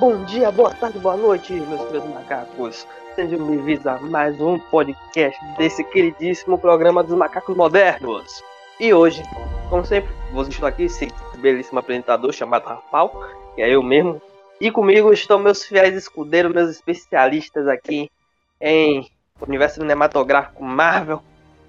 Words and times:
bom 0.00 0.24
dia, 0.24 0.50
boa 0.50 0.70
tarde, 0.70 0.98
boa 0.98 1.14
noite, 1.14 1.52
meus 1.52 1.82
queridos 1.82 2.08
macacos. 2.14 2.86
Sejam 3.14 3.46
bem-vindos 3.46 3.86
a 3.86 3.98
mais 3.98 4.40
um 4.40 4.58
podcast 4.58 5.38
desse 5.58 5.84
queridíssimo 5.84 6.56
programa 6.56 7.04
dos 7.04 7.14
macacos 7.14 7.54
modernos. 7.54 8.42
E 8.80 8.94
hoje, 8.94 9.22
como 9.68 9.84
sempre, 9.84 10.10
vos 10.32 10.48
estou 10.48 10.66
aqui, 10.66 10.84
esse 10.84 11.06
belíssimo 11.36 11.80
apresentador 11.80 12.32
chamado 12.32 12.64
Rafael, 12.64 13.10
que 13.54 13.60
é 13.60 13.68
eu 13.68 13.82
mesmo. 13.82 14.22
E 14.58 14.70
comigo 14.70 15.12
estão 15.12 15.38
meus 15.38 15.66
fiéis 15.66 15.94
escudeiros, 15.94 16.50
meus 16.50 16.70
especialistas 16.70 17.68
aqui 17.68 18.10
em 18.58 19.06
universo 19.38 19.82
cinematográfico 19.82 20.64
Marvel, 20.64 21.20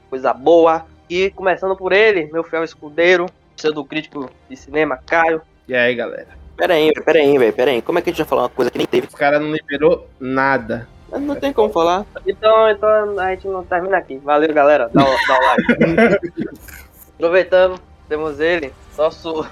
coisa 0.09 0.33
boa. 0.33 0.85
E 1.09 1.31
começando 1.31 1.75
por 1.75 1.91
ele, 1.91 2.31
meu 2.31 2.45
fiel 2.45 2.63
escudeiro, 2.63 3.25
do 3.73 3.83
crítico 3.83 4.29
de 4.49 4.55
cinema, 4.55 4.97
Caio. 5.05 5.41
E 5.67 5.75
aí, 5.75 5.93
galera? 5.93 6.40
Pera 6.57 6.73
aí, 6.75 6.91
pera 6.93 7.19
aí, 7.19 7.37
velho, 7.37 7.53
pera 7.53 7.71
aí. 7.71 7.81
Como 7.81 7.97
é 7.97 8.01
que 8.01 8.09
a 8.09 8.13
gente 8.13 8.19
vai 8.21 8.27
falar 8.29 8.41
uma 8.43 8.49
coisa 8.49 8.69
que 8.71 8.77
nem 8.77 8.87
teve? 8.87 9.07
Os 9.07 9.15
caras 9.15 9.41
não 9.41 9.51
liberou 9.51 10.07
nada. 10.19 10.87
Não 11.11 11.35
tem 11.35 11.51
como 11.51 11.69
falar. 11.73 12.05
Então, 12.25 12.69
então 12.69 13.19
a 13.19 13.31
gente 13.31 13.47
não 13.47 13.63
termina 13.65 13.97
aqui. 13.97 14.17
Valeu, 14.17 14.53
galera. 14.53 14.89
Dá, 14.93 15.03
o- 15.03 15.27
dá 15.27 15.37
o 15.37 15.45
like. 15.45 16.19
Aproveitando, 17.15 17.79
temos 18.07 18.39
ele, 18.39 18.73
nosso, 18.97 19.45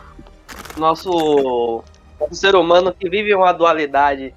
nosso, 0.78 1.84
nosso 2.20 2.36
ser 2.36 2.56
humano 2.56 2.94
que 2.94 3.10
vive 3.10 3.34
uma 3.36 3.52
dualidade. 3.52 4.34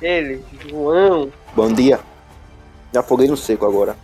Ele, 0.00 0.44
João. 0.68 1.30
Bom 1.54 1.72
dia. 1.72 2.00
Já 2.92 3.00
afoguei 3.00 3.26
no 3.28 3.36
seco 3.36 3.66
agora. 3.66 3.96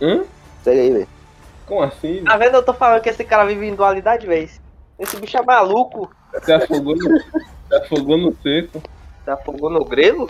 Hum? 0.00 0.24
Segue 0.64 0.80
aí, 0.80 0.90
velho. 0.90 1.08
Como 1.66 1.82
assim? 1.82 2.24
Tá 2.24 2.36
vendo? 2.36 2.54
Eu 2.56 2.62
tô 2.62 2.72
falando 2.74 3.00
que 3.02 3.08
esse 3.10 3.22
cara 3.24 3.44
vive 3.44 3.66
em 3.66 3.74
dualidade, 3.74 4.26
vez. 4.26 4.60
Esse 4.98 5.16
bicho 5.18 5.36
é 5.36 5.42
maluco. 5.42 6.10
Se 6.42 6.52
afogou 6.52 6.96
no, 6.96 7.20
se 7.20 7.74
afogou 7.74 8.16
no 8.16 8.36
seco. 8.42 8.82
Se 9.24 9.30
afogou 9.30 9.70
no 9.70 9.84
grelo? 9.84 10.28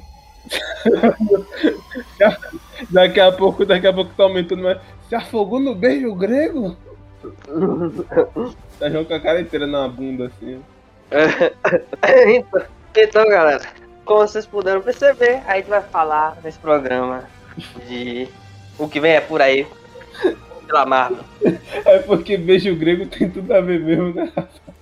Daqui 2.90 3.20
a 3.20 3.30
pouco, 3.30 3.66
daqui 3.66 3.86
a 3.86 3.92
pouco 3.92 4.10
tá 4.14 4.22
aumentando, 4.22 4.62
mas 4.62 4.78
se 5.08 5.14
afogou 5.14 5.60
no 5.60 5.74
beijo 5.74 6.14
grego? 6.14 6.74
Tá 8.80 8.88
jogando 8.88 9.08
com 9.08 9.14
a 9.14 9.20
cara 9.20 9.42
inteira 9.42 9.66
na 9.66 9.86
bunda, 9.86 10.28
assim. 10.28 10.62
então, 12.34 12.62
então, 12.96 13.28
galera, 13.28 13.60
como 14.06 14.20
vocês 14.20 14.46
puderam 14.46 14.80
perceber, 14.80 15.42
a 15.46 15.56
gente 15.56 15.68
vai 15.68 15.82
falar 15.82 16.38
nesse 16.42 16.58
programa 16.58 17.24
de 17.86 18.26
o 18.78 18.88
que 18.88 18.98
vem 18.98 19.12
é 19.12 19.20
por 19.20 19.42
aí 19.42 19.66
pela 20.66 20.86
Marvel. 20.86 21.22
É 21.84 21.98
porque 21.98 22.38
beijo 22.38 22.74
grego 22.74 23.04
tem 23.04 23.28
tudo 23.28 23.52
a 23.52 23.60
ver 23.60 23.80
mesmo, 23.80 24.14
né? 24.14 24.32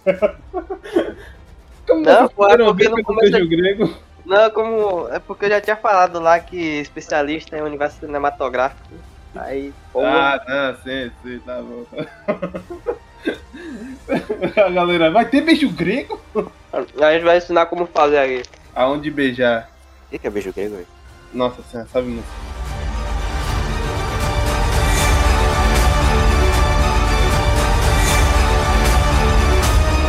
Como 1.87 2.03
Não, 2.03 2.29
pô, 2.29 2.47
é 2.49 2.57
porque 2.59 3.03
começo- 3.03 3.33
beijo 3.33 3.49
grego? 3.49 3.95
Não, 4.27 4.51
como. 4.51 5.09
É 5.09 5.19
porque 5.19 5.47
eu 5.47 5.51
já 5.51 5.61
tinha 5.61 5.77
falado 5.77 6.21
lá 6.21 6.39
que 6.39 6.59
especialista 6.81 7.57
em 7.57 7.63
universo 7.63 8.01
cinematográfico. 8.01 8.93
Aí, 9.35 9.73
como. 9.91 10.07
Ah, 10.07 10.39
não, 10.47 10.75
sim, 10.83 11.11
sim, 11.23 11.41
tá 11.47 11.63
bom. 11.63 11.85
a 14.57 14.71
galera, 14.71 15.11
vai 15.11 15.25
ter 15.25 15.41
beijo 15.41 15.71
grego? 15.71 16.21
A 16.73 17.13
gente 17.13 17.25
vai 17.25 17.39
ensinar 17.39 17.67
como 17.67 17.87
fazer 17.87 18.19
aí. 18.19 18.43
Aonde 18.75 19.11
beijar? 19.11 19.71
O 20.07 20.11
que 20.11 20.19
que 20.19 20.27
é 20.27 20.31
beijo 20.31 20.53
grego, 20.53 20.75
velho? 20.75 20.87
Nossa 21.33 21.63
senhora, 21.63 21.89
sabe 21.91 22.09
não? 22.09 22.23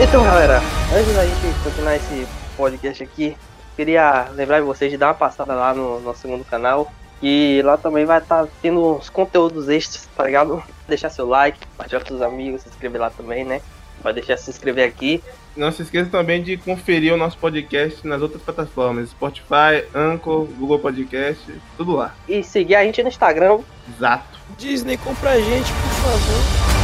Então, 0.01 0.23
galera, 0.23 0.61
antes 0.95 1.13
da 1.13 1.25
gente 1.25 1.59
continuar 1.61 1.97
esse 1.97 2.25
podcast 2.55 3.03
aqui, 3.03 3.35
queria 3.75 4.29
lembrar 4.33 4.61
vocês 4.61 4.89
de 4.89 4.97
dar 4.97 5.07
uma 5.07 5.13
passada 5.13 5.53
lá 5.53 5.73
no 5.73 5.99
nosso 5.99 6.21
segundo 6.21 6.45
canal. 6.45 6.89
E 7.21 7.61
lá 7.65 7.75
também 7.75 8.05
vai 8.05 8.19
estar 8.19 8.47
tendo 8.61 8.95
uns 8.95 9.09
conteúdos 9.09 9.67
extras, 9.67 10.07
tá 10.15 10.23
ligado? 10.23 10.63
Deixar 10.87 11.09
seu 11.09 11.27
like, 11.27 11.59
compartilhar 11.67 11.99
com 11.99 12.07
seus 12.07 12.21
amigos, 12.21 12.61
se 12.61 12.69
inscrever 12.69 13.01
lá 13.01 13.09
também, 13.09 13.43
né? 13.43 13.61
Vai 14.01 14.13
deixar 14.13 14.37
se 14.37 14.49
inscrever 14.49 14.87
aqui. 14.87 15.21
Não 15.53 15.69
se 15.69 15.81
esqueça 15.81 16.09
também 16.09 16.41
de 16.41 16.55
conferir 16.55 17.13
o 17.13 17.17
nosso 17.17 17.37
podcast 17.37 18.07
nas 18.07 18.21
outras 18.21 18.41
plataformas: 18.41 19.09
Spotify, 19.09 19.83
Anchor, 19.93 20.45
Google 20.45 20.79
Podcast, 20.79 21.43
tudo 21.75 21.97
lá. 21.97 22.16
E 22.25 22.41
seguir 22.41 22.75
a 22.75 22.85
gente 22.85 23.03
no 23.03 23.09
Instagram. 23.09 23.59
Exato. 23.93 24.39
Disney, 24.57 24.95
compra 24.95 25.31
a 25.31 25.41
gente, 25.41 25.69
por 25.73 25.91
favor. 25.91 26.78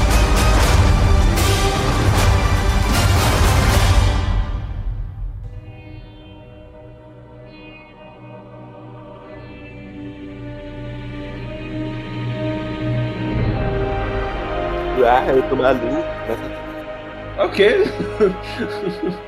Ah, 15.07 15.25
eu 15.27 15.47
tô 15.49 15.55
maluco. 15.55 15.85
Mas 16.27 16.65
Ok. 17.37 17.83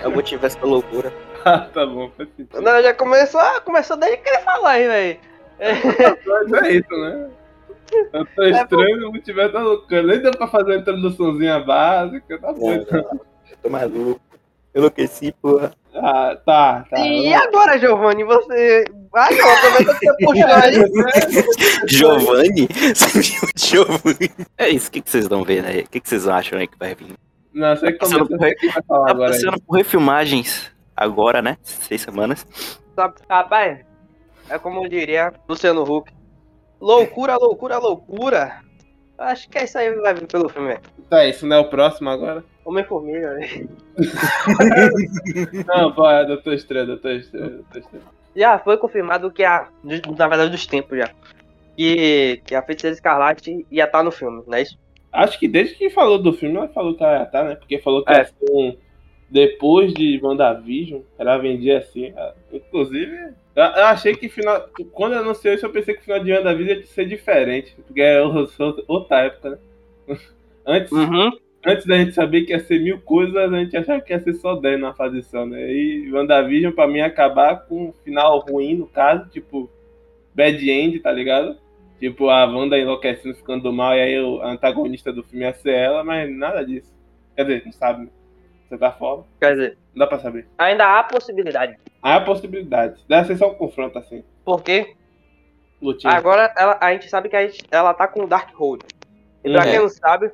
É 0.02 0.08
o 0.08 0.12
multiverso 0.12 0.58
da 0.60 0.66
loucura. 0.66 1.14
ah, 1.46 1.60
tá 1.60 1.86
bom. 1.86 2.10
Não, 2.54 2.82
já 2.82 2.94
começou, 2.94 3.40
ah, 3.40 3.62
começou 3.62 3.98
desde 3.98 4.18
que 4.18 4.30
ele 4.30 4.40
falar 4.40 4.72
aí, 4.72 4.88
velho. 4.88 5.20
Mas 6.26 6.64
é 6.64 6.72
isso, 6.72 6.98
né? 6.98 7.30
Eu 8.14 8.26
tô 8.26 8.44
estranho, 8.44 9.02
não 9.02 9.12
tiver 9.22 9.50
tá 9.50 9.62
loucura. 9.62 10.04
Nem 10.04 10.20
deu 10.20 10.32
pra 10.32 10.48
fazer 10.48 10.72
uma 10.72 10.80
introduçãozinha 10.80 11.60
básica, 11.60 12.40
tá 12.40 12.54
bom. 12.54 12.70
Não, 12.70 12.78
não, 12.78 13.04
não. 13.04 13.22
Eu 13.50 13.58
tô 13.62 13.70
maluco. 13.70 14.22
Enlouqueci, 14.74 15.32
porra. 15.42 15.74
Ah, 16.00 16.38
tá, 16.46 16.86
tá. 16.90 17.00
E 17.00 17.34
agora, 17.34 17.78
Giovanni, 17.78 18.24
você. 18.24 18.86
Vai, 19.12 19.30
ó, 19.42 19.54
aproveita 19.54 19.94
que 20.00 20.06
você 20.06 20.18
puxou 20.26 20.56
aí. 20.56 21.88
Giovanni? 21.88 22.68
Você 22.94 23.22
viu 23.22 23.50
Giovanni? 23.56 24.32
É 24.58 24.70
isso, 24.70 24.90
o 24.90 24.92
que, 24.92 25.02
que 25.02 25.10
vocês 25.10 25.28
vão 25.28 25.44
ver 25.44 25.66
aí? 25.66 25.82
O 25.82 25.90
que, 25.90 26.00
que 26.00 26.10
vocês 26.10 26.28
acham 26.28 26.60
aí 26.60 26.68
que 26.68 26.78
vai 26.78 26.94
vir? 26.96 27.14
Não, 27.54 27.76
você 27.76 27.94
começa, 27.94 28.20
Passando 28.20 28.28
por, 28.28 28.38
falar 28.88 29.06
tá 29.06 29.12
agora 29.12 29.34
aí. 29.36 29.62
por 29.66 29.78
refilmagens 29.78 30.72
agora, 30.96 31.42
né? 31.42 31.58
Seis 31.64 32.02
semanas. 32.02 32.46
Sabe, 32.96 33.16
Rapaz, 33.30 33.80
é 34.50 34.60
como 34.60 34.84
eu 34.84 34.90
diria 34.90 35.34
Luciano 35.48 35.82
Huck. 35.84 36.12
Loucura, 36.80 37.38
loucura, 37.38 37.78
loucura. 37.80 38.60
Acho 39.18 39.50
que 39.50 39.58
é 39.58 39.64
isso 39.64 39.78
aí 39.80 39.92
que 39.94 40.02
vai 40.02 40.14
vir 40.14 40.28
pelo 40.28 40.48
filme. 40.50 40.78
Tá, 41.10 41.26
isso 41.26 41.48
não 41.48 41.56
é 41.56 41.60
o 41.60 41.70
próximo 41.70 42.10
agora? 42.10 42.44
Homem-Formiga, 42.70 43.36
velho. 43.36 43.70
Não, 45.68 45.92
pô, 45.94 46.10
é 46.10 46.26
Doutor 46.26 46.54
Estranho, 46.54 46.88
Doutor 46.88 47.12
Estranho, 47.14 47.50
Doutor 47.50 47.78
Estranho. 47.80 48.04
Já 48.36 48.60
foi 48.60 48.78
confirmado 48.78 49.32
que 49.32 49.44
a. 49.44 49.68
Na 49.84 50.28
verdade, 50.28 50.52
dos 50.52 50.66
tempos 50.68 50.98
já. 50.98 51.10
Que, 51.76 52.42
que 52.46 52.56
a 52.56 52.62
Feiticeira 52.62 52.96
Escarlate 52.96 53.66
ia 53.72 53.86
estar 53.86 54.04
no 54.04 54.12
filme, 54.12 54.44
não 54.48 54.54
é 54.58 54.64
isso? 54.64 54.78
Acho 55.12 55.40
que 55.40 55.48
desde 55.48 55.76
que 55.76 55.90
falou 55.90 56.18
do 56.22 56.34
filme, 56.34 56.58
ela 56.58 56.68
falou 56.70 56.96
que 56.96 57.04
ela 57.04 57.18
ia 57.20 57.24
estar, 57.24 57.44
né? 57.44 57.56
Porque 57.56 57.80
falou 57.80 58.04
que 58.04 58.12
É. 58.12 58.18
ia 58.20 58.26
ser 58.26 58.36
um... 58.52 58.76
Depois 59.30 59.94
de 59.94 60.20
WandaVision, 60.24 61.02
ela 61.20 61.38
vendia 61.38 61.80
assim. 61.80 62.14
ela- 62.16 62.36
Inclusive, 62.52 63.34
eu, 63.56 63.64
achei 63.64 64.16
que 64.16 64.30
final. 64.30 64.70
Quando 64.94 65.14
eu 65.14 65.20
anunciou 65.20 65.54
isso, 65.54 65.66
eu 65.66 65.70
pensei 65.72 65.94
que 65.96 66.00
o 66.02 66.04
final 66.04 66.24
de 66.24 66.32
WandaVision 66.32 66.78
ia 66.80 66.86
ser 66.86 67.06
diferente. 67.06 67.76
Porque 67.86 68.02
é 68.02 68.22
outra 68.22 68.74
outra 68.88 69.20
época, 69.24 69.50
né? 69.50 69.58
Antes, 70.66 70.92
Uhum. 70.92 71.32
Antes 71.66 71.86
da 71.86 71.98
gente 71.98 72.14
saber 72.14 72.44
que 72.44 72.54
ia 72.54 72.60
ser 72.60 72.80
mil 72.80 73.00
coisas, 73.02 73.36
a 73.36 73.60
gente 73.60 73.76
achava 73.76 74.02
que 74.02 74.14
ia 74.14 74.20
ser 74.20 74.34
só 74.36 74.56
10 74.56 74.80
na 74.80 74.94
só, 75.24 75.46
né? 75.46 75.72
E 75.72 76.12
WandaVision, 76.12 76.74
pra 76.74 76.88
mim, 76.88 76.98
ia 77.00 77.06
acabar 77.08 77.66
com 77.68 77.88
um 77.90 77.94
final 78.04 78.40
ruim, 78.40 78.76
no 78.76 78.88
caso, 78.88 79.28
tipo, 79.30 79.70
bad 80.34 80.70
end, 80.70 81.00
tá 81.00 81.12
ligado? 81.12 81.58
Tipo, 82.00 82.30
a 82.30 82.46
Wanda 82.46 82.78
enlouquecendo, 82.78 83.36
ficando 83.36 83.64
do 83.64 83.74
mal, 83.74 83.96
e 83.96 84.00
aí 84.02 84.20
o 84.22 84.42
antagonista 84.42 85.12
do 85.12 85.24
filme 85.24 85.46
ia 85.46 85.54
ser 85.54 85.74
ela, 85.74 86.04
mas 86.04 86.30
nada 86.32 86.64
disso. 86.64 86.94
Quer 87.36 87.44
dizer, 87.44 87.64
não 87.66 87.72
sabe, 87.72 88.02
né? 88.06 88.10
De 88.64 88.70
certa 88.70 88.92
forma, 88.92 89.26
Quer 89.40 89.52
dizer, 89.56 89.78
não 89.96 90.00
dá 90.06 90.08
pra 90.08 90.20
saber. 90.20 90.46
ainda 90.58 91.00
há 91.00 91.04
possibilidade. 91.04 91.76
Há 92.02 92.20
possibilidade. 92.22 93.00
Deve 93.08 93.28
ser 93.28 93.38
só 93.38 93.50
um 93.52 93.56
confronto 93.56 93.98
assim. 93.98 94.24
Porque 94.46 94.94
Lutinha. 95.82 96.14
agora 96.14 96.54
ela, 96.58 96.78
a 96.82 96.92
gente 96.94 97.10
sabe 97.10 97.30
que 97.30 97.36
a 97.36 97.48
gente, 97.48 97.64
ela 97.72 97.94
tá 97.94 98.08
com 98.08 98.24
o 98.24 98.28
Darkhold. 98.28 98.84
E 99.44 99.52
pra 99.52 99.64
Uhum. 99.64 99.70
quem 99.72 99.80
não 99.80 99.90
sabe, 99.90 100.32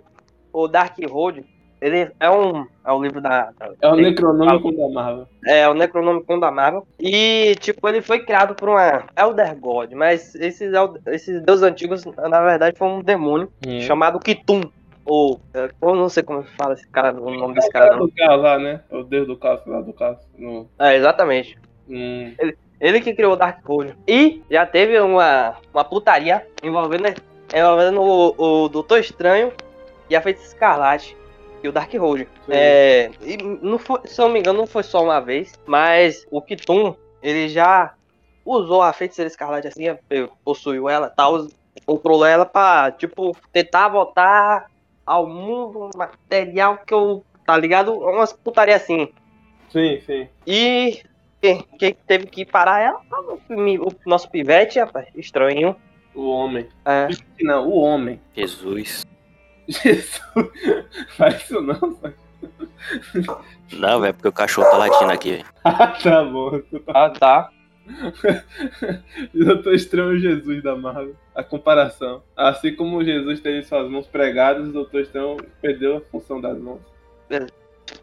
o 0.54 0.68
Darkhold, 0.68 1.44
ele 1.82 2.10
é 2.18 2.30
um. 2.30 2.66
É 2.86 2.92
o 2.94 3.04
livro 3.04 3.20
da. 3.20 3.52
é 3.82 3.88
o 3.90 3.96
Necronômico 3.98 4.72
da 4.72 4.88
Marvel. 4.88 5.28
É, 5.46 5.68
o 5.68 5.74
Necronomicon 5.74 6.40
da 6.40 6.50
Marvel. 6.50 6.88
E, 6.98 7.56
tipo, 7.60 7.90
ele 7.90 8.02
foi 8.02 8.20
criado 8.20 8.56
por 8.56 8.70
uma 8.70 9.04
Elder 9.18 9.54
God, 9.58 9.92
mas 9.92 10.34
esses, 10.36 10.72
esses 11.08 11.42
deuses 11.42 11.64
antigos, 11.64 12.06
na 12.06 12.42
verdade, 12.42 12.78
foi 12.78 12.88
um 12.88 13.02
demônio 13.02 13.52
Hum. 13.68 13.82
chamado 13.82 14.18
Kitum. 14.20 14.62
Ou, 15.06 15.42
é, 15.54 15.70
eu 15.82 15.96
não 15.96 16.08
sei 16.08 16.24
como 16.24 16.44
fala 16.58 16.74
esse 16.74 16.88
cara, 16.88 17.14
o 17.14 17.30
nome 17.30 17.56
desse 17.56 17.68
É 17.68 17.70
o 17.70 17.74
cara 17.74 17.86
cara 17.88 17.98
não. 18.00 18.06
do 18.06 18.14
caos 18.14 18.42
lá, 18.42 18.58
né? 18.58 18.80
O 18.90 19.04
deus 19.04 19.28
do 19.28 19.36
caos 19.36 19.60
lá 19.66 19.82
do 19.82 19.92
caos. 19.92 20.20
No... 20.38 20.70
É, 20.80 20.96
exatamente. 20.96 21.58
Hum. 21.90 22.34
Ele 22.80 23.02
que 23.02 23.14
criou 23.14 23.34
o 23.34 23.36
Darkhold. 23.36 23.94
E 24.08 24.42
já 24.50 24.66
teve 24.66 24.98
uma, 25.02 25.56
uma 25.74 25.84
putaria 25.84 26.48
envolvendo, 26.64 27.14
envolvendo 27.54 28.02
o, 28.02 28.64
o 28.64 28.70
Doutor 28.70 29.00
Estranho 29.00 29.52
e 30.14 30.16
a 30.16 30.22
Feiticeira 30.22 30.54
Escarlate. 30.54 31.18
E 31.64 31.68
o 31.68 31.72
Darkhold. 31.72 32.28
Sim. 32.46 32.52
É, 32.52 33.10
e 33.22 33.38
não 33.38 33.80
foi, 33.80 34.02
se 34.06 34.20
eu 34.20 34.26
não 34.26 34.34
me 34.34 34.40
engano, 34.40 34.60
não 34.60 34.68
foi 34.68 34.84
só 34.84 35.02
uma 35.02 35.22
vez, 35.22 35.54
mas 35.66 36.28
o 36.30 36.42
Kitum, 36.42 36.94
ele 37.22 37.48
já 37.48 37.94
usou 38.46 38.82
a 38.82 38.92
feiticeira 38.92 39.30
escarlate 39.30 39.70
assim, 39.70 39.86
possuiu 40.44 40.90
ela 40.90 41.10
tal, 41.10 41.48
controlou 41.86 42.26
ela 42.26 42.46
pra, 42.46 42.92
tipo, 42.92 43.36
tentar 43.54 43.88
voltar 43.88 44.70
ao 45.06 45.26
mundo 45.26 45.90
material 45.96 46.80
que 46.86 46.94
eu. 46.94 47.24
Tá 47.46 47.58
ligado? 47.58 47.94
Umas 47.94 48.32
putaria 48.32 48.76
assim. 48.76 49.10
Sim, 49.70 50.02
sim. 50.06 50.30
E 50.48 51.02
quem, 51.42 51.66
quem 51.78 51.94
teve 52.08 52.26
que 52.26 52.46
parar 52.46 52.80
ela 52.80 53.02
o 53.50 53.92
nosso 54.06 54.30
pivete, 54.30 54.80
rapaz. 54.80 55.08
Estranho. 55.16 55.76
O 56.16 56.30
homem. 56.30 56.68
É. 56.86 57.08
Não, 57.42 57.68
o 57.68 57.80
homem. 57.80 58.22
Jesus. 58.34 59.04
Jesus. 59.68 60.20
Faz 61.18 61.44
isso 61.44 61.62
não, 61.62 61.76
sabe? 62.02 62.16
Não, 63.74 64.02
velho, 64.02 64.14
porque 64.14 64.28
o 64.28 64.34
cachorro 64.34 64.70
tá 64.70 64.78
latindo 64.78 65.12
aqui, 65.12 65.32
velho. 65.32 65.46
Ah, 65.64 65.88
tá 65.88 66.24
bom. 66.24 66.60
Tá- 66.60 66.80
Ah, 66.94 67.10
tá. 67.10 67.50
Doutor 69.34 69.74
Estranho 69.74 70.12
é 70.12 70.14
o 70.14 70.20
Jesus 70.20 70.64
da 70.64 70.76
Marvel. 70.76 71.16
A 71.36 71.44
comparação. 71.44 72.22
Assim 72.36 72.76
como 72.76 73.04
Jesus 73.04 73.40
teve 73.40 73.64
suas 73.64 73.90
mãos 73.90 74.08
pregadas, 74.08 74.68
o 74.68 74.72
Doutor 74.72 75.02
Estranho 75.02 75.38
perdeu 75.62 75.98
a 75.98 76.02
função 76.02 76.40
das 76.40 76.58
mãos. 76.58 76.80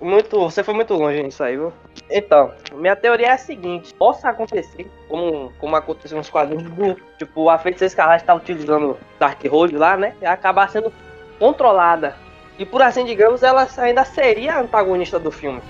Muito, 0.01 0.39
você 0.39 0.63
foi 0.63 0.75
muito 0.75 0.95
longe 0.95 1.23
nisso 1.23 1.43
aí, 1.43 1.56
viu? 1.56 1.73
Então, 2.11 2.53
minha 2.75 2.95
teoria 2.97 3.29
é 3.29 3.33
a 3.33 3.39
seguinte: 3.39 3.93
possa 3.95 4.29
acontecer, 4.29 4.87
como, 5.09 5.53
como 5.59 5.77
aconteceu 5.77 6.17
nos 6.19 6.29
quadrinhos 6.31 6.65
do. 6.65 6.95
Tipo, 7.19 7.49
a 7.49 7.59
feiticeira 7.59 7.89
escarlate 7.91 8.25
tá 8.25 8.35
utilizando 8.35 8.99
Darkhold 9.19 9.77
lá, 9.77 9.97
né? 9.97 10.15
E 10.21 10.27
acabar 10.27 10.69
sendo 10.71 10.93
controlada. 11.41 12.15
E 12.59 12.65
por 12.65 12.83
assim 12.83 13.05
digamos, 13.05 13.43
ela 13.43 13.67
ainda 13.79 14.05
seria 14.05 14.55
a 14.55 14.61
antagonista 14.61 15.19
do 15.19 15.33
filme. 15.33 15.61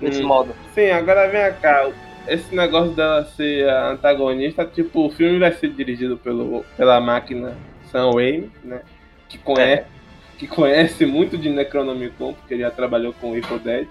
Desse 0.00 0.22
Hum. 0.22 0.28
modo. 0.28 0.54
Sim, 0.74 0.90
agora 0.90 1.28
vem 1.28 1.52
cá. 1.60 1.90
Esse 2.28 2.54
negócio 2.54 2.92
dela 2.92 3.24
ser 3.24 3.68
a 3.68 3.88
antagonista, 3.88 4.64
tipo, 4.64 5.06
o 5.06 5.10
filme 5.10 5.38
vai 5.38 5.50
ser 5.52 5.70
dirigido 5.70 6.16
pelo, 6.16 6.64
pela 6.76 7.00
máquina 7.00 7.56
Sam 7.90 8.12
Raimi, 8.12 8.52
né? 8.62 8.82
Que 9.28 9.38
conhece, 9.38 9.84
que 10.38 10.46
conhece 10.46 11.04
muito 11.06 11.36
de 11.36 11.50
Necronomicon, 11.50 12.34
porque 12.34 12.54
ele 12.54 12.62
já 12.62 12.70
trabalhou 12.70 13.12
com 13.14 13.34
Evil 13.36 13.58
Dead. 13.58 13.88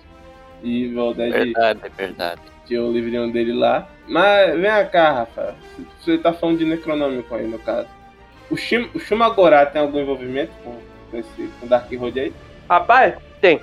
E 0.63 0.85
Evil 0.85 1.13
Dead 1.13 1.31
Verdade, 1.33 1.79
é 1.83 1.89
verdade. 1.89 2.41
tinha 2.65 2.81
o 2.81 2.91
livrinho 2.91 3.31
dele 3.31 3.53
lá. 3.53 3.87
Mas 4.07 4.53
vem 4.57 4.87
cá, 4.91 5.11
Rafa. 5.11 5.55
Você 5.99 6.17
tá 6.17 6.31
falando 6.31 6.59
de 6.59 6.65
Necronomicon 6.65 7.35
aí, 7.35 7.47
no 7.47 7.59
caso. 7.59 7.87
O, 8.49 8.55
Shim, 8.55 8.89
o 8.93 8.99
Shumagorá 8.99 9.65
tem 9.65 9.81
algum 9.81 9.99
envolvimento 9.99 10.51
com, 10.63 10.77
com 11.09 11.17
esse 11.17 11.49
com 11.59 11.67
Dark 11.67 11.91
Road 11.93 12.19
aí? 12.19 12.33
Rapaz, 12.69 13.15
tem. 13.41 13.61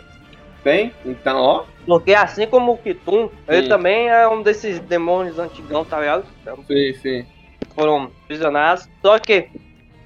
Tem? 0.62 0.92
Então, 1.04 1.38
ó. 1.38 1.64
Porque 1.86 2.14
assim 2.14 2.46
como 2.46 2.72
o 2.72 2.78
Kitum, 2.78 3.28
ele 3.46 3.68
também 3.68 4.08
é 4.08 4.26
um 4.26 4.42
desses 4.42 4.78
demônios 4.80 5.38
antigão, 5.38 5.84
tá 5.84 6.00
ligado? 6.00 6.24
Sim, 6.66 6.94
sim. 6.94 7.26
foram 7.74 8.10
prisionados. 8.26 8.88
Só 9.02 9.18
que 9.18 9.50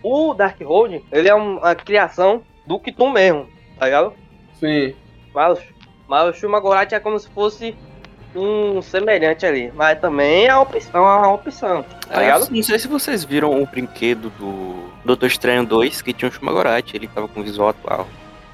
o 0.02 0.34
Darkhold, 0.34 1.04
ele 1.12 1.28
é 1.28 1.34
uma 1.34 1.74
criação 1.74 2.42
do 2.66 2.80
Kitum 2.80 3.10
mesmo, 3.10 3.46
tá 3.78 3.86
ligado? 3.86 4.12
Sim. 4.58 4.94
Mas, 5.32 5.60
mas 6.08 6.28
o 6.28 6.38
Shumagorat 6.38 6.92
é 6.92 6.98
como 6.98 7.18
se 7.18 7.28
fosse 7.30 7.76
um 8.34 8.80
semelhante 8.82 9.44
ali. 9.46 9.72
Mas 9.74 9.98
também 10.00 10.46
é 10.46 10.54
uma 10.54 10.62
opção, 10.62 11.04
é 11.06 11.16
uma 11.18 11.32
opção, 11.32 11.82
tá 11.82 11.96
Ah, 12.10 12.20
ligado? 12.20 12.50
não 12.50 12.62
sei 12.62 12.78
se 12.78 12.86
vocês 12.88 13.24
viram 13.24 13.60
o 13.62 13.66
brinquedo 13.66 14.30
do 14.38 14.90
Doutor 15.04 15.26
Estranho 15.26 15.64
2 15.64 16.02
que 16.02 16.12
tinha 16.12 16.28
um 16.28 16.32
Shumagorati, 16.32 16.96
ele 16.96 17.08
tava 17.08 17.26
com 17.28 17.42
visual 17.42 17.70
atual. 17.70 18.06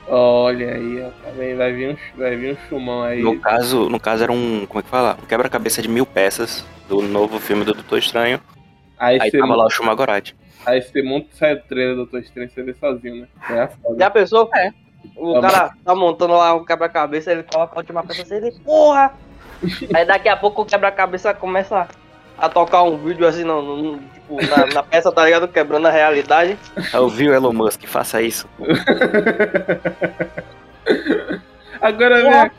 Olha 0.07 0.75
aí, 0.75 1.03
ó. 1.03 1.55
Vai 1.57 1.73
vir 1.73 1.91
um, 1.91 2.19
vai 2.19 2.37
vir 2.37 2.53
um 2.55 2.69
chumão 2.69 3.03
aí. 3.03 3.23
No 3.23 3.41
caso, 3.41 3.89
no 3.89 3.99
caso 3.99 4.23
era 4.23 4.33
um, 4.33 4.67
como 4.67 4.81
é 4.81 4.83
que 4.83 4.89
fala? 4.89 5.17
Um 5.23 5.27
quebra-cabeça 5.27 5.81
de 5.81 5.89
mil 5.89 6.05
peças 6.05 6.65
do 6.89 7.01
novo 7.01 7.39
filme 7.41 7.65
do 7.65 7.73
Doutor 7.73 7.99
Estranho. 7.99 8.39
Aí, 8.99 9.19
Aí 9.21 9.31
você, 9.31 9.39
tava 9.39 9.57
lá 9.57 9.65
o 9.67 9.71
Shumagorati. 9.71 10.37
aí 10.67 10.81
você 10.83 11.03
monta 11.03 11.27
e 11.33 11.37
sai 11.37 11.55
o 11.55 11.63
trailer 11.63 11.95
do 11.95 12.03
Doutor 12.03 12.21
Estranho 12.21 12.51
você 12.51 12.63
vê 12.63 12.75
sozinho, 12.75 13.23
né? 13.23 13.29
É 13.51 13.67
foda. 13.67 13.97
Já 13.99 14.11
pensou? 14.11 14.51
É. 14.55 14.71
O 15.17 15.41
Tá 15.41 15.51
cara 15.51 15.73
tá 15.85 15.95
montando 15.95 16.35
lá 16.35 16.55
o 16.55 16.65
quebra-cabeça, 16.65 17.33
ele 17.33 17.43
coloca 17.43 17.75
a 17.75 17.79
última 17.79 18.03
peça 18.05 18.23
assim, 18.23 18.35
ele, 18.37 18.53
porra! 18.65 19.13
Aí 19.95 20.05
daqui 20.05 20.29
a 20.29 20.37
pouco 20.37 20.63
o 20.63 20.65
quebra-cabeça 20.67 21.33
começa 21.35 21.87
a 22.37 22.49
tocar 22.49 22.83
um 22.83 22.97
vídeo 22.99 23.27
assim, 23.27 23.45
no, 23.45 23.63
no- 23.63 23.77
no- 23.93 23.99
tipo, 23.99 24.37
na, 24.47 24.67
na 24.67 24.83
peça, 24.83 25.11
tá 25.13 25.25
ligado? 25.25 25.47
Quebrando 25.49 25.87
a 25.87 25.91
realidade. 25.91 26.59
Eu 26.93 27.09
vi 27.09 27.29
o 27.29 27.35
Elon 27.35 27.53
Musk, 27.53 27.85
faça 27.87 28.21
isso. 28.23 28.49
Agora 31.81 32.23
vem 32.23 32.31
cá. 32.31 32.51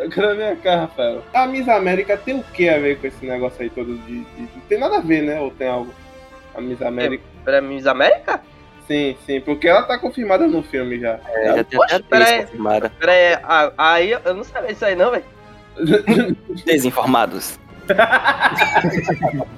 Agora 0.00 0.34
vem 0.34 0.56
cá, 0.56 0.76
Rafael. 0.82 1.22
A 1.34 1.46
Miss 1.46 1.68
América 1.68 2.16
tem 2.16 2.38
o 2.38 2.42
que 2.42 2.68
a 2.68 2.78
ver 2.78 2.98
com 3.00 3.06
esse 3.06 3.24
negócio 3.26 3.60
aí 3.62 3.70
todo 3.70 3.96
de, 3.98 4.20
de- 4.24 4.40
Não 4.54 4.60
tem 4.68 4.78
nada 4.78 4.96
a 4.98 5.00
ver, 5.00 5.22
né? 5.22 5.40
Ou 5.40 5.50
tem 5.50 5.68
algo? 5.68 5.92
A 6.54 6.60
Miss 6.60 6.80
América. 6.82 7.24
Pera, 7.44 7.60
Miss 7.60 7.86
América? 7.86 8.40
Sim, 8.86 9.16
sim, 9.26 9.40
porque 9.40 9.68
ela 9.68 9.82
tá 9.82 9.98
confirmada 9.98 10.46
no 10.46 10.62
filme 10.62 10.98
já. 10.98 11.18
É, 11.26 11.46
já 11.56 11.64
tem 11.64 11.78
Poxa, 11.78 11.96
até 11.96 12.04
pera 12.08 12.24
atriz 12.24 12.38
aí. 12.38 12.44
confirmada. 12.46 12.92
Pera 12.98 13.72
aí, 13.76 14.10
eu 14.12 14.34
não 14.34 14.44
sabia 14.44 14.72
disso 14.72 14.84
aí 14.84 14.94
não, 14.94 15.10
velho. 15.10 15.24
Desinformados. 16.64 17.58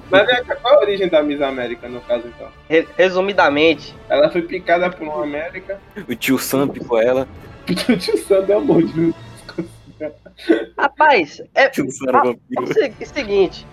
Mas 0.09 0.47
qual 0.61 0.75
a 0.75 0.79
origem 0.79 1.09
da 1.09 1.21
Miss 1.21 1.41
América, 1.41 1.87
no 1.89 1.99
caso, 2.01 2.23
então? 2.27 2.47
Re- 2.69 2.87
Resumidamente, 2.97 3.95
Ela 4.09 4.29
foi 4.29 4.41
picada 4.41 4.89
por 4.89 5.03
uma 5.07 5.23
América. 5.23 5.79
O 6.07 6.15
tio 6.15 6.37
Sam 6.37 6.67
picou 6.67 7.01
ela. 7.01 7.27
O 7.69 7.95
tio 7.97 8.17
Sam 8.17 8.41
deu 8.43 8.57
amor 8.57 8.83
de 8.83 9.13
rapaz, 10.77 11.41
é, 11.53 11.67
O 11.67 11.71
tio 11.71 11.91
Sam 11.91 12.05
era 12.09 12.17
Ah, 12.19 12.23
vampiro. 12.23 12.41
é 12.57 12.61
o 12.61 12.73
se- 12.73 13.05
seguinte. 13.05 13.67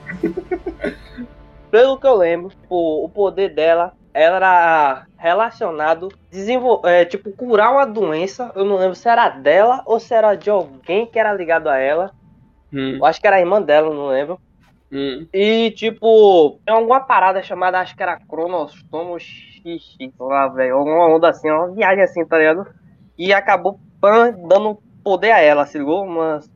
Pelo 1.70 1.98
que 1.98 2.06
eu 2.06 2.14
lembro, 2.16 2.52
o, 2.68 3.04
o 3.04 3.08
poder 3.08 3.54
dela 3.54 3.92
ela 4.14 4.36
era 4.36 5.06
relacionado 5.16 6.08
desenvol 6.30 6.82
é, 6.84 7.04
tipo 7.04 7.30
curar 7.32 7.70
uma 7.72 7.86
doença. 7.86 8.50
Eu 8.56 8.64
não 8.64 8.76
lembro 8.76 8.94
se 8.96 9.08
era 9.08 9.28
dela 9.28 9.82
ou 9.86 10.00
se 10.00 10.12
era 10.12 10.34
de 10.34 10.50
alguém 10.50 11.06
que 11.06 11.18
era 11.18 11.32
ligado 11.32 11.68
a 11.68 11.78
ela. 11.78 12.12
Hum, 12.72 12.96
Eu 12.96 13.04
acho 13.06 13.20
que 13.20 13.26
era 13.26 13.36
a 13.36 13.40
irmã 13.40 13.60
dela, 13.62 13.92
não 13.94 14.08
lembro. 14.08 14.38
hum. 14.92 15.26
E 15.32 15.70
tipo, 15.72 16.60
tem 16.64 16.74
alguma 16.74 17.00
parada 17.00 17.42
chamada, 17.42 17.78
acho 17.80 17.94
que 17.96 18.02
era 18.02 18.18
Cronostomo 18.28 19.18
XX 19.18 20.12
lá, 20.20 20.48
velho. 20.48 20.76
Alguma 20.76 21.08
onda 21.08 21.28
assim, 21.28 21.50
uma 21.50 21.72
viagem 21.74 22.02
assim, 22.04 22.24
tá 22.26 22.38
ligado? 22.38 22.66
E 23.16 23.32
acabou 23.32 23.80
pan, 24.00 24.32
dando 24.48 24.78
poder 25.02 25.32
a 25.32 25.40
ela, 25.40 25.66
se 25.66 25.78
ligou? 25.78 26.04
Umas, 26.04 26.48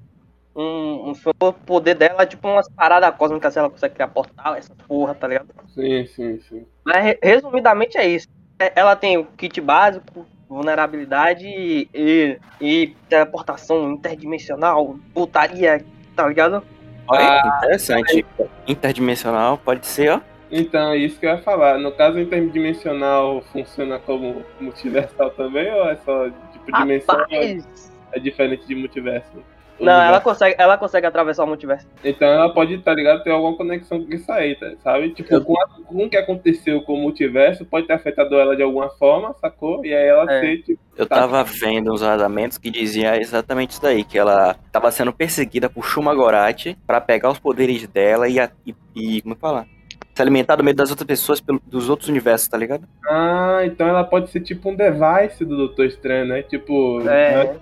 um, 0.55 1.11
um 1.11 1.53
poder 1.67 1.95
dela, 1.95 2.27
tipo 2.27 2.47
umas 2.49 2.69
paradas 2.71 3.15
cósmicas, 3.17 3.53
se 3.53 3.59
ela 3.59 3.71
consegue 3.71 3.95
criar 3.95 4.09
portal, 4.09 4.55
essa 4.55 4.75
porra, 4.87 5.15
tá 5.15 5.27
ligado? 5.29 5.49
Sim, 5.69 6.07
sim, 6.07 6.41
sim. 6.41 6.67
Mas 6.85 7.05
re- 7.05 7.19
resumidamente 7.23 7.97
é 7.97 8.07
isso. 8.07 8.27
É- 8.61 8.73
Ela 8.77 8.95
tem 8.97 9.17
o 9.17 9.25
kit 9.25 9.61
básico, 9.61 10.27
vulnerabilidade 10.49 11.47
e, 11.47 11.89
e, 11.95 12.39
e 12.61 12.87
teleportação 13.09 13.91
interdimensional, 13.93 14.97
putaria, 15.15 15.85
tá 16.15 16.27
ligado? 16.29 16.63
Olha, 17.09 17.43
interessante. 17.59 18.25
Interdimensional 18.67 19.59
pode 19.59 19.87
ser, 19.87 20.11
ó. 20.11 20.21
Então, 20.51 20.93
é 20.93 20.99
isso 20.99 21.19
que 21.19 21.27
eu 21.27 21.31
ia 21.31 21.39
falar. 21.39 21.79
No 21.79 21.93
caso 21.93 22.19
interdimensional, 22.19 23.43
funciona 23.53 23.99
como 23.99 24.45
multiversal 24.61 25.31
também 25.31 25.73
ou 25.73 25.89
é 25.89 25.97
só 25.97 26.29
tipo 26.53 26.73
dimensão? 26.79 27.17
Rapaz! 27.17 27.93
É 28.13 28.21
diferente 28.21 28.67
de 28.67 28.75
multiverso? 28.75 29.43
Não, 29.85 30.03
ela 30.03 30.21
consegue, 30.21 30.55
ela 30.59 30.79
consegue 30.79 31.07
atravessar 31.07 31.45
o 31.45 31.47
multiverso. 31.47 31.87
Então 32.05 32.29
ela 32.29 32.53
pode, 32.53 32.79
tá 32.79 32.93
ligado, 32.95 33.23
ter 33.23 33.31
alguma 33.31 33.57
conexão 33.57 34.05
com 34.05 34.13
isso 34.13 34.31
aí, 34.33 34.55
tá? 34.57 34.71
sabe? 34.83 35.11
Tipo, 35.11 35.41
com, 35.43 35.61
a- 35.61 35.69
com 35.87 36.05
o 36.05 36.09
que 36.11 36.17
aconteceu 36.17 36.81
com 36.83 36.95
o 36.95 36.99
multiverso, 37.01 37.65
pode 37.65 37.87
ter 37.87 37.93
afetado 37.95 38.35
ela 38.39 38.55
de 38.57 38.63
alguma 38.63 38.89
forma, 38.91 39.35
sacou? 39.41 39.85
E 39.85 39.93
aí 39.95 40.07
ela 40.09 40.31
É. 40.33 40.41
ser, 40.41 40.63
tipo, 40.63 40.81
Eu 40.97 41.07
Tá. 41.07 41.17
tava 41.21 41.43
vendo 41.45 41.93
uns 41.93 42.03
vazamentos 42.03 42.59
que 42.59 42.71
dizia 42.71 43.19
exatamente 43.19 43.71
isso 43.71 43.83
daí, 43.83 44.05
que 44.05 44.19
ela 44.19 44.55
tava 44.71 44.91
sendo 44.91 45.13
perseguida 45.13 45.69
por 45.71 45.85
Shumagorati 45.85 46.77
pra 46.87 47.01
pegar 47.01 47.31
os 47.31 47.39
poderes 47.39 47.87
dela 47.89 48.29
e, 48.29 48.37
e, 48.67 48.75
e 48.95 49.23
como 49.23 49.33
é 49.33 49.35
que 49.35 49.41
fala? 49.41 49.67
Se 50.15 50.21
alimentar 50.21 50.57
do 50.57 50.63
meio 50.63 50.77
das 50.77 50.91
outras 50.91 51.07
pessoas, 51.07 51.41
pelo- 51.41 51.63
dos 51.67 51.89
outros 51.89 52.11
universos, 52.11 52.47
tá 52.47 52.59
ligado? 52.59 52.87
ah, 53.09 53.61
então 53.65 53.89
ela 53.89 54.05
pode 54.05 54.29
ser 54.31 54.41
tipo 54.41 54.69
um 54.69 54.77
device 54.77 55.43
do 55.47 55.57
Doutor 55.57 55.87
Estranho, 55.87 56.27
né? 56.27 56.43
Tipo, 56.43 57.01
É, 57.09 57.45
né? 57.45 57.57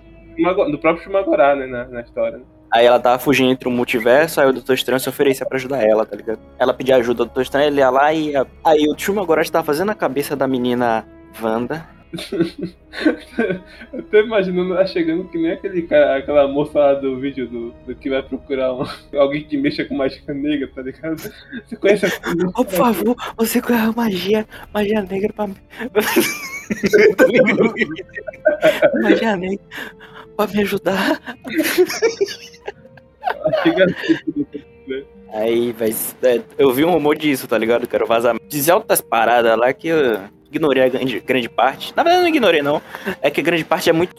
Do 0.71 0.77
próprio 0.77 1.03
Shumagorá, 1.03 1.55
né, 1.55 1.65
na, 1.67 1.85
na 1.85 2.01
história. 2.01 2.37
né? 2.37 2.43
Aí 2.73 2.85
ela 2.85 2.99
tava 2.99 3.19
fugindo 3.19 3.51
entre 3.51 3.67
o 3.67 3.71
multiverso, 3.71 4.39
aí 4.39 4.47
o 4.47 4.53
Doutor 4.53 4.73
Estranho 4.75 4.99
se 4.99 5.09
oferecia 5.09 5.45
pra 5.45 5.57
ajudar 5.57 5.83
ela, 5.83 6.05
tá 6.05 6.15
ligado? 6.15 6.39
Ela 6.57 6.73
pedia 6.73 6.95
ajuda 6.95 7.23
ao 7.23 7.25
Doutor 7.25 7.41
Estranho, 7.41 7.67
ele 7.67 7.79
ia 7.81 7.89
lá 7.89 8.13
e 8.13 8.31
ia... 8.31 8.47
Aí 8.63 8.87
o 8.87 8.97
Shumagorati 8.97 9.51
tava 9.51 9.65
fazendo 9.65 9.91
a 9.91 9.95
cabeça 9.95 10.35
da 10.37 10.47
menina 10.47 11.05
Wanda. 11.41 11.85
Eu 13.93 14.03
tô 14.03 14.17
imaginando 14.19 14.73
ela 14.73 14.85
chegando 14.85 15.23
que 15.29 15.37
nem 15.37 15.51
aquele 15.51 15.81
cara, 15.83 16.17
aquela 16.17 16.45
moça 16.47 16.77
lá 16.79 16.93
do 16.93 17.17
vídeo 17.19 17.47
do, 17.47 17.71
do 17.85 17.95
que 17.95 18.09
vai 18.09 18.21
procurar 18.21 18.73
um- 18.73 18.85
alguém 19.17 19.43
que 19.43 19.57
mexa 19.57 19.83
com 19.85 19.95
mágica 19.95 20.33
negra, 20.33 20.69
tá 20.73 20.81
ligado? 20.81 21.17
Você 21.65 21.75
conhece 21.77 22.05
essa 22.05 22.19
Oh, 22.55 22.63
por 22.65 22.73
favor, 22.75 23.15
você 23.37 23.61
conhece 23.61 23.85
a 23.87 23.91
magia, 23.93 24.45
magia 24.73 25.01
negra 25.01 25.33
pra 25.33 25.47
mim. 25.47 25.55
magia 29.01 29.35
negra 29.37 29.65
pra 30.47 30.57
me 30.57 30.63
ajudar. 30.63 31.21
Aí, 35.33 35.71
vai. 35.71 35.95
é, 36.23 36.41
eu 36.57 36.71
vi 36.73 36.83
um 36.83 36.91
rumor 36.91 37.15
disso, 37.17 37.47
tá 37.47 37.57
ligado? 37.57 37.87
Que 37.87 37.95
era 37.95 38.03
o 38.03 38.07
vazamento. 38.07 38.45
Dizia 38.47 38.73
altas 38.73 38.99
paradas 38.99 39.57
lá 39.57 39.71
que 39.71 39.87
eu 39.87 40.19
ignorei 40.51 40.83
a 40.83 40.89
grande, 40.89 41.19
grande 41.21 41.47
parte. 41.49 41.93
Na 41.95 42.03
verdade, 42.03 42.19
eu 42.19 42.23
não 42.23 42.29
ignorei, 42.29 42.61
não. 42.61 42.81
É 43.21 43.29
que 43.31 43.39
a 43.39 43.43
grande 43.43 43.63
parte 43.63 43.89
é 43.89 43.93
muito, 43.93 44.13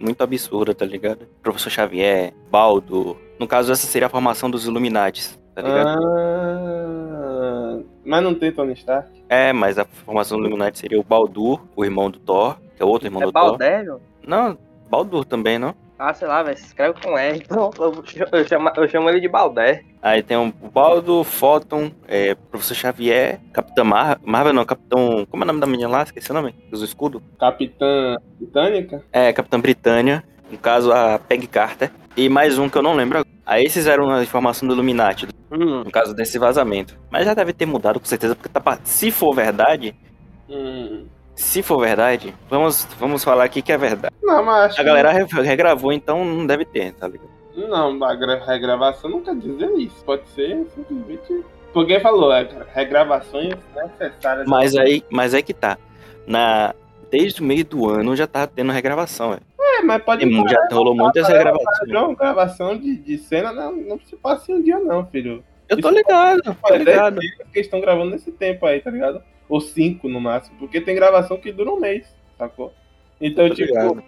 muito 0.00 0.22
absurda, 0.22 0.74
tá 0.74 0.84
ligado? 0.84 1.26
Professor 1.42 1.70
Xavier, 1.70 2.32
Baldo. 2.50 3.16
No 3.38 3.46
caso, 3.46 3.70
essa 3.72 3.86
seria 3.86 4.06
a 4.06 4.10
formação 4.10 4.50
dos 4.50 4.66
Illuminates, 4.66 5.38
tá 5.54 5.62
ligado? 5.62 5.98
Ah, 6.02 7.78
mas 8.04 8.22
não 8.24 8.34
tem 8.34 8.50
Tony 8.50 8.72
Stark. 8.72 9.08
É, 9.28 9.52
mas 9.52 9.78
a 9.78 9.84
formação 9.84 10.38
do 10.38 10.44
Illuminati 10.46 10.78
seria 10.78 10.98
o 10.98 11.04
Baldur, 11.04 11.60
o 11.76 11.84
irmão 11.84 12.10
do 12.10 12.18
Thor, 12.18 12.56
que 12.76 12.82
é 12.82 12.84
outro 12.84 13.06
irmão 13.06 13.22
É 13.22 13.26
do 13.26 13.32
Thor. 13.32 13.42
Baldério? 13.42 14.00
Não, 14.26 14.58
Baldur 14.90 15.24
também, 15.24 15.58
não? 15.58 15.74
Ah, 15.98 16.12
sei 16.12 16.28
lá, 16.28 16.42
velho. 16.42 16.58
Se 16.58 16.66
escreve 16.66 17.00
com 17.00 17.16
R. 17.16 17.38
Então, 17.42 17.70
eu, 17.78 18.04
eu 18.32 18.46
chamo, 18.46 18.70
eu 18.76 18.88
chamo 18.88 19.08
ele 19.08 19.20
de 19.20 19.28
Baldé. 19.28 19.82
Aí 20.02 20.22
tem 20.22 20.36
o 20.36 20.52
Baldo, 20.70 21.24
Photon, 21.24 21.90
é, 22.06 22.34
Professor 22.34 22.74
Xavier, 22.74 23.40
Capitã 23.52 23.82
Mar 23.82 24.20
Marvel, 24.24 24.52
não, 24.52 24.64
Capitão. 24.66 25.26
Como 25.30 25.42
é 25.42 25.44
o 25.44 25.46
nome 25.46 25.60
da 25.60 25.66
menina 25.66 25.88
lá? 25.88 26.02
Esqueci 26.02 26.30
o 26.30 26.34
nome. 26.34 26.54
Usa 26.70 26.82
o 26.82 26.86
escudo? 26.86 27.22
Capitã 27.40 28.16
Britânica? 28.38 29.02
É, 29.10 29.32
Capitã 29.32 29.58
Britânia. 29.58 30.22
No 30.50 30.58
caso, 30.58 30.92
a 30.92 31.18
Peg 31.18 31.46
Carter. 31.46 31.90
E 32.16 32.28
mais 32.28 32.58
um 32.58 32.68
que 32.68 32.76
eu 32.76 32.82
não 32.82 32.94
lembro. 32.94 33.18
agora. 33.18 33.34
Aí 33.46 33.64
esses 33.64 33.86
eram 33.86 34.10
a 34.10 34.22
informação 34.22 34.66
do 34.68 34.74
Illuminati, 34.74 35.26
Hum. 35.50 35.82
no 35.84 35.90
caso 35.90 36.12
desse 36.14 36.38
vazamento. 36.38 36.98
Mas 37.10 37.24
já 37.24 37.32
deve 37.32 37.52
ter 37.52 37.64
mudado 37.66 37.98
com 38.00 38.06
certeza, 38.06 38.34
porque 38.34 38.48
tá, 38.48 38.60
pa- 38.60 38.78
se 38.84 39.10
for 39.10 39.32
verdade, 39.34 39.94
Hum. 40.48 41.06
Se 41.36 41.62
for 41.62 41.78
verdade, 41.78 42.34
vamos, 42.50 42.84
vamos 42.98 43.22
falar 43.22 43.44
aqui 43.44 43.62
que 43.62 43.70
é 43.70 43.78
verdade. 43.78 44.14
Não, 44.22 44.42
mas 44.44 44.70
acho 44.72 44.80
A 44.80 44.84
galera 44.84 45.12
re- 45.12 45.42
regravou, 45.42 45.92
então 45.92 46.24
não 46.24 46.44
deve 46.46 46.64
ter, 46.64 46.92
tá 46.94 47.06
ligado? 47.06 47.28
que... 47.54 47.60
Não, 47.60 48.02
a 48.02 48.14
gra- 48.14 48.42
regravação 48.44 49.08
não 49.10 49.20
quer 49.20 49.36
dizer 49.36 49.70
isso. 49.76 50.02
Pode 50.04 50.26
ser 50.30 50.66
simplesmente... 50.74 51.44
Porque 51.72 52.00
falou, 52.00 52.32
é, 52.32 52.48
regravações 52.74 53.54
necessárias. 53.74 54.46
Mas 54.48 54.74
aí, 54.74 55.04
mas 55.10 55.34
aí 55.34 55.42
que 55.42 55.52
tá. 55.52 55.76
Na, 56.26 56.74
desde 57.10 57.42
o 57.42 57.44
meio 57.44 57.64
do 57.64 57.88
ano 57.88 58.16
já 58.16 58.26
tá 58.26 58.46
tendo 58.46 58.72
regravação, 58.72 59.34
é. 59.34 59.38
É, 59.78 59.82
mas 59.82 60.02
pode 60.02 60.24
E 60.24 60.48
já 60.48 60.66
rolou 60.72 60.94
muitas 60.94 61.28
regravações. 61.28 61.88
Não, 61.88 62.14
gravação 62.14 62.78
de, 62.78 62.96
de 62.96 63.18
cena 63.18 63.52
não, 63.52 63.72
não 63.76 64.00
se 64.00 64.16
passa 64.16 64.50
em 64.50 64.54
um 64.54 64.62
dia, 64.62 64.78
não, 64.78 65.04
filho. 65.06 65.44
Eu 65.68 65.78
tô 65.80 65.90
ligado, 65.90 66.40
tô 66.66 66.74
ligado. 66.76 67.16
10 67.20 67.36
dias 67.36 67.48
que 67.52 67.60
estão 67.60 67.80
gravando 67.80 68.10
nesse 68.12 68.32
tempo 68.32 68.64
aí, 68.64 68.80
tá 68.80 68.90
ligado? 68.90 69.22
Ou 69.48 69.60
cinco 69.60 70.08
no 70.08 70.20
máximo, 70.20 70.56
porque 70.58 70.80
tem 70.80 70.94
gravação 70.94 71.36
que 71.36 71.52
dura 71.52 71.70
um 71.70 71.80
mês, 71.80 72.06
sacou? 72.36 72.72
Então, 73.20 73.48
Tô 73.48 73.54
tipo, 73.54 73.68
ligado. 73.68 74.02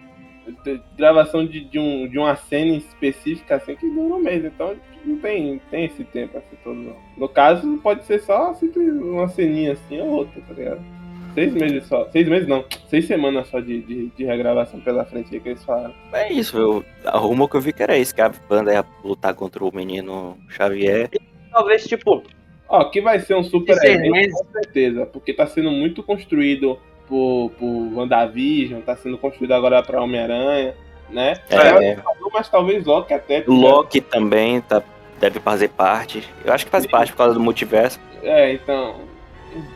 tem 0.64 0.82
gravação 0.96 1.46
de, 1.46 1.60
de, 1.60 1.78
um, 1.78 2.08
de 2.08 2.18
uma 2.18 2.34
cena 2.36 2.76
específica 2.76 3.56
assim 3.56 3.76
que 3.76 3.88
dura 3.88 4.14
um 4.14 4.18
mês, 4.18 4.44
então 4.44 4.74
não 5.04 5.16
tem, 5.18 5.60
tem 5.70 5.84
esse 5.84 6.04
tempo 6.04 6.36
assim 6.38 6.56
todo. 6.62 6.76
Não. 6.76 6.96
No 7.16 7.28
caso, 7.28 7.78
pode 7.78 8.04
ser 8.04 8.20
só 8.20 8.50
assim, 8.50 8.68
uma 8.68 9.28
ceninha 9.28 9.72
assim 9.72 10.00
ou 10.00 10.08
outra, 10.08 10.40
tá 10.42 10.54
ligado? 10.54 10.98
Seis 11.34 11.54
meses 11.54 11.86
só. 11.86 12.08
Seis 12.10 12.28
meses 12.28 12.48
não, 12.48 12.64
seis 12.88 13.06
semanas 13.06 13.46
só 13.48 13.60
de, 13.60 13.80
de, 13.82 14.06
de 14.08 14.24
regravação 14.24 14.80
pela 14.80 15.04
frente 15.04 15.32
aí 15.32 15.40
que 15.40 15.50
eles 15.50 15.64
falaram. 15.64 15.94
É 16.12 16.32
isso, 16.32 16.58
eu, 16.58 16.84
a 17.04 17.16
rumor 17.16 17.48
que 17.48 17.56
eu 17.56 17.60
vi 17.60 17.72
que 17.72 17.82
era 17.82 17.96
isso, 17.96 18.14
que 18.14 18.20
a 18.20 18.28
banda 18.28 18.72
ia 18.72 18.84
lutar 19.04 19.34
contra 19.34 19.64
o 19.64 19.74
menino 19.74 20.36
Xavier. 20.48 21.08
Talvez, 21.52 21.84
tipo, 21.86 22.22
Ó, 22.68 22.84
que 22.84 23.00
vai 23.00 23.18
ser 23.20 23.34
um 23.34 23.42
super 23.42 23.76
evento, 23.76 24.10
meses. 24.10 24.34
com 24.34 24.52
certeza, 24.52 25.06
porque 25.06 25.32
tá 25.32 25.46
sendo 25.46 25.70
muito 25.70 26.02
construído 26.02 26.78
por, 27.08 27.50
por 27.58 27.66
WandaVision, 27.94 28.82
tá 28.82 28.94
sendo 28.94 29.16
construído 29.16 29.52
agora 29.52 29.82
pra 29.82 30.02
Homem-Aranha, 30.02 30.74
né? 31.08 31.34
É, 31.48 31.96
Mas 32.32 32.48
talvez 32.48 32.84
Loki 32.84 33.14
até. 33.14 33.42
o 33.46 33.52
Loki 33.54 34.00
também 34.00 34.60
tá, 34.60 34.82
deve 35.18 35.40
fazer 35.40 35.68
parte. 35.68 36.22
Eu 36.44 36.52
acho 36.52 36.66
que 36.66 36.70
faz 36.70 36.86
parte 36.86 37.12
por 37.12 37.18
causa 37.18 37.34
do 37.34 37.40
multiverso. 37.40 37.98
É, 38.22 38.52
então. 38.52 38.96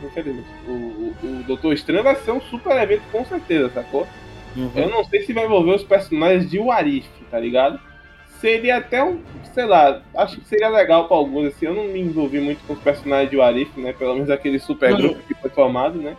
Infelizmente. 0.03 0.47
O, 0.67 0.71
o, 0.71 1.15
o 1.23 1.43
Doutor 1.47 1.73
Estranho 1.73 2.03
vai 2.03 2.15
ser 2.17 2.31
um 2.31 2.41
super 2.41 2.79
evento 2.79 3.01
com 3.11 3.25
certeza, 3.25 3.71
sacou? 3.73 4.07
Eu 4.75 4.87
não 4.87 5.03
sei 5.03 5.23
se 5.23 5.33
vai 5.33 5.45
envolver 5.45 5.71
os 5.71 5.83
personagens 5.83 6.49
de 6.49 6.59
Warif, 6.59 7.09
tá 7.31 7.39
ligado? 7.39 7.79
Seria 8.43 8.75
até 8.75 9.01
um, 9.01 9.21
sei 9.53 9.63
lá, 9.63 10.01
acho 10.17 10.35
que 10.41 10.45
seria 10.49 10.67
legal 10.67 11.07
pra 11.07 11.15
alguns, 11.15 11.47
assim, 11.47 11.65
eu 11.65 11.73
não 11.73 11.85
me 11.85 12.01
envolvi 12.01 12.41
muito 12.41 12.61
com 12.67 12.73
os 12.73 12.79
personagens 12.79 13.29
de 13.29 13.37
Warif, 13.37 13.71
né? 13.79 13.93
Pelo 13.93 14.15
menos 14.15 14.29
aquele 14.29 14.59
super 14.59 14.93
grupo 14.97 15.21
que 15.25 15.33
foi 15.35 15.49
formado, 15.49 15.97
né? 15.97 16.17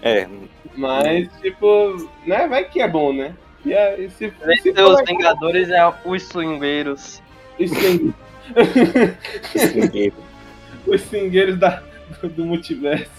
É, 0.00 0.26
Mas, 0.74 1.28
tipo, 1.42 2.08
né? 2.24 2.48
Vai 2.48 2.64
que 2.64 2.80
é 2.80 2.88
bom, 2.88 3.12
né? 3.12 3.34
E, 3.66 3.72
e 3.74 4.08
se, 4.08 4.32
se 4.62 4.70
os 4.70 4.74
legal, 4.76 5.04
Vingadores 5.04 5.68
é 5.68 5.92
os 6.06 6.22
swingueiros. 6.22 7.20
os, 7.60 7.70
swing- 7.70 8.14
esse 9.54 10.12
os 10.86 11.02
swingueiros 11.02 11.58
da, 11.58 11.82
do, 12.22 12.30
do 12.30 12.44
multiverso. 12.46 13.10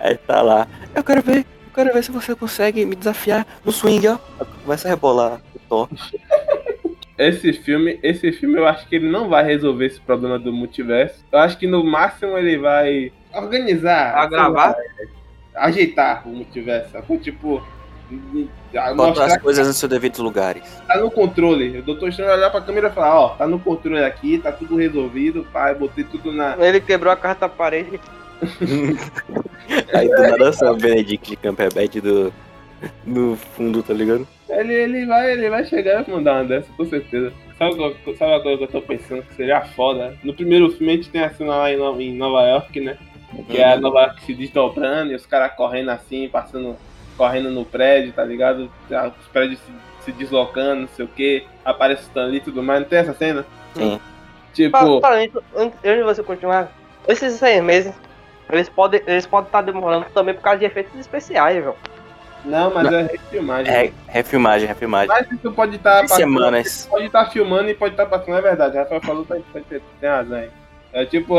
Aí 0.00 0.16
tá 0.16 0.42
lá. 0.42 0.66
Eu 0.92 1.04
quero 1.04 1.22
ver, 1.22 1.38
eu 1.38 1.72
quero 1.72 1.92
ver 1.94 2.02
se 2.02 2.10
você 2.10 2.34
consegue 2.34 2.84
me 2.84 2.96
desafiar 2.96 3.46
no 3.64 3.70
swing, 3.70 4.08
ó. 4.08 4.18
Começa 4.64 4.88
a 4.88 4.90
rebolar 4.90 5.40
o 5.54 5.58
Thor. 5.68 5.88
Esse 7.18 7.52
filme, 7.52 7.98
esse 8.02 8.30
filme 8.32 8.58
eu 8.58 8.66
acho 8.66 8.86
que 8.86 8.96
ele 8.96 9.08
não 9.08 9.28
vai 9.28 9.42
resolver 9.44 9.86
esse 9.86 10.00
problema 10.00 10.38
do 10.38 10.52
multiverso. 10.52 11.24
Eu 11.32 11.38
acho 11.38 11.56
que 11.58 11.66
no 11.66 11.82
máximo 11.82 12.36
ele 12.36 12.58
vai 12.58 13.10
organizar, 13.34 14.14
A 14.16 14.26
gravar? 14.26 14.74
sei 14.74 14.84
lá, 15.54 15.64
ajeitar 15.66 16.28
o 16.28 16.30
multiverso. 16.30 16.90
Tipo, 17.22 17.62
Botar 18.72 18.94
mostrar 18.94 19.24
as 19.26 19.36
coisas 19.38 19.66
nos 19.66 19.76
seus 19.78 19.90
devidos 19.90 20.20
lugares. 20.20 20.62
tá 20.86 20.96
no 20.98 21.10
controle. 21.10 21.78
O 21.78 21.82
Doutor 21.82 22.10
Estranho 22.10 22.30
olhar 22.32 22.50
pra 22.50 22.60
câmera 22.60 22.88
e 22.88 22.92
falar, 22.92 23.18
ó, 23.18 23.28
tá 23.30 23.46
no 23.48 23.58
controle 23.58 24.04
aqui, 24.04 24.38
tá 24.38 24.52
tudo 24.52 24.76
resolvido, 24.76 25.44
pai, 25.52 25.74
botei 25.74 26.04
tudo 26.04 26.30
na. 26.30 26.54
Ele 26.58 26.80
quebrou 26.80 27.12
a 27.12 27.16
quarta 27.16 27.48
parede. 27.48 27.98
Aí 29.92 30.08
do 30.08 30.22
nada 30.22 30.52
só 30.52 30.72
o 30.72 30.76
Benedict 30.76 31.36
Cumberbatch 31.36 31.96
do, 32.00 32.32
no 33.04 33.36
fundo, 33.36 33.82
tá 33.82 33.92
ligado? 33.92 34.26
Ele, 34.48 34.74
ele, 34.74 35.06
vai, 35.06 35.32
ele 35.32 35.50
vai 35.50 35.64
chegar 35.64 36.06
e 36.06 36.10
mandar 36.10 36.34
uma 36.34 36.44
dessa, 36.44 36.68
com 36.76 36.84
certeza. 36.84 37.32
Sabe, 37.58 37.74
sabe 38.16 38.34
a 38.34 38.40
coisa 38.40 38.58
que 38.58 38.64
eu 38.64 38.68
tô 38.68 38.82
pensando 38.82 39.22
que 39.22 39.34
seria 39.34 39.62
foda? 39.62 40.14
No 40.22 40.34
primeiro 40.34 40.70
filme 40.70 40.92
a 40.92 40.96
gente 40.96 41.08
tem 41.08 41.22
a 41.22 41.30
cena 41.30 41.56
lá 41.56 41.72
em 41.72 41.76
Nova, 41.76 42.02
em 42.02 42.14
Nova 42.14 42.42
York, 42.42 42.80
né? 42.80 42.98
Que 43.48 43.58
é 43.58 43.72
a 43.72 43.80
Nova 43.80 44.02
York 44.02 44.22
se 44.24 44.34
desdobrando 44.34 45.12
e 45.12 45.14
os 45.14 45.26
caras 45.26 45.54
correndo 45.56 45.90
assim, 45.90 46.28
passando, 46.28 46.76
correndo 47.16 47.50
no 47.50 47.64
prédio, 47.64 48.12
tá 48.12 48.24
ligado? 48.24 48.70
Os 49.20 49.26
prédios 49.28 49.58
se, 49.60 49.72
se 50.04 50.12
deslocando, 50.12 50.82
não 50.82 50.88
sei 50.88 51.04
o 51.04 51.08
que, 51.08 51.44
aparece 51.64 52.02
o 52.02 52.06
Stanley 52.06 52.36
e 52.36 52.40
tudo 52.40 52.62
mais. 52.62 52.80
Não 52.80 52.88
tem 52.88 52.98
essa 52.98 53.14
cena? 53.14 53.44
Sim. 53.74 54.00
Tipo, 54.56 54.78
nisso, 55.16 55.42
antes 55.54 55.78
antes 55.84 55.98
de 55.98 56.02
você 56.02 56.22
continuar, 56.22 56.72
esses 57.06 57.34
seis 57.34 57.62
meses, 57.62 57.92
eles 58.50 58.68
podem 58.70 59.02
eles 59.06 59.26
podem 59.26 59.48
estar 59.48 59.60
demorando 59.60 60.06
também 60.14 60.34
por 60.34 60.40
causa 60.40 60.58
de 60.58 60.64
efeitos 60.64 60.98
especiais, 60.98 61.56
velho. 61.56 61.76
Não, 62.46 62.72
mas 62.72 62.92
é 62.92 63.02
refilmagem. 63.02 63.74
É, 63.74 63.92
refilmagem, 64.08 64.68
refilmagem. 64.68 65.08
Mas 65.08 65.30
isso 65.32 65.52
pode 65.52 65.76
estar 65.76 65.96
Três 65.98 66.12
semanas. 66.12 66.86
Pode 66.90 67.06
estar 67.06 67.26
filmando 67.30 67.68
e 67.68 67.74
pode 67.74 67.94
estar 67.94 68.06
passando, 68.06 68.38
é 68.38 68.42
verdade. 68.42 68.76
Rafael 68.76 69.00
falou, 69.02 69.24
tá, 69.24 69.36
tá, 69.52 69.60
tem 69.68 69.80
tem 70.00 70.08
razão 70.08 70.38
aí. 70.38 70.50
É 70.92 71.04
tipo, 71.04 71.34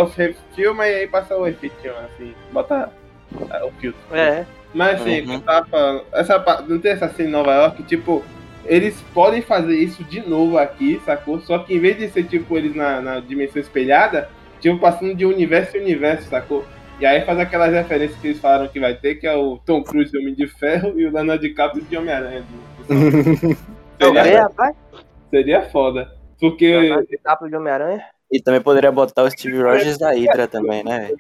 filma 0.56 0.88
e 0.88 0.94
aí 0.94 1.08
passa 1.08 1.36
o 1.36 1.48
efeitinho, 1.48 1.94
assim, 2.06 2.36
bota 2.52 2.92
o 3.32 3.72
filtro. 3.80 4.00
É. 4.16 4.46
Mas 4.74 5.02
assim, 5.02 5.22
Uhum. 5.22 5.26
que 5.26 5.34
eu 5.34 5.42
tava 5.42 5.66
falando, 5.68 6.04
essa, 6.14 6.64
não 6.68 6.80
tem 6.80 6.92
essa 6.92 7.10
cena 7.10 7.30
em 7.30 7.32
Nova 7.32 7.54
York, 7.56 7.82
tipo, 7.84 8.24
eles 8.66 9.02
podem 9.14 9.42
fazer 9.42 9.76
isso 9.76 10.04
de 10.04 10.20
novo 10.28 10.58
aqui, 10.58 11.02
sacou? 11.06 11.40
Só 11.40 11.60
que 11.60 11.74
em 11.74 11.80
vez 11.80 11.98
de 11.98 12.10
ser 12.10 12.24
tipo 12.26 12.56
eles 12.58 12.76
na, 12.76 13.02
na 13.02 13.20
dimensão 13.20 13.62
espelhada, 13.62 14.30
tipo, 14.60 14.78
passando 14.78 15.16
de 15.16 15.26
universo 15.26 15.78
em 15.78 15.82
universo, 15.82 16.30
sacou? 16.30 16.66
E 17.00 17.06
aí 17.06 17.22
faz 17.26 17.38
aquelas 17.40 17.72
referências 17.72 18.20
que 18.20 18.28
eles 18.28 18.40
falaram 18.40 18.68
que 18.68 18.80
vai 18.80 18.96
ter, 18.96 19.16
que 19.16 19.28
é 19.28 19.36
o 19.36 19.58
Tom 19.60 19.84
Cruise 19.84 20.12
de 20.12 20.18
Homem 20.18 20.34
de 20.34 20.48
Ferro 20.48 21.00
e 21.00 21.06
o 21.06 21.12
Leonardo 21.12 21.42
DiCaprio 21.42 21.84
de 21.84 21.96
Homem-Aranha. 21.96 22.44
seria, 24.00 24.50
seria 25.30 25.62
foda. 25.70 26.12
Porque 26.40 26.76
Leonardo 26.76 27.08
DiCaprio 27.08 27.50
de 27.50 27.56
Homem-Aranha. 27.56 28.04
E 28.32 28.42
também 28.42 28.62
poderia 28.62 28.92
botar 28.92 29.24
o 29.24 29.32
Steve 29.32 29.62
Rogers 29.62 29.98
da 29.98 30.12
Hydra 30.12 30.48
também, 30.48 30.84
né? 30.84 31.12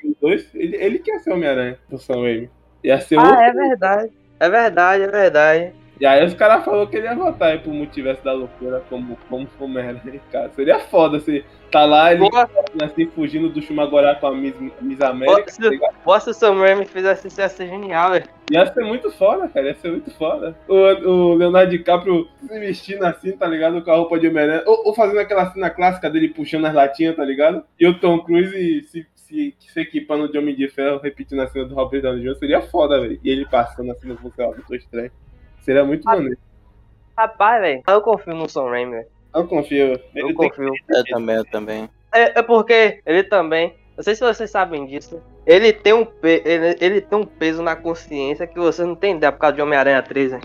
ele, 0.53 0.75
ele 0.75 0.99
quer 0.99 1.19
ser 1.19 1.31
Homem-Aranha 1.31 1.77
do 1.89 1.97
Sam 1.97 2.21
Raimi. 2.21 2.49
Ia 2.83 2.99
ser 2.99 3.17
Ah, 3.17 3.23
outro. 3.23 3.43
é 3.43 3.53
verdade. 3.53 4.11
É 4.39 4.49
verdade, 4.49 5.03
é 5.03 5.07
verdade. 5.07 5.73
E 5.99 6.05
aí 6.05 6.23
os 6.23 6.33
caras 6.33 6.63
falaram 6.63 6.85
que 6.87 6.95
ele 6.95 7.07
ia 7.07 7.15
voltar 7.15 7.47
aí 7.47 7.59
pro 7.59 7.71
multiverso 7.71 8.23
da 8.23 8.31
loucura 8.31 8.83
como, 8.89 9.17
como 9.27 9.47
Homem-Aranha, 9.59 10.21
cara. 10.31 10.49
Seria 10.49 10.79
foda 10.79 11.19
se 11.19 11.43
tá 11.71 11.85
lá 11.85 12.13
ele 12.13 12.29
Boa, 12.29 12.49
assim 12.83 13.07
fugindo 13.07 13.49
do 13.49 13.61
Shumagorá 13.61 14.15
com 14.15 14.27
a 14.27 14.35
Miss, 14.35 14.55
Miss 14.79 15.01
América, 15.01 15.51
se, 15.51 15.79
tá 15.79 15.91
o 16.05 16.19
Sam 16.19 16.59
Raimi 16.59 16.85
fizesse 16.85 17.27
isso, 17.27 17.41
ia 17.41 17.49
ser 17.49 17.67
genial, 17.67 18.11
velho. 18.11 18.25
Ia 18.51 18.65
ser 18.71 18.83
muito 18.85 19.11
foda, 19.11 19.47
cara. 19.49 19.67
Ia 19.67 19.75
ser 19.75 19.91
muito 19.91 20.11
foda. 20.11 20.55
O, 20.67 20.75
o 20.75 21.33
Leonardo 21.33 21.71
DiCaprio 21.71 22.27
se 22.39 22.59
vestindo 22.59 23.03
assim, 23.03 23.31
tá 23.33 23.47
ligado? 23.47 23.81
Com 23.81 23.91
a 23.91 23.95
roupa 23.95 24.19
de 24.19 24.27
Homem-Aranha. 24.27 24.63
Ou, 24.65 24.87
ou 24.87 24.95
fazendo 24.95 25.19
aquela 25.19 25.51
cena 25.51 25.69
clássica 25.69 26.09
dele 26.09 26.29
puxando 26.29 26.65
as 26.65 26.73
latinhas, 26.73 27.15
tá 27.15 27.25
ligado? 27.25 27.63
E 27.79 27.85
o 27.87 27.99
Tom 27.99 28.19
Cruise 28.19 28.83
se, 28.83 29.05
se, 29.15 29.55
se 29.59 29.79
equipando 29.79 30.31
de 30.31 30.37
Homem 30.37 30.55
de 30.55 30.69
Ferro, 30.69 31.01
repetindo 31.03 31.41
a 31.41 31.47
cena 31.47 31.65
do 31.65 31.75
Robert 31.75 32.01
Downey 32.01 32.23
Jr. 32.23 32.35
Seria 32.35 32.61
foda, 32.61 33.01
velho. 33.01 33.19
E 33.21 33.29
ele 33.29 33.45
passando 33.45 33.91
assim 33.91 34.07
no 34.07 34.17
funcional 34.17 34.53
do 34.53 34.75
estranho. 34.75 35.11
Seria 35.67 35.83
muito 35.83 36.07
Ah, 36.07 36.15
maneiro. 36.15 36.37
Rapaz, 37.17 37.61
velho. 37.61 37.81
Eu 37.87 38.01
confio 38.01 38.33
no 38.35 38.47
Sam 38.47 38.69
Raimi, 38.69 38.91
velho. 38.91 39.07
Eu 39.35 39.47
confio. 39.47 39.85
Eu 39.93 39.99
Ele 40.15 40.27
tem 40.27 40.33
confio. 40.35 40.71
Eu 40.89 41.03
também, 41.05 41.35
eu 41.35 41.45
também. 41.45 41.89
é, 42.13 42.39
é 42.39 42.41
porque 42.41 43.01
ele 43.05 43.23
também. 43.23 43.75
Não 43.97 44.03
sei 44.03 44.15
se 44.15 44.21
vocês 44.23 44.49
sabem 44.49 44.85
disso. 44.85 45.21
Ele 45.45 45.73
tem 45.73 45.91
um, 45.93 46.05
pe- 46.05 46.41
ele, 46.45 46.77
ele 46.79 47.01
tem 47.01 47.17
um 47.19 47.25
peso 47.25 47.61
na 47.63 47.75
consciência 47.75 48.45
que 48.47 48.57
você 48.59 48.83
não 48.83 48.95
tem 48.95 49.15
ideia 49.17 49.31
por 49.31 49.39
causa 49.39 49.55
de 49.55 49.61
Homem-Aranha 49.61 50.01
3, 50.03 50.31
né? 50.33 50.41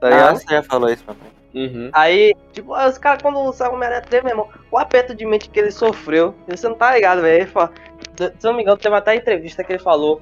Tá 0.00 0.30
Ah, 0.30 0.34
você 0.34 0.44
já 0.48 0.62
falou 0.62 0.88
isso, 0.88 1.04
papai. 1.04 1.28
Uhum. 1.54 1.90
Aí, 1.92 2.34
tipo, 2.52 2.72
os 2.76 2.96
caras 2.98 3.20
quando 3.22 3.52
saiu 3.52 3.72
o 3.72 3.74
Homem-Aranha 3.74 4.02
3, 4.02 4.22
meu 4.22 4.30
irmão, 4.32 4.48
o 4.70 4.78
aperto 4.78 5.14
de 5.14 5.26
mente 5.26 5.50
que 5.50 5.58
ele 5.58 5.70
sofreu, 5.70 6.34
você 6.48 6.68
não 6.68 6.76
tá 6.76 6.94
ligado, 6.94 7.20
velho. 7.22 7.42
Ele 7.42 7.50
fala- 7.50 7.72
Se 8.16 8.24
eu 8.24 8.32
não 8.50 8.54
me 8.54 8.62
engano, 8.62 8.76
teve 8.78 8.94
até 8.94 9.14
entrevista 9.16 9.62
que 9.64 9.72
ele 9.72 9.82
falou 9.82 10.20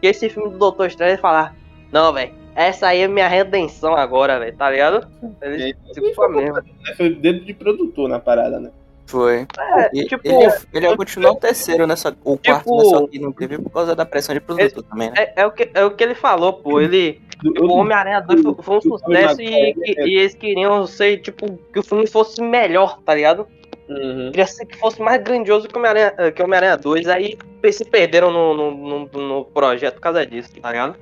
que 0.00 0.06
esse 0.06 0.28
filme 0.28 0.50
do 0.50 0.58
Doutor 0.58 0.86
Estranho 0.86 1.12
ele 1.12 1.18
falar, 1.20 1.54
não, 1.90 2.12
velho, 2.12 2.34
essa 2.54 2.88
aí 2.88 3.00
é 3.00 3.08
minha 3.08 3.28
redenção 3.28 3.94
agora, 3.94 4.38
velho, 4.38 4.56
tá 4.56 4.70
ligado? 4.70 5.06
Ele 5.42 5.74
tipo, 5.92 6.14
foi 6.14 6.28
mesmo. 6.28 6.56
Foi 6.96 7.14
dedo 7.14 7.44
de 7.44 7.54
produtor 7.54 8.08
na 8.08 8.18
parada, 8.18 8.58
né? 8.60 8.70
Foi. 9.06 9.46
É, 9.58 9.90
E- 9.92 10.04
tipo, 10.06 10.20
ele, 10.24 10.52
ele 10.72 10.86
ia 10.86 10.96
continuar 10.96 11.32
o 11.32 11.36
terceiro 11.36 11.84
nessa. 11.86 12.16
O 12.24 12.38
quarto, 12.38 12.60
Tipo- 12.64 12.76
né, 12.78 12.84
só 12.84 13.06
que 13.08 13.18
não 13.18 13.32
teve 13.32 13.58
por 13.58 13.70
causa 13.70 13.94
da 13.96 14.06
pressão 14.06 14.32
de 14.34 14.40
produtor 14.40 14.84
também, 14.84 15.10
né? 15.10 15.14
é, 15.18 15.42
é 15.42 15.46
o 15.46 15.50
que, 15.50 15.68
é 15.74 15.84
o 15.84 15.90
que 15.90 16.04
ele 16.04 16.14
falou, 16.14 16.52
pô. 16.52 16.80
Ele. 16.80 17.20
Do- 17.42 17.52
Tipo, 17.54 17.66
o 17.66 17.76
Homem-Aranha 17.78 18.20
2 18.20 18.42
foi, 18.42 18.54
foi 18.60 18.76
um 18.76 18.80
sucesso 18.82 19.40
e, 19.40 19.48
e- 19.48 19.94
e 20.06 20.18
eles 20.18 20.34
queriam 20.34 20.86
ser, 20.86 21.18
tipo, 21.22 21.58
que 21.72 21.78
o 21.78 21.82
filme 21.82 22.06
fosse 22.06 22.40
melhor, 22.42 23.00
tá 23.04 23.14
ligado? 23.14 23.48
Uhum. 23.90 24.30
Queria 24.30 24.46
ser 24.46 24.66
que 24.66 24.78
fosse 24.78 25.02
mais 25.02 25.20
grandioso 25.22 25.66
que 25.68 25.74
o 25.74 25.78
Homem-Aranha 25.78 26.14
eh, 26.16 26.30
que 26.30 26.40
o 26.40 26.44
Homem-Aranha 26.44 26.76
2. 26.76 27.08
Aí 27.08 27.36
se 27.72 27.84
perderam 27.84 28.30
no, 28.30 28.54
no, 28.54 28.70
no, 29.12 29.28
no 29.28 29.44
projeto 29.46 29.94
por 29.96 30.00
causa 30.02 30.24
disso, 30.24 30.50
tá 30.60 30.70
ligado? 30.70 30.96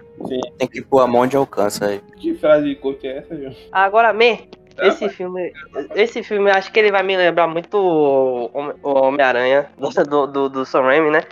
Tem 0.59 0.67
que 0.67 0.83
pôr 0.83 1.01
a 1.01 1.07
mão 1.07 1.21
onde 1.23 1.37
alcança 1.37 1.87
aí. 1.87 2.01
Que 2.17 2.35
frase 2.35 2.65
de 2.65 2.75
coach 2.77 3.07
é 3.07 3.19
essa, 3.19 3.37
João? 3.37 3.55
Agora, 3.71 4.13
man, 4.13 4.39
Tá, 4.75 4.87
esse 4.87 5.09
filme. 5.09 5.53
Esse 5.97 6.23
filme, 6.23 6.51
acho 6.53 6.73
que 6.73 6.79
ele 6.79 6.93
vai 6.93 7.03
me 7.03 7.17
lembrar 7.17 7.49
muito 7.49 7.77
o 7.77 8.49
Home- 8.55 8.75
o 8.83 8.91
Homem-Aranha 8.91 9.67
do, 9.77 9.89
do, 10.05 10.27
do, 10.27 10.49
do 10.49 10.65
Sam 10.65 10.83
Raimi, 10.83 11.11
né? 11.11 11.23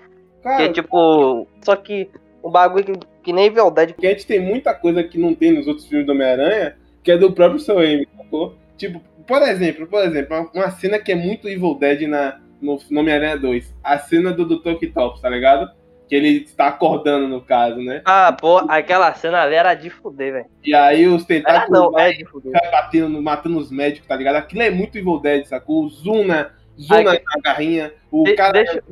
Cara, 0.42 0.66
Que 0.66 0.72
tipo. 0.74 1.46
Só 1.62 1.76
que 1.76 2.10
o 2.42 2.50
bagulho 2.50 2.84
que, 2.84 2.92
que 3.22 3.32
nem 3.32 3.50
Dead. 3.70 3.92
porque 3.92 4.06
a 4.06 4.10
gente 4.10 4.26
tem 4.26 4.40
muita 4.40 4.74
coisa 4.74 5.02
que 5.04 5.16
não 5.18 5.32
tem 5.34 5.52
nos 5.52 5.66
outros 5.68 5.86
filmes 5.86 6.06
do 6.06 6.12
Homem-Aranha, 6.12 6.76
que 7.04 7.12
é 7.12 7.16
do 7.16 7.32
próprio 7.32 7.60
Sam 7.60 7.74
Raimi, 7.76 8.08
sacou? 8.16 8.54
Tipo, 8.76 9.00
por 9.26 9.42
exemplo, 9.42 9.86
por 9.86 10.02
exemplo, 10.04 10.50
uma, 10.54 10.70
cena 10.70 10.98
que 10.98 11.12
é 11.12 11.14
muito 11.14 11.48
Evil 11.48 11.74
Dead 11.74 12.02
na, 12.08 12.38
no, 12.60 12.78
Homem-Aranha 12.90 13.36
2. 13.36 13.74
A 13.82 13.98
cena 13.98 14.32
do 14.32 14.44
Dr. 14.44 14.70
Octopus, 14.70 15.20
tá 15.20 15.28
ligado? 15.28 15.70
Que 16.08 16.14
ele 16.14 16.44
está 16.44 16.68
acordando, 16.68 17.26
no 17.26 17.40
caso, 17.40 17.76
né? 17.78 18.00
Ah, 18.04 18.34
pô, 18.38 18.58
aquela 18.68 19.12
cena 19.14 19.42
ali 19.42 19.56
era 19.56 19.74
de 19.74 19.90
fuder, 19.90 20.32
velho. 20.32 20.46
E 20.64 20.72
aí 20.74 21.06
os 21.08 21.24
tentáculos 21.24 21.92
não, 21.92 21.98
é 21.98 22.12
de 22.12 22.24
fuder. 22.24 22.52
batendo, 22.70 23.20
matando 23.20 23.58
os 23.58 23.70
médicos, 23.70 24.06
tá 24.08 24.14
ligado? 24.14 24.36
Aquilo 24.36 24.62
é 24.62 24.70
muito 24.70 24.96
Evil 24.96 25.18
Dead, 25.18 25.44
sacou? 25.46 25.84
O 25.84 25.88
zoom 25.88 26.24
na, 26.24 26.50
zoom 26.78 26.96
Ai, 26.96 27.04
na, 27.04 27.16
que- 27.16 27.24
na 27.24 27.42
garrinha, 27.42 27.92
o 28.10 28.22
De- 28.22 28.34
cara 28.34 28.52
deixa, 28.52 28.82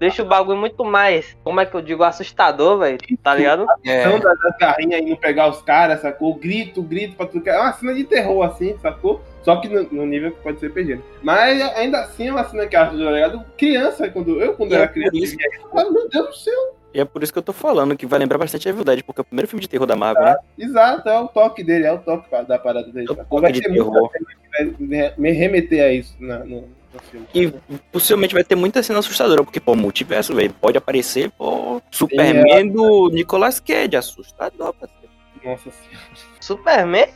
deixa 0.00 0.22
o 0.22 0.26
bagulho 0.26 0.58
muito 0.58 0.84
mais, 0.84 1.36
como 1.44 1.60
é 1.60 1.66
que 1.66 1.74
eu 1.74 1.82
digo, 1.82 2.02
assustador, 2.02 2.78
velho. 2.78 2.98
Tá 3.22 3.34
ligado? 3.34 3.64
É, 3.84 4.04
ação 4.04 4.18
das, 4.18 4.38
garrinhas 4.58 5.00
indo 5.00 5.16
pegar 5.16 5.48
os 5.48 5.62
caras, 5.62 6.00
sacou? 6.00 6.34
Grito, 6.34 6.82
grito 6.82 7.16
pra 7.16 7.26
tudo 7.26 7.42
que 7.42 7.50
é 7.50 7.58
uma 7.58 7.72
cena 7.72 7.94
de 7.94 8.04
terror, 8.04 8.42
assim, 8.42 8.76
sacou? 8.78 9.20
Só 9.48 9.56
que 9.62 9.68
no, 9.70 9.82
no 9.90 10.04
nível 10.04 10.30
que 10.32 10.42
pode 10.42 10.60
ser 10.60 10.70
PG. 10.74 11.00
Mas 11.22 11.58
ainda 11.74 12.00
assim 12.00 12.28
é 12.28 12.30
uma 12.32 12.44
cena 12.46 12.66
que 12.66 12.76
eu 12.76 12.80
acho 12.82 12.94
legal. 12.96 13.44
Criança, 13.56 14.06
quando 14.10 14.38
eu, 14.42 14.52
quando 14.52 14.72
E 14.72 14.74
é 14.74 14.76
era 14.76 14.86
por 14.88 14.92
criança, 14.92 15.16
isso- 15.16 15.36
eu 15.40 15.70
falava, 15.70 15.90
meu 15.90 16.06
Deus 16.10 16.26
do 16.26 16.34
céu. 16.36 16.76
e 16.92 17.00
é 17.00 17.04
por 17.06 17.22
isso 17.22 17.32
que 17.32 17.38
eu 17.38 17.42
tô 17.42 17.54
falando, 17.54 17.96
que 17.96 18.04
vai 18.04 18.18
lembrar 18.18 18.36
bastante 18.36 18.68
a 18.68 18.72
Dead, 18.72 19.02
porque 19.04 19.20
é 19.20 19.22
o 19.22 19.24
primeiro 19.24 19.48
filme 19.48 19.62
de 19.62 19.68
terror 19.70 19.86
da 19.86 19.96
Marvel, 19.96 20.22
né? 20.22 20.36
Exato, 20.58 21.08
é 21.08 21.18
o 21.18 21.28
toque 21.28 21.64
dele, 21.64 21.86
é 21.86 21.92
o 21.94 21.98
toque 21.98 22.28
da 22.46 22.58
parada 22.58 22.92
dele. 22.92 23.06
É 23.08 23.12
o 23.12 23.16
toque 23.16 23.40
Vai 23.40 23.52
de 23.52 23.62
terror. 23.62 24.10
vai 24.52 25.14
me 25.16 25.30
remeter 25.32 25.82
a 25.82 25.90
isso 25.94 26.14
na- 26.20 26.40
no, 26.40 26.68
no 26.92 27.00
filme. 27.10 27.26
E 27.34 27.50
possivelmente 27.90 28.34
vai 28.34 28.44
ter 28.44 28.54
muita 28.54 28.82
cena 28.82 28.98
assustadora, 28.98 29.42
porque, 29.42 29.60
pô, 29.60 29.74
multiverso, 29.74 30.34
velho, 30.34 30.52
pode 30.60 30.76
aparecer, 30.76 31.30
pô, 31.30 31.80
Superman 31.90 32.68
do 32.68 33.08
Nicolas 33.10 33.60
Cage, 33.60 33.96
assustador, 33.96 34.74
parceiro. 34.74 35.08
Nossa 35.42 35.70
senhora. 35.70 36.28
Superman? 36.38 37.08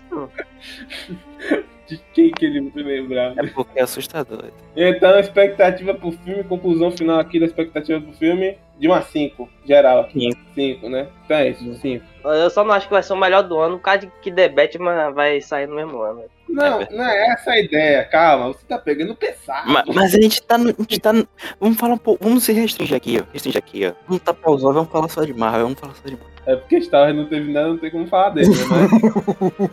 De 1.93 2.01
quem 2.15 2.31
que 2.31 2.47
ele 2.47 2.63
me 2.63 2.83
lembrava? 2.83 3.35
É 3.39 3.47
porque 3.49 3.79
é 3.79 3.83
assustador. 3.83 4.45
Então, 4.75 5.19
expectativa 5.21 5.93
pro 5.93 6.11
filme, 6.13 6.43
conclusão 6.43 6.91
final 6.91 7.21
aqui 7.21 7.39
da 7.39 7.45
expectativa 7.45 8.01
pro 8.01 8.15
filme, 8.15 8.57
de 8.79 8.89
uma 8.89 9.03
5, 9.03 9.47
geral 9.67 10.01
aqui. 10.01 10.21
Cinco. 10.21 10.41
5, 10.55 10.89
né? 10.89 11.09
Então 11.25 11.37
é 11.37 11.51
isso, 11.51 11.75
5. 11.75 12.05
Eu 12.25 12.49
só 12.49 12.65
não 12.65 12.73
acho 12.73 12.87
que 12.87 12.95
vai 12.95 13.03
ser 13.03 13.13
o 13.13 13.17
melhor 13.17 13.43
do 13.43 13.59
ano, 13.59 13.77
por 13.77 13.85
causa 13.85 14.01
de 14.01 14.13
que 14.23 14.33
The 14.33 14.49
Batman 14.49 15.11
vai 15.11 15.43
sair 15.43 15.67
no 15.67 15.77
mesmo 15.77 16.01
ano. 16.01 16.23
Não, 16.49 16.81
É 16.81 16.89
não 16.91 17.05
é 17.05 17.29
essa 17.29 17.51
a 17.51 17.61
ideia, 17.61 18.05
calma, 18.05 18.49
você 18.49 18.65
tá 18.67 18.79
pegando 18.79 19.15
pesado. 19.15 19.71
Mas, 19.71 19.85
mas 19.95 20.15
a 20.15 20.21
gente 20.21 20.43
tá. 20.43 20.57
A 20.57 20.59
gente 20.59 20.99
tá 20.99 21.13
Vamos 21.61 21.77
falar 21.77 21.95
um 21.95 21.99
pouco. 21.99 22.25
Vamos 22.25 22.45
se 22.45 22.53
restringir 22.55 22.97
aqui, 22.97 23.19
ó. 23.21 23.33
Restringir 23.35 23.59
aqui, 23.59 23.87
ó. 23.87 23.93
Vamos 24.07 24.23
tá 24.23 24.33
pausando, 24.33 24.75
vamos 24.75 24.91
falar 24.91 25.09
só 25.09 25.25
de 25.25 25.35
Marvel, 25.35 25.65
vamos 25.65 25.79
falar 25.79 25.95
só 25.95 26.09
de 26.09 26.13
Marvel. 26.13 26.33
É 26.47 26.57
porque 26.57 26.81
Star 26.81 27.03
Wars 27.03 27.17
não 27.17 27.27
teve 27.27 27.53
nada, 27.53 27.69
não 27.69 27.79
tem 27.79 27.91
como 27.91 28.07
falar 28.07 28.31
dele, 28.31 28.49
né? 28.49 28.89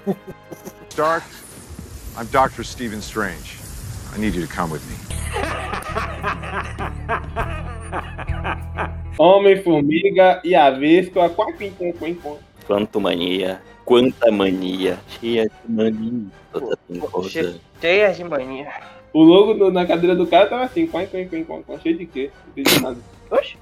Mas... 0.98 1.49
I'm 2.20 2.28
Dr. 2.28 2.66
Stephen 2.66 3.02
Strange. 3.02 3.58
I 4.14 4.18
need 4.20 4.36
you 4.36 4.46
to 4.46 4.54
come 4.54 4.70
with 4.70 4.84
me. 4.90 4.96
Homem-Formiga 9.18 10.42
e 10.44 10.54
a 10.54 10.70
Vespa. 10.70 11.30
Quanto 12.68 13.00
mania. 13.00 13.62
Quanta 13.86 14.30
mania. 14.32 15.00
Cheia 15.08 15.46
de 15.48 15.72
mania. 15.72 16.28
Toda 16.52 16.76
pincosa. 16.90 17.56
Cheia 17.80 18.12
de 18.14 18.24
mania. 18.26 18.70
O 19.14 19.24
logo 19.24 19.54
no- 19.54 19.72
na 19.72 19.86
cadeira 19.86 20.14
do 20.14 20.28
cara 20.28 20.48
tava 20.48 20.66
assim, 20.66 20.88
quim, 20.88 21.06
quim, 21.06 21.26
quim, 21.26 21.46
quim, 21.46 21.64
quim, 21.64 21.80
cheio 21.82 21.98
de 21.98 22.06
quê? 22.06 22.32
Não 22.46 22.52
entendi 22.62 22.82
nada. 22.82 22.98
Oxe. 23.32 23.56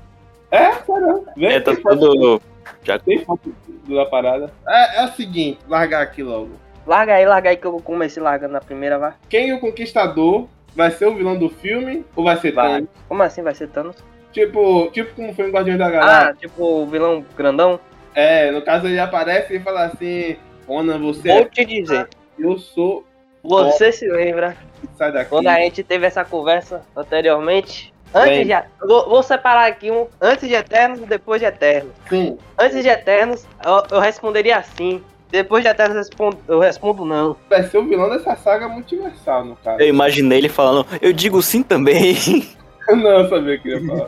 É, 0.50 0.72
sério. 0.74 1.26
Vem, 1.38 1.50
É, 1.50 1.60
tá 1.60 1.76
tudo. 1.76 2.42
Já 2.84 2.98
Tem 2.98 3.24
foto 3.24 3.54
da 3.88 4.06
parada. 4.08 4.52
É, 4.68 5.02
é 5.02 5.06
o 5.06 5.12
seguinte, 5.14 5.60
largar 5.68 6.02
aqui 6.02 6.24
logo. 6.24 6.50
Larga 6.88 7.16
aí, 7.16 7.26
larga 7.26 7.50
aí 7.50 7.58
que 7.58 7.68
eu 7.68 7.80
comecei 7.82 8.24
largando 8.24 8.54
na 8.54 8.62
primeira, 8.62 8.98
vai. 8.98 9.14
Quem 9.30 9.50
é 9.50 9.54
o 9.54 9.60
conquistador 9.60 10.48
vai 10.74 10.90
ser 10.90 11.06
o 11.06 11.16
vilão 11.16 11.38
do 11.38 11.50
filme 11.50 12.06
ou 12.16 12.24
vai 12.24 12.38
ser 12.38 12.54
Vai. 12.54 12.68
Thanos? 12.68 12.90
Como 13.10 13.24
assim 13.24 13.42
vai 13.42 13.54
ser 13.54 13.68
Thanos? 13.68 13.98
Tipo, 14.32 14.90
tipo 14.92 15.14
como 15.16 15.34
foi 15.34 15.50
em 15.50 15.52
Guardiões 15.52 15.80
da 15.80 15.90
Galáxia. 15.90 16.30
Ah, 16.30 16.34
tipo 16.36 16.64
o 16.64 16.86
vilão 16.86 17.26
grandão? 17.36 17.80
É, 18.16 18.52
no 18.52 18.62
caso 18.62 18.88
ele 18.88 19.00
aparece 19.00 19.56
e 19.56 19.60
fala 19.60 19.86
assim, 19.86 20.38
Ona, 20.68 20.98
você 20.98 21.28
Vou 21.28 21.42
é... 21.42 21.46
te 21.46 21.66
dizer. 21.66 22.08
Eu 22.40 22.58
sou... 22.58 23.04
Você 23.44 23.92
se 23.92 24.08
lembra 24.08 24.56
Sai 24.98 25.12
daqui. 25.12 25.30
quando 25.30 25.48
a 25.48 25.56
gente 25.56 25.84
teve 25.84 26.06
essa 26.06 26.24
conversa 26.24 26.84
anteriormente? 26.96 27.94
Antes 28.14 28.48
Bem. 28.48 28.48
de. 28.48 28.88
Vou, 28.88 29.10
vou 29.10 29.24
separar 29.24 29.68
aqui 29.68 29.92
um 29.92 30.08
antes 30.22 30.48
de 30.48 30.56
Eternos 30.56 31.02
e 31.02 31.06
depois 31.06 31.42
de 31.42 31.48
Eternos. 31.48 31.92
Sim. 32.10 32.38
Antes 32.58 32.82
de 32.82 32.90
Eternos, 32.90 33.46
eu, 33.66 33.98
eu 33.98 34.00
responderia 34.00 34.62
sim. 34.64 35.04
Depois 35.30 35.64
de 35.64 35.70
eu 35.70 35.94
respondo, 35.94 36.38
eu 36.48 36.60
respondo 36.60 37.04
não. 37.06 37.36
Vai 37.50 37.64
ser 37.64 37.78
o 37.78 37.86
vilão 37.86 38.10
dessa 38.10 38.36
saga 38.36 38.68
multiversal, 38.68 39.44
no 39.44 39.56
caso. 39.58 39.82
Eu 39.82 39.88
imaginei 39.88 40.38
ele 40.38 40.50
falando, 40.50 40.86
eu 41.02 41.12
digo 41.12 41.42
sim 41.42 41.62
também. 41.64 42.16
não, 42.88 43.20
eu 43.22 43.30
sabia 43.30 43.56
o 43.56 43.60
que 43.60 43.70
ia 43.70 43.86
falar. 43.86 44.08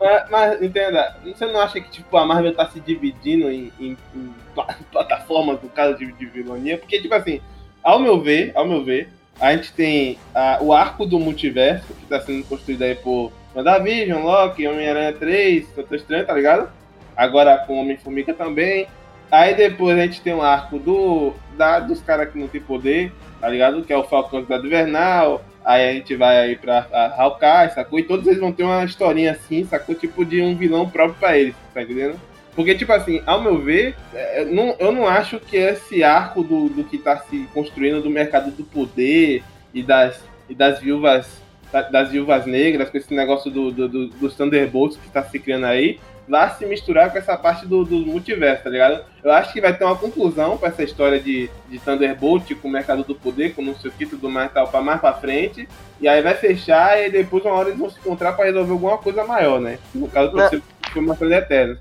mas, 0.00 0.30
mas, 0.30 0.62
entenda, 0.62 1.16
você 1.24 1.46
não 1.46 1.60
acha 1.60 1.80
que 1.80 1.90
tipo, 1.90 2.16
a 2.16 2.26
Marvel 2.26 2.54
tá 2.54 2.68
se 2.68 2.80
dividindo 2.80 3.48
em, 3.50 3.72
em- 3.78 3.96
em 4.14 4.34
pla- 4.54 4.76
plataformas 4.90 5.62
no 5.62 5.68
caso 5.68 5.96
de, 5.96 6.10
de 6.12 6.26
vilania? 6.26 6.78
Porque, 6.78 7.00
tipo 7.00 7.14
assim, 7.14 7.40
ao 7.82 8.00
meu 8.00 8.20
ver, 8.20 8.52
ao 8.56 8.66
meu 8.66 8.84
ver, 8.84 9.08
a 9.40 9.52
gente 9.54 9.72
tem 9.72 10.18
ah, 10.34 10.58
o 10.60 10.72
arco 10.72 11.06
do 11.06 11.18
multiverso, 11.18 11.86
que 11.94 12.06
tá 12.06 12.20
sendo 12.20 12.44
construído 12.44 12.82
aí 12.82 12.94
por 12.96 13.32
WandaVision, 13.54 14.22
Loki, 14.22 14.66
Homem-Aranha 14.66 15.12
3, 15.12 15.68
Doutor 15.74 15.94
Estranho, 15.96 16.26
tá 16.26 16.34
ligado? 16.34 16.68
Agora 17.16 17.56
com 17.58 17.80
Homem-Formiga 17.80 18.34
também. 18.34 18.86
Aí 19.30 19.54
depois 19.54 19.96
a 19.98 20.02
gente 20.02 20.20
tem 20.20 20.34
o 20.34 20.42
arco 20.42 20.78
do, 20.78 21.32
da, 21.56 21.78
dos 21.80 22.00
caras 22.02 22.30
que 22.32 22.38
não 22.38 22.48
tem 22.48 22.60
poder, 22.60 23.12
tá 23.40 23.48
ligado? 23.48 23.82
Que 23.82 23.92
é 23.92 23.96
o 23.96 24.04
Falcão 24.04 24.42
da 24.42 24.56
Invernal. 24.56 25.44
Aí 25.64 25.88
a 25.88 25.92
gente 25.92 26.16
vai 26.16 26.38
aí 26.38 26.56
pra 26.56 26.86
Hawkeye, 27.16 27.74
sacou? 27.74 27.98
E 27.98 28.02
todos 28.02 28.26
eles 28.26 28.40
vão 28.40 28.50
ter 28.50 28.62
uma 28.64 28.82
historinha 28.84 29.32
assim, 29.32 29.64
sacou? 29.64 29.94
Tipo 29.94 30.24
de 30.24 30.40
um 30.40 30.56
vilão 30.56 30.88
próprio 30.88 31.16
pra 31.20 31.36
eles, 31.38 31.54
tá 31.74 31.82
entendendo? 31.82 32.18
Porque, 32.56 32.74
tipo 32.74 32.92
assim, 32.92 33.22
ao 33.26 33.40
meu 33.40 33.58
ver, 33.58 33.94
é, 34.12 34.44
não- 34.46 34.74
eu 34.78 34.90
não 34.90 35.06
acho 35.06 35.38
que 35.38 35.56
esse 35.56 36.02
arco 36.02 36.42
do, 36.42 36.68
do 36.68 36.82
que 36.82 36.98
tá 36.98 37.16
se 37.18 37.46
construindo 37.54 38.02
do 38.02 38.10
mercado 38.10 38.50
do 38.50 38.64
poder 38.64 39.42
e 39.72 39.82
das, 39.82 40.20
e 40.48 40.54
das 40.54 40.80
viúvas 40.80 41.40
da- 41.72 41.82
das 41.82 42.10
viúvas 42.10 42.46
negras, 42.46 42.90
com 42.90 42.98
esse 42.98 43.14
negócio 43.14 43.48
do, 43.50 43.70
do- 43.70 43.88
do- 43.88 44.08
dos 44.08 44.34
Thunderbolts 44.34 44.96
que 44.96 45.08
tá 45.10 45.22
se 45.22 45.38
criando 45.38 45.66
aí, 45.66 46.00
vá 46.30 46.48
se 46.50 46.64
misturar 46.64 47.10
com 47.10 47.18
essa 47.18 47.36
parte 47.36 47.66
do, 47.66 47.84
do 47.84 47.96
multiverso, 47.98 48.62
tá 48.62 48.70
ligado? 48.70 49.04
Eu 49.22 49.32
acho 49.32 49.52
que 49.52 49.60
vai 49.60 49.76
ter 49.76 49.84
uma 49.84 49.96
conclusão 49.96 50.56
pra 50.56 50.68
essa 50.68 50.84
história 50.84 51.18
de, 51.18 51.50
de 51.68 51.78
Thunderbolt 51.80 52.54
com 52.54 52.68
o 52.68 52.70
mercado 52.70 53.02
do 53.02 53.14
poder, 53.14 53.54
com 53.54 53.62
não 53.62 53.74
sei 53.74 53.90
o 53.90 53.92
que, 53.92 54.06
tudo 54.06 54.30
mais 54.30 54.52
tal, 54.52 54.68
pra 54.68 54.80
mais 54.80 55.00
pra 55.00 55.12
frente. 55.12 55.68
E 56.00 56.08
aí 56.08 56.22
vai 56.22 56.34
fechar 56.34 57.02
e 57.02 57.10
depois 57.10 57.44
uma 57.44 57.54
hora 57.54 57.68
eles 57.68 57.78
vão 57.80 57.90
se 57.90 57.98
encontrar 57.98 58.32
pra 58.34 58.44
resolver 58.44 58.72
alguma 58.72 58.96
coisa 58.96 59.24
maior, 59.24 59.60
né? 59.60 59.78
No 59.92 60.08
caso, 60.08 60.32
Não. 60.32 60.38
pode 60.38 60.50
ser 60.50 60.62
foi 60.92 61.02
uma 61.02 61.16
coisa 61.16 61.36
eterna. 61.36 61.78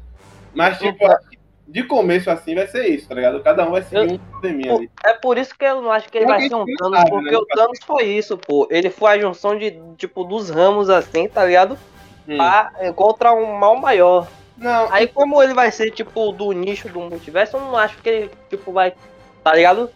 Mas, 0.54 0.78
tipo, 0.80 1.08
Não. 1.08 1.16
de 1.68 1.84
começo 1.84 2.30
assim 2.30 2.56
vai 2.56 2.68
ser 2.68 2.88
isso, 2.88 3.08
tá 3.08 3.16
ligado? 3.16 3.40
Cada 3.42 3.68
um 3.68 3.72
vai 3.72 3.84
seguir 3.84 4.14
um 4.14 4.18
probleminha 4.18 4.76
ali. 4.76 4.90
É 5.06 5.14
por 5.14 5.38
isso 5.38 5.56
que 5.58 5.66
eu 5.66 5.82
não 5.82 5.92
acho 5.92 6.10
que 6.10 6.18
ele 6.18 6.26
Não, 6.26 6.34
vai 6.38 6.48
ser 6.48 6.56
um 6.56 6.66
Thanos, 6.66 6.98
sabe, 6.98 7.10
porque 7.12 7.32
né? 7.32 7.38
o 7.38 7.46
Thanos 7.46 7.80
foi 7.86 8.04
isso, 8.06 8.38
pô. 8.38 8.68
Ele 8.72 8.90
foi 8.90 9.12
a 9.12 9.20
junção 9.20 9.58
de, 9.58 9.80
tipo, 9.98 10.24
dos 10.24 10.50
ramos, 10.50 10.90
assim, 10.90 11.28
tá 11.28 11.46
ligado? 11.46 11.78
Hum. 12.28 12.38
Pra, 12.38 12.72
contra 12.96 13.34
um 13.34 13.54
mal 13.58 13.76
maior. 13.76 14.28
Não, 14.60 14.92
Aí 14.92 15.08
como 15.08 15.42
ele 15.42 15.54
vai 15.54 15.72
ser, 15.72 15.92
tipo, 15.92 16.32
do 16.32 16.52
nicho 16.52 16.90
do 16.90 17.00
multiverso, 17.00 17.58
eu 17.58 17.62
não 17.62 17.78
acho 17.78 17.98
que 18.02 18.10
ele, 18.10 18.32
tipo, 18.50 18.72
vai. 18.72 18.94
Tá 19.44 19.54
ligado? 19.56 19.90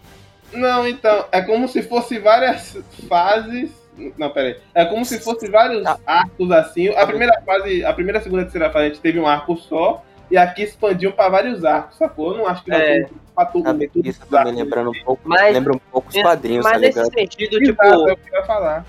não, 0.54 0.88
então, 0.88 1.26
é 1.32 1.42
como 1.42 1.68
se 1.68 1.82
fosse 1.82 2.20
várias 2.20 2.78
fases. 3.10 3.72
Não, 4.18 4.30
peraí. 4.30 4.58
É 4.74 4.86
como 4.86 5.04
se 5.06 5.20
fosse 5.20 5.48
vários 5.50 5.84
Tá. 5.84 6.00
arcos 6.06 6.52
assim. 6.52 6.90
A 6.90 7.06
primeira 7.06 7.42
fase, 7.46 7.84
a 7.86 7.94
primeira, 7.94 8.22
segunda 8.22 8.42
e 8.42 8.46
terceira 8.46 8.70
fase 8.72 8.86
a 8.86 8.90
gente 8.90 9.02
teve 9.02 9.20
um 9.20 9.28
arco 9.28 9.56
só. 9.58 10.04
E 10.32 10.38
aqui 10.38 10.64
expandiu 10.64 11.12
pra 11.12 11.30
vários 11.30 11.64
arcos, 11.66 11.98
sacou? 11.98 12.32
Eu 12.32 12.38
não 12.40 12.48
acho 12.48 12.64
que 12.64 12.72
vai 12.72 12.82
É. 12.82 12.94
ser 13.06 13.10
pra 13.36 13.46
tudo. 13.46 13.66
Sabe 13.66 13.88
tudo 13.90 14.08
isso 14.08 14.20
tá 14.28 14.44
lembrando 14.44 14.90
um 14.92 15.04
pouco. 15.04 15.22
Mas- 15.26 15.54
lembra 15.54 15.76
um 15.76 15.80
pouco 15.92 16.10
os 16.10 16.16
quadrinhos, 16.22 16.64
Mas 16.64 16.74
tá 16.74 16.80
nesse 16.80 16.98
ligado? 17.00 17.14
sentido, 17.14 17.62
Exato, 17.62 17.66
tipo. 17.92 18.10
é 18.10 18.14
o 18.14 18.18
que 18.18 18.30
eu 18.36 18.40
ia 18.40 18.46
falar. 18.46 18.86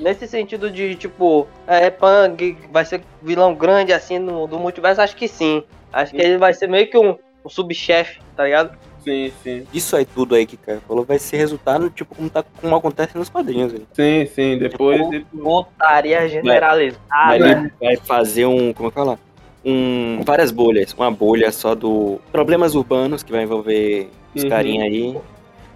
Nesse 0.00 0.26
sentido 0.26 0.70
de, 0.70 0.94
tipo, 0.94 1.46
é, 1.66 1.90
Pang 1.90 2.56
vai 2.70 2.84
ser 2.84 3.00
vilão 3.22 3.54
grande, 3.54 3.92
assim, 3.92 4.18
no, 4.18 4.46
do 4.46 4.58
multiverso, 4.58 5.00
acho 5.00 5.16
que 5.16 5.28
sim. 5.28 5.62
Acho 5.92 6.12
que 6.14 6.20
ele 6.20 6.38
vai 6.38 6.52
ser 6.54 6.68
meio 6.68 6.88
que 6.90 6.96
um, 6.98 7.16
um 7.44 7.48
subchefe, 7.48 8.20
tá 8.36 8.44
ligado? 8.44 8.76
Sim, 9.02 9.32
sim. 9.42 9.66
Isso 9.72 9.96
aí 9.96 10.04
tudo 10.04 10.34
aí 10.34 10.44
que 10.44 10.56
o 10.56 10.58
cara 10.58 10.80
falou 10.86 11.04
vai 11.04 11.18
ser 11.18 11.38
resultado, 11.38 11.88
tipo, 11.88 12.14
como, 12.14 12.28
tá, 12.28 12.44
como 12.60 12.74
acontece 12.76 13.16
nos 13.16 13.28
quadrinhos. 13.28 13.72
Velho. 13.72 13.86
Sim, 13.92 14.26
sim. 14.26 14.58
Depois. 14.58 14.98
Tipo, 14.98 15.10
depois- 15.10 15.42
Botaria 15.42 16.28
generalizada. 16.28 17.00
Mas 17.10 17.40
né? 17.40 17.50
ele 17.50 17.72
vai 17.80 17.96
fazer 17.96 18.44
um. 18.46 18.72
Como 18.74 18.88
é 18.88 18.90
que 18.90 18.94
fala? 18.94 19.18
Um, 19.64 20.20
várias 20.24 20.50
bolhas. 20.50 20.92
Uma 20.92 21.10
bolha 21.10 21.50
só 21.52 21.74
do 21.74 22.20
problemas 22.30 22.74
urbanos, 22.74 23.22
que 23.22 23.32
vai 23.32 23.44
envolver 23.44 24.10
os 24.34 24.42
Uhum. 24.42 24.48
carinha 24.50 24.84
aí. 24.84 25.16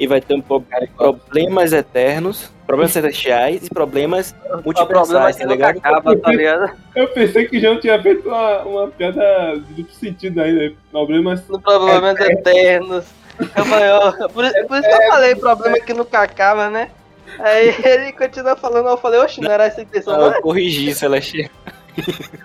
E 0.03 0.07
vai 0.09 0.21
ter 0.21 0.35
um 0.35 0.41
problemas 0.41 1.73
eternos, 1.73 2.51
problemas 2.67 2.91
celestiais 2.91 3.65
e 3.65 3.71
problemas 3.71 4.35
é 4.47 4.57
multiversais, 4.57 5.37
tá 5.37 5.45
ligado? 5.47 5.79
acaba, 5.79 6.17
tá 6.19 6.33
ligado? 6.33 6.73
Eu 6.97 7.07
pensei 7.07 7.47
que 7.47 7.61
já 7.61 7.79
tinha 7.79 8.03
feito 8.03 8.27
uma, 8.29 8.63
uma 8.63 8.89
piada 8.89 9.55
de 9.69 9.75
duplo 9.75 9.95
sentido 9.95 10.41
aí, 10.43 10.53
né? 10.53 10.75
Problemas. 10.91 11.47
No 11.47 11.61
problemas 11.61 12.19
eternos. 12.19 13.05
Eu 13.39 13.65
falei, 13.65 13.91
ó, 13.91 14.29
por, 14.31 14.45
isso- 14.45 14.67
por 14.67 14.79
isso 14.79 14.89
que 14.89 14.95
eu 15.05 15.07
falei, 15.09 15.35
problema 15.37 15.79
que 15.79 15.95
nunca 15.95 16.19
acaba, 16.21 16.69
né? 16.69 16.91
Aí 17.39 17.69
ele 17.87 18.13
continua 18.13 18.57
falando, 18.57 18.89
eu 18.89 18.97
falei, 18.97 19.21
oxe, 19.21 19.41
não 19.41 19.53
era 19.53 19.67
essa 19.67 19.83
intenção, 19.83 20.15
Não, 20.15 20.21
não 20.27 20.33
é? 20.35 20.39
eu 20.39 20.43
corrigi, 20.43 20.93
celestial. 20.97 21.49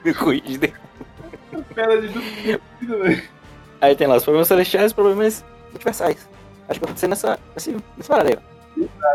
eu 0.05 0.13
corrigi. 0.13 0.59
Piada 1.73 2.01
de 2.01 2.07
duplo 2.09 2.21
sentido, 2.21 2.99
velho. 2.99 3.23
Aí 3.81 3.95
tem 3.95 4.05
lá 4.05 4.15
os 4.17 4.23
problemas 4.23 4.47
celestiais 4.47 4.83
e 4.83 4.87
os 4.87 4.93
problemas 4.93 5.43
multiversais. 5.71 6.29
Acho 6.69 6.79
que 6.79 6.85
vai 6.85 6.97
ser 6.97 7.07
nessa, 7.07 7.39
aí. 8.29 8.37
ó. 8.37 8.57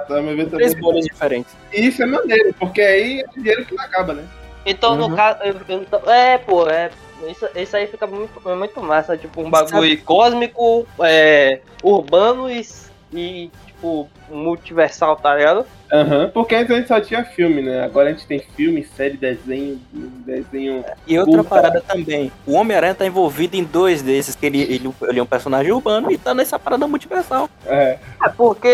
Tá, 0.08 0.22
mas 0.22 0.36
vê 0.36 0.44
também. 0.44 0.46
Três 0.68 0.74
bolhas 0.74 1.04
diferentes. 1.04 1.52
E 1.72 1.86
isso 1.86 2.02
é 2.02 2.06
maneiro, 2.06 2.54
porque 2.58 2.80
aí 2.80 3.20
é 3.20 3.26
dinheiro 3.34 3.64
que 3.64 3.74
não 3.74 3.84
acaba, 3.84 4.12
né? 4.14 4.24
Então, 4.66 4.92
Uhum. 4.92 5.08
no 5.08 5.16
caso, 5.16 5.38
então- 5.68 6.12
é, 6.12 6.38
pô, 6.38 6.68
é. 6.68 6.90
Isso, 7.28 7.48
isso 7.54 7.76
aí 7.76 7.86
fica 7.86 8.04
muito, 8.06 8.48
é 8.50 8.54
muito 8.56 8.82
massa, 8.82 9.16
tipo, 9.16 9.40
um 9.42 9.48
bagulho 9.50 10.02
cósmico, 10.02 10.84
é, 11.00 11.60
urbano 11.82 12.50
e, 12.50 12.66
e, 13.12 13.48
tipo, 13.66 14.08
multiversal, 14.28 15.14
tá 15.16 15.36
ligado? 15.36 15.64
Aham. 15.92 16.30
Porque 16.32 16.54
antes 16.54 16.70
a 16.70 16.76
gente 16.76 16.88
só 16.88 17.00
tinha 17.00 17.22
filme, 17.22 17.60
né? 17.60 17.84
Agora 17.84 18.08
a 18.08 18.12
gente 18.12 18.26
tem 18.26 18.38
filme, 18.38 18.82
série, 18.96 19.16
desenho, 19.16 19.78
desenho. 19.92 20.82
E 21.06 21.18
outra 21.18 21.38
Puta. 21.44 21.48
parada 21.50 21.80
também. 21.82 22.32
O 22.46 22.54
Homem-Aranha 22.54 22.94
tá 22.94 23.04
envolvido 23.04 23.56
em 23.56 23.62
dois 23.64 24.00
desses, 24.00 24.34
que 24.34 24.46
ele, 24.46 24.62
ele, 24.62 24.90
ele 25.02 25.20
é 25.20 25.22
um 25.22 25.26
personagem 25.26 25.70
urbano 25.70 26.10
e 26.10 26.16
tá 26.16 26.32
nessa 26.32 26.58
parada 26.58 26.86
multiversal. 26.88 27.48
É. 27.66 27.98
É 28.24 28.28
porque 28.30 28.68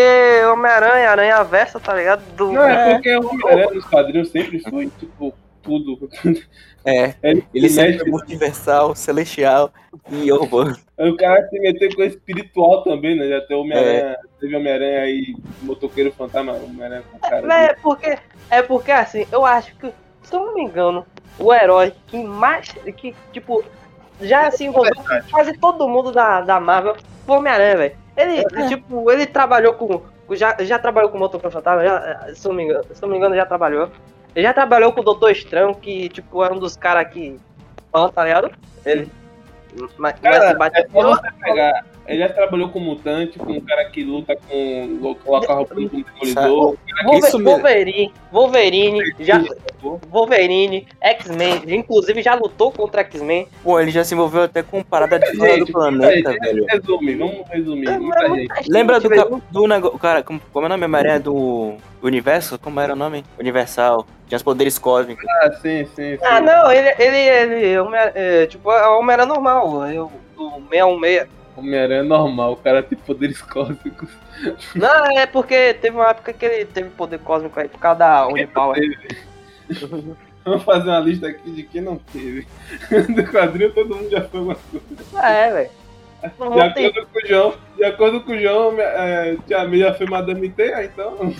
Homem-Aranha, 0.53 1.09
Aranha 1.09 1.43
Versa, 1.43 1.77
tá 1.79 1.93
ligado? 1.93 2.21
Do, 2.37 2.53
Não, 2.53 2.63
é 2.63 2.91
É. 2.91 2.93
porque 2.93 3.15
o 3.17 3.27
Homem-Aranha 3.27 3.71
nos 3.71 3.85
quadrinhos 3.85 4.29
sempre 4.29 4.59
foi, 4.61 4.89
tipo, 4.97 5.33
tudo. 5.61 6.09
É, 6.85 7.15
Ele, 7.21 7.43
ele 7.53 7.67
se 7.67 7.75
sempre 7.75 8.07
é 8.07 8.09
multiversal, 8.09 8.95
celestial 8.95 9.73
e 10.09 10.31
urbano. 10.31 10.77
O 10.99 11.15
cara 11.15 11.47
se 11.47 11.57
meter 11.57 11.95
com 11.95 12.03
espiritual 12.03 12.83
também, 12.83 13.17
né? 13.17 13.29
Já 13.29 13.39
tem 13.41 13.55
Homem-Aranha, 13.55 14.17
teve 14.37 14.53
Homem-Aranha 14.53 14.99
aí, 14.99 15.33
motoqueiro 15.61 16.11
fantasma, 16.11 16.51
Homem-Aranha 16.51 17.03
com 17.09 17.19
cara. 17.19 17.53
É 17.53 17.73
porque, 17.75 18.17
é 18.49 18.61
porque 18.61 18.91
assim, 18.91 19.25
eu 19.31 19.45
acho 19.45 19.73
que, 19.77 19.89
se 20.23 20.35
eu 20.35 20.45
não 20.45 20.55
me 20.55 20.61
engano, 20.61 21.05
o 21.39 21.53
herói 21.53 21.93
que 22.07 22.21
mais, 22.21 22.73
que, 22.97 23.15
tipo, 23.31 23.63
já 24.19 24.51
se 24.51 24.65
envolveu 24.65 24.93
com 24.93 25.31
quase 25.31 25.57
todo 25.57 25.87
mundo 25.87 26.11
da, 26.11 26.41
da 26.41 26.59
Marvel 26.59 26.97
foi 27.25 27.37
Homem-Aranha, 27.37 27.77
velho. 27.77 27.95
Ele, 28.17 28.67
tipo, 28.67 29.09
ele 29.09 29.25
trabalhou 29.25 29.75
com, 29.75 30.01
já, 30.35 30.57
já 30.59 30.77
trabalhou 30.77 31.09
com 31.09 31.15
o 31.15 31.19
Motoqueiro 31.21 31.53
Fantasma, 31.53 31.81
já, 31.81 32.35
se 32.35 32.45
eu 32.45 32.49
não 32.49 32.57
me 32.57 32.63
engano, 32.65 32.83
se 32.83 33.01
eu 33.01 33.07
não 33.07 33.09
me 33.09 33.17
engano, 33.17 33.35
já 33.35 33.45
trabalhou. 33.45 33.89
Ele 34.35 34.45
já 34.45 34.53
trabalhou 34.53 34.91
com 34.91 34.99
o 34.99 35.03
Doutor 35.03 35.31
Estranho, 35.31 35.73
que, 35.75 36.09
tipo, 36.09 36.43
é 36.43 36.51
um 36.51 36.59
dos 36.59 36.75
caras 36.75 37.07
que, 37.13 37.39
tá 38.13 38.23
ligado? 38.25 38.51
Ele... 38.85 39.09
Mas, 39.77 39.91
mas 39.97 40.19
Cara, 40.19 40.53
bate- 40.55 40.79
é 40.79 40.87
só 40.89 41.01
você 41.15 41.27
pegar. 41.43 41.85
Ele 42.07 42.17
já 42.19 42.29
trabalhou 42.29 42.69
com 42.69 42.79
mutante, 42.79 43.37
com 43.37 43.51
um 43.51 43.61
cara 43.61 43.85
que 43.85 44.03
luta 44.03 44.35
com. 44.35 45.15
coloca 45.23 45.51
a 45.51 45.55
roupa 45.57 45.75
com 45.75 45.81
demolidor. 45.85 46.75
Wolver- 47.05 47.19
Isso 47.19 47.37
mesmo. 47.37 47.51
Wolverine, 47.51 48.13
Wolverine, 48.31 49.13
já, 49.19 49.43
Wolverine, 50.09 50.87
X-Men, 50.99 51.61
inclusive 51.67 52.21
já 52.23 52.33
lutou 52.33 52.71
contra 52.71 53.01
X-Men. 53.01 53.47
Pô, 53.63 53.79
ele 53.79 53.91
já 53.91 54.03
se 54.03 54.15
envolveu 54.15 54.41
até 54.43 54.63
com 54.63 54.81
parada 54.83 55.19
de 55.19 55.37
fora 55.37 55.51
do 55.51 55.57
Gente, 55.59 55.71
planeta, 55.71 56.29
aí, 56.31 56.37
velho. 56.39 56.65
Resume, 56.67 57.15
vamos 57.15 57.47
resumir. 57.49 57.87
É, 57.87 57.93
é 57.93 58.29
gente. 58.29 58.55
gente, 58.55 58.71
Lembra 58.71 58.99
do, 58.99 59.41
do 59.51 59.67
negócio. 59.67 59.99
Cara, 59.99 60.23
como, 60.23 60.41
como 60.51 60.65
é 60.65 60.67
o 60.67 60.69
nome? 60.69 60.85
Homem-Aranha 60.85 61.19
do 61.19 61.75
Universo? 62.01 62.57
Como 62.59 62.79
era 62.79 62.93
o 62.93 62.95
nome? 62.95 63.23
Universal. 63.37 64.05
Tinha 64.27 64.37
os 64.37 64.43
poderes 64.43 64.77
cósmicos. 64.79 65.25
Ah, 65.41 65.51
sim, 65.61 65.85
sim, 65.95 66.17
sim. 66.17 66.19
Ah, 66.23 66.39
não, 66.39 66.71
ele, 66.71 66.89
ele, 66.97 67.17
ele 67.17 67.79
Homem- 67.79 67.99
é, 68.15 68.45
tipo, 68.45 68.71
é 68.71 68.87
o 68.87 68.99
Homem-Aranha 68.99 69.27
normal, 69.27 69.85
eu, 69.89 70.11
do 70.35 70.49
616. 70.69 71.27
Homem-Aranha 71.57 71.99
é 71.99 72.03
normal, 72.03 72.53
o 72.53 72.57
cara 72.57 72.81
tem 72.81 72.97
poderes 72.97 73.41
cósmicos. 73.41 74.09
Não, 74.75 75.05
é 75.17 75.25
porque 75.25 75.73
teve 75.73 75.97
uma 75.97 76.09
época 76.09 76.31
que 76.31 76.45
ele 76.45 76.65
teve 76.65 76.89
poder 76.91 77.19
cósmico 77.19 77.59
aí 77.59 77.67
por 77.67 77.79
causa 77.79 77.99
da 77.99 78.27
Unipower. 78.27 78.79
Vamos 80.45 80.63
fazer 80.63 80.89
uma 80.89 80.99
lista 80.99 81.27
aqui 81.27 81.51
de 81.51 81.63
quem 81.63 81.81
não 81.81 81.97
teve. 81.97 82.47
Do 83.13 83.23
quadrinho 83.25 83.73
todo 83.73 83.93
mundo 83.93 84.09
já 84.09 84.21
foi 84.21 84.39
uma 84.39 84.55
coisa. 84.55 84.85
É, 85.27 85.51
velho. 85.51 85.69
De 86.21 86.61
acordo 86.61 87.07
com 87.13 87.19
o 87.19 87.27
João, 87.27 87.53
de 87.77 87.83
acordo 87.85 88.21
com 88.21 88.31
o 88.33 88.39
João, 88.39 88.75
é, 88.77 89.37
Tia 89.47 89.69
já 89.77 89.93
foi 89.93 90.05
Madame 90.07 90.49
Teia, 90.49 90.83
então. 90.83 91.15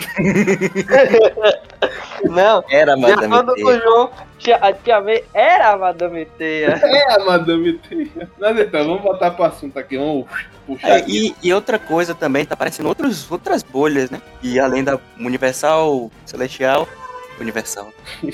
Não, 2.23 2.63
Era, 2.69 2.95
de 2.95 3.01
mas 3.01 3.11
acordo 3.17 3.53
com 3.55 3.63
o 3.67 3.79
João, 3.79 4.09
tia- 4.37 4.57
a 4.57 4.71
Tia 4.73 4.99
May 5.01 5.23
era 5.33 5.69
a 5.71 5.77
Madame 5.77 6.25
Teia. 6.25 6.79
É 6.83 7.13
a 7.13 7.19
Madame 7.25 7.73
Teia. 7.73 8.29
Mas 8.39 8.59
então, 8.59 8.85
vamos 8.87 9.03
voltar 9.03 9.31
pro 9.31 9.43
assunto 9.45 9.77
aqui, 9.79 9.97
vamos 9.97 10.25
puxar 10.65 10.89
É, 10.89 10.97
aqui. 10.97 11.35
e, 11.41 11.47
e 11.49 11.53
outra 11.53 11.77
coisa 11.79 12.13
também, 12.15 12.45
tá 12.45 12.53
aparecendo 12.53 12.87
outros, 12.87 13.29
outras 13.31 13.63
bolhas, 13.63 14.09
né? 14.09 14.21
E 14.41 14.59
além 14.59 14.83
da 14.83 14.99
Universal, 15.17 16.11
Celestial, 16.25 16.87
Universal. 17.39 17.89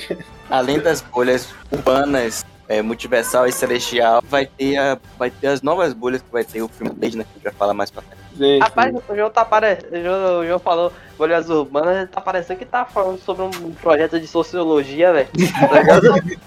além 0.50 0.78
das 0.80 1.00
bolhas 1.00 1.48
urbanas, 1.72 2.44
é, 2.68 2.82
Multiversal 2.82 3.46
e 3.46 3.52
Celestial, 3.52 4.22
vai 4.28 4.46
ter, 4.46 4.76
a, 4.76 4.98
vai 5.18 5.30
ter 5.30 5.46
as 5.48 5.62
novas 5.62 5.92
bolhas 5.92 6.22
que 6.22 6.30
vai 6.32 6.44
ter 6.44 6.62
o 6.62 6.68
filme 6.68 6.92
Blade, 6.92 7.16
né? 7.18 7.24
Que 7.24 7.30
a 7.30 7.34
gente 7.34 7.44
vai 7.44 7.52
falar 7.52 7.74
mais 7.74 7.90
pra 7.90 8.02
frente. 8.02 8.20
Gente, 8.36 8.60
Rapaz, 8.60 8.94
o 8.94 9.16
João 9.16 9.30
tá 9.30 9.44
parecendo. 9.44 9.96
O 9.96 10.02
João, 10.02 10.40
o 10.40 10.46
João 10.46 10.58
falou 10.58 10.92
bolhas 11.16 11.48
urbanas, 11.48 11.96
ele 11.96 12.06
tá 12.06 12.20
parecendo 12.20 12.58
que 12.58 12.66
tá 12.66 12.84
falando 12.84 13.18
sobre 13.18 13.44
um 13.44 13.50
projeto 13.74 14.20
de 14.20 14.26
sociologia, 14.26 15.12
velho. 15.12 15.28
Tá? 15.28 16.46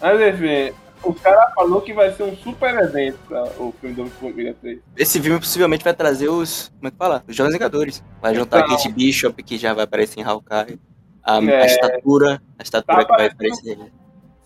Mas 0.00 0.20
enfim, 0.20 0.74
o 1.02 1.14
cara 1.14 1.50
falou 1.54 1.80
que 1.80 1.92
vai 1.92 2.12
ser 2.12 2.24
um 2.24 2.36
super 2.36 2.74
evento 2.74 3.18
tá, 3.28 3.42
o 3.58 3.72
filme 3.80 3.94
do 3.94 4.02
Homem-Formiga 4.02 4.54
3. 4.60 4.78
Esse 4.96 5.20
filme 5.20 5.38
possivelmente 5.38 5.84
vai 5.84 5.94
trazer 5.94 6.28
os. 6.28 6.70
Como 6.76 6.88
é 6.88 6.90
que 6.90 6.96
fala? 6.96 7.24
Os 7.26 7.34
Jovens 7.34 7.54
Vingadores. 7.54 8.02
Vai 8.20 8.34
juntar 8.34 8.58
Então. 8.60 8.74
a 8.74 8.76
Kate 8.76 8.92
Bishop, 8.92 9.42
que 9.42 9.56
já 9.56 9.72
vai 9.72 9.84
aparecer 9.84 10.20
em 10.20 10.24
Hawkeye. 10.24 10.78
A, 11.26 11.42
É. 11.42 11.62
a 11.62 11.66
estatura. 11.66 12.40
A 12.58 12.62
estatura 12.62 12.98
Tá 12.98 13.04
que 13.04 13.16
vai 13.16 13.26
aparecer. 13.26 13.78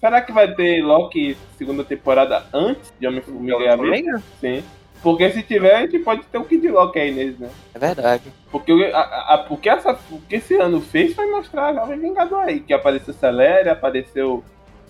Será 0.00 0.20
que 0.22 0.32
vai 0.32 0.54
ter 0.54 0.82
Loki 0.82 1.36
segunda 1.58 1.84
temporada 1.84 2.44
antes 2.54 2.90
de 2.98 3.06
Homem-Formiga? 3.06 4.22
Sim. 4.40 4.64
Porque 5.02 5.30
se 5.30 5.42
tiver, 5.42 5.74
a 5.76 5.80
gente 5.82 5.98
pode 6.00 6.22
ter 6.24 6.38
o 6.38 6.44
Kid 6.44 6.66
Loki 6.68 6.98
aí 6.98 7.10
neles, 7.12 7.38
né? 7.38 7.48
É 7.74 7.78
verdade. 7.78 8.24
Porque, 8.50 8.70
o- 8.72 8.96
a, 8.96 9.00
a, 9.34 9.38
porque, 9.38 9.68
essa, 9.68 9.98
o 10.10 10.20
que 10.20 10.36
esse 10.36 10.54
ano 10.56 10.80
fez 10.80 11.14
foi 11.14 11.30
mostrar 11.30 11.68
a 11.68 11.74
Jovem 11.74 11.98
Vingador 11.98 12.40
aí. 12.40 12.60
Que 12.60 12.72
apareceu 12.74 13.12
Celere, 13.14 13.68
apareceu. 13.70 14.42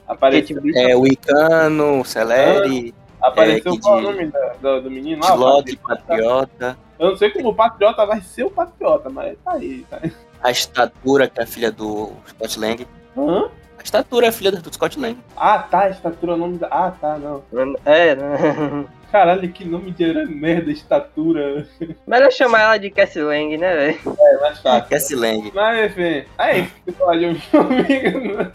Apareceu. 0.07 0.61
É, 0.75 0.97
o 0.97 1.07
Icano, 1.07 2.01
o 2.01 2.05
Celeri, 2.05 2.93
apareceu 3.21 3.73
é, 3.73 3.77
que 3.77 3.81
qual 3.83 3.99
o 3.99 4.01
nome 4.01 4.27
da- 4.27 4.55
do, 4.61 4.83
do 4.83 4.91
menino 4.91 5.23
lá? 5.23 5.31
Slot. 5.35 5.77
Patriota. 5.77 6.77
Eu 6.99 7.11
não 7.11 7.17
sei 7.17 7.31
como 7.31 7.51
o 7.51 7.55
Patriota 7.55 8.05
vai 8.05 8.21
ser 8.21 8.45
o 8.45 8.51
Patriota, 8.51 9.09
mas 9.09 9.37
tá 9.45 9.53
aí. 9.53 9.87
Tá 9.89 10.01
aí. 10.03 10.13
A 10.43 10.51
estatura, 10.51 11.29
que 11.29 11.41
é 11.41 11.45
a 11.45 11.47
filha 11.47 11.71
do 11.71 12.13
Scott 12.27 12.59
Lang. 12.59 12.87
Hã? 13.17 13.51
A 13.79 13.83
estatura 13.83 14.27
é 14.27 14.33
filha 14.33 14.53
do 14.53 14.75
Scott 14.75 14.99
Lang. 14.99 15.19
Ah, 15.37 15.59
tá, 15.59 15.89
estatura 15.89 16.33
é 16.33 16.35
o 16.35 16.39
nome 16.39 16.59
da. 16.59 16.67
Ah, 16.69 16.91
tá, 16.91 17.19
não. 17.19 17.43
É, 17.85 18.15
né? 18.15 18.87
Caralho, 19.11 19.51
que 19.51 19.65
nome 19.65 19.91
de 19.91 20.07
merda, 20.27 20.71
estatura. 20.71 21.67
Melhor 22.07 22.31
chamar 22.31 22.61
ela 22.61 22.77
de 22.77 22.91
Cassie 22.91 23.23
Lang, 23.23 23.57
né, 23.57 23.75
velho? 23.75 24.17
É 24.21 24.41
mais 24.41 24.61
fácil. 24.61 24.89
Cassie 24.89 25.17
Lang. 25.17 25.51
Mas 25.53 25.91
enfim, 25.91 26.25
é 26.39 26.59
isso 26.59 26.75
que 26.85 26.93
pode, 26.93 27.21
meu 27.21 27.61
amigo. 27.61 28.53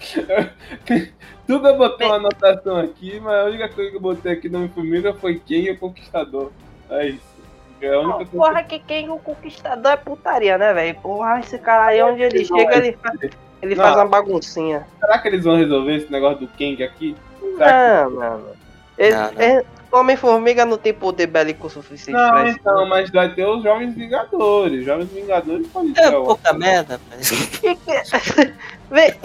Tudo 1.46 1.68
eu 1.68 1.78
botei 1.78 2.08
uma 2.08 2.16
anotação 2.16 2.78
aqui, 2.78 3.20
mas 3.20 3.36
a 3.36 3.46
única 3.46 3.68
coisa 3.68 3.92
que 3.92 3.98
eu 3.98 4.02
botei 4.02 4.32
aqui 4.32 4.48
no 4.48 4.60
Homem-Formiga 4.60 5.14
foi 5.14 5.42
quem 5.46 5.68
é 5.68 5.72
o 5.74 5.78
conquistador. 5.78 6.52
É 6.90 7.08
isso. 7.08 7.25
É 7.82 7.88
a 7.94 8.00
única 8.00 8.14
coisa 8.18 8.32
Porra, 8.32 8.64
que 8.64 8.80
quem 8.80 9.10
o 9.10 9.18
conquistador 9.20 9.92
é 9.92 9.98
putaria, 9.98 10.58
né, 10.58 10.74
velho? 10.74 10.96
Porra, 11.02 11.40
esse 11.40 11.58
cara 11.58 11.86
aí, 11.88 12.02
onde 12.02 12.22
ele 12.24 12.48
Não, 12.50 12.58
chega, 12.58 12.74
é- 12.74 12.78
ele 12.78 12.98
faz, 13.02 13.20
ele 13.62 13.76
Não. 13.76 13.84
faz 13.84 13.96
uma 13.98 14.06
baguncinha. 14.08 14.88
Será 15.00 15.20
que 15.20 15.28
eles 15.28 15.44
vão 15.44 15.58
resolver 15.58 15.96
esse 15.96 16.12
negócio 16.12 16.40
do 16.40 16.48
Kang 16.48 16.82
aqui? 16.84 17.16
Será 17.58 18.06
Não, 18.06 18.12
mano. 18.12 18.48
Ele, 18.98 19.16
Não, 19.16 19.32
não. 19.34 19.42
é- 19.42 19.64
Homem-Formiga 19.92 20.66
não 20.66 20.78
tem 20.78 20.94
poder 20.94 21.28
bélico 21.28 21.70
suficiente 21.70 22.18
Não, 22.18 22.30
pra 22.30 22.48
isso. 22.50 22.58
então, 22.60 22.86
mas 22.90 23.10
vai 23.12 23.34
ter 23.34 23.46
os 23.46 23.64
Jovens 23.64 23.94
Vingadores. 23.96 24.84
Jovens 24.84 25.10
Vingadores 25.10 25.68
podem 25.68 25.94
É 25.96 26.12
pouca 26.12 26.52
merda. 26.54 27.00
Que 27.62 27.76
que- 27.76 28.02
Vê, 28.92 29.16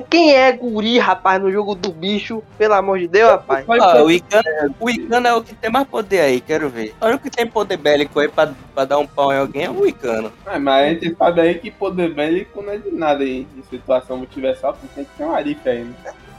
quem 0.00 0.34
é 0.34 0.50
guri, 0.52 0.98
rapaz, 0.98 1.40
no 1.42 1.50
jogo 1.50 1.74
do 1.74 1.92
bicho? 1.92 2.42
Pelo 2.56 2.74
amor 2.74 2.98
de 2.98 3.08
Deus, 3.08 3.30
rapaz. 3.30 3.66
Ah, 3.68 4.02
o 4.02 4.10
Icano, 4.10 4.74
o 4.80 4.88
Icano 4.90 5.26
é 5.26 5.34
o 5.34 5.42
que 5.42 5.54
tem 5.54 5.70
mais 5.70 5.86
poder 5.86 6.20
aí, 6.20 6.40
quero 6.40 6.68
ver. 6.70 6.94
O 7.00 7.06
único 7.06 7.24
que 7.24 7.30
tem 7.30 7.46
poder 7.46 7.76
bélico 7.76 8.18
aí 8.18 8.28
pra, 8.28 8.52
pra 8.74 8.84
dar 8.84 8.98
um 8.98 9.06
pau 9.06 9.32
em 9.32 9.38
alguém 9.38 9.64
é 9.64 9.70
o 9.70 9.86
Icano. 9.86 10.32
Ah, 10.46 10.58
mas 10.58 10.86
a 10.86 10.88
gente 10.88 11.16
sabe 11.16 11.40
aí 11.40 11.54
que 11.56 11.70
poder 11.70 12.14
bélico 12.14 12.62
não 12.62 12.72
é 12.72 12.78
de 12.78 12.90
nada 12.90 13.24
em, 13.24 13.46
em 13.56 13.62
situação 13.68 14.16
multiversal, 14.16 14.72
porque 14.72 14.88
tem 14.94 15.04
que 15.04 15.10
ter 15.16 15.24
um 15.24 15.34
Arif 15.34 15.68
aí, 15.68 15.84
né? 15.84 15.94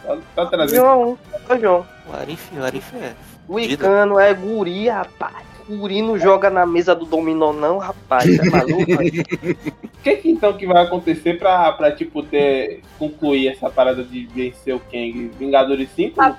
Só, 0.05 0.17
só 0.35 0.45
trazer. 0.47 0.75
João, 0.75 1.17
ô 1.49 1.57
João. 1.57 1.85
O 2.07 2.15
Arif, 2.15 2.49
o 2.57 2.63
Arif 2.63 2.95
é. 2.95 3.13
O 3.47 3.59
Icano 3.59 4.19
é 4.19 4.33
guri, 4.33 4.89
rapaz. 4.89 5.52
Não 5.69 6.17
joga 6.19 6.49
na 6.49 6.65
mesa 6.65 6.93
do 6.95 7.06
dominó, 7.06 7.54
não, 7.54 7.78
rapaz. 7.78 8.26
É 8.38 8.43
maluco? 8.49 8.91
O 8.91 10.04
que, 10.04 10.15
que 10.17 10.30
então 10.30 10.54
que 10.54 10.65
vai 10.67 10.84
acontecer 10.84 11.38
pra, 11.39 11.71
pra 11.71 11.91
tipo, 11.91 12.21
ter, 12.23 12.82
concluir 12.99 13.47
essa 13.49 13.69
parada 13.69 14.04
de 14.04 14.26
vencer 14.28 14.76
o 14.76 14.80
Kang? 14.80 15.32
Vingadores 15.39 15.89
5, 15.95 16.21
Ah. 16.21 16.36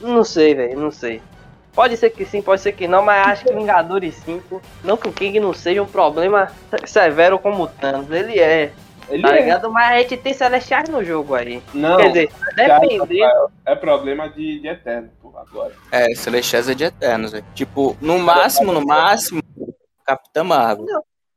não 0.00 0.24
sei, 0.24 0.54
velho, 0.54 0.78
não 0.80 0.90
sei. 0.90 1.22
Pode 1.74 1.96
ser 1.96 2.10
que 2.10 2.24
sim, 2.24 2.40
pode 2.40 2.60
ser 2.60 2.72
que 2.72 2.86
não, 2.86 3.02
mas 3.04 3.26
acho 3.28 3.44
que 3.44 3.52
Vingadores 3.52 4.14
5, 4.24 4.62
não 4.84 4.96
que 4.96 5.08
o 5.08 5.12
King 5.12 5.40
não 5.40 5.52
seja 5.52 5.82
um 5.82 5.86
problema 5.86 6.48
severo 6.84 7.38
como 7.38 7.64
o 7.64 7.66
Thanos, 7.66 8.08
ele 8.12 8.38
é, 8.38 8.70
Ele 9.08 9.22
tá 9.22 9.36
é. 9.36 9.40
ligado? 9.42 9.70
Mas 9.72 9.90
a 9.92 9.98
gente 9.98 10.16
tem 10.18 10.32
Celestiais 10.32 10.88
no 10.88 11.02
jogo 11.04 11.34
aí. 11.34 11.60
Não, 11.74 11.96
Quer 11.96 12.08
dizer, 12.08 12.30
depender. 12.56 13.26
é 13.66 13.74
problema 13.74 14.28
de, 14.28 14.60
de 14.60 14.68
Eterno, 14.68 15.10
agora. 15.38 15.72
É, 15.90 16.14
Celestiais 16.14 16.68
é 16.68 16.74
de 16.74 16.84
Eternos. 16.84 17.32
Tipo, 17.54 17.96
no 18.00 18.18
máximo, 18.18 18.72
no 18.72 18.84
máximo, 18.84 19.42
Capitã 20.06 20.44
Marvel. 20.44 20.86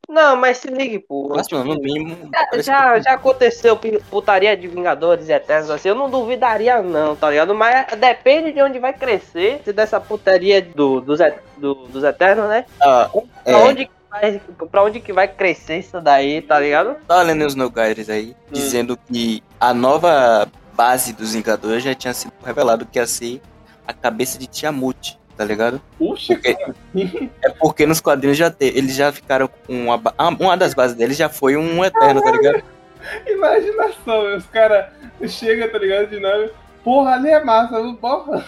Não, 0.09 0.37
mas 0.37 0.59
se 0.59 0.69
ligue, 0.69 0.99
pô. 0.99 1.27
No 1.27 1.35
máximo, 1.35 1.63
no 1.65 1.75
mínimo. 1.75 2.29
Já, 2.53 2.61
já, 2.61 2.99
já 2.99 3.13
aconteceu 3.13 3.77
putaria 4.09 4.55
de 4.55 4.65
Vingadores 4.65 5.27
Eternos 5.27 5.69
assim, 5.69 5.89
eu 5.89 5.95
não 5.95 6.09
duvidaria 6.09 6.81
não, 6.81 7.13
tá 7.13 7.29
ligado? 7.29 7.53
Mas 7.53 7.87
depende 7.97 8.53
de 8.53 8.61
onde 8.61 8.79
vai 8.79 8.93
crescer 8.93 9.59
se 9.65 9.73
dessa 9.73 9.99
putaria 9.99 10.61
do, 10.61 11.01
dos, 11.01 11.19
do- 11.57 11.87
dos 11.87 12.03
Eternos, 12.05 12.47
né? 12.47 12.65
Ah, 12.81 13.09
Pra, 13.43 13.51
é, 13.51 13.55
onde, 13.57 13.85
que 13.87 13.91
vai, 14.09 14.41
pra 14.71 14.83
onde 14.83 14.99
que 15.01 15.11
vai 15.11 15.27
crescer 15.27 15.79
isso 15.79 15.99
daí, 15.99 16.41
tá 16.41 16.57
ligado? 16.57 16.95
tá 17.05 17.21
lendo 17.21 17.45
os 17.45 17.55
Nogaires 17.55 18.09
aí, 18.09 18.33
dizendo 18.49 18.95
que 18.95 19.43
a 19.59 19.73
nova 19.73 20.47
base 20.73 21.11
dos 21.11 21.33
Vingadores 21.33 21.83
já 21.83 21.93
tinha 21.93 22.13
sido 22.13 22.31
revelado 22.45 22.85
que 22.85 22.97
ia 22.97 23.05
ser 23.07 23.41
a 23.87 23.93
cabeça 23.93 24.37
de 24.37 24.45
Tiamut, 24.47 25.17
tá 25.37 25.45
ligado? 25.45 25.81
Puxa, 25.97 26.35
Porque- 26.35 26.57
É 27.43 27.49
porque 27.49 27.85
nos 27.85 28.01
quadrinhos 28.01 28.37
já 28.37 28.51
te, 28.51 28.65
eles 28.65 28.95
já 28.95 29.11
ficaram 29.11 29.47
com 29.47 29.85
uma, 29.85 30.01
ah, 30.17 30.27
uma 30.29 30.57
das 30.57 30.73
bases 30.73 30.95
deles 30.95 31.15
já 31.17 31.29
foi 31.29 31.55
um 31.55 31.83
Eterno, 31.85 32.21
tá 32.21 32.31
ligado? 32.31 32.63
imaginação, 33.27 34.35
os 34.35 34.45
caras 34.47 34.85
chegam, 35.27 35.69
tá 35.69 35.77
ligado, 35.77 36.07
de 36.09 36.19
nave. 36.19 36.51
Porra, 36.83 37.11
ali 37.15 37.29
é 37.29 37.43
massa, 37.43 37.79
porra. 37.99 38.45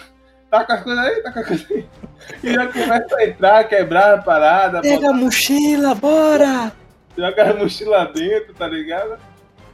Tá 0.50 0.64
com 0.64 0.72
as 0.72 0.82
coisas 0.82 1.04
aí, 1.04 1.22
tá 1.22 1.32
com 1.32 1.40
as 1.40 1.46
coisas 1.46 1.70
aí. 1.70 1.86
E 2.44 2.52
já 2.52 2.66
começa 2.66 3.16
a 3.16 3.24
entrar, 3.24 3.64
quebrar 3.64 4.14
a 4.14 4.18
parada, 4.18 4.82
Pega 4.82 5.08
a 5.08 5.12
mochila, 5.12 5.94
bora! 5.94 6.70
joga 7.16 7.50
a 7.50 7.54
mochila 7.54 8.04
dentro, 8.14 8.52
tá 8.54 8.68
ligado? 8.68 9.18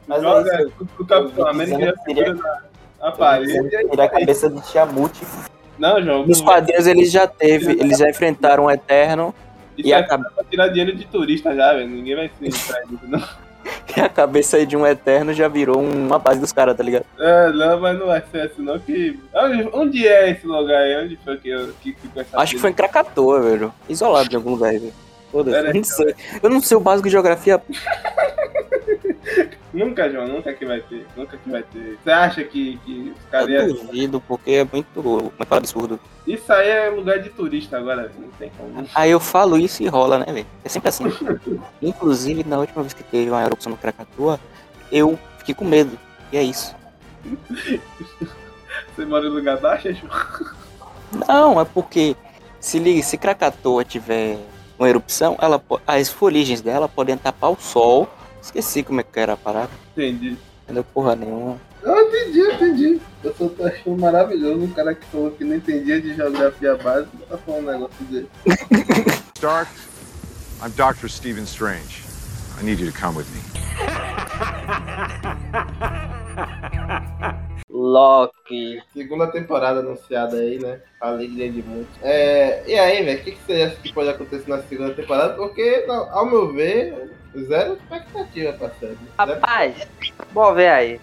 Mas 0.06 0.22
joga 0.22 0.54
é 0.56 0.62
isso. 0.62 0.88
o 0.98 1.04
Capitão 1.04 1.48
América 1.48 1.78
já 1.86 1.94
segura 2.04 2.34
na, 2.34 2.60
na 3.00 3.12
parede. 3.12 3.52
e 3.52 3.76
aí- 3.76 3.88
Tirar 3.88 4.04
a 4.04 4.08
cabeça 4.08 4.50
de 4.50 4.60
Tiamut. 4.62 5.12
Não, 5.78 6.02
João, 6.02 6.26
Nos 6.26 6.40
quadrinhos 6.40 6.86
eles 6.86 7.10
já 7.10 7.26
teve, 7.26 7.72
eles 7.72 7.98
já 7.98 8.08
enfrentaram 8.08 8.64
um 8.64 8.70
Eterno 8.70 9.34
isso 9.76 9.88
e 9.88 9.92
é 9.92 9.96
a, 9.98 10.20
tirar 10.50 10.68
dinheiro 10.68 10.96
de 10.96 11.04
turista 11.06 11.54
já, 11.54 11.74
velho. 11.74 11.88
Ninguém 11.88 12.16
vai 12.16 12.30
se 12.38 12.48
isso, 12.48 12.72
não. 13.02 13.22
e 13.94 14.00
a 14.00 14.08
cabeça 14.08 14.64
de 14.64 14.76
um 14.76 14.86
Eterno 14.86 15.34
já 15.34 15.48
virou 15.48 15.80
uma 15.82 16.18
base 16.18 16.40
dos 16.40 16.50
caras, 16.52 16.74
tá 16.76 16.82
ligado? 16.82 17.04
É, 17.18 17.50
não, 17.52 17.80
mas 17.80 17.98
não 17.98 18.06
vai 18.06 18.22
ser 18.32 18.40
assim, 18.42 18.62
não. 18.62 18.78
Que... 18.78 19.20
Onde, 19.34 19.68
onde 19.72 20.08
é 20.08 20.30
esse 20.30 20.46
lugar 20.46 20.80
aí? 20.80 21.04
Onde 21.04 21.16
foi 21.22 21.36
que, 21.36 21.50
eu- 21.50 21.72
que 21.82 21.92
ficou 21.92 22.22
essa 22.22 22.40
Acho 22.40 22.54
que 22.54 22.60
foi 22.60 22.70
em 22.70 22.74
Krakatoa, 22.74 23.40
velho. 23.40 23.72
Isolado 23.88 24.28
de 24.30 24.36
algum 24.36 24.50
lugar, 24.52 24.72
velho. 24.72 24.92
Foda-se, 25.30 25.58
eu 25.58 25.74
não 25.74 25.84
sei. 25.84 26.14
Eu 26.42 26.50
não 26.50 26.60
sei 26.62 26.76
o 26.76 26.80
básico 26.80 27.08
de 27.08 27.12
geografia. 27.12 27.60
Nunca, 29.76 30.10
João, 30.10 30.26
nunca 30.26 30.54
que 30.54 30.64
vai 30.64 30.80
ter. 30.80 31.06
Nunca 31.14 31.36
que 31.36 31.50
vai 31.50 31.62
ter. 31.62 31.98
Você 32.02 32.10
acha 32.10 32.42
que, 32.42 32.78
que 32.78 33.12
os 33.14 33.24
Eu 33.24 33.30
caras 33.30 33.48
iam- 33.50 33.68
duvido, 33.68 34.20
porque 34.26 34.50
é 34.52 34.64
muito. 34.70 35.32
Fala 35.46 35.58
absurdo. 35.58 36.00
Isso 36.26 36.50
aí 36.50 36.68
é 36.70 36.88
lugar 36.88 37.18
de 37.18 37.28
turista 37.28 37.76
agora, 37.76 38.10
não 38.18 38.28
tem 38.38 38.50
como. 38.56 38.86
Aí 38.94 39.10
eu 39.10 39.20
falo 39.20 39.58
isso 39.58 39.82
e 39.82 39.86
rola, 39.86 40.18
né, 40.20 40.26
velho? 40.32 40.46
É 40.64 40.68
sempre 40.70 40.88
assim. 40.88 41.04
Inclusive, 41.82 42.42
na 42.44 42.58
última 42.58 42.80
vez 42.82 42.94
que 42.94 43.02
teve 43.02 43.30
uma 43.30 43.42
erupção 43.44 43.70
no 43.70 43.76
Krakatoa, 43.76 44.40
eu 44.90 45.18
fiquei 45.38 45.54
com 45.54 45.64
medo. 45.66 45.98
E 46.32 46.38
é 46.38 46.42
isso. 46.42 46.74
Você 48.96 49.04
mora 49.04 49.26
em 49.26 49.30
lugar 49.30 49.58
baixo, 49.60 49.92
João? 49.92 50.54
Não, 51.28 51.60
é 51.60 51.64
porque 51.66 52.16
se 52.58 52.78
liga, 52.78 53.02
se 53.02 53.18
Krakatoa 53.18 53.84
tiver 53.84 54.38
uma 54.78 54.88
erupção, 54.88 55.36
ela 55.40 55.62
as 55.86 56.08
fuligens 56.08 56.60
dela 56.62 56.88
podem 56.88 57.16
tapar 57.16 57.50
o 57.50 57.56
sol. 57.60 58.08
Esqueci 58.46 58.84
como 58.84 59.00
é 59.00 59.02
que 59.02 59.18
era 59.18 59.32
a 59.32 59.36
parada. 59.36 59.70
Entendi. 59.92 60.38
Entendeu 60.62 60.84
porra 60.84 61.16
nenhuma. 61.16 61.60
Eu 61.82 62.08
entendi, 62.08 62.38
eu 62.38 62.52
entendi. 62.52 63.00
Eu 63.24 63.34
só 63.34 63.48
tô 63.48 63.66
achando 63.66 64.00
maravilhoso 64.00 64.62
um 64.62 64.70
cara 64.70 64.94
que 64.94 65.04
falou 65.06 65.32
que 65.32 65.42
não 65.42 65.56
entendia 65.56 66.00
de 66.00 66.14
geografia 66.14 66.76
básica 66.76 67.10
tá 67.28 67.36
falando 67.38 67.68
um 67.68 67.72
negócio 67.72 68.04
dele. 68.04 68.30
Stark, 69.36 69.70
I'm 70.62 70.70
Dr. 70.76 71.08
Stephen 71.08 71.44
Strange. 71.44 72.04
I 72.60 72.64
need 72.64 72.78
you 72.78 72.90
to 72.90 72.96
come 72.96 73.16
with 73.16 73.26
me. 73.34 73.42
Loki. 77.76 78.82
Segunda 78.94 79.26
temporada 79.26 79.80
anunciada 79.80 80.38
aí, 80.38 80.58
né? 80.58 80.80
Alegria 80.98 81.52
de 81.52 81.62
muito. 81.62 81.88
É, 82.02 82.64
e 82.66 82.78
aí, 82.78 83.04
velho, 83.04 83.20
o 83.20 83.22
que, 83.22 83.32
que 83.32 83.38
você 83.46 83.62
acha 83.62 83.76
que 83.76 83.92
pode 83.92 84.08
acontecer 84.08 84.48
na 84.48 84.62
segunda 84.62 84.94
temporada? 84.94 85.34
Porque, 85.34 85.84
não, 85.86 86.10
ao 86.10 86.24
meu 86.24 86.52
ver, 86.54 87.10
zero 87.36 87.74
expectativa 87.74 88.54
pra 88.54 88.70
série. 88.70 88.94
Zero... 88.94 89.32
Rapaz, 89.32 89.86
bom 90.32 90.54
ver 90.54 90.68
aí. 90.68 91.00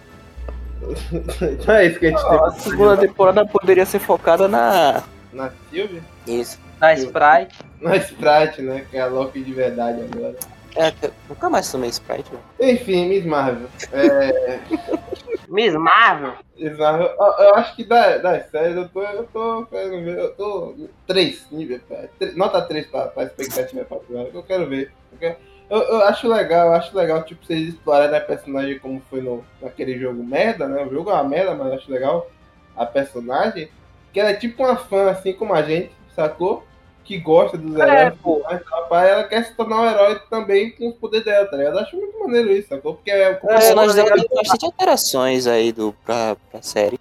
Não 1.64 1.74
é 1.74 1.86
isso 1.86 1.98
que 1.98 2.06
a 2.06 2.10
gente 2.10 2.20
A 2.20 2.50
segunda 2.50 2.96
temporada 2.96 3.46
poderia 3.46 3.86
ser 3.86 4.00
focada 4.00 4.48
na. 4.48 5.02
tem 5.30 5.40
na 5.40 5.50
Sylvie. 5.70 6.02
Isso. 6.26 6.58
Na 6.80 6.92
Sprite. 6.94 7.56
Na 7.80 7.96
Sprite, 7.96 8.60
né? 8.60 8.84
Que 8.90 8.98
é 8.98 9.00
a 9.00 9.06
Loki 9.06 9.42
de 9.42 9.52
verdade 9.52 10.02
agora. 10.02 10.36
É, 10.76 10.92
nunca 11.28 11.48
mais 11.48 11.70
tomei 11.70 11.90
Sprite, 11.90 12.30
velho. 12.30 12.72
Enfim, 12.74 13.08
Miss 13.08 13.24
Marvel. 13.24 13.68
É, 13.92 14.58
Miss 15.48 15.72
Marvel. 15.74 16.32
Miss 16.58 16.76
Marvel, 16.76 17.06
eu, 17.06 17.44
eu 17.44 17.54
acho 17.54 17.76
que 17.76 17.84
das 17.84 18.20
da 18.22 18.40
séries 18.44 18.76
eu 18.76 18.88
tô, 18.88 19.02
eu 19.02 19.24
tô 19.32 19.66
querendo 19.66 20.04
ver, 20.04 20.18
eu 20.18 20.34
tô 20.34 20.74
3 21.06 21.46
nível, 21.50 21.80
tre- 22.18 22.32
nota 22.32 22.60
3 22.62 22.86
pra, 22.88 23.06
pra 23.06 23.24
expectativa 23.24 23.84
pra 23.84 23.98
eu 24.32 24.42
quero 24.42 24.66
ver. 24.68 24.90
Eu, 25.12 25.18
quero- 25.18 25.36
eu, 25.70 25.78
eu 25.78 26.02
acho 26.02 26.26
legal, 26.28 26.68
eu 26.68 26.74
acho 26.74 26.96
legal, 26.96 27.22
tipo, 27.22 27.44
vocês 27.44 27.68
explorarem 27.68 28.16
a 28.16 28.20
personagem 28.20 28.78
como 28.78 29.00
foi 29.08 29.20
no, 29.20 29.44
naquele 29.62 29.96
jogo 29.98 30.22
merda, 30.24 30.66
né? 30.66 30.82
O 30.84 30.90
jogo 30.90 31.10
é 31.10 31.14
uma 31.14 31.24
merda, 31.24 31.54
mas 31.54 31.68
eu 31.68 31.74
acho 31.74 31.90
legal 31.92 32.28
a 32.76 32.84
personagem, 32.84 33.68
que 34.12 34.18
ela 34.18 34.30
é 34.30 34.34
tipo 34.34 34.62
uma 34.64 34.76
fã, 34.76 35.10
assim 35.10 35.32
como 35.32 35.54
a 35.54 35.62
gente, 35.62 35.92
sacou? 36.16 36.64
Que 37.04 37.18
gosta 37.18 37.58
dos 37.58 37.76
É, 37.78 37.82
heróis. 38.00 38.14
pô. 38.22 38.40
Mas, 38.44 38.62
rapaz, 38.64 39.08
ela 39.10 39.24
quer 39.24 39.44
se 39.44 39.54
tornar 39.54 39.80
um 39.82 39.90
herói 39.90 40.20
também 40.30 40.70
com 40.70 40.88
os 40.88 40.94
poderes 40.94 41.24
dela, 41.26 41.46
tá 41.46 41.56
ligado? 41.56 41.74
Eu 41.76 41.80
acho 41.80 41.96
muito 41.96 42.18
maneiro 42.18 42.50
isso, 42.50 42.68
sacou? 42.68 42.94
Porque 42.94 43.10
é, 43.10 43.38
O 43.42 43.46
personagem 43.46 43.94
dela 43.94 44.10
tem 44.14 44.28
bastante 44.34 44.64
alterações 44.64 45.46
aí 45.46 45.70
do, 45.70 45.94
pra, 46.04 46.36
pra 46.50 46.62
série. 46.62 46.98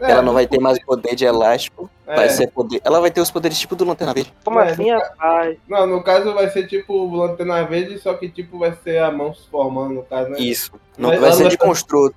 ela 0.00 0.22
não 0.22 0.32
vai 0.32 0.46
ter 0.46 0.58
mais 0.58 0.82
poder 0.82 1.14
de 1.14 1.24
elástico. 1.26 1.90
é, 2.06 2.16
Vai 2.16 2.28
ser 2.30 2.46
poder. 2.48 2.80
Ela 2.84 3.00
vai 3.00 3.10
ter 3.10 3.20
os 3.20 3.30
poderes 3.30 3.58
tipo 3.58 3.76
do 3.76 3.84
Lanterna 3.84 4.14
Verde. 4.14 4.32
Como 4.44 4.58
É, 4.60 4.70
assim, 4.70 4.90
rapaz? 4.90 5.56
Não, 5.68 5.86
no 5.86 6.02
caso 6.02 6.32
vai 6.34 6.48
ser 6.48 6.66
tipo 6.66 6.92
o 6.94 7.14
Lanterna 7.14 7.62
Verde, 7.64 7.98
só 7.98 8.14
que 8.14 8.28
tipo 8.30 8.58
vai 8.58 8.72
ser 8.82 8.98
a 8.98 9.10
mão 9.10 9.34
se 9.34 9.46
formando, 9.50 9.94
no 9.94 10.02
caso, 10.02 10.30
né? 10.30 10.38
Isso. 10.40 10.72
Não 10.96 11.10
Mas 11.10 11.20
vai 11.20 11.32
ser 11.32 11.48
de 11.48 11.58
construto. 11.58 12.16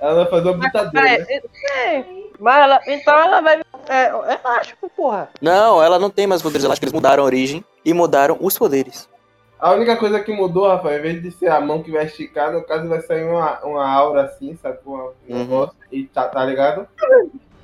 Ela 0.00 0.14
vai 0.14 0.26
fazer 0.26 0.48
uma 0.48 0.58
brincadeira. 0.58 1.26
é, 1.28 1.96
é, 1.96 2.04
mas 2.38 2.56
ela, 2.62 2.80
então 2.86 3.18
ela 3.18 3.40
vai. 3.40 3.60
É, 3.88 4.04
é 4.04 4.38
elástico, 4.44 4.90
porra. 4.96 5.28
Não, 5.40 5.82
ela 5.82 5.98
não 5.98 6.10
tem 6.10 6.26
mais 6.26 6.40
poderes 6.42 6.64
elásticos, 6.64 6.86
eles 6.88 6.94
mudaram 6.94 7.22
a 7.22 7.26
origem 7.26 7.64
e 7.84 7.92
mudaram 7.92 8.36
os 8.40 8.56
poderes. 8.58 9.08
A 9.58 9.72
única 9.72 9.96
coisa 9.96 10.20
que 10.20 10.32
mudou, 10.32 10.68
Rafael, 10.68 11.00
em 11.00 11.02
vez 11.02 11.22
de 11.22 11.32
ser 11.32 11.48
a 11.50 11.60
mão 11.60 11.82
que 11.82 11.90
vai 11.90 12.04
esticar, 12.04 12.52
no 12.52 12.62
caso 12.62 12.88
vai 12.88 13.00
sair 13.00 13.24
uma, 13.24 13.58
uma 13.64 13.88
aura 13.92 14.22
assim, 14.22 14.56
sacou? 14.62 15.16
Um 15.28 15.34
Uhum. 15.36 15.68
E 15.90 16.04
tá, 16.04 16.28
tá 16.28 16.44
ligado? 16.44 16.86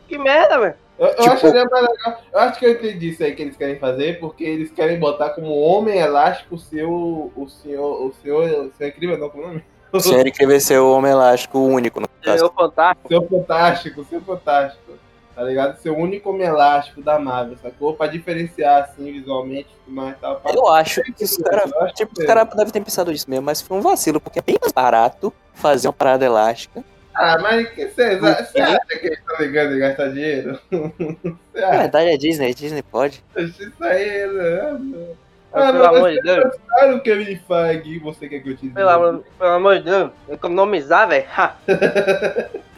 Que 0.09 0.19
merda, 0.19 0.59
velho. 0.59 0.75
Eu, 0.99 1.07
eu 1.07 1.15
Tipo- 1.17 1.31
acharia 1.31 1.65
mais 1.67 1.87
legal. 1.89 2.19
Eu 2.33 2.39
acho 2.41 2.59
que 2.59 2.67
eu 2.67 2.73
entendi 2.73 3.11
isso 3.11 3.23
aí 3.23 3.35
que 3.35 3.43
eles 3.43 3.57
querem 3.57 3.79
fazer, 3.79 4.19
porque 4.19 4.43
eles 4.45 4.73
querem 4.73 4.99
botar 4.99 5.31
como 5.31 5.57
homem 5.61 5.99
elástico 5.99 6.57
o 6.57 6.59
seu. 6.59 7.33
O 7.37 7.49
senhor. 7.49 8.07
O 8.07 8.13
senhor. 8.23 8.43
O 8.67 8.73
senhor 8.73 8.89
incrível, 8.91 9.19
não, 9.19 9.29
como 9.31 9.43
é 9.43 9.47
o 9.47 9.49
nome? 9.51 9.65
O 9.97 10.01
senhor 10.01 10.27
incrível 10.27 10.61
ser 10.61 10.79
o 10.79 10.93
Homem 10.93 11.13
Elástico 11.13 11.59
único, 11.59 12.01
no 12.01 12.09
É 12.23 12.27
caso. 12.27 12.47
o 12.47 12.51
fantástico. 12.53 13.09
Seu 13.09 13.29
fantástico, 13.29 14.01
o 14.01 14.05
seu 14.05 14.21
fantástico. 14.21 14.93
Tá 15.35 15.43
ligado? 15.43 15.77
Ser 15.81 15.91
o 15.91 15.97
único 15.97 16.31
homem 16.31 16.47
elástico 16.47 17.03
da 17.03 17.19
Marvel, 17.19 17.57
sacou? 17.61 17.95
Pra 17.95 18.07
diferenciar 18.07 18.85
assim 18.85 19.11
visualmente 19.13 19.69
e 19.69 19.85
tudo 19.85 19.95
mais 19.97 20.17
tal. 20.21 20.37
Pra- 20.37 20.53
Eu 20.55 20.69
acho 20.69 21.03
que 21.03 21.25
os 21.25 21.37
caras 21.39 21.73
tipo, 21.95 22.15
que 22.15 22.21
os 22.21 22.25
é. 22.25 22.27
cara 22.27 22.45
devem 22.45 22.73
ter 22.73 22.81
pensado 22.81 23.11
nisso 23.11 23.29
mesmo, 23.29 23.45
mas 23.45 23.61
foi 23.61 23.77
um 23.77 23.81
vacilo, 23.81 24.21
porque 24.21 24.39
é 24.39 24.43
bem 24.43 24.57
mais 24.61 24.73
barato 24.73 25.33
fazer 25.53 25.89
uma 25.89 25.93
parada 25.93 26.25
elástica. 26.25 26.85
Ah, 27.13 27.37
mas 27.41 27.69
que 27.71 27.87
você 27.89 28.03
acha 28.03 28.87
que 29.01 29.07
eles 29.07 29.19
estão 29.19 29.37
ligando 29.45 29.75
em 29.75 29.79
gastar 29.81 30.09
dinheiro? 30.13 30.59
Na 31.53 31.71
verdade 31.79 32.11
é 32.11 32.17
Disney, 32.17 32.51
a 32.51 32.55
Disney 32.55 32.83
pode. 32.83 33.23
Isso 33.37 33.73
aí, 33.81 34.27
né? 34.29 35.15
Mas, 35.55 35.63
Ah, 35.63 35.73
pelo 35.73 35.85
mas 35.85 35.97
amor 35.97 36.11
de 36.11 36.21
Deus. 36.21 36.55
Claro 36.67 37.03
que 37.03 37.11
ele 37.11 37.37
faz 37.47 38.03
você 38.03 38.29
quer 38.29 38.41
que 38.41 38.51
eu 38.51 38.57
te 38.57 38.63
diga. 38.63 38.75
Pelo 38.75 38.89
amor, 38.91 39.25
pelo 39.39 39.51
amor 39.51 39.79
de 39.79 39.85
Deus. 39.85 40.11
Economizar, 40.29 41.09
velho. 41.09 41.27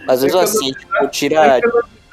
Às 0.06 0.20
vezes 0.22 0.36
assim, 0.36 0.72
tipo, 0.72 1.08
tira 1.08 1.58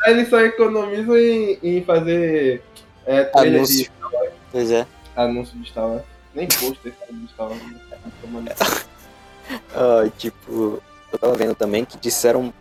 Eles 0.06 0.30
só 0.30 0.40
economizam 0.40 1.18
em, 1.18 1.60
em 1.62 1.84
fazer 1.84 2.64
é, 3.06 3.26
trailer 3.26 3.56
anúncio. 3.56 3.84
de 3.84 3.92
Pois 4.52 4.72
é. 4.72 4.88
anúncio 5.16 5.60
de 5.60 5.70
Star 5.70 5.88
Wars. 5.88 6.04
Nem 6.34 6.48
pôster 6.48 6.94
de 7.12 7.28
Star 7.28 7.50
Wars. 7.50 7.62
Ah, 9.76 10.10
tipo, 10.18 10.82
eu 11.12 11.20
tava 11.20 11.36
vendo 11.36 11.56
também 11.56 11.84
que 11.84 11.98
disseram. 11.98 12.54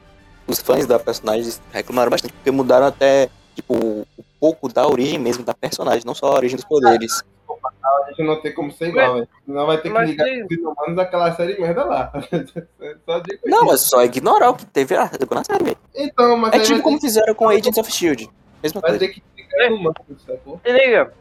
Os 0.45 0.59
fãs 0.61 0.87
da 0.87 0.99
personagem 0.99 1.53
reclamaram 1.73 2.11
bastante, 2.11 2.33
porque 2.33 2.51
mudaram 2.51 2.87
até, 2.87 3.29
tipo, 3.55 3.75
um 3.77 4.05
pouco 4.41 4.69
da 4.69 4.85
origem 4.89 5.17
mesmo 5.17 5.45
da 5.45 5.55
personagem, 5.55 6.03
não 6.05 6.17
só 6.17 6.33
a 6.33 6.35
origem 6.35 6.57
dos 6.57 6.65
poderes. 6.65 7.23
A 7.65 8.09
gente 8.09 8.23
não 8.23 8.41
tem 8.41 8.53
como 8.53 8.71
ser 8.73 8.89
igual, 8.89 9.15
velho. 9.15 9.29
Senão 9.45 9.67
vai 9.67 9.79
ter 9.79 9.93
que 9.93 9.99
ligar 10.01 10.25
tem- 10.25 10.45
os 10.45 10.51
inumanos 10.51 10.97
daquela 10.97 11.33
série 11.35 11.61
merda 11.61 11.85
lá. 11.85 12.13
só 13.07 13.19
digo 13.21 13.41
Não, 13.47 13.65
isso. 13.67 13.75
é 13.75 13.77
só 13.77 14.05
ignorar 14.05 14.51
o 14.51 14.55
que 14.55 14.67
teve 14.67 14.97
na 14.97 15.09
série, 15.45 15.65
velho. 15.65 15.77
Então, 15.95 16.37
mas 16.37 16.53
É 16.55 16.61
tipo 16.61 16.83
como 16.83 17.01
fizeram 17.01 17.35
com 17.35 17.49
Agents 17.49 17.79
of 17.79 17.91
Shield. 17.91 18.29
Mesma 18.63 18.81
vai 18.81 18.91
coisa. 18.91 19.07
ter 19.07 19.13
que 19.13 19.23
ligar 19.37 19.67
inumanos, 19.67 19.97
sacou? 20.27 20.61
Se 20.65 20.73
liga. 20.73 21.13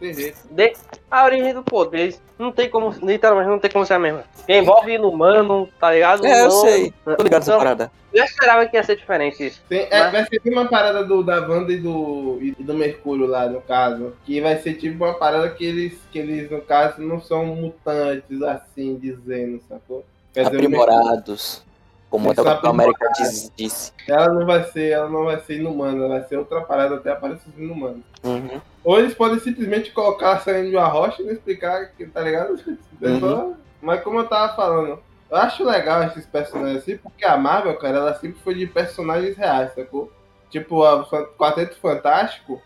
De- 0.00 0.74
a 1.10 1.24
origem 1.24 1.52
do 1.54 1.62
poder 1.62 2.14
não 2.38 2.52
tem 2.52 2.68
como, 2.70 2.90
literalmente 3.02 3.48
não 3.50 3.58
tem 3.58 3.70
como 3.70 3.84
ser 3.84 3.94
a 3.94 3.98
mesma. 3.98 4.24
Quem 4.46 4.58
envolve 4.62 4.92
inumano, 4.94 5.68
tá 5.80 5.92
ligado? 5.92 6.24
É, 6.26 6.40
eu 6.40 6.44
Não- 6.48 6.50
sei. 6.62 6.92
Tô 7.04 7.22
ligado 7.22 7.42
Então, 7.42 7.58
parada. 7.58 7.90
Eu 8.14 8.24
esperava 8.24 8.64
que 8.66 8.76
ia 8.76 8.82
ser 8.82 8.96
diferente 8.96 9.46
isso. 9.46 9.60
Tem- 9.68 9.86
é, 9.90 10.04
Mas- 10.04 10.12
vai 10.12 10.24
ser 10.24 10.40
uma 10.50 10.66
parada 10.66 11.04
do, 11.04 11.22
da 11.22 11.40
Wanda 11.46 11.72
e 11.72 11.78
do, 11.78 12.38
e 12.40 12.52
do 12.62 12.72
Mercúrio 12.74 13.26
lá, 13.26 13.46
no 13.48 13.60
caso. 13.60 14.14
Que 14.24 14.40
vai 14.40 14.56
ser 14.58 14.74
tipo 14.74 15.04
uma 15.04 15.14
parada 15.14 15.50
que 15.50 15.64
eles, 15.64 15.98
que 16.10 16.18
eles 16.18 16.50
no 16.50 16.60
caso, 16.62 17.02
não 17.02 17.20
são 17.20 17.44
mutantes, 17.44 18.40
assim, 18.42 18.96
dizendo, 18.96 19.60
sacou? 19.68 20.04
Quer 20.32 20.46
Aprimorados. 20.46 21.62
Como 22.10 22.30
até 22.30 22.40
o 22.40 22.44
Capitão 22.44 22.70
América 22.70 23.06
aprimorados. 23.06 23.40
diz- 23.40 23.52
disse. 23.56 23.92
Ela 24.08 24.28
não 24.32 24.46
vai 24.46 24.64
ser, 24.64 24.90
ela 24.92 25.08
não 25.10 25.24
vai 25.24 25.38
ser 25.40 25.56
inumana, 25.58 26.04
ela 26.04 26.18
vai 26.20 26.28
ser 26.28 26.36
outra 26.38 26.62
parada 26.62 26.94
até 26.96 27.10
aparecer 27.12 27.48
os 27.50 27.58
inumanos. 27.58 28.00
Uhum. 28.24 28.60
Ou 28.82 28.98
eles 28.98 29.14
podem 29.14 29.38
simplesmente 29.38 29.90
colocar 29.92 30.40
saindo 30.40 30.70
de 30.70 30.76
uma 30.76 30.86
rocha 30.88 31.20
e 31.22 31.26
não 31.26 31.32
explicar, 31.32 31.92
que, 31.96 32.06
tá 32.06 32.20
ligado? 32.22 32.54
É 33.02 33.20
só- 33.20 33.52
Mas 33.82 34.02
como 34.02 34.18
eu 34.20 34.26
tava 34.26 34.56
falando, 34.56 34.98
eu 35.30 35.36
acho 35.36 35.62
legal 35.64 36.02
esses 36.04 36.24
personagens 36.26 36.78
assim, 36.78 36.96
porque 36.96 37.24
a 37.24 37.36
Marvel, 37.36 37.76
cara, 37.78 37.98
ela 37.98 38.14
sempre 38.14 38.40
foi 38.42 38.54
de 38.54 38.66
personagens 38.66 39.36
reais, 39.36 39.72
sacou? 39.74 40.10
Tipo, 40.50 40.82
o 40.82 41.04
Quarteto 41.36 41.76
Fantástico 41.78 42.60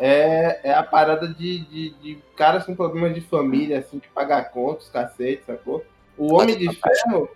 é, 0.00 0.60
é 0.70 0.74
a 0.74 0.82
parada 0.82 1.26
de, 1.28 1.60
de, 1.66 1.90
de 2.02 2.18
caras 2.36 2.64
com 2.66 2.74
problemas 2.74 3.14
de 3.14 3.20
família, 3.20 3.78
assim, 3.78 3.98
de 3.98 4.08
pagar 4.08 4.50
contas, 4.50 4.88
cacete, 4.88 5.42
sacou? 5.46 5.84
O 6.16 6.34
Homem 6.34 6.58
de 6.58 6.68
Ferro 6.74 7.28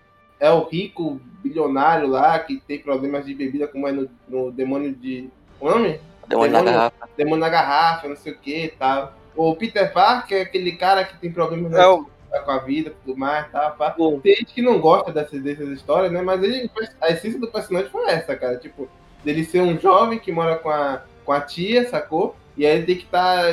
é 0.43 0.51
o 0.51 0.65
rico 0.65 1.21
bilionário 1.43 2.09
lá 2.09 2.39
que 2.39 2.57
tem 2.67 2.79
problemas 2.81 3.25
de 3.25 3.35
bebida, 3.35 3.67
como 3.69 3.87
é 3.87 3.93
no, 3.93 4.09
no 4.29 4.51
Demônio 4.51 4.93
de. 4.93 5.31
O 5.61 5.71
nome? 5.71 6.01
Demônio 6.29 6.53
na 6.53 6.59
Demônio- 6.59 6.65
garrafa. 6.79 7.09
Demônio 7.17 7.41
na 7.41 7.49
garrafa, 7.49 8.09
não 8.09 8.17
sei 8.17 8.33
o 8.33 8.39
que 8.39 8.65
e 8.65 8.69
tal. 8.69 9.15
O 9.37 9.55
Peter 9.57 9.93
Parker 9.93 10.39
é 10.39 10.43
aquele 10.43 10.73
cara 10.73 11.05
que 11.05 11.17
tem 11.19 11.31
problemas 11.33 11.73
É 11.73 11.87
o, 11.87 12.07
com 12.45 12.51
a 12.51 12.59
vida 12.59 12.91
e 12.91 12.93
tudo 13.07 13.19
mais, 13.19 13.51
tá? 13.51 13.71
pá. 13.71 13.95
o- 13.99 14.21
Tem 14.21 14.35
gente 14.37 14.53
que 14.53 14.63
não 14.63 14.81
gosta 14.81 15.13
dessas, 15.13 15.43
dessas 15.43 15.69
histórias, 15.69 16.11
né? 16.13 16.21
Mas 16.23 16.43
ele, 16.43 16.71
a 17.01 17.11
essência 17.11 17.39
do 17.41 17.47
personagem 17.49 17.89
foi 17.91 18.07
essa, 18.11 18.35
cara. 18.37 18.57
Tipo, 18.57 18.89
dele 19.25 19.45
ser 19.45 19.61
um 19.63 19.79
jovem 19.79 20.19
que 20.19 20.33
mora 20.33 20.57
com 20.57 20.69
a, 20.71 21.03
com 21.25 21.33
a 21.33 21.41
tia, 21.41 21.89
sacou? 21.89 22.35
E 22.57 22.67
aí 22.67 22.77
ele 22.77 22.87
tem 22.87 22.97
que 22.97 23.05
estar 23.05 23.45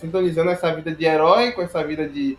sintonizando 0.00 0.50
essa 0.50 0.72
vida 0.74 0.90
de 0.92 1.04
herói 1.04 1.52
com 1.52 1.62
essa 1.62 1.82
vida 1.84 2.08
de, 2.08 2.36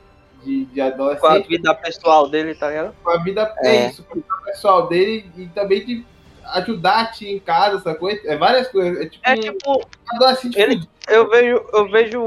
de, 0.48 0.66
de 0.66 0.76
com 0.76 0.82
a 0.82 0.88
adolescente, 0.88 1.48
vida 1.50 1.74
pessoal 1.76 2.28
dele, 2.30 2.56
tá 2.56 2.70
ligado? 2.70 2.96
com 3.04 3.10
a 3.12 3.18
vida, 3.18 3.54
é, 3.60 3.76
É. 3.76 3.90
isso, 3.90 4.04
com 4.04 4.14
a 4.14 4.16
vida 4.16 4.28
pessoal 4.46 4.88
dele 4.88 5.30
e 5.38 5.46
também 5.48 5.86
de 5.86 6.06
ajudar 6.54 7.02
a 7.02 7.06
tia 7.08 7.32
em 7.32 7.40
casa, 7.40 7.80
sacou? 7.82 8.10
É 8.10 8.38
várias 8.38 8.68
coisas. 8.70 9.02
É 9.02 9.10
tipo, 9.10 9.22
É 9.28 9.34
um 9.34 9.40
tipo, 9.40 9.88
adolescente 10.10 10.58
ele- 10.60 10.76
fudido. 10.76 10.90
eu 11.10 11.30
vejo, 11.30 11.66
eu 11.74 11.90
vejo 11.90 12.22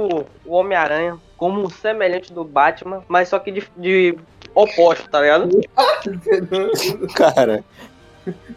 o 0.44 0.52
Homem-Aranha 0.54 1.18
como 1.37 1.62
um 1.62 1.70
semelhante 1.70 2.33
do 2.33 2.44
Batman, 2.44 3.02
mas 3.09 3.28
só 3.30 3.38
que 3.38 3.50
de, 3.50 3.66
de 3.78 4.14
oposto, 4.54 5.09
tá 5.09 5.20
ligado? 5.22 5.48
Cara, 7.16 7.64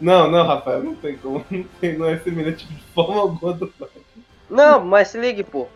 Não, 0.00 0.30
não, 0.30 0.46
Rafael, 0.46 0.82
não 0.82 0.94
tem 0.94 1.16
como. 1.16 1.44
Não, 1.50 1.64
tem, 1.80 1.96
não 1.98 2.06
é 2.08 2.18
semelhante 2.18 2.66
de 2.66 2.82
forma 2.94 3.20
alguma 3.22 3.52
do 3.54 3.72
Não, 4.50 4.84
mas 4.84 5.08
se 5.08 5.18
ligue, 5.18 5.42
pô. 5.42 5.66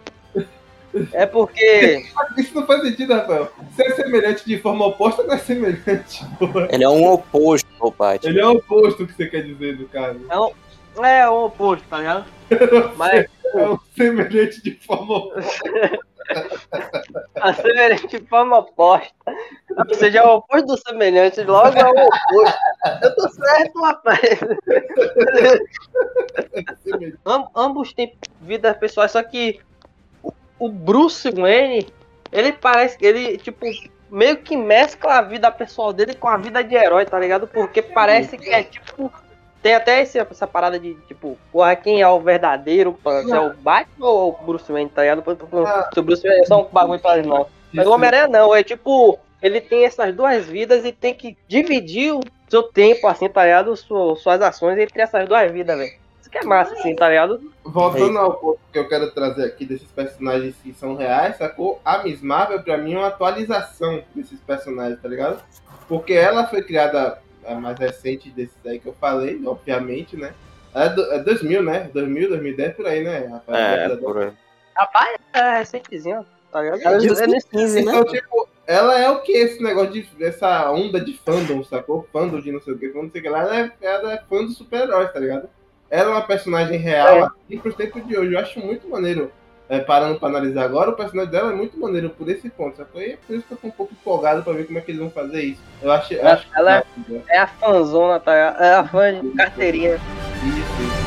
É 1.12 1.26
porque. 1.26 2.04
Isso 2.38 2.54
não 2.54 2.66
faz 2.66 2.82
sentido, 2.82 3.12
Rafael. 3.14 3.50
Se 3.76 3.82
é 3.82 3.90
semelhante 3.94 4.44
de 4.46 4.58
forma 4.58 4.86
oposta, 4.86 5.22
não 5.22 5.34
é 5.34 5.38
semelhante, 5.38 6.24
porra. 6.38 6.68
ele 6.70 6.84
é 6.84 6.88
um 6.88 7.04
oposto 7.12 7.68
Batman. 7.98 8.30
Ele 8.30 8.40
é 8.40 8.46
o 8.46 8.52
oposto 8.52 9.06
que 9.06 9.12
você 9.14 9.26
quer 9.26 9.42
dizer 9.42 9.76
do 9.76 9.86
cara. 9.86 10.16
É 11.04 11.28
o 11.28 11.44
oposto, 11.46 11.84
tá 11.88 11.98
ligado? 11.98 12.24
Mas 12.96 13.26
É 13.54 13.68
um 13.68 13.78
semelhante 13.96 14.62
de 14.62 14.72
forma 14.84 15.16
oposta. 15.18 15.98
a 17.40 17.54
semelhante 17.54 18.06
de 18.08 18.26
forma 18.26 18.58
oposta. 18.58 19.14
Ou 19.88 19.94
seja, 19.94 20.18
é 20.18 20.22
o 20.24 20.36
oposto 20.36 20.66
do 20.66 20.76
semelhante, 20.76 21.42
logo 21.42 21.78
é 21.78 21.84
o 21.84 21.90
oposto. 21.90 22.58
Eu 23.02 23.14
tô 23.14 23.28
certo, 23.28 23.80
rapaz. 23.80 24.20
Am- 27.24 27.48
ambos 27.54 27.92
têm 27.92 28.16
vidas 28.40 28.76
pessoais, 28.78 29.12
só 29.12 29.22
que 29.22 29.60
o- 30.58 30.68
Bruce 30.68 31.30
Wayne, 31.30 31.86
ele 32.32 32.52
parece 32.52 32.96
que 32.98 33.06
ele, 33.06 33.38
tipo, 33.38 33.64
meio 34.10 34.36
que 34.38 34.56
mescla 34.56 35.18
a 35.18 35.22
vida 35.22 35.50
pessoal 35.50 35.92
dele 35.92 36.14
com 36.14 36.28
a 36.28 36.36
vida 36.36 36.62
de 36.64 36.74
herói, 36.74 37.04
tá 37.04 37.18
ligado? 37.18 37.46
Porque 37.46 37.80
parece 37.82 38.36
que 38.38 38.50
é 38.50 38.62
tipo. 38.62 39.12
Tem 39.60 39.74
até 39.74 40.02
esse- 40.02 40.18
essa 40.18 40.46
parada 40.46 40.78
de, 40.78 40.94
tipo, 41.08 41.36
porra, 41.50 41.74
quem 41.74 42.00
é 42.00 42.08
o 42.08 42.20
verdadeiro? 42.20 42.96
Se 43.02 43.32
é 43.36 43.40
o 43.40 43.54
Batman 43.54 44.06
ou 44.08 44.38
o 44.40 44.44
Bruce 44.46 44.70
Wayne, 44.70 44.88
tá 44.88 45.02
ligado? 45.02 45.22
Ah. 45.66 45.90
Se 45.92 45.98
o 45.98 46.02
Bruce 46.02 46.22
Wayne 46.26 46.42
é 46.42 46.46
só 46.46 46.62
um 46.62 46.68
bagulho 46.70 47.00
pra 47.00 47.14
eles, 47.14 47.26
não. 47.26 47.46
Mas 47.72 47.86
o 47.86 47.90
Homem-Aranha 47.90 48.28
não, 48.28 48.54
é 48.54 48.62
tipo, 48.62 49.18
ele 49.42 49.60
tem 49.60 49.84
essas 49.84 50.14
duas 50.14 50.46
vidas 50.46 50.84
e 50.84 50.92
tem 50.92 51.12
que 51.12 51.36
dividir 51.48 52.14
o 52.14 52.20
seu 52.48 52.62
tempo, 52.62 53.06
assim, 53.08 53.28
tá 53.28 53.44
ligado? 53.44 53.76
Su- 53.76 54.14
Suas 54.16 54.40
ações 54.40 54.78
entre 54.78 55.02
essas 55.02 55.28
duas 55.28 55.50
vidas, 55.50 55.76
velho. 55.76 55.92
Isso 56.28 56.30
que 56.30 56.38
é 56.38 56.44
massa, 56.44 56.74
assim, 56.74 56.94
tá 56.94 57.08
ligado? 57.08 57.40
Voltando 57.64 58.18
ao 58.18 58.34
ponto 58.34 58.60
que 58.70 58.78
eu 58.78 58.86
quero 58.86 59.10
trazer 59.12 59.44
aqui 59.46 59.64
desses 59.64 59.88
personagens 59.88 60.54
que 60.62 60.74
são 60.74 60.94
reais, 60.94 61.36
sacou? 61.38 61.80
A 61.84 62.02
Miss 62.02 62.20
Marvel, 62.20 62.62
pra 62.62 62.76
mim, 62.76 62.94
é 62.94 62.98
uma 62.98 63.06
atualização 63.08 64.02
desses 64.14 64.38
personagens, 64.40 65.00
tá 65.00 65.08
ligado? 65.08 65.42
Porque 65.88 66.12
ela 66.12 66.46
foi 66.46 66.62
criada 66.62 67.18
a 67.46 67.54
mais 67.54 67.78
recente 67.78 68.28
desses 68.28 68.54
aí 68.66 68.78
que 68.78 68.86
eu 68.86 68.94
falei, 69.00 69.40
obviamente, 69.46 70.16
né? 70.16 70.34
É, 70.74 70.88
do, 70.90 71.02
é 71.12 71.18
2000, 71.20 71.62
né? 71.62 71.90
2000, 71.94 72.28
2010, 72.28 72.76
por 72.76 72.86
aí, 72.86 73.02
né? 73.02 73.26
Rafael? 73.26 73.56
É, 73.58 73.76
Década 73.88 73.96
por 74.02 74.18
aí. 74.18 74.32
Rapaz, 74.76 75.16
é 75.32 75.58
recentezinho, 75.58 76.26
tá 76.52 76.60
ligado? 76.60 76.82
Ela 76.82 76.96
é 76.96 76.98
de 76.98 77.06
É 77.06 77.10
nesse- 77.26 77.26
2015, 77.50 77.84
né? 77.84 77.92
Então, 77.92 78.04
tipo, 78.04 78.48
ela 78.66 78.98
é 78.98 79.10
o 79.10 79.22
que 79.22 79.32
esse 79.32 79.62
negócio 79.62 79.92
de. 79.92 80.06
essa 80.22 80.70
onda 80.70 81.00
de 81.00 81.14
fandom, 81.16 81.64
sacou? 81.64 82.06
Fandom 82.12 82.38
de 82.38 82.52
não 82.52 82.60
sei 82.60 82.74
o 82.74 82.78
que, 82.78 82.88
não 82.88 83.10
sei 83.10 83.20
o 83.20 83.24
que 83.24 83.28
lá. 83.30 83.40
Ela 83.40 83.58
é, 83.60 83.72
ela 83.80 84.12
é 84.12 84.18
fã 84.28 84.44
dos 84.44 84.58
super-heróis, 84.58 85.10
tá 85.10 85.18
ligado? 85.18 85.48
Ela 85.90 86.10
é 86.10 86.12
uma 86.12 86.22
personagem 86.22 86.78
real 86.78 87.08
É. 87.16 87.20
assim 87.22 87.58
pros 87.58 87.74
tempos 87.74 88.06
de 88.06 88.16
hoje. 88.16 88.32
Eu 88.34 88.38
acho 88.38 88.60
muito 88.60 88.88
maneiro 88.88 89.32
é, 89.68 89.78
parando 89.80 90.18
pra 90.18 90.28
analisar 90.28 90.64
agora, 90.64 90.90
o 90.90 90.94
personagem 90.96 91.30
dela 91.30 91.52
é 91.52 91.54
muito 91.54 91.78
maneiro 91.78 92.08
por 92.10 92.28
esse 92.28 92.48
ponto? 92.48 92.80
E 92.94 93.00
é 93.12 93.16
por 93.26 93.36
isso 93.36 93.46
que 93.46 93.52
eu 93.52 93.58
tô 93.58 93.66
um 93.68 93.70
pouco 93.70 93.92
empolgado 93.92 94.42
pra 94.42 94.52
ver 94.54 94.66
como 94.66 94.78
é 94.78 94.80
que 94.80 94.90
eles 94.90 95.00
vão 95.00 95.10
fazer 95.10 95.42
isso. 95.42 95.60
Eu 95.82 95.90
acho, 95.92 96.14
eu 96.14 96.20
Ela- 96.20 96.32
acho 96.32 96.46
ela 96.56 96.76
é- 96.78 96.84
isso, 96.98 97.22
É 97.28 97.38
a 97.38 97.46
fanzona, 97.46 98.18
tá? 98.18 98.34
É 98.34 98.74
a 98.76 98.84
fã 98.84 99.20
de 99.20 99.28
carteirinha. 99.34 99.94
isso. 99.96 100.98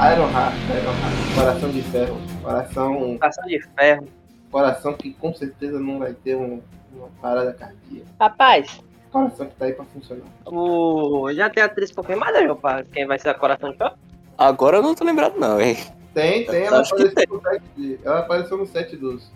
Ironheart, 0.00 0.54
Ironheart, 0.70 1.34
coração 1.34 1.70
de 1.70 1.82
ferro, 1.82 2.16
coração, 2.42 3.18
Coração 3.18 3.44
de 3.44 3.60
ferro. 3.76 4.08
Coração 4.50 4.94
que 4.94 5.12
com 5.14 5.34
certeza 5.34 5.78
não 5.78 5.98
vai 5.98 6.12
ter 6.12 6.36
um- 6.36 6.60
uma 6.92 7.08
parada 7.20 7.52
cardíaca. 7.52 8.06
Rapaz, 8.18 8.80
Coração 9.10 9.46
que 9.48 9.56
tá 9.56 9.64
aí 9.64 9.72
pra 9.72 9.84
funcionar. 9.86 10.24
o... 10.46 11.32
já 11.32 11.50
tem 11.50 11.62
atriz 11.62 11.90
confirmada, 11.90 12.40
meu 12.42 12.54
pai? 12.54 12.84
Quem 12.92 13.06
vai 13.06 13.18
ser 13.18 13.30
a 13.30 13.34
Coração 13.34 13.72
de 13.72 13.76
Ferro? 13.78 13.96
Agora 14.38 14.76
eu 14.78 14.82
não 14.82 14.94
tô 14.94 15.04
lembrado, 15.04 15.36
não, 15.36 15.60
hein? 15.60 15.76
Tem, 16.14 16.44
tem, 16.46 16.64
ela 16.64 16.80
apareceu 16.80 17.26
no 17.28 17.40
set, 17.42 17.60
de- 17.76 17.98
ela 18.04 18.18
apareceu 18.20 18.56
no 18.58 18.66
set 18.66 18.96
dos 18.96 19.30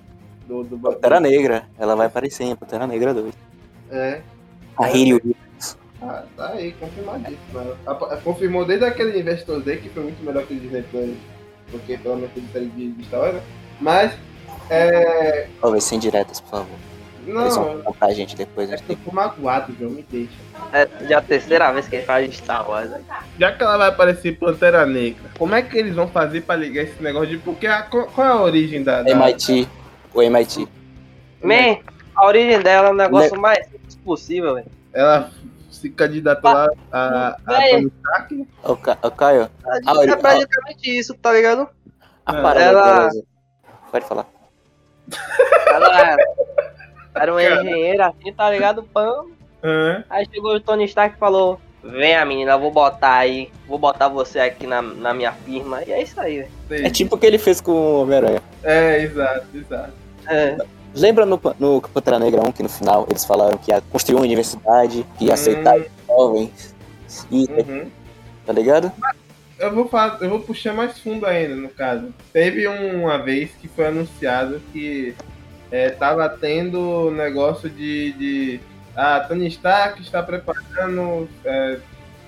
do, 0.47 0.63
do 0.65 0.79
Pantera 0.79 1.21
Negra. 1.21 1.67
Ela 1.79 1.95
vai 1.97 2.07
aparecer 2.07 2.45
em 2.45 2.57
Pantera 2.57 2.87
Negra 2.87 3.13
2. 3.15 3.35
É, 3.91 4.21
A 4.77 4.87
Riri 4.87 5.21
ah, 6.07 6.25
tá 6.37 6.49
aí, 6.51 6.73
confirmadíssimo. 6.73 7.77
Ela 7.87 8.21
confirmou 8.23 8.65
desde 8.67 8.85
aquele 8.85 9.19
Investor 9.19 9.61
Day 9.61 9.79
que 9.79 9.89
foi 9.89 10.03
muito 10.03 10.23
melhor 10.23 10.45
que 10.47 10.53
o 10.55 10.61
Disney 10.61 10.83
Plus, 10.83 11.17
porque 11.71 11.97
pelo 11.97 12.17
menos 12.17 12.31
teve 12.33 12.47
série 12.53 12.67
de, 12.67 12.95
Wars, 13.15 13.35
né? 13.35 13.43
Mas, 13.81 14.13
é. 14.71 15.49
Talvez 15.61 15.85
sem 15.85 15.99
diretas, 15.99 16.41
por 16.41 16.51
favor. 16.51 16.77
Eles 17.27 17.57
vão 17.57 17.77
Não, 17.77 17.83
contar 17.85 18.07
a 18.07 18.13
gente 18.13 18.37
depois. 18.37 18.71
eu 18.71 18.79
tô 18.79 19.11
magoado, 19.13 19.75
João, 19.79 19.91
me 19.93 20.03
deixa. 20.03 20.33
É 20.75 20.87
já 21.09 21.19
a 21.19 21.23
terceira 21.23 21.73
vez 21.73 21.89
que 21.89 21.97
ele 21.97 22.05
faz 22.05 22.29
de 22.31 22.37
Star 22.37 22.69
Wars. 22.69 22.91
né? 22.91 23.01
Já 23.39 23.53
que 23.53 23.63
ela 23.63 23.79
vai 23.79 23.89
aparecer 23.89 24.39
Pantera 24.39 24.85
Negra, 24.85 25.31
como 25.39 25.55
é 25.55 25.63
que 25.63 25.77
eles 25.79 25.95
vão 25.95 26.07
fazer 26.07 26.43
pra 26.43 26.55
ligar 26.57 26.83
esse 26.83 27.03
negócio 27.03 27.29
de. 27.31 27.39
Porque 27.39 27.67
a, 27.67 27.83
qual 27.83 28.09
é 28.19 28.31
a 28.31 28.37
origem 28.43 28.83
da. 28.83 29.03
da 29.03 29.11
MIT. 29.11 29.67
O 30.13 30.21
MIT. 30.23 30.69
Man, 31.43 31.79
a 32.15 32.27
origem 32.27 32.61
dela 32.61 32.89
é 32.89 32.91
um 32.91 32.95
negócio 32.95 33.41
mais 33.41 33.65
simples 33.69 33.95
possível, 33.97 34.55
velho. 34.57 34.67
Ela 34.93 35.31
se 35.71 35.89
candidatou 35.91 36.53
lá 36.53 36.69
a, 36.93 37.37
a 37.47 37.53
Véi. 37.59 37.71
Tony 37.73 37.93
Stark. 38.03 38.49
Ô, 38.65 38.77
Ca- 38.77 38.99
ô, 39.03 39.11
Caio, 39.11 39.51
Ah, 39.67 39.79
É 39.79 39.91
olha, 39.99 40.17
praticamente 40.17 40.99
isso, 40.99 41.15
tá 41.15 41.33
ligado? 41.33 41.69
a 42.27 42.37
É, 42.37 42.43
parada 42.43 42.65
ela- 42.65 43.11
Pode 43.91 44.07
falar. 44.07 44.27
Ela 45.67 46.17
era 47.15 47.33
uma 47.33 47.43
engenheira 47.43 48.09
assim, 48.09 48.33
tá 48.33 48.51
ligado? 48.51 48.83
Pã. 48.83 49.25
Hã? 49.63 50.05
Aí 50.11 50.27
chegou 50.33 50.55
o 50.55 50.61
Tony 50.61 50.85
Stark 50.85 51.17
e 51.17 51.19
falou: 51.19 51.61
Vem, 51.83 52.23
menina, 52.27 52.53
eu 52.53 52.61
vou 52.61 52.71
botar 52.71 53.17
aí, 53.17 53.51
vou 53.69 53.79
botar 53.79 54.09
você 54.09 54.41
aqui 54.41 54.67
na, 54.67 54.81
na 54.81 55.13
minha 55.15 55.33
firma. 55.33 55.83
E 55.85 55.93
é 55.93 56.03
isso 56.03 56.19
aí, 56.21 56.47
velho. 56.69 56.87
É 56.87 56.91
tipo 56.91 57.17
o 57.17 57.19
que 57.19 57.27
ele 57.27 57.39
fez 57.39 57.61
com 57.61 57.73
o 57.73 58.03
Homem-Aranha. 58.03 58.43
É, 58.63 59.03
exato, 59.03 59.47
exato. 59.55 59.93
É. 60.29 60.57
Lembra 60.95 61.27
no, 61.27 61.41
no 61.59 61.81
Pantera 61.81 62.19
Negra 62.19 62.41
1 62.41 62.53
que 62.53 62.63
no 62.63 62.69
final 62.69 63.07
eles 63.11 63.25
falaram 63.25 63.59
que 63.59 63.71
ia 63.73 63.81
construir 63.91 64.15
uma 64.17 64.25
universidade, 64.25 65.05
que 65.19 65.27
ia 65.27 65.35
aceitar 65.35 65.77
os 65.77 65.87
jovens, 66.07 66.75
e, 67.31 67.47
Uhum. 67.51 67.91
tá 68.47 68.53
ligado? 68.53 68.93
Eu 69.59 69.73
vou, 69.73 69.89
falar, 69.89 70.19
eu 70.21 70.29
vou 70.29 70.41
puxar 70.41 70.75
mais 70.75 70.99
fundo 70.99 71.25
ainda, 71.27 71.55
no 71.55 71.69
caso. 71.69 72.13
Teve 72.33 72.67
uma 72.67 73.19
vez 73.19 73.51
que 73.61 73.69
foi 73.69 73.87
anunciado 73.87 74.61
que 74.73 75.15
é, 75.71 75.91
tava 75.91 76.29
tendo 76.29 77.11
negócio 77.13 77.71
de, 77.71 78.13
de. 78.13 78.61
Ah, 78.97 79.21
Tony 79.21 79.47
Stark 79.49 80.01
está 80.03 80.23
preparando, 80.23 81.29
é, 81.45 81.79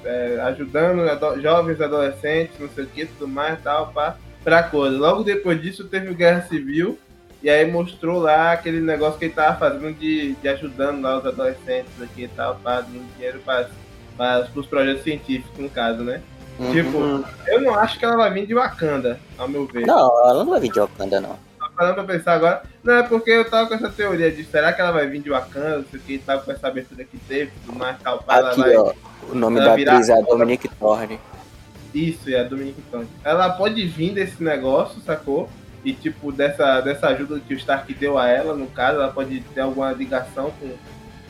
é, 0.05 0.41
ajudando 0.45 1.09
ado- 1.09 1.41
jovens 1.41 1.81
adolescentes, 1.81 2.59
não 2.61 2.69
sei 2.69 2.85
o 2.85 2.87
que, 2.87 3.07
tudo 3.07 3.29
mais 3.29 3.61
tal, 3.63 3.93
pá, 3.93 4.17
pra 4.45 4.63
coisa. 4.63 4.97
Logo 4.97 5.23
depois 5.25 5.61
disso 5.61 5.85
teve 5.85 6.15
Guerra 6.15 6.43
Civil, 6.43 6.99
e 7.43 7.51
aí 7.51 7.69
mostrou 7.71 8.21
lá 8.21 8.53
aquele 8.53 8.81
negócio 8.81 9.19
que 9.19 9.27
ele 9.27 9.35
tava 9.35 9.59
fazendo 9.59 9.93
de, 9.99 10.35
de 10.35 10.49
ajudando 10.49 11.03
lá 11.03 11.19
os 11.19 11.27
adolescentes 11.27 12.01
aqui 12.01 12.25
e 12.25 12.29
tal, 12.29 12.55
pá, 12.57 12.81
dando 12.81 13.05
dinheiro 13.17 13.41
para 13.45 13.69
os 14.55 14.67
projetos 14.67 15.03
científicos, 15.03 15.59
no 15.59 15.69
caso, 15.69 16.03
né? 16.03 16.23
Uhum. 16.59 16.73
Tipo, 16.73 17.25
eu 17.47 17.61
não 17.61 17.75
acho 17.75 17.99
que 17.99 18.05
ela 18.05 18.17
vai 18.17 18.33
vir 18.33 18.47
de 18.47 18.55
Wakanda, 18.55 19.21
ao 19.37 19.49
meu 19.49 19.67
ver. 19.67 19.87
Não, 19.87 20.29
ela 20.29 20.45
não 20.45 20.51
vai 20.51 20.61
vir 20.61 20.73
de 20.73 20.81
Wakanda, 20.81 21.21
não. 21.21 21.39
Tô 21.59 21.71
parando 21.77 21.95
pra 21.95 22.05
pensar 22.05 22.35
agora. 22.35 22.63
Não, 22.83 22.95
é 22.95 23.03
porque 23.03 23.31
eu 23.31 23.49
tava 23.49 23.69
com 23.69 23.75
essa 23.75 23.91
teoria 23.91 24.31
de 24.31 24.45
será 24.45 24.73
que 24.73 24.81
ela 24.81 24.93
vai 24.93 25.07
vir 25.07 25.21
de 25.21 25.31
Wakanda, 25.31 25.79
não 25.79 25.85
sei 25.85 26.01
o 26.01 26.03
que, 26.03 26.19
tava 26.19 26.43
com 26.43 26.53
essa 26.53 26.69
abertura 26.69 27.05
que 27.05 27.19
teve, 27.19 27.53
tudo 27.65 27.79
mais, 27.79 27.99
tal, 28.01 28.25
Aqui, 28.27 28.61
vai... 28.61 28.77
ó, 28.77 28.93
o 29.31 29.35
nome 29.35 29.61
da 29.61 29.73
atriz 29.73 30.09
é 30.09 30.15
a 30.15 30.21
Dominique 30.21 30.69
Thorne. 30.69 31.21
Isso, 31.95 32.31
é 32.31 32.41
a 32.41 32.45
Dominique 32.45 32.83
Thorne. 32.91 33.09
Ela 33.23 33.51
pode 33.51 33.87
vir 33.87 34.13
desse 34.13 34.43
negócio, 34.43 35.01
sacou? 35.03 35.49
E 35.85 35.93
tipo, 35.93 36.33
dessa, 36.33 36.81
dessa 36.81 37.09
ajuda 37.09 37.41
que 37.41 37.55
o 37.55 37.57
Stark 37.57 37.93
deu 37.95 38.19
a 38.19 38.29
ela, 38.29 38.55
no 38.55 38.67
caso, 38.67 38.99
ela 38.99 39.13
pode 39.13 39.41
ter 39.55 39.61
alguma 39.61 39.93
ligação 39.93 40.51
com, 40.59 40.71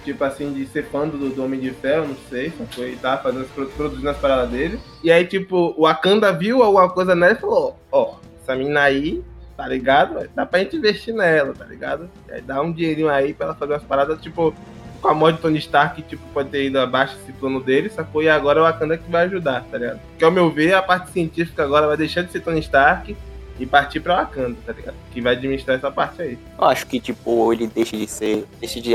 tipo 0.07 0.23
assim, 0.23 0.53
de 0.53 0.67
ser 0.67 0.85
fã 0.85 1.07
do, 1.07 1.31
do 1.31 1.45
Homem 1.45 1.59
de 1.59 1.71
Ferro, 1.71 2.09
não 2.09 2.17
sei, 2.31 2.53
sacou? 2.57 2.87
E 2.87 2.97
tava 2.97 3.23
fazendo, 3.23 3.75
produzindo 3.75 4.09
as 4.09 4.17
paradas 4.17 4.49
dele. 4.51 4.79
E 5.03 5.11
aí, 5.11 5.27
tipo, 5.27 5.75
o 5.77 5.83
Wakanda 5.83 6.33
viu 6.33 6.63
alguma 6.63 6.89
coisa 6.89 7.15
nela 7.15 7.33
e 7.33 7.37
falou, 7.37 7.77
ó, 7.91 8.15
essa 8.41 8.55
mina 8.55 8.83
aí, 8.83 9.23
tá 9.57 9.67
ligado? 9.67 10.31
Dá 10.35 10.47
pra 10.47 10.61
gente 10.61 10.77
investir 10.77 11.13
nela, 11.13 11.53
tá 11.53 11.65
ligado? 11.65 12.09
E 12.29 12.33
aí 12.33 12.41
dá 12.41 12.63
um 12.63 12.73
dinheirinho 12.73 13.09
aí 13.09 13.35
pra 13.35 13.47
ela 13.47 13.55
fazer 13.57 13.73
umas 13.73 13.83
paradas, 13.83 14.21
tipo, 14.21 14.55
com 15.03 15.09
a 15.09 15.15
morte 15.15 15.37
de 15.37 15.43
Tony 15.43 15.59
Stark, 15.59 16.01
tipo, 16.03 16.23
pode 16.33 16.51
ter 16.51 16.67
ido 16.67 16.79
abaixo 16.79 17.17
esse 17.23 17.33
plano 17.33 17.61
dele, 17.61 17.91
sacou? 17.91 18.23
E 18.23 18.29
agora 18.29 18.61
é 18.61 18.63
o 18.63 18.65
Wakanda 18.65 18.97
que 18.97 19.11
vai 19.11 19.25
ajudar, 19.25 19.65
tá 19.65 19.77
ligado? 19.77 20.01
Que 20.17 20.25
ao 20.25 20.31
meu 20.31 20.49
ver, 20.51 20.75
a 20.75 20.83
parte 20.83 21.11
científica 21.11 21.65
agora 21.65 21.89
vai 21.89 21.97
deixar 21.97 22.23
de 22.23 22.31
ser 22.31 22.41
Tony 22.41 22.61
Stark 22.61 23.17
e 23.59 23.67
partir 23.67 24.01
pra 24.01 24.17
Wakanda, 24.17 24.57
tá 24.65 24.73
ligado? 24.73 24.95
Que 25.13 25.21
vai 25.21 25.35
administrar 25.35 25.77
essa 25.77 25.91
parte 25.91 26.23
aí. 26.23 26.39
Eu 26.57 26.65
acho 26.65 26.87
que, 26.87 27.01
tipo, 27.01 27.53
ele 27.53 27.67
deixa 27.67 27.97
de 27.97 28.07
ser. 28.07 28.47
Deixa 28.61 28.81
de, 28.81 28.95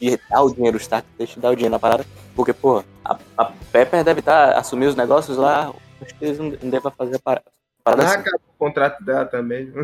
de 0.00 0.18
dar 0.30 0.42
o 0.42 0.54
dinheiro, 0.54 0.76
o 0.76 0.80
Stark 0.80 1.06
deixa 1.16 1.34
de 1.34 1.40
dar 1.40 1.50
o 1.50 1.54
dinheiro 1.54 1.72
na 1.72 1.78
parada. 1.78 2.04
Porque, 2.34 2.52
pô, 2.52 2.82
a, 3.04 3.18
a 3.36 3.44
Pepper 3.72 4.04
deve 4.04 4.20
estar 4.20 4.52
tá, 4.52 4.58
assumir 4.58 4.86
os 4.86 4.94
negócios 4.96 5.36
lá. 5.36 5.72
Acho 6.00 6.14
que 6.14 6.24
eles 6.24 6.38
não, 6.38 6.46
não 6.62 6.70
devem 6.70 6.92
fazer 6.96 7.16
a 7.16 7.18
parada. 7.18 7.44
parada 7.82 8.02
Ah, 8.02 8.06
assim. 8.06 8.18
acabou 8.20 8.40
o 8.40 8.58
contrato 8.58 9.04
dela 9.04 9.24
também. 9.24 9.72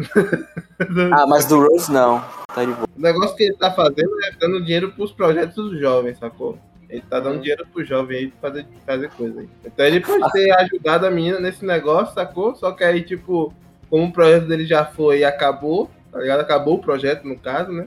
Ah, 1.12 1.26
mas 1.26 1.46
do 1.46 1.60
Rose 1.60 1.90
não. 1.90 2.20
Tá 2.52 2.64
de 2.64 2.72
boa. 2.72 2.88
O 2.96 3.00
negócio 3.00 3.36
que 3.36 3.44
ele 3.44 3.56
tá 3.56 3.70
fazendo 3.70 4.10
é 4.24 4.32
dando 4.38 4.62
dinheiro 4.62 4.92
pros 4.92 5.12
projetos 5.12 5.54
dos 5.54 5.78
jovens, 5.78 6.18
sacou? 6.18 6.58
Ele 6.88 7.02
tá 7.02 7.18
dando 7.20 7.40
dinheiro 7.40 7.66
pro 7.72 7.84
jovem 7.84 8.18
aí 8.18 8.26
pra 8.28 8.50
fazer, 8.50 8.66
fazer 8.84 9.10
coisa 9.10 9.40
aí. 9.40 9.48
Então 9.64 9.86
ele 9.86 10.00
pode 10.00 10.30
ter 10.32 10.50
ajudado 10.58 11.06
a 11.06 11.10
menina 11.10 11.40
nesse 11.40 11.64
negócio, 11.64 12.14
sacou? 12.14 12.54
Só 12.54 12.72
que 12.72 12.84
aí, 12.84 13.02
tipo, 13.02 13.52
como 13.88 14.06
o 14.06 14.12
projeto 14.12 14.46
dele 14.46 14.66
já 14.66 14.84
foi 14.84 15.20
e 15.20 15.24
acabou, 15.24 15.90
tá 16.12 16.18
ligado? 16.18 16.40
Acabou 16.40 16.74
o 16.74 16.80
projeto, 16.80 17.26
no 17.26 17.38
caso, 17.38 17.72
né? 17.72 17.86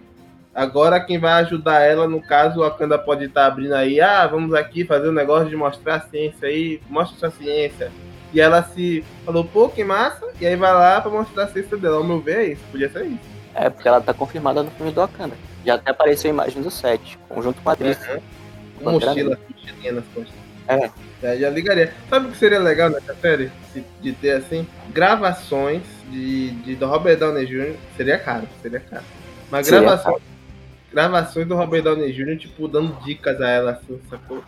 Agora 0.58 1.00
quem 1.00 1.20
vai 1.20 1.34
ajudar 1.34 1.82
ela, 1.82 2.08
no 2.08 2.20
caso, 2.20 2.64
a 2.64 2.72
Kanda 2.72 2.98
pode 2.98 3.26
estar 3.26 3.46
abrindo 3.46 3.76
aí, 3.76 4.02
ah, 4.02 4.26
vamos 4.26 4.56
aqui 4.56 4.84
fazer 4.84 5.08
um 5.08 5.14
negócio 5.14 5.48
de 5.48 5.56
mostrar 5.56 5.98
a 5.98 6.00
ciência 6.00 6.48
aí, 6.48 6.82
mostra 6.90 7.16
sua 7.16 7.30
ciência. 7.30 7.92
E 8.34 8.42
ela 8.42 8.64
se 8.64 9.06
falou, 9.24 9.46
pô, 9.46 9.70
que 9.70 9.84
massa, 9.84 10.26
e 10.42 10.48
aí 10.48 10.56
vai 10.56 10.74
lá 10.74 11.00
pra 11.00 11.12
mostrar 11.12 11.44
a 11.44 11.48
ciência 11.48 11.78
dela. 11.78 11.98
Ao 11.98 12.04
meu 12.04 12.20
ver, 12.20 12.38
é 12.38 12.46
isso, 12.54 12.64
podia 12.72 12.90
ser 12.90 13.06
isso. 13.06 13.20
É, 13.54 13.70
porque 13.70 13.88
ela 13.88 14.02
tá 14.02 14.16
confirmada 14.16 14.64
no 14.64 14.72
filme 14.72 14.92
do 14.92 15.00
Wakanda. 15.00 15.36
Já 15.64 15.76
até 15.76 15.92
apareceu 15.92 16.32
a 16.32 16.34
imagem 16.34 16.64
do 16.64 16.72
set, 16.72 17.20
conjunto 17.30 17.62
com 17.62 17.70
a 17.70 17.74
atriz. 17.74 18.00
Com 18.84 18.90
mochila, 18.94 19.38
mochilinha 19.48 19.92
nas 19.92 20.06
costas. 20.06 20.34
É. 20.68 20.90
Já, 21.22 21.36
já 21.36 21.50
ligaria. 21.52 21.94
Sabe 22.10 22.30
o 22.30 22.32
que 22.32 22.38
seria 22.38 22.60
legal 22.60 22.90
nessa 22.90 23.14
série? 23.14 23.52
De 24.02 24.12
ter 24.12 24.32
assim? 24.32 24.68
Gravações 24.90 25.84
de, 26.10 26.50
de 26.50 26.76
do 26.76 26.88
Robert 26.88 27.20
Downey 27.20 27.46
Jr. 27.46 27.76
Seria 27.96 28.18
caro, 28.18 28.48
seria 28.60 28.80
caro. 28.80 29.04
Mas 29.52 29.68
Seria 29.68 29.82
gravações, 29.82 30.22
gravações 30.92 31.48
do 31.48 31.56
Robert 31.56 31.84
Downey 31.84 32.12
Jr., 32.12 32.38
tipo, 32.38 32.68
dando 32.68 33.00
dicas 33.04 33.42
a 33.42 33.50
ela, 33.50 33.72
assim, 33.72 34.00
sacou? 34.10 34.44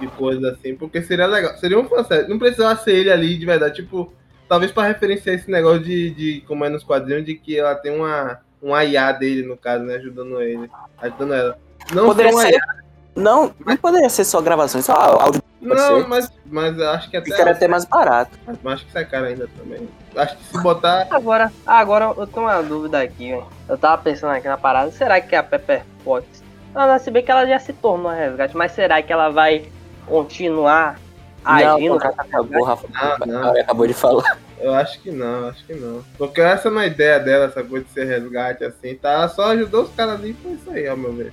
De 0.00 0.06
coisas 0.08 0.44
assim, 0.44 0.74
porque 0.74 1.02
seria 1.02 1.26
legal. 1.26 1.56
Seria 1.58 1.78
um 1.78 1.88
fansérie. 1.88 2.28
Não 2.28 2.38
precisava 2.38 2.80
ser 2.80 2.96
ele 2.96 3.10
ali 3.10 3.36
de 3.36 3.46
verdade, 3.46 3.76
tipo, 3.76 4.12
talvez 4.48 4.72
pra 4.72 4.84
referenciar 4.84 5.36
esse 5.36 5.50
negócio 5.50 5.80
de, 5.80 6.10
de 6.10 6.40
como 6.42 6.64
é 6.64 6.68
nos 6.68 6.82
quadrinhos, 6.82 7.24
de 7.24 7.34
que 7.34 7.56
ela 7.56 7.74
tem 7.74 7.94
uma, 7.94 8.40
um 8.60 8.76
IA 8.78 9.12
dele, 9.12 9.42
no 9.46 9.56
caso, 9.56 9.84
né? 9.84 9.96
Ajudando 9.96 10.40
ele. 10.40 10.68
Ajudando 10.98 11.34
ela. 11.34 11.58
Não 11.92 12.06
Poderia 12.06 12.32
ser 12.32 12.52
ser. 12.52 12.81
Não, 13.14 13.52
não 13.64 13.76
poderia 13.76 14.08
ser 14.08 14.24
só 14.24 14.40
gravações, 14.40 14.84
só 14.84 14.94
áudio. 14.94 15.42
Não, 15.60 16.08
mas, 16.08 16.32
mas 16.46 16.80
acho 16.80 17.10
que 17.10 17.16
até. 17.16 17.30
Ficaria 17.30 17.52
até 17.52 17.68
mais 17.68 17.84
barato. 17.84 18.36
Mas 18.62 18.74
acho 18.74 18.86
que 18.86 18.92
sai 18.92 19.04
caro 19.04 19.26
ainda 19.26 19.48
também. 19.56 19.88
Acho 20.16 20.36
que 20.36 20.44
se 20.44 20.62
botar. 20.62 21.06
Agora, 21.10 21.52
agora 21.66 22.12
eu 22.16 22.26
tenho 22.26 22.46
uma 22.46 22.62
dúvida 22.62 23.00
aqui, 23.00 23.30
velho. 23.30 23.46
Eu 23.68 23.78
tava 23.78 24.02
pensando 24.02 24.30
aqui 24.30 24.48
na 24.48 24.58
parada. 24.58 24.90
Será 24.90 25.20
que 25.20 25.36
a 25.36 25.42
Pepper 25.42 25.84
Potts. 26.04 26.42
Não, 26.74 26.88
não, 26.88 26.98
se 26.98 27.10
bem 27.10 27.22
que 27.22 27.30
ela 27.30 27.46
já 27.46 27.58
se 27.58 27.72
tornou 27.72 28.10
a 28.10 28.14
resgate, 28.14 28.56
mas 28.56 28.72
será 28.72 29.02
que 29.02 29.12
ela 29.12 29.28
vai 29.28 29.66
continuar 30.06 30.98
Não, 31.44 31.52
agindo? 31.52 31.90
o 31.90 32.00
contrato 32.00 32.20
acabou, 32.20 32.64
Rafa. 32.64 32.88
Ah, 32.94 33.18
não. 33.26 33.60
Acabou 33.60 33.86
de 33.86 33.94
falar. 33.94 34.38
Eu 34.62 34.72
acho 34.74 35.00
que 35.00 35.10
não, 35.10 35.48
acho 35.48 35.64
que 35.66 35.74
não. 35.74 36.04
Porque 36.16 36.40
essa 36.40 36.68
é 36.68 36.78
a 36.78 36.86
ideia 36.86 37.18
dela, 37.18 37.46
essa 37.46 37.64
coisa 37.64 37.84
de 37.84 37.90
ser 37.90 38.04
resgate 38.04 38.64
assim, 38.64 38.94
tá? 38.94 39.10
Ela 39.10 39.28
só 39.28 39.46
ajudou 39.46 39.82
os 39.82 39.94
caras 39.94 40.14
ali 40.14 40.30
e 40.30 40.34
foi 40.34 40.52
isso 40.52 40.70
aí, 40.70 40.86
ao 40.86 40.96
meu 40.96 41.12
ver. 41.12 41.32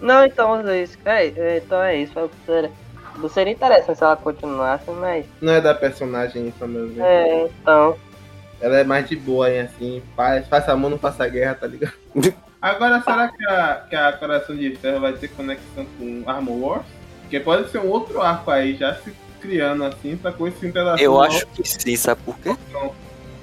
Não, 0.00 0.24
então 0.24 0.66
é 0.66 0.82
isso. 0.82 0.98
É, 1.04 1.58
então 1.58 1.82
é 1.82 1.96
isso. 1.96 2.30
Seria, 2.46 2.70
não 3.16 3.28
seria 3.28 3.52
interessante 3.52 3.98
se 3.98 4.04
ela 4.04 4.16
continuasse, 4.16 4.90
mas. 4.90 5.26
Não 5.40 5.52
é 5.52 5.60
da 5.60 5.74
personagem 5.74 6.48
isso, 6.48 6.62
ao 6.62 6.68
meu 6.68 6.88
ver. 6.88 7.02
É, 7.02 7.44
então. 7.44 7.96
Ela 8.58 8.78
é 8.78 8.84
mais 8.84 9.06
de 9.06 9.16
boa, 9.16 9.50
hein, 9.50 9.60
assim. 9.60 10.02
Faz, 10.16 10.46
faça 10.48 10.72
amor, 10.72 10.90
não 10.90 10.98
faça 10.98 11.28
guerra, 11.28 11.54
tá 11.56 11.66
ligado? 11.66 11.92
Agora, 12.62 13.02
será 13.02 13.28
que 13.28 13.44
a, 13.44 13.86
que 13.90 13.96
a 13.96 14.12
Coração 14.12 14.56
de 14.56 14.74
Ferro 14.76 15.00
vai 15.00 15.12
ter 15.12 15.28
conexão 15.28 15.84
com 15.98 16.22
Armor 16.26 16.56
Wars? 16.56 16.86
Porque 17.22 17.40
pode 17.40 17.68
ser 17.70 17.78
um 17.78 17.88
outro 17.88 18.22
arco 18.22 18.50
aí, 18.50 18.76
já 18.76 18.94
se 18.94 19.12
criando 19.42 19.84
assim, 19.84 20.16
pra 20.16 20.32
com 20.32 20.46
esse 20.46 20.64
interação. 20.66 21.04
Eu 21.04 21.20
acho 21.20 21.44
que 21.48 21.68
sim, 21.68 21.96
sabe 21.96 22.20
por 22.24 22.38
quê? 22.38 22.56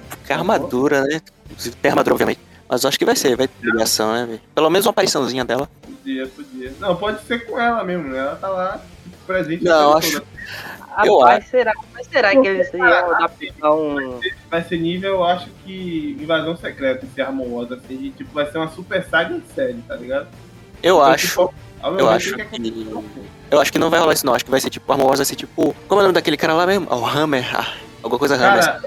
Porque 0.08 0.32
a 0.32 0.36
armadura, 0.38 1.02
né? 1.02 1.20
Inclusive 1.50 1.76
tem 1.76 1.90
armadura, 1.90 2.14
obviamente. 2.14 2.40
Mas 2.68 2.82
eu 2.84 2.88
acho 2.88 2.98
que 2.98 3.04
vai 3.04 3.16
ser, 3.16 3.36
vai 3.36 3.46
ter 3.48 3.66
ligação, 3.66 4.12
né? 4.12 4.26
velho? 4.26 4.40
Pelo 4.54 4.70
menos 4.70 4.86
uma 4.86 4.90
apariçãozinha 4.90 5.44
dela. 5.44 5.68
Podia, 5.82 6.26
podia. 6.28 6.72
Não, 6.80 6.96
pode 6.96 7.22
ser 7.24 7.44
com 7.46 7.60
ela 7.60 7.84
mesmo, 7.84 8.08
né? 8.08 8.18
Ela 8.18 8.36
tá 8.36 8.48
lá, 8.48 8.80
presente. 9.26 9.62
Não, 9.64 9.92
a 9.92 9.98
acho-. 9.98 10.22
Eu 11.04 11.18
Rapaz, 11.20 11.46
será, 11.46 11.72
mas 11.94 12.06
será 12.08 12.30
que 12.32 12.46
eles 12.48 12.72
iam 12.74 12.84
adaptar 12.84 13.72
um. 13.72 14.20
Vai 14.50 14.62
ser 14.64 14.76
nível, 14.78 15.10
eu 15.14 15.24
acho 15.24 15.48
que 15.64 16.16
invasão 16.20 16.56
secreta 16.56 17.06
esse 17.06 17.20
Armor 17.22 17.46
Wars, 17.46 17.72
assim, 17.72 18.12
tipo, 18.16 18.32
vai 18.32 18.50
ser 18.50 18.58
uma 18.58 18.68
super 18.68 19.04
saga 19.08 19.34
em 19.34 19.42
série, 19.54 19.80
tá 19.86 19.94
ligado? 19.94 20.26
Eu 20.82 20.96
Então, 20.96 21.02
acho. 21.02 21.28
tipo, 21.28 21.54
Eu 21.82 22.08
acho 22.08 22.36
tem 22.36 22.46
que. 22.46 22.82
acontecer. 22.82 23.20
Eu 23.50 23.60
acho 23.60 23.72
que 23.72 23.78
não 23.78 23.90
vai 23.90 24.00
rolar 24.00 24.12
isso, 24.12 24.26
não. 24.26 24.34
Acho 24.34 24.44
que 24.44 24.50
vai 24.50 24.60
ser 24.60 24.70
tipo 24.70 24.90
Armor 24.92 25.06
Wars, 25.06 25.18
vai 25.18 25.26
ser 25.26 25.36
tipo. 25.36 25.74
Como 25.88 26.00
é 26.00 26.04
o 26.04 26.06
nome 26.06 26.14
daquele 26.14 26.36
cara 26.36 26.54
lá 26.54 26.66
mesmo? 26.66 26.86
O 26.90 27.06
Hammer. 27.06 27.44
Ah, 27.54 27.74
alguma 28.02 28.18
coisa 28.18 28.36
Hammer. 28.36 28.64
Cara, 28.64 28.80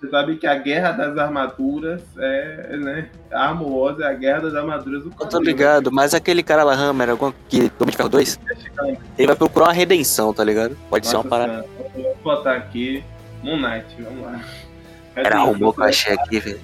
você 0.00 0.08
sabe 0.08 0.36
que 0.36 0.46
a 0.48 0.56
guerra 0.56 0.90
das 0.92 1.16
armaduras 1.16 2.02
é, 2.18 2.76
né? 2.76 3.08
A 3.30 3.48
Armor 3.48 3.70
Wars 3.70 4.00
é 4.00 4.06
a 4.06 4.12
guerra 4.12 4.40
das 4.40 4.54
armaduras 4.56 5.04
do 5.04 5.10
Eu 5.10 5.12
tô 5.12 5.18
quadrinho, 5.18 5.44
ligado, 5.44 5.92
mas 5.92 6.12
aquele 6.12 6.42
cara 6.42 6.64
lá, 6.64 6.74
Hammer, 6.74 7.10
alguma 7.10 7.32
que 7.48 7.70
Homem 7.78 7.90
de 7.90 7.96
Ferro 7.96 8.08
2, 8.08 8.40
né? 8.40 8.96
ele 9.16 9.26
vai 9.28 9.36
procurar 9.36 9.66
uma 9.66 9.72
redenção, 9.72 10.34
tá 10.34 10.42
ligado? 10.42 10.76
Pode 10.90 11.06
ser 11.06 11.14
uma 11.14 11.22
Nossa 11.22 11.28
parada. 11.28 11.66
Vou 11.94 12.16
botar 12.24 12.54
aqui 12.54 13.04
Moon 13.44 13.58
Knight, 13.58 13.86
vamos 14.02 14.24
lá. 14.24 14.40
Era 15.14 15.36
arrumou 15.36 15.72
que 15.72 15.80
eu 15.80 15.84
achei 15.84 16.14
aqui, 16.14 16.40
velho. 16.40 16.60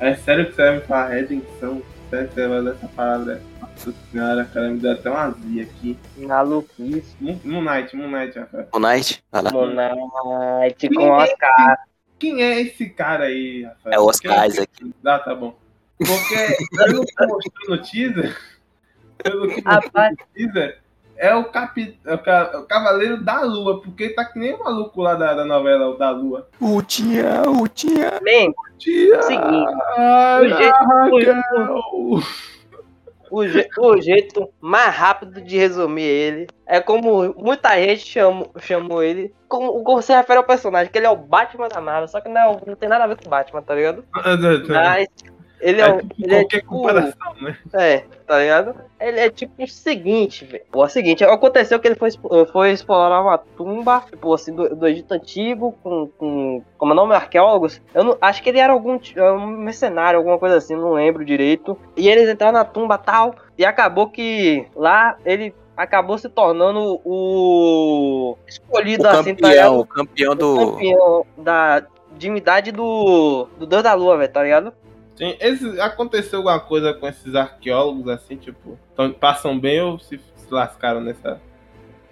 É 0.00 0.14
sério 0.16 0.46
que 0.46 0.54
você 0.54 0.62
vai 0.62 0.74
me 0.74 0.80
falar 0.82 1.08
redenção? 1.08 1.82
Sério 2.10 2.28
que 2.28 2.34
você 2.34 2.48
vai 2.48 2.68
essa 2.68 2.88
palavra? 2.88 3.42
Nossa 3.84 3.94
senhora, 4.12 4.44
cara, 4.44 4.68
me 4.68 4.78
deu 4.78 4.92
até 4.92 5.10
uma 5.10 5.22
azia 5.24 5.64
aqui. 5.64 5.98
Maluquice. 6.16 7.16
Moon 7.20 7.38
Moon 7.44 7.62
Knight, 7.62 7.96
Moon 7.96 8.08
Knight, 8.10 8.38
Rafael. 8.38 8.68
O 8.72 8.78
Knight, 8.78 9.24
vai 9.32 9.42
lá. 9.42 9.50
Monite 9.50 10.88
com 10.88 11.08
Oscar. 11.10 11.78
Quem 12.18 12.42
é 12.42 12.60
esse 12.60 12.88
cara 12.90 13.24
aí, 13.24 13.64
Rafael? 13.64 13.94
É 13.94 13.98
o 13.98 14.06
Oscar 14.06 14.40
Quem- 14.40 14.48
Isaac. 14.50 14.94
Ah, 15.04 15.18
tá 15.18 15.34
bom. 15.34 15.56
Porque 15.98 16.56
pelo 16.76 17.04
que 17.04 17.26
mostrou 17.26 17.70
no 17.76 17.78
teaser, 17.82 18.36
pelo 19.18 19.48
que 19.48 19.54
mostrou 19.64 19.74
Rapaz, 19.74 20.16
no 20.18 20.26
teaser, 20.34 20.78
é 21.16 21.34
o, 21.34 21.44
capi, 21.44 21.98
é 22.04 22.14
o, 22.14 22.20
é 22.30 22.56
o 22.58 22.64
Cavaleiro 22.64 23.22
da 23.22 23.42
Lua, 23.42 23.80
porque 23.80 24.08
tá 24.10 24.24
que 24.24 24.38
nem 24.38 24.54
o 24.54 24.60
maluco 24.64 25.00
lá 25.00 25.14
da, 25.14 25.34
da 25.34 25.44
novela, 25.44 25.88
o 25.88 25.96
da 25.96 26.10
Lua. 26.10 26.48
O 26.60 26.82
tia, 26.82 27.42
o 27.48 27.66
tia. 27.68 28.20
man, 28.20 28.52
Tia! 28.78 29.22
Seguinte, 29.22 29.74
Ai, 29.96 30.46
o 30.46 31.20
jeito-! 31.20 32.22
O, 33.32 33.46
je- 33.48 33.68
o 33.78 34.00
jeito 34.00 34.48
mais 34.60 34.94
rápido 34.94 35.40
de 35.40 35.56
resumir 35.58 36.02
ele 36.02 36.46
é 36.66 36.80
como 36.80 37.34
muita 37.36 37.76
gente 37.80 38.06
chamou, 38.06 38.50
chamou 38.60 39.02
ele. 39.02 39.34
Como, 39.48 39.82
como 39.84 40.00
se 40.02 40.14
refere 40.14 40.38
ao 40.38 40.44
personagem, 40.44 40.90
que 40.90 40.98
ele 40.98 41.06
é 41.06 41.10
o 41.10 41.16
Batman 41.16 41.68
da 41.68 41.80
Marvel, 41.80 42.08
só 42.08 42.20
que 42.20 42.28
não, 42.28 42.60
não 42.66 42.74
tem 42.76 42.88
nada 42.88 43.04
a 43.04 43.06
ver 43.06 43.16
com 43.16 43.26
o 43.26 43.30
Batman, 43.30 43.62
tá 43.62 43.74
ligado? 43.74 44.04
Mas 44.72 45.06
ele 45.62 45.80
é, 45.80 45.84
É 45.86 45.90
o- 45.92 45.96
tipo 46.00 46.14
ele 46.18 46.34
é 46.34 46.38
qualquer 46.40 46.56
tipo. 46.58 46.70
comparação, 46.70 47.34
né? 47.40 47.56
É, 47.72 47.98
tá 48.26 48.38
ligado? 48.38 48.74
Ele 49.00 49.20
é 49.20 49.30
tipo 49.30 49.62
o 49.62 49.66
seguinte, 49.68 50.44
velho. 50.44 50.64
É 50.72 50.76
o 50.76 50.88
seguinte, 50.88 51.24
aconteceu 51.24 51.78
que 51.80 51.88
ele 51.88 51.94
foi, 51.94 52.10
foi 52.52 52.70
explorar 52.72 53.22
uma 53.22 53.38
tumba, 53.38 54.02
tipo 54.10 54.34
assim, 54.34 54.54
do, 54.54 54.74
do 54.76 54.86
Egito 54.86 55.12
Antigo, 55.14 55.72
com, 55.82 56.08
com. 56.18 56.62
Como 56.76 56.92
é 56.92 56.94
o 56.94 56.96
nome? 56.96 57.14
Arqueólogos. 57.14 57.80
Eu 57.94 58.04
não, 58.04 58.18
acho 58.20 58.42
que 58.42 58.48
ele 58.50 58.58
era 58.58 58.72
algum 58.72 58.98
um 59.16 59.46
mercenário, 59.46 60.18
alguma 60.18 60.38
coisa 60.38 60.56
assim, 60.56 60.74
não 60.76 60.92
lembro 60.92 61.24
direito. 61.24 61.78
E 61.96 62.08
eles 62.08 62.28
entraram 62.28 62.52
na 62.58 62.64
tumba 62.64 62.98
tal, 62.98 63.34
e 63.56 63.64
acabou 63.64 64.08
que 64.08 64.66
lá 64.76 65.16
ele 65.24 65.54
acabou 65.76 66.18
se 66.18 66.28
tornando 66.28 67.00
o 67.04 68.36
escolhido 68.46 69.04
O 69.04 69.08
assim, 69.08 69.34
tá 69.34 69.42
campeão, 69.48 69.50
ligado? 69.72 69.80
o 69.80 69.86
campeão 69.86 70.32
O 70.32 70.34
do. 70.36 70.56
campeão 70.72 71.26
da 71.38 71.82
divindade 72.16 72.70
do, 72.70 73.48
do 73.58 73.66
Deus 73.66 73.82
da 73.82 73.94
Lua, 73.94 74.16
velho, 74.18 74.30
tá 74.32 74.42
ligado? 74.42 74.72
Sim, 75.14 75.36
esse- 75.40 75.80
aconteceu 75.80 76.38
alguma 76.38 76.58
coisa 76.60 76.94
com 76.94 77.06
esses 77.06 77.34
arqueólogos, 77.34 78.08
assim, 78.08 78.36
tipo, 78.36 78.78
tão- 78.96 79.12
passam 79.12 79.58
bem 79.58 79.80
ou 79.80 79.98
se, 79.98 80.18
se 80.18 80.46
lascaram 80.52 81.00
nessa. 81.00 81.40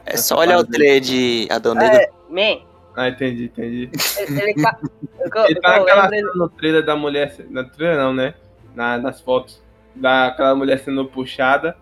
É 0.07 0.17
só 0.17 0.39
olhar 0.39 0.59
o 0.59 0.65
trailer 0.67 1.01
de 1.01 1.47
Negro. 1.51 1.97
É, 1.97 2.11
man, 2.29 2.63
Ah, 2.97 3.09
entendi, 3.09 3.45
entendi. 3.45 3.91
ele, 4.19 4.41
ele 4.43 4.55
tá. 4.63 4.79
eu- 4.83 5.45
Ele 5.47 5.61
tá 5.61 5.79
naquela 5.79 6.09
lembro, 6.09 6.33
no 6.37 6.49
trailer 6.49 6.85
da 6.85 6.97
mulher. 6.97 7.35
Na 7.49 7.65
trailer 7.65 7.97
não, 7.99 8.13
né? 8.13 8.35
Na, 8.75 8.99
nas 8.99 9.21
fotos. 9.21 9.63
Daquela 9.95 10.55
mulher 10.55 10.79
sendo 10.79 11.05
puxada. 11.07 11.77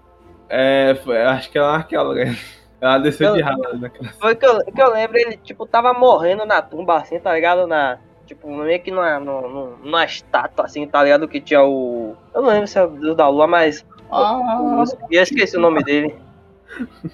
É, 0.49 0.95
foi- 1.05 1.21
acho 1.23 1.51
que 1.51 1.59
ela 1.59 1.69
é 1.69 1.71
uma 1.71 1.77
arqueóloga. 1.79 2.25
Ela 2.81 2.99
desceu 2.99 3.33
de 3.35 3.41
Eu- 3.41 3.45
rala 3.45 3.73
naquela 3.75 4.09
Foi 4.21 4.37
que 4.37 4.47
eu, 4.47 4.64
que 4.64 4.81
eu 4.81 4.93
lembro, 4.93 5.19
ele, 5.19 5.37
tipo, 5.39 5.66
tava 5.66 5.93
morrendo 5.93 6.47
na 6.47 6.62
tumba, 6.62 6.99
assim, 6.99 7.19
tá 7.19 7.35
ligado? 7.35 7.66
Na, 7.66 7.99
tipo, 8.29 8.55
meio 8.55 8.81
que 8.81 8.91
numa, 8.91 9.18
numa, 9.18 9.76
numa 9.83 10.05
estátua, 10.05 10.66
assim, 10.66 10.87
tá 10.87 11.03
ligado? 11.03 11.26
Que 11.26 11.41
tinha 11.41 11.64
o... 11.64 12.14
Eu 12.35 12.43
não 12.43 12.51
lembro 12.51 12.68
se 12.68 12.79
é 12.79 12.85
o 12.85 12.89
Deus 12.89 13.16
da 13.16 13.26
Lua, 13.29 13.47
mas... 13.47 13.85
Ah, 14.12 14.85
Eu 15.11 15.22
esqueci 15.22 15.57
o 15.57 15.61
nome 15.61 15.83
dele. 15.83 16.14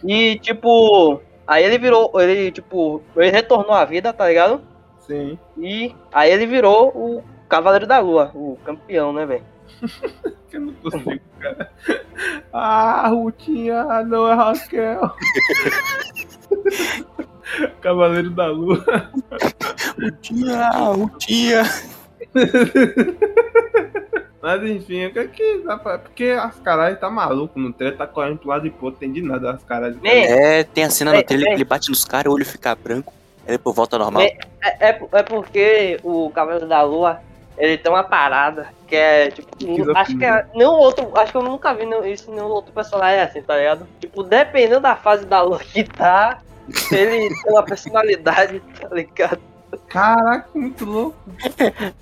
E, 0.04 0.38
tipo... 0.40 1.20
Aí 1.46 1.62
ele 1.62 1.78
virou, 1.78 2.10
ele, 2.20 2.50
tipo... 2.50 3.00
Ele 3.16 3.30
retornou 3.30 3.72
à 3.72 3.84
vida, 3.84 4.12
tá 4.12 4.28
ligado? 4.28 4.60
sim. 5.06 5.38
E 5.58 5.94
aí 6.12 6.32
ele 6.32 6.46
virou 6.46 6.88
o 6.88 7.22
Cavaleiro 7.48 7.86
da 7.86 7.98
Lua, 7.98 8.30
o 8.34 8.58
campeão, 8.64 9.12
né, 9.12 9.26
velho? 9.26 9.44
Que 10.48 10.56
eu 10.56 10.60
não 10.62 10.72
consigo, 10.74 11.20
cara. 11.38 11.70
Ah, 12.52 13.08
Rutinha, 13.08 14.02
não 14.04 14.26
é 14.26 14.34
Raquel. 14.34 15.14
Cavaleiro 17.80 18.30
da 18.30 18.46
Lua. 18.46 18.84
Tia, 20.20 20.70
o 20.96 21.08
tia. 21.18 21.62
Mas 24.44 24.62
enfim, 24.62 25.06
o 25.06 25.12
que 25.12 25.18
é 25.18 25.26
que 25.26 25.58
dá 25.64 25.78
pra... 25.78 25.96
Porque 25.96 26.24
as 26.24 26.60
caras 26.60 27.00
tá 27.00 27.08
maluco 27.08 27.58
no 27.58 27.72
trailer, 27.72 27.96
tá 27.96 28.06
correndo 28.06 28.36
pro 28.36 28.50
lado 28.50 28.64
de 28.64 28.70
pro 28.70 28.86
outro, 28.86 29.02
entendi 29.02 29.22
nada 29.22 29.52
das 29.52 29.64
caras. 29.64 29.96
Man, 29.96 30.10
É, 30.10 30.62
tem 30.64 30.84
a 30.84 30.90
cena 30.90 31.12
no 31.12 31.16
Ei, 31.16 31.22
trailer 31.22 31.48
que 31.48 31.54
ele 31.54 31.64
bate 31.64 31.88
nos 31.88 32.04
caras, 32.04 32.30
o 32.30 32.34
olho 32.34 32.44
fica 32.44 32.74
branco, 32.74 33.10
aí 33.46 33.52
depois 33.52 33.74
volta 33.74 33.96
ao 33.96 34.00
normal. 34.00 34.22
Ei. 34.22 34.36
É, 34.62 34.90
é, 34.90 35.00
é 35.12 35.22
porque 35.22 35.98
o 36.02 36.28
Cavaleiro 36.28 36.68
da 36.68 36.82
Lua, 36.82 37.20
ele 37.56 37.78
tem 37.78 37.90
uma 37.90 38.04
parada 38.04 38.68
que 38.86 38.94
é, 38.94 39.30
tipo, 39.30 39.48
Esquizofrenia. 39.58 40.02
acho 40.02 40.18
que 40.18 40.24
é, 40.26 40.46
nenhum 40.54 40.72
outro, 40.72 41.10
acho 41.18 41.32
que 41.32 41.38
eu 41.38 41.42
nunca 41.42 41.72
vi 41.72 41.86
isso 42.12 42.30
em 42.30 42.34
nenhum 42.34 42.48
outro 42.48 42.70
personagem 42.70 43.20
assim, 43.20 43.40
tá 43.40 43.56
ligado? 43.56 43.88
Tipo, 43.98 44.22
dependendo 44.22 44.80
da 44.80 44.94
fase 44.94 45.24
da 45.24 45.40
Lua 45.40 45.58
que 45.58 45.84
tá, 45.84 46.42
ele 46.92 47.28
tem 47.42 47.52
uma 47.52 47.62
personalidade, 47.62 48.60
tá 48.80 48.88
ligado? 48.92 49.40
Caraca, 49.88 50.48
muito 50.54 50.84
louco. 50.84 51.16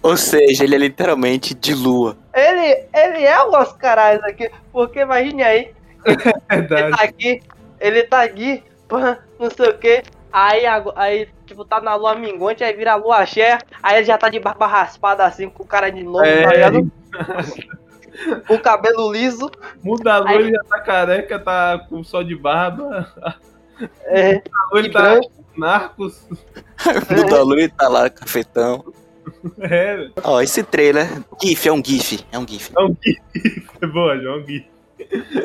Ou 0.03 0.17
seja, 0.17 0.65
ele 0.65 0.75
é 0.75 0.79
literalmente 0.79 1.55
de 1.55 1.75
lua. 1.75 2.17
Ele, 2.35 2.85
ele 2.93 3.25
é 3.25 3.43
o 3.43 3.53
Oscar 3.53 4.15
Isaac 4.15 4.45
aqui, 4.45 4.55
porque 4.71 5.01
imagine 5.01 5.43
aí, 5.43 5.71
ele 6.05 6.17
Verdade. 6.69 6.97
tá 6.97 7.03
aqui, 7.03 7.43
ele 7.81 8.03
tá 8.03 8.23
aqui, 8.23 8.63
pã, 8.89 9.17
não 9.41 9.49
sei 9.51 9.69
o 9.71 9.79
que, 9.79 10.03
aí, 10.31 10.65
aí, 10.97 11.29
tipo, 11.47 11.65
tá 11.65 11.81
na 11.81 11.95
lua 11.95 12.15
minguante, 12.15 12.63
aí 12.63 12.75
vira 12.75 12.93
a 12.93 12.97
lua 12.97 13.25
cheia, 13.25 13.59
aí 13.83 13.97
ele 13.97 14.05
já 14.07 14.19
tá 14.19 14.29
de 14.29 14.39
barba 14.39 14.67
raspada 14.67 15.25
assim, 15.25 15.49
com 15.49 15.65
cara 15.65 15.91
de 15.91 16.03
novo, 16.03 16.25
É. 16.27 16.43
tá 16.43 16.53
ligado? 16.53 16.93
Com 18.47 18.55
o 18.55 18.61
cabelo 18.61 19.11
liso, 19.11 19.51
Muda 19.83 20.13
a 20.15 20.19
lua, 20.19 20.29
Aí- 20.31 20.37
ele 20.41 20.51
já 20.53 20.63
tá 20.65 20.79
careca, 20.81 21.39
tá 21.39 21.87
com 21.89 22.05
sol 22.05 22.23
de 22.23 22.37
barba. 22.37 23.11
É, 24.07 24.37
A 24.37 24.69
lua, 24.71 24.79
ele 24.81 24.91
tá 24.91 25.03
branco. 25.03 25.33
narcos. 25.57 26.27
O 26.31 27.27
da 27.31 27.43
lua 27.43 27.59
ele 27.59 27.69
tá 27.69 27.89
lá, 27.89 28.09
cafetão. 28.11 28.85
É. 29.61 30.09
Ó, 30.23 30.41
esse 30.41 30.63
trailer, 30.63 31.09
GIF, 31.41 31.69
é 31.69 31.73
um 31.73 31.83
GIF, 31.85 32.25
é 32.33 32.39
um 32.39 32.47
GIF. 32.47 32.73
é 33.81 33.87
boa, 33.87 34.19
João 34.19 34.43
Gui. 34.43 34.67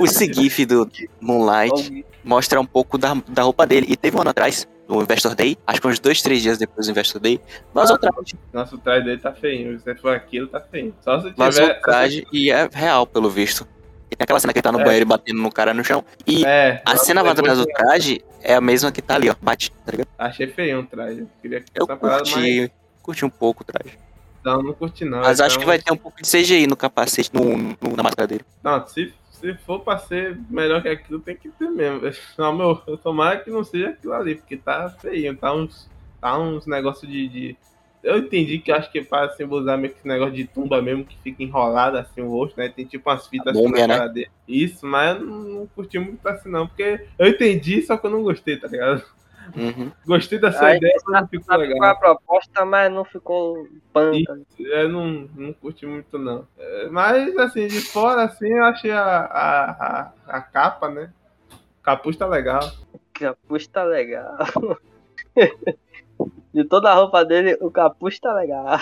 Esse 0.04 0.32
GIF 0.32 0.66
do 0.66 0.90
Moonlight 1.22 2.06
mostra 2.24 2.60
um 2.60 2.66
pouco 2.66 2.98
da, 2.98 3.16
da 3.28 3.44
roupa 3.44 3.66
dele. 3.66 3.88
E 3.90 3.96
teve 3.96 4.18
um 4.18 4.22
ano 4.22 4.30
atrás, 4.30 4.68
no 4.88 5.02
Investor 5.02 5.36
Day, 5.36 5.58
acho 5.66 5.82
que 5.82 5.88
uns 5.88 6.00
dois, 6.00 6.22
três 6.22 6.42
dias 6.42 6.58
depois 6.58 6.88
do 6.88 6.92
Investor 6.92 7.22
Day, 7.22 7.40
vazou 7.74 7.96
o 7.96 8.00
traje. 8.00 8.36
Nossa, 8.54 8.76
o 8.76 8.78
traje 8.78 9.06
dele 9.06 9.20
tá 9.20 9.34
feinho. 9.34 9.80
Se 9.80 9.96
for 9.96 10.16
aquilo, 10.16 10.48
tá 10.48 10.60
feio. 10.60 10.94
Só 11.02 11.20
se 11.22 11.32
tiver. 11.34 11.78
o 11.78 11.82
traje 11.82 12.26
e 12.32 12.52
é 12.52 12.70
real, 12.72 13.06
pelo 13.06 13.30
visto. 13.30 13.68
E 14.10 14.16
tem 14.16 14.24
aquela 14.24 14.40
cena 14.40 14.54
que 14.54 14.60
ele 14.60 14.64
tá 14.64 14.72
no 14.72 14.80
É. 14.82 14.84
banheiro 14.86 15.06
batendo 15.06 15.42
no 15.42 15.52
cara 15.52 15.74
no 15.74 15.84
chão. 15.84 16.04
E 16.26 16.46
É. 16.46 16.82
a 16.86 16.96
cena 16.98 17.22
depois 17.22 17.40
atrás 17.40 17.58
do 17.60 17.64
eu 17.70 17.74
traje 17.74 18.22
é 18.42 18.56
a 18.56 18.62
mesma 18.62 18.92
que 18.92 19.02
tá 19.02 19.16
ali, 19.16 19.30
ó. 19.30 19.36
Bate, 19.42 19.72
tá 19.86 19.92
ligado? 19.92 20.08
Achei 20.18 20.48
feio 20.48 20.80
o 20.80 20.86
traje. 20.86 21.28
Queria 21.42 21.60
que 21.62 21.68
Eu 21.76 21.86
mais. 21.88 22.00
curti, 22.32 22.72
curti 23.04 23.26
um 23.26 23.30
pouco 23.30 23.64
o 23.64 23.66
traje. 23.66 23.98
Não, 24.46 24.64
não 24.64 24.74
curti 24.74 25.04
não. 25.04 25.20
Mas 25.20 25.42
acho 25.42 25.56
então- 25.56 25.60
que 25.60 25.66
vai 25.66 25.80
ter 25.80 25.92
um 25.92 25.98
pouco 25.98 26.22
de 26.22 26.28
CGI 26.30 26.68
no 26.68 26.78
capacete, 26.78 27.30
no, 27.34 27.58
no- 27.58 27.96
na 27.98 28.04
máscara 28.04 28.28
dele. 28.28 28.46
Não, 28.64 28.88
se, 28.88 29.14
se 29.30 29.54
for 29.66 29.82
pra 29.82 29.98
ser 29.98 30.40
melhor 30.50 30.82
que 30.82 30.88
aquilo, 30.88 31.20
tem 31.20 31.36
que 31.36 31.50
ter 31.50 31.70
mesmo. 31.70 32.00
Não, 32.38 32.56
meu, 32.56 32.82
eu 32.88 32.98
tomara 32.98 33.38
que 33.40 33.50
não 33.52 33.64
seja 33.66 33.90
aquilo 33.90 34.14
ali, 34.14 34.36
porque 34.36 34.56
tá 34.56 34.90
feio, 35.02 35.36
tá 35.36 35.54
uns, 35.54 35.90
tá 36.22 36.38
uns 36.38 36.66
negócios 36.66 37.12
de, 37.12 37.28
de- 37.28 37.58
Eu 38.04 38.20
entendi 38.20 38.60
que 38.60 38.72
acho 38.72 38.92
que 38.92 39.00
é 39.00 39.04
pra 39.04 39.30
simbolizar 39.30 39.78
meio 39.78 39.92
que 39.92 40.00
esse 40.00 40.08
negócio 40.08 40.34
de 40.34 40.46
tumba 40.46 40.82
mesmo, 40.82 41.04
que 41.04 41.18
fica 41.18 41.44
enrolado 41.44 41.98
assim 41.98 42.22
o 42.22 42.30
rosto, 42.30 42.58
né? 42.58 42.70
Tem 42.70 42.86
tipo 42.86 43.10
umas 43.10 43.28
fitas 43.28 43.56
assim 43.56 43.72
na 43.72 43.88
né? 43.88 43.88
cara 43.88 44.08
dele. 44.08 44.30
Isso, 44.48 44.86
mas 44.86 45.20
eu 45.20 45.26
não, 45.26 45.40
não 45.40 45.68
curti 45.68 46.00
muito 46.00 46.26
assim 46.28 46.50
não, 46.50 46.68
porque 46.68 47.06
eu 47.18 47.28
entendi, 47.28 47.82
só 47.82 47.98
que 47.98 48.06
eu 48.06 48.12
não 48.12 48.24
gostei, 48.24 48.58
tá 48.58 48.68
ligado? 48.68 49.04
Uhum. 49.56 49.92
Gostei 50.06 50.40
dessa 50.40 50.66
Aí, 50.66 50.78
ideia, 50.78 50.94
mas 51.06 51.22
não 51.22 51.28
ficou 51.28 51.58
legal. 51.58 51.84
é 51.84 51.92
a 51.92 51.96
proposta, 51.96 52.66
mas 52.66 52.92
não 52.92 53.06
ficou 53.06 53.68
panta. 53.94 54.40
Eu 54.60 54.90
não, 54.90 55.30
não 55.36 55.54
curti 55.54 55.86
muito, 55.86 56.18
não. 56.18 56.48
É, 56.58 56.90
Mas, 56.90 57.36
assim, 57.38 57.68
de 57.68 57.80
fora, 57.80 58.24
assim, 58.24 58.50
eu 58.50 58.66
achei 58.66 58.92
a, 58.92 59.02
a, 59.02 59.72
a, 59.72 60.12
a 60.28 60.42
capa, 60.42 60.90
né? 60.90 61.12
Capuz 61.82 62.18
tá 62.18 62.28
legal. 62.28 62.70
Capuz 63.14 63.68
tá 63.68 63.84
legal. 63.84 64.38
De 66.54 66.64
toda 66.64 66.90
a 66.90 66.96
roupa 66.96 67.24
dele, 67.24 67.58
o 67.62 67.70
capuz 67.70 68.20
tá 68.20 68.34
legal. 68.34 68.80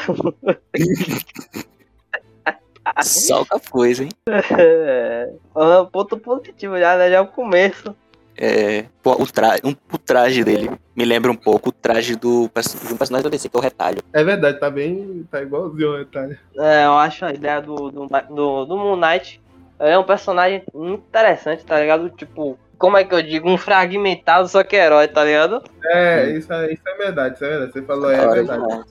Só 3.01 3.41
o 3.41 3.45
capuz, 3.45 3.99
hein? 3.99 4.09
É. 4.57 5.31
Um 5.55 5.85
ponto 5.87 6.17
positivo 6.17 6.77
já, 6.77 6.97
né? 6.97 7.09
Já 7.09 7.17
é 7.17 7.21
o 7.21 7.27
começo. 7.27 7.95
É, 8.37 8.85
o, 9.03 9.25
tra 9.25 9.55
um, 9.63 9.73
o 9.93 9.97
traje 9.97 10.43
dele 10.43 10.69
me 10.93 11.05
lembra 11.05 11.31
um 11.31 11.35
pouco 11.35 11.69
o 11.69 11.71
traje 11.71 12.17
do, 12.17 12.49
de 12.49 12.93
um 12.93 12.97
personagem 12.97 13.23
da 13.23 13.29
DC, 13.29 13.47
que 13.47 13.55
é 13.55 13.59
o 13.59 13.63
retalho. 13.63 14.03
É 14.11 14.23
verdade, 14.23 14.59
tá 14.59 14.69
bem. 14.69 15.25
Tá 15.31 15.41
igualzinho 15.41 15.93
o 15.93 15.97
retalho. 15.97 16.37
É, 16.57 16.85
eu 16.85 16.93
acho 16.93 17.23
a 17.25 17.33
ideia 17.33 17.61
do, 17.61 17.89
do, 17.89 18.07
do, 18.07 18.65
do 18.65 18.77
Moon 18.77 18.97
Knight 18.97 19.41
é 19.79 19.97
um 19.97 20.03
personagem 20.03 20.63
muito 20.73 21.05
interessante, 21.07 21.65
tá 21.65 21.79
ligado? 21.79 22.09
Tipo, 22.09 22.57
como 22.77 22.97
é 22.97 23.03
que 23.03 23.13
eu 23.13 23.21
digo? 23.21 23.49
Um 23.49 23.57
fragmentado, 23.57 24.47
só 24.47 24.63
que 24.63 24.75
herói, 24.75 25.07
tá 25.07 25.23
ligado? 25.23 25.63
É, 25.83 26.29
isso, 26.31 26.51
é, 26.51 26.73
isso 26.73 26.81
é 26.87 26.95
verdade, 26.95 27.35
isso 27.35 27.45
é 27.45 27.49
verdade. 27.49 27.73
Você 27.73 27.81
falou, 27.81 28.11
é, 28.11 28.17
Da 28.17 28.23
hora 28.23 28.33
verdade. 28.33 28.61
demais. 28.61 28.85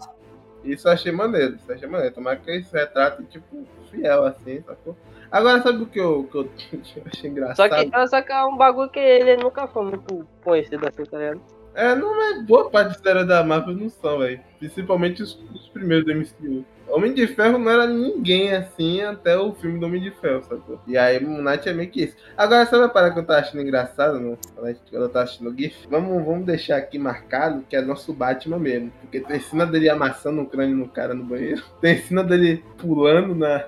Isso 0.64 0.88
eu 0.88 0.92
achei 0.92 1.12
maneiro, 1.12 1.56
isso 1.56 1.64
eu 1.68 1.74
achei 1.74 1.88
maneiro. 1.88 2.14
Tomara 2.14 2.36
que 2.36 2.50
esse 2.50 2.72
retrato, 2.72 3.22
tipo, 3.24 3.66
fiel, 3.90 4.24
assim, 4.24 4.62
sacou? 4.62 4.96
Agora, 5.30 5.60
sabe 5.62 5.82
o 5.82 5.86
que 5.86 6.00
eu, 6.00 6.24
que 6.30 6.36
eu, 6.38 6.44
que 6.56 6.96
eu 6.98 7.02
achei 7.12 7.30
engraçado? 7.30 7.56
Só 7.56 7.68
que, 7.68 8.08
só 8.08 8.22
que 8.22 8.32
é 8.32 8.44
um 8.44 8.56
bagulho 8.56 8.88
que 8.88 8.98
ele 9.00 9.36
nunca 9.36 9.66
foi 9.66 9.84
muito 9.84 10.26
conhecido 10.42 10.86
assim, 10.86 11.04
tá 11.04 11.18
ligado? 11.18 11.40
É, 11.74 11.94
não 11.94 12.22
é 12.22 12.40
boa 12.42 12.70
parte 12.70 12.96
dos 12.96 13.04
heróis 13.04 13.26
da 13.26 13.42
Marvel 13.42 13.74
não 13.74 13.88
são, 13.90 14.20
velho. 14.20 14.40
Principalmente 14.60 15.22
os, 15.22 15.38
os 15.52 15.68
primeiros 15.68 16.06
do 16.06 16.14
MCU. 16.14 16.64
Homem 16.88 17.12
de 17.12 17.26
Ferro 17.26 17.58
não 17.58 17.70
era 17.70 17.86
ninguém 17.86 18.52
assim 18.52 19.00
até 19.02 19.36
o 19.36 19.52
filme 19.54 19.78
do 19.80 19.86
Homem 19.86 20.00
de 20.00 20.10
Ferro, 20.12 20.42
sacou? 20.42 20.78
E 20.86 20.96
aí 20.96 21.18
Moon 21.18 21.42
Knight 21.42 21.68
é 21.68 21.72
meio 21.72 21.90
que 21.90 22.04
isso. 22.04 22.16
Agora, 22.36 22.66
sabe 22.66 22.84
a 22.84 22.88
parada 22.88 23.12
que 23.14 23.18
eu 23.20 23.24
tava 23.26 23.40
achando 23.40 23.62
engraçado, 23.62 24.20
não? 24.20 24.38
Quando 24.54 24.68
a 24.68 24.74
eu 24.92 25.08
tava 25.08 25.24
assistindo 25.24 25.50
o 25.50 25.56
GIF? 25.56 25.86
Vamos, 25.90 26.24
vamos 26.24 26.46
deixar 26.46 26.76
aqui 26.76 26.98
marcado 26.98 27.64
que 27.68 27.74
é 27.74 27.80
nosso 27.80 28.12
Batman 28.12 28.58
mesmo. 28.58 28.92
Porque 29.00 29.18
tem 29.20 29.40
cena 29.40 29.66
dele 29.66 29.88
amassando 29.88 30.42
o 30.42 30.46
crânio 30.46 30.76
no 30.76 30.88
cara 30.88 31.14
no 31.14 31.24
banheiro. 31.24 31.62
Tem 31.80 31.98
cena 31.98 32.22
dele 32.22 32.64
pulando 32.78 33.34
na, 33.34 33.64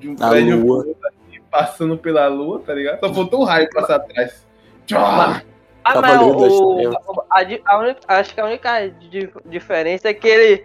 de 0.00 0.08
um 0.08 0.16
Na 0.18 0.30
prédio 0.30 0.58
lua. 0.60 0.80
assim, 1.04 1.40
passando 1.50 1.96
pela 1.96 2.26
lua, 2.28 2.60
tá 2.60 2.74
ligado? 2.74 2.98
Só 3.00 3.12
faltou 3.14 3.42
um 3.42 3.44
raio 3.44 3.68
passar 3.70 3.96
atrás. 3.96 4.44
Tchau! 4.86 5.00
Ah, 5.04 5.42
mas 5.84 5.94
Cavaleiro 5.94 6.40
das 6.40 6.52
o, 6.52 7.22
a, 7.30 7.40
a 7.74 7.78
única- 7.78 8.00
acho 8.08 8.34
que 8.34 8.40
a 8.40 8.46
única 8.46 8.86
di- 8.88 9.30
diferença 9.44 10.08
é 10.08 10.14
que 10.14 10.26
ele 10.26 10.64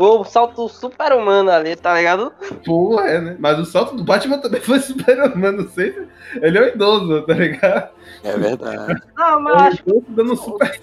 foi 0.00 0.18
um 0.18 0.24
salto 0.24 0.66
super 0.66 1.12
humano 1.12 1.50
ali, 1.50 1.76
tá 1.76 1.92
ligado? 1.94 2.32
Porra, 2.64 3.06
é, 3.06 3.20
né? 3.20 3.36
Mas 3.38 3.58
o 3.58 3.66
salto 3.66 3.94
do 3.94 4.02
Batman 4.02 4.38
também 4.38 4.58
foi 4.58 4.78
super-humano, 4.80 5.64
não 5.64 5.68
sei 5.68 5.92
se... 5.92 6.08
Ele 6.40 6.56
é 6.56 6.62
um 6.62 6.66
idoso, 6.68 7.26
tá 7.26 7.34
ligado? 7.34 7.90
É 8.24 8.34
verdade. 8.34 9.02
Não, 9.14 9.40
mas 9.42 9.54
É 9.54 9.58
um 9.58 9.66
acho 9.66 9.82
idoso 9.86 10.04
dando 10.08 10.32
um 10.32 10.36
super 10.36 10.80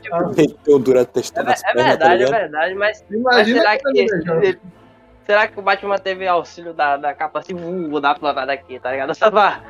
dura 0.83 1.01
é, 1.01 1.05
testando 1.05 1.49
é 1.49 1.55
tá 1.55 1.73
verdade, 1.73 2.03
é 2.03 2.17
ligado? 2.17 2.39
verdade, 2.39 2.75
mas, 2.75 3.03
mas 3.09 3.19
Imagina 3.19 3.59
será 3.59 3.77
que 3.77 3.83
que 3.91 3.99
ele 3.99 4.13
é 4.13 4.21
jovem. 4.21 4.57
será 5.25 5.47
que 5.47 5.59
o 5.59 5.63
Batman 5.63 5.97
teve 5.97 6.27
auxílio 6.27 6.73
da, 6.75 6.95
da 6.97 7.11
capa 7.15 7.39
assim, 7.39 7.55
uh, 7.55 7.89
vou 7.89 7.99
dar 7.99 8.19
planada 8.19 8.53
aqui, 8.53 8.79
tá 8.79 8.91
ligado? 8.91 9.15
Só 9.17 9.31
pra, 9.31 9.61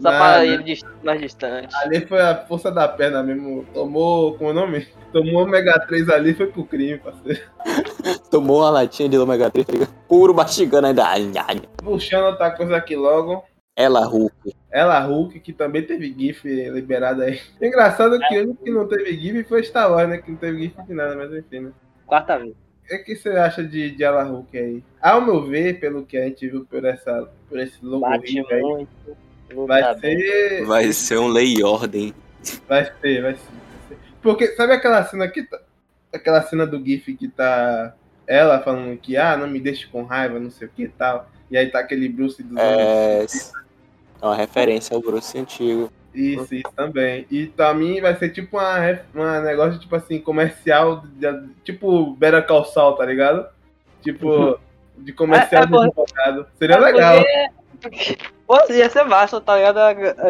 só 0.00 0.10
Não, 0.10 0.18
pra 0.18 0.44
ele 0.44 0.78
mais 1.02 1.20
distante. 1.20 1.74
Ali 1.76 2.06
foi 2.06 2.20
a 2.20 2.36
força 2.46 2.70
da 2.70 2.86
perna 2.86 3.22
mesmo. 3.22 3.64
Tomou, 3.72 4.34
como 4.34 4.50
é 4.50 4.52
o 4.52 4.54
nome? 4.54 4.86
Tomou 5.12 5.42
ômega 5.42 5.78
3 5.86 6.08
ali 6.10 6.34
foi 6.34 6.46
pro 6.48 6.64
crime, 6.64 6.98
parceiro. 6.98 7.40
Tomou 8.30 8.60
uma 8.60 8.70
latinha 8.70 9.08
de 9.08 9.18
ômega 9.18 9.50
3, 9.50 9.66
tá? 9.66 9.88
Puro 10.06 10.34
mastigando 10.34 10.86
ainda. 10.88 11.06
Ai, 11.06 11.32
ai. 11.48 11.62
Puxando 11.78 12.26
outra 12.26 12.50
coisa 12.50 12.76
aqui 12.76 12.94
logo. 12.94 13.42
Ela, 13.74 14.04
Hulk. 14.04 14.54
Ela 14.70 15.00
Hulk, 15.00 15.40
que 15.40 15.52
também 15.52 15.82
teve 15.82 16.12
GIF 16.12 16.44
liberado 16.44 17.22
aí. 17.22 17.40
Engraçado 17.60 18.18
que 18.18 18.38
o 18.38 18.44
único 18.44 18.64
que 18.64 18.70
não 18.70 18.86
teve 18.86 19.16
GIF 19.16 19.44
foi 19.44 19.62
Star 19.62 19.90
Wars, 19.90 20.08
né? 20.08 20.18
Que 20.18 20.30
não 20.30 20.38
teve 20.38 20.62
GIF 20.62 20.82
de 20.82 20.94
nada, 20.94 21.16
mas 21.16 21.32
enfim, 21.32 21.60
né? 21.60 21.72
Quarta 22.06 22.38
vez. 22.38 22.54
O 22.90 23.04
que 23.04 23.16
você 23.16 23.30
acha 23.30 23.64
de, 23.64 23.90
de 23.90 24.04
Ela 24.04 24.22
Hulk 24.22 24.56
aí? 24.56 24.84
Ao 25.02 25.20
meu 25.20 25.44
ver, 25.44 25.80
pelo 25.80 26.06
que 26.06 26.16
a 26.16 26.24
gente 26.24 26.48
viu 26.48 26.64
por, 26.64 26.84
essa, 26.84 27.28
por 27.48 27.58
esse 27.58 27.84
logo 27.84 28.06
aí, 28.06 28.42
muito. 28.62 28.88
Vai 29.66 29.98
ser. 29.98 30.64
Vai 30.64 30.92
ser 30.92 31.18
um 31.18 31.28
lei 31.28 31.54
e 31.58 31.62
ordem. 31.64 32.14
Vai 32.68 32.84
ser, 33.00 33.22
vai 33.22 33.34
ser. 33.34 33.96
Porque 34.22 34.48
sabe 34.48 34.72
aquela 34.72 35.04
cena 35.04 35.28
que 35.28 35.42
tá. 35.42 35.60
Aquela 36.12 36.42
cena 36.42 36.66
do 36.66 36.82
GIF 36.82 37.14
que 37.14 37.28
tá 37.28 37.94
ela 38.26 38.60
falando 38.60 38.96
que, 38.98 39.16
ah, 39.16 39.36
não 39.36 39.46
me 39.46 39.60
deixe 39.60 39.86
com 39.86 40.02
raiva, 40.04 40.38
não 40.38 40.50
sei 40.50 40.66
o 40.66 40.70
que 40.70 40.84
e 40.84 40.88
tal. 40.88 41.28
E 41.50 41.56
aí 41.56 41.70
tá 41.70 41.78
aquele 41.80 42.08
Bruce 42.08 42.42
dos 42.42 42.56
anos. 42.58 43.52
É. 43.52 43.56
É 44.22 44.24
uma 44.26 44.34
referência 44.34 44.94
ao 44.94 45.02
Bruce 45.02 45.36
antigo. 45.38 45.92
Isso, 46.14 46.54
isso 46.54 46.72
também. 46.74 47.26
E 47.30 47.46
pra 47.46 47.74
mim 47.74 48.00
vai 48.00 48.16
ser 48.16 48.30
tipo 48.30 48.56
uma, 48.56 48.78
uma 49.14 49.40
negócio, 49.40 49.78
tipo 49.78 49.94
assim, 49.94 50.18
comercial, 50.18 51.04
de- 51.06 51.48
tipo 51.62 52.14
Better 52.16 52.46
Call 52.46 52.64
Saul, 52.64 52.94
tá 52.94 53.04
ligado? 53.04 53.46
Tipo, 54.02 54.58
de 54.96 55.12
comercial 55.12 55.62
É, 55.62 55.66
é 55.66 55.68
de 55.68 55.76
advogado. 55.76 56.46
Seria 56.58 56.78
legal. 56.78 57.22
Porque, 57.80 58.16
pô, 58.46 58.58
ia 58.72 58.88
ser 58.90 59.04
massa, 59.04 59.40
tá 59.40 59.56
ligado? 59.56 59.78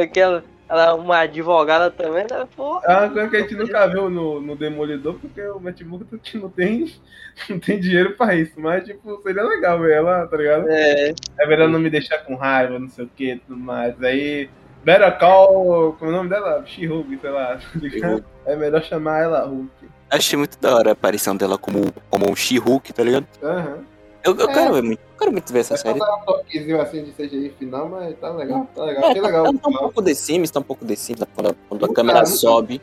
Aquela, 0.00 0.42
ela, 0.68 0.94
uma 0.94 1.18
advogada 1.20 1.90
também, 1.90 2.24
né? 2.30 2.46
Pô, 2.56 2.80
É 2.84 2.96
uma 2.98 3.10
coisa 3.10 3.28
que 3.28 3.36
a 3.36 3.40
gente 3.40 3.54
nunca 3.54 3.86
viu 3.86 4.08
no, 4.10 4.40
no 4.40 4.56
Demolidor, 4.56 5.14
porque 5.20 5.40
o 5.42 5.60
Matt 5.60 5.80
Murdock 5.82 6.36
não 6.38 6.48
tem, 6.48 6.92
não 7.48 7.58
tem 7.58 7.78
dinheiro 7.78 8.16
pra 8.16 8.34
isso. 8.34 8.54
Mas, 8.56 8.84
tipo, 8.84 9.20
seria 9.22 9.42
legal 9.42 9.78
ver 9.80 9.92
ela, 9.94 10.26
tá 10.26 10.36
ligado? 10.36 10.66
é, 10.68 11.14
É 11.38 11.46
melhor 11.46 11.68
não 11.68 11.78
me 11.78 11.90
deixar 11.90 12.18
com 12.18 12.34
raiva, 12.34 12.78
não 12.78 12.88
sei 12.88 13.04
o 13.04 13.10
que, 13.14 13.36
tudo 13.46 13.58
mais. 13.58 14.02
Aí, 14.02 14.48
Better 14.84 15.18
Call, 15.18 15.94
como 15.98 16.10
é 16.10 16.14
o 16.14 16.16
nome 16.16 16.30
dela? 16.30 16.62
She-Hulk, 16.66 17.18
sei 17.20 17.30
lá. 17.30 17.58
tá? 18.00 18.20
É 18.46 18.56
melhor 18.56 18.82
chamar 18.82 19.22
ela 19.22 19.44
Hulk. 19.44 19.70
Achei 20.08 20.38
muito 20.38 20.56
da 20.60 20.72
hora 20.74 20.90
a 20.90 20.92
aparição 20.92 21.36
dela 21.36 21.58
como, 21.58 21.92
como 22.08 22.30
um 22.30 22.36
She-Hulk, 22.36 22.92
tá 22.92 23.02
ligado? 23.02 23.26
Aham. 23.42 23.78
Eu, 24.26 24.36
eu 24.36 24.50
É. 24.50 24.52
quero 24.52 24.74
ver 24.74 24.82
muito. 24.82 24.98
Eu 25.00 25.18
quero 25.18 25.32
muito 25.32 25.52
ver 25.52 25.60
essa 25.60 25.74
Vai 25.74 25.78
série. 25.78 25.98
dar 26.00 26.16
um 26.16 26.20
toquezinho 26.24 26.80
assim 26.80 27.04
de 27.04 27.12
CGI 27.12 27.50
final, 27.58 27.88
mas 27.88 28.18
tá 28.18 28.30
legal, 28.30 28.66
tá 28.74 28.84
legal. 28.84 29.04
É, 29.10 29.14
tá, 29.14 29.20
legal. 29.20 29.44
tá 29.44 29.50
o 29.50 29.70
um 29.70 29.78
pouco 29.78 30.02
The 30.02 30.14
Sims, 30.14 30.50
tá 30.50 30.60
um 30.60 30.64
pouco 30.64 30.84
The 30.84 30.96
Sims, 30.96 31.20
quando, 31.34 31.50
a- 31.50 31.54
quando 31.68 31.84
a 31.84 31.94
câmera 31.94 32.18
nunca. 32.20 32.30
sobe. 32.30 32.80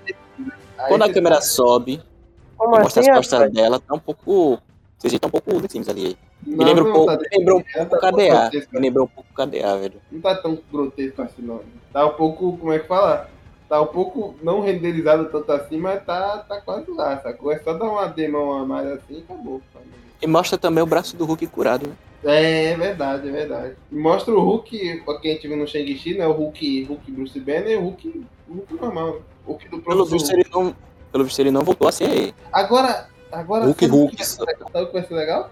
Aí 0.78 0.88
Quando 0.88 1.04
a 1.04 1.14
câmera 1.14 1.42
sobe 1.42 2.02
como 2.58 2.78
mostra 2.80 3.02
assim, 3.02 3.10
as 3.12 3.18
costas 3.18 3.40
rapaz? 3.40 3.54
dela, 3.54 3.80
tá 3.80 3.94
um 3.94 4.00
pouco. 4.00 4.60
Vocês 4.98 5.20
tá 5.20 5.28
um 5.28 5.32
pouco 5.32 5.62
The 5.62 5.68
Sims 5.68 5.90
ali. 5.90 6.18
Me 6.46 6.56
Não, 6.58 6.66
lembra 6.66 6.84
um 6.86 6.94
pouco, 6.94 7.06
tá- 7.08 7.18
me 7.18 7.38
lembrou 7.38 7.60
um 7.60 7.64
pouco 7.64 7.90
tá 8.00 8.12
KDA. 8.12 8.50
Me 8.72 8.80
lembrou 8.80 9.06
um 9.06 9.10
pouco 9.10 9.30
KDA, 9.34 9.78
velho. 9.78 10.02
Não 10.12 10.22
tá 10.22 10.36
tão 10.36 10.58
grotesco 10.72 11.22
assim, 11.22 11.42
não. 11.42 11.62
Tá 11.92 12.06
um 12.06 12.14
pouco, 12.14 12.58
como 12.58 12.72
é 12.74 12.80
que 12.80 12.88
fala? 12.88 13.30
Tá 13.70 13.82
um 13.82 13.88
pouco 13.88 14.36
não 14.44 14.60
renderizado 14.62 15.26
tanto 15.26 15.52
assim, 15.52 15.78
mas 15.78 16.04
tá, 16.06 16.40
tá 16.40 16.62
quase 16.62 16.90
lá, 16.92 17.20
sacou? 17.22 17.52
É 17.52 17.60
só 17.60 17.74
dar 17.74 17.86
uma 17.86 18.06
demão 18.08 18.54
a 18.54 18.66
mais 18.66 18.88
assim 18.88 19.18
e 19.18 19.20
acabou. 19.20 19.62
E 20.24 20.28
mostra 20.28 20.58
também 20.58 20.82
o 20.82 20.88
braço 20.88 21.18
do 21.18 21.26
Hulk 21.26 21.48
curado. 21.48 21.88
né? 21.88 21.96
É, 22.24 22.72
é 22.72 22.78
verdade, 22.78 23.28
é 23.28 23.32
verdade. 23.32 23.76
E 23.92 23.96
mostra 23.96 24.34
o 24.34 24.40
Hulk, 24.40 25.04
o 25.06 25.20
que 25.20 25.30
a 25.30 25.34
gente 25.34 25.48
viu 25.50 25.58
no 25.58 25.68
Shang-Chi, 25.68 26.18
né? 26.18 26.26
O 26.26 26.32
Hulk, 26.32 26.86
Hulk 26.86 27.12
Bruce 27.12 27.40
Banner 27.42 27.72
e 27.72 27.76
o 27.76 27.82
Hulk, 27.82 28.26
o 28.48 28.54
Hulk 28.54 28.74
normal. 28.76 29.16
né? 29.16 29.20
Hulk 29.46 29.68
do 29.68 29.82
Pelo 29.82 30.06
visto, 30.06 30.32
ele 30.32 30.46
não. 30.50 30.74
Pelo 31.12 31.26
visto, 31.26 31.40
ele 31.40 31.52
não 31.52 31.64
voltou 31.64 31.90
a 31.90 31.92
ser. 31.92 32.34
Agora, 32.54 33.10
agora 33.30 33.66
Hulk, 33.66 33.86
sabe 33.86 33.94
o 33.94 34.00
Hulk, 34.00 34.16
que-. 34.16 34.26
Sabe 34.26 34.54
o 34.74 34.88
que 34.88 34.94
vai 34.94 35.04
ser 35.06 35.14
legal? 35.14 35.52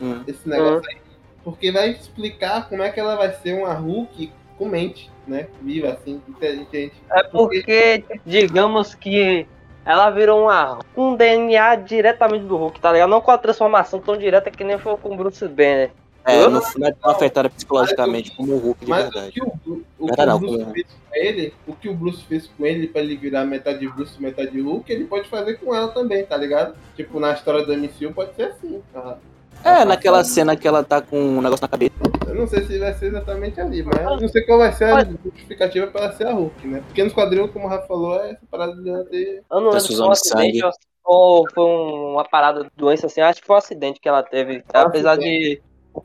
Hum. 0.00 0.22
Esse 0.26 0.48
negócio 0.48 0.88
aí. 0.90 0.96
Porque 1.44 1.70
vai 1.70 1.90
explicar 1.90 2.68
como 2.70 2.82
é 2.82 2.90
que 2.90 2.98
ela 2.98 3.16
vai 3.16 3.34
ser 3.34 3.52
uma 3.52 3.74
Hulk 3.74 4.32
com 4.56 4.68
mente, 4.68 5.10
né? 5.28 5.48
Viva, 5.60 5.90
assim, 5.90 6.22
inteligente. 6.26 6.94
É 7.12 7.22
porque, 7.24 8.02
digamos 8.24 8.94
que 8.94 9.46
ela 9.86 10.10
virou 10.10 10.42
uma, 10.42 10.80
um 10.96 11.14
DNA 11.14 11.76
diretamente 11.76 12.44
do 12.44 12.56
Hulk, 12.56 12.80
tá 12.80 12.92
ligado? 12.92 13.08
Não 13.08 13.20
com 13.20 13.30
a 13.30 13.38
transformação 13.38 14.00
tão 14.00 14.16
direta 14.18 14.50
que 14.50 14.64
nem 14.64 14.78
foi 14.78 14.96
com 14.96 15.14
o 15.14 15.16
Bruce 15.16 15.46
Banner. 15.48 15.90
É, 16.24 16.42
Eu 16.42 16.50
não 16.50 16.60
não 16.76 16.88
é 16.88 16.92
tão 16.92 17.10
afetada 17.12 17.48
psicologicamente 17.48 18.34
como 18.36 18.54
o 18.54 18.58
Hulk 18.58 18.84
de 18.84 18.90
Mas 18.90 19.06
o 19.06 19.10
verdade. 19.12 19.32
que 19.32 19.40
o, 19.42 19.46
o, 19.46 20.06
que 20.06 20.06
Verdade, 20.06 20.30
o 20.30 20.32
não, 20.32 20.40
Bruce 20.40 20.72
fez 20.72 20.86
com 20.88 21.14
ele, 21.14 21.54
o 21.68 21.72
que 21.76 21.88
o 21.88 21.94
Bruce 21.94 22.24
fez 22.24 22.46
com 22.48 22.66
ele 22.66 22.88
pra 22.88 23.00
ele 23.00 23.16
virar 23.16 23.44
metade 23.44 23.86
Bruce, 23.88 24.20
metade 24.20 24.60
Hulk, 24.60 24.92
ele 24.92 25.04
pode 25.04 25.28
fazer 25.28 25.54
com 25.58 25.72
ela 25.72 25.88
também, 25.88 26.26
tá 26.26 26.36
ligado? 26.36 26.74
Tipo, 26.96 27.20
na 27.20 27.32
história 27.32 27.64
do 27.64 27.72
MCU 27.72 28.12
pode 28.12 28.34
ser 28.34 28.42
assim. 28.46 28.82
tá? 28.92 29.18
É, 29.64 29.84
naquela 29.84 30.22
cena 30.22 30.56
que 30.56 30.66
ela 30.66 30.84
tá 30.84 31.00
com 31.02 31.18
um 31.18 31.40
negócio 31.40 31.62
na 31.62 31.68
cabeça. 31.68 31.94
Eu 32.26 32.34
não 32.34 32.46
sei 32.46 32.64
se 32.64 32.78
vai 32.78 32.92
ser 32.94 33.06
exatamente 33.06 33.60
ali, 33.60 33.82
mas 33.82 33.96
eu 34.00 34.20
não 34.20 34.28
sei 34.28 34.42
qual 34.42 34.58
vai 34.58 34.72
ser 34.72 34.84
a 34.84 35.04
justificativa 35.04 35.86
para 35.88 36.04
ela 36.04 36.12
ser 36.12 36.26
a 36.26 36.32
Hulk, 36.32 36.66
né? 36.68 36.82
Porque 36.86 37.02
nos 37.02 37.12
quadrinhos, 37.12 37.50
como 37.50 37.66
o 37.66 37.68
Rafa 37.68 37.86
falou, 37.86 38.20
é 38.22 38.30
essa 38.32 38.46
parada 38.50 38.74
de 38.80 38.88
ela 38.88 39.04
ter. 39.04 39.42
Eu 39.50 39.60
não 39.60 39.70
lembro 39.70 39.80
se 39.80 39.88
foi 39.88 39.96
Transfusão 39.96 40.06
um 40.06 40.10
de 40.10 40.12
acidente 40.12 40.60
sangue. 40.60 40.76
ou 41.04 41.50
foi 41.52 41.64
uma 41.64 42.24
parada, 42.24 42.70
doença 42.76 43.06
assim. 43.06 43.20
Acho 43.20 43.40
que 43.40 43.46
foi 43.46 43.56
um 43.56 43.58
acidente 43.58 44.00
que 44.00 44.08
ela 44.08 44.22
teve. 44.22 44.62
Ah, 44.72 44.82
apesar 44.82 45.16
de, 45.16 45.60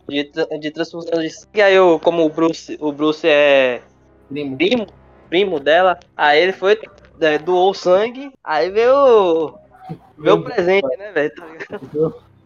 de, 0.07 0.31
de 0.59 0.71
transfusão 0.71 1.21
de 1.21 1.29
sangue. 1.29 1.47
E 1.53 1.61
aí, 1.61 1.75
eu, 1.75 1.99
como 2.03 2.25
o 2.25 2.29
Bruce, 2.29 2.77
o 2.81 2.91
Bruce 2.91 3.27
é 3.27 3.81
Primo. 4.29 4.57
primo, 4.57 4.87
primo 5.29 5.59
dela, 5.59 5.99
aí 6.15 6.41
ele 6.41 6.53
foi, 6.53 6.79
é, 7.19 7.37
doou 7.37 7.73
sangue, 7.73 8.31
aí 8.43 8.69
veio, 8.69 9.53
veio 10.17 10.35
o 10.37 10.43
presente, 10.43 10.87
né, 10.97 11.11
velho? 11.11 11.33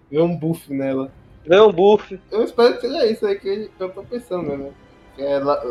Vê 0.10 0.22
um 0.22 0.36
buff 0.36 0.72
nela. 0.74 1.12
Veio 1.46 1.68
um 1.68 1.72
buff. 1.72 2.20
Eu 2.32 2.44
espero 2.44 2.76
que 2.76 2.82
seja 2.82 3.06
isso 3.06 3.26
aí 3.26 3.40
que 3.40 3.70
eu 3.80 3.90
tô 3.90 4.04
pensando, 4.04 4.58
né? 4.58 4.72
É 5.18 5.38
lá- 5.40 5.62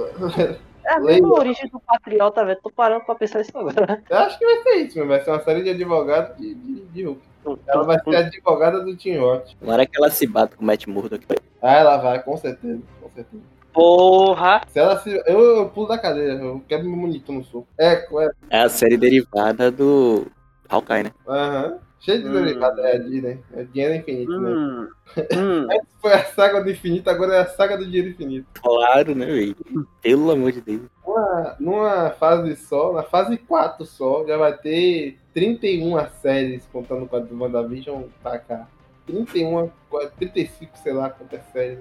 É 0.86 0.92
a 0.94 1.00
mesma 1.00 1.32
origem 1.38 1.68
do 1.70 1.80
Patriota, 1.80 2.44
velho. 2.44 2.58
Tô 2.62 2.70
parando 2.70 3.04
pra 3.04 3.14
pensar 3.14 3.40
isso 3.40 3.56
agora. 3.56 4.02
Eu 4.08 4.16
acho 4.18 4.38
que 4.38 4.44
vai 4.44 4.62
ser 4.62 4.74
isso, 4.82 4.98
meu. 4.98 5.08
vai 5.08 5.22
ser 5.24 5.30
uma 5.30 5.40
série 5.40 5.62
de 5.62 5.70
advogados 5.70 6.36
de, 6.36 6.54
de, 6.54 6.80
de 6.86 7.02
Hulk. 7.04 7.20
Ela 7.66 7.82
vai 7.84 7.98
ser 8.02 8.16
a 8.16 8.18
advogada 8.20 8.80
do 8.84 8.96
Team 8.96 9.20
Rocket. 9.22 9.54
Tomara 9.58 9.82
é 9.82 9.86
que 9.86 9.96
ela 9.98 10.10
se 10.10 10.26
bata 10.26 10.56
com 10.56 10.62
o 10.62 10.66
Matt 10.66 10.86
Murdock. 10.86 11.26
Ah, 11.60 11.72
ela 11.76 11.96
vai, 11.98 12.22
com 12.22 12.36
certeza, 12.36 12.80
com 13.02 13.10
certeza. 13.10 13.42
Porra! 13.72 14.62
Se 14.68 14.78
ela 14.78 14.98
se. 15.00 15.10
Eu, 15.26 15.40
eu 15.56 15.68
pulo 15.68 15.88
da 15.88 15.98
cadeira, 15.98 16.34
eu 16.34 16.62
quero 16.68 16.84
meu 16.84 16.96
bonito 16.96 17.32
no 17.32 17.42
soco. 17.44 17.66
É, 17.78 17.94
é. 17.94 18.30
É 18.50 18.60
a 18.62 18.68
série 18.68 18.96
derivada 18.96 19.70
do 19.70 20.26
Hawkeye, 20.68 21.02
né? 21.04 21.10
Aham. 21.26 21.78
Cheio 22.04 22.22
de 22.22 22.28
Hum. 22.28 22.32
derivado, 22.32 22.80
é 22.82 22.98
Disney. 22.98 23.38
É 23.54 23.64
dinheiro 23.64 23.94
infinito, 23.94 24.38
né? 24.38 24.50
Hum. 24.50 24.88
Hum. 25.36 25.68
Antes 25.70 25.88
foi 26.00 26.12
a 26.12 26.24
saga 26.24 26.62
do 26.62 26.70
infinito, 26.70 27.08
agora 27.08 27.34
é 27.36 27.40
a 27.40 27.46
saga 27.46 27.76
do 27.78 27.84
dinheiro 27.86 28.08
infinito. 28.08 28.46
Claro, 28.60 29.14
né, 29.14 29.26
velho? 29.26 29.56
Pelo 30.02 30.30
amor 30.30 30.52
de 30.52 30.60
Deus. 30.60 30.82
Numa, 31.06 31.56
numa 31.60 32.10
fase 32.10 32.56
só, 32.56 32.92
na 32.92 33.02
fase 33.02 33.36
4 33.38 33.84
só, 33.86 34.24
já 34.26 34.36
vai 34.36 34.56
ter 34.56 35.18
31 35.32 35.96
séries, 36.20 36.66
contando 36.72 37.06
com 37.06 37.16
a 37.16 37.20
do 37.20 37.38
WandaVision 37.38 38.02
pra 38.22 38.38
cá. 38.38 38.66
31, 39.06 39.70
35, 40.18 40.78
sei 40.78 40.92
lá 40.92 41.10
quantas 41.10 41.40
séries. 41.52 41.78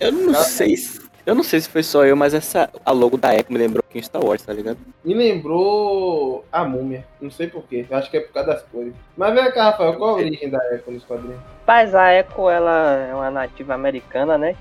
Eu 0.00 0.12
não 0.12 0.34
sei 0.34 0.76
se. 0.76 1.00
Eu 1.26 1.34
não 1.34 1.42
sei 1.42 1.58
se 1.60 1.68
foi 1.70 1.82
só 1.82 2.04
eu, 2.04 2.14
mas 2.14 2.34
essa. 2.34 2.68
A 2.84 2.92
logo 2.92 3.16
da 3.16 3.34
Echo 3.34 3.50
me 3.50 3.56
lembrou 3.56 3.82
aqui 3.88 3.98
em 3.98 4.02
Star 4.02 4.22
Wars, 4.22 4.42
tá 4.42 4.52
ligado? 4.52 4.76
Me 5.02 5.14
lembrou 5.14 6.44
a 6.52 6.64
múmia, 6.64 7.04
não 7.20 7.30
sei 7.30 7.46
porquê, 7.46 7.86
acho 7.90 8.10
que 8.10 8.18
é 8.18 8.20
por 8.20 8.32
causa 8.34 8.50
das 8.52 8.62
cores. 8.64 8.92
Mas 9.16 9.32
vem 9.34 9.50
cá, 9.52 9.70
Rafael, 9.70 9.94
qual 9.94 10.10
a 10.10 10.14
origem 10.14 10.50
da 10.50 10.58
Echo 10.74 10.90
nos 10.90 11.02
quadrinhos? 11.04 11.40
Mas 11.66 11.94
a 11.94 12.12
Echo, 12.12 12.50
ela 12.50 13.06
é 13.10 13.14
uma 13.14 13.30
nativa 13.30 13.72
americana, 13.72 14.36
né? 14.36 14.54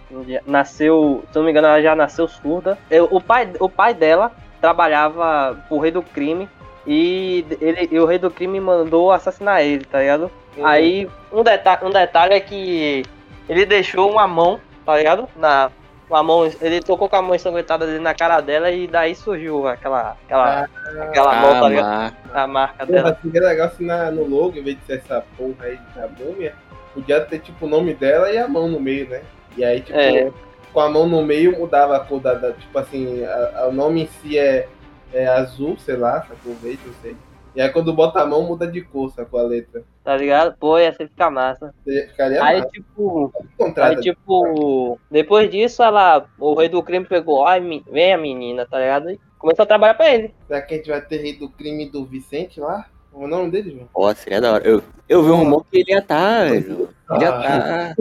Nasceu, 0.48 1.24
se 1.32 1.36
não 1.38 1.44
me 1.44 1.52
engano, 1.52 1.68
ela 1.68 1.82
já 1.82 1.96
nasceu 1.96 2.28
surda. 2.30 2.78
Eu- 2.90 3.10
O 3.12 3.20
pai, 3.20 3.50
o 3.60 3.68
pai 3.68 3.94
dela 3.94 4.32
trabalhava 4.62 5.58
pro 5.68 5.80
rei 5.80 5.92
do 5.92 6.02
crime 6.02 6.48
e, 6.88 7.46
ele, 7.60 7.90
e 7.92 8.00
o 8.00 8.06
rei 8.06 8.18
do 8.18 8.32
crime 8.32 8.60
mandou 8.62 9.12
assassinar 9.12 9.62
ele, 9.62 9.84
tá 9.84 10.00
ligado? 10.00 10.32
Aí, 10.64 11.10
um, 11.32 11.44
deta 11.44 11.80
um 11.86 11.90
detalhe 11.90 12.34
é 12.36 12.40
que 12.40 13.04
ele 13.50 13.66
deixou 13.66 14.10
uma 14.12 14.26
mão, 14.28 14.60
tá 14.86 14.96
ligado? 14.98 15.28
Na, 15.36 15.70
uma 16.10 16.22
mão, 16.24 16.52
ele 16.62 16.80
tocou 16.82 17.08
com 17.10 17.16
a 17.16 17.22
mão 17.22 17.34
ensanguentada 17.36 17.86
dele 17.86 18.00
na 18.00 18.14
cara 18.14 18.40
dela 18.42 18.70
e 18.72 18.88
daí 18.88 19.16
surgiu 19.16 19.68
aquela, 19.68 20.16
aquela, 20.26 20.70
aquela 21.02 21.36
mão, 21.42 21.60
tá 21.62 21.70
ligado? 21.70 22.16
Ah, 22.34 22.44
A 22.44 22.48
marca 22.48 22.86
Porra, 22.86 23.02
dela. 23.04 23.18
seria 23.22 23.42
legal 23.42 23.70
se 23.72 23.84
na, 23.84 24.12
no 24.12 24.26
logo, 24.28 24.58
em 24.58 24.64
vez 24.64 24.78
de 24.80 24.86
ser 24.86 24.94
essa 25.00 25.24
porra 25.38 25.66
aí 25.66 25.80
da 25.96 26.08
múmia, 26.08 26.54
podia 26.94 27.22
ter 27.22 27.40
tipo 27.40 27.66
o 27.66 27.70
nome 27.70 27.94
dela 27.94 28.32
e 28.32 28.38
a 28.38 28.48
mão 28.48 28.68
no 28.68 28.80
meio, 28.80 29.10
né? 29.10 29.22
E 29.58 29.64
aí, 29.64 29.82
tipo, 29.82 29.98
É. 29.98 30.32
com 30.72 30.80
a 30.80 30.90
mão 30.90 31.08
no 31.08 31.24
meio 31.24 31.58
mudava 31.58 31.96
a 31.96 32.00
cor 32.00 32.20
da. 32.20 32.34
da- 32.34 32.52
tipo 32.54 32.78
assim, 32.78 33.24
a- 33.24 33.52
a- 33.62 33.68
o 33.68 33.72
nome 33.72 34.04
em 34.04 34.08
si 34.08 34.38
é, 34.38 34.68
é 35.14 35.28
azul, 35.28 35.78
sei 35.78 35.96
lá, 35.96 36.22
sacou 36.22 36.54
verde, 36.56 36.80
não 36.86 36.94
sei. 37.02 37.16
E 37.56 37.62
aí 37.62 37.70
quando 37.70 37.94
bota 37.94 38.20
a 38.20 38.26
mão 38.26 38.44
muda 38.44 38.66
de 38.68 38.82
cor, 38.82 39.12
sacou 39.12 39.40
a 39.40 39.44
letra. 39.44 39.84
Tá 40.04 40.18
ligado? 40.18 40.56
Pô, 40.60 40.78
ia 40.78 40.92
ser 40.94 41.08
ficar 41.08 41.30
massa. 41.30 41.74
Ficaria 41.86 42.44
Aí, 42.44 42.58
massa. 42.60 42.70
tipo. 42.72 43.34
Aí, 43.78 43.96
tipo, 44.02 45.00
depois 45.10 45.50
disso, 45.50 45.82
ela, 45.82 46.26
o 46.38 46.54
rei 46.56 46.68
do 46.68 46.84
crime 46.84 47.06
pegou, 47.06 47.46
ai, 47.48 47.62
vem 47.90 48.14
a 48.14 48.18
menina, 48.18 48.66
tá 48.66 48.80
ligado? 48.80 49.12
E 49.12 49.20
começou 49.40 49.64
a 49.64 49.68
trabalhar 49.68 49.94
pra 49.94 50.14
ele. 50.14 50.34
Será 50.48 50.62
que 50.62 50.74
a 50.74 50.78
gente 50.78 50.90
vai 50.90 51.00
ter 51.02 51.18
rei 51.22 51.38
do 51.38 51.48
crime 51.50 51.90
do 51.90 52.04
Vicente 52.06 52.60
lá? 52.60 52.86
O 53.14 53.28
nome 53.28 53.50
dele, 53.52 53.72
João? 53.72 53.88
ó, 53.94 54.14
seria 54.14 54.42
da 54.42 54.54
hora. 54.54 54.68
Eu, 54.68 54.84
eu 55.08 55.24
vi 55.24 55.30
um 55.32 55.36
rumor 55.38 55.64
que 55.72 55.78
ele 55.80 55.92
ia 55.92 56.00
estar, 56.00 56.50
velho. 56.50 56.90
Ele 57.12 57.24
ia 57.24 57.30
Ah. 57.30 57.94
tá. 57.94 57.96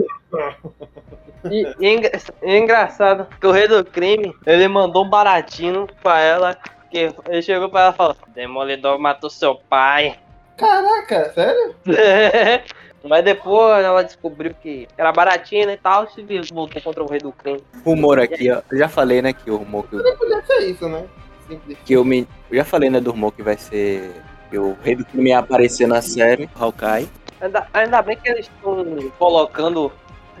E, 1.51 1.75
e 1.79 1.85
é 1.87 2.11
e 2.41 2.51
é 2.53 2.57
engraçado 2.57 3.27
que 3.39 3.45
o 3.47 3.51
rei 3.51 3.67
do 3.67 3.83
crime, 3.85 4.33
ele 4.45 4.67
mandou 4.67 5.05
um 5.05 5.09
baratinho 5.09 5.87
pra 6.01 6.19
ela, 6.19 6.57
que 6.89 7.13
ele 7.29 7.41
chegou 7.41 7.69
pra 7.69 7.81
ela 7.81 7.93
e 7.93 7.95
falou, 7.97 8.15
Demolidor 8.33 8.97
matou 8.99 9.29
seu 9.29 9.55
pai. 9.55 10.17
Caraca, 10.57 11.31
sério? 11.33 11.75
Mas 13.03 13.25
depois 13.25 13.83
ela 13.83 14.01
descobriu 14.03 14.53
que 14.61 14.87
era 14.97 15.11
baratinho 15.11 15.69
e 15.69 15.75
tal, 15.77 16.07
se 16.09 16.21
viu, 16.21 16.41
voltou 16.53 16.81
contra 16.81 17.03
o 17.03 17.07
rei 17.07 17.19
do 17.19 17.33
crime. 17.33 17.61
Rumor 17.83 18.17
aqui, 18.19 18.49
ó. 18.49 18.61
Eu 18.71 18.77
já 18.77 18.87
falei, 18.87 19.21
né, 19.21 19.33
que 19.33 19.51
o 19.51 19.57
rumor 19.57 19.85
que 19.87 19.95
eu, 19.97 20.17
Podia 20.17 20.41
ser 20.45 20.59
isso, 20.69 20.87
né? 20.87 21.03
Simples. 21.47 21.77
que 21.83 21.93
eu 21.93 22.05
me. 22.05 22.25
Eu 22.49 22.57
já 22.57 22.63
falei, 22.63 22.89
né, 22.89 23.01
do 23.01 23.11
rumor 23.11 23.33
que 23.33 23.43
vai 23.43 23.57
ser. 23.57 24.09
Que 24.49 24.57
o 24.57 24.77
rei 24.81 24.95
do 24.95 25.03
crime 25.03 25.31
ia 25.31 25.39
aparecer 25.39 25.85
na 25.87 26.01
série, 26.01 26.49
Hawkeye. 26.57 27.09
Ainda, 27.41 27.67
ainda 27.73 28.01
bem 28.01 28.15
que 28.15 28.29
eles 28.29 28.45
estão 28.55 28.85
colocando 29.19 29.91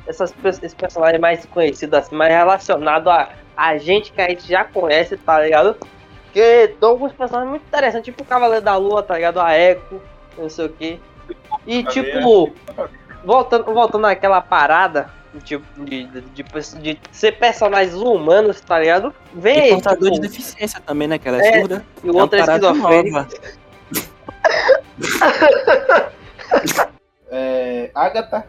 essas, 0.07 0.31
pe- 0.31 0.47
esses 0.49 0.73
personagens 0.73 1.19
mais 1.19 1.45
conhecidos, 1.47 1.99
assim, 1.99 2.15
mais 2.15 2.31
relacionados 2.31 3.07
a, 3.11 3.29
a 3.57 3.77
gente 3.77 4.13
que 4.13 4.21
a 4.21 4.29
gente 4.29 4.47
já 4.47 4.63
conhece, 4.63 5.17
tá 5.17 5.41
ligado? 5.41 5.75
Porque 6.33 6.69
tem 6.79 6.89
alguns 6.89 7.13
personagens 7.13 7.51
muito 7.51 7.63
interessantes, 7.67 8.05
tipo 8.05 8.23
o 8.23 8.25
Cavaleiro 8.25 8.65
da 8.65 8.75
Lua, 8.75 9.03
tá 9.03 9.13
ligado? 9.13 9.39
A 9.39 9.55
Echo, 9.55 10.01
não 10.35 10.49
sei 10.49 10.65
o 10.65 10.69
que. 10.69 10.99
E 11.67 11.83
tipo, 11.83 12.51
voltando, 13.23 13.65
voltando 13.65 14.07
àquela 14.07 14.41
parada, 14.41 15.11
tipo, 15.43 15.63
de, 15.85 16.07
de, 16.07 16.21
de, 16.21 16.43
de 16.81 16.99
ser 17.11 17.33
personagens 17.33 17.93
humanos, 17.93 18.59
tá 18.61 18.79
ligado? 18.79 19.13
Vem, 19.31 19.67
E 19.67 19.69
portador 19.73 20.09
de 20.09 20.15
tipo, 20.15 20.21
deficiência 20.27 20.81
também, 20.81 21.07
né, 21.07 21.19
que 21.19 21.27
ela 21.27 21.37
é, 21.39 21.47
É, 21.47 21.59
surda. 21.59 21.85
e 22.03 22.09
o 22.09 22.15
outro 22.17 22.35
é 22.35 22.41
uma 22.41 22.45
parada 22.47 22.67
esquizofrênico. 22.67 23.27
É, 27.29 27.91
Agatha. 27.93 28.45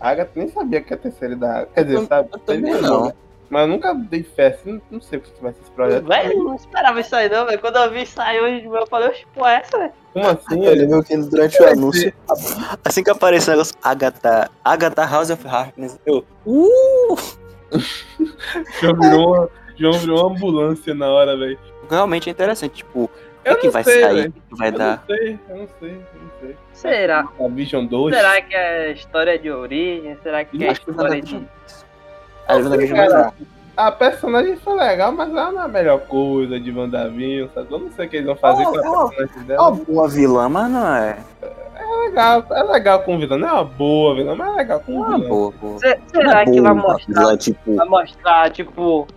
Agatha 0.00 0.32
nem 0.34 0.48
sabia 0.48 0.80
que 0.80 0.92
ia 0.92 0.96
ter 0.96 1.12
série 1.12 1.36
da 1.36 1.66
Quer 1.66 1.84
dizer, 1.84 1.98
Eu- 1.98 2.06
sabe? 2.06 2.28
eu 2.32 2.38
também 2.40 2.62
Teve, 2.72 2.80
não. 2.82 3.12
Mas 3.52 3.60
eu 3.60 3.68
nunca 3.68 3.92
dei 3.94 4.22
fé, 4.22 4.46
assim, 4.46 4.80
não 4.90 4.98
sei 4.98 5.18
o 5.18 5.22
que 5.22 5.42
vai 5.42 5.52
ser 5.52 5.60
esse 5.60 5.70
projeto. 5.72 6.06
Velho, 6.06 6.42
não 6.42 6.54
esperava 6.54 6.98
isso 6.98 7.14
aí 7.14 7.28
não, 7.28 7.44
velho. 7.44 7.58
Quando 7.60 7.76
eu 7.76 7.90
vi 7.90 8.06
sair 8.06 8.40
hoje, 8.40 8.64
eu 8.64 8.86
falei, 8.86 9.10
oxe, 9.10 9.26
pô, 9.34 9.46
é 9.46 9.56
essa, 9.56 9.76
velho? 9.76 9.92
Como 10.14 10.26
assim? 10.26 10.64
Ele 10.64 10.86
viu 10.86 11.04
que 11.04 11.14
durante 11.18 11.62
o 11.62 11.68
anúncio. 11.68 12.14
Assim 12.82 13.04
que 13.04 13.10
aparece 13.10 13.48
o 13.48 13.50
negócio, 13.50 13.74
Agatha, 13.82 14.50
Agatha 14.64 15.04
House 15.04 15.28
of 15.28 15.46
Harkness, 15.46 16.00
eu, 16.06 16.24
uh! 16.46 17.16
João 18.80 18.96
virou, 18.98 19.34
uma, 19.34 19.48
João 19.76 19.92
virou 19.98 20.26
uma 20.26 20.34
ambulância 20.34 20.94
na 20.94 21.10
hora, 21.10 21.36
velho. 21.36 21.58
Realmente 21.90 22.30
é 22.30 22.32
interessante, 22.32 22.76
tipo, 22.76 23.00
o 23.04 23.10
Eu 23.44 23.58
que 23.58 23.68
vai 23.68 23.84
sei, 23.84 24.00
sair, 24.00 24.28
o 24.28 24.32
que 24.32 24.56
vai 24.56 24.68
Eu 24.68 24.78
dar. 24.78 25.04
não 25.06 25.14
sei, 25.14 25.38
eu 25.50 25.56
não 25.58 25.68
sei, 25.78 25.90
eu 25.90 26.22
não 26.22 26.30
sei. 26.40 26.56
Será? 26.72 27.28
A 27.38 27.48
Vision 27.48 27.84
2. 27.84 28.16
Será 28.16 28.40
que 28.40 28.54
é 28.54 28.92
história 28.92 29.38
de 29.38 29.50
origem? 29.50 30.16
Será 30.22 30.42
que 30.42 30.64
é 30.64 30.72
história 30.72 31.20
de. 31.20 31.46
A 32.48 32.54
Luna 32.54 32.76
Vision 32.76 32.96
vai 32.96 33.08
dar. 33.08 33.32
A 33.76 33.90
personagem 33.90 34.56
foi 34.56 34.74
legal, 34.76 35.12
mas 35.12 35.30
ela 35.30 35.50
não 35.50 35.62
é 35.62 35.64
a 35.64 35.68
melhor 35.68 36.00
coisa 36.00 36.60
de 36.60 36.70
WandaVision, 36.70 37.48
sabe? 37.54 37.68
Eu 37.72 37.78
não 37.78 37.90
sei 37.92 38.06
o 38.06 38.08
que 38.10 38.16
eles 38.16 38.26
vão 38.26 38.36
fazer 38.36 38.64
Oh, 38.66 38.70
com 38.72 38.78
a 38.78 39.04
oh, 39.04 39.08
personagem 39.08 39.40
É 39.40 39.44
dela. 39.44 39.68
uma 39.68 39.84
boa 39.84 40.08
vilã, 40.08 40.48
mas 40.48 40.70
não 40.70 40.94
é. 40.94 41.16
É 41.42 42.06
legal, 42.08 42.44
é 42.50 42.62
legal 42.64 43.00
com 43.02 43.18
vilã. 43.18 43.38
Não 43.38 43.48
é 43.48 43.52
uma 43.52 43.64
boa 43.64 44.14
vilã, 44.14 44.34
mas 44.34 44.48
é 44.52 44.56
legal 44.56 44.80
com 44.80 45.02
Ah, 45.02 45.16
vilã. 45.16 45.28
boa, 45.28 45.52
boa. 45.60 45.78
Se- 45.78 45.98
Será 46.08 46.44
que 46.44 46.60
vai 46.60 46.74
boa, 46.74 46.92
mostrar? 46.92 47.20
vilã, 47.20 47.36
tipo. 47.36 47.74
Vai 47.76 47.88
mostrar, 47.88 48.50
tipo. 48.50 49.08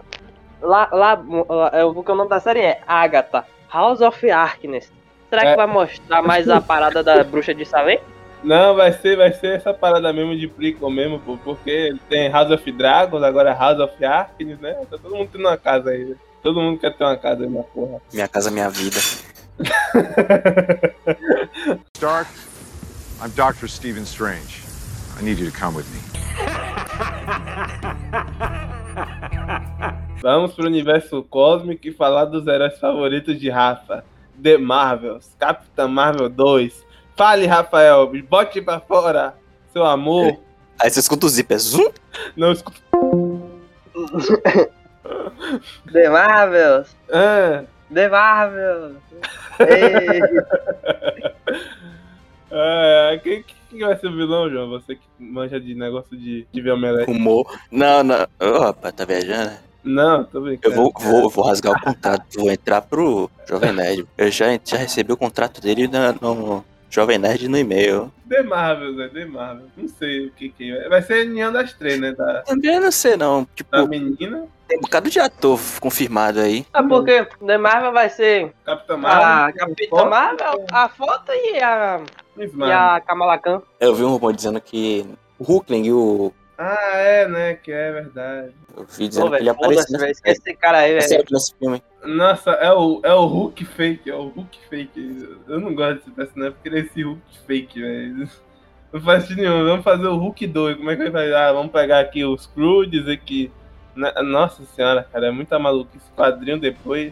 Lá, 0.62 0.88
lá, 0.92 1.22
lá 1.50 1.70
é, 1.74 1.84
porque 1.94 2.12
o 2.12 2.16
nome 2.16 2.30
da 2.30 2.40
série 2.40 2.62
é 2.62 2.80
Agatha, 2.88 3.44
House 3.72 4.00
of 4.02 4.26
Darkness. 4.26 4.92
Será 5.30 5.44
É. 5.44 5.52
que 5.52 5.58
vai 5.58 5.68
mostrar 5.68 6.22
mais 6.22 6.48
a 6.50 6.62
parada 6.62 7.04
da 7.04 7.24
bruxa 7.26 7.54
de 7.54 7.66
Salem? 7.66 8.00
Não, 8.46 8.76
vai 8.76 8.94
ser, 8.94 9.18
vai 9.18 9.34
ser 9.34 9.56
essa 9.56 9.74
parada 9.74 10.14
mesmo 10.14 10.38
de 10.38 10.48
prequel 10.48 10.92
mesmo, 10.92 11.20
pô, 11.20 11.36
porque 11.36 11.96
tem 12.08 12.30
House 12.30 12.52
of 12.52 12.72
Dragons, 12.72 13.24
agora 13.24 13.50
é 13.50 13.54
House 13.54 13.80
of 13.80 14.06
Arknes, 14.06 14.60
né? 14.60 14.74
Tá 14.88 15.00
todo 15.00 15.16
mundo 15.16 15.30
tendo 15.32 15.48
uma 15.48 15.58
casa 15.58 15.90
aí, 15.90 16.06
né? 16.06 16.16
Todo 16.44 16.62
mundo 16.62 16.80
quer 16.80 16.96
ter 16.96 17.04
uma 17.04 17.18
casa 17.18 17.44
aí 17.44 17.50
na 17.50 17.64
porra. 17.64 18.00
Minha 18.14 18.28
casa, 18.28 18.52
minha 18.52 18.70
vida. 18.70 18.98
Stark, 21.98 22.30
I'm 23.20 23.32
Dr. 23.32 23.68
Stephen 23.68 24.04
Strange. 24.04 24.64
I 25.20 25.24
need 25.24 25.40
you 25.40 25.50
to 25.50 25.58
come 25.58 25.76
with 25.76 25.88
me. 25.92 26.00
Vamos 30.22 30.54
pro 30.54 30.68
universo 30.68 31.24
cósmico 31.24 31.88
e 31.88 31.92
falar 31.92 32.26
dos 32.26 32.46
heróis 32.46 32.78
favoritos 32.78 33.40
de 33.40 33.50
Rafa. 33.50 34.06
The 34.40 34.60
Marvels, 34.60 35.36
Capitã 35.40 35.88
Marvel 35.88 36.30
2. 36.30 36.85
Fale, 37.16 37.46
Rafael, 37.48 38.12
bote 38.30 38.62
pra 38.62 38.80
fora, 38.80 39.36
seu 39.72 39.86
amor. 39.86 40.38
Aí 40.80 40.90
você 40.90 41.00
escuta 41.00 41.26
o 41.26 41.30
zíper. 41.30 41.58
Zum. 41.60 41.90
Não, 42.36 42.52
escuta. 42.52 42.78
The 45.92 46.10
Marvels! 46.10 46.96
Ah, 47.12 47.64
The 47.94 48.10
Marvels! 48.10 48.96
Ah, 52.52 53.18
quem, 53.24 53.44
quem 53.70 53.80
vai 53.80 53.98
ser 53.98 54.08
o 54.08 54.16
vilão, 54.16 54.50
João? 54.50 54.70
Você 54.72 54.96
que 54.96 55.02
manja 55.20 55.60
de 55.60 55.76
negócio 55.76 56.18
de, 56.18 56.46
de 56.52 56.62
ver 56.62 56.72
omelete. 56.72 57.10
Humor. 57.10 57.46
Não, 57.72 58.04
não. 58.04 58.28
Rapaz, 58.62 58.94
tá 58.96 59.06
viajando? 59.06 59.52
né? 59.52 59.60
Não, 59.84 60.24
tô 60.24 60.40
Eu 60.40 60.44
brincando. 60.44 60.76
vou, 60.76 60.92
vou, 61.00 61.30
vou 61.30 61.46
rasgar 61.46 61.74
o 61.74 61.80
contrato, 61.80 62.26
vou 62.40 62.50
entrar 62.52 62.82
pro 62.82 63.30
Jovem 63.48 63.72
Nerd. 63.72 64.08
Eu 64.18 64.32
já, 64.32 64.48
já 64.66 64.78
recebi 64.78 65.14
o 65.14 65.18
contrato 65.18 65.62
dele 65.62 65.88
na- 65.88 66.12
no 66.14 66.66
Jovem 66.96 67.18
Nerd 67.18 67.50
no 67.50 67.58
e-mail. 67.58 68.10
The 68.30 68.42
Marvels, 68.42 68.98
é 69.00 69.10
The 69.10 69.26
Marvels. 69.26 69.70
Não 69.76 69.90
sei 69.90 70.28
o 70.28 70.32
que 70.32 70.48
que 70.48 70.72
é. 70.72 70.88
Vai 70.88 71.02
ser 71.02 71.26
nenhum 71.26 71.52
das 71.52 71.74
três, 71.74 72.00
né? 72.00 72.14
Da, 72.14 72.44
Também 72.44 72.80
não 72.80 72.90
sei 72.90 73.18
não. 73.18 73.46
Tipo, 73.54 73.70
da 73.70 73.86
menina, 73.86 74.48
tem 74.66 74.78
um 74.78 74.82
bocado 74.82 75.10
de 75.10 75.20
ator 75.20 75.60
confirmado 75.82 76.40
aí. 76.40 76.66
Ah, 76.72 76.82
porque 76.82 77.28
The 77.46 77.58
Marvel 77.58 77.92
vai 77.92 78.10
ser 78.10 78.54
Capitã 78.64 78.94
a 78.94 78.98
Marvel, 78.98 79.56
Capitã 79.56 80.06
Marvel, 80.06 80.66
a 80.72 80.88
Foto 80.88 81.34
e 81.34 81.60
a, 81.62 82.00
e 82.38 82.48
Marvel. 82.48 82.78
a 82.78 83.02
Kamala 83.02 83.38
Khan. 83.40 83.62
Eu 83.78 83.94
vi 83.94 84.04
um 84.06 84.12
rumor 84.12 84.32
dizendo 84.32 84.62
que 84.62 85.06
o 85.38 85.44
Hulkling 85.44 85.88
e 85.88 85.92
o. 85.92 86.32
Ah, 86.58 86.92
é, 86.98 87.28
né? 87.28 87.54
Que 87.56 87.72
é 87.72 87.92
verdade. 87.92 88.52
Eu 88.78 88.86
vi 88.86 89.08
dizendo 89.08 89.26
Pô, 89.30 89.32
que 89.36 89.44
ele 89.44 89.54
foda-se, 89.54 89.92
nessa. 89.92 90.10
Esquece 90.10 90.42
esse 90.46 90.58
cara 90.58 90.78
aí, 90.80 91.00
velho. 91.00 91.26
nesse 91.32 91.56
filme. 91.58 91.84
Nossa, 92.06 92.52
é 92.52 92.72
o, 92.72 93.02
é 93.04 93.14
o 93.14 93.26
Hulk 93.26 93.66
fake, 93.66 94.10
é 94.10 94.16
o 94.16 94.28
Hulk 94.30 94.60
fake. 94.70 95.38
Eu 95.48 95.60
não 95.60 95.74
gosto 95.76 95.98
desse 95.98 96.12
personagem 96.12 96.54
porque 96.54 96.70
ele 96.70 96.80
é 96.80 96.82
esse 96.84 97.04
Hulk 97.04 97.22
fake, 97.46 97.82
velho. 97.82 98.30
Não 98.94 99.02
faz 99.02 99.24
sentido 99.24 99.42
nenhum. 99.42 99.66
Vamos 99.66 99.84
fazer 99.84 100.08
o 100.08 100.16
Hulk 100.16 100.48
2. 100.48 100.78
Como 100.78 100.90
é 100.92 100.96
que 100.96 101.10
vai? 101.10 101.34
Ah, 101.34 101.52
vamos 101.52 101.72
pegar 101.72 102.00
aqui 102.00 102.24
o 102.24 102.38
Screw, 102.38 102.86
dizer 102.86 103.18
que. 103.20 103.52
Na- 103.94 104.24
Nossa 104.24 104.64
senhora, 104.66 105.04
cara, 105.12 105.28
é 105.28 105.32
muita 105.32 105.60
maluquice. 105.60 106.06
Quadrinho 106.16 106.60
depois. 106.60 107.12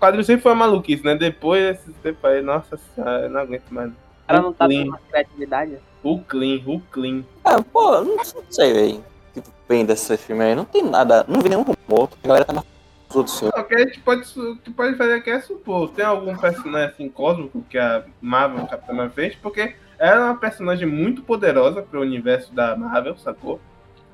Quadrinho 0.00 0.24
sempre 0.24 0.42
foi 0.42 0.52
uma 0.52 0.66
maluquice, 0.66 1.04
né? 1.04 1.14
Depois, 1.16 1.62
esse 1.80 1.92
tempo 1.94 2.26
aí, 2.26 2.40
nossa 2.40 2.76
senhora, 2.94 3.24
eu 3.24 3.30
não 3.30 3.40
aguento 3.40 3.68
mais. 3.70 3.90
O 4.32 4.34
cara 4.34 4.42
não 4.42 4.52
tá 4.52 4.68
tendo 4.68 4.98
criatividade. 5.10 5.78
Hulkling, 6.04 6.62
Hulkling. 6.66 7.24
Ah, 7.44 7.62
pô, 7.62 8.00
não, 8.00 8.16
não 8.16 8.24
sei, 8.50 8.72
velho. 8.72 9.04
O 9.36 9.40
que 9.40 9.48
vem 9.68 9.84
desse 9.84 10.16
filme 10.16 10.42
aí? 10.44 10.54
Não 10.54 10.64
tem 10.64 10.82
nada. 10.82 11.24
Não 11.28 11.40
vi 11.40 11.48
nenhum 11.48 11.62
rumor. 11.62 12.08
A 12.22 12.26
galera 12.26 12.44
tá 12.44 12.52
na 12.52 12.64
produção. 13.08 13.50
O 13.50 13.64
que 13.64 13.74
a 13.74 13.78
gente 13.78 14.00
pode, 14.00 14.22
o 14.38 14.56
que 14.56 14.70
pode 14.70 14.96
fazer 14.96 15.14
aqui 15.14 15.30
é 15.30 15.40
supor. 15.40 15.90
Tem 15.90 16.04
algum 16.04 16.36
personagem 16.36 16.88
assim 16.88 17.08
cósmico 17.08 17.64
que 17.68 17.78
a 17.78 18.04
Marvel, 18.20 18.64
a 18.64 18.68
Capitã 18.68 18.92
Marvel 18.92 19.14
fez, 19.14 19.34
porque 19.36 19.74
ela 19.98 20.20
é 20.20 20.24
uma 20.24 20.36
personagem 20.36 20.88
muito 20.88 21.22
poderosa 21.22 21.82
pro 21.82 22.00
universo 22.00 22.52
da 22.52 22.74
Marvel, 22.74 23.16
sacou? 23.18 23.60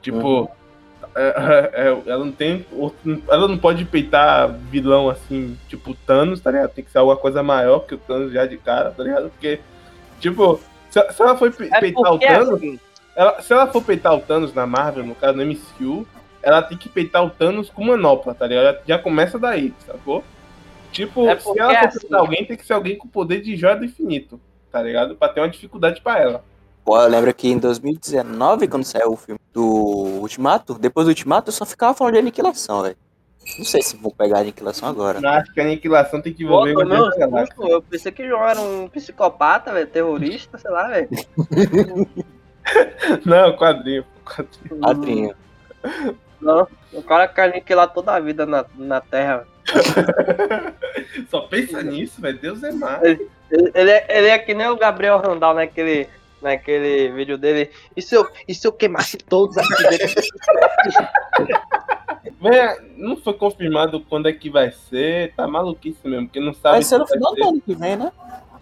Tipo, 0.02 0.50
é- 1.14 1.70
é- 1.74 1.88
é- 1.88 2.02
ela 2.10 2.24
não 2.24 2.32
tem. 2.32 2.66
Ela 3.28 3.48
não 3.48 3.56
pode 3.56 3.84
peitar 3.84 4.52
vilão 4.70 5.08
assim, 5.08 5.56
tipo 5.68 5.94
Thanos, 6.06 6.40
tá 6.40 6.50
ligado? 6.50 6.70
Tem 6.70 6.84
que 6.84 6.90
ser 6.90 6.98
alguma 6.98 7.16
coisa 7.16 7.42
maior 7.42 7.80
que 7.80 7.94
o 7.94 7.98
Thanos 7.98 8.32
já 8.32 8.44
de 8.46 8.58
cara, 8.58 8.90
tá 8.90 9.02
ligado? 9.02 9.30
Porque, 9.30 9.60
tipo, 10.20 10.60
se, 10.90 11.12
se 11.12 11.22
ela 11.22 11.36
for 11.36 11.52
pe- 11.52 11.68
É 11.72 11.80
peitar 11.80 12.02
o 12.12 12.18
porque, 12.18 12.26
Thanos. 12.26 12.54
assim, 12.54 12.80
Ela- 13.16 13.42
se 13.42 13.52
ela 13.52 13.66
for 13.66 13.82
peitar 13.82 14.14
o 14.14 14.20
Thanos 14.20 14.54
na 14.54 14.64
Marvel, 14.66 15.04
no 15.04 15.14
caso 15.14 15.36
no 15.36 15.42
MCU, 15.42 16.06
ela 16.40 16.62
tem 16.62 16.78
que 16.78 16.88
peitar 16.88 17.24
o 17.24 17.30
Thanos 17.30 17.68
com 17.68 17.84
manopla, 17.84 18.32
tá 18.34 18.46
ligado? 18.46 18.76
Já, 18.76 18.80
já 18.86 18.98
começa 18.98 19.38
daí, 19.38 19.74
sacou? 19.84 20.22
Tipo, 20.92 21.28
É 21.28 21.38
se 21.38 21.58
ela 21.58 21.74
for 21.80 21.86
assim- 21.88 21.98
peitar 22.00 22.20
alguém, 22.20 22.44
tem 22.46 22.56
que 22.56 22.64
ser 22.64 22.72
alguém 22.74 22.96
com 22.96 23.08
poder 23.08 23.40
de 23.40 23.56
joia 23.56 23.74
do 23.76 23.84
infinito, 23.84 24.40
tá 24.70 24.80
ligado? 24.82 25.16
Pra 25.16 25.28
ter 25.28 25.40
uma 25.40 25.48
dificuldade 25.48 26.00
pra 26.00 26.18
ela. 26.18 26.44
Pô, 26.84 26.98
eu 26.98 27.08
lembro 27.08 27.34
que 27.34 27.48
em 27.48 27.58
2019, 27.58 28.66
quando 28.68 28.84
saiu 28.84 29.12
o 29.12 29.16
filme 29.16 29.38
do 29.52 29.62
Ultimato, 30.22 30.74
depois 30.78 31.06
do 31.06 31.10
Ultimato 31.10 31.48
eu 31.48 31.52
só 31.52 31.66
ficava 31.66 31.92
falando 31.94 32.14
de 32.14 32.20
aniquilação, 32.20 32.82
velho. 32.82 32.96
Não 33.56 33.64
sei 33.64 33.82
se 33.82 33.96
vou 33.96 34.12
pegar 34.12 34.38
a 34.38 34.40
aniquilação 34.40 34.88
agora. 34.88 35.20
Eu 35.20 35.28
acho 35.28 35.52
que 35.52 35.60
a 35.60 35.64
aniquilação 35.64 36.20
tem 36.20 36.34
que 36.34 36.44
envolver 36.44 36.76
o 36.76 36.80
sustos, 36.80 37.70
eu 37.70 37.82
pensei 37.82 38.12
que 38.12 38.22
o 38.22 38.28
João 38.28 38.48
era 38.48 38.60
um 38.60 38.88
psicopata, 38.88 39.72
velho, 39.72 39.86
terrorista, 39.86 40.58
sei 40.58 40.70
lá, 40.70 40.88
velho. 40.88 41.08
Não, 43.24 43.56
quadrinho. 43.56 44.04
quadrinho. 44.24 44.80
Padrinho. 44.80 45.34
Não, 46.40 46.68
o 46.92 47.02
cara 47.02 47.26
quer 47.26 47.50
aniquilar 47.50 47.92
toda 47.92 48.14
a 48.14 48.20
vida 48.20 48.44
na, 48.44 48.64
na 48.76 49.00
Terra. 49.00 49.46
Só 51.30 51.42
pensa 51.42 51.82
nisso, 51.82 52.20
velho. 52.20 52.38
Deus 52.38 52.62
é 52.62 52.72
má. 52.72 53.00
Ele, 53.02 53.28
ele 53.50 53.90
é, 53.90 54.06
ele 54.08 54.28
é 54.28 54.38
que 54.38 54.54
nem 54.54 54.68
o 54.68 54.76
Gabriel 54.76 55.18
Randall 55.18 55.54
naquele, 55.54 56.08
naquele 56.40 57.10
vídeo 57.12 57.36
dele. 57.36 57.70
E 57.96 58.02
se 58.02 58.14
eu, 58.14 58.28
e 58.46 58.54
se 58.54 58.66
eu 58.66 58.72
queimasse 58.72 59.16
todos 59.16 59.58
aqui 59.58 59.88
dentro? 59.88 60.22
Véi, 62.40 62.94
não 62.96 63.16
foi 63.16 63.34
confirmado 63.34 64.00
quando 64.00 64.28
é 64.28 64.32
que 64.32 64.48
vai 64.48 64.70
ser. 64.70 65.34
Tá 65.34 65.46
maluquice 65.46 66.06
mesmo, 66.06 66.26
porque 66.26 66.40
não 66.40 66.54
sabe. 66.54 66.74
Vai 66.74 66.82
ser 66.82 66.98
no 66.98 67.06
final 67.06 67.34
ser. 67.34 67.40
do 67.40 67.48
ano 67.48 67.60
que 67.60 67.74
vem, 67.74 67.96
né? 67.96 68.12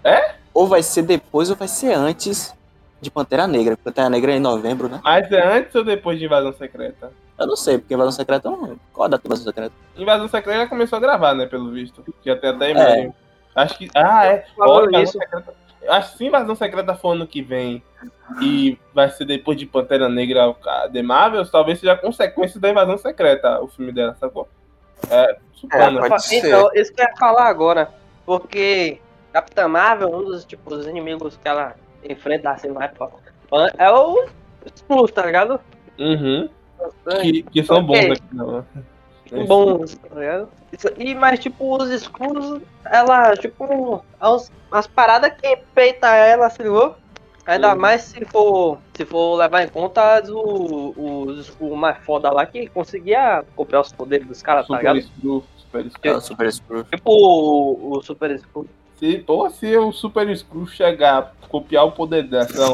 É? 0.02 0.34
Ou 0.54 0.66
vai 0.66 0.82
ser 0.82 1.02
depois 1.02 1.50
ou 1.50 1.56
vai 1.56 1.68
ser 1.68 1.92
antes 1.92 2.54
de 3.00 3.10
Pantera 3.10 3.46
Negra. 3.46 3.76
Pantera 3.76 4.08
Negra 4.08 4.32
é 4.32 4.36
em 4.36 4.40
novembro, 4.40 4.88
né? 4.88 5.00
Mas 5.04 5.30
é 5.30 5.58
antes 5.58 5.74
ou 5.74 5.84
depois 5.84 6.18
de 6.18 6.24
Invasão 6.24 6.52
Secreta? 6.52 7.12
Eu 7.38 7.46
não 7.46 7.56
sei, 7.56 7.76
porque 7.76 7.92
Invasão 7.92 8.12
Secreta 8.12 8.50
não. 8.50 8.78
Qual 8.92 9.04
a 9.04 9.08
data 9.08 9.22
da 9.22 9.28
Invasão 9.28 9.44
Secreta? 9.44 9.74
Invasão 9.96 10.28
Secreta 10.28 10.60
já 10.60 10.66
começou 10.68 10.96
a 10.96 11.00
gravar, 11.00 11.34
né, 11.34 11.44
pelo 11.46 11.70
visto. 11.70 12.02
Já 12.24 12.36
tem 12.36 12.50
até 12.50 12.70
e-mail. 12.70 13.14
Acho 13.54 13.76
que. 13.76 13.90
Ah, 13.94 14.26
é. 14.26 14.46
Invasão 14.56 15.02
isso, 15.02 15.18
Secreta. 15.18 15.54
Acho 15.88 16.12
que 16.12 16.18
se 16.18 16.24
Invasão 16.26 16.54
Secreta 16.54 16.94
for 16.94 17.12
ano 17.12 17.26
que 17.26 17.42
vem 17.42 17.82
e 18.40 18.78
vai 18.92 19.08
ser 19.10 19.24
depois 19.24 19.56
de 19.58 19.66
Pantera 19.66 20.08
Negra 20.08 20.54
a 20.66 20.88
The 20.88 21.02
Marvels, 21.02 21.50
talvez 21.50 21.78
seja 21.78 21.96
consequência 21.96 22.58
da 22.58 22.70
Invasão 22.70 22.98
Secreta, 22.98 23.60
o 23.60 23.68
filme 23.68 23.92
dela, 23.92 24.16
sacou? 24.18 24.48
É, 25.10 25.36
supondo. 25.54 26.00
pode 26.00 26.24
ser. 26.24 26.46
então, 26.46 26.70
isso 26.74 26.92
que 26.92 27.00
eu 27.00 27.06
ia 27.06 27.16
falar 27.16 27.46
agora. 27.46 27.90
Porque 28.24 28.98
Capitã 29.32 29.68
Marvel, 29.68 30.08
um 30.12 30.24
dos 30.24 30.44
tipo, 30.44 30.74
os 30.74 30.86
inimigos 30.86 31.36
que 31.36 31.46
ela 31.48 31.76
enfrenta 32.02 32.50
assim 32.50 32.68
mais 32.70 32.90
pra- 32.92 33.08
é 33.78 33.90
o 33.90 34.26
Skrulls, 34.74 35.12
tá 35.12 35.24
ligado? 35.24 35.60
Uhum. 35.98 36.48
Que, 37.22 37.42
que 37.42 37.62
são 37.62 37.84
bons 37.84 37.96
aqui, 38.10 38.22
não. 38.32 38.64
Bons, 39.46 39.94
tá 39.96 40.14
ligado? 40.20 40.48
E, 40.98 41.14
mas, 41.14 41.38
tipo, 41.40 41.76
os 41.82 41.90
Skrulls, 41.90 42.62
ela, 42.84 43.34
tipo, 43.36 44.04
as, 44.20 44.52
as 44.70 44.86
paradas 44.86 45.32
que 45.40 45.56
peita 45.74 46.08
ela, 46.14 46.48
se 46.50 46.62
ligou? 46.62 46.96
Ainda 47.46 47.74
Uhum. 47.74 47.80
mais 47.80 48.02
se 48.02 48.24
for, 48.24 48.78
se 48.94 49.04
for 49.04 49.36
levar 49.36 49.62
em 49.62 49.68
conta 49.68 50.20
os 50.96 51.38
Skrulls 51.46 51.76
mais 51.78 51.98
foda 51.98 52.30
lá 52.32 52.44
que 52.44 52.66
conseguia 52.68 53.44
copiar 53.54 53.82
os 53.82 53.92
poderes 53.92 54.26
dos 54.26 54.42
caras, 54.42 54.66
tá 54.66 54.76
ligado? 54.76 55.00
Screw, 55.00 55.44
Super 55.56 55.90
Screw. 55.90 56.12
É 56.12 56.16
o 56.16 56.20
Super 56.20 56.52
Screw. 56.52 56.84
Tipo 56.84 57.10
o, 57.10 57.96
o 57.98 58.02
Super 58.02 58.30
Skrull. 58.32 58.66
Se, 58.96 59.18
pô, 59.18 59.48
se 59.50 59.76
o 59.76 59.92
Super 59.92 60.36
Screw 60.36 60.66
chegar, 60.66 61.34
copiar 61.48 61.84
o 61.84 61.92
poder 61.92 62.24
dela, 62.24 62.48
não, 62.54 62.72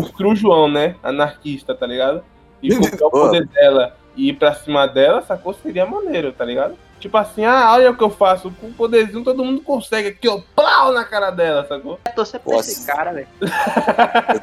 o 0.00 0.04
Screw 0.04 0.34
João, 0.34 0.68
né? 0.68 0.96
Anarquista, 1.02 1.74
tá 1.74 1.86
ligado? 1.86 2.22
E 2.62 2.70
copiar 2.76 3.08
o 3.08 3.10
poder 3.10 3.46
dela 3.48 3.94
e 4.16 4.30
ir 4.30 4.32
pra 4.34 4.54
cima 4.54 4.86
dela, 4.86 5.22
sacou? 5.22 5.52
Seria 5.54 5.84
maneiro, 5.86 6.32
tá 6.32 6.44
ligado? 6.44 6.76
Tipo 6.98 7.16
assim, 7.18 7.44
ah, 7.44 7.72
olha 7.74 7.90
o 7.90 7.96
que 7.96 8.02
eu 8.02 8.10
faço. 8.10 8.50
Com 8.60 8.68
o 8.68 8.72
poderzinho 8.72 9.22
todo 9.22 9.44
mundo 9.44 9.60
consegue 9.60 10.08
aqui, 10.08 10.26
ó, 10.28 10.40
plau 10.54 10.92
na 10.92 11.04
cara 11.04 11.30
dela, 11.30 11.66
sacou? 11.68 12.00
Eu 12.06 12.14
torcer 12.14 12.40
pra 12.40 12.56
Nossa. 12.56 12.70
esse 12.70 12.86
cara, 12.86 13.12
velho. 13.12 13.28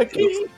que 0.09 0.21
isso? 0.21 0.49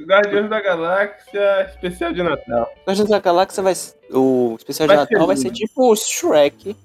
Guardiões 0.00 0.50
da 0.50 0.60
Galáxia, 0.60 1.66
especial 1.70 2.12
de 2.12 2.22
Natal. 2.22 2.70
Guardiões 2.86 3.08
da 3.08 3.18
Galáxia 3.20 3.62
vai 3.62 3.74
ser- 3.74 3.94
O 4.12 4.54
especial 4.58 4.86
Vai 4.86 4.96
de 4.98 5.02
ser 5.06 5.12
Natal 5.14 5.26
vai 5.26 5.36
lindo. 5.36 5.48
ser 5.48 5.54
tipo 5.54 5.90
o 5.90 5.96
Shrek. 5.96 6.76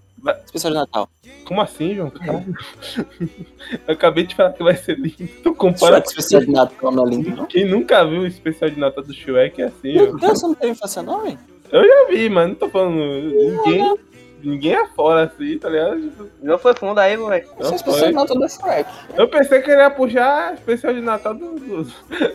Especial 0.45 0.74
de 0.74 0.80
Natal. 0.80 1.09
Como 1.45 1.61
assim, 1.61 1.95
João? 1.95 2.09
Caralho. 2.09 2.53
Eu 3.88 3.93
acabei 3.93 4.26
de 4.26 4.36
falar 4.36 4.53
que 4.53 4.63
vai 4.63 4.76
ser 4.76 4.97
lindo. 4.97 5.28
Tu 5.43 5.53
compara 5.53 5.95
Shrek 5.97 6.07
especial 6.09 6.41
de 6.41 6.51
Natal 6.51 6.91
não 6.91 7.05
é 7.05 7.09
lindo, 7.09 7.30
não? 7.36 7.45
Quem 7.45 7.65
nunca 7.65 8.03
viu 8.05 8.22
o 8.22 8.28
especial 8.28 8.70
de 8.70 8.80
Natal 8.80 9.03
do 9.03 9.13
Shrek 9.13 9.61
é 9.61 9.65
assim. 9.65 9.93
Meu 9.93 10.18
Deus, 10.18 10.39
você 10.39 10.47
não 10.47 10.55
teve 10.55 10.72
infância 10.74 11.01
não, 11.01 11.22
velho? 11.24 11.39
Eu 11.72 12.07
vi, 12.09 12.30
mas 12.30 12.47
não 12.49 12.55
tô 12.55 12.70
falando. 12.70 12.95
Ninguém, 12.95 13.97
ninguém 14.43 14.74
é 14.74 14.88
fora 14.88 15.24
assim, 15.26 15.57
tá 15.57 15.70
ligado? 15.70 16.11
Não 16.41 16.57
foi 16.57 16.74
fundo 16.76 16.99
aí, 16.99 17.15
velho. 17.15 17.34
Esse 17.36 17.51
é 17.59 17.63
Não 17.63 17.76
especial 17.76 17.99
foi. 17.99 18.07
de 18.09 18.13
Natal 18.15 18.38
do 18.39 18.49
Shrek. 18.49 18.89
Eu 19.15 19.28
pensei 19.30 19.61
que 19.61 19.72
ele 19.72 19.82
ia 19.82 19.89
puxar 19.89 20.53
especial 20.55 20.93
de 20.93 21.01
Natal 21.01 21.34
do. 21.34 21.55
do... 21.59 21.88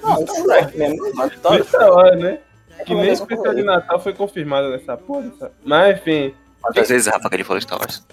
Não, 0.03 0.23
o 0.23 0.27
Shrek 0.27 0.79
mesmo. 0.79 1.15
Natal. 1.15 1.53
Nessa 1.55 1.91
hora, 1.93 2.17
né? 2.17 2.39
Que 2.87 2.95
nem 2.95 3.07
Mas- 3.09 3.21
especial 3.21 3.55
de 3.55 3.63
Natal 3.63 4.01
foi 4.01 4.13
confirmado 4.13 4.71
nessa 4.71 4.97
porra. 4.97 5.31
sabe? 5.39 5.53
Mas 5.65 5.99
enfim, 5.99 6.35
Quantas 6.63 6.89
vezes, 6.89 7.07
Rafa, 7.07 7.29
que 7.29 7.37
ele 7.37 7.45
falou 7.45 7.61
Star 7.61 7.79
Wars? 7.79 8.07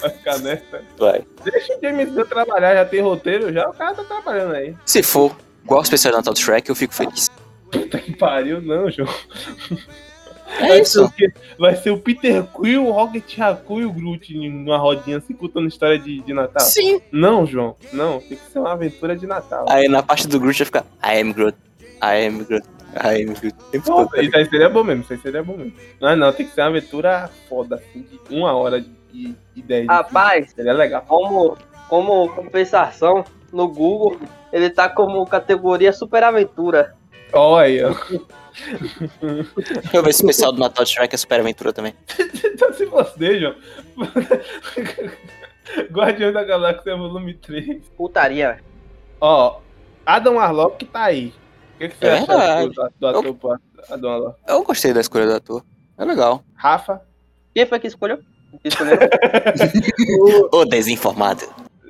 vai 0.00 0.10
ficar 0.10 0.38
nessa. 0.38 0.82
Vai. 0.98 1.24
Deixa 1.44 1.76
o 1.76 1.80
James 1.80 2.10
Gunn 2.12 2.24
trabalhar, 2.24 2.74
já 2.74 2.84
tem 2.84 3.00
roteiro, 3.00 3.52
já 3.52 3.68
o 3.68 3.72
cara 3.72 3.94
tá 3.94 4.04
trabalhando 4.04 4.54
aí. 4.54 4.74
Se 4.84 5.02
for 5.02 5.36
igual 5.62 5.80
o 5.80 5.82
especial 5.84 6.12
de 6.12 6.18
Natal 6.18 6.32
do 6.32 6.38
Shrek, 6.40 6.68
eu 6.68 6.74
fico 6.74 6.94
feliz. 6.94 7.30
Puta 7.70 7.98
que 7.98 8.16
pariu, 8.16 8.60
não, 8.60 8.90
João. 8.90 9.08
É 10.58 10.68
Vai 10.68 10.76
ser, 10.78 10.82
isso. 10.82 11.12
quê? 11.16 11.32
Vai 11.58 11.74
ser 11.76 11.90
o 11.90 11.98
Peter 11.98 12.44
Quill, 12.44 12.86
o 12.86 12.92
Rocket 12.92 13.38
Raccoon 13.38 13.80
e 13.80 13.84
o 13.86 13.92
Groot 13.92 14.36
numa 14.36 14.76
rodinha 14.76 15.16
assim, 15.16 15.32
contando 15.32 15.66
história 15.66 15.98
de, 15.98 16.20
de 16.20 16.34
Natal. 16.34 16.64
Sim. 16.64 17.00
Não, 17.10 17.46
João, 17.46 17.74
não. 17.92 18.20
Tem 18.20 18.36
que 18.36 18.52
ser 18.52 18.58
uma 18.58 18.72
aventura 18.72 19.16
de 19.16 19.26
Natal. 19.26 19.64
Aí 19.68 19.88
na 19.88 20.02
parte 20.02 20.28
do 20.28 20.38
Groot 20.38 20.58
vai 20.58 20.66
ficar 20.66 20.84
I 21.02 21.20
am 21.20 21.32
Groot. 21.32 21.56
I 22.02 22.26
am 22.26 22.44
Groot. 22.44 22.66
I 22.94 23.22
am 23.22 23.34
Groot. 23.34 23.56
O 23.58 23.70
tempo 23.70 23.86
Pô, 23.86 23.96
todo, 23.96 24.10
tá 24.10 24.22
isso 24.22 24.36
aí 24.36 24.44
seria 24.46 24.68
bom 24.68 24.84
mesmo, 24.84 25.02
isso 25.02 25.12
aí 25.12 25.18
seria 25.18 25.42
bom 25.42 25.56
mesmo. 25.56 25.72
Não, 26.00 26.16
não, 26.16 26.32
tem 26.32 26.46
que 26.46 26.52
ser 26.52 26.60
uma 26.62 26.68
aventura 26.68 27.30
foda, 27.48 27.76
assim, 27.76 28.02
de 28.02 28.20
uma 28.34 28.52
hora 28.52 28.80
de, 28.80 28.90
de 29.12 29.36
ideia. 29.54 29.82
de 29.82 29.88
Rapaz, 29.88 30.34
filme. 30.34 30.54
Seria 30.54 30.72
legal. 30.72 31.04
como, 31.06 31.56
como 31.88 32.28
compensação, 32.34 33.24
no 33.52 33.68
Google, 33.68 34.18
ele 34.52 34.70
tá 34.70 34.88
como 34.88 35.24
categoria 35.26 35.92
Super 35.92 36.24
Aventura. 36.24 36.94
Olha 37.32 37.66
aí, 37.66 37.84
ó. 37.84 37.94
Deixa 39.20 39.96
eu 39.96 40.02
ver 40.02 40.12
se 40.12 40.22
o 40.24 40.26
especial 40.26 40.52
do 40.52 40.58
Natal 40.58 40.84
de 40.84 40.90
Shrek 40.90 41.14
é 41.14 41.18
Super 41.18 41.40
Aventura 41.40 41.72
também. 41.72 41.94
Então 42.44 42.72
se 42.74 42.86
você, 42.86 43.40
João. 43.40 43.54
Guardião 45.90 46.32
da 46.32 46.44
Galáxia 46.44 46.96
Volume 46.96 47.34
3. 47.34 47.88
Putaria, 47.96 48.52
velho. 48.52 48.64
Ó, 49.20 49.60
Adam 50.04 50.34
Warlock 50.36 50.84
tá 50.86 51.04
aí. 51.04 51.32
O 51.86 51.88
que, 51.88 51.88
que 51.88 51.96
você 51.98 52.06
É 52.06 52.12
acha 52.18 52.26
verdade. 52.26 52.68
do, 52.68 52.92
do 53.00 53.06
ator 53.06 53.34
pro 53.34 53.48
Warlock? 54.08 54.36
Eu 54.46 54.62
gostei 54.62 54.92
da 54.92 55.00
escolha 55.00 55.26
do 55.26 55.34
ator. 55.34 55.64
É 55.98 56.04
legal. 56.04 56.42
Rafa? 56.54 57.02
Quem 57.54 57.66
foi 57.66 57.80
que 57.80 57.88
escolheu? 57.88 58.18
Que 58.62 58.68
escolheu? 58.68 58.98
Ô, 60.52 60.64
desinformado. 60.64 61.42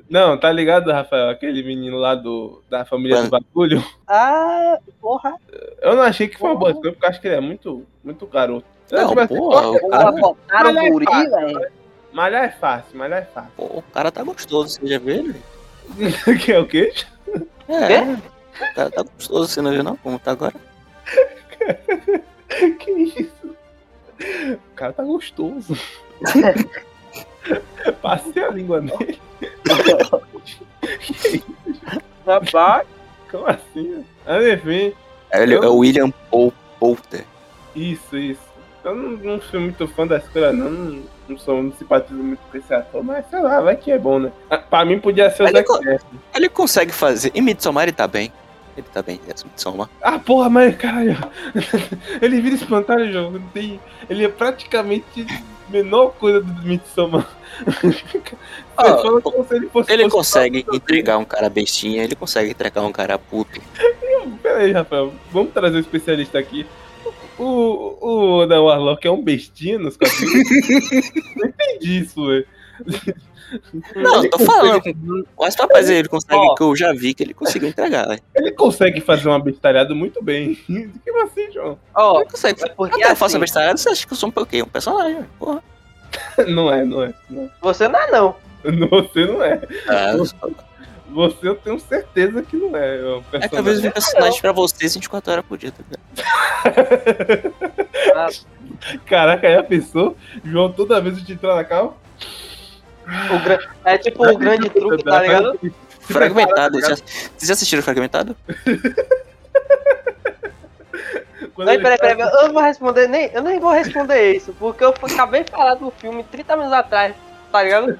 Não, 0.08 0.38
tá 0.38 0.50
ligado, 0.50 0.90
Rafael? 0.90 1.28
Aquele 1.30 1.62
menino 1.62 1.96
lá 1.98 2.14
do, 2.14 2.62
da 2.70 2.84
família 2.84 3.16
do 3.22 3.30
Mano. 3.30 3.44
bagulho. 3.46 3.84
ah, 4.06 4.78
porra. 5.00 5.34
Eu 5.80 5.94
não 5.96 6.02
achei 6.02 6.28
que 6.28 6.38
foi 6.38 6.50
uma 6.50 6.58
boa 6.58 6.70
escolha, 6.70 6.92
porque 6.92 7.04
eu 7.04 7.08
acho 7.10 7.20
que 7.20 7.28
ele 7.28 7.36
é 7.36 7.40
muito, 7.40 7.84
muito 8.04 8.26
garoto. 8.26 8.66
Não, 8.90 9.08
Tipo 9.08 9.20
assim, 9.20 9.36
porra, 9.36 9.70
o 9.70 9.88
cara, 9.88 10.12
botaram 10.12 10.78
é 10.78 10.88
o 10.88 10.92
guri, 10.92 11.06
velho. 11.06 11.66
Malhar 12.12 12.44
é 12.44 12.50
fácil, 12.50 12.96
malhar 12.98 13.22
é 13.22 13.24
fácil. 13.24 13.50
pô, 13.56 13.64
o 13.64 13.82
cara 13.92 14.10
tá 14.12 14.22
gostoso, 14.22 14.78
você 14.80 14.86
já 14.86 14.98
viu 14.98 15.14
ele? 15.96 16.38
que 16.38 16.52
é 16.52 16.58
o 16.58 16.66
quê? 16.66 16.92
É. 17.68 17.74
O 17.74 17.88
cara 17.88 18.22
tá 18.74 19.02
gostoso, 19.02 19.48
você 19.52 19.60
não 19.62 19.70
viu 19.70 19.82
não? 19.82 19.96
Como 19.96 20.18
tá 20.18 20.32
agora? 20.32 20.54
Que 22.78 22.90
isso? 22.90 23.56
O 24.70 24.74
cara 24.76 24.92
tá 24.92 25.02
gostoso. 25.02 25.76
Passei 28.02 28.44
a 28.44 28.50
língua 28.50 28.80
nele. 28.80 29.18
Rapaz, 32.26 32.86
Como 33.30 33.46
assim? 33.46 34.04
Mas 34.26 34.46
enfim, 34.54 34.92
É, 35.30 35.42
ele, 35.42 35.54
é 35.54 35.60
o 35.60 35.76
William 35.78 36.10
Paul 36.30 36.52
Poulter. 36.78 37.24
isso, 37.74 38.16
isso. 38.16 38.40
Eu 38.84 38.94
não, 38.96 39.10
não 39.16 39.40
sou 39.40 39.60
muito 39.60 39.86
fã 39.88 40.06
da 40.06 40.18
escolha, 40.18 40.52
não. 40.52 40.68
Não, 40.70 41.02
não 41.28 41.38
sou, 41.38 41.62
não 41.62 41.72
simpatizo 41.72 42.14
muito 42.20 42.40
com 42.50 42.58
esse 42.58 42.74
ator, 42.74 43.02
mas 43.04 43.24
sei 43.30 43.40
lá, 43.40 43.60
vai 43.60 43.76
que 43.76 43.90
é 43.92 43.98
bom, 43.98 44.18
né? 44.18 44.32
Ah, 44.50 44.58
Pra 44.58 44.84
mim 44.84 44.98
podia 44.98 45.30
ser 45.30 45.44
o 45.44 45.48
Zac. 45.50 45.64
Ele 46.34 46.48
consegue 46.48 46.92
fazer. 46.92 47.30
Em 47.34 47.40
Midsommar 47.40 47.84
ele 47.84 47.92
tá 47.92 48.06
bem. 48.08 48.32
Ele 48.76 48.86
tá 48.92 49.02
bem, 49.02 49.20
é 49.28 49.34
Midsommar. 49.44 49.88
Ah, 50.00 50.18
porra, 50.18 50.48
mas 50.48 50.76
caralho. 50.76 51.16
Ele 52.22 52.40
vira 52.40 52.54
espantalho 52.54 53.08
o 53.08 53.12
jogo. 53.12 53.38
Não 53.38 53.48
tem, 53.48 53.78
ele 54.08 54.24
é 54.24 54.28
praticamente 54.28 55.26
menor 55.68 56.12
coisa 56.12 56.40
do. 56.40 56.52
Você 56.62 58.22
Ah, 58.76 58.96
ele. 59.50 59.70
Ele 59.88 60.08
consegue 60.08 60.64
entregar 60.72 61.18
um 61.18 61.24
cara 61.24 61.50
bestinha, 61.50 62.02
ele 62.02 62.16
consegue 62.16 62.50
entregar 62.50 62.82
um 62.82 62.92
cara 62.92 63.18
puto. 63.18 63.60
Pera 64.42 64.58
aí, 64.58 64.72
Rafael. 64.72 65.12
Vamos 65.30 65.52
trazer 65.52 65.76
um 65.76 65.80
especialista 65.80 66.38
aqui. 66.38 66.66
O, 67.38 68.40
o 68.40 68.46
da 68.46 68.60
Warlock 68.60 69.06
é 69.06 69.10
um 69.10 69.22
bestinha 69.22 69.78
nos 69.78 69.96
quadrinhos? 69.96 71.10
não 71.36 71.48
entendi 71.48 72.00
isso, 72.00 72.26
velho. 72.26 72.46
Não, 73.96 74.18
Ele 74.20 74.28
tô 74.28 74.38
consegue- 74.38 74.94
falando. 74.94 75.28
Mas 75.38 75.54
rapaz, 75.56 75.90
ele 75.90 76.08
consegue, 76.08 76.36
Ó. 76.36 76.54
que 76.54 76.62
eu 76.62 76.76
já 76.76 76.92
vi 76.92 77.12
que 77.14 77.22
ele 77.22 77.34
conseguiu 77.34 77.68
entregar, 77.68 78.06
velho. 78.08 78.22
Ele 78.34 78.52
consegue 78.52 79.00
fazer 79.00 79.28
uma 79.28 79.38
bestalhada 79.38 79.94
muito 79.94 80.22
bem. 80.22 80.54
Que 80.66 81.10
assim, 81.22 81.50
João? 81.52 81.78
ó, 81.94 82.20
Ele 82.20 82.30
consegue. 82.30 82.64
é 82.64 82.68
porque 82.68 82.94
Até 83.02 83.12
eu 83.12 83.16
faço 83.16 83.24
assim, 83.26 83.36
uma 83.36 83.40
bestalhada, 83.40 83.76
você 83.76 83.88
acha 83.90 84.06
que 84.06 84.12
eu 84.12 84.16
sou 84.16 84.28
um, 84.28 84.44
quê? 84.44 84.62
um 84.62 84.66
personagem, 84.66 85.24
porra. 85.38 85.62
Não 86.48 86.70
é, 86.72 86.84
não 86.84 87.02
é. 87.04 87.14
Não, 87.30 87.50
você 87.62 87.88
não 87.88 87.98
é 87.98 88.10
não. 88.10 88.34
Você 88.90 89.24
não 89.26 89.42
é. 89.42 89.60
Ah, 89.88 90.12
Você 91.10 91.48
eu 91.48 91.54
tenho 91.56 91.78
certeza 91.80 92.42
que 92.42 92.56
não 92.56 92.76
é. 92.76 92.98
um 93.02 93.22
é 93.32 93.48
que 93.48 93.56
às 93.56 93.64
vezes 93.64 93.84
eu 93.84 93.90
personagem. 93.92 94.40
pra 94.40 94.52
vocês 94.52 94.94
24 94.94 95.32
horas 95.32 95.44
por 95.46 95.58
dia, 95.58 95.72
tá 95.72 95.82
ligado? 95.90 97.52
Caraca, 99.06 99.46
aí 99.46 99.56
a 99.56 99.62
pessoa, 99.62 100.14
João, 100.44 100.70
toda 100.72 101.00
vez 101.00 101.18
que 101.18 101.24
te 101.24 101.32
entrar 101.32 101.54
na 101.56 101.64
calma. 101.64 101.94
O 103.34 103.38
gra- 103.44 103.58
É 103.84 103.98
tipo 103.98 104.26
o 104.26 104.36
grande 104.38 104.68
truque, 104.70 105.02
tá 105.04 105.22
ligado? 105.22 105.58
Fragmentado. 106.00 106.80
Já, 106.80 106.88
vocês 106.96 107.02
já 107.42 107.52
assistiram 107.54 107.82
Fragmentado? 107.82 108.36
Quando 111.54 111.68
Peraí, 111.68 111.98
peraí, 111.98 112.18
eu 112.20 112.46
não 112.46 112.52
vou 112.54 112.62
responder, 112.62 113.08
nem, 113.08 113.30
eu 113.32 113.42
nem 113.42 113.60
vou 113.60 113.72
responder 113.72 114.32
isso, 114.34 114.54
porque 114.58 114.82
eu 114.84 114.94
acabei 115.02 115.44
de 115.44 115.50
falar 115.50 115.74
do 115.74 115.90
filme 115.90 116.24
30 116.24 116.56
minutos 116.56 116.78
atrás, 116.78 117.14
tá 117.50 117.62
ligado? 117.62 117.98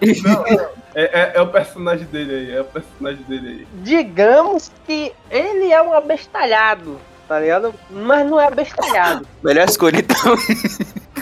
É, 0.95 1.03
é- 1.03 1.33
é 1.35 1.41
o 1.41 1.49
personagem 1.49 2.07
dele 2.07 2.35
aí, 2.35 2.57
é 2.57 2.61
o 2.61 2.65
personagem 2.65 3.23
dele 3.25 3.49
aí. 3.49 3.67
Digamos 3.83 4.71
que 4.87 5.13
ele 5.31 5.71
é 5.71 5.83
um 5.83 5.93
abestalhado, 5.93 6.99
tá 7.29 7.39
ligado? 7.41 7.75
Mas 7.91 8.29
não 8.29 8.41
é 8.41 8.47
abestalhado. 8.47 9.27
Melhor 9.43 9.69
escolha 9.69 9.99
então. 9.99 10.35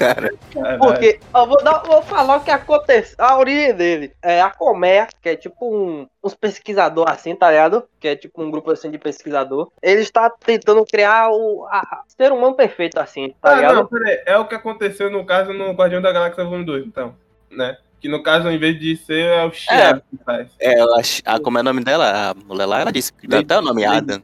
Cara. 0.00 0.30
Porque 0.78 1.20
eu 1.34 1.46
vou, 1.46 1.62
dar, 1.62 1.82
vou 1.82 2.00
falar 2.02 2.36
o 2.38 2.40
que 2.40 2.50
aconteceu, 2.50 3.14
a 3.18 3.38
origem 3.38 3.74
dele. 3.74 4.12
É 4.22 4.40
a 4.40 4.48
Colmeia, 4.50 5.06
que 5.20 5.28
é 5.28 5.36
tipo 5.36 5.56
um, 5.62 6.06
uns 6.24 6.34
pesquisadores 6.34 7.12
assim, 7.12 7.36
tá 7.36 7.50
ligado? 7.50 7.84
Que 8.00 8.08
é 8.08 8.16
tipo 8.16 8.42
um 8.42 8.50
grupo 8.50 8.70
assim 8.70 8.90
de 8.90 8.96
pesquisador. 8.98 9.70
Ele 9.82 10.00
está 10.00 10.30
tentando 10.30 10.84
criar 10.86 11.28
o 11.30 11.66
a- 11.70 12.02
ser 12.08 12.32
humano 12.32 12.54
perfeito 12.54 12.98
assim, 12.98 13.34
tá 13.42 13.50
Ah, 13.52 13.54
ligado? 13.56 13.74
não, 13.74 13.86
peraí. 13.86 14.22
É 14.24 14.38
o 14.38 14.46
que 14.48 14.54
aconteceu 14.54 15.10
no 15.10 15.24
caso 15.26 15.52
no 15.52 15.72
Guardião 15.72 16.00
da 16.00 16.12
Galáxia 16.12 16.44
Volume 16.44 16.64
2, 16.64 16.86
então. 16.86 17.14
Né? 17.50 17.76
Que 18.00 18.08
no 18.08 18.22
caso, 18.22 18.46
ao 18.48 18.52
invés 18.54 18.80
de 18.80 18.96
ser, 18.96 19.26
é 19.26 19.44
o 19.44 19.52
Chiab 19.52 20.00
que 20.08 20.16
faz. 20.24 20.48
É, 20.58 20.78
ela, 20.78 21.02
a, 21.26 21.38
como 21.38 21.58
é 21.58 21.60
o 21.60 21.64
nome 21.64 21.84
dela? 21.84 22.30
A 22.30 22.34
mulher 22.34 22.64
lá, 22.64 22.80
ela 22.80 22.90
disse 22.90 23.12
que 23.12 23.28
deu 23.28 23.40
até 23.40 23.58
o 23.58 23.60
nome 23.60 23.84
Adam. 23.84 24.22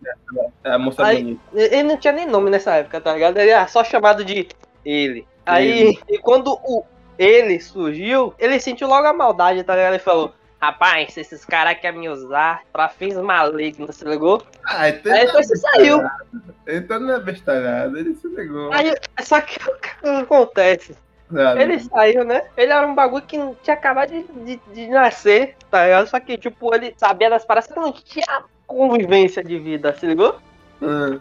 É 0.64 0.70
a 0.70 0.78
moça 0.78 1.04
Aí- 1.04 1.22
bonita. 1.22 1.40
Ele 1.54 1.82
não 1.82 1.98
tinha 1.98 2.14
nem 2.14 2.26
nome 2.26 2.48
nessa 2.48 2.74
época, 2.76 2.98
tá 3.02 3.12
ligado? 3.12 3.36
Ele 3.36 3.50
era 3.50 3.66
só 3.68 3.84
chamado 3.84 4.24
de 4.24 4.48
ele. 4.82 5.26
Aí, 5.46 5.98
e 6.08 6.18
quando 6.18 6.52
o 6.64 6.84
ele 7.18 7.58
surgiu, 7.60 8.34
ele 8.38 8.60
sentiu 8.60 8.88
logo 8.88 9.06
a 9.06 9.12
maldade, 9.12 9.62
tá 9.64 9.74
ligado? 9.74 9.94
Ele 9.94 10.02
falou: 10.02 10.34
Rapaz, 10.60 11.16
esses 11.16 11.44
caras 11.44 11.78
querem 11.78 12.00
me 12.00 12.08
usar 12.08 12.62
pra 12.72 12.88
fins 12.88 13.14
malignos, 13.16 13.96
se 13.96 14.04
ligou? 14.04 14.42
Ah, 14.66 14.88
então, 14.88 15.12
Aí 15.12 15.26
depois 15.26 15.46
você 15.46 15.56
saiu. 15.56 16.02
então 16.66 17.00
não 17.00 17.14
é 17.14 17.20
bestalhado, 17.20 17.98
ele 17.98 18.14
se 18.14 18.28
negou. 18.28 18.72
Aí, 18.72 18.94
só 19.20 19.40
que 19.40 19.58
o 19.68 19.74
que 19.76 20.08
acontece? 20.08 20.96
Ele 21.58 21.80
saiu, 21.80 22.24
né? 22.24 22.42
Ele 22.56 22.72
era 22.72 22.86
um 22.86 22.94
bagulho 22.94 23.24
que 23.24 23.36
não 23.36 23.56
tinha 23.62 23.74
acabado 23.74 24.10
de, 24.10 24.22
de, 24.44 24.60
de 24.72 24.86
nascer, 24.88 25.56
tá 25.70 25.84
ligado? 25.84 26.06
Só 26.06 26.20
que, 26.20 26.38
tipo, 26.38 26.72
ele 26.74 26.94
sabia 26.96 27.28
das 27.28 27.44
paradas, 27.44 27.68
que 27.68 27.78
não 27.78 27.92
tinha 27.92 28.44
convivência 28.66 29.42
de 29.42 29.58
vida, 29.58 29.92
se 29.98 30.06
ligou? 30.06 30.36
Hum. 30.80 31.18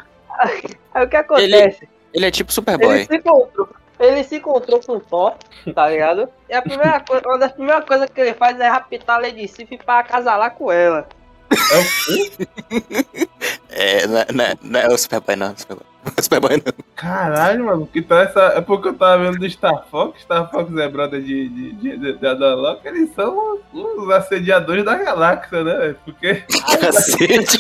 Aí 0.93 1.05
o 1.05 1.09
que 1.09 1.15
acontece? 1.15 1.89
Ele 2.13 2.25
é 2.25 2.31
tipo 2.31 2.49
Ele 2.49 2.53
Superboy. 2.53 3.05
se 3.05 3.15
encontrou. 3.15 3.67
Ele 3.99 4.23
se 4.23 4.37
encontrou 4.37 4.79
com 4.81 4.93
o 4.93 4.99
Thor, 4.99 5.35
tá 5.73 5.89
ligado? 5.89 6.27
E 6.49 6.53
a 6.53 6.61
primeira 6.61 6.99
coisa, 6.99 7.25
uma 7.27 7.37
das 7.39 7.51
primeiras 7.53 7.85
coisas 7.85 8.09
que 8.09 8.19
ele 8.21 8.33
faz 8.33 8.59
é 8.59 8.67
raptar 8.67 9.17
a 9.17 9.21
Lady 9.21 9.47
Sif 9.47 9.77
pra 9.85 9.99
acasalar 9.99 10.51
com 10.55 10.71
ela. 10.71 11.07
É 11.51 11.77
o 11.79 11.83
quê? 12.05 13.27
É, 13.77 14.07
não, 14.07 14.19
é- 14.19 14.25
não, 14.33 14.45
é- 14.45 14.55
não 14.61 14.79
é 14.79 14.87
o 14.87 14.97
Superboy, 14.97 15.35
não. 15.35 15.55
Superboy. 15.57 15.85
Superboy 16.25 16.57
não. 16.57 16.73
Caralho, 16.95 17.65
mano, 17.65 17.87
que 17.87 18.01
tá 18.01 18.21
essa. 18.21 18.41
É 18.55 18.61
porque 18.61 18.89
eu 18.89 18.93
tava 18.93 19.23
vendo 19.23 19.39
do 19.39 19.49
Star 19.49 19.85
Fox, 19.89 20.21
Star 20.21 20.49
Fox 20.49 20.75
é 20.75 20.89
brother 20.89 21.21
de, 21.21 21.49
de, 21.49 21.71
de, 21.73 21.97
de, 21.97 22.13
de 22.13 22.27
Adaloc, 22.27 22.85
eles 22.85 23.11
são 23.13 23.59
os 23.73 24.09
assediadores 24.09 24.83
da 24.83 24.95
galáxia, 24.95 25.63
né? 25.63 25.95
Porque. 26.03 26.43
Cacete. 26.79 27.59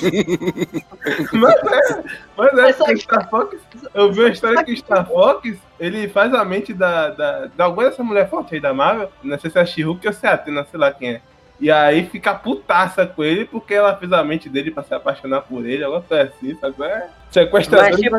Mas 1.33 1.55
é, 1.55 2.03
mas 2.37 2.53
é 2.53 2.61
Mas 2.61 2.75
porque 2.77 2.97
Star 2.97 3.29
Fox. 3.29 3.57
Eu 3.93 4.11
vi 4.11 4.21
uma 4.21 4.29
história 4.29 4.63
que 4.63 4.73
o 4.73 4.77
Star 4.77 5.07
Fox 5.07 5.57
ele 5.79 6.07
faz 6.07 6.33
a 6.33 6.43
mente 6.45 6.73
da, 6.73 7.09
da, 7.09 7.45
da 7.47 7.65
alguma 7.65 7.89
dessa 7.89 8.03
mulher 8.03 8.29
forte 8.29 8.55
aí 8.55 8.61
da 8.61 8.73
Marvel, 8.73 9.11
não 9.23 9.37
sei 9.39 9.49
se 9.49 9.57
é 9.57 9.61
a 9.61 9.65
She-Hulk 9.65 10.07
ou 10.07 10.13
se 10.13 10.25
é 10.25 10.29
a 10.29 10.33
Athena, 10.33 10.65
sei 10.69 10.79
lá 10.79 10.91
quem 10.91 11.09
é. 11.15 11.21
E 11.59 11.71
aí 11.71 12.05
fica 12.05 12.35
putaça 12.35 13.05
com 13.05 13.23
ele 13.23 13.45
porque 13.45 13.73
ela 13.73 13.95
fez 13.95 14.11
a 14.11 14.23
mente 14.23 14.49
dele 14.49 14.71
pra 14.71 14.83
se 14.83 14.93
apaixonar 14.93 15.41
por 15.41 15.65
ele, 15.65 15.83
alguma 15.83 16.01
coisa 16.01 16.23
assim, 16.23 16.55
sabe? 16.55 16.83
É 16.83 17.07
sequestrador 17.31 17.89
Mas, 17.89 17.95
de 17.95 18.03
tipo. 18.03 18.17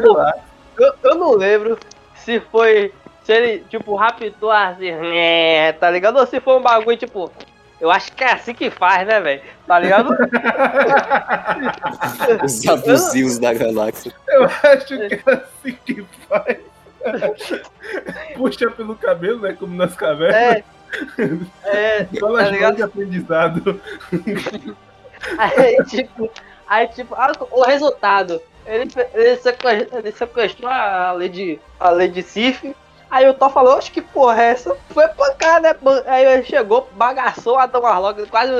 Eu, 0.78 0.92
eu 1.02 1.14
não 1.14 1.32
lembro 1.32 1.78
se 2.16 2.40
foi. 2.40 2.92
Se 3.24 3.32
ele, 3.32 3.64
tipo, 3.68 3.94
raptou 3.94 4.50
assim, 4.50 4.92
né, 4.92 5.72
tá 5.72 5.90
ligado? 5.90 6.18
Ou 6.18 6.26
se 6.26 6.40
foi 6.40 6.58
um 6.58 6.62
bagulho, 6.62 6.96
tipo. 6.96 7.30
Eu 7.78 7.90
acho 7.90 8.10
que 8.12 8.24
é 8.24 8.32
assim 8.32 8.54
que 8.54 8.70
faz, 8.70 9.06
né, 9.06 9.20
velho? 9.20 9.42
Tá 9.66 9.78
ligado? 9.78 10.08
Os 12.42 12.66
abusivos 12.66 13.38
da 13.38 13.52
galáxia. 13.52 14.14
Eu 14.28 14.44
acho 14.44 14.86
que 14.86 15.14
é 15.14 15.20
assim 15.26 15.76
que 15.84 16.02
faz. 16.26 16.56
Puxa 18.34 18.70
pelo 18.70 18.96
cabelo, 18.96 19.40
né? 19.40 19.54
Como 19.58 19.76
nas 19.76 19.94
cavernas. 19.94 20.36
É. 20.36 20.64
É, 21.64 22.06
Escola 22.12 22.44
tá 22.44 22.50
ligado? 22.50 22.76
de 22.76 22.82
aprendizado. 22.82 23.80
Aí, 25.38 25.76
tipo, 25.84 26.30
aí, 26.68 26.86
tipo, 26.88 27.14
ah, 27.14 27.32
o 27.50 27.62
resultado. 27.62 28.40
Ele, 28.64 28.88
ele, 29.14 29.36
sequestrou, 29.36 29.98
ele 29.98 30.12
sequestrou 30.12 30.70
a 30.70 31.12
Lady, 31.12 31.60
a 31.80 31.90
Lady 31.90 32.22
Sif. 32.22 32.74
Aí 33.08 33.28
o 33.28 33.34
Thor 33.34 33.50
falou, 33.50 33.76
acho 33.76 33.92
que 33.92 34.02
porra 34.02 34.42
é 34.42 34.50
essa? 34.50 34.76
Foi 34.90 35.06
pancada, 35.08 35.72
né? 35.72 36.02
Aí 36.06 36.24
ele 36.26 36.42
chegou, 36.42 36.88
bagaçou 36.92 37.56
a 37.56 37.68
Tom 37.68 37.80
Warlock, 37.80 38.26
quase, 38.26 38.52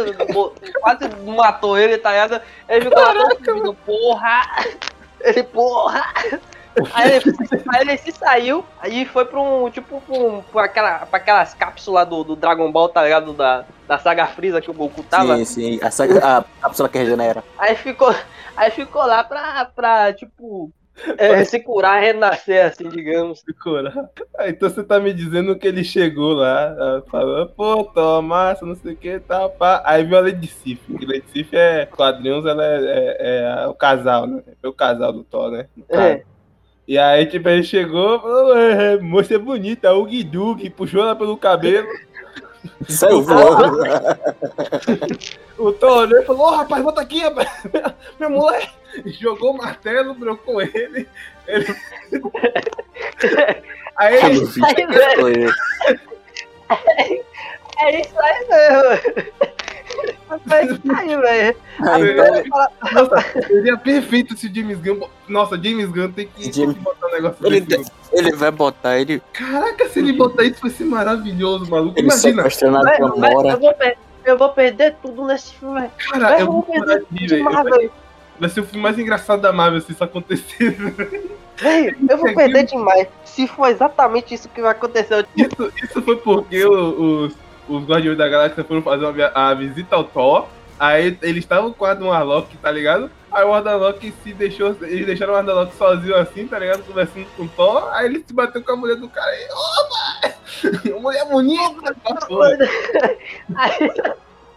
quase 0.80 1.08
matou 1.24 1.76
ele, 1.76 1.98
tá 1.98 2.10
ligado? 2.10 2.40
Ele 2.68 2.84
ficou 2.84 3.02
lá 3.02 3.12
todo 3.12 3.44
fudido, 3.44 3.74
porra! 3.84 4.42
Ele, 5.20 5.42
porra! 5.42 6.14
Aí 6.92 7.12
ele, 7.16 7.36
aí 7.74 7.80
ele 7.82 7.96
se 7.96 8.12
saiu 8.12 8.64
e 8.88 9.04
foi 9.06 9.24
pra 9.24 9.40
um, 9.40 9.70
tipo, 9.70 10.00
pra, 10.00 10.14
um, 10.18 10.42
pra, 10.42 10.64
aquela, 10.64 11.06
pra 11.06 11.18
aquelas 11.18 11.54
cápsulas 11.54 12.06
do, 12.08 12.22
do 12.24 12.36
Dragon 12.36 12.70
Ball, 12.70 12.88
tá 12.88 13.02
ligado? 13.02 13.32
Da, 13.32 13.64
da 13.88 13.98
saga 13.98 14.26
Freeza 14.26 14.60
que 14.60 14.70
o 14.70 14.74
Goku 14.74 15.02
tava. 15.02 15.36
Sim, 15.38 15.44
sim. 15.44 15.78
A, 15.82 15.90
saga- 15.90 16.38
a 16.38 16.44
cápsula 16.62 16.88
que 16.88 16.98
regenera. 16.98 17.42
Aí 17.58 17.74
ficou, 17.76 18.14
aí 18.56 18.70
ficou 18.70 19.06
lá 19.06 19.24
pra, 19.24 19.64
pra 19.74 20.12
tipo, 20.12 20.70
é, 21.18 21.44
se 21.44 21.60
curar, 21.60 22.00
renascer, 22.00 22.66
assim, 22.66 22.88
digamos. 22.88 23.42
Cora. 23.62 24.10
Ah, 24.38 24.48
então 24.48 24.68
você 24.68 24.82
tá 24.84 24.98
me 25.00 25.12
dizendo 25.12 25.56
que 25.58 25.66
ele 25.66 25.82
chegou 25.84 26.34
lá, 26.34 27.02
falou, 27.10 27.46
pô, 27.46 27.84
toma 27.84 28.22
massa, 28.22 28.64
não 28.66 28.74
sei 28.74 28.92
o 28.92 28.96
que, 28.96 29.18
tal, 29.20 29.50
pá. 29.50 29.82
Aí 29.84 30.04
viu 30.04 30.16
a 30.18 30.20
Lady 30.20 30.46
Sif, 30.46 30.80
que 30.98 31.06
Lady 31.06 31.24
Sif 31.32 31.54
é, 31.56 31.86
quadrinhos, 31.86 32.44
ela 32.46 32.64
é, 32.64 32.76
é- 33.18 33.62
é 33.62 33.66
o 33.66 33.74
casal, 33.74 34.26
né? 34.26 34.42
É 34.62 34.68
o 34.68 34.72
casal 34.72 35.12
do 35.12 35.24
Thor, 35.24 35.50
né? 35.50 35.66
No 35.76 35.84
caso. 35.84 36.00
É. 36.02 36.22
E 36.86 36.96
aí, 36.98 37.26
tipo, 37.26 37.48
ele 37.48 37.64
chegou, 37.64 38.20
falou, 38.20 38.56
é, 38.56 38.94
é, 38.94 38.98
moça 38.98 39.36
bonita, 39.38 39.92
o 39.92 40.04
Guidug, 40.04 40.70
puxou 40.70 41.02
ela 41.02 41.16
pelo 41.16 41.36
cabelo. 41.36 41.88
Saiu 42.88 43.22
voando. 43.22 43.78
O 45.58 45.72
Thor 45.72 46.00
olhou 46.00 46.20
e 46.20 46.24
falou, 46.24 46.48
ô 46.48 46.50
rapaz, 46.50 46.82
volta 46.82 47.00
aqui, 47.00 47.20
rapaz, 47.20 47.48
minha 48.20 48.28
mulher. 48.28 48.70
Jogou 49.06 49.54
o 49.54 49.56
martelo, 49.56 50.12
brocou 50.12 50.60
ele. 50.60 51.08
ele... 51.46 51.66
aí 53.96 54.16
ele 54.16 55.50
Aí. 56.68 57.22
É 57.80 58.00
isso 58.00 58.14
aí 58.18 58.46
mesmo. 58.48 59.36
É 60.50 60.64
isso 60.64 60.80
aí, 60.96 61.16
velho. 61.16 61.56
Ah, 61.80 62.00
então, 62.00 63.42
seria 63.46 63.76
perfeito 63.76 64.36
se 64.36 64.46
o 64.48 64.54
James 64.54 64.78
Gunn. 64.80 65.06
Nossa, 65.28 65.56
James 65.56 65.88
Gunn 65.90 66.10
tem 66.12 66.26
que, 66.26 66.42
tem 66.44 66.52
James- 66.52 66.76
que 66.76 66.82
botar 66.82 67.06
um 67.06 67.12
negócio 67.12 67.46
ele, 67.46 67.60
desse. 67.60 67.90
ele 68.12 68.32
vai 68.32 68.50
botar 68.50 68.98
ele 68.98 69.22
Caraca, 69.32 69.88
se 69.88 69.98
ele 70.00 70.12
botar 70.12 70.42
isso 70.44 70.60
vai 70.60 70.70
ser 70.70 70.84
maravilhoso, 70.84 71.70
maluco. 71.70 71.98
ele 71.98 72.06
Imagina, 72.08 72.42
velho, 72.42 72.98
Gamora. 72.98 73.48
eu, 73.50 73.60
vou 73.60 73.74
per- 73.74 73.98
eu 74.24 74.38
vou 74.38 74.48
perder 74.50 74.96
tudo 75.00 75.24
nesse 75.26 75.54
filme, 75.54 75.88
cara, 75.98 76.28
Velho, 76.28 76.40
eu 76.40 76.46
eu 76.46 76.52
vou 76.52 76.62
perder 76.62 77.00
tudo 77.04 77.26
demais, 77.26 77.54
Vai- 77.56 77.64
velho. 77.64 77.92
Vai 78.38 78.50
ser 78.50 78.60
o 78.60 78.64
filme 78.64 78.82
mais 78.82 78.98
engraçado 78.98 79.40
da 79.40 79.52
Marvel 79.52 79.80
se 79.80 79.92
isso 79.92 80.04
acontecer. 80.04 80.76
Velho, 81.56 81.96
eu 82.10 82.18
vou 82.18 82.34
perder 82.34 82.64
demais. 82.64 83.08
Se 83.24 83.46
for 83.46 83.66
exatamente 83.68 84.34
isso 84.34 84.46
que 84.50 84.60
vai 84.60 84.72
acontecer, 84.72 85.14
eu 85.14 85.24
Isso, 85.34 85.72
isso 85.82 86.02
foi 86.02 86.16
porque 86.16 86.62
o- 86.66 87.24
os, 87.24 87.32
os 87.68 87.84
Guardiões 87.84 88.18
da 88.18 88.28
Galáxia 88.28 88.64
foram 88.64 88.82
fazer 88.82 89.04
uma 89.04 89.32
a 89.34 89.54
visita 89.54 89.96
ao 89.96 90.04
Thor. 90.04 90.46
Aí 90.78 91.18
eles 91.22 91.44
estavam 91.44 91.72
com 91.72 91.84
o 91.84 91.88
Adam 91.88 92.08
Warlock, 92.08 92.54
tá 92.58 92.70
ligado? 92.70 93.10
Aí 93.32 93.44
o 93.44 93.54
Adam 93.54 93.72
Warlock 93.72 94.12
se 94.22 94.32
deixou. 94.32 94.76
Eles 94.82 95.06
deixaram 95.06 95.32
o 95.32 95.36
Adam 95.36 95.54
Warlock 95.54 95.76
sozinho 95.76 96.16
assim, 96.16 96.46
tá 96.46 96.58
ligado? 96.58 96.84
Conversando 96.84 97.26
com 97.36 97.44
o 97.44 97.48
Thor. 97.48 97.88
Aí 97.92 98.06
ele 98.06 98.22
se 98.26 98.32
bateu 98.32 98.62
com 98.62 98.72
a 98.72 98.76
mulher 98.76 98.96
do 98.96 99.08
cara 99.08 99.32
e. 99.34 99.48
Opa! 99.50 100.36
Mulher 101.00 101.24
bonita! 101.26 101.94
Porra. 102.26 102.58
Aí, 103.56 103.92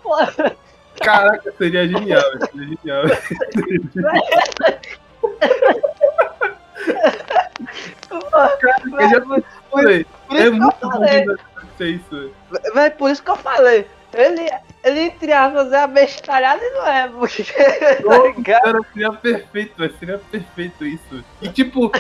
porra, 0.04 0.56
Caraca, 1.02 1.54
seria 1.58 1.88
genial, 1.88 2.22
seria 2.52 2.68
genial. 2.68 3.04
Eu 9.00 9.10
já 9.10 9.22
por 9.70 9.84
é 10.36 10.50
muito 10.50 10.76
ser 11.08 11.40
isso. 11.86 12.32
Véi, 12.74 12.90
por 12.92 13.10
isso 13.10 13.24
que 13.24 13.30
eu 13.32 13.36
falei. 13.36 13.86
Ele, 14.14 14.50
ele 14.84 15.00
entre 15.02 15.32
aspas, 15.32 15.72
é 15.72 15.84
abestalhado 15.84 16.62
e 16.64 16.70
não 16.72 16.88
é, 16.88 17.08
porque. 17.14 17.44
tá 17.44 18.24
ligado? 18.36 18.62
Cara, 18.64 18.80
seria 18.94 19.12
perfeito, 19.14 19.74
velho, 19.78 19.94
seria 20.00 20.18
perfeito 20.32 20.86
isso. 20.86 21.24
E 21.42 21.50
tipo, 21.50 21.92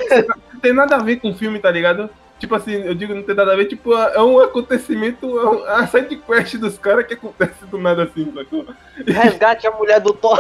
não 0.53 0.59
tem 0.61 0.73
nada 0.73 0.95
a 0.95 0.99
ver 1.03 1.17
com 1.17 1.30
o 1.30 1.36
filme, 1.36 1.59
tá 1.59 1.69
ligado? 1.69 2.09
Tipo 2.39 2.55
assim, 2.55 2.71
eu 2.71 2.95
digo 2.95 3.13
não 3.13 3.21
tem 3.21 3.36
nada 3.36 3.51
a 3.51 3.55
ver, 3.55 3.65
tipo, 3.65 3.93
é 3.93 4.23
um 4.23 4.39
acontecimento, 4.39 5.27
é 5.38 5.49
um- 5.49 5.65
a 5.65 5.86
side 5.88 6.15
quest 6.15 6.55
dos 6.55 6.77
caras 6.77 7.05
que 7.05 7.13
acontece 7.13 7.65
do 7.65 7.77
nada 7.77 8.03
assim, 8.03 8.32
sacou? 8.34 8.65
Resgate 9.05 9.67
a 9.67 9.71
mulher 9.71 9.99
do 9.99 10.13
Thor. 10.13 10.39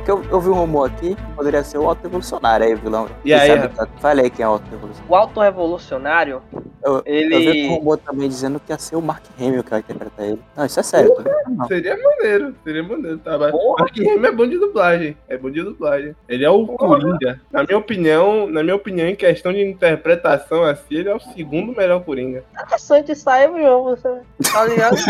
Que 0.00 0.10
eu, 0.10 0.22
eu 0.30 0.40
vi 0.40 0.48
um 0.48 0.54
rumor 0.54 0.90
aqui 0.90 1.14
que 1.14 1.22
poderia 1.34 1.62
ser 1.62 1.78
o 1.78 1.86
Auto 1.88 2.06
Evolucionário 2.06 2.66
aí, 2.66 2.74
vilão. 2.74 3.08
E 3.24 3.32
aí, 3.32 3.48
sabe, 3.48 3.68
tá- 3.74 3.86
Falei 4.00 4.30
quem 4.30 4.44
é 4.44 4.48
o 4.48 4.52
Auto 4.52 4.64
Evolucionário. 4.72 5.10
O 5.10 5.14
auto-revolucionário, 5.16 6.42
Eu, 6.82 6.94
eu 6.96 7.02
vi 7.04 7.10
ele. 7.34 7.68
um 7.68 7.74
rumor 7.76 7.98
também 7.98 8.28
dizendo 8.28 8.58
que 8.60 8.72
ia 8.72 8.78
ser 8.78 8.96
o 8.96 9.02
Mark 9.02 9.22
Hamill 9.38 9.62
que 9.62 9.70
vai 9.70 9.80
interpretar 9.80 10.26
ele. 10.26 10.40
Não, 10.56 10.64
isso 10.64 10.80
é 10.80 10.82
sério. 10.82 11.14
tô 11.14 11.22
não. 11.50 11.66
Seria 11.66 11.96
maneiro, 12.02 12.54
seria 12.64 12.82
maneiro, 12.82 13.18
tá? 13.18 13.36
Mas 13.38 13.50
Porra. 13.50 13.76
Mark 13.84 13.98
Hamill 13.98 14.26
é 14.26 14.32
bom 14.32 14.46
de 14.46 14.58
dublagem, 14.58 15.16
é 15.28 15.36
bom 15.36 15.50
de 15.50 15.62
dublagem. 15.62 16.16
Ele 16.28 16.44
é 16.44 16.50
o 16.50 16.66
Coringa. 16.66 17.40
Na 17.52 17.62
minha 17.64 17.78
opinião, 17.78 18.46
na 18.46 18.62
minha 18.62 18.76
opinião, 18.76 19.06
em 19.08 19.14
questão 19.16 19.52
de 19.52 19.62
interpretação 19.62 20.64
assim, 20.64 20.94
ele 20.96 21.08
é 21.08 21.14
o 21.14 21.20
segundo 21.20 21.76
melhor 21.76 22.02
Coringa. 22.02 22.42
Interessante 22.62 23.12
isso 23.12 23.28
aí, 23.28 23.46
meu. 23.48 23.84
Você 23.84 24.20
tá 24.52 24.64
ligado? 24.64 24.96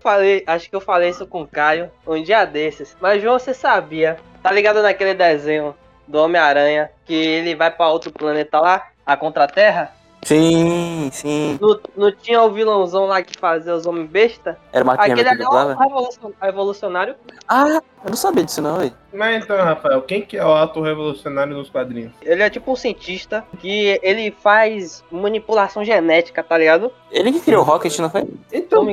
falei, 0.00 0.42
acho 0.46 0.68
que 0.70 0.76
eu 0.76 0.80
falei 0.80 1.10
isso 1.10 1.26
com 1.26 1.42
o 1.42 1.46
Caio 1.46 1.90
um 2.06 2.22
dia 2.22 2.44
desses. 2.44 2.96
Mas, 3.00 3.22
João, 3.22 3.38
você 3.38 3.52
sabia? 3.54 4.16
Tá 4.42 4.50
ligado 4.52 4.82
naquele 4.82 5.14
desenho 5.14 5.74
do 6.06 6.18
Homem-Aranha 6.18 6.90
que 7.04 7.14
ele 7.14 7.54
vai 7.54 7.70
pra 7.70 7.88
outro 7.88 8.10
planeta 8.12 8.60
lá? 8.60 8.88
A 9.04 9.16
Contra-Terra? 9.16 9.92
Sim, 10.22 11.08
sim. 11.12 11.58
Não, 11.60 11.80
não 11.96 12.12
tinha 12.12 12.42
o 12.42 12.50
vilãozão 12.50 13.06
lá 13.06 13.22
que 13.22 13.38
fazia 13.38 13.72
os 13.74 13.86
homens 13.86 14.10
besta? 14.10 14.58
Era 14.72 14.82
o 14.82 14.86
Mark 14.86 15.00
Aquele 15.00 15.22
que 15.22 15.28
ali 15.28 15.42
é 15.42 15.74
revolucion- 15.82 16.32
revolucionário. 16.42 17.14
Ah, 17.48 17.80
eu 18.04 18.10
não 18.10 18.16
sabia 18.16 18.44
disso 18.44 18.60
não, 18.60 18.78
ué. 18.78 18.92
Mas 19.12 19.44
então, 19.44 19.56
Rafael, 19.56 20.02
quem 20.02 20.20
que 20.22 20.36
é 20.36 20.44
o 20.44 20.52
ato 20.52 20.82
revolucionário 20.82 21.56
nos 21.56 21.70
quadrinhos? 21.70 22.12
Ele 22.20 22.42
é 22.42 22.50
tipo 22.50 22.70
um 22.72 22.76
cientista 22.76 23.44
que 23.60 23.98
ele 24.02 24.30
faz 24.42 25.02
manipulação 25.10 25.84
genética, 25.84 26.42
tá 26.42 26.58
ligado? 26.58 26.92
Ele 27.10 27.32
que 27.32 27.40
criou 27.40 27.62
o 27.62 27.64
Rocket, 27.64 27.96
não 28.00 28.10
foi? 28.10 28.28
Então, 28.52 28.84
Não 28.84 28.92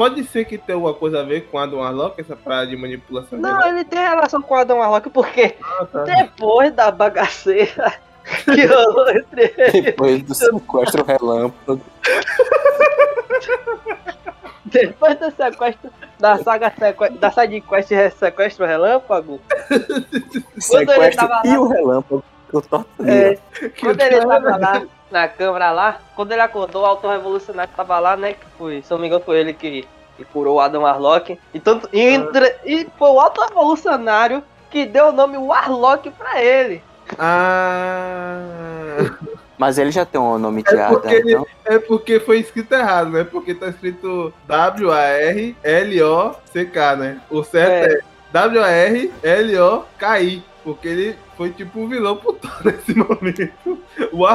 Pode 0.00 0.24
ser 0.24 0.46
que 0.46 0.56
tenha 0.56 0.76
alguma 0.76 0.94
coisa 0.94 1.20
a 1.20 1.22
ver 1.22 1.42
com 1.50 1.58
a 1.58 1.64
Adam 1.64 1.80
Warlock, 1.80 2.18
essa 2.18 2.34
parada 2.34 2.68
de 2.68 2.74
manipulação 2.74 3.38
Não, 3.38 3.50
genética? 3.50 3.68
ele 3.68 3.84
tem 3.84 3.98
relação 3.98 4.40
com 4.40 4.54
Adam 4.54 4.78
Warlock 4.78 5.10
porque 5.10 5.54
Ah, 5.62 5.84
tá. 5.84 6.04
depois 6.04 6.72
da 6.72 6.90
bagaceira 6.90 7.92
que 8.46 8.64
rolou 8.64 9.10
entre 9.10 9.52
eles, 9.58 9.84
Depois 9.84 10.22
do 10.22 10.34
sequestro 10.34 11.04
relâmpago. 11.04 11.82
depois 14.64 15.18
do 15.18 15.30
sequestro 15.32 15.90
da 16.18 16.38
saga 16.38 16.72
sequestro, 16.78 17.18
da 17.18 17.30
side 17.30 17.60
quest 17.60 17.90
sequestro 18.18 18.64
relâmpago, 18.66 19.38
Quando 19.68 20.90
ele 20.92 21.00
Sequestro 21.12 21.28
tava 21.28 21.42
e 21.46 21.50
lá- 21.50 21.60
o 21.60 21.68
relâmpago. 21.68 22.24
Eu 22.52 22.62
torturia. 22.62 23.12
é, 23.32 23.38
Que 23.58 23.68
quando 23.80 24.00
ele 24.00 24.18
tava 24.26 24.56
lá 24.56 24.82
na 25.10 25.28
câmara 25.28 25.70
lá, 25.70 25.98
quando 26.14 26.32
ele 26.32 26.40
acordou, 26.42 26.82
o 26.82 26.86
auto-revolucionário 26.86 27.72
tava 27.76 27.98
lá, 27.98 28.16
né? 28.16 28.34
Que 28.34 28.46
foi, 28.58 28.82
se 28.82 28.90
não 28.90 28.98
me 28.98 29.06
engano, 29.06 29.22
foi 29.24 29.38
ele 29.40 29.52
que, 29.52 29.86
que 30.16 30.24
curou 30.24 30.56
o 30.56 30.60
Adam 30.60 30.82
Warlock. 30.82 31.38
E, 31.52 31.60
tanto, 31.60 31.88
e, 31.92 32.00
entre- 32.00 32.56
e 32.64 32.86
foi 32.98 33.10
o 33.10 33.20
auto-revolucionário 33.20 34.42
que 34.70 34.86
deu 34.86 35.08
o 35.08 35.12
nome 35.12 35.36
Warlock 35.36 36.10
pra 36.10 36.40
ele. 36.42 36.82
Ah. 37.18 38.40
Mas 39.58 39.76
ele 39.78 39.90
já 39.90 40.06
tem 40.06 40.18
um 40.20 40.38
nome 40.38 40.62
de 40.62 40.74
É 40.74 40.86
porque, 40.88 41.08
Adam, 41.08 41.18
ele- 41.18 41.32
então. 41.32 41.46
é 41.66 41.78
porque 41.78 42.18
foi 42.20 42.38
escrito 42.38 42.72
errado, 42.72 43.10
né? 43.10 43.24
Porque 43.24 43.54
tá 43.54 43.66
escrito 43.68 44.32
W-A-R-L-O-C-K, 44.46 46.96
né? 46.96 47.20
O 47.30 47.42
certo 47.42 47.92
é, 47.92 48.00
W-A-R-L-O-K-I. 48.32 50.42
Porque 50.62 50.88
ele 50.88 51.18
foi 51.36 51.50
tipo 51.50 51.80
o 51.80 51.88
vilão 51.88 52.16
por 52.16 52.34
todo 52.34 52.68
esse 52.70 52.94
momento. 52.94 53.78
O. 54.12 54.26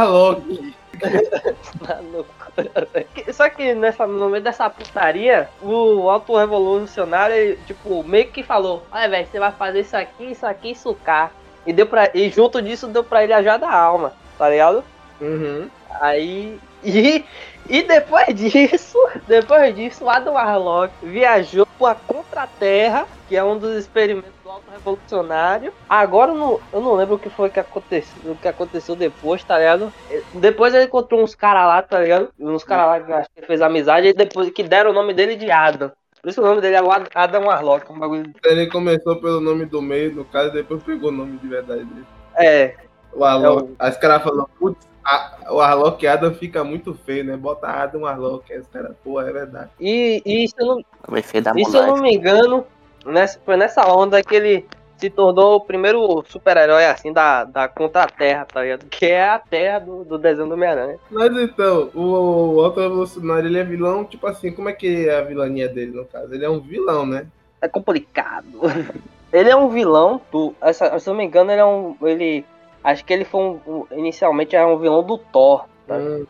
Maluco. 1.82 2.46
Só 3.34 3.50
que 3.50 3.74
nessa, 3.74 4.08
no 4.08 4.30
meio 4.30 4.44
dessa 4.44 4.70
putaria, 4.70 5.50
o 5.62 6.10
alto 6.10 6.38
revolucionário, 6.38 7.36
ele, 7.36 7.60
tipo, 7.68 8.04
meio 8.04 8.28
que 8.28 8.44
falou: 8.44 8.86
Olha, 8.92 9.10
velho, 9.10 9.28
você 9.28 9.40
vai 9.40 9.52
fazer 9.52 9.82
isso 9.82 9.98
aqui, 9.98 10.32
isso 10.32 10.46
aqui, 10.46 10.72
isso 10.72 10.94
cá. 11.04 11.32
E, 11.66 11.74
deu 11.74 11.88
pra, 11.88 12.10
e 12.14 12.30
junto 12.30 12.62
disso 12.62 12.88
deu 12.88 13.04
pra 13.04 13.24
ele 13.24 13.34
a 13.34 13.58
da 13.58 13.72
alma, 13.72 14.14
tá 14.38 14.50
ligado? 14.50 14.84
Uhum. 15.20 15.68
Aí. 16.02 16.60
E, 16.84 17.26
e 17.68 17.82
depois 17.84 18.28
disso, 18.36 18.98
depois 19.28 19.76
disso, 19.76 20.04
o 20.06 20.10
Adam 20.10 20.34
Warlock 20.34 20.94
viajou 21.04 21.66
pra 21.80 21.96
Contra-Terra, 21.96 23.08
que 23.28 23.36
é 23.36 23.44
um 23.44 23.58
dos 23.58 23.76
experimentos 23.76 24.30
do 24.44 24.50
Alto 24.50 24.70
Revolucionário. 24.72 25.74
Agora 25.90 26.32
eu 26.32 26.38
não, 26.38 26.60
eu 26.72 26.82
não 26.82 26.94
lembro 26.94 27.16
o 27.16 27.20
que 27.20 27.30
foi 27.30 27.50
que 27.50 27.60
aconteceu, 27.60 28.32
o 28.32 28.36
que 28.36 28.48
aconteceu 28.48 28.96
depois, 28.96 29.44
tá 29.44 29.58
ligado? 29.58 29.92
Depois 30.34 30.74
ele 30.74 30.86
encontrou 30.86 31.24
uns 31.24 31.34
caras 31.34 31.66
lá, 31.68 31.82
tá 31.82 32.00
ligado? 32.00 32.30
Uns 32.40 32.64
caras 32.64 32.88
lá 32.88 33.00
que 33.06 33.12
acho 33.14 33.30
que 33.36 33.42
fez 33.42 33.62
amizade, 33.62 34.08
e 34.08 34.14
depois 34.14 34.50
que 34.52 34.64
deram 34.64 34.92
o 34.92 34.94
nome 34.94 35.14
dele 35.14 35.36
de 35.36 35.50
Adam. 35.50 35.92
Por 36.22 36.30
isso 36.30 36.42
o 36.42 36.46
nome 36.46 36.62
dele 36.62 36.76
é 36.76 36.82
Adam 37.14 37.46
Warlock, 37.46 37.92
um 37.92 38.00
bagulho. 38.00 38.32
Ele 38.44 38.68
começou 38.68 39.16
pelo 39.18 39.40
nome 39.40 39.66
do 39.66 39.82
meio, 39.82 40.14
no 40.14 40.26
caso, 40.26 40.50
e 40.50 40.54
depois 40.54 40.82
pegou 40.84 41.10
o 41.10 41.14
nome 41.14 41.38
de 41.38 41.48
verdade 41.48 41.84
dele. 41.84 42.06
É, 42.38 42.76
O 43.14 43.20
Warlock. 43.22 43.64
É 43.64 43.66
o- 43.66 43.76
Aí 43.80 43.92
os 43.92 43.98
caras 43.98 44.24
falaram, 44.24 44.50
putz, 44.60 44.88
a- 45.06 45.38
o 45.52 45.56
Warlock 45.58 46.06
Adam 46.08 46.34
fica 46.34 46.64
muito 46.64 46.94
feio, 46.94 47.24
né? 47.24 47.38
Bota 47.38 47.68
Adam 47.68 48.02
Warlock. 48.02 48.52
Aí 48.52 48.60
os 48.60 48.68
caras, 48.68 48.96
pô, 49.04 49.22
é 49.22 49.32
verdade. 49.32 49.70
e, 49.80 50.22
e 50.26 50.48
se 50.48 50.56
eu 50.58 50.66
não, 50.66 50.76
da 51.44 51.54
E 51.56 51.66
se 51.66 51.78
eu 51.78 51.88
não 51.88 51.98
me 51.98 52.16
engano, 52.16 52.66
nessa, 53.06 53.40
foi 53.46 53.56
nessa 53.56 53.88
onda 53.88 54.24
que 54.24 54.36
ele 54.36 54.66
se 54.98 55.10
tornou 55.10 55.58
o 55.58 55.62
primeiro 55.62 56.24
super-herói 56.28 56.86
assim 56.86 57.12
da, 57.12 57.44
da 57.44 57.68
Contra-Terra, 57.68 58.46
tá 58.46 58.62
ligado? 58.62 58.86
Que 58.86 59.08
é 59.08 59.30
a 59.30 59.40
terra 59.40 59.80
do, 59.80 60.04
do 60.06 60.18
desenho 60.18 60.48
do 60.48 60.54
Homem-Aranha. 60.54 60.98
Mas 61.12 61.36
então, 61.38 61.90
o, 61.94 62.56
o 62.56 62.62
Alto 62.62 62.80
Revolucionário, 62.80 63.48
ele 63.48 63.60
é 63.60 63.64
vilão, 63.64 64.06
tipo 64.06 64.26
assim, 64.26 64.52
como 64.52 64.70
é 64.70 64.74
que 64.74 65.08
é 65.08 65.18
a 65.18 65.22
vilania 65.22 65.68
dele, 65.68 65.92
no 65.92 66.06
caso? 66.06 66.34
Ele 66.34 66.46
é 66.46 66.50
um 66.50 66.60
vilão, 66.60 67.06
né? 67.06 67.28
É 67.62 67.68
complicado. 67.68 68.62
Ele 69.34 69.50
é 69.50 69.56
um 69.56 69.68
vilão 69.68 70.22
do. 70.32 70.54
Essa, 70.62 70.98
se 70.98 71.10
eu 71.10 71.14
não 71.14 71.18
me 71.20 71.26
engano, 71.26 71.52
ele 71.52 71.60
é 71.60 71.66
um. 71.66 71.98
Ele. 72.04 72.46
Acho 72.86 73.04
que 73.04 73.12
ele 73.12 73.26
foi 73.26 73.42
um. 73.42 73.60
um- 73.68 73.86
inicialmente 73.92 74.56
era 74.56 74.68
um 74.68 74.78
vilão 74.78 75.04
do 75.04 75.18
Thor. 75.18 75.66
Tá? 75.88 75.96
Hum, 75.96 76.26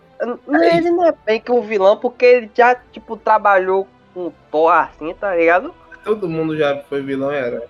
Ele 0.48 0.90
não 0.90 1.06
é 1.06 1.14
bem 1.26 1.40
que 1.42 1.52
um 1.52 1.62
vilão, 1.62 1.98
porque 1.98 2.26
ele 2.26 2.52
já, 2.56 2.74
tipo, 2.94 3.18
trabalhou 3.18 3.86
com 4.14 4.28
o 4.28 4.34
Thor 4.50 4.72
assim, 4.72 5.14
tá 5.14 5.36
ligado? 5.36 5.74
todo 6.06 6.30
mundo 6.30 6.56
já 6.56 6.78
foi 6.88 7.02
vilão 7.02 7.34
e 7.34 7.36
era. 7.36 7.64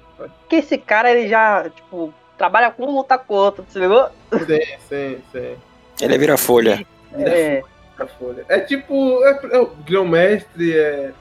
Que 0.50 0.58
esse 0.58 0.78
cara, 0.78 1.10
ele 1.10 1.28
já, 1.28 1.70
tipo, 1.70 2.14
trabalha 2.38 2.70
com 2.70 2.84
um, 2.86 2.96
luta 2.98 3.18
com 3.18 3.34
o 3.34 3.38
outro, 3.38 3.66
você 3.68 3.80
ligou? 3.80 4.10
Sim, 4.32 4.78
sim, 4.90 5.18
sim. 5.32 5.56
Ele 6.02 6.18
vira 6.18 6.38
folha. 6.38 6.86
É. 7.18 7.64
A 7.98 8.06
folha. 8.06 8.46
É 8.50 8.60
tipo, 8.60 9.24
é, 9.26 9.40
é 9.54 9.58
o 9.60 9.68
grão-mestre, 9.68 10.78
é, 10.78 11.12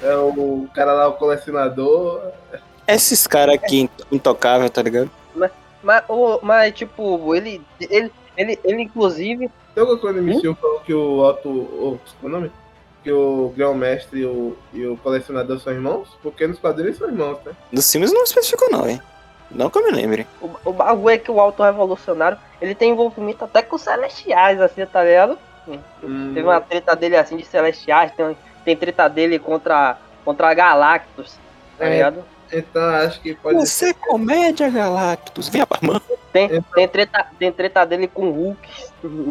é 0.00 0.14
o 0.16 0.68
cara 0.72 0.92
lá, 0.92 1.08
o 1.08 1.14
colecionador. 1.14 2.22
Esses 2.86 3.26
caras 3.26 3.56
aqui 3.56 3.90
intocável, 4.10 4.70
tá 4.70 4.80
ligado? 4.80 5.10
Mas, 5.82 6.02
o- 6.08 6.38
mas 6.42 6.74
tipo, 6.74 7.34
ele, 7.34 7.60
ele, 7.80 8.12
ele, 8.36 8.58
ele 8.64 8.82
inclusive, 8.82 9.50
Então 9.72 9.96
quando 9.98 10.18
o 10.18 10.22
Michel 10.22 10.54
falou 10.54 10.80
que 10.80 10.92
o 10.94 11.18
Otto. 11.20 11.48
O, 11.48 12.00
qual 12.20 12.24
é 12.24 12.26
o 12.26 12.28
nome? 12.40 12.52
Que 13.02 13.10
o 13.10 13.52
grão-mestre 13.56 14.20
e 14.20 14.24
o, 14.26 14.56
e 14.74 14.86
o 14.86 14.96
colecionador 14.98 15.58
são 15.58 15.72
irmãos? 15.72 16.08
Porque 16.22 16.46
nos 16.46 16.58
quadrinhos 16.58 16.98
são 16.98 17.08
irmãos, 17.08 17.38
né? 17.46 17.52
Dos 17.72 17.90
filmes 17.90 18.12
não 18.12 18.24
especificou 18.24 18.68
não, 18.70 18.86
hein? 18.88 19.00
Não 19.50 19.70
que 19.70 19.78
eu 19.78 19.84
me 19.84 19.90
lembre. 19.90 20.26
o, 20.40 20.50
o 20.66 20.72
bagulho 20.72 21.14
é 21.14 21.18
que 21.18 21.30
o 21.30 21.40
Alto 21.40 21.62
Revolucionário, 21.62 22.36
ele 22.60 22.74
tem 22.74 22.90
envolvimento 22.92 23.42
até 23.44 23.62
com 23.62 23.76
os 23.76 23.82
Celestiais, 23.82 24.60
assim, 24.60 24.84
tá 24.86 25.02
ligado? 25.02 25.38
Hum, 26.02 26.32
Teve 26.34 26.46
uma 26.46 26.60
treta 26.60 26.94
dele, 26.94 27.16
assim, 27.16 27.36
de 27.36 27.44
Celestiais, 27.46 28.12
tem, 28.12 28.36
tem 28.64 28.76
treta 28.76 29.08
dele 29.08 29.38
contra, 29.38 29.96
contra 30.24 30.52
Galactus, 30.54 31.36
tá 31.78 31.86
É. 31.86 31.90
ligado? 31.94 32.22
Então 32.52 32.82
acho 32.82 33.20
que 33.20 33.34
pode 33.34 33.58
Você 33.58 33.90
é 33.90 33.92
comédia, 33.94 34.68
Galactus. 34.68 35.48
Vem 35.48 35.64
pra 35.64 35.78
mão. 35.82 36.00
Tem, 36.32 36.62
tem, 36.74 36.88
treta, 36.88 37.26
tem 37.38 37.52
treta 37.52 37.84
dele 37.84 38.06
com 38.06 38.28
o 38.28 38.32
Hulk. 38.32 38.68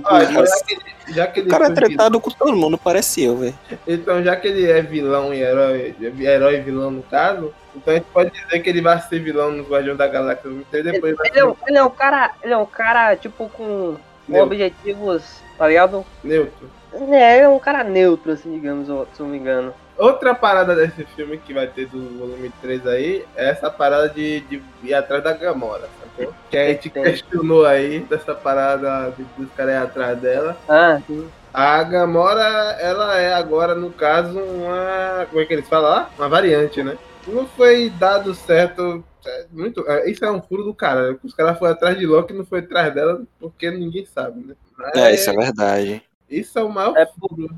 Ah, 0.06 0.26
já 0.26 0.66
que 0.66 0.74
ele, 0.74 0.82
já 1.10 1.28
que 1.28 1.40
O 1.40 1.44
ele 1.44 1.50
cara 1.50 1.66
é 1.66 1.68
vilão, 1.68 1.88
tretado 1.88 2.20
com 2.20 2.32
todo 2.32 2.56
mundo, 2.56 2.78
parece 2.78 3.24
eu, 3.24 3.38
velho. 3.38 3.58
então 3.88 4.24
já 4.24 4.36
que 4.36 4.48
ele 4.48 4.70
é 4.70 4.82
vilão 4.82 5.34
e 5.34 5.42
herói, 5.42 5.96
herói 6.20 6.58
e 6.58 6.62
vilão 6.62 6.90
no 6.90 7.04
caso, 7.04 7.54
então 7.76 7.94
a 7.94 7.98
gente 7.98 8.08
pode 8.12 8.32
dizer 8.32 8.60
que 8.60 8.70
ele 8.70 8.82
vai 8.82 9.00
ser 9.02 9.20
vilão 9.20 9.52
nos 9.52 9.68
Guardiões 9.68 9.98
da 9.98 10.08
Galáxia 10.08 10.50
23 10.50 10.86
e 10.86 10.92
depois 10.92 11.16
vai 11.16 11.28
ele, 11.28 11.40
é 11.40 11.46
um, 11.46 11.56
ser 11.56 11.64
ele 11.68 11.78
é 11.78 11.84
um 11.84 11.90
cara, 11.90 12.32
ele 12.44 12.54
é 12.54 12.58
um 12.58 12.66
cara, 12.66 13.16
tipo, 13.16 13.48
com, 13.50 13.96
com 14.28 14.42
objetivos, 14.42 15.24
tá 15.58 15.68
ligado? 15.68 16.06
neutro. 16.24 16.70
É, 16.92 17.36
ele 17.36 17.46
é 17.46 17.50
um 17.50 17.60
cara 17.60 17.84
neutro, 17.84 18.32
assim, 18.32 18.52
digamos, 18.52 18.88
se 18.88 18.92
eu 18.92 19.08
não 19.20 19.28
me 19.28 19.38
engano. 19.38 19.74
Outra 20.00 20.34
parada 20.34 20.74
desse 20.76 21.04
filme 21.14 21.38
que 21.38 21.54
vai 21.54 21.68
ter 21.68 21.88
do 21.88 22.18
volume 22.18 22.50
3 22.62 22.88
aí 22.88 23.26
é 23.36 23.50
essa 23.50 23.70
parada 23.70 24.08
de, 24.10 24.40
de 24.42 24.64
ir 24.82 24.94
atrás 24.94 25.22
da 25.22 25.34
Gamora, 25.34 25.90
sacou? 26.00 26.34
Que 26.50 26.58
a 26.58 26.68
gente 26.70 26.90
questionou 26.90 27.66
aí 27.66 28.00
dessa 28.00 28.34
parada 28.34 29.12
de, 29.18 29.26
dos 29.38 29.52
caras 29.54 29.74
ir 29.74 29.78
atrás 29.78 30.18
dela. 30.18 30.58
Ah, 30.70 31.02
sim. 31.06 31.30
A 31.54 31.84
Gamora, 31.84 32.42
ela 32.80 33.20
é 33.20 33.34
agora, 33.34 33.76
no 33.76 33.92
caso, 33.92 34.40
uma. 34.40 35.26
Como 35.30 35.42
é 35.42 35.46
que 35.46 35.54
eles 35.54 35.68
falam 35.68 35.90
lá? 35.90 36.10
Uma 36.18 36.30
variante, 36.30 36.82
né? 36.82 36.98
Não 37.28 37.46
foi 37.46 37.90
dado 37.90 38.34
certo. 38.34 39.04
é, 39.26 39.46
Muito, 39.52 39.84
é, 39.86 40.10
isso 40.10 40.24
é 40.24 40.32
um 40.32 40.42
furo 40.42 40.64
do 40.64 40.74
cara. 40.74 41.18
Os 41.22 41.34
caras 41.34 41.60
foram 41.60 41.74
atrás 41.74 41.98
de 41.98 42.06
Loki 42.06 42.34
e 42.34 42.38
não 42.38 42.46
foi 42.46 42.60
atrás 42.60 42.94
dela 42.94 43.22
porque 43.40 43.70
ninguém 43.70 44.06
sabe, 44.06 44.40
né? 44.46 44.56
É, 44.96 45.14
isso 45.14 45.30
é 45.30 45.34
verdade. 45.34 46.02
isso 46.30 46.58
é 46.58 46.64
o 46.64 46.70
maior 46.70 46.96
É 46.96 47.06
furo. 47.06 47.50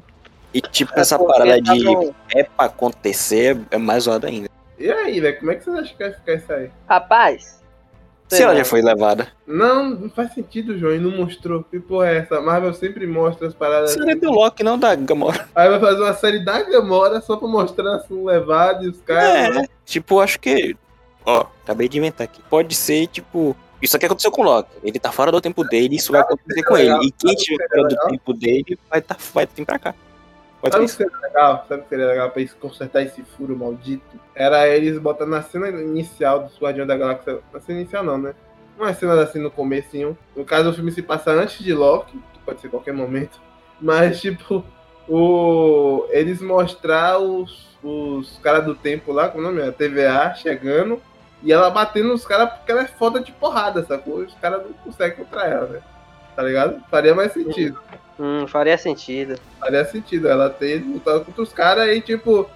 E 0.53 0.61
tipo, 0.61 0.91
essa 0.99 1.17
porque 1.17 1.33
parada 1.33 1.61
de 1.61 1.83
tavam- 1.83 2.15
é 2.35 2.43
pra 2.43 2.65
acontecer 2.65 3.57
é 3.71 3.77
mais 3.77 4.03
zoado 4.03 4.27
ainda. 4.27 4.49
E 4.77 4.91
aí, 4.91 5.19
velho, 5.21 5.39
como 5.39 5.51
é 5.51 5.55
que 5.55 5.63
vocês 5.63 5.77
acham 5.77 5.95
que 5.97 6.03
vai 6.03 6.13
ficar 6.13 6.33
isso 6.33 6.53
aí? 6.53 6.69
Rapaz. 6.89 7.61
Se 8.27 8.41
ela 8.41 8.55
já 8.55 8.63
foi 8.63 8.81
levada. 8.81 9.27
Não, 9.45 9.89
não 9.89 10.09
faz 10.09 10.33
sentido, 10.33 10.77
João. 10.77 10.95
E 10.95 10.99
não 10.99 11.11
mostrou. 11.11 11.63
Que 11.65 11.79
porra 11.81 12.07
é 12.11 12.17
essa? 12.19 12.37
A 12.37 12.41
Marvel 12.41 12.73
sempre 12.73 13.05
mostra 13.05 13.45
as 13.47 13.53
paradas. 13.53 13.91
Seria 13.91 14.15
do 14.15 14.31
Loki, 14.31 14.63
não 14.63 14.79
da 14.79 14.95
Gamora. 14.95 15.49
Aí 15.53 15.69
vai 15.69 15.79
fazer 15.81 16.01
uma 16.01 16.13
série 16.13 16.39
da 16.39 16.61
Gamora 16.63 17.19
só 17.19 17.35
pra 17.35 17.47
mostrar 17.49 17.95
assim, 17.97 18.23
levado 18.23 18.85
e 18.85 18.87
os 18.87 19.01
caras. 19.01 19.57
É, 19.57 19.67
tipo, 19.85 20.21
acho 20.21 20.39
que. 20.39 20.77
Ó, 21.25 21.45
acabei 21.63 21.89
de 21.89 21.97
inventar 21.97 22.23
aqui. 22.23 22.41
Pode 22.49 22.73
ser, 22.73 23.07
tipo. 23.07 23.53
Isso 23.81 23.97
aqui 23.97 24.05
aconteceu 24.05 24.31
com 24.31 24.41
o 24.43 24.45
Loki. 24.45 24.69
Ele 24.81 24.97
tá 24.97 25.11
fora 25.11 25.29
do 25.29 25.41
tempo 25.41 25.63
dele, 25.65 25.97
isso 25.97 26.13
vai 26.13 26.21
acontecer 26.21 26.63
com 26.63 26.77
ele. 26.77 26.95
E 27.05 27.11
quem 27.11 27.35
tiver 27.35 27.67
fora 27.67 27.87
do 27.89 27.95
tempo 28.11 28.33
dele 28.33 28.79
vai, 28.89 29.01
tá, 29.01 29.17
vai 29.33 29.45
vir 29.53 29.65
pra 29.65 29.77
cá. 29.77 29.93
Pode 30.61 30.73
Sabe 30.73 30.85
o 30.85 30.87
que 30.87 30.93
seria 30.93 31.17
legal? 31.23 31.65
Sabe 31.67 31.81
o 31.81 31.83
que 31.83 31.89
seria 31.89 32.05
legal 32.05 32.29
pra 32.29 32.39
eles 32.39 32.53
consertar 32.53 33.01
esse 33.01 33.23
furo 33.23 33.57
maldito? 33.57 34.19
Era 34.35 34.67
eles 34.67 34.99
botar 34.99 35.25
na 35.25 35.41
cena 35.41 35.69
inicial 35.69 36.43
do 36.43 36.51
Guardião 36.63 36.85
da 36.85 36.95
Galáxia. 36.95 37.39
Na 37.51 37.59
cena 37.59 37.79
inicial 37.79 38.03
não, 38.03 38.19
né? 38.19 38.35
Uma 38.77 38.93
cena 38.93 39.19
assim 39.19 39.39
no 39.39 39.49
comecinho. 39.49 40.15
No 40.35 40.45
caso, 40.45 40.69
o 40.69 40.73
filme 40.73 40.91
se 40.91 41.01
passa 41.01 41.31
antes 41.31 41.63
de 41.63 41.73
Loki, 41.73 42.15
que 42.33 42.39
pode 42.45 42.61
ser 42.61 42.69
qualquer 42.69 42.93
momento. 42.93 43.41
Mas, 43.81 44.21
tipo, 44.21 44.63
o... 45.09 46.05
eles 46.11 46.41
mostrar 46.41 47.17
os, 47.17 47.75
os 47.83 48.37
caras 48.43 48.63
do 48.63 48.75
tempo 48.75 49.11
lá, 49.11 49.29
como 49.29 49.45
é 49.45 49.49
o 49.49 49.51
nome? 49.51 49.67
A 49.67 49.71
TVA 49.71 50.35
chegando. 50.35 51.01
E 51.43 51.51
ela 51.51 51.71
batendo 51.71 52.09
nos 52.09 52.23
caras 52.23 52.53
porque 52.53 52.71
ela 52.71 52.83
é 52.83 52.87
foda 52.87 53.19
de 53.19 53.31
porrada, 53.31 53.83
sacou? 53.83 54.17
Os 54.17 54.33
caras 54.35 54.61
não 54.63 54.73
conseguem 54.73 55.17
contra 55.17 55.47
ela, 55.47 55.67
né? 55.67 55.81
Tá 56.35 56.43
ligado? 56.43 56.83
Faria 56.89 57.15
mais 57.15 57.31
sentido. 57.31 57.79
Hum, 58.23 58.45
faria 58.45 58.77
sentido. 58.77 59.39
Faria 59.59 59.83
sentido 59.83 60.27
ela 60.27 60.47
ter 60.47 60.83
lutado 60.85 61.25
contra 61.25 61.41
os 61.41 61.51
caras 61.51 61.87
e, 61.89 61.99
tipo, 61.99 62.47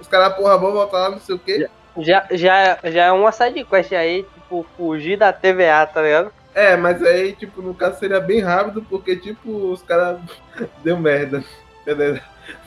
os 0.00 0.08
caras, 0.08 0.34
porra, 0.34 0.58
vão 0.58 0.72
voltar 0.72 0.98
lá, 0.98 1.10
não 1.10 1.20
sei 1.20 1.36
o 1.36 1.38
quê. 1.38 1.68
Já, 1.98 2.26
já, 2.32 2.76
já 2.82 3.04
é 3.04 3.12
uma 3.12 3.30
sidequest 3.30 3.92
aí, 3.92 4.24
tipo, 4.34 4.66
fugir 4.76 5.16
da 5.16 5.32
TVA, 5.32 5.86
tá 5.86 6.02
ligado? 6.02 6.32
É, 6.52 6.76
mas 6.76 7.00
aí, 7.04 7.34
tipo, 7.34 7.62
no 7.62 7.72
caso 7.72 8.00
seria 8.00 8.18
bem 8.18 8.40
rápido, 8.40 8.84
porque, 8.90 9.14
tipo, 9.14 9.70
os 9.70 9.80
caras 9.82 10.18
deu 10.82 10.98
merda. 10.98 11.44
Beleza? 11.86 12.20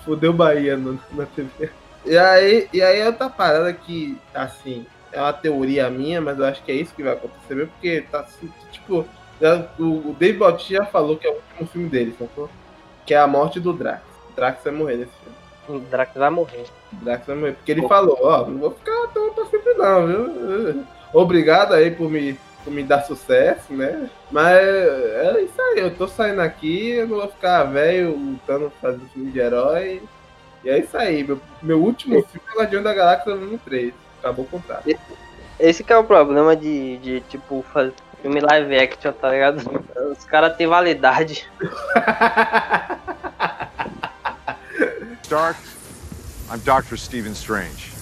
Fudeu 0.06 0.32
Bahia 0.32 0.78
no, 0.78 0.98
na 1.12 1.26
TV. 1.26 1.70
E 2.06 2.18
aí, 2.18 2.70
e 2.72 2.82
aí 2.82 3.00
é 3.00 3.08
outra 3.08 3.30
parada 3.30 3.74
que, 3.74 4.18
assim, 4.34 4.86
é 5.12 5.20
uma 5.20 5.34
teoria 5.34 5.90
minha, 5.90 6.22
mas 6.22 6.40
eu 6.40 6.46
acho 6.46 6.64
que 6.64 6.72
é 6.72 6.76
isso 6.76 6.96
que 6.96 7.04
vai 7.04 7.14
acontecer 7.14 7.54
mesmo, 7.54 7.72
porque 7.74 8.06
tá 8.10 8.26
tipo, 8.72 9.06
o, 9.80 10.10
o 10.10 10.16
Dave 10.18 10.38
Bautista 10.38 10.74
já 10.76 10.86
falou 10.86 11.18
que 11.18 11.28
é 11.28 11.30
o 11.30 11.36
último 11.36 11.68
filme 11.68 11.90
dele, 11.90 12.16
sacou? 12.18 12.50
Que 13.06 13.14
é 13.14 13.18
a 13.18 13.28
morte 13.28 13.60
do 13.60 13.74
Drax. 13.74 14.02
O 14.30 14.36
Drax 14.36 14.64
vai 14.64 14.74
morrer 14.74 14.98
nesse 14.98 15.12
filme. 15.12 15.36
O 15.68 15.80
Drax 15.90 16.14
vai 16.16 16.30
morrer. 16.30 16.66
O 16.94 16.96
Drax 17.04 17.28
vai 17.28 17.36
morrer. 17.36 17.54
Porque 17.54 17.72
ele 17.72 17.88
falou, 17.88 18.18
ó, 18.22 18.46
não 18.46 18.60
vou 18.60 18.72
ficar 18.72 19.08
toa 19.14 19.32
pra 19.32 19.46
sempre 19.46 19.74
não, 19.74 20.08
viu? 20.08 20.86
Obrigado 21.14 21.74
aí 21.74 21.92
por 21.92 22.10
me, 22.10 22.38
por 22.64 22.72
me 22.72 22.84
dar 22.84 23.02
sucesso, 23.04 23.74
né? 23.74 24.10
Mas 24.32 24.58
é 24.58 25.42
isso 25.42 25.62
aí, 25.62 25.80
eu 25.80 25.96
tô 25.96 26.08
saindo 26.08 26.42
aqui, 26.42 26.90
eu 26.92 27.08
não 27.08 27.18
vou 27.18 27.28
ficar 27.30 27.64
velho 27.64 28.18
lutando, 28.18 28.72
fazendo 28.82 29.10
filme 29.10 29.32
de 29.32 29.40
herói. 29.40 30.02
E 30.64 30.70
é 30.70 30.80
isso 30.80 30.98
aí, 30.98 31.24
meu, 31.24 31.40
meu 31.62 31.82
último 31.82 32.22
filme 32.24 32.48
é 32.52 32.58
Guardião 32.58 32.84
da 32.84 32.94
Galáxia 32.94 33.36
número 33.36 33.60
3. 33.64 33.94
Acabou 34.20 34.46
o 34.46 34.48
contrato. 34.48 34.90
esse 35.60 35.84
que 35.84 35.94
é 35.94 35.98
o 35.98 36.04
problema 36.04 36.56
de, 36.56 36.98
de 36.98 37.22
tipo, 37.22 37.64
fazer 37.72 37.94
filme 38.26 38.42
live 38.42 38.76
action, 38.76 39.14
tá 39.14 39.30
ligado? 39.30 39.62
Os 40.12 40.26
caras 40.26 40.58
têm 40.58 40.66
validade. 40.66 41.48
Stark, 45.22 45.60
I'm 46.52 46.60
Dr. 46.62 46.98
Stephen 46.98 47.34
Strange. 47.34 47.94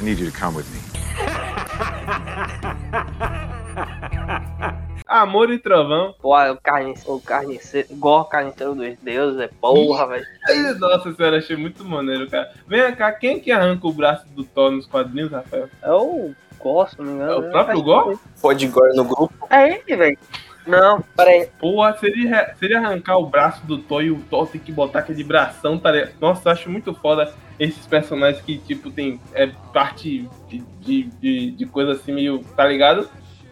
I 0.00 0.02
need 0.02 0.18
you 0.18 0.30
to 0.30 0.38
come 0.38 0.56
with 0.56 0.64
me. 0.70 0.80
Amor 5.06 5.50
e 5.50 5.58
Trovão. 5.58 6.14
Pô, 6.22 6.34
o 6.34 6.56
carniceiro, 6.56 7.14
o 7.14 7.20
carniceiro, 7.20 7.88
igual 7.90 8.22
o 8.22 8.24
carniceiro 8.24 8.74
dos 8.74 8.96
deuses, 9.02 9.40
é 9.40 9.50
porra, 9.60 10.06
velho. 10.06 10.24
Ai, 10.48 10.72
Nossa 10.74 11.14
senhora, 11.14 11.36
achei 11.36 11.56
muito 11.56 11.84
maneiro, 11.84 12.30
cara. 12.30 12.50
Vem 12.66 12.94
cá, 12.94 13.12
quem 13.12 13.38
que 13.38 13.52
arranca 13.52 13.86
o 13.86 13.92
braço 13.92 14.26
do 14.30 14.42
Thor 14.42 14.70
nos 14.70 14.86
quadrinhos, 14.86 15.30
Rafael? 15.30 15.68
É 15.82 15.92
o 15.92 16.34
Gor, 16.66 16.88
se 16.88 16.98
não 16.98 17.04
me 17.04 17.12
engano. 17.12 17.32
É 17.32 17.36
o 17.36 17.50
próprio 17.50 17.82
Gor? 17.82 18.18
Pode 18.42 18.66
Gore 18.66 18.96
no 18.96 19.04
grupo. 19.04 19.46
É 19.48 19.74
ele, 19.74 19.96
velho. 19.96 20.18
Não, 20.66 21.00
peraí. 21.16 21.48
Porra, 21.60 21.96
seria, 21.96 22.54
seria 22.58 22.78
arrancar 22.78 23.18
o 23.18 23.26
braço 23.26 23.64
do 23.64 23.78
Thor 23.78 24.02
e 24.02 24.10
o 24.10 24.18
Thor 24.28 24.48
ter 24.48 24.58
que 24.58 24.72
botar 24.72 24.98
aquele 24.98 25.22
bração, 25.22 25.78
tá 25.78 25.92
ligado? 25.92 26.14
Nossa, 26.20 26.48
eu 26.48 26.52
acho 26.52 26.68
muito 26.68 26.92
foda 26.92 27.32
esses 27.58 27.86
personagens 27.86 28.42
que, 28.42 28.58
tipo, 28.58 28.90
tem 28.90 29.20
é, 29.32 29.46
parte 29.72 30.28
de, 30.48 30.58
de, 30.80 31.02
de, 31.20 31.50
de 31.52 31.66
coisa 31.66 31.92
assim 31.92 32.12
meio, 32.12 32.40
tá 32.56 32.66
ligado? 32.66 33.08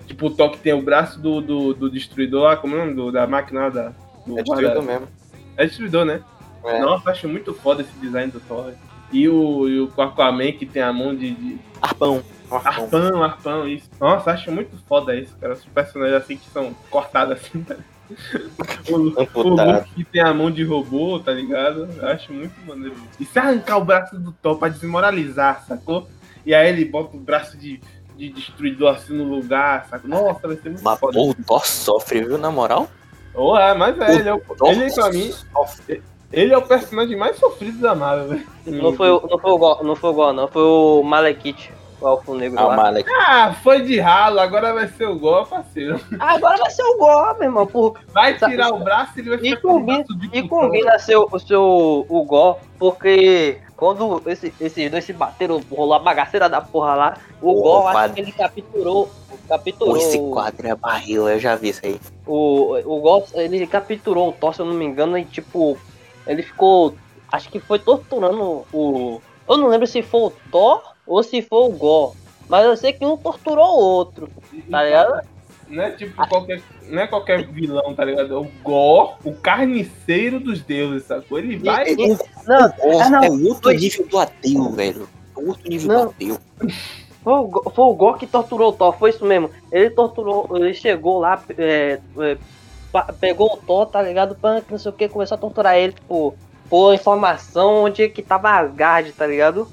Tipo, 0.09 0.27
o 0.27 0.31
Thor 0.31 0.51
que 0.51 0.59
tem 0.59 0.73
o 0.73 0.83
braço 0.83 1.21
do, 1.21 1.41
do, 1.41 1.73
do 1.73 1.91
destruidor 1.91 2.43
lá, 2.43 2.57
como 2.57 2.75
é 2.75 2.79
o 2.79 2.81
nome 2.81 2.95
do, 2.95 3.13
da 3.13 3.27
máquina 3.27 3.61
lá 3.61 3.69
da. 3.69 3.93
Do 4.27 4.39
É 4.39 4.43
destruído 4.43 4.83
mesmo. 4.83 5.09
É 5.57 5.67
destruidor, 5.67 6.05
né? 6.05 6.21
É. 6.65 6.81
Nossa, 6.81 7.09
eu 7.09 7.13
acho 7.13 7.29
muito 7.29 7.55
foda 7.55 7.83
esse 7.83 7.93
design 8.01 8.33
do 8.33 8.41
Thor. 8.41 8.73
E 9.13 9.29
o, 9.29 9.69
e 9.69 9.81
o 9.81 9.93
Aquaman 9.97 10.51
que 10.53 10.67
tem 10.67 10.83
a 10.83 10.93
mão 10.93 11.15
de, 11.15 11.31
de 11.31 11.59
Arpão. 11.81 12.23
Arpão. 12.51 12.85
arpão, 12.85 13.23
arpão, 13.23 13.69
isso. 13.69 13.89
Nossa, 14.01 14.31
acho 14.33 14.51
muito 14.53 14.77
foda 14.89 15.15
isso, 15.17 15.35
cara. 15.41 15.55
Os 15.55 15.65
personagens 15.65 16.23
assim 16.23 16.37
que 16.37 16.49
são 16.51 16.75
cortados 16.91 17.35
assim, 17.39 17.63
tá 17.63 17.75
ligado? 17.75 17.95
O, 18.91 18.97
o. 18.97 19.55
Hulk 19.57 19.95
que 19.95 20.05
tem 20.05 20.21
a 20.23 20.35
mão 20.35 20.51
de 20.51 20.63
robô, 20.63 21.19
tá 21.19 21.33
ligado? 21.33 21.89
Eu 21.97 22.07
acho 22.09 22.33
muito 22.35 22.55
maneiro. 22.67 22.95
E 23.19 23.25
se 23.25 23.39
arrancar 23.39 23.79
o 23.79 23.85
braço 23.85 24.19
do 24.19 24.31
Thor 24.31 24.59
pra 24.59 24.69
desmoralizar, 24.69 25.65
sacou? 25.67 26.07
E 26.45 26.55
aí 26.55 26.69
ele 26.69 26.85
bota 26.85 27.17
o 27.17 27.21
braço 27.21 27.57
de, 27.57 27.81
de 28.15 28.29
destruidor 28.29 28.95
assim 28.95 29.15
no 29.17 29.25
lugar, 29.25 29.87
sacou? 29.89 30.11
Nossa, 30.11 30.47
vai 30.47 30.57
ser 30.57 30.69
muito 30.69 30.85
Mas 30.85 30.99
foda. 31.01 31.15
pô, 31.19 31.31
o 31.31 31.35
Thor 31.35 31.67
sofre, 31.67 32.23
viu, 32.25 32.37
na 32.37 32.51
moral? 32.51 32.89
Oh, 33.35 33.57
é, 33.57 33.73
mas 33.75 33.99
é, 33.99 34.15
ele 34.17 34.29
é, 34.29 34.35
o, 34.35 34.39
Thor 34.41 34.69
ele, 34.71 34.93
pra 34.93 35.11
mim, 35.11 35.33
sofre. 35.33 36.03
ele 36.31 36.53
é 36.53 36.59
o 36.59 36.63
personagem 36.63 37.17
mais 37.17 37.37
sofrido 37.39 37.79
da 37.81 37.95
Marvel, 37.95 38.29
velho. 38.29 38.47
Não 38.67 38.93
foi, 38.93 39.09
o- 39.11 39.27
não 39.29 39.39
foi 39.39 39.51
o 39.51 39.59
Gor, 39.59 39.83
não 39.83 39.97
foi 39.97 40.11
o 40.11 40.15
Gor, 40.15 40.33
não. 40.35 40.47
Foi 40.47 40.63
o 40.63 41.03
Malekith, 41.03 41.71
o 42.05 42.09
Elfo 42.13 42.35
Negro 42.35 42.59
Ah, 42.59 42.65
lá. 42.67 42.77
Malek. 42.77 43.11
Ah, 43.27 43.55
foi 43.63 43.83
de 43.83 43.99
ralo, 44.01 44.41
agora 44.41 44.73
vai 44.73 44.89
ser 44.89 45.07
o 45.09 45.19
Gol, 45.19 45.45
parceiro. 45.47 46.01
Ah, 46.21 46.35
agora 46.35 46.57
vai 46.59 46.71
ser 46.71 46.83
o 46.83 46.99
Gor, 46.99 47.35
meu 47.39 47.45
irmão. 47.45 47.67
Por... 47.67 47.99
Vai 48.13 48.39
Sabe- 48.39 48.53
tirar 48.53 48.73
o 48.73 48.79
braço 48.79 49.13
e 49.17 49.21
ele 49.21 49.31
vai 49.31 49.39
E 49.39 49.43
ficar 49.51 49.61
com 49.63 49.69
o 49.69 49.73
combina, 49.81 49.99
braço 50.05 50.19
de 50.19 50.39
e 50.39 50.49
combina 50.49 50.99
ser 50.99 51.17
o, 51.17 51.39
seu 51.39 52.07
o 52.09 52.25
Gor, 52.25 52.59
porque 52.79 53.59
quando 53.77 54.23
esse, 54.27 54.55
esses 54.61 54.91
dois 54.91 55.05
se 55.05 55.13
bateram, 55.13 55.61
rolou 55.71 55.95
a 55.95 55.99
bagaceira 55.99 56.49
da 56.49 56.61
porra 56.61 56.95
lá, 56.95 57.17
o 57.43 57.53
Porra, 57.55 57.63
Gor 57.93 57.97
acho 57.97 58.15
que 58.15 58.21
ele 58.21 58.33
capturou. 58.33 59.11
Capturou. 59.49 59.97
esse 59.97 60.19
quadro 60.31 60.67
é 60.67 60.75
barril, 60.75 61.29
eu 61.29 61.39
já 61.39 61.55
vi 61.57 61.69
isso 61.71 61.81
aí. 61.85 62.01
O, 62.27 62.77
o 62.85 63.01
Gor, 63.01 63.25
ele 63.35 63.67
capturou 63.67 64.29
o 64.29 64.33
Thor, 64.33 64.55
se 64.55 64.61
eu 64.61 64.67
não 64.67 64.75
me 64.75 64.85
engano, 64.85 65.19
e 65.19 65.25
tipo, 65.25 65.77
ele 66.27 66.43
ficou. 66.43 66.95
Acho 67.31 67.49
que 67.51 67.59
foi 67.59 67.79
torturando 67.79 68.65
o. 68.73 69.21
Eu 69.49 69.57
não 69.59 69.69
lembro 69.69 69.87
se 69.87 70.01
foi 70.03 70.21
o 70.21 70.33
Thor 70.51 70.94
ou 71.07 71.23
se 71.23 71.43
foi 71.43 71.69
o 71.69 71.71
Gor. 71.71 72.15
Mas 72.49 72.65
eu 72.65 72.77
sei 72.77 72.93
que 72.93 73.05
um 73.07 73.17
torturou 73.17 73.65
o 73.65 73.81
outro, 73.81 74.29
tá 74.71 74.83
ligado? 74.85 75.23
Não 75.69 75.83
é 75.83 75.91
tipo 75.93 76.15
qualquer. 76.29 76.61
Não 76.89 77.01
é 77.03 77.07
qualquer 77.07 77.47
vilão, 77.47 77.95
tá 77.95 78.05
ligado? 78.05 78.35
É 78.35 78.39
o 78.39 78.47
Gor, 78.63 79.17
o 79.25 79.33
carniceiro 79.35 80.39
dos 80.39 80.61
deuses, 80.63 81.07
sacou? 81.07 81.39
Ele 81.39 81.57
vai. 81.57 81.89
E- 81.95 81.95
O 82.13 82.19
Não, 82.47 82.71
Thor 82.71 83.03
ah, 83.03 83.09
não, 83.11 83.25
é 83.25 83.31
outro 83.31 83.63
foi- 83.63 83.77
nível 83.77 84.07
do 84.07 84.19
ateu, 84.19 84.71
velho. 84.71 85.09
É 85.37 85.41
outro 85.41 85.69
nível 85.69 85.89
Não. 85.89 86.05
do 86.05 86.11
ateu. 86.11 86.39
Foi 87.23 87.33
o, 87.33 87.45
Go- 87.45 87.71
foi 87.75 87.85
o 87.85 87.95
Gor 87.95 88.19
que 88.19 88.27
torturou 88.27 88.69
o 88.69 88.73
Thor, 88.73 88.93
foi 88.99 89.09
isso 89.11 89.25
mesmo. 89.25 89.49
Ele 89.73 89.89
torturou, 89.89 90.47
ele 90.59 90.75
chegou 90.75 91.19
lá, 91.19 91.43
é, 91.57 91.99
é, 92.19 92.37
pegou 93.19 93.55
o 93.55 93.57
Thor, 93.57 93.87
tá 93.87 94.03
ligado? 94.03 94.35
Punk, 94.35 94.67
não 94.71 94.79
sei 94.79 94.91
o 94.91 94.95
que, 94.95 95.09
começou 95.09 95.37
a 95.37 95.39
torturar 95.39 95.77
ele, 95.79 95.95
tipo, 95.95 96.35
por 96.69 96.93
informação 96.93 97.85
onde 97.85 98.11
que 98.11 98.21
tava 98.23 98.51
Asgard, 98.51 99.11
tá 99.13 99.27
ligado? 99.27 99.67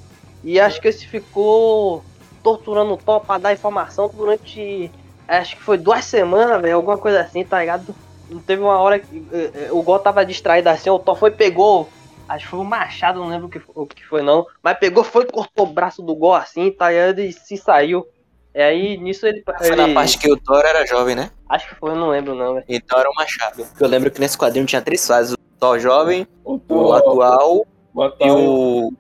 E 0.44 0.60
acho 0.60 0.82
que 0.82 0.88
esse 0.88 1.06
ficou 1.08 2.04
torturando 2.44 2.94
o 2.94 2.98
Thor 2.98 3.20
pra 3.22 3.38
dar 3.38 3.54
informação 3.54 4.10
durante. 4.14 4.92
Acho 5.28 5.56
que 5.56 5.62
foi 5.62 5.78
duas 5.78 6.04
semanas, 6.06 6.62
velho, 6.62 6.76
alguma 6.76 6.98
coisa 6.98 7.22
assim, 7.22 7.44
tá 7.44 7.60
ligado? 7.60 7.94
Não 8.30 8.40
teve 8.40 8.62
uma 8.62 8.78
hora 8.80 9.00
que 9.00 9.24
é, 9.32 9.66
é, 9.68 9.72
o 9.72 9.82
Gor 9.82 10.00
tava 10.00 10.26
distraído 10.26 10.70
assim, 10.70 10.90
o 10.90 11.00
Thor 11.00 11.16
foi 11.16 11.32
pegou. 11.32 11.88
Acho 12.28 12.46
que 12.46 12.52
foi 12.52 12.60
o 12.60 12.64
machado, 12.64 13.20
não 13.20 13.28
lembro 13.28 13.48
o 13.48 13.50
que, 13.50 13.60
fo- 13.60 13.72
o 13.76 13.86
que 13.86 14.06
foi 14.06 14.22
não. 14.22 14.46
Mas 14.64 14.78
pegou, 14.80 15.04
foi, 15.04 15.26
cortou 15.26 15.66
o 15.68 15.72
braço 15.74 16.02
do 16.02 16.16
Gol 16.16 16.34
assim, 16.34 16.72
tá 16.72 16.90
ligado? 16.90 17.20
E 17.20 17.32
se 17.34 17.58
saiu. 17.58 18.08
E 18.56 18.62
aí, 18.62 18.98
nisso 18.98 19.26
ele. 19.28 19.44
Foi 19.60 19.76
na 19.76 19.94
parte 19.94 20.18
que 20.18 20.32
o 20.32 20.38
Thor 20.38 20.64
era 20.66 20.86
jovem, 20.86 21.16
né? 21.16 21.30
Acho 21.48 21.70
que 21.70 21.76
foi, 21.76 21.92
eu 21.92 21.96
não 21.96 22.10
lembro 22.10 22.34
não, 22.36 22.54
velho. 22.56 22.66
Então 22.68 23.00
era 23.00 23.10
o 23.10 23.14
Machado. 23.16 23.66
Eu 23.80 23.88
lembro 23.88 24.10
que 24.12 24.20
nesse 24.20 24.38
quadrinho 24.38 24.66
tinha 24.66 24.82
três 24.82 25.06
fases: 25.06 25.34
o 25.34 25.38
Thor 25.60 25.80
jovem, 25.80 26.26
O 26.44 26.60
o 26.70 26.94
atual 26.94 27.66
e 27.96 28.02
atual, 28.04 28.40
o. 28.40 28.94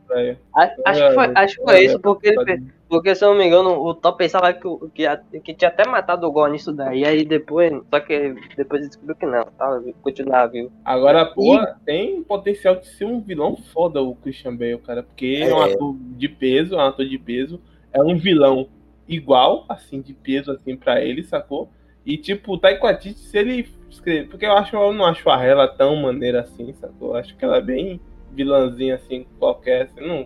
Acho 0.85 1.07
que 1.07 1.13
foi, 1.13 1.31
acho 1.35 1.55
que 1.57 1.63
foi 1.63 1.85
isso, 1.85 1.99
porque 1.99 2.29
ele 2.29 2.71
Porque 2.91 3.15
se 3.15 3.23
eu 3.23 3.29
não 3.29 3.37
me 3.37 3.45
engano, 3.45 3.69
o 3.69 3.93
Thor 3.93 4.17
pensava 4.17 4.51
que, 4.51 4.67
que, 4.93 5.39
que 5.39 5.53
tinha 5.53 5.69
até 5.69 5.87
matado 5.87 6.27
o 6.27 6.31
Gol 6.31 6.49
nisso 6.49 6.73
daí. 6.73 7.05
Aí 7.05 7.23
depois. 7.23 7.71
Só 7.89 8.01
que 8.01 8.35
depois 8.57 8.85
descobriu 8.85 9.15
que 9.15 9.25
não, 9.25 9.45
tá? 9.45 9.81
Continuava 10.01 10.51
vivo. 10.51 10.69
Agora, 10.83 11.25
pô, 11.25 11.57
tem 11.85 12.21
potencial 12.21 12.75
de 12.75 12.87
ser 12.87 13.05
um 13.05 13.21
vilão 13.21 13.55
foda 13.55 14.01
o 14.01 14.13
Christian 14.15 14.57
Bale, 14.57 14.77
cara. 14.79 15.03
Porque 15.03 15.39
é 15.41 15.55
um 15.55 15.63
É. 15.63 15.71
ator 15.71 15.95
de 15.97 16.27
peso, 16.27 16.75
é 16.75 16.77
um 16.79 16.81
ator 16.81 17.05
de 17.05 17.17
peso. 17.17 17.61
É 17.93 18.03
um 18.03 18.17
vilão 18.17 18.67
igual, 19.07 19.63
assim, 19.69 20.01
de 20.01 20.13
peso, 20.13 20.51
assim, 20.51 20.75
pra 20.75 21.01
ele, 21.01 21.23
sacou? 21.23 21.69
E, 22.05 22.17
tipo, 22.17 22.55
o 22.55 22.59
Waititi, 22.59 23.19
se 23.19 23.37
ele 23.37 23.69
escrever... 23.89 24.27
Porque 24.27 24.45
eu, 24.45 24.51
acho, 24.51 24.75
eu 24.75 24.91
não 24.91 25.05
acho 25.05 25.29
a 25.29 25.41
ela 25.41 25.65
tão 25.65 25.95
maneira 25.95 26.41
assim, 26.41 26.73
sacou? 26.73 27.11
Eu 27.11 27.15
acho 27.15 27.37
que 27.37 27.45
ela 27.45 27.57
é 27.57 27.61
bem 27.61 28.01
vilãzinha, 28.33 28.95
assim, 28.95 29.25
qualquer. 29.39 29.83
Assim, 29.83 30.05
não, 30.07 30.25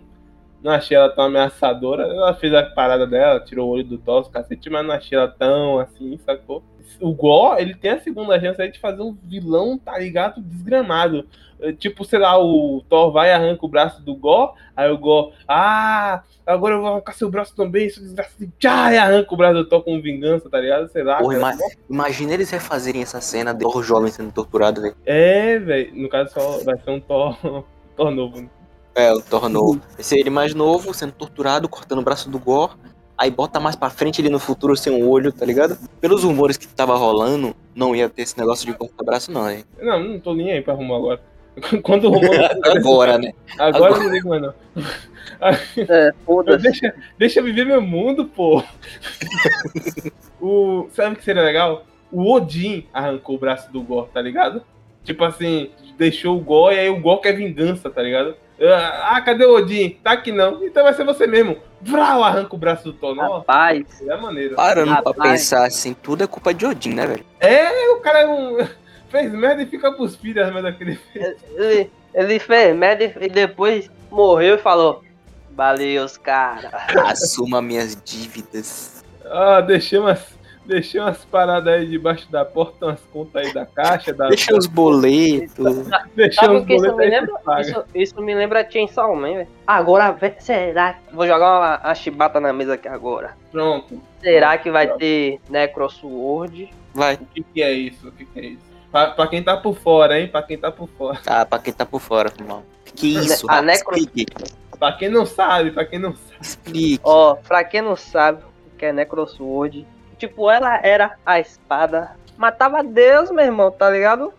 não 0.63 0.71
achei 0.71 0.95
ela 0.97 1.09
tão 1.09 1.25
ameaçadora. 1.25 2.03
Ela 2.03 2.33
fez 2.33 2.53
a 2.53 2.63
parada 2.63 3.05
dela, 3.05 3.39
tirou 3.39 3.67
o 3.69 3.71
olho 3.71 3.83
do 3.83 3.97
Thor, 3.97 4.29
cacete, 4.29 4.69
mas 4.69 4.85
não 4.85 4.93
achei 4.93 5.17
ela 5.17 5.27
tão, 5.27 5.79
assim, 5.79 6.17
sacou? 6.25 6.63
O 7.01 7.13
Gó, 7.13 7.57
ele 7.57 7.73
tem 7.75 7.91
a 7.91 7.99
segunda 7.99 8.39
chance 8.39 8.61
aí 8.61 8.71
de 8.71 8.79
fazer 8.79 9.01
um 9.01 9.15
vilão, 9.23 9.77
tá 9.77 9.97
ligado? 9.97 10.39
Desgramado. 10.41 11.25
É, 11.59 11.71
Tipo, 11.73 12.05
sei 12.05 12.19
lá, 12.19 12.37
o 12.41 12.83
Thor 12.87 13.11
vai 13.11 13.29
e 13.29 13.31
arranca 13.33 13.65
o 13.65 13.69
braço 13.69 14.01
do 14.01 14.15
Gó, 14.15 14.53
aí 14.75 14.89
o 14.91 14.97
Gó, 14.97 15.31
ah, 15.47 16.21
agora 16.45 16.75
eu 16.75 16.81
vou 16.81 16.89
arrancar 16.91 17.13
seu 17.13 17.29
braço 17.29 17.55
também, 17.55 17.89
seu 17.89 18.03
desgraçado, 18.03 18.49
tchá, 18.59 18.93
e 18.93 18.97
arranca 18.97 19.33
o 19.33 19.37
braço 19.37 19.55
do 19.55 19.65
Thor 19.67 19.81
com 19.83 19.99
vingança, 20.01 20.49
tá 20.49 20.59
ligado? 20.59 20.87
Sei 20.89 21.01
lá. 21.03 21.17
Porra, 21.17 21.39
cara. 21.39 21.55
ima- 21.55 21.63
imagina 21.89 22.33
eles 22.33 22.49
refazerem 22.51 23.01
essa 23.01 23.19
cena 23.19 23.53
de 23.53 23.61
Thor 23.61 23.81
jovem 23.83 24.11
sendo 24.11 24.31
torturado, 24.31 24.81
velho. 24.81 24.95
É, 25.05 25.57
velho, 25.59 25.95
no 25.95 26.07
caso 26.07 26.33
só 26.33 26.63
vai 26.63 26.77
ser 26.77 26.91
um 26.91 26.99
Thor, 26.99 27.63
Thor 27.95 28.11
novo. 28.11 28.41
né? 28.41 28.49
É, 28.95 29.11
o 29.13 29.21
Thor 29.21 29.49
novo. 29.49 29.81
Esse 29.97 30.15
é 30.15 30.19
ele 30.19 30.29
mais 30.29 30.53
novo, 30.53 30.93
sendo 30.93 31.13
torturado, 31.13 31.67
cortando 31.67 31.99
o 31.99 32.03
braço 32.03 32.29
do 32.29 32.39
Gore. 32.39 32.73
Aí 33.17 33.31
bota 33.31 33.59
mais 33.59 33.75
pra 33.75 33.89
frente 33.89 34.21
ele 34.21 34.29
no 34.29 34.39
futuro 34.39 34.75
sem 34.75 34.91
um 34.91 35.07
olho, 35.07 35.31
tá 35.31 35.45
ligado? 35.45 35.77
Pelos 36.01 36.23
rumores 36.23 36.57
que 36.57 36.67
tava 36.67 36.95
rolando, 36.97 37.55
não 37.73 37.95
ia 37.95 38.09
ter 38.09 38.23
esse 38.23 38.37
negócio 38.37 38.65
de 38.65 38.73
cortar 38.73 39.03
braço, 39.03 39.31
não, 39.31 39.49
hein? 39.49 39.63
Não, 39.81 40.03
não 40.03 40.19
tô 40.19 40.33
nem 40.33 40.51
aí 40.51 40.61
pra 40.61 40.73
arrumar 40.73 40.97
agora. 40.97 41.21
Quando 41.81 42.05
o 42.05 42.11
Romano. 42.11 42.33
Agora, 42.65 43.17
né? 43.17 43.31
agora 43.57 43.77
eu 43.77 43.85
agora. 43.85 44.03
não 44.03 44.11
ligo 44.11 44.29
mais, 44.29 44.41
não. 44.41 44.53
É, 45.77 46.13
foda-se. 46.25 46.63
Deixa, 46.63 46.95
deixa 47.17 47.39
eu 47.39 47.43
viver 47.45 47.65
meu 47.65 47.81
mundo, 47.81 48.25
pô. 48.25 48.61
o, 50.41 50.87
sabe 50.91 51.15
o 51.15 51.17
que 51.17 51.23
seria 51.23 51.43
legal? 51.43 51.85
O 52.11 52.33
Odin 52.33 52.85
arrancou 52.93 53.35
o 53.35 53.39
braço 53.39 53.71
do 53.71 53.81
Gor, 53.81 54.09
tá 54.09 54.21
ligado? 54.21 54.61
Tipo 55.05 55.23
assim, 55.23 55.71
deixou 55.97 56.37
o 56.37 56.41
Gor 56.41 56.73
e 56.73 56.79
aí 56.79 56.89
o 56.89 56.99
Gor 56.99 57.19
quer 57.19 57.33
vingança, 57.33 57.89
tá 57.89 58.01
ligado? 58.01 58.35
Ah, 59.03 59.21
cadê 59.21 59.45
o 59.45 59.55
Odin? 59.55 59.97
Tá 60.03 60.11
aqui 60.11 60.31
não. 60.31 60.63
Então 60.63 60.83
vai 60.83 60.93
ser 60.93 61.03
você 61.03 61.27
mesmo. 61.27 61.57
Vrau, 61.81 62.23
arranca 62.23 62.55
o 62.55 62.57
braço 62.57 62.85
do 62.85 62.93
Thor. 62.93 63.13
Nossa, 63.13 63.37
Rapaz, 63.39 64.01
é 64.01 64.15
maneiro. 64.15 64.55
Parando 64.55 64.95
pra 65.01 65.11
Rapaz. 65.11 65.31
pensar 65.31 65.65
assim, 65.65 65.93
tudo 65.93 66.23
é 66.23 66.27
culpa 66.27 66.53
de 66.53 66.65
Odin, 66.65 66.93
né, 66.93 67.05
velho? 67.05 67.25
É, 67.39 67.89
o 67.91 67.99
cara 67.99 68.21
é 68.21 68.27
um... 68.27 68.57
fez 69.09 69.31
merda 69.31 69.61
e 69.63 69.65
fica 69.65 69.91
pros 69.91 70.15
filhos 70.15 70.45
as 70.45 70.53
merda 70.53 70.71
que 70.71 70.83
ele 70.83 70.95
fez. 70.95 71.35
ele, 71.55 71.91
ele 72.13 72.39
fez 72.39 72.75
merda 72.75 73.03
e 73.21 73.29
depois 73.29 73.89
morreu 74.09 74.55
e 74.55 74.59
falou: 74.59 75.03
Valeu, 75.51 76.03
os 76.03 76.17
caras. 76.17 76.71
Assuma 77.05 77.61
minhas 77.61 77.97
dívidas. 78.03 79.03
Ah, 79.25 79.61
deixei 79.61 79.99
umas, 79.99 80.34
Deixei 80.65 80.99
umas 80.99 81.23
paradas 81.25 81.73
aí 81.73 81.87
debaixo 81.87 82.29
da 82.31 82.43
porta, 82.43 82.87
umas 82.87 82.99
contas 83.13 83.45
aí 83.45 83.53
da 83.53 83.65
caixa. 83.65 84.13
Da... 84.13 84.27
Deixa 84.29 84.55
os 84.55 84.65
boletos. 84.65 85.87
Deixei 86.15 86.33
Sabe 86.43 86.55
uns 86.55 86.63
o 86.63 86.65
que 86.65 86.75
isso 86.75 86.91
boletos 86.91 86.97
me 86.97 87.05
que 87.05 87.27
lembra? 87.45 87.61
Isso, 87.61 87.83
isso 87.93 88.21
me 88.21 88.35
lembra 88.35 88.69
Chainsaw 88.69 89.15
Man, 89.15 89.33
velho. 89.33 89.47
Agora, 89.67 90.17
será? 90.39 90.97
Vou 91.13 91.27
jogar 91.27 91.59
uma, 91.59 91.79
a 91.83 91.93
chibata 91.93 92.39
na 92.39 92.51
mesa 92.51 92.73
aqui 92.73 92.87
agora. 92.87 93.37
Pronto. 93.51 94.01
Será 94.21 94.57
que 94.57 94.71
vai 94.71 94.87
ter 94.95 95.39
Necrosword? 95.49 96.69
Vai. 96.93 97.15
O 97.15 97.25
que, 97.27 97.43
que 97.43 97.61
é 97.61 97.71
isso? 97.71 98.07
O 98.07 98.11
que, 98.11 98.25
que 98.25 98.39
é 98.39 98.45
isso? 98.45 98.65
Pra, 98.91 99.07
pra 99.11 99.27
quem 99.27 99.43
tá 99.43 99.57
por 99.57 99.75
fora, 99.77 100.19
hein? 100.19 100.27
Pra 100.27 100.41
quem 100.41 100.57
tá 100.57 100.71
por 100.71 100.87
fora. 100.97 101.19
Ah, 101.27 101.45
pra 101.45 101.59
quem 101.59 101.73
tá 101.73 101.85
por 101.85 101.99
fora, 101.99 102.31
irmão. 102.39 102.63
Que 102.95 103.15
isso? 103.17 103.45
A 103.49 103.61
necro- 103.61 103.95
Explique. 103.97 104.25
Pra 104.79 104.93
quem 104.93 105.09
não 105.09 105.25
sabe, 105.25 105.71
pra 105.71 105.85
quem 105.85 105.99
não 105.99 106.13
sabe. 106.15 106.35
Explique. 106.41 107.01
Ó, 107.03 107.35
pra 107.35 107.63
quem 107.63 107.81
não 107.81 107.95
sabe 107.95 108.41
o 108.43 108.77
que 108.77 108.85
é 108.85 108.93
Necrosword, 108.93 109.85
tipo, 110.15 110.49
ela 110.49 110.79
era 110.83 111.17
a 111.25 111.39
espada. 111.39 112.11
Matava 112.37 112.83
Deus, 112.83 113.31
meu 113.31 113.45
irmão, 113.45 113.71
tá 113.71 113.89
ligado? 113.89 114.33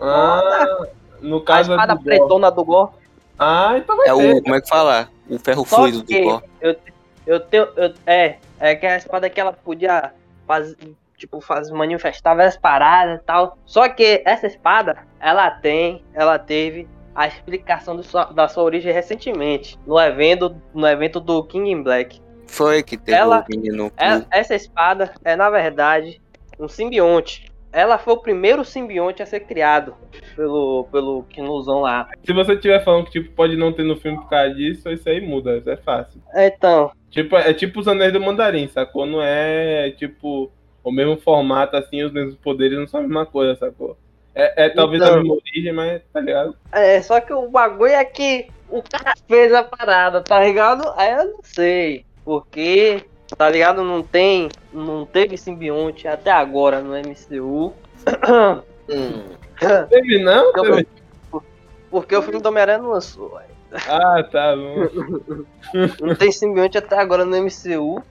Ah, 0.00 0.86
no 1.20 1.36
A 1.38 1.44
caso 1.44 1.72
espada 1.72 1.92
é 1.92 1.96
do 1.96 2.02
pretona 2.02 2.50
do 2.50 2.64
Gore. 2.64 2.90
Ah, 3.38 3.74
então 3.76 3.96
vai 3.96 4.08
É 4.08 4.14
ter. 4.14 4.34
o. 4.38 4.42
Como 4.42 4.54
é 4.54 4.60
que 4.60 4.68
fala? 4.68 5.08
O 5.28 5.38
ferro 5.38 5.66
Só 5.66 5.76
fluido 5.76 6.02
do 6.02 6.06
Thor. 6.06 6.42
eu, 6.60 6.76
eu 7.26 7.40
tenho. 7.40 7.68
Eu, 7.76 7.92
é, 8.06 8.36
é 8.60 8.74
que 8.74 8.86
a 8.86 8.96
espada 8.96 9.28
que 9.28 9.40
ela 9.40 9.52
podia 9.52 10.12
fazer. 10.46 10.76
Tipo, 11.16 11.40
faz, 11.40 11.70
manifestar 11.70 12.34
várias 12.34 12.56
paradas 12.56 13.20
e 13.20 13.22
tal. 13.24 13.56
Só 13.64 13.88
que 13.88 14.22
essa 14.24 14.46
espada, 14.46 14.98
ela 15.20 15.50
tem. 15.50 16.02
Ela 16.14 16.38
teve 16.38 16.88
a 17.14 17.26
explicação 17.28 18.02
sua- 18.02 18.24
da 18.32 18.48
sua 18.48 18.62
origem 18.64 18.92
recentemente. 18.92 19.78
No 19.86 20.00
evento, 20.00 20.56
no 20.74 20.86
evento 20.86 21.20
do 21.20 21.44
King 21.44 21.70
in 21.70 21.82
Black. 21.82 22.20
Foi 22.52 22.82
que 22.82 22.98
teve 22.98 23.16
Ela- 23.16 23.40
o 23.48 23.56
menino. 23.56 23.90
É- 23.96 24.38
essa 24.38 24.54
espada 24.54 25.10
é, 25.24 25.34
na 25.34 25.48
verdade, 25.48 26.20
um 26.60 26.68
simbionte. 26.68 27.50
Ela 27.72 27.96
foi 27.96 28.12
o 28.12 28.18
primeiro 28.18 28.62
simbionte 28.62 29.22
a 29.22 29.26
ser 29.26 29.40
criado 29.40 29.94
pelo, 30.36 30.86
pelo 30.92 31.22
Kinuzão 31.22 31.80
lá. 31.80 32.06
Se 32.22 32.30
você 32.34 32.52
estiver 32.52 32.84
falando 32.84 33.06
que 33.06 33.12
tipo, 33.12 33.34
pode 33.34 33.56
não 33.56 33.72
ter 33.72 33.82
no 33.84 33.96
filme 33.96 34.18
por 34.18 34.28
causa 34.28 34.54
disso, 34.54 34.90
isso 34.90 35.08
aí 35.08 35.22
muda, 35.26 35.56
isso 35.56 35.70
é 35.70 35.76
fácil. 35.78 36.20
Então, 36.36 36.90
Tipo, 37.10 37.36
é 37.36 37.52
tipo 37.54 37.80
os 37.80 37.88
anéis 37.88 38.12
do 38.12 38.20
mandarim, 38.20 38.68
sacou? 38.68 39.06
Não 39.06 39.22
é 39.22 39.90
tipo 39.92 40.50
o 40.84 40.92
mesmo 40.92 41.16
formato, 41.16 41.74
assim, 41.76 42.02
os 42.02 42.12
mesmos 42.12 42.36
poderes 42.36 42.78
não 42.78 42.86
são 42.86 43.00
a 43.00 43.02
mesma 43.02 43.24
coisa, 43.24 43.54
sacou? 43.56 43.96
É, 44.34 44.64
é 44.66 44.68
talvez 44.68 45.02
Então. 45.02 45.14
a 45.14 45.16
mesma 45.18 45.34
origem, 45.34 45.72
mas 45.72 46.02
tá 46.12 46.20
ligado? 46.20 46.54
é, 46.72 47.00
só 47.00 47.18
que 47.20 47.32
o 47.32 47.48
bagulho 47.48 47.92
é 47.92 48.04
que 48.04 48.48
o 48.68 48.82
cara 48.82 49.14
fez 49.28 49.52
a 49.54 49.62
parada, 49.64 50.22
tá 50.22 50.38
ligado? 50.40 50.90
Aí 50.96 51.12
eu 51.12 51.24
não 51.32 51.40
sei. 51.42 52.04
Porque, 52.24 53.04
tá 53.36 53.48
ligado? 53.48 53.82
Não 53.82 54.02
tem. 54.02 54.48
Não 54.72 55.04
teve 55.04 55.36
simbionte 55.36 56.06
até 56.06 56.30
agora 56.30 56.80
no 56.80 56.94
MCU. 56.96 57.72
Hum. 58.88 59.22
Teve 59.88 60.18
não? 60.22 60.52
Teve? 60.52 60.86
Porque 61.90 62.16
o 62.16 62.22
filme 62.22 62.40
do 62.40 62.48
Homem-Aranha 62.48 62.78
não 62.78 62.90
lançou. 62.90 63.38
Ah, 63.88 64.22
tá 64.30 64.56
bom. 64.56 65.44
Não 66.00 66.14
tem 66.14 66.32
simbionte 66.32 66.78
até 66.78 66.98
agora 66.98 67.24
no 67.24 67.36
MCU. 67.36 68.02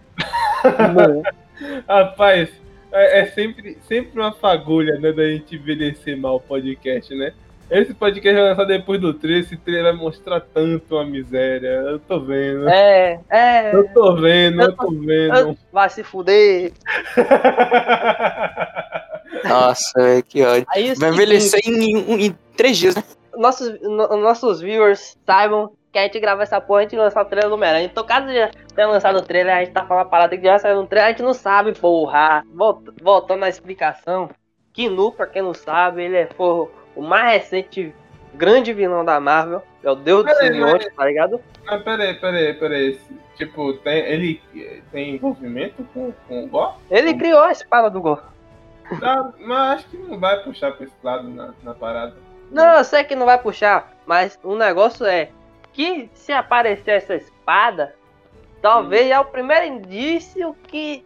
Rapaz, 1.87 2.49
é, 2.91 3.21
é 3.21 3.25
sempre, 3.27 3.77
sempre 3.87 4.19
uma 4.19 4.31
fagulha, 4.31 4.99
né, 4.99 5.11
da 5.11 5.25
gente 5.25 5.55
envelhecer 5.55 6.17
mal 6.17 6.35
o 6.35 6.39
podcast, 6.39 7.13
né? 7.15 7.33
Esse 7.71 7.93
podcast 7.93 8.37
vai 8.37 8.49
lançar 8.49 8.65
depois 8.65 8.99
do 8.99 9.13
3, 9.13 9.45
esse 9.45 9.55
trailer 9.55 9.93
vai 9.93 10.03
mostrar 10.03 10.41
tanto 10.41 10.93
uma 10.95 11.05
miséria. 11.05 11.69
Eu 11.69 11.99
tô 11.99 12.19
vendo. 12.19 12.67
É, 12.67 13.17
é. 13.29 13.73
Eu 13.73 13.87
tô 13.93 14.13
vendo, 14.17 14.61
eu 14.61 14.75
tô 14.75 14.91
vendo. 14.91 15.57
Vai 15.71 15.89
se 15.89 16.03
fuder. 16.03 16.73
Nossa, 19.47 19.91
velho, 20.01 20.23
que 20.23 20.43
ódio. 20.43 20.65
Aí, 20.69 20.89
é 20.89 20.95
Vai 20.95 21.09
envelhecer 21.11 21.61
em, 21.65 21.97
em- 21.97 22.25
em 22.27 22.37
três 22.57 22.77
dias, 22.77 22.95
né? 22.95 23.03
nossos, 23.37 23.79
no- 23.81 24.17
nossos 24.17 24.59
viewers 24.61 25.17
saibam 25.25 25.71
que 25.91 25.97
a 25.97 26.03
gente 26.03 26.19
grava 26.19 26.43
essa 26.43 26.59
porra, 26.61 26.79
a 26.79 26.83
gente 26.83 26.95
lança 26.97 27.21
o 27.21 27.25
trailer 27.25 27.49
do 27.49 27.55
Homem-Aranha. 27.55 27.85
Então, 27.85 28.05
caso 28.05 28.27
já 28.33 28.49
tenha 28.75 28.87
lançado 28.87 29.17
o 29.17 29.21
trailer, 29.21 29.55
a 29.55 29.59
gente 29.63 29.71
tá 29.73 29.85
falando 29.85 30.03
uma 30.03 30.09
parada 30.09 30.37
que 30.37 30.43
já 30.43 30.59
saiu 30.59 30.81
no 30.81 30.87
trailer, 30.87 31.07
a 31.07 31.11
gente 31.11 31.23
não 31.23 31.33
sabe, 31.33 31.71
porra. 31.73 32.43
Volta- 32.53 32.93
voltando 33.01 33.43
à 33.45 33.49
explicação, 33.49 34.29
Kinu, 34.73 35.11
pra 35.13 35.25
quem 35.27 35.41
não 35.41 35.53
sabe, 35.53 36.03
ele 36.03 36.17
é 36.17 36.27
foi 36.27 36.67
o 36.95 37.01
mais 37.01 37.33
recente 37.33 37.93
grande 38.33 38.73
vilão 38.73 39.03
da 39.03 39.19
Marvel. 39.19 39.63
É 39.83 39.89
o 39.89 39.95
deus 39.95 40.23
do 40.23 40.31
Peraí, 40.31 40.47
simbionte, 40.47 40.91
tá 40.91 41.05
ligado? 41.05 41.41
Mas 41.65 41.83
peraí, 41.83 42.13
peraí, 42.15 42.53
peraí. 42.53 42.99
Tipo, 43.35 43.73
tem, 43.73 43.97
ele 44.05 44.41
tem 44.91 45.15
envolvimento 45.15 45.83
com, 45.93 46.13
com 46.27 46.43
o 46.43 46.47
Gó? 46.47 46.77
Ele 46.89 47.13
criou 47.15 47.41
a 47.41 47.51
espada 47.51 47.89
do 47.89 48.01
Gol. 48.01 48.19
Tá, 48.99 49.31
mas 49.39 49.79
acho 49.79 49.89
que 49.89 49.97
não 49.97 50.19
vai 50.19 50.43
puxar 50.43 50.73
pra 50.73 50.85
esse 50.85 50.95
lado 51.01 51.27
na, 51.29 51.53
na 51.63 51.73
parada. 51.73 52.15
Não, 52.51 52.77
eu 52.77 52.83
sei 52.83 53.03
que 53.03 53.15
não 53.15 53.25
vai 53.25 53.37
puxar, 53.37 53.93
mas 54.05 54.37
o 54.43 54.55
negócio 54.55 55.05
é 55.05 55.29
que 55.71 56.09
se 56.13 56.33
aparecer 56.33 56.97
essa 56.97 57.15
espada, 57.15 57.95
talvez 58.61 59.09
é 59.09 59.17
o 59.17 59.25
primeiro 59.25 59.65
indício 59.65 60.53
que, 60.67 61.05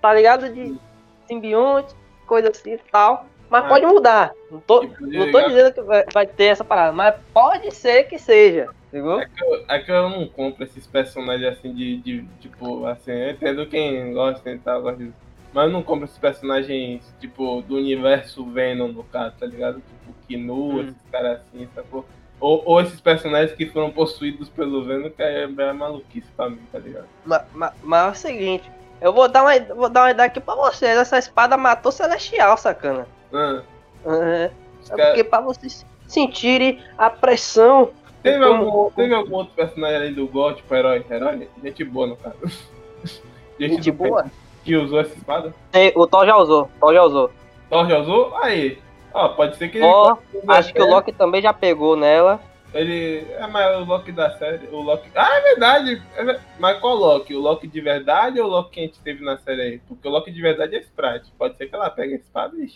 tá 0.00 0.14
ligado? 0.14 0.48
De 0.48 0.78
simbionte, 1.26 1.94
coisa 2.26 2.50
assim 2.50 2.74
e 2.74 2.78
tal. 2.90 3.26
Mas 3.54 3.66
Ah. 3.66 3.68
pode 3.68 3.86
mudar. 3.86 4.32
Não 4.50 4.58
tô, 4.58 4.80
Tipo, 4.80 5.06
não 5.06 5.30
tô 5.30 5.40
dizendo 5.42 5.72
que 5.72 5.80
vai, 5.82 6.04
vai 6.12 6.26
ter 6.26 6.46
essa 6.46 6.64
parada, 6.64 6.90
mas 6.92 7.14
pode 7.32 7.70
ser 7.72 8.02
que 8.02 8.18
seja. 8.18 8.68
Entendeu? 8.88 9.20
É 9.20 9.26
que, 9.26 9.44
eu, 9.44 9.64
é 9.68 9.78
que 9.78 9.92
eu 9.92 10.08
não 10.10 10.26
compro 10.26 10.64
esses 10.64 10.84
personagens 10.88 11.56
assim 11.56 11.72
de, 11.72 11.98
de 11.98 12.24
tipo, 12.40 12.84
assim, 12.86 13.12
eu 13.12 13.30
entendo 13.30 13.64
quem 13.66 14.12
gosta 14.12 14.50
e 14.50 14.58
tal, 14.58 14.82
gosta 14.82 15.04
disso. 15.04 15.14
Mas 15.52 15.66
eu 15.66 15.70
não 15.70 15.84
compro 15.84 16.04
esses 16.04 16.18
personagens, 16.18 17.00
tipo, 17.20 17.62
do 17.62 17.76
universo 17.76 18.44
Venom, 18.44 18.88
no 18.88 19.04
caso, 19.04 19.36
tá 19.38 19.46
ligado? 19.46 19.76
Tipo, 19.76 20.14
Kinu, 20.26 20.54
Hum. 20.70 20.80
esses 20.80 20.96
caras 21.12 21.38
assim, 21.42 21.68
sacou? 21.76 22.04
Ou, 22.40 22.60
ou 22.66 22.80
esses 22.80 23.00
personagens 23.00 23.52
que 23.56 23.66
foram 23.66 23.92
possuídos 23.92 24.48
pelo 24.48 24.82
Venom, 24.84 25.10
que 25.10 25.22
é, 25.22 25.44
é 25.44 25.72
maluquice 25.72 26.26
pra 26.36 26.50
mim, 26.50 26.58
tá 26.72 26.80
ligado? 26.80 27.06
Mas, 27.24 27.42
mas, 27.54 27.72
mas 27.84 28.04
é 28.04 28.10
o 28.10 28.14
seguinte, 28.16 28.68
eu 29.04 29.12
vou 29.12 29.28
dar 29.28 29.42
uma, 29.42 29.74
vou 29.74 29.88
dar 29.90 30.02
uma 30.04 30.10
ideia 30.12 30.26
aqui 30.26 30.40
pra 30.40 30.54
vocês. 30.54 30.96
Essa 30.96 31.18
espada 31.18 31.56
matou 31.56 31.92
Celestial, 31.92 32.56
sacana. 32.56 33.06
Ah, 33.32 33.60
É, 34.06 34.50
é 34.90 35.06
porque 35.06 35.22
pra 35.24 35.40
vocês 35.40 35.84
sentirem 36.08 36.82
a 36.96 37.10
pressão. 37.10 37.90
Teve 38.22 38.42
como- 38.42 38.64
algum, 38.64 38.90
teve 38.92 39.14
algum 39.14 39.34
outro 39.36 39.54
personagem 39.54 39.96
além 39.96 40.14
do 40.14 40.26
God, 40.26 40.56
tipo, 40.56 40.74
herói? 40.74 41.04
Herói? 41.10 41.48
Gente 41.62 41.84
boa, 41.84 42.06
no 42.06 42.16
caso. 42.16 42.36
Gente, 43.60 43.74
Gente 43.76 43.90
boa? 43.90 44.24
Que 44.64 44.74
usou 44.76 44.98
essa 45.00 45.14
espada? 45.14 45.54
Tem- 45.70 45.92
o 45.94 46.06
Thor 46.06 46.24
já 46.24 46.36
usou, 46.36 46.70
Thor 46.80 46.94
já 46.94 47.02
usou. 47.02 47.30
Thor 47.68 47.86
já 47.88 47.98
usou? 47.98 48.34
Aí. 48.38 48.78
Ó, 49.12 49.28
pode 49.28 49.56
ser 49.56 49.68
que 49.68 49.76
ele. 49.78 49.86
Thor, 49.86 50.18
acho 50.48 50.72
que 50.72 50.82
o 50.82 50.86
Loki 50.88 51.12
também 51.12 51.42
já 51.42 51.52
pegou 51.52 51.94
nela. 51.96 52.40
Ele. 52.74 53.26
É, 53.32 53.46
mas 53.46 53.76
o 53.76 53.84
Loki 53.84 54.10
da 54.12 54.36
série. 54.36 54.66
O 54.68 54.80
Loki. 54.82 55.08
Ah, 55.14 55.36
é 55.38 55.40
verdade! 55.40 56.02
É 56.16 56.40
Mas 56.58 56.78
qual 56.80 56.94
Loki? 56.96 57.34
O 57.34 57.40
Loki 57.40 57.66
de 57.68 57.80
verdade 57.80 58.40
ou 58.40 58.46
o 58.46 58.50
Loki 58.50 58.70
que 58.72 58.80
a 58.80 58.82
gente 58.82 58.98
teve 59.00 59.24
na 59.24 59.38
série 59.38 59.62
aí? 59.62 59.78
Porque 59.86 60.06
o 60.08 60.10
Loki 60.10 60.32
de 60.32 60.40
verdade 60.42 60.74
é 60.76 60.80
Sprite. 60.80 61.32
Pode 61.38 61.56
ser 61.56 61.66
que 61.68 61.74
ela 61.74 61.88
pegue 61.90 62.14
a 62.14 62.16
espada 62.16 62.56
e. 62.56 62.68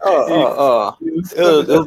Ó, 0.00 0.10
ó, 0.10 0.54
ó. 0.56 0.96
Eu, 1.36 1.62
eu, 1.64 1.84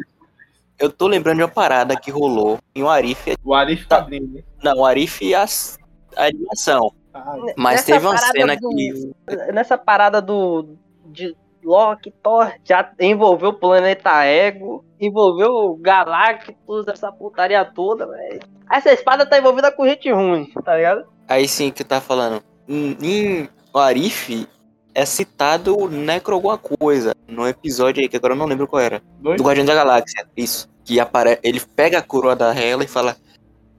eu 0.80 0.91
tô 0.91 1.07
lembrando 1.07 1.38
de 1.38 1.44
uma 1.44 1.49
parada 1.49 1.99
que 1.99 2.11
rolou 2.11 2.60
em 2.76 2.84
um 2.84 2.90
Arif. 2.90 3.36
O 3.44 3.53
Arif 3.53 3.88
quadrinho, 3.88 4.28
né? 4.28 4.44
Não, 4.64 4.78
o 4.80 4.86
Arif 4.86 5.23
e 5.23 5.34
as, 5.34 5.78
a 6.15 6.26
animação. 6.26 6.94
Ah, 7.14 7.36
Mas 7.57 7.84
teve 7.84 8.06
uma 8.06 8.18
cena 8.18 8.56
do- 8.56 8.69
que. 8.69 9.11
Nessa 9.53 9.78
parada 9.78 10.22
do. 10.22 10.76
De 11.06 11.36
Loki, 11.63 12.11
Thor, 12.23 12.51
já 12.63 12.91
envolveu 12.99 13.49
o 13.49 13.53
planeta 13.53 14.23
Ego, 14.25 14.83
envolveu 14.99 15.77
Galactus, 15.81 16.88
essa 16.88 17.11
putaria 17.11 17.63
toda, 17.65 18.07
velho. 18.07 18.39
Essa 18.71 18.91
espada 18.91 19.25
tá 19.25 19.38
envolvida 19.38 19.71
com 19.71 19.85
gente 19.85 20.11
ruim, 20.11 20.51
tá 20.63 20.75
ligado? 20.75 21.05
Aí 21.27 21.47
sim 21.47 21.71
que 21.71 21.83
tá 21.83 21.99
falando. 21.99 22.41
Em, 22.67 23.49
o 23.73 23.79
Arif 23.79 24.47
é 24.93 25.05
citado 25.05 25.77
o 25.77 25.89
Necro 25.89 26.35
alguma 26.35 26.57
coisa. 26.57 27.13
No 27.27 27.47
episódio 27.47 28.01
aí, 28.01 28.09
que 28.09 28.17
agora 28.17 28.33
eu 28.33 28.38
não 28.38 28.45
lembro 28.45 28.67
qual 28.67 28.81
era. 28.81 29.01
dois? 29.19 29.38
Do 29.38 29.43
Guardião 29.43 29.65
da 29.65 29.73
Galáxia. 29.73 30.25
Isso. 30.35 30.69
Que 30.83 30.99
apare... 30.99 31.39
ele 31.43 31.61
pega 31.75 31.99
a 31.99 32.01
coroa 32.01 32.35
da 32.35 32.53
Hela 32.53 32.83
e 32.83 32.88
fala 32.88 33.15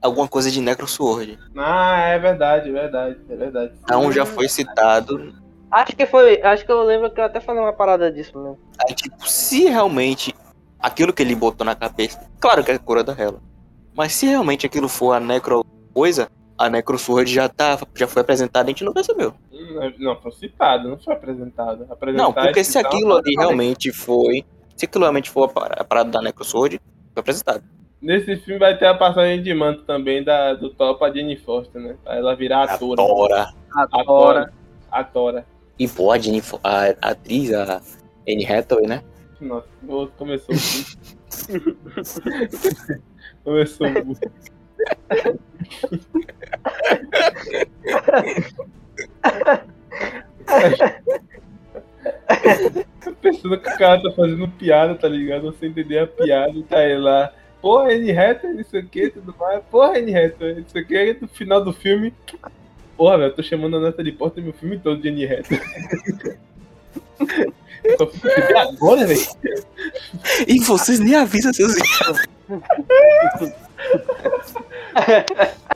alguma 0.01 0.27
coisa 0.27 0.51
de 0.51 0.59
Necro 0.59 0.87
Sword. 0.87 1.39
Ah, 1.55 1.99
é 1.99 2.19
verdade, 2.19 2.69
é 2.69 2.71
verdade, 2.71 3.17
é 3.29 3.35
verdade. 3.35 3.73
Então 3.83 4.11
já 4.11 4.25
foi 4.25 4.47
citado. 4.47 5.33
Acho 5.73 5.95
que 5.95 6.05
foi. 6.05 6.41
Acho 6.41 6.65
que 6.65 6.71
eu 6.71 6.83
lembro 6.83 7.09
que 7.11 7.19
eu 7.19 7.23
até 7.25 7.39
falei 7.39 7.61
uma 7.61 7.73
parada 7.73 8.11
disso 8.11 8.37
mesmo. 8.37 8.59
Aí, 8.87 8.93
tipo, 8.93 9.27
se 9.27 9.65
realmente 9.65 10.33
aquilo 10.79 11.11
que 11.13 11.21
ele 11.23 11.35
botou 11.35 11.65
na 11.65 11.75
cabeça. 11.75 12.19
Claro 12.39 12.63
que 12.63 12.71
é 12.71 12.75
a 12.75 12.79
coroa 12.79 13.03
da 13.03 13.13
Hela. 13.13 13.39
Mas 13.95 14.13
se 14.13 14.25
realmente 14.27 14.65
aquilo 14.65 14.87
for 14.89 15.13
a 15.13 15.19
Necro 15.19 15.63
coisa, 15.93 16.27
a 16.57 16.69
Necro 16.69 16.97
Sword 16.97 17.31
já, 17.31 17.47
tá, 17.47 17.77
já 17.95 18.07
foi 18.07 18.21
apresentada 18.21 18.65
e 18.65 18.69
a 18.69 18.71
gente 18.73 18.83
não 18.83 18.93
percebeu. 18.93 19.33
Hum, 19.51 19.93
Não, 19.99 20.19
foi 20.21 20.31
citado, 20.33 20.89
não 20.89 20.97
foi 20.99 21.13
apresentado. 21.13 21.85
Apresentar 21.89 22.23
Não, 22.23 22.33
porque 22.33 22.63
se 22.63 22.77
aquilo 22.77 23.15
ali 23.17 23.33
não. 23.35 23.43
realmente 23.43 23.91
foi. 23.91 24.45
Se 24.75 24.85
aquilo 24.85 25.03
realmente 25.03 25.29
for 25.29 25.45
a 25.45 25.47
par- 25.47 25.75
a 25.79 25.83
parada 25.83 26.09
da 26.09 26.21
Necro 26.21 26.43
Sword, 26.43 26.79
foi 27.13 27.21
apresentado. 27.21 27.63
Nesse 28.01 28.35
filme 28.37 28.59
vai 28.59 28.77
ter 28.77 28.87
a 28.87 28.93
passagem 28.95 29.41
de 29.41 29.53
manto 29.53 29.83
também 29.83 30.23
da, 30.23 30.53
do 30.55 30.69
Thor 30.71 30.97
pra 30.97 31.11
Jenny 31.11 31.37
Foster, 31.37 31.81
né? 31.81 31.95
Pra 32.03 32.15
ela 32.17 32.35
virar 32.35 32.63
atora. 32.63 33.01
Adora. 33.01 33.53
Agora. 33.93 34.53
A 34.91 35.03
Tora. 35.03 35.45
E 35.79 35.87
a, 36.11 36.19
Jennifer, 36.19 36.59
a, 36.63 36.89
a 37.01 37.09
atriz, 37.11 37.53
a 37.53 37.81
Anne 38.27 38.45
Hathaway, 38.45 38.87
né? 38.87 39.03
Nossa, 39.41 39.67
começou 40.17 40.55
começou 43.43 43.89
muito. 43.89 44.31
Pensando 53.21 53.59
que 53.59 53.69
o 53.69 53.77
cara 53.77 54.01
tá 54.01 54.11
fazendo 54.11 54.47
piada, 54.47 54.95
tá 54.95 55.07
ligado? 55.07 55.51
Você 55.51 55.65
entender 55.65 55.99
a 55.99 56.07
piada 56.07 56.57
e 56.57 56.63
tá 56.63 56.83
ele 56.83 56.99
lá. 56.99 57.33
Porra, 57.61 57.93
N 57.93 58.11
reta, 58.11 58.47
isso 58.51 58.77
aqui, 58.77 59.09
tudo 59.09 59.35
mais. 59.39 59.63
Porra, 59.65 59.99
N 59.99 60.11
reta, 60.11 60.51
isso 60.51 60.77
aqui 60.77 60.97
aí 60.97 61.17
no 61.19 61.27
final 61.27 61.63
do 61.63 61.73
filme. 61.73 62.13
Porra, 62.97 63.17
velho, 63.17 63.29
eu 63.29 63.35
tô 63.35 63.43
chamando 63.43 63.77
a 63.77 63.79
Natalie 63.79 64.11
Portman 64.11 64.45
meu 64.45 64.53
filme 64.53 64.79
todo 64.79 65.01
de 65.01 65.09
N 65.09 65.25
reta. 65.25 65.59
Só 67.97 68.07
fui 68.07 68.19
perceber 68.19 68.57
agora, 68.57 69.05
velho. 69.05 69.21
E 70.47 70.59
vocês 70.59 70.99
nem 70.99 71.15
avisam 71.15 71.51
seus 71.53 71.73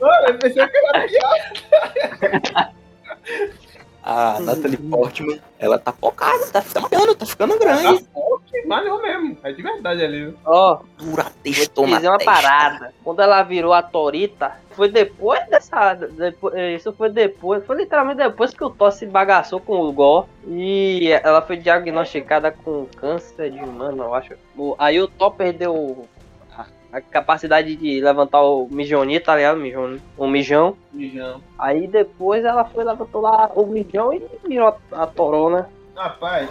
Mano, 0.00 0.28
eu 0.28 0.38
pensei 0.38 0.66
que 0.66 0.76
era 0.76 1.06
piada. 1.08 2.72
A 4.10 4.40
Natalie 4.40 4.78
Portman, 4.78 5.38
ela 5.58 5.78
tá 5.78 5.92
focada, 5.92 6.46
tá 6.50 6.62
ficando, 6.62 7.14
tá 7.14 7.26
ficando 7.26 7.58
Tá 7.58 7.64
grande. 7.64 8.06
forte, 8.10 8.66
valeu 8.66 9.02
mesmo. 9.02 9.36
É 9.44 9.52
de 9.52 9.60
verdade 9.62 10.02
ali. 10.02 10.24
viu? 10.24 10.34
Ó, 10.46 10.78
Dura 10.96 11.24
vou 11.24 11.32
te 11.32 11.38
textona. 11.42 11.96
dizer 11.96 12.08
uma 12.08 12.16
parada. 12.18 12.94
Quando 13.04 13.20
ela 13.20 13.42
virou 13.42 13.74
a 13.74 13.82
Torita, 13.82 14.52
foi 14.70 14.88
depois 14.90 15.46
dessa. 15.50 15.92
depois- 15.92 16.54
isso 16.74 16.90
foi 16.94 17.10
depois. 17.10 17.62
Foi 17.66 17.76
literalmente 17.76 18.16
depois 18.16 18.54
que 18.54 18.64
o 18.64 18.70
Thor 18.70 18.90
se 18.92 19.04
bagaçou 19.04 19.60
com 19.60 19.78
o 19.78 19.92
Gore. 19.92 20.26
E 20.46 21.10
ela 21.22 21.42
foi 21.42 21.58
diagnosticada 21.58 22.50
com 22.50 22.86
câncer 22.96 23.50
de 23.50 23.60
mano, 23.66 24.04
eu 24.04 24.14
acho. 24.14 24.32
Aí 24.78 24.98
o 25.02 25.06
Thor 25.08 25.32
perdeu 25.32 26.06
a, 26.98 27.00
a 27.00 27.02
capacidade 27.02 27.76
de 27.76 28.00
levantar 28.00 28.42
o 28.42 28.68
Mijonito, 28.70 29.26
tá 29.26 29.36
ligado? 29.36 29.58
Mijon, 29.58 29.98
o 30.16 30.26
mijão. 30.26 30.76
Mijão. 30.92 31.40
Aí 31.58 31.86
depois 31.86 32.44
ela 32.44 32.64
foi, 32.64 32.84
levantou 32.84 33.22
lá 33.22 33.50
o 33.54 33.66
mijão 33.66 34.12
e 34.12 34.22
virou 34.46 34.68
a, 34.68 35.02
a 35.02 35.06
Torona. 35.06 35.68
Rapaz, 35.96 36.48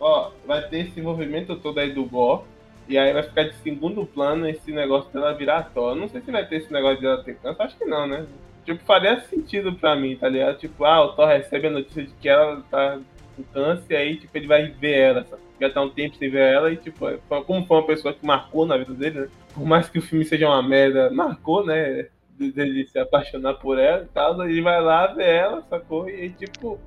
ó, 0.00 0.30
vai 0.46 0.62
ter 0.68 0.86
esse 0.86 1.00
movimento 1.00 1.56
todo 1.56 1.78
aí 1.78 1.92
do 1.92 2.04
Gore. 2.04 2.42
E 2.88 2.96
aí 2.96 3.12
vai 3.12 3.22
ficar 3.24 3.42
de 3.44 3.54
segundo 3.56 4.06
plano 4.06 4.48
esse 4.48 4.70
negócio 4.70 5.12
dela 5.12 5.34
virar 5.34 5.70
Thor. 5.74 5.90
Eu 5.90 5.96
Não 5.96 6.08
sei 6.08 6.20
se 6.20 6.30
vai 6.30 6.46
ter 6.46 6.56
esse 6.56 6.72
negócio 6.72 7.00
dela 7.00 7.22
ter 7.22 7.34
câncer, 7.36 7.62
acho 7.62 7.76
que 7.76 7.84
não, 7.84 8.06
né? 8.06 8.26
Tipo, 8.64 8.84
faria 8.84 9.20
sentido 9.22 9.72
pra 9.72 9.96
mim, 9.96 10.16
tá 10.16 10.28
ligado? 10.28 10.58
Tipo, 10.58 10.84
ah, 10.84 11.04
o 11.04 11.12
Thor 11.12 11.26
recebe 11.26 11.66
a 11.66 11.70
notícia 11.70 12.04
de 12.04 12.12
que 12.14 12.28
ela 12.28 12.62
tá 12.70 12.98
com 13.36 13.42
câncer, 13.52 13.94
e 13.94 13.96
aí, 13.96 14.16
tipo, 14.16 14.36
ele 14.36 14.46
vai 14.46 14.68
ver 14.68 14.98
ela, 14.98 15.24
sabe? 15.24 15.42
Já 15.60 15.70
tá 15.70 15.82
um 15.82 15.90
tempo 15.90 16.16
sem 16.16 16.30
ver 16.30 16.52
ela, 16.52 16.72
e, 16.72 16.76
tipo, 16.76 17.08
é, 17.08 17.18
como 17.46 17.66
foi 17.66 17.76
uma 17.76 17.86
pessoa 17.86 18.14
que 18.14 18.24
marcou 18.24 18.66
na 18.66 18.76
vida 18.76 18.94
dele, 18.94 19.20
né? 19.20 19.28
Por 19.56 19.64
mais 19.66 19.88
que 19.88 19.98
o 19.98 20.02
filme 20.02 20.24
seja 20.24 20.46
uma 20.46 20.62
merda, 20.62 21.10
marcou, 21.10 21.66
né? 21.66 22.06
De- 22.38 22.52
Dele 22.52 22.86
se 22.86 22.98
apaixonar 22.98 23.54
por 23.54 23.78
ela 23.78 24.02
e 24.04 24.08
tal, 24.08 24.40
ele 24.44 24.60
vai 24.60 24.78
lá 24.82 25.06
ver 25.06 25.26
ela, 25.26 25.62
sacou? 25.70 26.06
E, 26.08 26.12
aí, 26.12 26.28
tipo, 26.30 26.78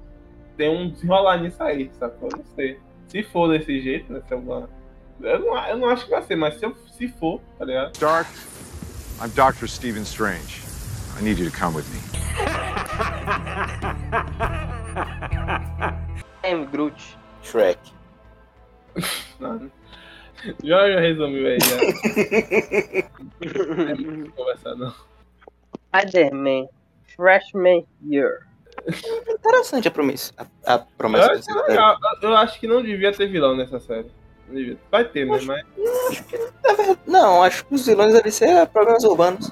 tem 0.55 0.69
um 0.69 0.91
desenrolar 0.91 1.37
nisso 1.37 1.61
aí, 1.63 1.89
sacou? 1.99 2.29
Não 2.31 2.43
sei. 2.55 2.79
Se 3.07 3.23
for 3.23 3.47
desse 3.49 3.81
jeito, 3.81 4.13
né? 4.13 4.21
Se 4.27 4.33
é 4.35 4.37
eu, 4.37 5.39
não, 5.39 5.67
eu 5.67 5.77
não 5.77 5.89
acho 5.89 6.05
que 6.05 6.11
vai 6.11 6.21
ser, 6.21 6.35
mas 6.35 6.53
se, 6.59 6.65
eu- 6.65 6.75
se 6.95 7.07
for, 7.07 7.41
tá 7.57 7.65
ligado? 7.65 7.95
Stark, 7.95 8.29
I'm 9.21 9.29
Dr. 9.31 9.65
Stephen 9.67 10.03
Strange. 10.03 10.61
I 11.19 11.23
need 11.23 11.39
you 11.41 11.49
to 11.49 11.57
come 11.57 11.75
with 11.75 11.85
me. 11.89 11.99
M. 16.43 16.65
Groot. 16.65 16.95
Shrek. 17.43 17.79
Não. 19.39 19.69
Já, 20.63 20.91
já 20.91 20.99
resumiu 20.99 21.47
aí, 21.47 21.57
já. 21.59 21.75
Não 23.75 23.85
tem 23.85 24.05
muito 24.05 24.21
o 24.21 24.23
que 24.25 24.31
conversar, 24.37 24.75
não. 24.75 24.93
Spider-Man. 25.87 26.67
Freshman 27.15 27.85
Year. 28.09 28.47
Interessante 29.29 29.87
a 29.87 29.91
promessa. 29.91 30.31
A, 30.37 30.45
a 30.73 30.77
Eu 30.77 30.81
promessa 30.97 31.25
acho, 31.25 31.35
dessa 31.35 31.53
série. 31.53 31.67
legal. 31.69 31.97
Eu 32.21 32.37
acho 32.37 32.59
que 32.59 32.67
não 32.67 32.81
devia 32.81 33.11
ter 33.11 33.27
vilão 33.27 33.55
nessa 33.55 33.79
série. 33.79 34.07
Não 34.47 34.55
devia. 34.55 34.77
Vai 34.89 35.03
ter, 35.05 35.25
né? 35.25 35.39
Mas. 35.45 35.65
Não, 37.05 37.43
acho 37.43 37.65
que 37.65 37.75
os 37.75 37.85
vilões 37.85 38.13
devem 38.13 38.31
ser 38.31 38.65
programas 38.67 39.03
urbanos. 39.03 39.51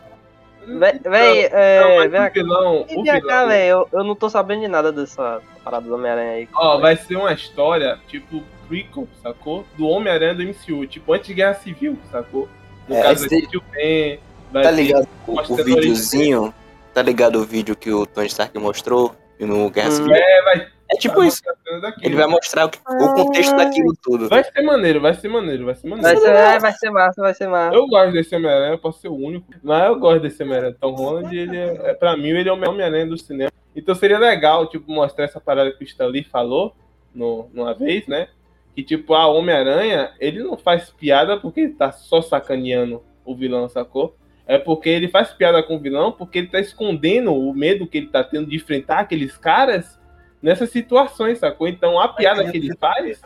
Véi, 0.66 1.00
véi, 1.00 1.50
é, 1.52 2.08
vem 2.10 2.20
o 2.20 2.24
aqui. 2.24 2.40
vilão. 2.42 2.86
E 2.90 2.94
O 2.98 3.04
vem 3.04 3.06
cá, 3.06 3.20
vilão 3.20 3.48
velho, 3.48 3.70
eu, 3.70 3.90
eu 4.00 4.04
não 4.04 4.16
tô 4.16 4.30
sabendo 4.30 4.62
de 4.62 4.68
nada 4.68 4.92
dessa 4.92 5.42
parada 5.64 5.88
do 5.88 5.96
Homem-Aranha 5.96 6.32
aí. 6.34 6.50
ó, 6.54 6.78
vai 6.80 6.96
ser 6.98 7.16
uma 7.16 7.32
história, 7.34 7.98
tipo, 8.08 8.44
prequel, 8.68 9.08
sacou? 9.22 9.66
Do 9.78 9.88
Homem-Aranha 9.88 10.36
do 10.36 10.44
MCU, 10.44 10.86
tipo, 10.88 11.14
antes 11.14 11.28
de 11.28 11.34
Guerra 11.34 11.54
Civil, 11.56 11.98
sacou? 12.12 12.48
No 12.88 12.96
É, 12.96 13.02
caso, 13.04 13.28
vai 13.30 13.42
Tio 13.42 13.62
Ben, 13.72 14.20
vai 14.52 14.64
Tá 14.64 14.72
ligado 14.72 15.08
o, 15.28 15.40
o 15.54 15.56
videozinho? 15.58 16.54
Tá 16.94 17.02
ligado 17.02 17.36
o 17.40 17.44
vídeo 17.44 17.76
que 17.76 17.92
o 17.92 18.06
Tony 18.06 18.28
Stark 18.28 18.58
mostrou 18.58 19.16
no 19.40 19.70
Guerra 19.70 19.90
Hum. 19.90 19.92
Civil? 19.92 20.14
É, 20.16 20.42
vai. 20.44 20.68
É 20.90 20.96
tipo 20.96 21.22
isso. 21.22 21.42
Daqui, 21.82 22.06
Ele 22.06 22.16
vai 22.16 22.28
mostrar 22.28 22.66
o, 22.66 22.70
que- 22.70 22.80
o 22.90 23.14
contexto 23.14 23.54
daquilo 23.58 23.94
tudo. 24.02 24.30
Vai 24.30 24.42
ser 24.42 24.62
maneiro, 24.62 25.02
vai 25.02 25.14
ser 25.14 25.28
maneiro, 25.28 25.66
vai 25.66 25.76
ser 25.76 25.90
Vai 25.90 25.98
maneiro. 26.00 26.22
ser, 26.22 26.30
é, 26.34 26.60
vai 26.60 26.72
ser 26.72 26.90
massa, 26.90 27.22
vai 27.22 27.34
ser 27.34 27.48
massa. 27.50 27.76
Eu 27.76 27.86
gosto 27.88 28.14
desse 28.14 28.34
Homem-Aranha, 28.34 28.72
eu 28.72 28.80
posso 28.80 29.02
ser 29.02 29.10
o 29.10 29.16
único. 29.16 29.46
Mas 29.62 29.86
eu 29.86 30.00
gosto 30.00 30.22
desse 30.22 30.42
Homem-Aranha. 30.42 30.78
Tom 30.80 30.94
Holland, 30.96 31.38
ele 31.38 31.58
é, 31.58 31.82
é, 31.90 31.94
pra 31.94 32.16
mim, 32.16 32.30
ele 32.30 32.48
é 32.48 32.54
o 32.54 32.56
Homem-Aranha 32.56 33.06
do 33.06 33.18
cinema. 33.18 33.52
Então 33.76 33.94
seria 33.96 34.18
legal, 34.18 34.66
tipo, 34.70 34.90
mostrar 34.90 35.26
essa 35.26 35.42
parada 35.42 35.72
que 35.74 35.84
o 35.84 35.86
Stan 35.86 36.08
Lee 36.08 36.24
falou 36.24 36.74
no, 37.14 37.50
numa 37.54 37.74
vez, 37.74 38.08
né? 38.08 38.30
Que, 38.78 38.84
tipo, 38.84 39.16
a 39.16 39.26
Homem-Aranha, 39.26 40.12
ele 40.20 40.44
não 40.44 40.56
faz 40.56 40.92
piada 40.92 41.36
porque 41.36 41.62
ele 41.62 41.74
tá 41.74 41.92
só 41.92 42.22
sacaneando 42.22 43.02
o 43.26 43.36
vilão, 43.36 43.68
sacou? 43.68 44.16
É 44.46 44.60
porque 44.60 44.88
ele 44.88 45.08
faz 45.08 45.34
piada 45.34 45.64
com 45.64 45.78
o 45.78 45.80
vilão 45.80 46.12
porque 46.12 46.38
ele 46.38 46.48
tá 46.48 46.60
escondendo 46.60 47.34
o 47.34 47.52
medo 47.56 47.88
que 47.88 47.98
ele 47.98 48.06
tá 48.06 48.24
tendo 48.24 48.48
de 48.48 48.56
enfrentar 48.56 49.00
aqueles 49.00 49.36
caras 49.36 50.00
nessas 50.40 50.70
situações, 50.70 51.40
sacou? 51.40 51.68
Então 51.68 52.00
a 52.00 52.08
piada 52.08 52.52
que 52.52 52.56
ele 52.56 52.72
faz 52.78 53.20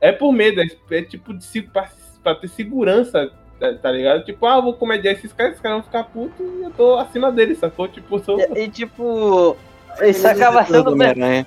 é 0.00 0.10
por 0.10 0.32
medo, 0.32 0.60
é, 0.60 0.66
é 0.90 1.02
tipo 1.02 1.32
de 1.32 1.62
pra, 1.62 1.88
pra 2.20 2.34
ter 2.34 2.48
segurança, 2.48 3.30
tá, 3.60 3.74
tá 3.74 3.92
ligado? 3.92 4.24
Tipo, 4.24 4.44
ah, 4.46 4.60
vou 4.60 4.74
comediar 4.74 5.14
esses 5.14 5.32
caras, 5.32 5.52
esses 5.52 5.62
caras 5.62 5.78
vão 5.78 5.84
ficar 5.84 6.02
putos 6.02 6.44
e 6.44 6.64
eu 6.64 6.70
tô 6.72 6.96
acima 6.96 7.30
deles, 7.30 7.58
sacou? 7.58 7.86
Tipo, 7.86 8.18
sou. 8.18 8.40
E, 8.40 8.64
e, 8.64 8.68
tipo, 8.68 9.56
isso 10.02 10.26
acaba 10.26 10.64
sendo, 10.64 10.84
be- 10.84 10.90
Homem-Aranha. 11.06 11.46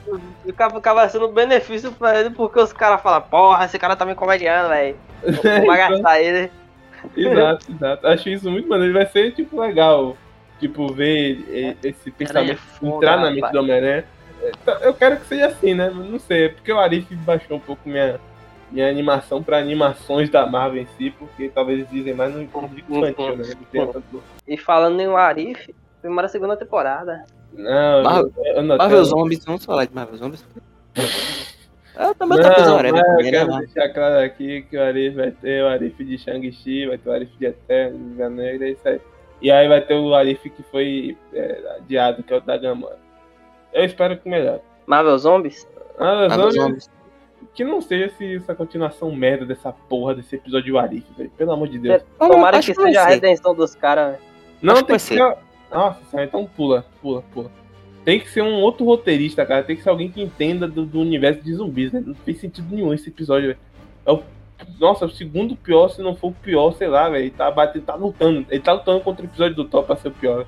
acaba, 0.78 1.10
sendo 1.10 1.28
benefício 1.30 1.92
pra 1.92 2.20
ele 2.20 2.30
porque 2.32 2.60
os 2.60 2.74
caras 2.74 3.02
falam, 3.02 3.22
porra, 3.22 3.66
esse 3.66 3.78
cara 3.78 3.96
tá 3.96 4.06
me 4.06 4.16
comediando, 4.16 4.70
velho. 4.70 4.96
Vou 5.24 5.66
bagaçar 5.68 6.22
ele. 6.22 6.52
Exato, 7.16 7.72
exato. 7.72 8.08
Acho 8.08 8.30
isso 8.30 8.50
muito 8.52 8.68
maneiro. 8.68 8.94
Vai 8.94 9.06
ser, 9.06 9.32
tipo, 9.34 9.60
legal. 9.62 10.18
Tipo, 10.60 10.92
ver 10.94 11.78
esse 11.82 12.10
Aranha 12.10 12.14
pensamento 12.18 12.52
é 12.52 12.56
foda, 12.56 12.96
entrar 12.96 13.18
na 13.18 13.32
mente 13.32 13.52
do 13.52 13.60
Homem-Aranha. 13.60 14.06
Então, 14.62 14.76
Eu 14.82 14.94
quero 14.94 15.18
que 15.18 15.26
seja 15.28 15.48
assim, 15.48 15.74
né? 15.74 15.90
Não 15.90 16.20
sei, 16.20 16.46
é 16.46 16.50
porque 16.50 16.72
o 16.72 16.80
Arif 16.80 17.14
baixou 17.16 17.58
um 17.58 17.60
pouco 17.62 17.88
minha, 17.88 18.20
minha 18.72 18.90
animação 18.90 19.42
pra 19.42 19.58
animações 19.58 20.30
da 20.30 20.46
Marvel 20.46 20.82
em 20.82 20.88
si, 20.98 21.12
porque 21.12 21.50
talvez 21.50 21.80
eles 21.80 21.90
dizem 21.92 22.14
mais 22.14 22.34
no 22.36 22.46
público 22.48 22.94
infantil, 22.94 23.38
né? 23.38 23.46
Tanto- 23.72 24.24
E 24.48 24.58
falando 24.58 25.00
em 25.00 25.08
Warif, 25.08 25.74
primeira 26.02 26.28
segunda 26.28 26.56
temporada. 26.58 27.26
Não, 27.54 28.04
Marvel- 28.04 28.32
eu, 28.46 28.62
não 28.64 28.78
Marvel 28.78 28.90
tenho- 29.04 29.06
Zombies, 29.06 29.46
vamos 29.46 29.66
falar 29.66 29.86
de 29.86 29.94
Marvel 29.96 30.18
Zombies. 30.18 30.46
Ah, 32.02 32.14
também 32.14 32.38
Não, 32.38 32.46
tá 32.46 32.56
fazendo 32.56 32.76
mas 32.94 33.04
eu 33.04 33.24
né, 33.24 33.30
quero 33.32 33.52
mano? 33.52 33.66
deixar 33.66 33.90
claro 33.90 34.20
aqui 34.24 34.62
que 34.70 34.78
o 34.78 34.82
Arif 34.82 35.16
vai 35.18 35.32
ter 35.32 35.62
o 35.64 35.68
Arif 35.68 36.02
de 36.02 36.18
Shang-Chi, 36.18 36.88
vai 36.88 36.98
ter 36.98 37.10
o 37.10 37.12
Arif 37.12 37.36
de 37.38 37.46
Eterno, 37.48 37.98
de 37.98 38.04
Viva 38.12 38.30
Negra, 38.30 38.68
é 38.68 38.72
isso 38.72 38.88
aí. 38.88 39.02
E 39.42 39.52
aí 39.52 39.68
vai 39.68 39.82
ter 39.82 39.96
o 39.96 40.14
Arif 40.16 40.50
que 40.50 40.64
foi 40.64 41.18
é, 41.34 41.76
adiado, 41.78 42.24
que 42.24 42.34
é 42.34 42.38
o 42.38 42.42
da 42.42 42.58
Gamora. 42.58 42.98
Eu 43.74 43.84
espero 43.84 44.18
que 44.18 44.30
melhore. 44.30 44.62
Marvel 44.86 45.18
Zombies? 45.18 45.68
Ah, 45.98 46.28
Marvel 46.30 46.52
Zombies- 46.52 46.56
Zombies. 46.64 46.92
que 47.54 47.66
não 47.66 47.82
seja 47.82 48.06
esse- 48.06 48.36
essa 48.38 48.56
continuação 48.56 49.12
merda 49.14 49.46
dessa 49.46 49.74
porra 49.74 50.16
desse 50.16 50.38
episódio 50.38 50.72
do 50.72 50.80
Arif, 50.80 51.06
velho. 51.18 51.32
Pelo 51.32 51.52
amor 51.52 51.68
de 51.68 51.80
Deus. 51.80 52.02
Tomara 52.18 52.60
Acho 52.60 52.74
que 52.74 52.82
seja 52.82 53.02
a 53.02 53.04
ser. 53.06 53.10
redenção 53.16 53.54
dos 53.54 53.76
caras. 53.76 54.12
velho. 54.12 54.24
Não 54.62 54.76
que 54.76 54.84
tem 54.86 54.96
que 54.96 55.02
ser. 55.02 55.38
Nossa, 55.72 56.00
senhora, 56.10 56.28
então 56.28 56.46
pula, 56.46 56.86
pula, 57.02 57.24
pula. 57.34 57.52
Tem 58.06 58.20
que 58.20 58.30
ser 58.30 58.42
um 58.42 58.62
outro 58.62 58.86
roteirista, 58.86 59.46
cara. 59.46 59.62
Tem 59.64 59.76
que 59.76 59.84
ser 59.84 59.90
alguém 59.90 60.10
que 60.10 60.22
entenda 60.22 60.68
do, 60.68 60.86
do 60.86 61.00
universo 61.02 61.42
de 61.44 61.54
zumbis, 61.54 61.92
né? 61.92 62.02
Não 62.06 62.16
fez 62.16 62.40
sentido 62.40 62.74
nenhum 62.74 62.94
esse 62.94 63.10
episódio, 63.10 63.50
velho. 63.50 63.60
É 64.06 64.12
o, 64.12 64.24
nossa, 64.80 65.06
o 65.06 65.10
segundo 65.12 65.56
pior, 65.56 65.90
se 65.90 66.02
não 66.02 66.16
for 66.16 66.30
o 66.30 66.34
pior, 66.34 66.72
sei 66.74 66.88
lá, 66.88 67.08
velho. 67.10 67.24
Ele 67.26 67.30
tá 67.32 67.52
batendo, 67.52 67.84
tá 67.86 67.96
lutando. 67.96 68.46
Ele 68.50 68.62
tá 68.62 68.74
lutando 68.74 69.02
contra 69.02 69.24
o 69.24 69.30
episódio 69.30 69.56
do 69.56 69.66
Thor 69.66 69.84
pra 69.84 69.96
ser 69.98 70.08
o 70.08 70.12
pior. 70.12 70.46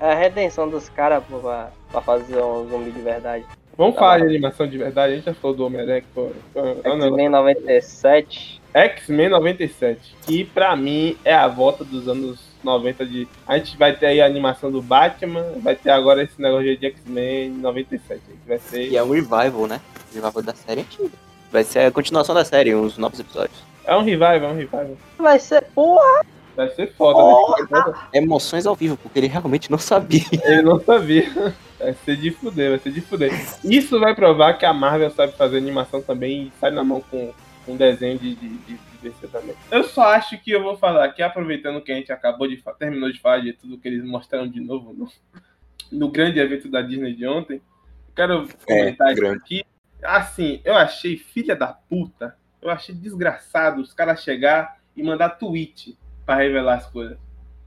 É 0.00 0.12
a 0.12 0.14
redenção 0.14 0.68
dos 0.68 0.88
caras 0.88 1.22
pra, 1.24 1.70
pra 1.90 2.00
fazer 2.00 2.40
um 2.42 2.66
zumbi 2.68 2.90
de 2.90 3.00
verdade. 3.02 3.44
Vamos 3.76 3.94
Tá 3.96 4.00
falar 4.00 4.18
de 4.20 4.26
animação 4.26 4.66
de 4.68 4.78
verdade. 4.78 5.12
A 5.12 5.16
gente 5.16 5.24
já 5.26 5.34
falou 5.34 5.56
do 5.56 5.66
Homem-Aranha, 5.66 6.04
é 6.16 6.62
negócio- 6.62 7.02
X-Men 7.02 7.28
97. 7.28 8.62
X-Men 8.72 9.28
97, 9.28 10.16
que 10.26 10.44
pra 10.44 10.74
mim 10.76 11.16
é 11.24 11.34
a 11.34 11.46
volta 11.48 11.84
dos 11.84 12.08
anos 12.08 12.53
90 12.64 13.06
de. 13.06 13.28
A 13.46 13.58
gente 13.58 13.76
vai 13.76 13.94
ter 13.94 14.06
aí 14.06 14.20
a 14.20 14.26
animação 14.26 14.70
do 14.70 14.82
Batman, 14.82 15.44
vai 15.58 15.76
ter 15.76 15.90
agora 15.90 16.22
esse 16.22 16.40
negócio 16.40 16.76
de 16.76 16.86
X-Men 16.86 17.50
97, 17.50 18.12
aí, 18.12 18.36
que 18.36 18.48
vai 18.48 18.58
ser. 18.58 18.88
E 18.88 18.96
é 18.96 19.02
um 19.02 19.10
revival, 19.10 19.66
né? 19.66 19.80
revival 20.12 20.42
da 20.42 20.54
série 20.54 20.80
antiga. 20.80 21.10
Vai 21.50 21.64
ser 21.64 21.80
a 21.80 21.90
continuação 21.90 22.34
da 22.34 22.44
série, 22.44 22.74
uns 22.74 22.98
novos 22.98 23.20
episódios. 23.20 23.62
É 23.84 23.94
um 23.94 24.02
revival, 24.02 24.34
é 24.34 24.48
um 24.48 24.56
revival. 24.56 24.96
Vai 25.18 25.38
ser 25.38 25.62
porra. 25.74 26.24
Vai 26.56 26.68
ser 26.70 26.92
foda, 26.92 27.66
né? 27.68 27.94
Emoções 28.12 28.64
ao 28.64 28.76
vivo, 28.76 28.96
porque 28.96 29.18
ele 29.18 29.26
realmente 29.26 29.70
não 29.70 29.78
sabia. 29.78 30.22
Ele 30.44 30.62
não 30.62 30.80
sabia. 30.80 31.54
Vai 31.78 31.94
ser 32.04 32.16
de 32.16 32.30
fuder, 32.30 32.70
vai 32.70 32.78
ser 32.78 32.92
de 32.92 33.00
fuder. 33.00 33.32
Isso 33.64 33.98
vai 33.98 34.14
provar 34.14 34.54
que 34.54 34.64
a 34.64 34.72
Marvel 34.72 35.10
sabe 35.10 35.32
fazer 35.36 35.58
animação 35.58 36.00
também 36.00 36.44
e 36.44 36.52
sai 36.60 36.70
na 36.70 36.84
mão 36.84 37.02
com 37.10 37.32
um 37.66 37.76
desenho 37.76 38.18
de, 38.18 38.34
de, 38.36 38.48
de, 38.48 38.74
de 38.74 38.93
DC 39.04 39.28
também. 39.28 39.54
Eu 39.70 39.84
só 39.84 40.12
acho 40.14 40.36
que 40.42 40.50
eu 40.50 40.62
vou 40.62 40.76
falar 40.76 41.04
aqui, 41.04 41.22
aproveitando 41.22 41.80
que 41.80 41.92
a 41.92 41.94
gente 41.94 42.10
acabou 42.12 42.48
de 42.48 42.62
terminou 42.78 43.10
de 43.12 43.20
falar 43.20 43.38
de 43.40 43.52
tudo 43.52 43.78
que 43.78 43.86
eles 43.86 44.04
mostraram 44.04 44.48
de 44.48 44.60
novo 44.60 44.92
no, 44.92 45.08
no 45.92 46.10
grande 46.10 46.40
evento 46.40 46.68
da 46.68 46.82
Disney 46.82 47.14
de 47.14 47.26
ontem. 47.26 47.62
Quero 48.16 48.48
comentar 48.66 49.12
isso 49.12 49.20
grande. 49.20 49.38
aqui. 49.38 49.64
Assim, 50.02 50.60
eu 50.64 50.74
achei 50.74 51.16
filha 51.16 51.54
da 51.56 51.68
puta. 51.68 52.36
Eu 52.60 52.70
achei 52.70 52.94
desgraçado 52.94 53.80
os 53.80 53.92
caras 53.92 54.22
chegar 54.22 54.78
e 54.96 55.02
mandar 55.02 55.30
tweet 55.30 55.96
pra 56.24 56.36
revelar 56.36 56.74
as 56.74 56.86
coisas. 56.86 57.18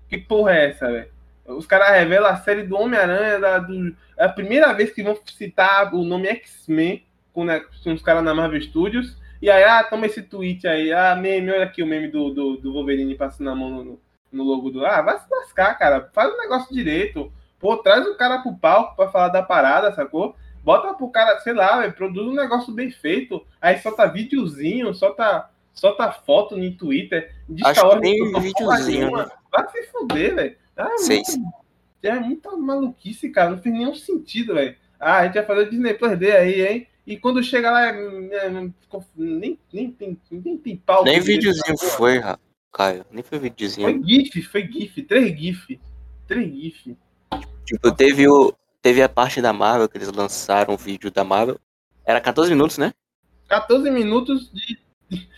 Que 0.09 0.17
porra 0.17 0.53
é 0.53 0.69
essa, 0.69 0.91
velho? 0.91 1.11
Os 1.45 1.65
caras 1.65 1.89
revelam 1.91 2.29
a 2.29 2.35
série 2.37 2.63
do 2.63 2.75
Homem-Aranha, 2.77 3.39
da- 3.39 3.59
do- 3.59 3.95
é 4.17 4.25
a 4.25 4.29
primeira 4.29 4.73
vez 4.73 4.91
que 4.91 5.03
vão 5.03 5.17
citar 5.25 5.93
o 5.93 6.03
nome 6.03 6.27
X-Men 6.27 7.05
com, 7.31 7.45
né, 7.45 7.61
com 7.83 7.93
os 7.93 8.01
caras 8.01 8.23
na 8.23 8.33
Marvel 8.33 8.61
Studios. 8.61 9.17
E 9.41 9.49
aí, 9.49 9.63
ah, 9.63 9.83
toma 9.83 10.05
esse 10.05 10.21
tweet 10.23 10.67
aí. 10.67 10.91
Ah, 10.91 11.15
meme, 11.15 11.51
olha 11.51 11.63
aqui 11.65 11.83
o 11.83 11.87
meme 11.87 12.07
do, 12.07 12.29
do, 12.33 12.57
do 12.57 12.73
Wolverine 12.73 13.15
passando 13.15 13.49
a 13.49 13.55
mão 13.55 13.69
no, 13.69 13.99
no- 14.31 14.43
logo 14.43 14.69
do. 14.69 14.85
Ah, 14.85 15.01
vai 15.01 15.17
se 15.19 15.25
lascar, 15.29 15.75
cara. 15.77 16.09
Faz 16.13 16.33
o 16.33 16.37
negócio 16.37 16.73
direito. 16.73 17.31
Pô, 17.59 17.77
traz 17.77 18.05
o 18.07 18.15
cara 18.15 18.39
pro 18.39 18.55
palco 18.55 18.95
pra 18.95 19.09
falar 19.09 19.29
da 19.29 19.41
parada, 19.43 19.91
sacou? 19.93 20.35
Bota 20.63 20.93
pro 20.93 21.09
cara, 21.09 21.39
sei 21.39 21.53
lá, 21.53 21.79
véio, 21.79 21.93
produz 21.93 22.27
um 22.27 22.33
negócio 22.35 22.73
bem 22.73 22.91
feito. 22.91 23.45
Aí 23.61 23.77
solta 23.79 24.05
videozinho, 24.07 24.93
solta, 24.93 25.49
solta 25.73 26.11
foto 26.11 26.57
no 26.57 26.71
Twitter. 26.75 27.31
Acho 27.65 27.73
que 27.73 27.79
soltou 27.79 28.01
porra 28.31 28.41
videozinho, 28.41 29.11
né? 29.17 29.27
Vai 29.51 29.67
se 29.69 29.83
fuder, 29.91 30.35
velho. 30.35 30.55
Ah, 30.75 30.89
é 32.03 32.07
É 32.09 32.19
muita 32.19 32.55
maluquice, 32.55 33.29
cara. 33.29 33.49
Não 33.51 33.57
fez 33.59 33.73
nenhum 33.73 33.95
sentido, 33.95 34.53
velho. 34.55 34.75
Ah, 34.99 35.19
a 35.19 35.25
gente 35.25 35.35
vai 35.35 35.45
fazer 35.45 35.61
o 35.61 35.69
Disney 35.69 35.93
Plus 35.93 36.17
Day 36.17 36.31
aí, 36.35 36.67
hein? 36.67 36.87
E 37.07 37.15
quando 37.17 37.41
chega 37.41 37.71
lá, 37.71 37.85
é- 37.85 38.47
é- 38.47 38.49
nem, 39.15 39.57
nem, 39.71 39.91
tem, 39.91 40.19
nem 40.29 40.57
tem 40.57 40.75
pau. 40.75 41.05
Nem 41.05 41.21
videozinho 41.21 41.77
porra. 41.77 41.91
foi, 41.91 42.21
Caio. 42.73 43.05
Nem 43.09 43.23
foi 43.23 43.39
videozinho. 43.39 43.89
Foi 43.89 44.03
GIF, 44.03 44.41
foi 44.43 44.67
GIF. 44.67 45.01
Três 45.03 45.39
GIF. 45.39 45.79
Três 46.27 46.53
GIF. 46.53 46.97
Tipo, 47.65 47.91
teve, 47.95 48.27
o, 48.27 48.53
teve 48.81 49.01
a 49.01 49.07
parte 49.07 49.41
da 49.41 49.53
Marvel 49.53 49.87
que 49.87 49.97
eles 49.97 50.11
lançaram 50.11 50.73
o 50.73 50.77
vídeo 50.77 51.09
da 51.09 51.23
Marvel. 51.23 51.57
Era 52.05 52.19
14 52.19 52.51
minutos, 52.51 52.77
né? 52.77 52.93
14 53.47 53.89
minutos 53.89 54.51
de, 54.51 54.77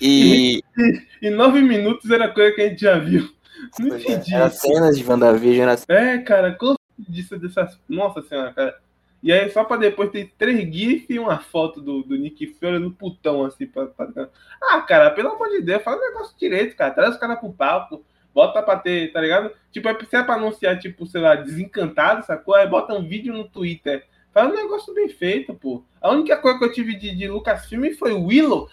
E 0.02 0.64
e 1.22 1.30
9 1.30 1.62
minutos 1.62 2.10
era 2.10 2.34
coisa 2.34 2.56
que 2.56 2.62
a 2.62 2.70
gente 2.70 2.82
já 2.82 2.98
viu. 2.98 3.30
Não 3.78 3.96
entendi. 3.96 4.34
era 4.34 4.50
cenas 4.50 4.98
de 4.98 5.08
WandaVision, 5.08 5.70
era 5.70 5.80
É, 5.88 6.18
cara, 6.18 6.52
quanto 6.54 6.80
disso 6.98 7.38
dessas. 7.38 7.78
Nossa 7.88 8.24
senhora, 8.24 8.54
cara. 8.54 8.80
E 9.22 9.34
aí, 9.34 9.50
só 9.52 9.64
pra 9.66 9.76
depois 9.78 10.10
ter 10.12 10.32
três 10.38 10.60
GIF 10.74 11.06
e 11.10 11.20
uma 11.20 11.40
foto 11.40 11.82
do, 11.82 12.04
do 12.04 12.16
Nick 12.18 12.48
Fury 12.60 12.80
no 12.80 12.92
putão, 12.92 13.44
assim. 13.46 13.66
Pra, 13.68 13.86
pra- 13.88 14.30
Ah, 14.64 14.82
cara, 14.82 15.12
pelo 15.12 15.30
amor 15.30 15.50
de 15.50 15.62
Deus, 15.62 15.84
faz 15.84 15.98
o 15.98 16.02
negócio 16.02 16.34
direito, 16.40 16.76
cara. 16.76 16.92
Traz 16.94 17.16
os 17.16 17.20
caras 17.20 17.38
pro 17.40 17.52
palco, 17.52 18.04
bota 18.34 18.62
pra 18.64 18.78
ter, 18.78 19.12
tá 19.12 19.20
ligado? 19.20 19.52
Tipo, 19.72 19.90
é- 19.90 19.98
se 20.10 20.16
é 20.16 20.24
pra 20.24 20.36
anunciar, 20.36 20.80
tipo, 20.80 21.06
sei 21.06 21.20
lá, 21.22 21.36
desencantado, 21.36 22.26
sacou? 22.26 22.56
Aí 22.56 22.66
bota 22.68 22.94
um 22.94 23.06
vídeo 23.06 23.34
no 23.34 23.44
Twitter. 23.44 24.06
Faz 24.34 24.50
um 24.50 24.56
negócio 24.56 24.94
bem 24.94 25.10
feito, 25.10 25.54
pô. 25.54 25.84
A 26.02 26.12
única 26.12 26.38
coisa 26.38 26.58
que 26.58 26.64
eu 26.66 26.72
tive 26.72 26.96
de, 26.96 27.14
de 27.14 27.28
Lucasfilm 27.28 27.92
foi 27.98 28.14
o 28.14 28.24
Willow. 28.26 28.70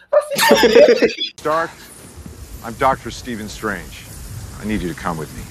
Foder. 0.48 1.06
Stark, 1.38 1.74
I'm 2.64 2.72
Dr. 2.74 3.10
Stephen 3.10 3.46
Strange. 3.46 4.06
I 4.62 4.66
need 4.66 4.82
you 4.82 4.94
to 4.94 5.00
come 5.00 5.18
with 5.18 5.28
me. 5.34 5.42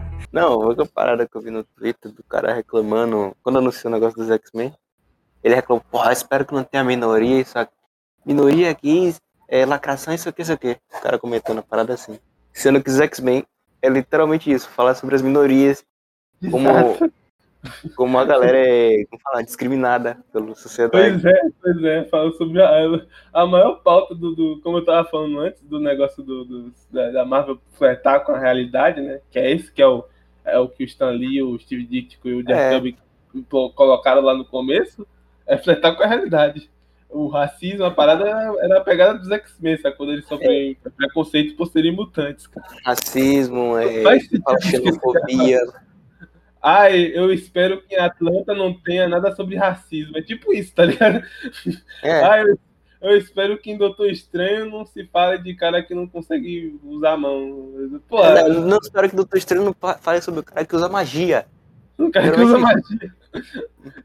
Não, 0.36 0.58
uma 0.60 0.86
parada 0.86 1.26
que 1.26 1.34
eu 1.34 1.40
vi 1.40 1.50
no 1.50 1.64
Twitter 1.64 2.12
do 2.12 2.22
cara 2.22 2.52
reclamando, 2.52 3.34
quando 3.42 3.58
anunciou 3.58 3.90
o 3.90 3.94
negócio 3.94 4.18
dos 4.18 4.30
X-Men, 4.30 4.72
ele 5.42 5.54
reclamou, 5.54 5.82
porra, 5.90 6.12
espero 6.12 6.44
que 6.44 6.52
não 6.54 6.62
tenha 6.62 6.84
minoria, 6.84 7.40
isso 7.40 7.58
aqui. 7.58 7.72
Minoria 8.24 8.70
aqui, 8.70 9.14
é, 9.48 9.64
lacração, 9.64 10.12
isso 10.12 10.28
aqui, 10.28 10.42
isso 10.42 10.52
aqui. 10.52 10.76
O 10.94 11.00
cara 11.00 11.18
comentando 11.18 11.60
a 11.60 11.62
parada 11.62 11.94
assim. 11.94 12.18
Sendo 12.52 12.82
que 12.82 12.90
os 12.90 13.00
X-Men 13.00 13.44
é 13.80 13.88
literalmente 13.88 14.50
isso, 14.50 14.68
falar 14.68 14.94
sobre 14.94 15.14
as 15.14 15.22
minorias, 15.22 15.84
como, 16.50 16.66
como 17.94 18.18
a 18.18 18.24
galera 18.24 18.58
é, 18.58 19.04
como 19.08 19.22
falar, 19.22 19.42
discriminada 19.42 20.18
pela 20.32 20.54
sociedade. 20.54 21.20
Pois 21.20 21.24
é, 21.24 21.40
pois 21.62 21.84
é, 21.84 22.04
fala 22.08 22.32
sobre 22.32 22.60
a, 22.62 22.70
a 23.32 23.46
maior 23.46 23.76
pauta 23.76 24.14
do, 24.14 24.34
do- 24.34 24.60
como 24.62 24.78
eu 24.78 24.84
tava 24.84 25.08
falando 25.08 25.38
antes, 25.40 25.62
do 25.62 25.78
negócio 25.80 26.22
do, 26.22 26.44
do- 26.44 26.72
da, 26.90 27.10
da 27.10 27.24
Marvel 27.24 27.58
flertar 27.72 28.24
com 28.24 28.32
a 28.32 28.38
realidade, 28.38 29.00
né? 29.00 29.20
Que 29.30 29.38
é 29.38 29.50
esse 29.52 29.70
que 29.72 29.80
é 29.80 29.86
o, 29.86 30.04
é 30.46 30.58
o 30.58 30.68
que 30.68 30.84
o 30.84 30.86
Stan 30.86 31.10
Lee, 31.10 31.42
o 31.42 31.58
Steve 31.58 31.84
Ditko 31.84 32.28
e 32.28 32.34
o 32.34 32.42
Jeff 32.42 32.58
É. 32.60 32.70
Kirby 32.70 32.96
colocaram 33.74 34.22
lá 34.22 34.34
no 34.34 34.44
começo, 34.44 35.06
é 35.46 35.56
flertar 35.58 35.96
com 35.96 36.02
a 36.02 36.06
realidade. 36.06 36.70
O 37.08 37.28
racismo, 37.28 37.84
a 37.84 37.90
parada 37.90 38.28
era, 38.60 38.78
a 38.78 38.80
pegada 38.80 39.18
dos 39.18 39.30
X-Men, 39.30 39.76
sabe? 39.78 39.96
Quando 39.96 40.12
eles 40.12 40.26
sofrem 40.26 40.76
preconceito 40.96 41.56
por 41.56 41.66
serem 41.66 41.92
mutantes, 41.92 42.46
cara. 42.46 42.66
Racismo, 42.84 43.76
é, 43.78 44.18
xenofobia. 44.60 45.60
Ai, 46.60 47.12
eu 47.14 47.32
espero 47.32 47.80
que 47.82 47.94
em 47.94 47.98
Atlanta 47.98 48.52
não 48.54 48.74
tenha 48.74 49.08
nada 49.08 49.34
sobre 49.36 49.54
racismo. 49.54 50.18
É 50.18 50.22
tipo 50.22 50.52
isso, 50.52 50.74
tá 50.74 50.84
ligado? 50.84 51.22
É, 52.02 52.24
Ah, 52.24 52.38
eu, 52.40 52.58
eu 53.00 53.16
espero 53.16 53.58
que 53.58 53.70
em 53.70 53.76
Doutor 53.76 54.08
Estranho 54.10 54.70
não 54.70 54.84
se 54.86 55.04
fale 55.06 55.38
de 55.42 55.54
cara 55.54 55.82
que 55.82 55.94
não 55.94 56.06
consegue 56.06 56.78
usar 56.84 57.12
a 57.12 57.16
mão. 57.16 58.00
Pô, 58.08 58.24
É, 58.24 58.48
não, 58.48 58.60
não 58.62 58.78
espero 58.78 59.08
que 59.08 59.14
o 59.14 59.18
Doutor 59.18 59.36
Estranho 59.38 59.64
não 59.64 59.74
fa- 59.74 59.98
fale 59.98 60.20
sobre 60.20 60.40
o 60.40 60.44
cara 60.44 60.64
que 60.64 60.74
usa 60.76 60.88
magia. 60.88 61.46
um 61.98 62.10
cara 62.10 62.30
que 62.32 62.40
usa 62.40 62.58
magia. 62.58 63.14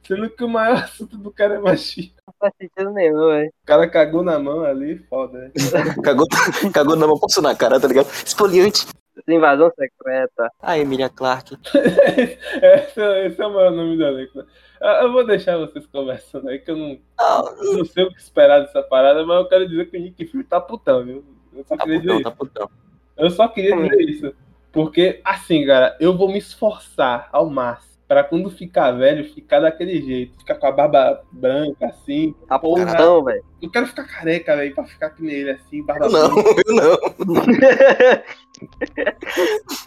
Sendo 0.04 0.30
que 0.30 0.44
o 0.44 0.50
maior 0.50 0.76
assunto 0.84 1.18
do 1.18 1.32
cara 1.32 1.56
é 1.56 1.60
magia. 1.60 2.10
Não 2.28 2.34
faz 2.40 2.54
sentido 2.60 2.92
nenhum, 2.92 3.28
velho. 3.28 3.50
O 3.64 3.66
cara 3.66 3.90
cagou 3.90 4.24
na 4.24 4.38
mão 4.40 4.64
ali, 4.64 4.98
foda, 5.10 5.38
né? 5.40 5.52
Cagou, 6.04 6.28
cagou 6.74 6.96
na 6.96 7.08
mão, 7.08 7.18
passou 7.20 7.42
na 7.42 7.56
cara, 7.56 7.80
tá 7.80 7.88
ligado? 7.88 8.08
Esfoliante. 8.26 8.86
Invasão 9.28 9.70
secreta. 9.78 10.50
Ah, 10.62 10.78
Emilia 10.80 11.10
Clarke. 11.10 11.56
esse, 11.76 13.00
é- 13.02 13.28
esse 13.28 13.42
é 13.42 13.46
o 13.48 13.54
maior 13.54 13.72
nome 13.72 13.96
do 13.98 14.04
elenco. 14.04 14.44
Eu, 14.82 15.12
vou 15.12 15.24
deixar 15.26 15.58
vocês 15.58 15.86
conversando 15.86 16.50
aí, 16.50 16.58
que 16.58 16.72
eu 16.72 16.76
não, 16.76 17.00
Não, 17.20 17.74
não 17.78 17.86
sei 17.86 18.04
o 18.04 18.12
que 18.12 18.20
esperar 18.20 18.62
dessa 18.62 18.82
parada, 18.82 19.24
mas 19.24 19.38
eu 19.38 19.48
quero 19.48 19.68
dizer 19.70 19.90
que 19.92 19.98
o 19.98 20.02
Nick 20.02 20.26
Fury 20.26 20.44
tá 20.44 20.60
putão, 20.60 21.06
viu? 21.06 21.24
Eu 21.54 21.64
só 21.64 21.78
tá 21.78 21.84
queria 21.84 22.00
dizer 22.00 22.08
putão, 22.08 22.20
isso. 22.20 22.24
tá 22.24 22.32
putão. 22.32 22.70
Eu 23.16 23.30
só 23.30 23.48
queria 23.48 23.76
dizer 23.76 24.02
isso. 24.10 24.36
Porque, 24.72 25.22
assim, 25.24 25.66
cara, 25.66 25.96
eu 26.00 26.18
vou 26.18 26.30
me 26.30 26.40
esforçar 26.40 27.30
ao 27.32 27.48
máximo 27.48 27.91
pra 28.12 28.26
quando 28.26 28.50
ficar 28.52 28.92
velho, 28.92 29.24
ficar 29.34 29.62
daquele 29.62 30.02
jeito. 30.02 30.38
Ficar 30.38 30.56
com 30.56 30.68
a 30.68 30.72
barba 30.74 31.24
branca, 31.32 31.86
assim. 31.86 32.36
Tá 32.46 32.60
Porra. 32.60 32.86
velho. 33.24 33.42
Eu 33.62 33.70
quero 33.72 33.88
ficar 33.88 34.04
careca, 34.04 34.54
velho, 34.58 34.76
pra 34.76 34.84
ficar 34.84 35.12
que 35.12 35.24
nem 35.24 35.34
ele, 35.34 35.52
assim, 35.52 35.82
barba 35.86 36.08
Eu 36.08 36.12
não, 36.12 36.36
branca. 36.36 36.62
eu 36.68 36.76
não. 36.76 38.26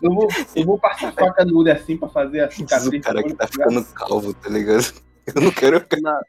Eu 0.03 0.15
vou, 0.15 0.29
eu 0.57 0.65
vou 0.65 0.79
passar 0.79 1.13
faca 1.13 1.45
no 1.45 1.59
olho, 1.59 1.71
assim, 1.71 1.99
pra 1.99 2.09
fazer 2.09 2.41
a 2.41 2.47
Diz 2.47 2.57
cicatriz. 2.57 3.03
o 3.03 3.05
cara 3.05 3.23
que 3.23 3.35
tá 3.35 3.47
ficando 3.47 3.85
calvo, 3.93 4.33
tá 4.33 4.49
ligado? 4.49 4.91
Eu 5.35 5.43
não 5.43 5.51
quero 5.51 5.81
ficar. 5.81 6.01
Na- 6.01 6.21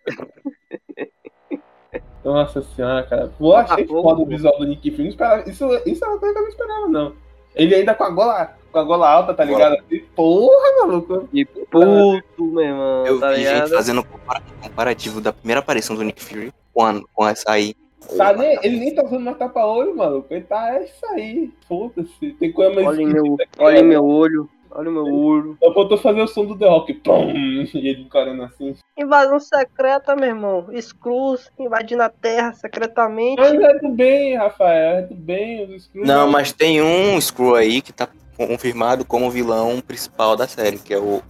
Nossa 2.25 2.61
senhora, 2.61 3.03
cara. 3.03 3.31
Pô, 3.37 3.55
achei 3.55 3.85
Tá 3.85 3.93
pouco, 3.93 4.09
foda 4.09 4.21
o 4.21 4.25
visual 4.25 4.57
do 4.57 4.65
Nick 4.65 4.91
Fury. 4.91 5.15
Isso, 5.49 5.65
isso 5.85 6.03
é 6.03 6.07
uma 6.09 6.19
coisa 6.19 6.33
que 6.33 6.39
eu 6.39 6.43
não 6.43 6.49
esperava, 6.49 6.87
não. 6.89 7.15
Ele 7.55 7.73
ainda 7.75 7.93
com 7.95 8.03
a 8.03 8.09
gola, 8.09 8.55
com 8.71 8.79
a 8.79 8.83
gola 8.83 9.09
alta, 9.09 9.33
tá 9.33 9.43
ligado? 9.43 9.77
Assim, 9.77 10.03
Porra, 10.15 10.79
maluco. 10.81 11.27
Que 11.31 11.45
puto, 11.45 12.43
meu 12.43 12.63
irmão. 12.63 13.05
Eu 13.05 13.19
tá 13.19 13.31
vi 13.31 13.37
ligado? 13.37 13.67
gente 13.67 13.75
fazendo 13.75 14.03
compara- 14.03 14.43
comparativo 14.61 15.21
da 15.21 15.31
primeira 15.31 15.59
aparição 15.59 15.95
do 15.95 16.03
Nick 16.03 16.21
Fury 16.21 16.53
com, 16.73 16.83
a, 16.85 17.01
com 17.13 17.27
essa 17.27 17.51
aí. 17.51 17.73
Tá, 18.17 18.33
nem, 18.33 18.59
ele 18.61 18.77
nem 18.77 18.93
tá 18.93 19.03
usando 19.03 19.21
mais 19.21 19.37
tapa-olho, 19.37 19.95
maluco. 19.95 20.27
Ele 20.29 20.41
tá, 20.41 20.75
é 20.75 20.83
isso 20.83 21.05
aí. 21.07 21.51
Foda-se. 21.67 22.33
Tem 22.33 22.51
coisa 22.51 22.73
mais. 22.75 22.85
Olha 22.87 23.07
meu, 23.07 23.35
que 23.37 23.47
olha 23.57 23.79
em 23.79 23.83
meu 23.83 24.05
olho. 24.05 24.49
Olha 24.77 24.89
o 24.89 24.93
meu 24.93 25.05
olho. 25.05 25.57
Só 25.63 25.73
faltou 25.73 25.97
fazer 25.97 26.21
o 26.21 26.27
som 26.27 26.45
do 26.45 26.57
The 26.57 26.67
Rock. 26.67 26.93
Pum, 26.95 27.31
e 27.73 27.87
ele 27.87 28.01
encarando 28.01 28.43
assim. 28.43 28.75
Invasão 28.97 29.39
secreta, 29.39 30.15
meu 30.15 30.27
irmão. 30.27 30.67
Screws 30.79 31.49
invadindo 31.57 32.03
a 32.03 32.09
Terra 32.09 32.51
secretamente. 32.53 33.39
Mas 33.39 33.53
é 33.53 33.79
do 33.79 33.89
bem, 33.89 34.35
Rafael. 34.35 34.97
É 34.97 35.01
do 35.03 35.15
bem. 35.15 35.63
Os 35.63 35.83
Skrulls- 35.83 36.07
Não, 36.07 36.29
mas 36.29 36.51
tem 36.51 36.81
um 36.81 37.19
Screw 37.21 37.55
aí 37.55 37.81
que 37.81 37.93
tá 37.93 38.07
confirmado 38.37 39.05
como 39.05 39.31
vilão 39.31 39.79
principal 39.79 40.35
da 40.35 40.45
série, 40.45 40.77
que 40.77 40.93
é 40.93 40.99
o. 40.99 41.21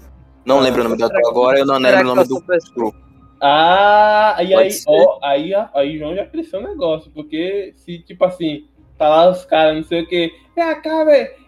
Não 0.43 0.57
Ah, 0.57 0.61
lembro 0.61 0.81
o 0.81 0.83
nome 0.85 0.97
do 0.97 1.05
será 1.07 1.19
ator 1.19 1.31
agora, 1.31 1.59
eu 1.59 1.65
não 1.65 1.77
lembro 1.77 2.01
o 2.01 2.15
nome 2.15 2.21
eu 2.23 2.27
do? 2.27 2.61
Screw. 2.61 2.93
Ah, 3.41 4.37
e 4.41 4.55
aí, 4.55 4.69
ó, 4.87 5.19
aí, 5.21 5.51
aí 5.73 5.97
João 5.99 6.15
já 6.15 6.25
cresceu 6.25 6.59
um 6.59 6.63
negócio, 6.63 7.11
porque 7.13 7.73
se, 7.77 7.99
tipo 7.99 8.25
assim, 8.25 8.65
tá 8.97 9.07
lá 9.07 9.29
os 9.29 9.45
caras, 9.45 9.75
não 9.75 9.83
sei 9.83 10.01
o 10.01 10.07
que, 10.07 10.33
é 10.55 10.75
cá, 10.75 11.05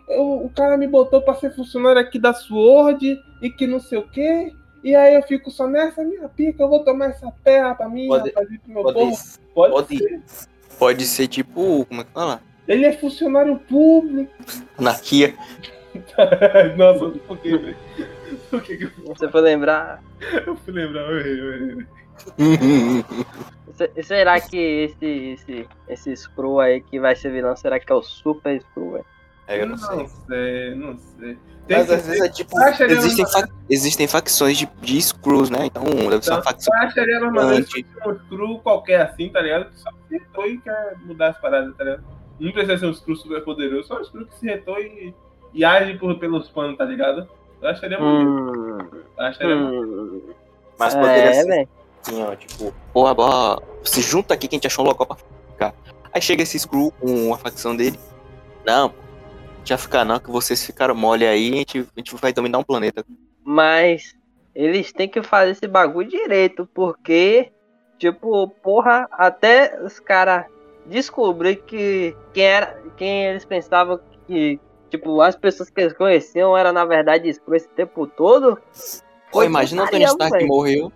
velho, 0.07 0.45
o 0.45 0.49
cara 0.55 0.77
me 0.77 0.87
botou 0.87 1.21
pra 1.21 1.35
ser 1.35 1.51
funcionário 1.55 1.99
aqui 2.01 2.17
da 2.19 2.33
SWORD 2.33 3.19
e 3.41 3.49
que 3.49 3.67
não 3.67 3.79
sei 3.79 3.97
o 3.99 4.07
que, 4.07 4.53
E 4.83 4.95
aí 4.95 5.15
eu 5.15 5.23
fico 5.23 5.49
só 5.51 5.67
nessa 5.67 6.03
minha 6.03 6.29
pica, 6.29 6.63
eu 6.63 6.69
vou 6.69 6.83
tomar 6.83 7.07
essa 7.07 7.31
terra 7.43 7.73
pra 7.75 7.89
mim, 7.89 8.07
Pode- 8.07 8.29
rapaz, 8.29 8.47
pro 8.47 8.73
meu 8.73 8.83
Pode, 8.83 8.93
povo. 8.99 9.17
Pode, 9.53 9.73
pode- 9.73 9.97
ser. 9.97 10.21
pode 10.79 11.05
ser 11.05 11.27
tipo. 11.27 11.85
Como 11.85 12.01
é 12.01 12.03
que 12.03 12.11
fala? 12.11 12.41
Ele 12.67 12.85
é 12.85 12.93
funcionário 12.93 13.57
público. 13.59 14.31
Anarquia. 14.77 15.33
Nossa, 16.77 17.09
por 17.27 17.37
que, 17.39 17.57
velho? 17.57 17.75
Por 18.49 18.61
que, 18.61 18.77
que 18.77 18.83
eu, 18.85 18.91
Você 19.07 19.27
foi 19.29 19.41
lembrar. 19.41 20.01
eu 20.45 20.55
fui 20.57 20.73
lembrar? 20.73 21.01
Eu 21.11 21.19
errei, 21.19 21.39
eu 21.39 21.53
errei. 21.53 21.87
Se- 23.73 24.03
Será 24.03 24.39
que 24.39 24.57
esse, 24.57 25.05
esse, 25.05 25.67
esse 25.87 26.15
Screw 26.15 26.59
aí 26.59 26.81
que 26.81 26.99
vai 26.99 27.15
ser 27.15 27.31
vilão, 27.31 27.55
será 27.55 27.79
que 27.79 27.91
é 27.91 27.95
o 27.95 28.01
Super 28.01 28.59
Screw? 28.61 28.91
velho? 28.93 29.05
É, 29.47 29.61
eu 29.61 29.65
não 29.67 29.77
sei. 29.77 29.95
Não 29.97 30.07
sei, 30.27 30.75
não 30.75 30.97
sei. 30.97 31.37
Tem 31.67 31.77
Mas 31.79 31.91
às 31.91 32.05
vezes 32.07 32.21
é 32.21 32.29
tipo. 32.29 32.57
Acharia 32.59 32.95
Existem, 32.95 33.25
uma- 33.25 33.31
fa- 33.31 33.47
existem 33.69 34.07
facções 34.07 34.57
de, 34.57 34.65
de 34.81 35.01
Screws, 35.01 35.49
né? 35.49 35.65
Então 35.65 35.83
deve 35.83 36.23
ser 36.23 36.31
uma 36.31 36.39
Então, 36.39 36.43
facção. 36.43 36.73
Eu 36.81 36.87
acharia 36.87 37.19
fosse 37.65 37.85
um 38.05 38.15
screw 38.25 38.59
qualquer 38.59 39.01
assim, 39.01 39.29
tá 39.29 39.41
ligado? 39.41 39.69
Que 39.71 39.79
só 39.79 39.89
se 39.91 40.13
retou 40.17 40.45
e 40.47 40.57
quer 40.59 40.95
mudar 41.05 41.29
as 41.29 41.37
paradas, 41.39 41.75
tá 41.75 41.83
ligado? 41.83 42.03
Não 42.39 42.51
precisa 42.51 42.77
ser 42.77 42.85
um 42.85 42.93
screw 42.93 43.15
super 43.17 43.43
poderoso, 43.43 43.87
só 43.87 43.99
um 43.99 44.03
screw 44.03 44.25
que 44.27 44.35
se 44.35 44.45
retou 44.45 44.77
e, 44.79 45.13
e 45.53 45.65
age 45.65 45.97
por, 45.97 46.17
pelos 46.19 46.47
panos, 46.49 46.77
tá 46.77 46.85
ligado? 46.85 47.27
Eu 47.61 47.69
acharia. 47.69 48.01
Hum, 48.01 48.77
Eu 49.17 49.25
acharia 49.25 49.55
hum. 49.57 50.21
Mas 50.79 50.93
poderia 50.95 51.23
É, 51.31 51.33
ser 51.33 51.47
velho. 51.47 51.69
assim, 52.05 52.21
ó, 52.23 52.35
tipo, 52.35 52.73
porra, 52.93 53.13
bora, 53.13 53.61
se 53.83 54.01
junta 54.01 54.33
aqui 54.35 54.47
que 54.47 54.55
a 54.55 54.57
gente 54.57 54.67
achou 54.67 54.85
um 54.85 54.87
local 54.87 55.05
pra 55.07 55.15
ficar. 55.17 55.73
Aí 56.13 56.21
chega 56.21 56.43
esse 56.43 56.57
Screw 56.59 56.93
com 56.99 57.33
a 57.33 57.37
facção 57.37 57.75
dele. 57.75 57.99
Não, 58.65 58.93
tinha 59.67 59.77
ficar 59.77 60.05
não, 60.05 60.19
que 60.19 60.31
vocês 60.31 60.65
ficaram 60.65 60.95
mole 60.95 61.27
aí, 61.27 61.51
a 61.51 61.55
gente, 61.57 61.79
a 61.79 61.99
gente 61.99 62.15
vai 62.15 62.31
dominar 62.31 62.57
um 62.59 62.63
planeta. 62.63 63.05
Mas 63.43 64.15
eles 64.55 64.93
têm 64.93 65.09
que 65.09 65.21
fazer 65.21 65.51
esse 65.51 65.67
bagulho 65.67 66.09
direito, 66.09 66.67
porque, 66.73 67.51
tipo, 67.99 68.47
porra, 68.63 69.07
até 69.11 69.77
os 69.83 69.99
caras 69.99 70.45
descobrir 70.85 71.57
que 71.57 72.15
quem 72.33 72.45
era, 72.45 72.81
quem 72.95 73.25
eles 73.25 73.43
pensavam 73.43 73.99
que, 74.25 74.57
tipo, 74.89 75.19
as 75.21 75.35
pessoas 75.35 75.69
que 75.69 75.81
eles 75.81 75.93
conheciam 75.93 76.57
era 76.57 76.71
na 76.71 76.85
verdade 76.85 77.31
Screw 77.33 77.55
esse 77.55 77.67
tempo 77.69 78.07
todo. 78.07 78.57
Pô, 79.31 79.43
imagina 79.43 79.83
o 79.83 79.89
Tony 79.89 80.05
Stark 80.05 80.45
morreu. 80.45 80.91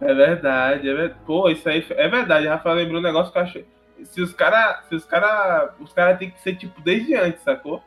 É 0.00 0.14
verdade, 0.14 0.88
é 0.88 0.94
verdade. 0.94 1.20
Pô, 1.26 1.48
isso 1.48 1.68
aí 1.68 1.84
é 1.90 2.08
verdade. 2.08 2.46
Rafael 2.46 2.76
lembrou 2.76 3.00
um 3.00 3.02
negócio 3.02 3.32
que 3.32 3.38
eu 3.38 3.42
achei. 3.42 3.66
Se 4.04 4.20
os 4.20 4.32
caras. 4.32 4.86
Se 4.88 4.94
os 4.94 5.04
caras. 5.04 5.70
Os 5.80 5.92
caras 5.92 6.18
tem 6.18 6.30
que 6.30 6.40
ser 6.40 6.56
tipo 6.56 6.80
desde 6.80 7.14
antes, 7.14 7.42
sacou? 7.42 7.82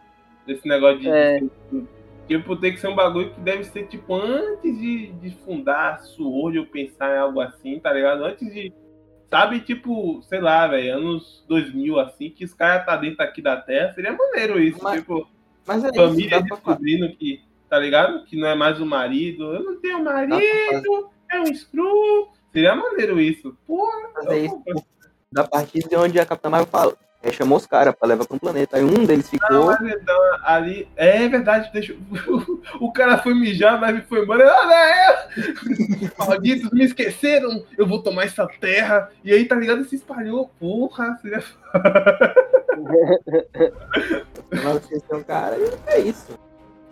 Desse 0.45 0.67
negócio 0.67 0.99
de. 0.99 1.09
É. 1.09 1.39
de- 1.39 1.49
tipo, 2.27 2.55
tem 2.55 2.73
que 2.73 2.79
ser 2.79 2.87
um 2.87 2.95
bagulho 2.95 3.33
que 3.33 3.39
deve 3.41 3.63
ser 3.65 3.87
tipo 3.87 4.15
antes 4.15 4.77
de, 4.79 5.07
de 5.13 5.29
fundar 5.45 5.93
a 5.93 5.97
Sword 5.99 6.59
ou 6.59 6.65
pensar 6.65 7.15
em 7.15 7.19
algo 7.19 7.39
assim, 7.41 7.79
tá 7.79 7.91
ligado? 7.93 8.23
Antes 8.25 8.51
de. 8.53 8.73
Sabe, 9.29 9.59
tipo, 9.59 10.21
sei 10.23 10.39
lá, 10.39 10.67
velho, 10.67 10.97
anos 10.97 11.43
2000 11.47 11.99
assim, 11.99 12.29
que 12.29 12.45
os 12.45 12.53
caras 12.53 12.85
tá 12.85 12.95
dentro 12.95 13.23
aqui 13.23 13.41
da 13.41 13.57
Terra, 13.57 13.91
seria 13.93 14.13
maneiro 14.13 14.59
isso. 14.59 14.79
Mas- 14.81 14.99
tipo, 14.99 15.27
Mas 15.67 15.83
é 15.83 15.93
família 15.93 16.37
fa- 16.39 16.41
descobrindo 16.41 17.09
que, 17.15 17.41
tá 17.67 17.77
ligado? 17.79 18.23
Que 18.25 18.37
não 18.37 18.47
é 18.47 18.55
mais 18.55 18.79
o 18.79 18.85
marido. 18.85 19.53
Eu 19.55 19.63
não 19.63 19.79
tenho 19.81 20.03
marido, 20.03 21.09
é 21.31 21.39
um 21.41 21.53
screw. 21.53 22.29
Seria 22.53 22.75
maneiro 22.75 23.19
isso. 23.19 23.57
Porra, 23.67 24.09
fazer 24.13 24.39
eu- 24.41 24.45
isso 24.45 24.85
da 25.31 25.43
partir 25.43 25.79
de 25.79 25.95
onde 25.97 26.17
a 26.19 26.25
Capitã 26.25 26.49
Marvel 26.49 26.69
fala. 26.71 26.95
Aí 27.25 27.33
chamou 27.33 27.57
os 27.57 27.65
caras 27.65 27.95
pra 27.95 28.07
levar 28.07 28.25
pra 28.27 28.35
um 28.35 28.39
planeta. 28.39 28.77
Aí 28.77 28.83
um 28.83 29.03
deles 29.03 29.31
Não, 29.31 29.39
ficou. 29.39 29.65
mas 29.65 29.81
então, 29.81 30.19
ali. 30.43 30.87
É 30.95 31.27
verdade, 31.27 31.71
deixa. 31.73 31.95
O 32.79 32.91
cara 32.91 33.17
foi 33.17 33.33
mijar, 33.33 33.79
mas 33.79 34.03
foi 34.05 34.21
embora. 34.21 34.45
Olha, 34.45 34.75
é! 34.75 35.27
Malditos 36.19 36.69
me 36.73 36.83
esqueceram! 36.85 37.63
Eu 37.77 37.87
vou 37.87 38.03
tomar 38.03 38.25
essa 38.25 38.47
terra. 38.59 39.09
E 39.23 39.33
aí, 39.33 39.45
tá 39.45 39.55
ligado? 39.55 39.83
Se 39.85 39.95
espalhou. 39.95 40.51
Porra, 40.59 41.17
seria. 41.21 41.43
Nós 44.63 44.83
esquecemos 44.83 45.23
o 45.23 45.25
cara. 45.25 45.57
E 45.57 45.71
é 45.87 45.99
isso. 46.01 46.37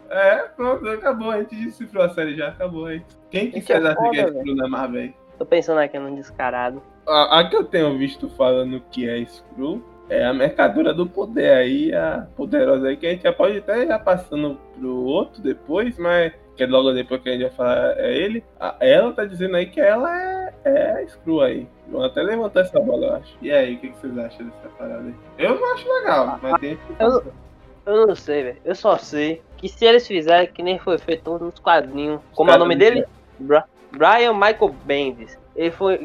É, 0.09 0.37
pronto, 0.55 0.87
acabou. 0.89 1.29
A 1.31 1.39
gente 1.39 1.55
decifrou 1.55 2.03
a 2.03 2.09
série 2.09 2.35
já, 2.35 2.49
acabou 2.49 2.87
aí. 2.87 3.03
Quem 3.29 3.51
que 3.51 3.59
é 3.59 3.61
será 3.61 3.95
que 3.95 4.19
é 4.19 4.25
velho. 4.25 4.39
Screw 4.39 4.55
na 4.55 4.67
Marvel? 4.67 5.13
Tô 5.37 5.45
pensando 5.45 5.79
aqui 5.79 5.97
no 5.99 6.15
descarado. 6.15 6.81
A, 7.07 7.39
a 7.39 7.49
que 7.49 7.55
eu 7.55 7.63
tenho 7.63 7.97
visto 7.97 8.29
falando 8.29 8.81
que 8.91 9.07
é 9.09 9.23
Screw 9.25 9.83
é 10.09 10.25
a 10.25 10.33
mercadora 10.33 10.93
do 10.93 11.05
poder 11.07 11.51
aí, 11.53 11.93
a 11.93 12.27
poderosa 12.35 12.87
aí, 12.87 12.97
que 12.97 13.07
a 13.07 13.11
gente 13.11 13.23
já 13.23 13.33
pode 13.33 13.57
até 13.57 13.85
já 13.87 13.97
passando 13.99 14.57
pro 14.77 14.95
outro 15.05 15.41
depois, 15.41 15.97
mas 15.97 16.33
que 16.55 16.63
é 16.63 16.67
logo 16.67 16.91
depois 16.91 17.21
que 17.21 17.29
a 17.29 17.31
gente 17.31 17.41
vai 17.43 17.51
falar 17.51 17.97
é 17.97 18.15
ele. 18.15 18.43
A- 18.59 18.75
ela 18.79 19.11
tá 19.11 19.25
dizendo 19.25 19.55
aí 19.55 19.65
que 19.65 19.81
ela 19.81 20.15
é, 20.21 20.53
é 20.65 21.07
aí. 21.43 21.67
Vão 21.87 22.03
até 22.03 22.21
levantar 22.21 22.61
essa 22.61 22.79
bola, 22.79 23.07
eu 23.07 23.15
acho. 23.15 23.37
E 23.41 23.51
aí, 23.51 23.75
o 23.75 23.79
que, 23.79 23.89
que 23.89 23.97
vocês 23.97 24.17
acham 24.17 24.45
dessa 24.47 24.69
parada 24.77 25.03
aí? 25.03 25.15
Eu 25.39 25.59
não 25.59 25.73
acho 25.73 25.91
legal, 25.91 26.39
mas 26.41 26.59
tem 26.59 26.77
Eu-. 26.99 27.23
Eu 27.85 28.07
não 28.07 28.15
sei, 28.15 28.43
velho. 28.43 28.57
Eu 28.63 28.75
só 28.75 28.97
sei 28.97 29.41
que 29.57 29.67
se 29.67 29.83
eles 29.85 30.07
fizerem 30.07 30.47
que 30.47 30.63
nem 30.63 30.79
foi 30.79 30.97
feito 30.97 31.37
nos 31.37 31.59
quadrinhos. 31.59 32.21
Como 32.33 32.49
é 32.49 32.55
o 32.55 32.59
nome 32.59 32.75
dele? 32.77 33.05
Bra- 33.39 33.65
Brian 33.91 34.33
Michael 34.33 34.73
Bendis. 34.85 35.37
Ele 35.55 35.71
foi, 35.71 35.99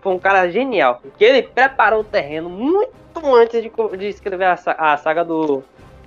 foi 0.00 0.12
um 0.12 0.18
cara 0.18 0.48
genial. 0.50 1.00
Porque 1.02 1.24
ele 1.24 1.42
preparou 1.42 2.00
o 2.00 2.04
terreno 2.04 2.48
muito 2.48 2.92
antes 3.34 3.62
de, 3.62 3.70
de 3.98 4.06
escrever 4.08 4.44
a, 4.44 4.58
a 4.78 4.96
saga 4.96 5.24
do 5.24 5.62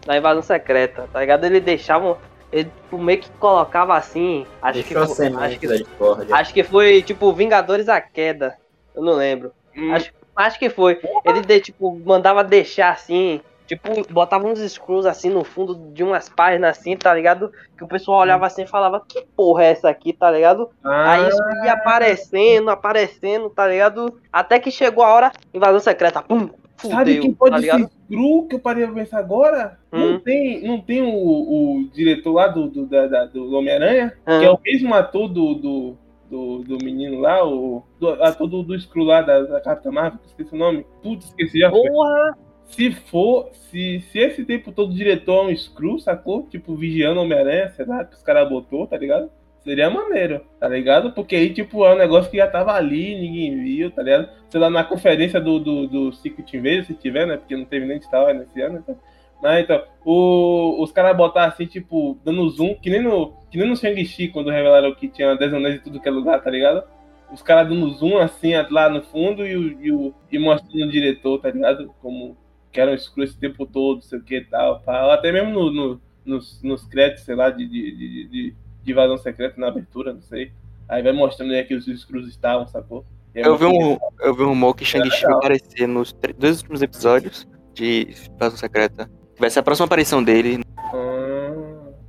da 0.05 0.15
invasão 0.17 0.41
secreta, 0.43 1.09
tá 1.11 1.19
ligado? 1.19 1.45
Ele 1.45 1.59
deixava. 1.59 2.17
Ele 2.51 2.69
tipo, 2.83 2.97
meio 2.97 3.19
que 3.19 3.29
colocava 3.31 3.95
assim. 3.97 4.45
Acho 4.61 4.83
que, 4.83 4.93
Deixou 4.93 5.15
foi, 5.15 5.27
acho, 5.27 5.59
que, 5.59 5.67
discórdia. 5.67 6.35
acho 6.35 6.53
que 6.53 6.63
foi 6.63 7.01
tipo 7.01 7.33
Vingadores 7.33 7.89
a 7.89 7.99
Queda. 7.99 8.55
Eu 8.95 9.03
não 9.03 9.13
lembro. 9.13 9.51
Hum, 9.75 9.91
Acho, 9.91 10.11
acho 10.35 10.59
que 10.59 10.69
foi. 10.69 11.01
Ele 11.25 11.41
de, 11.41 11.59
tipo, 11.59 11.99
mandava 12.05 12.43
deixar 12.43 12.91
assim. 12.91 13.41
Tipo, 13.67 13.89
botava 14.13 14.45
uns 14.47 14.59
screws 14.59 15.05
assim 15.05 15.29
no 15.29 15.43
fundo 15.43 15.75
de 15.91 16.03
umas 16.03 16.29
páginas 16.29 16.77
assim, 16.77 16.95
tá 16.95 17.13
ligado? 17.13 17.51
Que 17.77 17.83
o 17.83 17.87
pessoal 17.87 18.19
olhava 18.21 18.45
assim 18.45 18.63
e 18.63 18.67
falava, 18.67 19.01
que 19.07 19.23
porra 19.35 19.63
é 19.65 19.71
essa 19.71 19.89
aqui, 19.89 20.13
tá 20.13 20.29
ligado? 20.29 20.69
ah, 20.83 21.11
Aí 21.13 21.27
isso 21.27 21.41
ia 21.63 21.73
aparecendo, 21.73 22.69
aparecendo, 22.69 23.49
tá 23.49 23.67
ligado? 23.67 24.19
Até 24.31 24.59
que 24.59 24.69
chegou 24.69 25.03
a 25.03 25.11
hora, 25.13 25.31
invasão 25.53 25.79
secreta, 25.79 26.21
pum, 26.21 26.49
fudeu, 26.77 26.95
Sabe 26.97 27.19
quem 27.19 27.33
pode 27.33 27.65
tá 27.67 27.77
ser 27.79 27.87
Screw 28.05 28.47
que 28.47 28.55
eu 28.55 28.59
parei 28.59 28.85
pra 28.85 28.93
pensar 28.93 29.17
agora? 29.19 29.79
Não 29.91 30.13
Hum. 30.15 30.19
tem, 30.19 30.61
não 30.67 30.79
tem 30.81 31.01
o, 31.01 31.07
o 31.15 31.89
diretor 31.91 32.33
lá 32.33 32.47
do, 32.47 32.67
do, 32.69 32.85
da- 32.85 33.07
da- 33.07 33.25
do 33.25 33.51
Homem-Aranha? 33.55 34.13
Hum. 34.27 34.39
Que 34.39 34.45
é 34.45 34.51
o 34.51 34.59
mesmo 34.63 34.93
ator 34.93 35.27
do, 35.27 35.55
do, 35.55 35.97
do, 36.29 36.57
do 36.59 36.77
menino 36.85 37.19
lá, 37.21 37.43
o 37.47 37.81
do, 37.99 38.09
ator 38.21 38.45
do, 38.47 38.61
do 38.61 38.79
Screw 38.79 39.05
lá 39.05 39.21
da, 39.23 39.41
da 39.41 39.61
Capitã 39.61 39.89
Marvel, 39.91 40.19
que 40.19 40.27
esqueci 40.27 40.53
o 40.53 40.57
nome. 40.57 40.85
Putz, 41.01 41.25
esqueci 41.29 41.59
já. 41.59 41.71
Porra! 41.71 42.37
Se 42.65 42.91
for, 42.91 43.49
se, 43.53 44.01
se 44.11 44.19
esse 44.19 44.43
tempo 44.43 44.71
todo 44.71 44.91
o 44.91 44.95
diretor 44.95 45.49
é 45.49 45.53
um 45.53 45.55
Screw, 45.55 45.99
sacou? 45.99 46.47
Tipo, 46.49 46.75
vigiando 46.75 47.21
Homem-Aranha, 47.21 47.69
sei 47.69 47.85
lá, 47.85 48.03
que 48.03 48.15
os 48.15 48.23
caras 48.23 48.49
botou, 48.49 48.87
tá 48.87 48.97
ligado? 48.97 49.29
Seria 49.63 49.89
maneiro, 49.89 50.41
tá 50.59 50.67
ligado? 50.67 51.11
Porque 51.13 51.35
aí, 51.35 51.53
tipo, 51.53 51.85
é 51.85 51.93
um 51.93 51.97
negócio 51.97 52.29
que 52.29 52.37
já 52.37 52.47
tava 52.47 52.73
ali, 52.73 53.15
ninguém 53.19 53.63
viu, 53.63 53.91
tá 53.91 54.01
ligado? 54.03 54.29
Sei 54.49 54.59
lá, 54.59 54.69
na 54.69 54.83
conferência 54.83 55.39
do, 55.39 55.59
do, 55.59 55.87
do 55.87 56.13
Secret 56.13 56.45
Invasion, 56.55 56.83
se 56.85 56.93
tiver, 56.95 57.25
né? 57.25 57.37
Porque 57.37 57.55
não 57.55 57.65
teve 57.65 57.85
nem 57.85 57.97
de 57.99 58.05
Star 58.05 58.23
Wars 58.23 58.37
nesse 58.37 58.61
ano, 58.61 58.79
então. 58.79 58.97
Mas 59.41 59.63
então, 59.63 59.83
o- 60.03 60.81
os 60.83 60.91
caras 60.91 61.15
botaram 61.15 61.49
assim, 61.51 61.65
tipo, 61.65 62.17
dando 62.23 62.47
zoom, 62.49 62.75
que 62.75 62.89
nem 62.89 63.01
no, 63.01 63.33
que 63.51 63.57
nem 63.57 63.67
no 63.67 63.75
Shang-Chi, 63.75 64.29
quando 64.29 64.49
revelaram 64.49 64.93
que 64.95 65.07
tinha 65.07 65.35
10 65.35 65.53
anéis 65.53 65.75
em 65.75 65.79
tudo 65.83 65.99
que 65.99 66.07
é 66.07 66.11
lugar, 66.11 66.41
tá 66.43 66.49
ligado? 66.49 66.83
Os 67.31 67.41
caras 67.41 67.67
dando 67.67 67.89
zoom 67.91 68.17
assim 68.17 68.53
lá 68.69 68.87
no 68.89 69.01
fundo 69.03 69.45
e, 69.45 69.53
e, 69.89 70.13
e 70.31 70.39
mostrando 70.39 70.85
o 70.85 70.91
diretor, 70.91 71.39
tá 71.41 71.49
ligado? 71.51 71.93
Como 72.01 72.37
que 72.75 72.81
eram 72.81 72.93
escuros 72.93 73.29
esse 73.29 73.39
tempo 73.39 73.65
todo, 73.65 74.01
sei 74.03 74.19
o 74.19 74.21
que 74.21 74.35
e 74.35 74.43
tal. 74.45 74.81
Pá. 74.81 75.13
Até 75.13 75.31
mesmo 75.31 75.51
no, 75.51 75.71
no- 75.71 76.01
nos, 76.25 76.61
nos 76.61 76.83
créditos, 76.85 77.23
sei 77.23 77.33
lá, 77.35 77.49
de, 77.49 77.65
de, 77.65 77.91
de, 77.95 78.27
de, 78.27 78.55
de 78.83 78.91
invasão 78.91 79.17
secreta 79.17 79.59
na 79.61 79.67
abertura, 79.69 80.13
não 80.13 80.21
sei. 80.21 80.51
Aí 80.89 81.01
vai 81.01 81.13
mostrando 81.13 81.53
aí 81.53 81.63
que 81.63 81.73
os 81.73 81.87
escuros 81.87 82.27
estavam, 82.27 82.67
sacou? 82.67 83.05
É 83.33 83.47
Eu 83.47 83.57
vi, 83.57 83.63
um, 83.65 83.97
eu 84.19 84.35
vi 84.35 84.43
um 84.43 84.49
rumor 84.49 84.75
que 84.75 84.83
Shang-Chi 84.83 85.09
vai 85.09 85.19
legal. 85.21 85.37
aparecer 85.37 85.87
nos 85.87 86.13
dois 86.37 86.57
últimos 86.59 86.81
episódios 86.81 87.47
de 87.73 88.07
Invasão 88.33 88.57
Secreta. 88.57 89.09
Vai 89.39 89.49
ser 89.49 89.59
a 89.59 89.63
próxima 89.63 89.85
aparição 89.85 90.21
dele. 90.23 90.59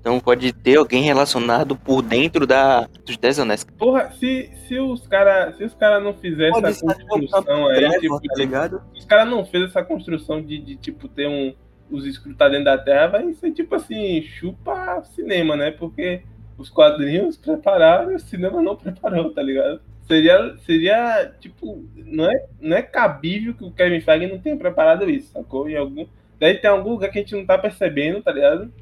Então 0.06 0.20
pode 0.20 0.52
ter 0.52 0.76
alguém 0.76 1.02
relacionado 1.02 1.74
por 1.74 2.00
dentro 2.00 2.46
da, 2.46 2.88
dos 3.04 3.16
Dez 3.16 3.40
Anéis. 3.40 3.64
Porra, 3.76 4.12
se, 4.12 4.52
se 4.68 4.78
os 4.78 5.04
caras 5.04 5.56
se 5.56 5.64
os 5.64 5.74
cara 5.74 5.98
não 5.98 6.14
fizessem 6.14 6.64
essa 6.64 6.94
construção 7.08 7.66
aí, 7.66 7.90
tipo, 7.98 8.20
tá 8.20 8.34
ligado? 8.36 8.82
se 8.92 9.00
os 9.00 9.04
caras 9.04 9.28
não 9.28 9.44
fez 9.44 9.64
essa 9.64 9.82
construção 9.82 10.40
de, 10.40 10.58
de, 10.58 10.76
tipo, 10.76 11.08
ter 11.08 11.26
um. 11.26 11.52
Os 11.90 12.04
tá 12.38 12.48
dentro 12.48 12.66
da 12.66 12.78
terra, 12.78 13.08
vai 13.08 13.34
ser 13.34 13.50
tipo 13.50 13.74
assim, 13.74 14.22
chupa 14.22 15.02
cinema, 15.02 15.56
né? 15.56 15.72
Porque 15.72 16.22
os 16.56 16.70
quadrinhos 16.70 17.36
prepararam 17.36 18.12
e 18.12 18.14
o 18.14 18.20
cinema 18.20 18.62
não 18.62 18.76
preparou, 18.76 19.32
tá 19.32 19.42
ligado? 19.42 19.80
Seria, 20.06 20.56
seria 20.58 21.34
tipo, 21.40 21.84
não 21.96 22.30
é, 22.30 22.46
não 22.60 22.76
é 22.76 22.82
cabível 22.82 23.54
que 23.54 23.64
o 23.64 23.72
Kevin 23.72 24.00
Feige 24.00 24.28
não 24.28 24.38
tenha 24.38 24.56
preparado 24.56 25.10
isso, 25.10 25.32
sacou? 25.32 25.68
Em 25.68 25.76
algum, 25.76 26.06
daí 26.38 26.54
tem 26.54 26.70
algum 26.70 26.90
lugar 26.90 27.10
que 27.10 27.18
a 27.18 27.22
gente 27.22 27.34
não 27.34 27.44
tá 27.44 27.58
percebendo, 27.58 28.22
tá 28.22 28.30
ligado? 28.30 28.72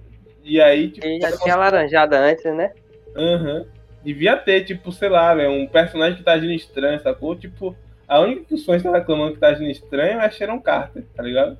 E 0.44 0.60
aí, 0.60 0.90
tipo, 0.90 1.06
Ele 1.06 1.20
já 1.20 1.36
tinha 1.38 1.56
laranjada 1.56 2.18
antes, 2.18 2.44
né? 2.54 2.72
Aham. 3.16 3.64
devia 4.04 4.36
ter, 4.36 4.64
tipo, 4.64 4.92
sei 4.92 5.08
lá, 5.08 5.34
velho, 5.34 5.50
um 5.50 5.66
personagem 5.66 6.18
que 6.18 6.22
tá 6.22 6.32
agindo 6.32 6.52
estranho, 6.52 7.00
sacou? 7.00 7.34
Tipo, 7.34 7.74
a 8.06 8.20
única 8.20 8.44
que 8.44 8.54
os 8.54 8.64
fãs 8.64 8.76
estão 8.76 8.92
reclamando 8.92 9.32
que 9.32 9.38
tá 9.40 9.48
agindo 9.48 9.70
estranho 9.70 10.20
é 10.20 10.30
Sharon 10.30 10.60
Carter, 10.60 11.04
tá 11.16 11.22
ligado? 11.22 11.56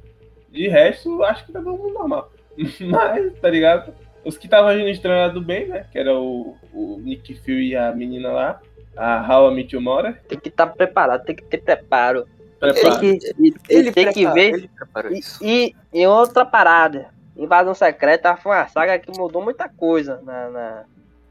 De 0.50 0.68
resto, 0.68 1.22
acho 1.24 1.46
que 1.46 1.52
tá 1.52 1.60
todo 1.62 1.78
mundo 1.78 1.94
normal. 1.94 2.30
Mas, 2.80 3.32
tá 3.40 3.48
ligado? 3.48 3.94
Os 4.24 4.36
que 4.36 4.46
estavam 4.46 4.68
agindo 4.70 4.88
estranho 4.90 5.18
era 5.20 5.28
do 5.32 5.40
bem, 5.40 5.66
né? 5.68 5.86
Que 5.90 5.98
era 5.98 6.14
o, 6.14 6.54
o 6.72 6.98
Nick 7.02 7.34
Fury 7.34 7.68
e 7.70 7.76
a 7.76 7.92
menina 7.92 8.30
lá, 8.30 8.60
a 8.96 9.26
How 9.26 9.50
I 9.50 9.54
Met 9.54 9.74
Your 9.74 9.82
Mother. 9.82 10.20
Tem 10.28 10.38
que 10.38 10.48
estar 10.50 10.66
preparado, 10.66 11.24
tem 11.24 11.34
que 11.34 11.42
ter 11.44 11.58
preparo. 11.62 12.26
Prepara. 12.60 12.98
Tem 12.98 13.18
que, 13.18 13.34
e- 13.38 13.54
e 13.70 13.92
tem 13.92 14.06
que 14.08 14.12
prepara- 14.24 14.34
ver. 14.34 14.54
Ele 14.54 14.68
preparou 14.68 15.12
isso. 15.12 15.42
E, 15.44 15.74
e 15.92 16.06
outra 16.06 16.44
parada. 16.44 17.13
Invasão 17.36 17.74
Secreta 17.74 18.36
foi 18.36 18.52
uma 18.52 18.68
saga 18.68 18.98
que 18.98 19.16
mudou 19.18 19.42
muita 19.42 19.68
coisa 19.68 20.20
na, 20.24 20.50
na, 20.50 20.84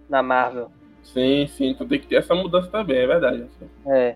na 0.09 0.23
Marvel. 0.23 0.71
Sim, 1.03 1.47
sim, 1.47 1.69
então 1.69 1.87
tem 1.87 1.99
que 1.99 2.07
ter 2.07 2.15
essa 2.15 2.33
mudança 2.33 2.69
também, 2.69 2.97
é 2.97 3.07
verdade. 3.07 3.47
É. 3.85 4.15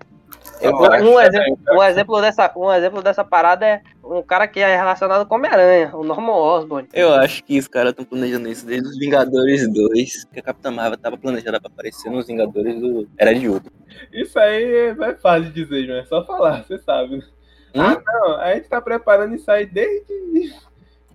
Eu 0.62 0.72
Um, 0.76 1.14
um 1.14 1.20
exemplo, 1.20 1.58
um, 1.70 1.84
exemplo 1.84 2.22
dessa, 2.22 2.52
um 2.56 2.74
exemplo 2.74 3.02
dessa 3.02 3.24
parada 3.24 3.66
é 3.66 3.82
um 4.04 4.22
cara 4.24 4.48
que 4.48 4.60
é 4.60 4.76
relacionado 4.76 5.28
com 5.28 5.36
Homem-Aranha, 5.36 5.96
o 5.96 6.04
Norman 6.04 6.34
Osborn. 6.34 6.88
Eu 6.94 7.14
acho 7.14 7.44
que 7.44 7.60
os 7.60 7.68
caras 7.68 7.92
estão 7.92 8.06
planejando 8.06 8.48
isso 8.48 8.66
desde 8.66 8.88
os 8.88 8.98
Vingadores 8.98 9.72
2, 9.72 10.26
que 10.26 10.40
a 10.40 10.44
Capitã 10.44 10.72
Marvel 10.72 10.98
tava 10.98 11.18
planejada 11.18 11.60
pra 11.60 11.70
aparecer 11.70 12.10
nos 12.10 12.28
Vingadores 12.28 12.80
do 12.80 13.08
Era 13.18 13.34
de 13.34 13.48
Ouro. 13.48 13.66
Isso 14.12 14.38
aí 14.40 14.96
é 14.98 15.16
fácil 15.16 15.52
de 15.52 15.64
dizer, 15.64 15.88
mas 15.88 16.06
é 16.06 16.06
só 16.06 16.26
falar, 16.26 16.64
você 16.64 16.78
sabe. 16.80 17.18
Hum? 17.76 17.82
Ah, 17.82 18.02
não, 18.06 18.36
a 18.38 18.56
gente 18.56 18.68
tá 18.68 18.82
preparando 18.82 19.36
isso 19.36 19.50
aí 19.52 19.66
desde. 19.66 20.54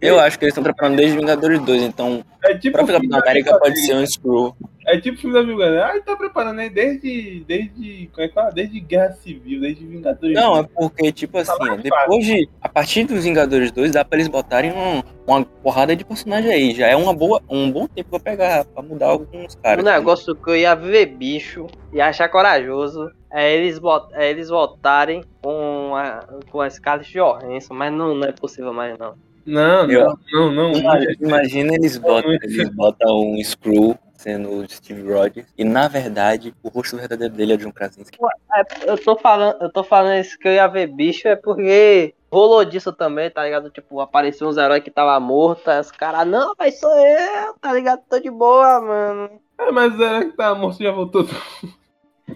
Eu 0.03 0.19
acho 0.21 0.39
que 0.39 0.45
eles 0.45 0.53
estão 0.53 0.65
preparando 0.65 0.97
desde 0.97 1.17
Vingadores 1.17 1.61
2, 1.61 1.83
então 1.83 2.25
É 2.45 2.53
o 2.53 2.59
tipo 2.59 2.77
próprio 2.77 2.99
filme 2.99 3.09
Capitão 3.09 3.21
da 3.25 3.31
América 3.31 3.59
pode 3.59 3.79
ser 3.87 3.95
um 3.95 4.05
Screw. 4.07 4.57
É 4.85 5.01
tipo 5.01 5.17
filme 5.17 5.33
da 5.35 5.45
Negra. 5.45 5.87
Ah, 5.87 5.91
ele 5.93 6.03
tá 6.03 6.17
preparando 6.17 6.59
aí 6.59 6.69
desde. 6.69 7.45
Desde. 7.47 8.11
Como 8.13 8.25
é 8.25 8.29
que 8.29 8.35
fala? 8.35 8.51
Desde 8.51 8.81
Guerra 8.81 9.13
Civil, 9.13 9.61
desde 9.61 9.87
Vingadores. 9.87 10.35
Não, 10.35 10.59
é 10.59 10.63
porque, 10.65 11.13
tipo 11.13 11.39
assim, 11.39 11.53
ó, 11.61 11.77
depois 11.77 12.27
de. 12.27 12.49
A 12.61 12.69
partir 12.69 13.05
dos 13.05 13.23
Vingadores 13.23 13.71
2, 13.71 13.93
dá 13.93 14.05
pra 14.05 14.19
eles 14.19 14.27
botarem 14.27 14.73
um- 14.73 15.03
uma 15.25 15.45
porrada 15.45 15.95
de 15.95 16.05
personagem 16.05 16.51
aí. 16.51 16.75
Já 16.75 16.89
é 16.89 16.97
uma 16.97 17.15
boa, 17.15 17.41
um 17.49 17.71
bom 17.71 17.87
tempo 17.87 18.11
pra 18.11 18.19
pegar, 18.19 18.65
pra 18.65 18.83
mudar 18.83 19.07
alguns 19.07 19.55
caras. 19.55 19.85
Um 19.85 19.89
negócio 19.89 20.35
que 20.35 20.51
eu 20.51 20.57
ia 20.57 20.75
ver 20.75 21.07
bicho 21.07 21.69
e 21.93 22.01
achar 22.01 22.29
corajoso 22.29 23.09
é 23.33 23.55
eles, 23.55 23.79
bot, 23.79 24.09
é 24.15 24.29
eles 24.31 24.49
voltarem 24.49 25.23
com 25.41 25.95
a, 25.95 26.27
com 26.51 26.61
a 26.61 26.69
Scarlett 26.69 27.13
Johansson, 27.13 27.73
mas 27.73 27.93
não, 27.93 28.17
não 28.17 28.27
é 28.27 28.33
possível 28.33 28.73
mais 28.73 28.99
não. 28.99 29.15
Não, 29.45 29.91
Eu- 29.91 30.19
não, 30.33 30.53
não, 30.53 30.53
não. 30.53 30.73
Imagina, 30.73 31.15
imagina 31.21 31.75
eles 31.75 31.97
botam, 31.99 32.33
eles 32.33 32.69
botam 32.71 33.21
um 33.21 33.43
Screw 33.43 33.99
sendo 34.17 34.51
o 34.51 34.69
Steve 34.71 35.03
Rogers 35.13 35.47
e 35.59 35.65
na 35.65 35.89
verdade 35.89 36.55
o 36.63 36.69
rosto 36.69 36.97
verdadeiro 36.97 37.35
dele 37.35 37.53
é 37.53 37.57
o 37.57 37.59
John 37.59 37.73
Krasinski. 37.73 38.19
É, 38.55 38.91
eu 38.91 38.97
tô 38.97 39.17
falando, 39.17 39.61
eu 39.61 39.73
tô 39.73 39.83
falando 39.83 40.21
isso 40.21 40.39
que 40.39 40.47
eu 40.47 40.53
ia 40.53 40.69
ver 40.69 40.87
bicho 40.87 41.27
é 41.27 41.35
porque 41.35 42.15
rolou 42.31 42.65
disso 42.65 42.93
também, 42.93 43.29
tá 43.31 43.43
ligado? 43.45 43.69
Tipo, 43.71 44.01
apareceu 44.01 44.47
uns 44.49 44.57
heróis 44.57 44.83
que 44.85 44.93
tava 44.93 45.19
morto, 45.19 45.69
aí 45.69 45.81
os 45.81 45.91
caras, 45.91 46.25
não, 46.27 46.55
mas 46.57 46.79
sou 46.79 46.93
eu, 46.97 47.55
tá 47.61 47.73
ligado? 47.73 48.01
Tô 48.09 48.21
de 48.21 48.31
boa, 48.31 48.81
mano. 48.81 49.31
É, 49.59 49.73
mas 49.73 49.99
era 50.01 50.25
que 50.25 50.37
tá 50.37 50.55
morto 50.55 50.81
já 50.83 50.93
voltou. 50.93 51.27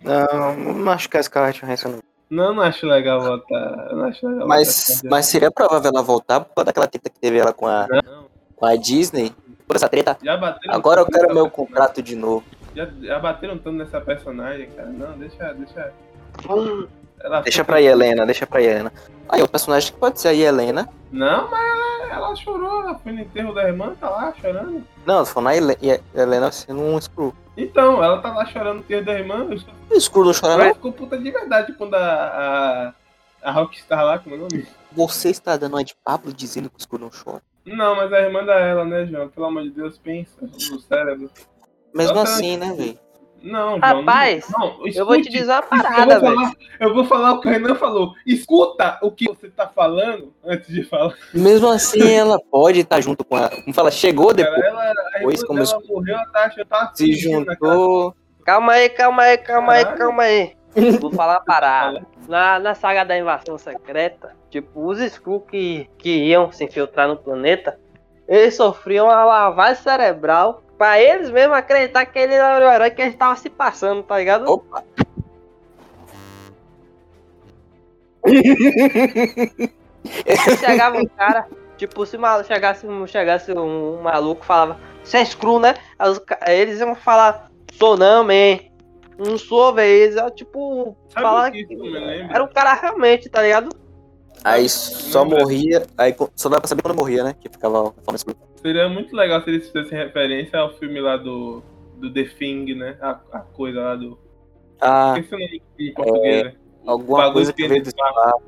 Não, 0.02 0.56
não 0.74 0.92
acho 0.92 1.08
que 1.08 1.16
a 1.16 1.22
Scarlett 1.22 1.60
Johansson 1.64 1.88
não. 1.90 1.98
Não, 2.28 2.52
não 2.54 2.62
acho 2.62 2.86
legal 2.86 3.20
voltar. 3.20 3.88
Eu 3.90 3.96
não 3.96 4.04
acho 4.06 4.26
legal 4.26 4.48
Mas, 4.48 4.88
voltar. 4.88 5.08
mas 5.10 5.26
seria 5.26 5.50
provável 5.50 5.90
ela 5.94 6.02
voltar 6.02 6.40
por 6.40 6.54
causa 6.54 6.66
daquela 6.66 6.86
treta 6.88 7.08
que 7.08 7.18
teve 7.20 7.38
ela 7.38 7.52
com 7.52 7.66
a, 7.66 7.86
Não, 7.88 8.24
com 8.56 8.66
a 8.66 8.74
Disney. 8.76 9.32
Por 9.66 9.76
essa 9.76 9.88
treta. 9.88 10.16
já 10.22 10.36
bateram 10.36 10.74
Agora 10.74 11.00
eu 11.00 11.06
quero 11.06 11.34
meu 11.34 11.48
personagem. 11.48 11.50
contrato 11.50 12.02
de 12.02 12.14
novo. 12.16 12.44
Já, 12.74 12.88
já 13.00 13.18
bateram 13.18 13.56
tanto 13.58 13.72
nessa 13.78 14.00
personagem, 14.00 14.68
cara. 14.70 14.88
Não, 14.88 15.18
deixa, 15.18 15.52
deixa. 15.54 15.92
Ela 17.20 17.40
Deixa 17.40 17.64
pra 17.64 17.80
Helena, 17.80 18.26
deixa 18.26 18.46
pra 18.46 18.60
Helena. 18.62 18.92
Aí 19.28 19.42
o 19.42 19.48
personagem 19.48 19.92
que 19.92 19.98
pode 19.98 20.20
ser 20.20 20.28
a 20.28 20.34
Helena. 20.34 20.88
Não, 21.10 21.50
mas 21.50 21.60
ela, 21.68 22.14
ela 22.14 22.36
chorou, 22.36 22.82
ela 22.82 22.98
foi 22.98 23.12
no 23.12 23.20
enterro 23.20 23.54
da 23.54 23.64
irmã, 23.64 23.94
tá 23.98 24.08
lá 24.10 24.32
chorando. 24.40 24.84
Não, 25.06 25.24
for 25.24 25.40
na 25.40 25.56
Hele- 25.56 25.78
e 25.80 25.90
a 25.90 25.98
Helena 26.14 26.52
sendo 26.52 26.80
um 26.82 27.00
Screw. 27.00 27.34
Então, 27.56 28.02
ela 28.04 28.20
tá 28.20 28.32
lá 28.34 28.44
chorando 28.46 28.76
no 28.76 28.80
enterro 28.80 29.04
da 29.04 29.12
irmã. 29.18 29.46
Eu 29.50 29.58
só- 29.58 29.68
O 29.90 30.00
Screw 30.00 30.24
não 30.24 30.32
chora 30.34 30.64
Ela 30.64 30.74
ficou 30.74 30.92
puta 30.92 31.16
de 31.18 31.30
verdade 31.30 31.72
quando 31.74 31.94
a, 31.94 32.92
a, 33.42 33.48
a 33.48 33.50
Rockstar 33.52 34.04
lá, 34.04 34.18
como 34.18 34.34
é 34.34 34.38
o 34.38 34.42
nome? 34.42 34.66
Você 34.92 35.30
está 35.30 35.56
dando 35.56 35.74
uma 35.74 35.84
de 35.84 35.94
Pablo 36.04 36.32
dizendo 36.32 36.68
que 36.68 36.76
o 36.76 36.80
Screw 36.82 36.98
não 37.00 37.10
chora. 37.10 37.42
Não, 37.64 37.96
mas 37.96 38.12
a 38.12 38.20
irmã 38.20 38.44
da 38.44 38.54
ela, 38.60 38.84
né, 38.84 39.06
João? 39.06 39.28
Pelo 39.28 39.46
amor 39.46 39.62
de 39.62 39.70
Deus, 39.70 39.98
pensa 39.98 40.36
no 40.42 40.80
cérebro. 40.80 41.30
Mesmo 41.94 42.14
Nossa, 42.14 42.34
assim, 42.34 42.56
né, 42.56 42.72
velho? 42.74 42.98
Não, 43.46 43.78
João. 43.78 43.80
Rapaz, 43.80 44.48
não, 44.50 44.58
não, 44.78 44.86
Eu 44.88 45.06
vou 45.06 45.14
te 45.16 45.20
escute. 45.22 45.30
dizer 45.30 45.52
uma 45.52 45.58
Eu 45.58 45.62
parada, 45.82 46.20
vou, 46.20 46.20
velho. 46.20 46.34
falar, 46.36 46.52
eu 46.80 46.94
vou 46.94 47.04
falar 47.04 47.32
o 47.32 47.40
que 47.40 47.48
o 47.48 47.50
Renan 47.50 47.74
falou. 47.74 48.12
Escuta 48.26 48.98
o 49.02 49.10
que 49.10 49.26
você 49.26 49.48
tá 49.48 49.68
falando 49.68 50.32
antes 50.44 50.68
de 50.68 50.82
falar. 50.84 51.14
Mesmo 51.32 51.68
assim, 51.68 52.12
ela 52.12 52.38
pode 52.50 52.80
estar 52.80 53.00
junto 53.00 53.24
com 53.24 53.36
a. 53.36 53.48
Como 53.48 53.72
fala, 53.74 53.90
chegou 53.90 54.32
depois, 54.34 54.62
ela, 54.64 54.90
a 54.90 55.18
Depois 55.18 55.44
começou- 55.44 55.80
dela 55.80 55.92
morreu, 55.94 56.14
ela 56.16 56.26
tá 56.26 56.44
achando 56.46 56.66
tá 56.66 56.92
se 56.94 57.06
cara. 57.08 57.44
juntou. 57.54 58.14
Calma 58.44 58.72
aí, 58.74 58.88
calma 58.90 59.22
aí, 59.22 59.38
calma 59.38 59.72
aí, 59.72 59.82
Caralho. 59.84 59.98
calma 60.00 60.22
aí. 60.24 60.56
Vou 61.00 61.10
falar 61.12 61.34
uma 61.38 61.44
parada. 61.44 62.06
Na, 62.28 62.58
na 62.58 62.74
saga 62.74 63.04
da 63.04 63.16
invasão 63.16 63.56
secreta, 63.56 64.34
tipo, 64.50 64.84
os 64.86 64.98
Skrull 65.00 65.40
que, 65.40 65.88
que 65.98 66.10
iam 66.26 66.50
se 66.52 66.64
infiltrar 66.64 67.08
no 67.08 67.16
planeta, 67.16 67.78
eles 68.28 68.54
sofriam 68.56 69.06
uma 69.06 69.24
lavagem 69.24 69.82
cerebral 69.82 70.62
pra 70.76 71.00
eles 71.00 71.30
mesmos 71.30 71.56
acreditar 71.56 72.04
que 72.06 72.18
ele 72.18 72.34
era 72.34 72.64
o 72.66 72.72
herói 72.72 72.90
que 72.90 73.02
a 73.02 73.04
gente 73.06 73.16
tava 73.16 73.36
se 73.36 73.48
passando, 73.50 74.02
tá 74.02 74.18
ligado? 74.18 74.50
Opa! 74.50 74.82
chegava 80.58 80.98
um 80.98 81.06
cara, 81.06 81.46
tipo, 81.76 82.04
se 82.06 82.16
mal- 82.18 82.44
chegasse, 82.44 82.86
um- 82.86 83.06
chegasse 83.06 83.52
um 83.52 84.00
maluco 84.02 84.44
falava, 84.44 84.78
você 85.02 85.18
é 85.18 85.22
Skrull, 85.22 85.60
né? 85.60 85.74
Aí 85.98 86.10
os 86.10 86.18
ca- 86.18 86.38
aí 86.40 86.58
eles 86.58 86.80
iam 86.80 86.94
falar, 86.94 87.50
sou 87.72 87.96
não, 87.96 88.24
man. 88.24 88.58
Não 89.18 89.38
sou, 89.38 89.72
velho. 89.72 89.88
Eles 89.88 90.14
iam, 90.16 90.30
tipo, 90.30 90.96
Sabe 91.08 91.22
falar 91.24 91.48
o 91.48 91.52
que 91.52 91.64
que 91.64 91.96
era 92.30 92.44
um 92.44 92.48
cara 92.48 92.74
realmente, 92.74 93.28
tá 93.30 93.42
ligado? 93.42 93.70
Aí 94.48 94.68
só 94.68 95.24
morria. 95.24 95.82
Aí 95.98 96.14
só 96.36 96.48
dá 96.48 96.58
pra 96.60 96.68
saber 96.68 96.82
quando 96.82 96.96
morria, 96.96 97.24
né? 97.24 97.34
Que 97.40 97.48
ficava 97.48 97.88
a 97.88 97.92
forma 98.02 98.16
Screw. 98.18 98.36
Seria 98.62 98.88
muito 98.88 99.14
legal 99.14 99.42
se 99.42 99.50
eles 99.50 99.68
fizessem 99.68 99.98
referência 99.98 100.58
ao 100.58 100.72
filme 100.74 101.00
lá 101.00 101.16
do, 101.16 101.62
do 101.96 102.12
The 102.12 102.24
Thing, 102.24 102.74
né? 102.74 102.96
A, 103.00 103.18
a 103.32 103.38
coisa 103.40 103.80
lá 103.80 103.96
do. 103.96 104.18
Ah, 104.80 105.14
Esqueci 105.18 105.34
o 105.34 105.38
nome 105.38 105.62
em 105.80 105.94
português. 105.94 106.44
né? 106.44 106.54
O 106.84 106.90
alguma 106.92 107.32
coisa 107.32 107.52
que 107.52 107.66
vem 107.66 107.80
do 107.80 107.84
do 107.84 107.88
espaço. 107.88 108.42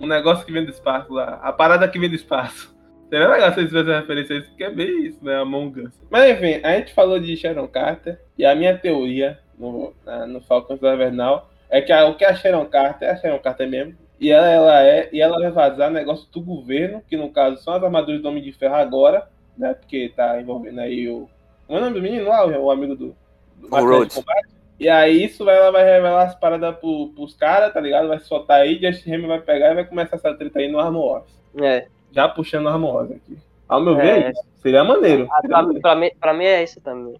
Um 0.00 0.06
negócio 0.06 0.46
que 0.46 0.52
vem 0.52 0.64
do 0.64 0.70
espaço 0.70 1.12
lá. 1.12 1.40
A 1.42 1.52
parada 1.52 1.88
que 1.88 1.98
vem 1.98 2.08
do 2.08 2.14
espaço. 2.16 2.72
Seria 3.10 3.28
legal 3.28 3.52
se 3.52 3.60
eles 3.60 3.70
fizessem 3.72 3.94
referência 4.00 4.36
a 4.36 4.38
isso, 4.38 4.48
porque 4.48 4.64
é 4.64 4.70
bem 4.70 5.06
isso, 5.06 5.18
né? 5.24 5.36
Among 5.36 5.80
Us. 5.80 5.92
Mas 6.10 6.30
enfim, 6.30 6.60
a 6.64 6.76
gente 6.76 6.94
falou 6.94 7.18
de 7.18 7.36
Sharon 7.36 7.66
Carter. 7.68 8.20
E 8.38 8.44
a 8.46 8.54
minha 8.54 8.76
teoria 8.78 9.38
no, 9.58 9.92
na- 10.06 10.26
no 10.26 10.40
Falcons 10.40 10.80
da 10.80 10.94
Invernal 10.94 11.50
é 11.68 11.80
que 11.80 11.92
a- 11.92 12.06
o 12.06 12.14
que 12.16 12.24
a 12.24 12.34
Sharon 12.34 12.66
Carter 12.66 13.08
é 13.08 13.12
a 13.12 13.16
Sharon 13.16 13.38
Carter 13.40 13.68
mesmo. 13.68 13.94
E 14.24 14.30
ela, 14.30 14.48
ela 14.48 14.82
é, 14.82 15.08
e 15.12 15.20
ela 15.20 15.38
vai 15.38 15.50
vazar 15.50 15.90
negócio 15.90 16.26
do 16.32 16.40
governo, 16.40 17.02
que 17.06 17.14
no 17.16 17.30
caso 17.30 17.58
são 17.62 17.74
as 17.74 17.82
armaduras 17.82 18.22
do 18.22 18.28
Homem 18.28 18.42
de 18.42 18.52
Ferro 18.52 18.74
agora, 18.74 19.28
né? 19.58 19.74
Porque 19.74 20.10
tá 20.16 20.40
envolvendo 20.40 20.80
aí 20.80 21.06
o. 21.08 21.28
Como 21.66 21.78
é 21.78 21.82
o 21.82 21.84
nome 21.84 21.96
do 21.96 22.02
menino 22.02 22.28
lá, 22.28 22.46
o, 22.46 22.64
o 22.64 22.70
amigo 22.70 22.94
do. 22.96 23.14
do 23.58 23.68
de 23.68 23.82
Rhodes. 23.82 24.16
combate? 24.16 24.48
E 24.80 24.88
aí 24.88 25.24
isso 25.24 25.44
vai, 25.44 25.56
ela 25.56 25.70
vai 25.70 25.84
revelar 25.84 26.24
as 26.24 26.34
paradas 26.34 26.74
pro, 26.76 27.08
pros 27.14 27.34
caras, 27.34 27.72
tá 27.72 27.80
ligado? 27.80 28.08
Vai 28.08 28.18
soltar 28.20 28.62
aí, 28.62 28.78
Justin 28.80 29.12
Hammer 29.14 29.28
vai 29.28 29.40
pegar 29.42 29.72
e 29.72 29.74
vai 29.74 29.84
começar 29.84 30.16
essa 30.16 30.34
treta 30.34 30.58
aí 30.58 30.72
no 30.72 30.80
Armor 30.80 31.04
Wars. 31.06 31.42
É. 31.60 31.86
Já 32.10 32.26
puxando 32.28 32.64
o 32.64 32.68
Armor 32.70 32.94
Wars 32.94 33.10
aqui. 33.12 33.36
Ao 33.68 33.80
meu 33.80 33.94
ver, 33.94 34.06
É. 34.26 34.30
isso. 34.30 34.42
Seria 34.62 34.82
maneiro. 34.84 35.28
Ah, 35.30 35.40
Seria, 35.42 35.48
Pra, 35.50 35.62
maneiro. 35.62 35.80
pra 35.82 35.94
mim, 35.94 36.10
pra 36.18 36.32
mim 36.34 36.44
é 36.44 36.62
isso 36.64 36.80
também. 36.80 37.14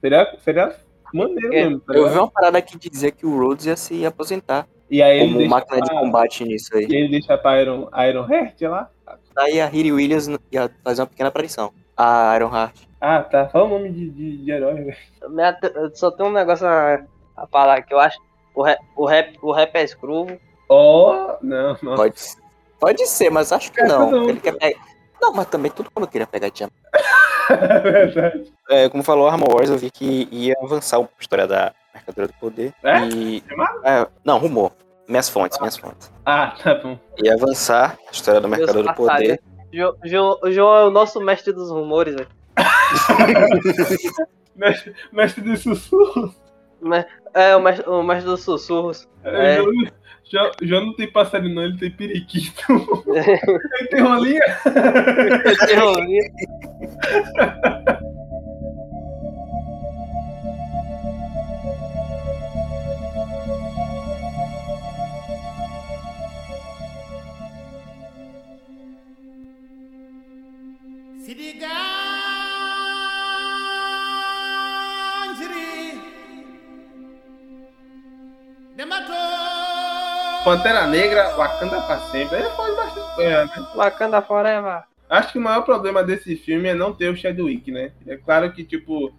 seria, 0.00 0.36
seria 0.40 0.74
maneiro 1.14 1.46
É. 1.54 1.64
mesmo. 1.64 1.80
tá 1.80 1.94
Eu 1.94 2.08
vi 2.08 2.18
uma 2.18 2.30
parada 2.30 2.60
que 2.60 2.76
dizia 2.76 3.10
que 3.12 3.24
o 3.24 3.38
Rhodes 3.38 3.66
ia 3.66 3.76
se 3.76 4.04
aposentar 4.04 4.66
E 4.90 5.02
aí 5.02 5.18
ele 5.20 5.26
como 5.28 5.38
deixa 5.38 5.50
máquina 5.54 5.80
de 5.82 5.90
pra- 5.90 6.00
combate 6.00 6.44
nisso 6.44 6.76
aí. 6.76 6.86
E 6.88 6.96
ele 6.96 7.08
deixa 7.10 7.38
pra 7.38 7.60
Iron, 7.62 7.88
Iron 8.08 8.28
Heart 8.28 8.60
lá. 8.62 8.90
Aí 9.36 9.60
a 9.60 9.66
Riri 9.66 9.92
Williams 9.92 10.28
ia 10.50 10.70
fazer 10.82 11.02
uma 11.02 11.06
pequena 11.06 11.28
aparição. 11.28 11.72
A 11.96 12.34
Iron 12.36 12.54
Heart. 12.54 12.76
Ah, 13.00 13.22
tá. 13.22 13.48
Fala 13.48 13.64
o 13.66 13.68
nome 13.68 13.90
de, 13.90 14.10
de, 14.10 14.36
de 14.44 14.50
herói, 14.50 14.74
velho. 14.74 14.96
Eu 15.74 15.94
só 15.94 16.10
tem 16.10 16.26
um 16.26 16.32
negócio 16.32 16.66
a, 16.66 17.02
a 17.36 17.46
falar 17.46 17.82
que 17.82 17.94
eu 17.94 18.00
acho. 18.00 18.18
O 18.54 18.62
rap, 18.62 18.78
o 18.96 19.06
rap, 19.06 19.38
o 19.40 19.52
rap 19.52 19.74
é 19.76 19.84
Skrull. 19.84 20.38
Oh, 20.68 21.34
não, 21.40 21.76
não. 21.82 21.94
Pode, 21.96 22.14
pode 22.78 23.06
ser, 23.06 23.30
mas 23.30 23.52
acho 23.52 23.70
que 23.72 23.80
É, 23.80 23.86
não. 23.86 24.06
todo 24.10 24.18
mundo. 24.20 24.30
Ele 24.30 24.40
quer 24.40 24.52
pegar... 24.58 24.78
Não, 25.20 25.32
mas 25.32 25.46
também 25.46 25.70
tudo 25.70 25.90
quando 25.90 26.08
queria 26.08 26.26
pegar 26.26 26.50
Jam. 26.54 26.68
É 27.50 27.78
verdade. 27.80 28.52
É, 28.68 28.88
como 28.88 29.02
falou 29.02 29.28
Armor 29.28 29.54
Wars, 29.54 29.70
eu 29.70 29.76
vi 29.78 29.90
que 29.90 30.28
ia 30.30 30.54
avançar 30.62 31.00
a 31.00 31.08
história 31.18 31.46
da 31.46 31.72
Mercadora 31.94 32.28
do 32.28 32.34
Poder. 32.34 32.72
É? 32.82 33.04
E... 33.08 33.42
É, 33.84 34.06
não, 34.24 34.38
rumor. 34.38 34.72
Minhas 35.08 35.28
fontes, 35.28 35.58
minhas 35.58 35.76
fontes. 35.76 36.10
Ah, 36.24 36.54
tá 36.62 36.74
bom. 36.76 36.96
Ia 37.22 37.34
avançar 37.34 37.98
a 38.06 38.10
história 38.12 38.40
do 38.40 38.48
Mercador 38.48 38.84
do. 38.84 38.94
Poder. 38.94 39.40
Jo- 39.72 39.96
João 40.50 40.76
é 40.76 40.84
o 40.84 40.90
nosso 40.90 41.20
mestre 41.20 41.52
dos 41.52 41.70
rumores, 41.70 42.14
velho. 42.14 42.28
Mestre, 44.56 44.94
mestre 45.12 45.42
de 45.42 45.56
sussurros. 45.56 46.34
É, 47.32 47.56
o 47.56 47.60
mestre, 47.60 47.88
o 47.88 48.02
mestre 48.02 48.26
dos 48.30 48.42
sussurros. 48.42 49.08
É. 49.24 49.56
É. 49.56 49.60
Já, 50.32 50.52
já 50.62 50.80
não 50.80 50.94
tem 50.94 51.10
passarinho, 51.10 51.54
não, 51.56 51.64
ele 51.64 51.76
tem 51.76 51.90
periquito. 51.90 52.62
ele 53.10 53.88
tem 53.88 54.00
rolinha. 54.00 54.40
Terrorinha. 55.66 56.22
Pantera 80.44 80.86
Negra, 80.86 81.30
Wakanda 81.36 81.80
pra 81.82 81.98
sempre. 82.10 82.36
Aí 82.36 82.50
faz 82.56 82.76
bastante 82.76 83.14
coisa, 83.14 83.44
né? 83.44 83.66
Wakanda 83.74 84.22
Forever. 84.22 84.82
Acho 85.08 85.32
que 85.32 85.38
o 85.38 85.42
maior 85.42 85.62
problema 85.62 86.02
desse 86.04 86.36
filme 86.36 86.68
é 86.68 86.74
não 86.74 86.92
ter 86.92 87.08
o 87.10 87.16
Chadwick, 87.16 87.70
né? 87.70 87.92
É 88.06 88.16
claro 88.16 88.50
que, 88.52 88.64
tipo. 88.64 89.12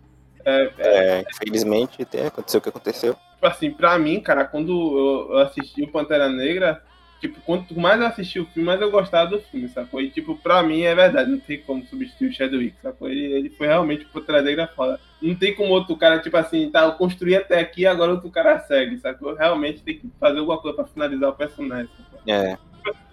É, 0.43 0.72
é, 0.77 1.19
É, 1.19 1.23
infelizmente, 1.30 2.03
tem, 2.06 2.26
aconteceu 2.26 2.60
o 2.60 2.61
que 2.64 2.69
aconteceu. 2.69 3.14
tipo 3.14 3.45
assim, 3.45 3.72
pra 3.72 3.99
mim, 3.99 4.19
cara, 4.19 4.45
quando 4.45 4.72
eu, 4.72 5.34
eu 5.34 5.39
assisti 5.39 5.84
o 5.84 5.91
Pantera 5.91 6.27
Negra, 6.30 6.81
tipo, 7.19 7.39
quanto 7.41 7.80
mais 7.80 7.99
eu 8.02 8.07
assisti 8.07 8.39
o 8.39 8.45
filme, 8.48 8.65
mais 8.65 8.81
eu 8.81 8.89
gostava 8.89 9.30
do 9.30 9.39
filme, 9.41 9.69
sacou? 9.69 10.02
E, 10.02 10.10
tipo, 10.10 10.35
pra 10.38 10.64
mim 10.64 10.81
é 10.81 10.95
verdade, 10.95 11.30
não 11.30 11.39
tem 11.39 11.61
como 11.61 11.85
substituir 11.85 12.30
o 12.30 12.34
Chadwick, 12.34 12.76
sacou? 12.81 13.07
Ele, 13.07 13.26
ele 13.34 13.49
foi 13.52 13.68
realmente 13.68 14.06
o 14.06 14.10
Pantera 14.10 14.41
Negra 14.41 14.68
foda. 14.76 14.99
Não 15.22 15.35
tem 15.35 15.53
como 15.56 15.69
outro 15.72 15.95
cara, 15.95 16.19
tipo 16.19 16.35
assim, 16.35 16.69
tá, 16.72 16.84
eu 16.85 16.93
construí 16.93 17.35
até 17.35 17.60
aqui, 17.60 17.85
agora 17.85 18.11
outro 18.14 18.30
cara 18.31 18.60
segue, 18.61 18.98
sacou? 18.99 19.35
Realmente 19.35 19.84
tem 19.84 19.98
que 19.99 20.10
fazer 20.19 20.39
alguma 20.39 20.57
coisa 20.60 20.76
pra 20.76 20.85
finalizar 20.85 21.30
o 21.30 21.34
personagem, 21.35 21.89
sacou? 21.98 22.19
É. 22.27 22.57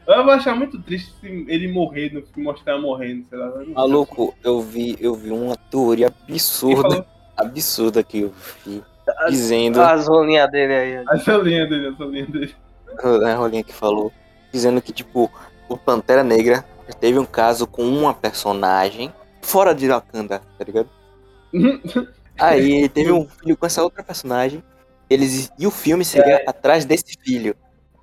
Eu 0.06 0.24
vou 0.24 0.32
achar 0.32 0.56
muito 0.56 0.80
triste 0.80 1.12
se 1.20 1.26
ele 1.48 1.68
morrer, 1.70 2.14
no 2.14 2.22
filme, 2.22 2.44
mostrar 2.44 2.78
morrendo, 2.78 3.26
sei 3.28 3.38
lá. 3.38 3.48
não- 3.48 3.74
Maluco, 3.74 4.34
eu 4.42 4.60
vi, 4.62 4.96
eu 4.98 5.14
vi 5.14 5.30
uma 5.30 5.54
teoria 5.70 6.06
absurda, 6.06 6.80
falou? 6.88 7.04
absurda 7.36 8.02
que 8.02 8.20
eu 8.20 8.32
vi, 8.64 8.82
dizendo, 9.28 9.80
As 9.82 10.08
rolinhas 10.08 10.50
dele 10.50 10.72
aí. 10.74 11.04
Essa 11.12 11.36
linha 11.36 11.66
dele, 11.66 11.88
essa 11.88 12.04
linha 12.04 12.26
dele. 12.26 12.54
a 13.26 13.34
Rolinha 13.34 13.62
que 13.62 13.72
falou, 13.74 14.10
dizendo 14.50 14.80
que, 14.80 14.92
tipo, 14.92 15.30
o 15.68 15.76
Pantera 15.76 16.24
Negra 16.24 16.64
teve 16.98 17.18
um 17.18 17.26
caso 17.26 17.66
com 17.66 17.82
uma 17.82 18.14
personagem 18.14 19.12
fora 19.42 19.74
de 19.74 19.88
Wakanda, 19.88 20.40
tá 20.58 20.64
ligado? 20.64 20.88
Aí 22.38 22.72
ele 22.72 22.88
teve 22.88 23.12
um 23.12 23.26
filho 23.26 23.56
com 23.56 23.66
essa 23.66 23.82
outra 23.82 24.02
personagem, 24.02 24.62
eles, 25.10 25.50
e 25.58 25.66
o 25.66 25.70
filme 25.70 26.04
seria 26.04 26.42
atrás 26.46 26.84
desse 26.84 27.16
filho. 27.20 27.56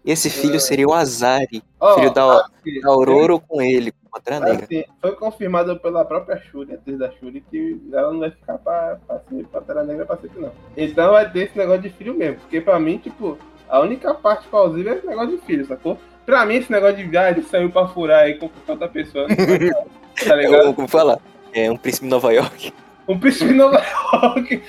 Esse 0.05 0.30
filho 0.30 0.59
seria 0.59 0.88
o 0.88 0.93
Azari, 0.93 1.63
Ó, 1.80 1.95
filho 1.95 2.13
da, 2.13 2.41
assim, 2.41 2.80
da 2.80 2.89
Aurora 2.89 3.39
com 3.39 3.59
ele, 3.59 3.91
com 3.91 4.07
a 4.07 4.19
Pantera 4.19 4.39
Negra. 4.39 4.65
Assim, 4.65 4.84
foi 5.01 5.15
confirmado 5.15 5.80
pela 5.80 6.05
própria 6.05 6.38
Shuri, 6.38 6.76
atriz 6.76 6.99
da 6.99 7.09
Shuri, 7.13 7.43
que 7.49 7.81
ela 7.91 8.13
não 8.13 8.19
vai 8.19 8.30
ficar 8.30 8.59
pra, 8.59 8.99
pra 9.07 9.19
ser 9.27 9.47
Pantera 9.47 9.84
Negra 9.84 10.05
pra 10.05 10.17
sempre, 10.17 10.41
não. 10.41 10.51
Então 10.77 11.11
vai 11.11 11.31
ter 11.31 11.45
esse 11.45 11.57
negócio 11.57 11.81
de 11.81 11.89
filho 11.89 12.13
mesmo. 12.13 12.39
Porque 12.41 12.61
pra 12.61 12.80
mim, 12.80 12.99
tipo, 12.99 13.35
a 13.67 13.80
única 13.80 14.13
parte 14.13 14.47
plausível 14.47 14.93
é 14.93 14.97
esse 14.97 15.07
negócio 15.07 15.39
de 15.39 15.43
filho, 15.43 15.65
sacou? 15.65 15.97
Pra 16.23 16.45
mim, 16.45 16.55
esse 16.55 16.72
negócio 16.72 16.97
de 16.97 17.17
ah, 17.17 17.31
ele 17.31 17.41
saiu 17.41 17.72
pra 17.72 17.88
furar 17.88 18.26
aí 18.26 18.35
com 18.35 18.49
outra 18.67 18.88
pessoa, 18.88 19.26
tá 20.23 20.35
ligado? 20.35 20.61
Como, 20.61 20.73
como 20.76 20.88
fala? 20.88 21.19
É 21.51 21.72
um 21.72 21.77
príncipe 21.77 22.05
de 22.05 22.11
Nova 22.11 22.31
York. 22.31 22.72
Um 23.07 23.19
príncipe 23.19 23.49
de 23.49 23.53
Nova 23.56 23.82
York. 24.14 24.64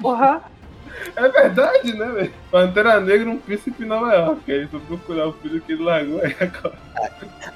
Porra. 0.00 0.42
É 1.16 1.28
verdade, 1.28 1.92
né, 1.92 2.06
velho? 2.06 2.32
Pantera 2.50 3.00
Negra, 3.00 3.28
um 3.28 3.38
príncipe 3.38 3.78
de 3.82 3.84
Nova 3.84 4.12
York. 4.14 4.52
Aí 4.52 4.66
foi 4.68 4.80
procurar 4.80 5.26
o 5.26 5.32
filho 5.34 5.60
que 5.60 5.72
ele 5.72 5.82
largou 5.82 6.20
aí 6.22 6.34
agora. 6.38 6.78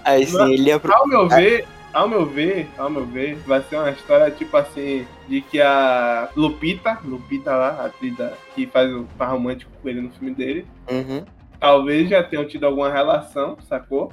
Aí 0.04 0.26
sim, 0.26 0.54
ele 0.54 0.68
ia 0.70 0.80
pro. 0.80 0.92
Ao 0.92 1.06
meu 1.06 1.28
ver, 1.28 1.64
ao 1.92 2.08
meu 2.08 2.26
ver, 2.26 2.68
ao 2.76 2.90
meu 2.90 3.04
ver, 3.06 3.36
vai 3.46 3.62
ser 3.62 3.76
uma 3.76 3.90
história 3.90 4.30
tipo 4.30 4.56
assim, 4.56 5.06
de 5.28 5.40
que 5.40 5.60
a 5.60 6.28
Lupita, 6.34 6.98
Lupita 7.04 7.54
lá, 7.54 7.68
a 7.80 7.86
atriz 7.86 8.16
que 8.54 8.66
faz 8.66 8.92
o 8.92 9.04
par 9.16 9.30
romântico 9.30 9.70
com 9.80 9.88
ele 9.88 10.00
no 10.00 10.10
filme 10.10 10.34
dele, 10.34 10.66
Uhum. 10.90 11.24
talvez 11.60 12.08
já 12.08 12.22
tenham 12.22 12.46
tido 12.46 12.64
alguma 12.66 12.90
relação, 12.92 13.56
sacou? 13.68 14.12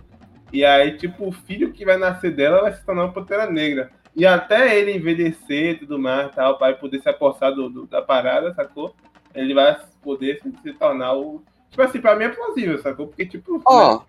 E 0.54 0.64
aí, 0.64 0.96
tipo, 0.98 1.28
o 1.28 1.32
filho 1.32 1.72
que 1.74 1.84
vai 1.84 1.98
nascer 1.98 2.32
dela 2.32 2.62
vai 2.62 2.72
se 2.74 2.86
tornar 2.86 3.06
uma 3.06 3.12
Pantera 3.12 3.50
Negra. 3.50 3.90
E 4.16 4.26
até 4.26 4.78
ele 4.78 4.94
envelhecer 4.96 5.72
e 5.72 5.78
tudo 5.80 6.00
mais, 6.00 6.34
tal, 6.34 6.54
o 6.54 6.58
pai 6.58 6.74
poder 6.76 7.02
se 7.02 7.10
apossar 7.10 7.54
do, 7.54 7.70
do- 7.70 7.86
da 7.88 8.02
parada, 8.02 8.54
sacou? 8.54 8.96
Ele 9.34 9.54
vai 9.54 9.78
poder 10.02 10.40
se, 10.42 10.54
se 10.64 10.74
tornar 10.74 11.14
o. 11.16 11.42
Tipo 11.70 11.82
assim, 11.82 12.00
pra 12.00 12.16
mim 12.16 12.24
é 12.26 12.30
plausível, 12.30 12.82
sacou? 12.82 13.08
Porque, 13.08 13.26
tipo. 13.26 13.62
Ó, 13.66 14.00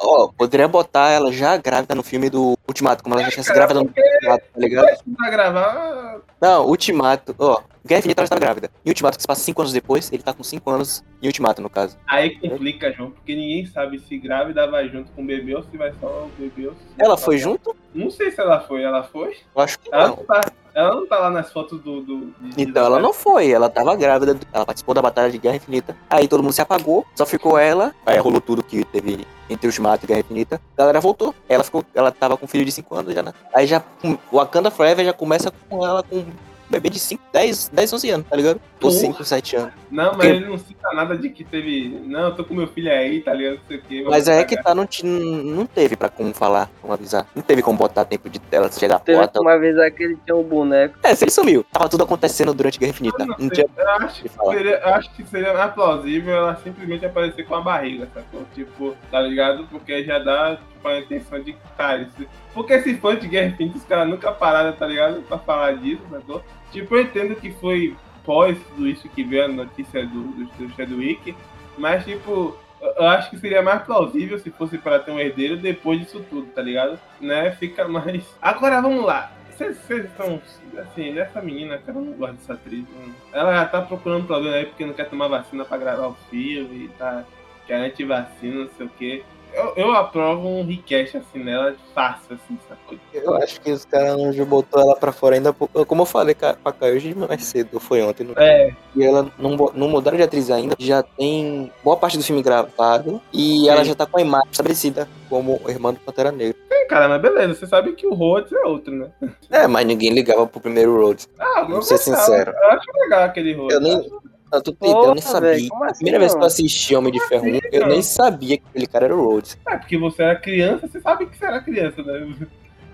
ó, 0.00 0.28
poderia 0.36 0.66
botar 0.66 1.10
ela 1.10 1.30
já 1.30 1.56
grávida 1.56 1.94
no 1.94 2.02
filme 2.02 2.28
do 2.28 2.58
Ultimato, 2.68 3.02
como 3.02 3.14
ela 3.14 3.24
já 3.24 3.30
tinha 3.30 3.42
se 3.42 3.52
grávida 3.52 3.80
no 3.80 3.86
Ultimato, 3.86 4.44
tá 4.54 4.60
ligado? 4.60 4.86
gravar, 5.30 6.20
Não, 6.40 6.66
Ultimato, 6.66 7.34
ó, 7.38 7.60
Guerra 7.84 7.98
Infinita 7.98 8.20
ela 8.20 8.24
estava 8.26 8.40
grávida. 8.40 8.70
E 8.84 8.88
Ultimato, 8.90 9.16
que 9.18 9.22
se 9.22 9.26
passa 9.26 9.40
5 9.42 9.60
anos 9.60 9.72
depois, 9.72 10.10
ele 10.12 10.22
tá 10.22 10.32
com 10.32 10.42
5 10.44 10.70
anos 10.70 11.02
em 11.20 11.26
Ultimato, 11.26 11.60
no 11.60 11.68
caso. 11.68 11.96
Aí 12.06 12.36
complica, 12.38 12.92
João, 12.92 13.10
porque 13.10 13.34
ninguém 13.34 13.66
sabe 13.66 13.98
se 14.00 14.16
grávida 14.18 14.70
vai 14.70 14.88
junto 14.88 15.10
com 15.12 15.22
o 15.22 15.26
bebê 15.26 15.54
ou 15.56 15.62
se 15.64 15.76
vai 15.76 15.92
só 16.00 16.06
o 16.06 16.30
bebê 16.38 16.68
ou 16.68 16.74
se 16.74 16.80
Ela 16.98 17.16
foi 17.16 17.38
junto? 17.38 17.74
Não 17.94 18.10
sei 18.10 18.30
se 18.30 18.40
ela 18.40 18.60
foi, 18.60 18.82
ela 18.82 19.02
foi? 19.02 19.36
Eu 19.54 19.62
acho 19.62 19.78
que 19.80 19.92
Ela 19.92 20.08
não. 20.08 20.16
não 20.16 20.24
tá, 20.24 20.40
ela 20.74 20.94
não 20.94 21.06
tá 21.06 21.18
lá 21.18 21.30
nas 21.30 21.52
fotos 21.52 21.80
do. 21.82 22.00
do 22.00 22.26
de- 22.40 22.62
Então 22.62 22.86
ela 22.86 23.00
não 23.00 23.12
foi, 23.12 23.50
ela 23.50 23.68
tava 23.68 23.94
grávida, 23.96 24.38
ela 24.52 24.64
participou 24.64 24.94
da 24.94 25.02
Batalha 25.02 25.30
de 25.30 25.38
Guerra 25.38 25.56
Infinita. 25.56 25.96
Aí 26.08 26.28
todo 26.28 26.42
mundo 26.42 26.52
se 26.52 26.62
apagou, 26.62 27.04
só 27.14 27.26
ficou 27.26 27.58
ela. 27.58 27.92
Aí 28.06 28.16
rolou 28.18 28.40
tudo 28.40 28.62
que 28.62 28.84
teve 28.86 29.26
entre 29.50 29.66
Ultimato 29.66 30.06
e 30.06 30.08
Guerra 30.08 30.20
Infinita. 30.20 30.60
A 30.74 30.80
galera 30.80 31.00
voltou. 31.00 31.34
Ela 31.48 31.62
ficou, 31.64 31.84
ela 31.94 32.10
tava 32.10 32.38
com 32.38 32.46
filho 32.52 32.64
de 32.66 32.70
5 32.72 32.94
anos 32.94 33.14
já, 33.14 33.22
né? 33.22 33.32
Aí 33.54 33.66
já 33.66 33.82
o 34.04 34.36
Wakanda 34.36 34.70
Forever 34.70 35.04
já 35.04 35.12
começa 35.12 35.50
com 35.68 35.84
ela 35.84 36.02
com 36.02 36.16
um 36.18 36.26
bebê 36.70 36.88
de 36.88 36.98
5, 36.98 37.22
10, 37.32 37.68
10, 37.72 37.92
11 37.92 38.10
anos, 38.10 38.26
tá 38.28 38.34
ligado? 38.36 38.56
Ou 38.56 38.88
Porra. 38.90 38.92
5, 38.94 39.24
7 39.24 39.56
anos. 39.56 39.72
Não, 39.90 40.04
mas 40.04 40.12
Porque- 40.16 40.26
ele 40.28 40.46
não 40.46 40.56
cita 40.58 40.88
nada 40.94 41.16
de 41.18 41.28
que 41.28 41.44
teve. 41.44 42.00
Não, 42.06 42.20
eu 42.28 42.34
tô 42.34 42.44
com 42.44 42.54
meu 42.54 42.66
filho 42.66 42.90
aí, 42.90 43.20
tá 43.20 43.34
ligado? 43.34 43.56
Não 43.56 43.60
sei 43.68 43.76
o 43.76 43.82
quê. 43.82 44.04
Mas 44.08 44.26
é 44.26 44.42
que 44.44 44.56
tá, 44.62 44.74
não, 44.74 44.88
não 45.04 45.66
teve 45.66 45.96
pra 45.96 46.08
como 46.08 46.32
falar, 46.32 46.70
como 46.80 46.92
avisar. 46.94 47.26
Não 47.34 47.42
teve 47.42 47.60
como 47.62 47.76
botar 47.76 48.06
tempo 48.06 48.30
de 48.30 48.38
tela 48.38 48.70
chegar 48.72 48.96
a 48.96 48.98
Teve 49.00 49.18
porta. 49.18 49.38
uma 49.40 49.58
vez 49.58 49.78
aí 49.78 49.90
que 49.90 50.02
ele 50.02 50.18
tinha 50.24 50.34
um 50.34 50.42
boneco. 50.42 50.98
É, 51.02 51.14
se 51.14 51.24
ele 51.24 51.30
sumiu. 51.30 51.62
Tava 51.70 51.90
tudo 51.90 52.04
acontecendo 52.04 52.54
durante 52.54 52.78
Guerra 52.78 52.90
Infinita. 52.90 53.22
Eu 53.22 53.26
não 53.26 53.36
Não 53.38 53.48
tinha 53.50 53.66
eu 53.76 53.88
acho, 53.90 54.22
que 54.22 54.28
seria, 54.30 54.78
eu 54.78 54.94
acho 54.94 55.14
que 55.14 55.24
seria 55.26 55.52
mais 55.52 55.74
plausível 55.74 56.34
ela 56.34 56.56
simplesmente 56.64 57.04
aparecer 57.04 57.46
com 57.46 57.54
a 57.54 57.60
barriga, 57.60 58.08
sacou? 58.14 58.44
Tipo, 58.54 58.96
tá 59.10 59.20
ligado? 59.20 59.66
Porque 59.70 60.04
já 60.04 60.18
dá 60.18 60.58
tipo, 60.82 60.88
a 60.88 60.98
intenção 60.98 61.40
de. 61.42 61.56
Cara. 61.76 62.08
Porque 62.52 62.80
se 62.82 62.96
for 62.96 63.16
de 63.16 63.28
Guerra 63.28 63.48
Infinita, 63.48 63.78
os 63.78 63.84
caras 63.84 64.08
nunca 64.08 64.32
pararam, 64.32 64.72
tá 64.72 64.86
ligado? 64.86 65.22
Pra 65.22 65.38
falar 65.38 65.72
disso, 65.76 66.02
sacou? 66.10 66.42
Tipo, 66.70 66.96
eu 66.96 67.02
entendo 67.02 67.36
que 67.36 67.50
foi 67.52 67.96
pós 68.24 68.56
tudo 68.68 68.88
isso 68.88 69.08
que 69.08 69.22
veio 69.24 69.44
a 69.44 69.48
notícia 69.48 70.04
do, 70.06 70.22
do, 70.22 70.44
do 70.44 70.68
Chadwick, 70.76 71.34
mas, 71.76 72.04
tipo, 72.04 72.56
eu- 72.80 73.08
acho 73.08 73.30
que 73.30 73.38
seria 73.38 73.62
mais 73.62 73.82
plausível 73.82 74.38
se 74.38 74.50
fosse 74.50 74.78
para 74.78 74.98
ter 74.98 75.10
um 75.10 75.18
herdeiro 75.18 75.56
depois 75.56 75.98
disso 76.00 76.24
tudo, 76.30 76.46
tá 76.48 76.62
ligado? 76.62 76.98
Né? 77.20 77.50
Fica 77.52 77.86
mais. 77.88 78.24
Agora 78.40 78.80
vamos 78.80 79.04
lá. 79.04 79.32
Vocês 79.56 80.04
estão. 80.06 80.40
Assim, 80.78 81.12
dessa 81.12 81.40
menina, 81.42 81.76
cara, 81.78 81.98
eu 81.98 82.04
não 82.04 82.12
gosto 82.14 82.34
dessa 82.36 82.54
atriz. 82.54 82.84
não. 82.88 83.14
Ela 83.38 83.52
já 83.54 83.64
tá 83.66 83.82
procurando 83.82 84.26
problema 84.26 84.56
aí 84.56 84.64
porque 84.66 84.84
não 84.86 84.94
quer 84.94 85.08
tomar 85.08 85.28
vacina 85.28 85.64
pra 85.64 85.76
gravar 85.76 86.08
o 86.08 86.16
filme 86.30 86.86
e 86.86 86.88
tá. 86.98 87.24
Que 87.66 87.72
é 87.72 87.76
antivacina, 87.76 88.64
não 88.64 88.70
sei 88.76 88.86
o 88.86 88.90
quê. 88.98 89.22
Eu, 89.54 89.72
eu 89.76 89.92
aprovo 89.92 90.48
um 90.48 90.64
request 90.64 91.16
assim 91.18 91.42
nela 91.44 91.74
fácil, 91.94 92.34
assim, 92.36 92.58
sacou? 92.68 92.98
Eu 93.12 93.34
acho 93.36 93.60
que 93.60 93.70
os 93.70 93.84
caras 93.84 94.16
não 94.16 94.44
botou 94.46 94.80
ela 94.80 94.96
pra 94.96 95.12
fora 95.12 95.34
ainda. 95.36 95.52
Como 95.52 96.02
eu 96.02 96.06
falei 96.06 96.34
pra 96.34 96.72
Caio 96.72 96.96
hoje 96.96 97.14
mais 97.14 97.44
cedo, 97.44 97.78
foi 97.78 98.02
ontem. 98.02 98.24
Não... 98.24 98.34
É, 98.36 98.72
E 98.96 99.04
ela 99.04 99.30
não, 99.38 99.56
não 99.74 99.88
mudaram 99.88 100.16
de 100.16 100.22
atriz 100.22 100.50
ainda. 100.50 100.74
Já 100.78 101.02
tem 101.02 101.70
boa 101.84 101.96
parte 101.96 102.16
do 102.16 102.24
filme 102.24 102.42
gravado. 102.42 103.20
E 103.32 103.68
ela 103.68 103.84
já 103.84 103.94
tá 103.94 104.06
com 104.06 104.18
a 104.18 104.22
imagem 104.22 104.48
estabelecida 104.50 105.08
como 105.28 105.60
irmã 105.68 105.92
do 105.92 106.00
Pantera 106.00 106.32
Negra. 106.32 106.56
cara, 106.88 107.08
mas 107.08 107.22
beleza, 107.22 107.54
você 107.54 107.66
sabe 107.66 107.92
que 107.92 108.06
o 108.06 108.14
Rhodes 108.14 108.52
é 108.52 108.64
outro, 108.66 108.94
né? 108.94 109.08
É, 109.50 109.66
mas 109.66 109.86
ninguém 109.86 110.12
ligava 110.12 110.46
pro 110.46 110.60
primeiro 110.60 110.96
Rhodes. 110.96 111.28
Ah, 111.38 111.64
Vou 111.68 111.82
ser 111.82 111.98
sincero. 111.98 112.52
Eu 112.52 112.70
acho 112.70 112.86
legal 113.02 113.24
aquele 113.24 113.54
Rhodes. 113.54 113.74
Eu 113.74 113.80
nem. 113.80 114.10
Eu 114.52 114.62
tô 114.62 114.72
tentando, 114.72 115.04
eu 115.04 115.14
nem 115.14 115.22
sabia. 115.22 115.50
a 115.50 115.86
assim, 115.86 115.94
primeira 115.96 116.18
vez 116.18 116.32
que 116.32 116.36
eu 116.36 116.40
não? 116.40 116.46
assisti 116.46 116.94
Homem 116.94 117.12
de 117.12 117.20
Ferro 117.26 117.46
1, 117.46 117.58
eu 117.72 117.80
não? 117.80 117.88
nem 117.88 118.02
sabia 118.02 118.58
que 118.58 118.64
aquele 118.68 118.86
cara 118.86 119.04
era 119.06 119.16
o 119.16 119.24
Rhodes. 119.24 119.58
É, 119.66 119.76
porque 119.78 119.96
você 119.96 120.22
era 120.22 120.36
criança, 120.36 120.86
você 120.86 121.00
sabe 121.00 121.26
que 121.26 121.36
você 121.38 121.46
era 121.46 121.60
criança, 121.62 122.02
né? 122.02 122.34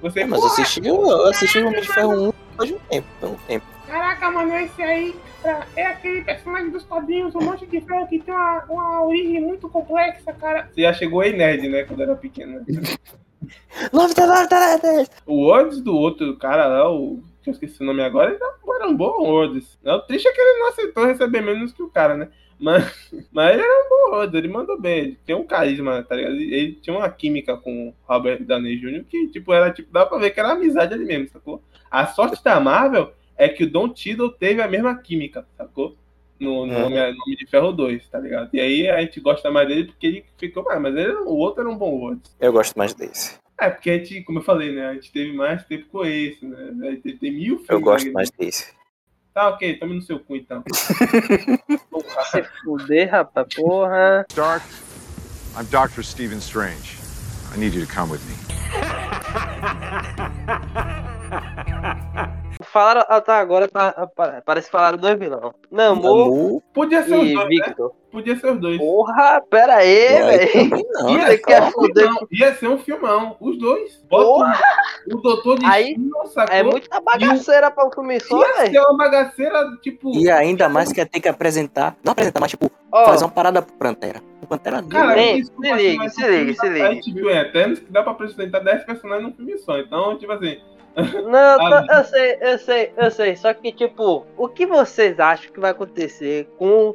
Você, 0.01 0.20
É, 0.20 0.24
mas 0.26 0.40
eu 0.40 0.47
assisti, 0.47 0.86
eu 0.86 1.26
assisti 1.26 1.59
o 1.59 1.66
Homem 1.66 1.80
de 1.80 1.89
Ferro 1.89 2.28
1 2.28 2.32
depois 2.51 2.68
de 2.68 2.74
um 2.76 2.78
tempo, 2.78 3.09
por 3.20 3.28
um 3.30 3.35
tempo. 3.47 3.66
Caraca, 3.89 4.30
mano, 4.30 4.55
esse 4.56 4.82
aí 4.82 5.16
cara, 5.43 5.66
é 5.74 5.86
aquele 5.86 6.22
personagem 6.22 6.70
dos 6.70 6.85
quadrinhos, 6.85 7.35
um 7.35 7.40
monte 7.40 7.66
de 7.66 7.80
ferro 7.80 8.06
que 8.06 8.18
tem 8.18 8.35
uma, 8.35 8.64
uma 8.68 9.02
origem 9.06 9.40
muito 9.40 9.68
complexa, 9.68 10.32
cara. 10.35 10.68
Você 10.72 10.82
já 10.82 10.93
chegou 10.93 11.20
aí 11.22 11.36
nerd, 11.36 11.68
né? 11.68 11.85
Quando 11.85 12.02
era 12.02 12.14
pequeno. 12.14 12.60
né? 12.60 12.64
Love 13.93 14.14
the 14.14 14.26
Love 14.26 14.48
the 14.48 15.06
O 15.26 15.47
Rhodes 15.47 15.80
do 15.80 15.97
outro 15.97 16.36
cara 16.36 16.66
lá, 16.66 16.90
o 16.90 17.22
eu 17.48 17.52
esqueci 17.52 17.82
o 17.82 17.86
nome 17.86 18.02
agora, 18.02 18.30
ele 18.30 18.40
era 18.78 18.88
um 18.88 18.96
bom 18.96 19.24
Rhodes. 19.24 19.78
O 19.84 19.98
triste 20.00 20.28
é 20.28 20.32
que 20.32 20.40
ele 20.40 20.58
não 20.58 20.68
aceitou 20.68 21.04
receber 21.04 21.40
menos 21.40 21.72
que 21.72 21.82
o 21.82 21.90
cara, 21.90 22.16
né? 22.16 22.28
Mas, 22.58 23.12
mas 23.32 23.54
ele 23.54 23.62
era 23.62 23.84
um 23.84 23.88
bom 23.88 24.16
Rhodes, 24.16 24.34
ele 24.34 24.48
mandou 24.48 24.80
bem, 24.80 24.98
ele 24.98 25.18
tem 25.24 25.36
um 25.36 25.46
carisma, 25.46 26.02
tá 26.02 26.16
ligado? 26.16 26.34
Ele, 26.34 26.54
ele 26.54 26.72
tinha 26.72 26.96
uma 26.96 27.08
química 27.10 27.56
com 27.56 27.88
o 27.88 27.94
Robert 28.06 28.44
Downey 28.44 28.76
Jr. 28.76 29.04
que, 29.04 29.28
tipo, 29.28 29.52
era, 29.52 29.72
tipo, 29.72 29.92
dá 29.92 30.06
pra 30.06 30.18
ver 30.18 30.30
que 30.30 30.40
era 30.40 30.52
amizade 30.52 30.94
ali 30.94 31.04
mesmo, 31.04 31.28
sacou? 31.28 31.62
A 31.90 32.06
sorte 32.06 32.42
da 32.42 32.60
Marvel 32.60 33.12
é 33.36 33.48
que 33.48 33.64
o 33.64 33.70
Don 33.70 33.88
Tiddle 33.88 34.32
teve 34.32 34.60
a 34.60 34.68
mesma 34.68 34.96
química, 34.96 35.46
sacou? 35.56 35.96
No, 36.38 36.66
no 36.66 36.72
nome, 36.72 36.94
nome 36.94 37.36
de 37.36 37.46
Ferro 37.46 37.72
2, 37.72 38.08
tá 38.08 38.20
ligado? 38.20 38.50
E 38.52 38.60
aí 38.60 38.88
a 38.88 39.00
gente 39.00 39.18
gosta 39.18 39.50
mais 39.50 39.66
dele 39.66 39.86
porque 39.86 40.06
ele 40.06 40.24
ficou 40.36 40.62
mais, 40.62 40.80
mas 40.80 40.96
ele, 40.96 41.12
o 41.12 41.34
outro 41.34 41.62
era 41.62 41.70
um 41.70 41.76
bom 41.76 41.98
Rhodes. 41.98 42.36
Eu 42.38 42.52
gosto 42.52 42.78
mais 42.78 42.94
desse. 42.94 43.38
É, 43.60 43.70
porque 43.70 43.90
a 43.90 43.98
gente, 43.98 44.22
como 44.22 44.39
eu 44.39 44.43
falei, 44.43 44.72
né? 44.72 44.86
A 44.86 44.94
gente 44.94 45.10
teve 45.10 45.32
mais 45.32 45.64
tempo 45.64 45.86
com 45.90 46.05
esse, 46.05 46.47
né? 46.47 46.89
A 46.89 46.90
gente 46.93 47.14
tem 47.18 47.32
mil 47.32 47.56
filmes. 47.56 47.68
Eu 47.68 47.80
gosto 47.80 48.06
né? 48.06 48.12
mais 48.12 48.30
desse. 48.30 48.72
Tá, 49.35 49.48
ok, 49.48 49.76
tome 49.78 49.94
no 49.94 50.02
seu 50.02 50.20
cu 50.20 50.36
então. 50.36 50.62
Se 52.30 52.43
fuder, 52.64 53.10
rapaz, 53.10 53.47
porra. 53.55 54.24
Stark, 54.30 54.64
I'm 55.56 55.66
Dr. 55.66 56.02
Stephen 56.02 56.39
Strange. 56.39 56.98
I 57.55 57.59
need 57.59 57.74
you 57.74 57.85
to 57.85 57.93
come 57.93 58.10
with 58.10 58.20
me. 58.26 58.35
Falaram 62.72 63.04
até 63.08 63.32
agora, 63.32 63.66
tá- 63.68 64.08
pa- 64.14 64.42
parece 64.44 64.66
que 64.66 64.72
falaram 64.72 64.98
dois 64.98 65.18
vilão. 65.18 65.54
Namor 65.70 66.02
Namu, 66.28 66.62
Podia 66.74 67.02
ser 67.02 67.14
os 67.16 67.26
e 67.28 67.34
dois, 67.34 67.48
né? 67.48 67.64
Victor. 67.66 67.92
Podia 68.10 68.36
ser 68.38 68.52
os 68.52 68.60
dois. 68.60 68.78
Porra, 68.78 69.42
pera 69.50 69.76
aí, 69.76 69.98
é, 69.98 70.22
velho. 70.22 70.76
Ia 71.10 71.18
né? 71.28 71.36
Ser 71.36 72.08
um 72.08 72.26
Ia 72.32 72.54
ser 72.54 72.68
um 72.68 72.78
filmão. 72.78 73.36
Os 73.40 73.58
dois. 73.58 74.02
Bota 74.08 74.52
o, 75.12 75.16
Doutor 75.20 75.58
de 75.58 75.66
Aí, 75.66 75.96
sacou? 76.26 76.54
É 76.54 76.62
muita 76.62 77.00
bagaceira 77.00 77.70
pra 77.70 77.86
um 77.86 77.90
filme 77.92 78.18
só, 78.20 78.38
Ia 78.40 78.54
velho. 78.56 78.70
ser 78.72 78.78
uma 78.80 78.96
bagaceira, 78.96 79.76
tipo. 79.82 80.14
E 80.16 80.30
ainda 80.30 80.68
mais 80.68 80.92
que 80.92 81.00
ia 81.00 81.06
ter 81.06 81.20
que 81.20 81.28
apresentar. 81.28 81.96
Não 82.04 82.12
apresentar, 82.12 82.40
mas 82.40 82.50
tipo, 82.50 82.70
Ó, 82.92 83.04
fazer 83.06 83.24
uma 83.24 83.30
parada 83.30 83.60
pro 83.62 83.74
Pantera. 83.74 84.22
O 84.42 84.46
Pantera. 84.46 84.82
Cara, 84.82 85.18
Ei, 85.20 85.38
isso 85.40 85.52
se 85.60 85.72
liga, 85.74 86.08
se 86.08 86.26
liga, 86.26 86.54
se 86.54 86.68
liga. 86.68 86.88
A 86.88 86.94
gente 86.94 87.12
viu 87.12 87.30
em 87.30 87.36
Eternos 87.36 87.78
que 87.78 87.92
dá 87.92 88.02
pra 88.02 88.12
apresentar 88.12 88.60
10 88.60 88.84
personagens 88.84 89.28
num 89.28 89.34
filme 89.34 89.58
só. 89.58 89.78
Então, 89.78 90.16
tipo 90.18 90.32
assim. 90.32 90.58
Não, 91.28 91.58
tô- 91.86 91.92
eu 91.94 92.04
sei, 92.04 92.38
eu 92.40 92.58
sei, 92.58 92.92
eu 92.96 93.10
sei. 93.10 93.36
Só 93.36 93.52
que, 93.54 93.72
tipo, 93.72 94.26
o 94.36 94.48
que 94.48 94.66
vocês 94.66 95.18
acham 95.20 95.52
que 95.52 95.60
vai 95.60 95.70
acontecer 95.70 96.48
com 96.58 96.94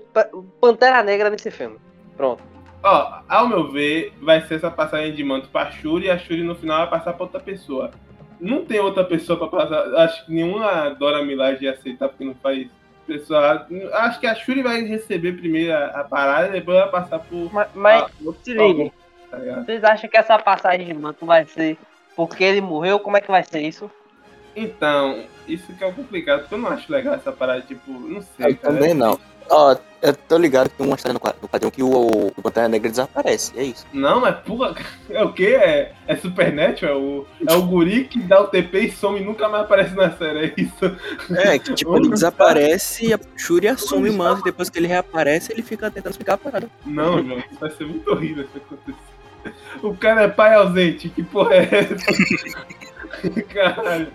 Pantera 0.59 1.01
Negra 1.03 1.29
nesse 1.29 1.49
filme? 1.49 1.77
Pronto. 2.17 2.43
Ó, 2.83 3.19
ao 3.29 3.47
meu 3.47 3.71
ver, 3.71 4.13
vai 4.21 4.41
ser 4.41 4.55
essa 4.55 4.69
passagem 4.69 5.13
de 5.13 5.23
manto 5.23 5.47
pra 5.49 5.71
Shuri 5.71 6.07
e 6.07 6.11
a 6.11 6.17
Shuri 6.17 6.43
no 6.43 6.55
final 6.55 6.79
vai 6.79 6.89
passar 6.99 7.13
pra 7.13 7.23
outra 7.23 7.39
pessoa. 7.39 7.91
Não 8.41 8.65
tem 8.65 8.79
outra 8.79 9.05
pessoa 9.05 9.39
pra 9.39 9.47
passar. 9.47 9.95
Acho 10.03 10.25
que 10.25 10.33
nenhuma 10.33 10.89
Dora 10.89 11.23
Milaje 11.23 11.63
ia 11.63 11.71
aceitar 11.71 12.09
porque 12.09 12.25
não 12.25 12.35
faz. 12.35 12.67
Pessoal, 13.07 13.65
acho 13.93 14.19
que 14.19 14.27
a 14.27 14.35
Shuri 14.35 14.61
vai 14.63 14.81
receber 14.81 15.33
primeiro 15.33 15.73
a, 15.73 15.85
a 15.87 16.03
parada 16.05 16.47
e 16.49 16.51
depois 16.59 16.77
vai 16.77 16.89
passar 16.89 17.19
por. 17.19 17.53
Mas, 17.53 17.67
mas 17.73 18.05
outro 18.25 18.41
se 18.43 18.53
liga, 18.53 18.91
tá 19.29 19.37
vocês 19.65 19.83
acham 19.83 20.09
que 20.09 20.17
essa 20.17 20.37
passagem 20.39 20.85
de 20.85 20.93
manto 20.93 21.25
vai 21.25 21.45
ser 21.45 21.77
porque 22.15 22.43
ele 22.43 22.61
morreu? 22.61 22.99
Como 22.99 23.17
é 23.17 23.21
que 23.21 23.31
vai 23.31 23.43
ser 23.43 23.61
isso? 23.61 23.89
Então, 24.55 25.23
isso 25.47 25.73
que 25.73 25.83
é 25.83 25.87
o 25.87 25.93
complicado, 25.93 26.41
porque 26.41 26.53
eu 26.53 26.59
não 26.59 26.69
acho 26.69 26.91
legal 26.91 27.15
essa 27.15 27.31
parada, 27.31 27.61
tipo, 27.61 27.91
não 27.91 28.21
sei. 28.21 28.51
Eu 28.51 28.57
cara. 28.57 28.73
também 28.73 28.93
não. 28.93 29.19
Ó, 29.49 29.75
eu 30.01 30.15
tô 30.15 30.37
ligado 30.37 30.69
que 30.69 30.77
tem 30.77 30.85
uma 30.85 30.95
história 30.95 31.13
no 31.13 31.47
quadrinho 31.47 31.71
que 31.71 31.83
o, 31.83 32.31
o 32.35 32.41
Pantera 32.41 32.67
Negra 32.67 32.89
desaparece. 32.89 33.51
É 33.57 33.63
isso. 33.63 33.85
Não, 33.91 34.21
mas 34.21 34.37
porra, 34.39 34.75
é 35.09 35.23
o 35.23 35.33
quê? 35.33 35.57
É, 35.59 35.93
é 36.07 36.15
Supernatural? 36.15 36.93
É 36.93 36.95
o, 36.95 37.27
é 37.47 37.53
o 37.53 37.63
guri 37.63 38.05
que 38.05 38.21
dá 38.21 38.41
o 38.41 38.47
TP 38.47 38.79
e 38.79 38.91
some 38.91 39.19
e 39.19 39.23
nunca 39.23 39.49
mais 39.49 39.63
aparece 39.63 39.95
na 39.95 40.11
série, 40.11 40.45
é 40.45 40.53
isso? 40.57 40.97
É, 41.31 41.59
que 41.59 41.73
tipo, 41.73 41.95
ele 41.95 42.09
desaparece 42.09 43.07
e 43.07 43.13
a 43.13 43.19
Shuri 43.35 43.67
assume 43.67 44.09
o 44.09 44.13
manto. 44.13 44.41
e 44.41 44.43
Depois 44.43 44.69
que 44.69 44.79
ele 44.79 44.87
reaparece, 44.87 45.51
ele 45.51 45.61
fica 45.61 45.91
tentando 45.91 46.11
explicar 46.11 46.33
a 46.33 46.37
parada. 46.37 46.69
Não, 46.85 47.23
João, 47.23 47.39
isso 47.39 47.59
vai 47.59 47.69
ser 47.71 47.85
muito 47.85 48.09
horrível 48.11 48.47
se 48.51 48.57
acontecer. 48.57 49.12
O 49.81 49.95
cara 49.95 50.23
é 50.23 50.27
pai 50.27 50.53
ausente, 50.55 51.09
que 51.09 51.23
porra 51.23 51.55
é 51.55 51.69
essa? 51.71 52.63
Caralho. 53.53 54.07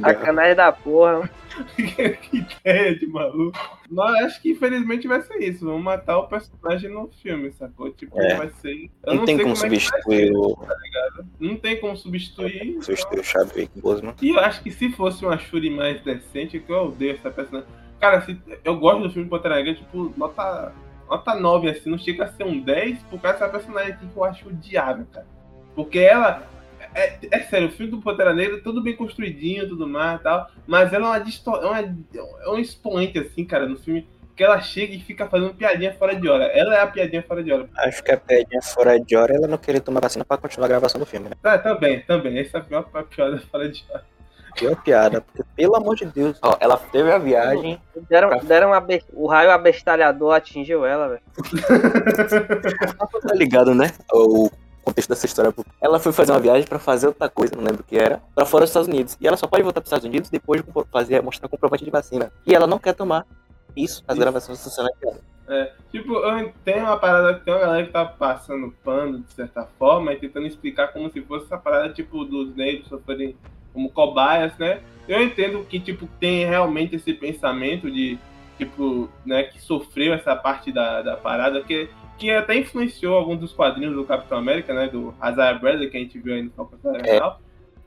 Sacanagem 0.00 0.54
da 0.56 0.72
porra. 0.72 1.30
que, 1.76 2.08
que 2.10 2.46
ideia 2.64 2.98
de 2.98 3.06
maluco. 3.06 3.58
Mas 3.90 4.24
acho 4.24 4.42
que 4.42 4.50
infelizmente 4.52 5.06
vai 5.06 5.20
ser 5.22 5.38
isso. 5.38 5.66
Vamos 5.66 5.82
matar 5.82 6.18
o 6.18 6.26
personagem 6.28 6.90
no 6.90 7.08
filme, 7.22 7.52
sacou? 7.52 7.90
Tipo, 7.90 8.20
É. 8.20 8.36
vai 8.36 8.50
ser. 8.60 8.90
Eu 9.04 9.14
Não 9.14 9.24
tem 9.24 9.36
sei 9.36 9.44
como 9.44 9.52
é 9.54 9.56
substituir 9.56 10.32
o, 10.32 10.56
ser, 10.58 11.24
Não 11.38 11.56
tem 11.56 11.80
como 11.80 11.96
substituir. 11.96 12.82
substituir 12.82 13.20
o 13.20 13.24
Chadwick 13.24 13.80
Boseman. 13.80 14.14
E 14.22 14.30
eu 14.30 14.40
acho 14.40 14.62
que 14.62 14.70
se 14.70 14.90
fosse 14.92 15.24
uma 15.24 15.38
Shuri 15.38 15.70
mais 15.70 16.00
decente, 16.02 16.58
que 16.60 16.72
eu 16.72 16.86
odeio 16.86 17.12
essa 17.14 17.30
personagem. 17.30 17.68
Cara, 18.00 18.22
se, 18.22 18.40
eu 18.64 18.76
gosto 18.78 19.02
do 19.02 19.10
filme 19.10 19.28
Pantera 19.28 19.56
Negra, 19.56 19.74
tipo, 19.74 20.12
nota, 20.16 20.72
nota 21.10 21.34
9, 21.34 21.68
assim, 21.68 21.90
não 21.90 21.98
chega 21.98 22.24
a 22.24 22.28
ser 22.28 22.44
um 22.44 22.60
10, 22.60 23.02
por 23.04 23.20
causa 23.20 23.38
dessa 23.38 23.50
personagem 23.50 23.92
aqui 23.92 24.06
que 24.06 24.16
eu 24.16 24.24
acho 24.24 24.48
odiável, 24.48 25.06
cara. 25.12 25.26
Porque 25.74 25.98
ela. 25.98 26.42
É, 26.94 27.18
é 27.30 27.40
sério, 27.40 27.68
o 27.68 27.70
filme 27.70 27.90
do 27.92 28.00
Pantera 28.00 28.32
Negra 28.34 28.56
é 28.56 28.60
tudo 28.60 28.82
bem 28.82 28.96
construidinho, 28.96 29.68
tudo 29.68 29.86
mais 29.86 30.18
e 30.18 30.22
tal, 30.24 30.50
mas 30.66 30.92
ela 30.92 31.06
é 31.06 31.08
uma, 31.10 31.18
disto- 31.20 31.54
é 31.54 31.66
uma 31.66 31.80
é 31.80 32.48
um 32.50 32.58
expoente, 32.58 33.18
assim, 33.18 33.44
cara, 33.44 33.66
no 33.68 33.76
filme, 33.76 34.08
que 34.34 34.42
ela 34.42 34.60
chega 34.60 34.94
e 34.94 35.00
fica 35.00 35.28
fazendo 35.28 35.54
piadinha 35.54 35.92
fora 35.92 36.16
de 36.16 36.26
hora. 36.26 36.44
Ela 36.46 36.74
é 36.76 36.80
a 36.80 36.86
piadinha 36.86 37.22
fora 37.22 37.44
de 37.44 37.52
hora. 37.52 37.68
Acho 37.76 38.02
que 38.02 38.10
a 38.10 38.16
pedinha 38.16 38.62
fora 38.62 38.98
de 38.98 39.14
hora 39.14 39.32
é 39.34 39.36
ela 39.36 39.46
não 39.46 39.58
querer 39.58 39.80
tomar 39.80 40.00
vacina 40.00 40.24
pra 40.24 40.38
continuar 40.38 40.66
a 40.66 40.68
gravação 40.70 40.98
do 40.98 41.06
filme, 41.06 41.28
né? 41.28 41.34
Tá, 41.42 41.58
também, 41.58 42.00
também. 42.00 42.38
Essa 42.38 42.56
é 42.56 42.60
a 42.60 42.64
pior 42.64 42.88
a 42.92 43.02
piada 43.02 43.38
fora 43.38 43.68
de 43.68 43.84
hora. 43.90 44.04
Pior 44.56 44.76
piada, 44.82 45.20
porque 45.20 45.42
pelo 45.56 45.76
amor 45.76 45.96
de 45.96 46.06
Deus. 46.06 46.38
Ó, 46.42 46.56
ela 46.60 46.76
teve 46.76 47.10
a 47.12 47.18
viagem. 47.18 47.80
Deram, 48.08 48.30
deram 48.40 48.68
uma 48.68 48.80
be- 48.80 49.04
o 49.12 49.26
raio 49.26 49.50
abestalhador 49.50 50.34
atingiu 50.34 50.84
ela, 50.84 51.08
velho. 51.08 51.22
Tá 53.26 53.34
ligado, 53.34 53.74
né? 53.74 53.90
O 54.12 54.50
contexto 54.82 55.08
dessa 55.10 55.26
história. 55.26 55.54
Ela 55.80 55.98
foi 55.98 56.12
fazer 56.12 56.32
uma 56.32 56.40
viagem 56.40 56.66
pra 56.66 56.78
fazer 56.78 57.06
outra 57.08 57.28
coisa, 57.28 57.54
não 57.56 57.62
lembro 57.64 57.80
o 57.82 57.84
que 57.84 57.96
era, 57.98 58.20
pra 58.34 58.44
fora 58.46 58.62
dos 58.64 58.70
Estados 58.70 58.88
Unidos. 58.88 59.16
E 59.20 59.26
ela 59.26 59.36
só 59.36 59.46
pode 59.46 59.62
voltar 59.62 59.80
pros 59.80 59.88
Estados 59.88 60.06
Unidos 60.06 60.30
depois 60.30 60.62
de 60.62 60.68
fazer, 60.90 61.22
mostrar 61.22 61.48
comprovante 61.48 61.84
de 61.84 61.90
vacina. 61.90 62.32
E 62.46 62.54
ela 62.54 62.66
não 62.66 62.78
quer 62.78 62.94
tomar 62.94 63.26
isso. 63.76 64.02
As 64.08 64.14
Isso. 64.14 64.20
gravações 64.20 64.62
funcionam 64.62 64.90
É, 65.48 65.72
tipo, 65.92 66.12
eu 66.16 66.52
tenho 66.64 66.80
uma 66.84 66.96
parada 66.98 67.34
que 67.34 67.44
tem 67.44 67.54
uma 67.54 67.60
galera 67.60 67.86
que 67.86 67.92
tá 67.92 68.04
passando 68.04 68.74
pano, 68.84 69.20
de 69.20 69.32
certa 69.32 69.64
forma, 69.78 70.12
e 70.12 70.16
tentando 70.16 70.46
explicar 70.46 70.88
como 70.92 71.10
se 71.10 71.20
fosse 71.22 71.46
essa 71.46 71.56
parada, 71.58 71.92
tipo, 71.92 72.24
dos 72.24 72.54
negros 72.56 72.88
sofrerem 72.88 73.36
como 73.72 73.90
cobaias, 73.90 74.56
né? 74.58 74.80
Eu 75.08 75.22
entendo 75.22 75.64
que, 75.64 75.80
tipo, 75.80 76.08
tem 76.18 76.44
realmente 76.44 76.96
esse 76.96 77.12
pensamento 77.12 77.90
de, 77.90 78.18
tipo, 78.58 79.08
né, 79.24 79.44
que 79.44 79.60
sofreu 79.60 80.14
essa 80.14 80.36
parte 80.36 80.70
da, 80.70 81.02
da 81.02 81.16
parada, 81.16 81.62
que, 81.62 81.88
que 82.18 82.30
até 82.30 82.56
influenciou 82.56 83.16
alguns 83.16 83.40
dos 83.40 83.52
quadrinhos 83.52 83.94
do 83.94 84.04
Capitão 84.04 84.38
América, 84.38 84.72
né? 84.72 84.88
Do 84.88 85.14
Isaiah 85.18 85.58
Bradley, 85.58 85.90
que 85.90 85.96
a 85.96 86.00
gente 86.00 86.18
viu 86.18 86.34
aí 86.34 86.42
no 86.42 86.50
Falcão 86.50 86.94
General. 86.94 87.40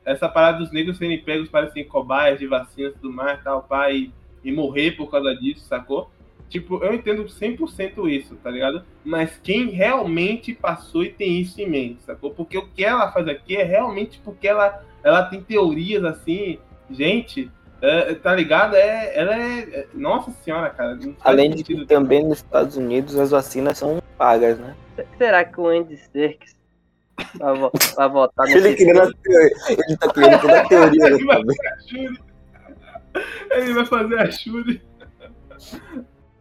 Essa 0.06 0.28
parada 0.28 0.58
dos 0.58 0.72
negros 0.72 0.98
serem 0.98 1.24
pegos 1.24 1.48
para 1.48 1.70
serem 1.70 1.88
cobaias 1.88 2.40
de 2.40 2.48
vacinas 2.48 2.92
e 2.92 2.96
tudo 2.96 3.14
mais, 3.14 3.42
tal, 3.42 3.64
pai, 3.64 3.96
e, 3.96 4.12
e 4.44 4.52
morrer 4.52 4.92
por 4.92 5.10
causa 5.10 5.34
disso, 5.34 5.66
sacou? 5.66 6.10
Tipo, 6.54 6.84
eu 6.84 6.94
entendo 6.94 7.24
100% 7.26 8.08
isso, 8.12 8.36
tá 8.36 8.52
ligado? 8.52 8.84
Mas 9.04 9.40
quem 9.42 9.70
realmente 9.70 10.54
passou 10.54 11.04
e 11.04 11.10
tem 11.10 11.42
isso 11.42 11.60
em 11.60 11.68
mente, 11.68 12.04
sacou? 12.04 12.30
Porque 12.30 12.56
o 12.56 12.68
que 12.68 12.84
ela 12.84 13.12
faz 13.12 13.28
aqui 13.28 13.56
é 13.56 13.64
realmente 13.64 14.22
porque 14.24 14.48
ela, 14.48 14.86
ela 15.04 15.24
tem 15.24 15.42
teorias 15.42 16.04
assim, 16.04 16.60
gente, 16.90 17.52
é, 17.82 18.16
tá 18.16 18.34
ligado? 18.36 18.76
É, 18.76 19.18
ela 19.18 19.36
é. 19.36 19.60
é- 19.62 19.88
Nossa 19.94 20.32
senhora, 20.44 20.70
cara. 20.70 20.98
Além 21.22 21.52
de 21.52 21.64
que 21.64 21.86
também 21.86 22.24
nos 22.24 22.38
Estados 22.38 22.78
Unidos 22.78 23.18
as 23.20 23.32
vacinas 23.32 23.78
são 23.78 24.02
pagas, 24.18 24.58
né? 24.60 24.76
Será 25.18 25.44
que 25.44 25.60
o 25.60 25.68
Andy 25.68 25.98
Serkis 25.98 26.56
vai, 27.40 27.54
vo- 27.58 27.72
vai 27.96 28.10
votar 28.10 28.46
nesse 28.48 28.58
Ele, 28.58 28.76
teoria, 28.76 29.12
ele 29.70 29.98
tá 29.98 30.14
criando 30.14 30.42
toda 30.42 30.62
a 30.62 30.68
teoria 30.70 31.06
Ele 31.08 31.26
vai 31.26 31.38
também. 31.38 31.56
fazer 31.58 31.68
a 31.68 31.80
Shuri. 31.88 32.20
Ele 33.52 33.74
vai 33.74 33.86
fazer 33.86 34.20
a 34.20 34.32
Shuri. 34.32 34.82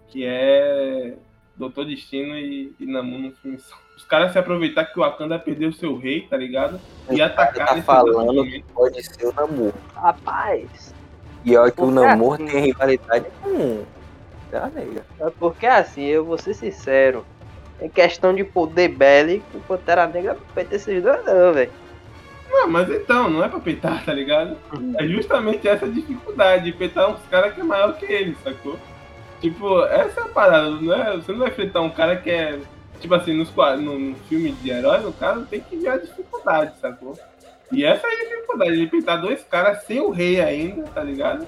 Que 0.09 0.24
é 0.26 1.14
Doutor 1.56 1.86
Destino 1.86 2.34
e, 2.36 2.74
e 2.78 2.86
Namu 2.86 3.18
no 3.18 3.32
filme 3.32 3.59
só. 3.59 3.76
Os 4.02 4.08
caras 4.08 4.32
se 4.32 4.38
aproveitar 4.38 4.84
que 4.86 4.98
o 4.98 5.02
Wakanda 5.02 5.38
perdeu 5.38 5.68
o 5.68 5.72
seu 5.72 5.96
rei, 5.96 6.22
tá 6.28 6.36
ligado? 6.36 6.78
E 7.08 7.22
atacar 7.22 7.68
tá 7.68 7.74
nesse 7.76 7.86
falando 7.86 8.34
momento. 8.34 8.64
Pode 8.74 9.00
ser 9.02 9.26
o 9.28 9.32
Namor. 9.32 9.72
Rapaz, 9.94 10.92
E 11.44 11.56
olha 11.56 11.70
que 11.70 11.80
o 11.80 11.90
Namor 11.90 12.34
assim- 12.34 12.46
tem 12.46 12.60
rivalidade 12.66 13.26
com 13.40 13.84
a 14.52 14.66
Negra. 14.66 15.04
é 15.20 15.30
porque 15.38 15.66
assim, 15.66 16.02
eu 16.04 16.24
vou 16.24 16.36
ser 16.36 16.52
sincero. 16.54 17.24
Em 17.80 17.88
questão 17.88 18.34
de 18.34 18.42
poder 18.44 18.88
bélico, 18.88 19.44
o 19.56 19.60
Pantera 19.60 20.06
Negra 20.08 20.34
não 20.34 20.40
vai 20.54 20.64
ter 20.64 20.76
esses 20.76 21.00
dois 21.02 21.24
não, 21.24 21.52
velho. 21.54 21.70
Não, 22.50 22.68
mas 22.68 22.90
então, 22.90 23.30
não 23.30 23.42
é 23.42 23.48
pra 23.48 23.60
peitar, 23.60 24.04
tá 24.04 24.12
ligado? 24.12 24.56
É 24.98 25.06
justamente 25.06 25.66
essa 25.66 25.88
dificuldade 25.88 26.64
de 26.64 26.72
peitar 26.72 27.08
uns 27.08 27.22
caras 27.30 27.54
que 27.54 27.60
é 27.60 27.64
maior 27.64 27.96
que 27.96 28.04
ele, 28.04 28.36
sacou? 28.44 28.76
Tipo, 29.40 29.84
essa 29.86 30.20
é 30.20 30.24
a 30.24 30.28
parada, 30.28 30.70
não 30.70 30.92
é? 30.92 31.16
Você 31.16 31.32
não 31.32 31.38
vai 31.38 31.48
enfrentar 31.48 31.80
um 31.80 31.90
cara 31.90 32.16
que 32.16 32.30
é. 32.30 32.58
Tipo 33.02 33.16
assim, 33.16 33.34
nos, 33.34 33.52
no, 33.80 33.98
no 33.98 34.14
filme 34.28 34.52
de 34.52 34.70
herói, 34.70 35.04
o 35.04 35.12
cara 35.12 35.40
tem 35.42 35.60
que 35.60 35.76
ver 35.76 35.88
a 35.88 35.96
dificuldade, 35.98 36.78
sacou? 36.80 37.18
E 37.72 37.84
essa 37.84 38.06
é 38.06 38.10
a 38.10 38.28
dificuldade, 38.28 38.76
de 38.76 38.86
pintar 38.86 39.20
dois 39.20 39.42
caras 39.42 39.82
sem 39.82 39.98
o 39.98 40.10
rei 40.10 40.40
ainda, 40.40 40.84
tá 40.84 41.02
ligado? 41.02 41.44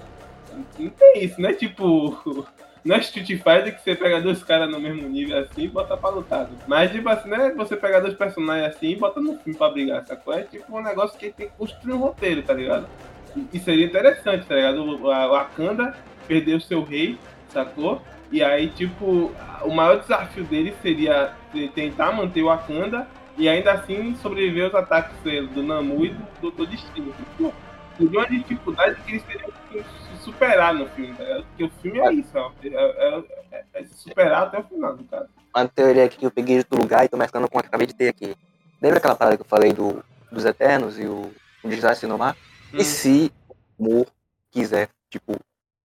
Não 0.76 0.90
tem 0.90 1.22
isso, 1.24 1.40
né? 1.40 1.52
Tipo, 1.52 2.44
não 2.85 2.97
é 2.97 2.98
Street 2.98 3.28
Fighter 3.28 3.76
que 3.76 3.85
você 3.85 3.94
pega 3.94 4.20
dois 4.20 4.43
caras 4.43 4.68
no 4.68 4.81
mesmo 4.81 5.09
nível 5.09 5.39
assim 5.39 5.62
e 5.62 5.68
bota 5.68 5.97
pra 5.97 6.10
lutar. 6.10 6.51
Mas, 6.66 6.90
tipo 6.90 7.09
assim, 7.09 7.28
não 7.28 7.36
é 7.36 7.55
você 7.55 7.76
pegar 7.76 8.01
dois 8.01 8.14
personagens 8.14 8.74
assim 8.74 8.89
e 8.89 8.97
bota 8.97 9.20
no 9.20 9.39
filme 9.39 9.56
pra 9.56 9.70
brigar, 9.70 10.05
sacou? 10.05 10.35
É 10.35 10.43
tipo 10.43 10.76
um 10.76 10.82
negócio 10.82 11.16
que 11.16 11.31
tem 11.31 11.47
que 11.47 11.55
construir 11.56 11.93
um 11.93 11.98
roteiro, 11.98 12.43
tá 12.43 12.52
ligado? 12.52 12.89
E, 13.36 13.47
e 13.52 13.60
seria 13.60 13.86
interessante, 13.86 14.44
tá 14.44 14.56
ligado? 14.56 15.05
O, 15.05 15.09
a, 15.09 15.31
o 15.31 15.35
Akanda 15.36 15.94
perdeu 16.26 16.59
seu 16.59 16.82
rei, 16.82 17.16
sacou? 17.48 18.02
E 18.35 18.43
aí, 18.43 18.69
tipo, 18.69 19.31
o 19.62 19.70
maior 19.70 20.01
desafio 20.01 20.43
dele 20.43 20.74
seria 20.82 21.32
tentar 21.73 22.11
manter 22.11 22.43
o 22.43 22.51
Akanda 22.51 23.06
e 23.39 23.48
ainda 23.48 23.74
assim 23.74 24.16
sobreviver 24.16 24.65
aos 24.65 24.74
ataques 24.74 25.16
do 25.52 25.62
Namu 25.62 26.05
e 26.05 26.09
do 26.40 26.51
Dr. 26.51 26.66
Destino. 26.66 27.12
Tipo, 27.12 27.55
seria 27.97 28.19
uma 28.19 28.28
dificuldade 28.28 29.01
que 29.02 29.12
eles 29.12 29.23
teriam 29.23 29.52
que 29.70 29.85
superar 30.19 30.74
no 30.74 30.89
filme, 30.89 31.15
tá? 31.15 31.44
Porque 31.47 31.62
o 31.62 31.70
filme 31.81 32.01
é 32.01 32.12
isso, 32.12 32.36
é, 32.36 32.66
é, 32.66 33.23
é, 33.52 33.65
é 33.73 33.85
se 33.85 33.94
superar 33.94 34.43
até 34.43 34.59
o 34.59 34.65
final, 34.65 34.98
cara. 35.09 35.28
Uma 35.55 35.69
teoria 35.69 36.05
aqui 36.05 36.19
que 36.19 36.27
eu 36.27 36.32
peguei 36.32 36.65
do 36.65 36.77
lugar 36.77 37.05
e 37.05 37.09
tô 37.09 37.16
mesclando 37.16 37.48
com 37.48 37.61
a 37.61 37.62
que 37.62 37.69
acabei 37.69 37.86
de 37.86 37.94
ter 37.94 38.09
aqui. 38.09 38.35
Lembra 38.82 38.98
aquela 38.98 39.15
parada 39.15 39.36
que 39.36 39.43
eu 39.43 39.48
falei 39.48 39.73
do, 39.73 40.05
dos 40.32 40.44
Eternos 40.44 40.98
e 40.98 41.06
o, 41.06 41.32
o 41.62 41.69
desastre 41.69 42.09
no 42.09 42.19
mar? 42.19 42.36
Hum. 42.73 42.78
E 42.78 42.85
se 42.85 43.32
o 43.78 43.85
Mo 43.85 44.06
quiser, 44.51 44.89
tipo, 45.09 45.36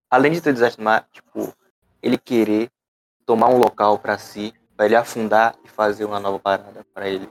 além 0.10 0.32
de 0.32 0.42
ter 0.42 0.52
desastre 0.52 0.84
no 0.84 0.90
mar, 0.90 1.08
tipo, 1.14 1.54
ele 2.02 2.18
querer 2.18 2.70
tomar 3.26 3.50
um 3.50 3.58
local 3.58 4.00
pra 4.00 4.18
si, 4.18 4.54
pra 4.76 4.86
ele 4.86 4.96
afundar 4.96 5.56
e 5.64 5.68
fazer 5.68 6.06
uma 6.06 6.20
nova 6.20 6.40
parada 6.40 6.86
pra 6.94 7.08
ele. 7.10 7.30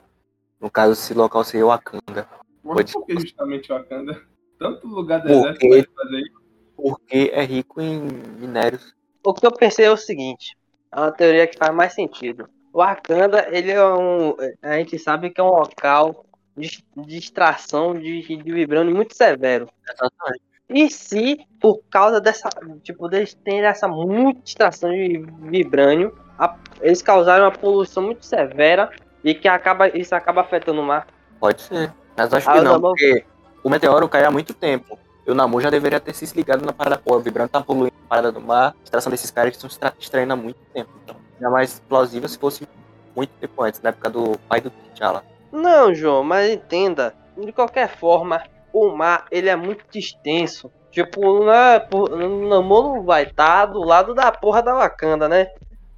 No 0.59 0.69
caso, 0.69 0.93
esse 0.93 1.13
local 1.13 1.43
seria 1.43 1.65
o 1.65 1.69
Wakanda. 1.69 2.27
Mas 2.63 2.91
por 2.91 3.05
que 3.05 3.13
justamente 3.19 3.71
o 3.71 3.75
Wakanda? 3.75 4.21
Tanto 4.57 4.87
lugar 4.87 5.21
Porque- 5.21 5.33
deserto 5.35 5.59
pode 5.59 5.89
fazer 5.95 6.17
isso. 6.19 6.39
Porque 6.75 7.31
é 7.33 7.43
rico 7.43 7.81
em 7.81 7.99
minérios. 8.39 8.93
O 9.25 9.33
que 9.33 9.45
eu 9.45 9.51
pensei 9.51 9.85
é 9.85 9.91
o 9.91 9.97
seguinte: 9.97 10.57
é 10.93 10.99
uma 10.99 11.11
teoria 11.11 11.47
que 11.47 11.57
faz 11.57 11.73
mais 11.75 11.93
sentido. 11.93 12.49
O 12.71 12.77
Wakanda, 12.79 13.47
ele 13.51 13.71
é 13.71 13.83
um. 13.85 14.35
A 14.61 14.77
gente 14.77 14.97
sabe 14.99 15.29
que 15.29 15.41
é 15.41 15.43
um 15.43 15.49
local 15.49 16.25
de, 16.55 16.83
de 16.95 17.17
extração 17.17 17.93
de, 17.93 18.21
de 18.21 18.51
vibrânio 18.53 18.95
muito 18.95 19.15
severo. 19.15 19.67
Exatamente. 19.89 20.43
E 20.69 20.89
se, 20.89 21.39
por 21.59 21.81
causa 21.89 22.21
dessa. 22.21 22.47
Tipo, 22.83 23.07
eles 23.13 23.33
terem 23.33 23.65
essa 23.65 23.87
muita 23.87 24.41
extração 24.45 24.91
de 24.91 25.17
vibrânio, 25.41 26.15
a- 26.37 26.55
eles 26.81 27.01
causaram 27.01 27.45
uma 27.45 27.51
poluição 27.51 28.03
muito 28.03 28.25
severa 28.25 28.91
e 29.23 29.33
que 29.33 29.47
acaba, 29.47 29.87
isso 29.89 30.13
acaba 30.15 30.41
afetando 30.41 30.79
o 30.81 30.83
mar. 30.85 31.07
Pode 31.39 31.61
ser. 31.63 31.91
Mas 32.15 32.33
acho 32.33 32.49
Ah, 32.49 32.53
que 32.53 32.59
o 32.59 32.63
não, 32.63 32.79
porque 32.81 33.25
o 33.63 33.69
meteoro 33.69 34.07
caiu 34.07 34.27
há 34.27 34.31
muito 34.31 34.53
tempo. 34.53 34.97
E 35.25 35.31
o 35.31 35.35
Namu 35.35 35.59
já 35.61 35.69
deveria 35.69 35.99
ter 35.99 36.13
se 36.13 36.35
ligado 36.35 36.65
na 36.65 36.71
parada. 36.73 36.97
Pô, 37.03 37.15
o 37.15 37.19
Vibrante 37.19 37.51
tá 37.51 37.61
poluindo 37.61 37.93
a 38.05 38.09
parada 38.09 38.31
do 38.31 38.41
mar. 38.41 38.75
A 38.79 38.83
extração 38.83 39.09
desses 39.11 39.31
caras 39.31 39.51
que 39.51 39.57
estão 39.57 39.67
extra- 39.67 39.93
extraindo 39.99 40.33
há 40.33 40.35
muito 40.35 40.57
tempo. 40.73 40.89
Então, 41.03 41.15
é 41.41 41.49
mais 41.49 41.79
plausível 41.87 42.27
se 42.29 42.37
fosse 42.37 42.67
muito 43.15 43.31
tempo 43.39 43.61
antes, 43.63 43.81
na 43.81 43.89
época 43.89 44.09
do 44.09 44.37
pai 44.47 44.61
do 44.61 44.69
T'Challa. 44.69 45.23
Não, 45.51 45.93
João, 45.93 46.23
mas 46.23 46.51
entenda. 46.51 47.13
De 47.37 47.51
qualquer 47.51 47.87
forma, 47.89 48.41
o 48.73 48.89
mar 48.95 49.25
ele 49.31 49.49
é 49.49 49.55
muito 49.55 49.85
extenso. 49.97 50.71
Tipo, 50.91 51.43
não 51.45 51.53
é, 51.53 51.79
por- 51.79 52.11
o 52.11 52.49
Namor 52.49 52.83
não 52.95 53.03
vai 53.03 53.23
estar 53.23 53.67
do 53.67 53.79
lado 53.83 54.13
da 54.15 54.31
porra 54.31 54.61
da 54.63 54.73
Wakanda, 54.73 55.27
né? 55.29 55.47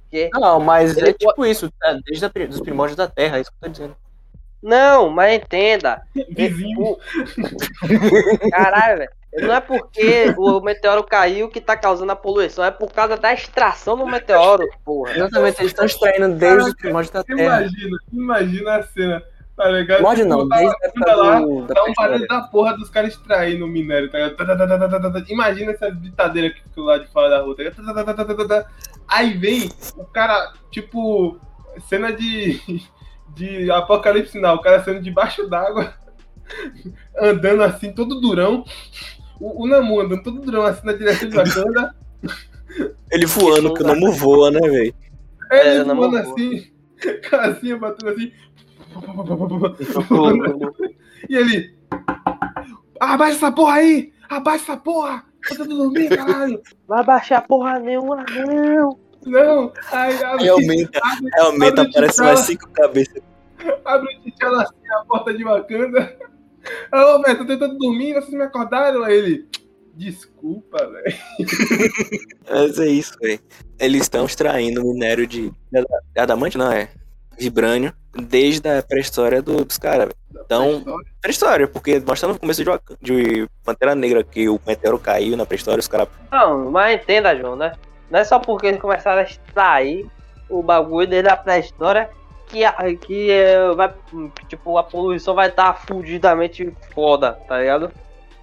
Porque, 0.02 0.28
Não, 0.34 0.60
mas 0.60 0.96
é 0.98 1.12
tipo 1.14 1.46
isso, 1.46 1.72
é 1.82 1.96
desde 2.04 2.26
os 2.50 2.60
primórdios 2.60 2.96
da 2.96 3.08
Terra, 3.08 3.38
é 3.38 3.40
isso 3.40 3.50
que 3.50 3.56
eu 3.56 3.68
tô 3.68 3.72
dizendo. 3.72 3.96
não, 4.62 5.08
mas 5.08 5.34
entenda. 5.42 6.02
Vizinho. 6.28 6.78
O- 6.80 6.98
Caralho, 8.50 8.98
velho. 8.98 9.10
Não 9.34 9.54
é 9.54 9.60
porque 9.62 10.34
o 10.36 10.60
meteoro 10.60 11.02
caiu 11.04 11.48
que 11.48 11.58
tá 11.58 11.74
causando 11.74 12.12
a 12.12 12.16
poluição, 12.16 12.62
é 12.62 12.70
por 12.70 12.92
causa 12.92 13.16
da 13.16 13.32
extração 13.32 13.96
do 13.96 14.06
meteoro, 14.06 14.68
porra. 14.84 15.16
Exatamente, 15.16 15.58
eles 15.60 15.70
estão 15.72 15.86
extraindo 15.86 16.34
desde 16.36 16.68
os 16.68 16.74
primórdios 16.74 17.10
da 17.12 17.24
Terra. 17.24 17.40
Imagina, 17.62 17.96
imagina 18.12 18.76
a 18.76 18.82
cena, 18.82 19.22
tá 19.56 19.68
ligado? 19.68 20.02
Mod 20.02 20.24
não, 20.24 20.48
Tipo, 20.48 21.04
tá 21.04 21.12
a 21.12 21.16
lá, 21.16 21.40
do, 21.40 21.62
da 21.62 21.74
Dá 21.74 21.84
um 21.84 21.92
barulho 21.94 22.26
da 22.26 22.40
porra 22.42 22.76
dos 22.76 22.88
caras 22.88 23.14
extraindo 23.14 23.64
o 23.64 23.68
minério, 23.68 24.10
tá 24.10 24.18
ligado? 24.18 24.36
Tá, 24.36 24.44
tá, 24.44 24.56
tá, 24.56 24.66
tá, 24.66 24.88
tá, 24.88 25.00
tá, 25.00 25.10
tá. 25.10 25.24
Imagina 25.28 25.72
essa 25.72 25.90
britadeira 25.90 26.50
que 26.50 26.62
ficou 26.62 26.84
lá 26.84 26.98
de 26.98 27.06
fora 27.08 27.30
da 27.30 27.42
rua, 27.42 27.56
tá 27.56 27.62
ligado? 27.62 27.84
Tá, 27.84 27.94
tá, 27.94 28.04
tá, 28.04 28.14
tá, 28.14 28.24
tá, 28.24 28.34
tá, 28.34 28.48
tá. 28.48 28.70
Aí 29.08 29.34
vem 29.34 29.68
o 29.96 30.04
cara, 30.04 30.52
tipo, 30.70 31.38
cena 31.88 32.12
de, 32.12 32.60
de 33.34 33.70
apocalipse 33.70 34.38
não, 34.38 34.54
o 34.54 34.62
cara 34.62 34.82
saindo 34.82 35.02
debaixo 35.02 35.48
d'água, 35.48 35.94
andando 37.18 37.62
assim, 37.62 37.92
todo 37.92 38.20
durão. 38.20 38.64
O, 39.40 39.64
o 39.64 39.66
Namu 39.66 40.00
andando 40.00 40.22
todo 40.22 40.40
durão 40.40 40.62
assim 40.62 40.86
na 40.86 40.92
direção 40.92 41.28
de 41.28 41.36
Wakanda. 41.36 41.94
Ele 43.10 43.26
voando, 43.26 43.74
que 43.74 43.82
o 43.82 43.86
Namu 43.86 44.12
voa, 44.12 44.50
né, 44.50 44.60
velho? 44.60 44.94
É, 45.50 45.76
ele 45.76 45.84
voando 45.84 46.10
voa. 46.10 46.20
assim, 46.20 46.72
casinha 47.28 47.76
batendo 47.76 48.10
assim. 48.10 48.32
E 51.28 51.36
ele. 51.36 51.74
Abaixa 53.00 53.36
essa 53.36 53.52
porra 53.52 53.74
aí! 53.74 54.12
Abaixa 54.28 54.64
essa 54.64 54.76
porra! 54.76 55.24
Eu 55.50 55.56
tô 55.56 55.64
dormindo, 55.64 56.16
caralho! 56.16 56.60
Vai 56.86 57.04
baixar 57.04 57.46
porra 57.46 57.78
nenhuma, 57.78 58.24
não. 58.24 58.98
Não! 59.26 59.72
Aí 59.90 60.22
abre, 60.22 60.42
Aí 60.42 60.48
aumenta, 60.48 61.00
aí 61.04 61.40
aumenta, 61.40 61.80
abre 61.82 61.90
aparece 61.90 62.20
mais 62.22 62.40
cinco 62.40 62.68
cabeças. 62.70 63.22
abre 63.84 64.08
o 64.16 64.30
T'Challa 64.30 64.62
assim, 64.62 64.74
a 65.00 65.04
porta 65.04 65.34
de 65.34 65.44
Wakanda. 65.44 66.16
Ô, 66.92 67.22
velho, 67.22 67.38
tô 67.38 67.46
tentando 67.46 67.76
dormir, 67.78 68.14
vocês 68.14 68.32
me 68.32 68.42
acordaram? 68.42 69.02
Aí 69.04 69.14
ele. 69.14 69.48
Desculpa, 69.94 70.78
velho. 70.86 71.18
Mas 72.48 72.78
é 72.78 72.86
isso, 72.86 73.14
velho. 73.20 73.40
Eles 73.78 74.02
estão 74.02 74.24
extraindo 74.24 74.84
minério 74.84 75.26
de. 75.26 75.50
de 75.70 75.86
adamante, 76.16 76.56
não 76.56 76.70
é? 76.70 76.88
Vibrânio, 77.38 77.92
desde 78.14 78.68
a 78.68 78.82
pré-história 78.82 79.40
do- 79.42 79.64
dos 79.64 79.78
caras. 79.78 80.10
Então, 80.44 80.84
pré-história, 81.20 81.66
porque 81.66 82.00
mostra 82.00 82.28
no 82.28 82.38
começo 82.38 82.62
de, 82.64 82.70
de 83.00 83.48
Pantera 83.64 83.94
Negra 83.94 84.22
que 84.22 84.48
o 84.48 84.60
meteoro 84.66 84.98
caiu 84.98 85.36
na 85.36 85.46
pré-história, 85.46 85.80
os 85.80 85.88
caras. 85.88 86.08
Não, 86.30 86.70
mas 86.70 87.00
entenda, 87.00 87.34
João, 87.36 87.56
né? 87.56 87.72
Não 88.10 88.20
é 88.20 88.24
só 88.24 88.38
porque 88.38 88.66
eles 88.66 88.80
começaram 88.80 89.20
a 89.20 89.24
extrair 89.24 90.06
o 90.50 90.62
bagulho 90.62 91.06
desde 91.06 91.28
a 91.30 91.36
pré-história 91.36 92.10
que, 92.48 92.64
a- 92.64 92.74
que 93.00 93.30
é, 93.30 93.72
vai, 93.74 93.90
tipo, 94.48 94.76
a 94.76 94.82
poluição 94.82 95.34
vai 95.34 95.48
estar 95.48 95.72
fudidamente 95.86 96.70
foda, 96.94 97.32
tá 97.48 97.58
ligado? 97.58 97.90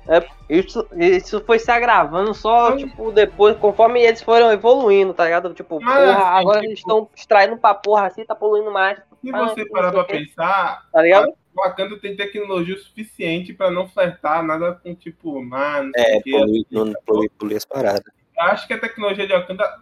É, 0.07 0.26
isso, 0.49 0.88
isso 0.97 1.43
foi 1.45 1.59
se 1.59 1.69
agravando 1.69 2.34
só, 2.34 2.76
tipo, 2.76 3.11
depois, 3.11 3.55
conforme 3.57 4.01
eles 4.01 4.21
foram 4.23 4.51
evoluindo, 4.51 5.13
tá 5.13 5.26
ligado? 5.26 5.53
Tipo, 5.53 5.80
Mas, 5.80 5.93
porra, 5.95 6.11
assim, 6.17 6.39
agora 6.39 6.59
tipo- 6.59 6.69
eles 6.69 6.80
estão 6.80 7.09
extraindo 7.15 7.57
pra 7.57 7.73
porra 7.76 8.07
assim, 8.07 8.26
tá 8.26 8.34
poluindo 8.34 8.71
mais, 8.71 8.97
Se 9.21 9.30
Ah, 9.34 9.49
você 9.49 9.61
não 9.63 9.69
parar 9.69 9.91
pra 9.91 10.03
pensar, 10.05 10.88
tá 10.91 11.01
ligado? 11.01 11.27
o 11.53 11.61
Wakanda 11.61 11.99
tem 11.99 12.15
tecnologia 12.15 12.77
suficiente 12.77 13.53
pra 13.53 13.69
não 13.69 13.88
flertar 13.88 14.41
nada 14.43 14.80
com, 14.81 14.95
tipo, 14.95 15.41
sei 15.43 15.91
É, 15.95 16.21
poluir, 16.21 16.65
não 16.71 16.93
poluir, 17.05 17.31
poluir 17.38 17.57
as 17.57 17.65
paradas. 17.65 18.03
Eu 18.38 18.43
acho 18.45 18.65
que 18.65 18.73
a 18.73 18.80
tecnologia 18.80 19.27
de 19.27 19.34
Wakanda 19.34 19.80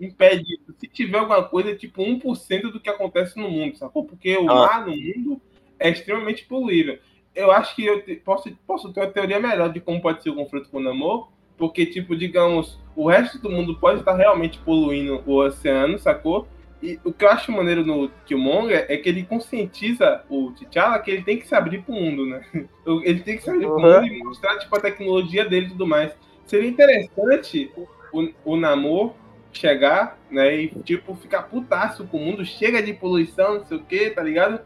impede 0.00 0.54
isso. 0.54 0.74
Se 0.78 0.88
tiver 0.88 1.18
alguma 1.18 1.42
coisa, 1.44 1.72
é 1.72 1.74
tipo 1.74 2.02
1% 2.02 2.72
do 2.72 2.80
que 2.80 2.88
acontece 2.88 3.38
no 3.38 3.50
mundo, 3.50 3.76
sacou? 3.76 4.04
Porque 4.04 4.36
o 4.38 4.50
Ah. 4.50 4.54
mar 4.66 4.86
no 4.86 4.96
mundo 4.96 5.40
é 5.78 5.90
extremamente 5.90 6.46
poluível. 6.46 6.98
Eu 7.34 7.50
acho 7.50 7.74
que 7.76 7.84
eu 7.86 8.02
te- 8.02 8.16
posso, 8.16 8.50
posso 8.66 8.92
ter 8.92 9.00
uma 9.00 9.10
teoria 9.10 9.38
melhor 9.40 9.72
de 9.72 9.80
como 9.80 10.00
pode 10.02 10.22
ser 10.22 10.30
o 10.30 10.34
conflito 10.34 10.68
com 10.70 10.78
o 10.78 10.82
Namor, 10.82 11.28
porque, 11.56 11.86
tipo, 11.86 12.16
digamos, 12.16 12.78
o 12.96 13.08
resto 13.08 13.38
do 13.38 13.50
mundo 13.50 13.78
pode 13.78 14.00
estar 14.00 14.14
realmente 14.16 14.58
poluindo 14.58 15.22
o 15.26 15.36
oceano, 15.36 15.98
sacou? 15.98 16.48
E 16.82 16.98
o 17.04 17.12
que 17.12 17.24
eu 17.24 17.28
acho 17.30 17.52
maneiro 17.52 17.84
no 17.84 18.08
Killmonger 18.24 18.86
é 18.88 18.96
que 18.96 19.08
ele 19.08 19.22
conscientiza 19.24 20.24
o 20.30 20.50
T'Challa 20.52 20.98
que 20.98 21.10
ele 21.10 21.22
tem 21.22 21.38
que 21.38 21.46
se 21.46 21.54
abrir 21.54 21.82
pro 21.82 21.92
mundo, 21.94 22.24
né? 22.26 22.42
Ele 23.04 23.20
tem 23.20 23.36
que 23.36 23.42
se 23.42 23.50
abrir 23.50 23.70
pro 23.70 23.82
Uhum. 23.82 24.00
mundo 24.00 24.06
e 24.06 24.18
mostrar, 24.24 24.58
tipo, 24.58 24.74
a 24.76 24.80
tecnologia 24.80 25.44
dele 25.44 25.66
e 25.66 25.70
tudo 25.70 25.86
mais. 25.86 26.12
Seria 26.46 26.68
interessante 26.68 27.70
o, 28.12 28.28
o 28.44 28.56
Namor 28.56 29.14
chegar, 29.52 30.18
né, 30.30 30.54
e 30.62 30.68
tipo, 30.84 31.14
ficar 31.16 31.42
putaço 31.44 32.06
com 32.06 32.18
o 32.18 32.20
mundo, 32.24 32.44
chega 32.44 32.82
de 32.82 32.94
poluição, 32.94 33.56
não 33.56 33.64
sei 33.66 33.76
o 33.78 33.84
que, 33.84 34.10
tá 34.10 34.22
ligado? 34.22 34.60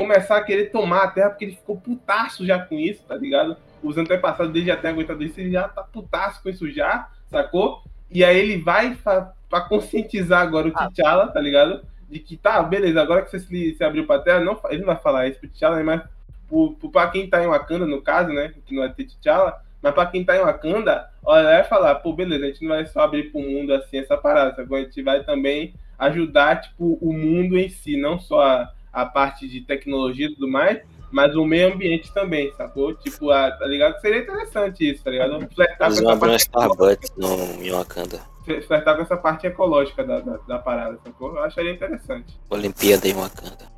Começar 0.00 0.38
a 0.38 0.42
querer 0.42 0.70
tomar 0.70 1.02
a 1.02 1.08
terra, 1.08 1.28
porque 1.28 1.44
ele 1.44 1.56
ficou 1.56 1.76
putaço 1.76 2.46
já 2.46 2.58
com 2.58 2.76
isso, 2.76 3.04
tá 3.06 3.14
ligado? 3.14 3.54
Os 3.82 3.98
antepassados 3.98 4.50
dele 4.50 4.64
já 4.64 4.74
têm 4.74 4.92
aguentado 4.92 5.22
isso, 5.22 5.38
ele 5.38 5.50
já 5.50 5.68
tá 5.68 5.82
putaço 5.82 6.42
com 6.42 6.48
isso 6.48 6.70
já, 6.70 7.10
sacou? 7.26 7.82
E 8.10 8.24
aí 8.24 8.38
ele 8.38 8.56
vai 8.56 8.96
pra 8.96 9.60
conscientizar 9.68 10.40
agora 10.40 10.68
o 10.68 10.72
T'Challa, 10.72 11.28
tá 11.28 11.38
ligado? 11.38 11.82
De 12.08 12.18
que 12.18 12.34
tá, 12.38 12.62
beleza, 12.62 12.98
agora 12.98 13.20
que 13.20 13.30
você 13.30 13.40
se, 13.40 13.74
se 13.74 13.84
abriu 13.84 14.06
pra 14.06 14.20
terra, 14.20 14.40
não, 14.40 14.58
ele 14.70 14.78
não 14.78 14.86
vai 14.86 14.96
falar 14.96 15.28
isso 15.28 15.38
pro 15.38 15.50
T'Challa, 15.50 15.84
mas 15.84 16.00
pro, 16.48 16.72
pro, 16.80 16.90
pra 16.90 17.08
quem 17.08 17.28
tá 17.28 17.44
em 17.44 17.48
Wakanda, 17.48 17.84
no 17.84 18.00
caso, 18.00 18.32
né, 18.32 18.54
que 18.64 18.74
não 18.74 18.82
é 18.82 18.88
ter 18.88 19.04
T'Challa, 19.04 19.60
mas 19.82 19.92
pra 19.92 20.06
quem 20.06 20.24
tá 20.24 20.34
em 20.34 20.40
Wakanda, 20.40 21.10
olha, 21.22 21.44
vai 21.44 21.64
falar, 21.64 21.96
pô, 21.96 22.14
beleza, 22.14 22.46
a 22.46 22.48
gente 22.48 22.62
não 22.62 22.70
vai 22.70 22.86
só 22.86 23.00
abrir 23.00 23.30
pro 23.30 23.42
mundo 23.42 23.74
assim 23.74 23.98
essa 23.98 24.16
parada, 24.16 24.56
sacou? 24.56 24.78
a 24.78 24.80
gente 24.80 25.02
vai 25.02 25.22
também 25.22 25.74
ajudar, 25.98 26.62
tipo, 26.62 26.98
o 27.02 27.12
mundo 27.12 27.58
em 27.58 27.68
si, 27.68 27.98
não 27.98 28.18
só 28.18 28.40
a, 28.40 28.72
a 28.92 29.06
parte 29.06 29.48
de 29.48 29.60
tecnologia 29.60 30.26
e 30.26 30.34
tudo 30.34 30.48
mais, 30.48 30.80
mas 31.10 31.34
o 31.34 31.44
meio 31.44 31.72
ambiente 31.72 32.12
também, 32.14 32.52
sacou? 32.52 32.94
Tipo, 32.94 33.30
a, 33.30 33.50
tá 33.50 33.66
ligado? 33.66 34.00
Seria 34.00 34.20
interessante 34.20 34.88
isso, 34.90 35.02
tá 35.04 35.10
ligado? 35.10 35.48
Flertar 35.54 35.88
Eles 35.88 35.98
com 36.00 36.04
vão 36.04 36.12
essa 36.14 36.18
abrir 36.18 36.28
um 36.28 36.30
parte 36.30 36.42
Starbucks 36.42 37.12
no, 37.16 37.64
em 37.64 37.70
Wakanda. 37.70 38.20
flertar 38.66 38.96
com 38.96 39.02
essa 39.02 39.16
parte 39.16 39.46
ecológica 39.46 40.04
da, 40.04 40.20
da, 40.20 40.36
da 40.48 40.58
parada, 40.58 40.98
sacou? 41.04 41.34
Eu 41.36 41.42
acharia 41.44 41.72
interessante. 41.72 42.38
Olimpíada 42.48 43.06
em 43.08 43.14
Wakanda. 43.14 43.70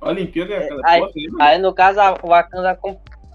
Olimpíada 0.00 0.54
é 0.54 0.64
aquela 0.64 0.80
Aí- 0.84 1.12
seria 1.12 1.30
Aí 1.40 1.58
no 1.58 1.72
caso 1.74 2.00
a 2.00 2.12
Wakanda, 2.22 2.78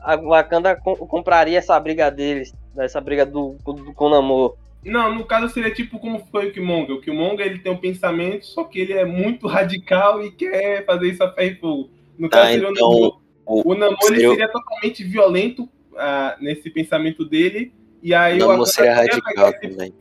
a 0.04 0.16
Wakanda 0.18 0.76
com- 0.76 0.96
compraria 0.96 1.58
essa 1.58 1.80
briga 1.80 2.10
deles, 2.12 2.54
essa 2.78 3.02
briga 3.02 3.26
do, 3.26 3.58
do, 3.66 3.74
do 3.74 3.94
Konamor. 3.94 4.56
Não, 4.84 5.14
no 5.14 5.26
caso 5.26 5.54
seria 5.54 5.72
tipo 5.72 6.00
como 6.00 6.26
foi 6.32 6.48
o 6.48 6.52
Killmonger. 6.52 6.96
O 6.96 7.02
Killmonger 7.02 7.46
ele 7.46 7.60
tem 7.60 7.72
um 7.72 7.78
pensamento, 7.78 8.46
só 8.46 8.64
que 8.64 8.80
ele 8.80 8.94
é 8.94 9.06
muito 9.06 9.46
radical 9.48 10.24
e 10.24 10.32
quer 10.32 10.86
fazer 10.86 11.10
isso 11.10 11.24
a 11.24 11.32
ferro 11.32 11.52
e 11.52 11.56
fogo. 11.60 11.90
No 12.18 12.30
Tá, 12.30 12.38
caso 12.40 12.52
seria 12.54 12.70
então, 12.70 12.88
o 12.90 12.94
Namor. 12.94 13.22
o- 13.46 13.72
O 13.72 13.76
Namor 13.76 14.04
seria 14.04 14.30
seria 14.30 14.48
totalmente 14.48 15.04
violento 15.04 15.70
ah, 15.98 16.36
nesse 16.40 16.70
pensamento 16.70 17.24
dele. 17.26 17.74
E 18.02 18.14
aí 18.16 18.42
o 18.42 18.58
não 18.58 18.66
seria 18.66 18.96
radical 18.96 19.50
esse- 19.50 19.60
também. 19.70 19.94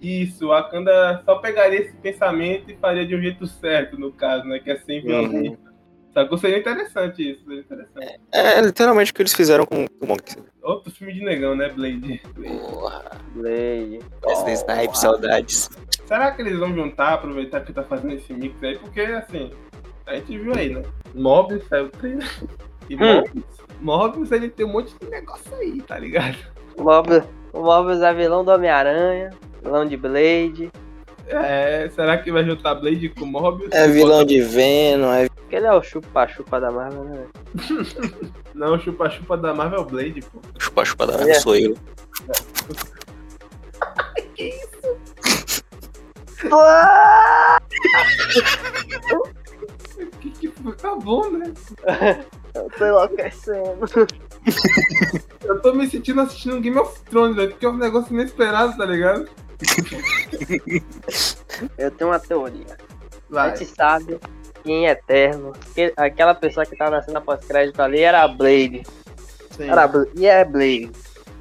Isso, 0.00 0.44
o 0.46 0.48
Wakanda 0.50 1.22
só 1.24 1.36
pegaria 1.38 1.80
esse 1.80 1.96
pensamento 1.96 2.70
e 2.70 2.76
faria 2.76 3.04
de 3.04 3.16
um 3.16 3.20
jeito 3.20 3.44
certo, 3.48 3.98
no 3.98 4.12
caso, 4.12 4.44
né? 4.46 4.60
Que 4.60 4.70
é 4.70 4.76
sem 4.76 5.00
violência. 5.02 5.58
Sacou? 6.18 6.36
Seria 6.36 6.58
interessante 6.58 7.30
isso, 7.30 7.44
seria 7.44 7.60
interessante. 7.60 8.20
É 8.32 8.60
literalmente 8.60 9.12
o 9.12 9.14
que 9.14 9.22
eles 9.22 9.32
fizeram 9.32 9.64
com 9.64 9.84
o 9.84 10.06
Monk. 10.06 10.34
Outro 10.64 10.90
filme 10.90 11.12
de 11.14 11.22
negão, 11.24 11.54
né, 11.54 11.68
Blade? 11.68 12.20
Blade. 12.34 12.58
Porra. 12.58 13.04
Blade. 13.34 14.00
Wesley 14.26 14.54
Snipes, 14.54 14.98
saudades. 15.00 15.70
Será 16.06 16.32
que 16.32 16.42
eles 16.42 16.58
vão 16.58 16.74
juntar, 16.74 17.14
aproveitar 17.14 17.60
que 17.60 17.72
tá 17.72 17.84
fazendo 17.84 18.14
esse 18.14 18.32
mix 18.32 18.60
aí? 18.64 18.76
Porque, 18.78 19.00
assim, 19.02 19.52
a 20.06 20.16
gente 20.16 20.36
viu 20.38 20.52
aí, 20.54 20.74
né? 20.74 20.82
Mobius 21.14 21.64
saiu 21.68 21.84
o 21.84 21.88
trailer. 21.90 22.28
E 22.90 22.96
Hum. 22.96 22.98
Mobius, 23.20 23.44
Mobius, 23.80 24.32
ele 24.32 24.48
tem 24.50 24.66
um 24.66 24.72
monte 24.72 24.92
de 24.98 25.08
negócio 25.08 25.54
aí, 25.54 25.80
tá 25.82 25.98
ligado? 25.98 26.36
O 26.76 26.82
Mobius, 26.82 27.22
o 27.52 27.60
Mobius 27.62 28.00
é 28.02 28.12
vilão 28.12 28.44
do 28.44 28.50
Homem-Aranha, 28.50 29.30
vilão 29.62 29.86
de 29.86 29.96
Blade. 29.96 30.72
É, 31.30 31.88
será 31.90 32.18
que 32.18 32.32
vai 32.32 32.44
juntar 32.44 32.74
Blade 32.74 33.08
com 33.10 33.26
Mobius? 33.26 33.70
É 33.72 33.86
vilão 33.88 34.24
de 34.24 34.40
Venom, 34.40 35.12
é 35.12 35.28
Porque 35.28 35.56
ele 35.56 35.66
é 35.66 35.72
o 35.72 35.82
chupa-chupa 35.82 36.60
da 36.60 36.70
Marvel, 36.70 37.04
né? 37.04 37.26
Não, 38.54 38.74
o 38.74 38.78
chupa-chupa 38.80 39.36
da 39.36 39.54
Marvel 39.54 39.84
Blade, 39.84 40.22
pô. 40.22 40.40
chupa-chupa 40.58 41.06
da 41.06 41.14
É. 41.28 41.34
sou 41.34 41.54
eu. 41.56 41.76
Que 50.20 50.30
que 50.30 50.48
foi? 50.48 50.72
Tá 50.76 50.94
bom, 50.94 51.30
né? 51.30 51.52
Eu 52.54 52.70
tô 52.76 52.86
enlouquecendo. 52.86 53.78
Eu 55.44 55.60
tô 55.60 55.72
me 55.72 55.88
sentindo 55.88 56.20
assistindo 56.20 56.56
um 56.56 56.60
Game 56.60 56.78
of 56.78 57.00
Thrones, 57.04 57.36
velho, 57.36 57.50
porque 57.50 57.64
é 57.64 57.68
um 57.68 57.76
negócio 57.76 58.12
inesperado, 58.12 58.76
tá 58.76 58.84
ligado? 58.84 59.28
Eu 61.76 61.90
tenho 61.90 62.10
uma 62.10 62.18
teoria. 62.20 62.76
A 63.30 63.34
Vai. 63.34 63.56
gente 63.56 63.74
sabe 63.74 64.18
que 64.62 64.70
em 64.70 64.86
Eterno, 64.86 65.52
que- 65.74 65.92
aquela 65.96 66.34
pessoa 66.34 66.64
que 66.64 66.76
tá 66.76 66.90
na 66.90 67.02
cena 67.02 67.20
pós-crédito 67.20 67.80
ali 67.80 68.00
era 68.00 68.22
a 68.22 68.28
Blade. 68.28 68.82
Sim. 69.56 69.70
Era 69.70 69.84
a 69.84 69.90
e 70.14 70.26
é 70.26 70.44
Blade. 70.44 70.90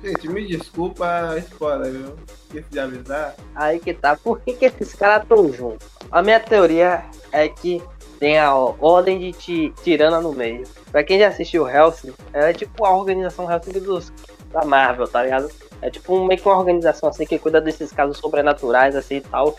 Gente, 0.04 0.30
me 0.30 0.46
desculpa 0.46 1.32
a 1.32 1.38
spoiler, 1.40 1.92
viu? 1.92 2.16
Esqueci 2.46 2.70
de 2.70 2.80
avisar. 2.80 3.36
Aí 3.56 3.80
que 3.80 3.94
tá. 3.94 4.16
Por 4.16 4.40
que, 4.42 4.54
que 4.54 4.66
esses 4.66 4.94
caras 4.94 5.28
tão 5.28 5.52
juntos? 5.52 5.88
A 6.12 6.22
minha 6.22 6.40
teoria 6.40 7.04
é 7.32 7.48
que 7.48 7.82
tem 8.20 8.38
a 8.38 8.54
ordem 8.56 9.20
de 9.20 9.32
ti, 9.34 9.74
tirana 9.84 10.22
no 10.22 10.34
meio. 10.34 10.64
Pra 10.92 11.04
quem 11.04 11.20
já 11.20 11.28
assistiu 11.28 11.68
Hellsing, 11.68 12.14
é 12.34 12.54
tipo 12.54 12.86
a 12.86 12.96
organização 12.96 13.52
Hellsing 13.52 13.80
dos, 13.80 14.14
da 14.52 14.64
Marvel, 14.64 15.08
tá 15.08 15.24
ligado? 15.24 15.50
É 15.82 15.90
tipo 15.90 16.16
um- 16.16 16.26
meio 16.26 16.40
que 16.40 16.48
uma 16.48 16.58
organização 16.58 17.10
assim 17.10 17.26
que 17.26 17.38
cuida 17.40 17.62
desses 17.62 17.92
casos 17.92 18.18
sobrenaturais 18.18 18.96
assim 18.96 19.18
e 19.18 19.22
tal. 19.22 19.58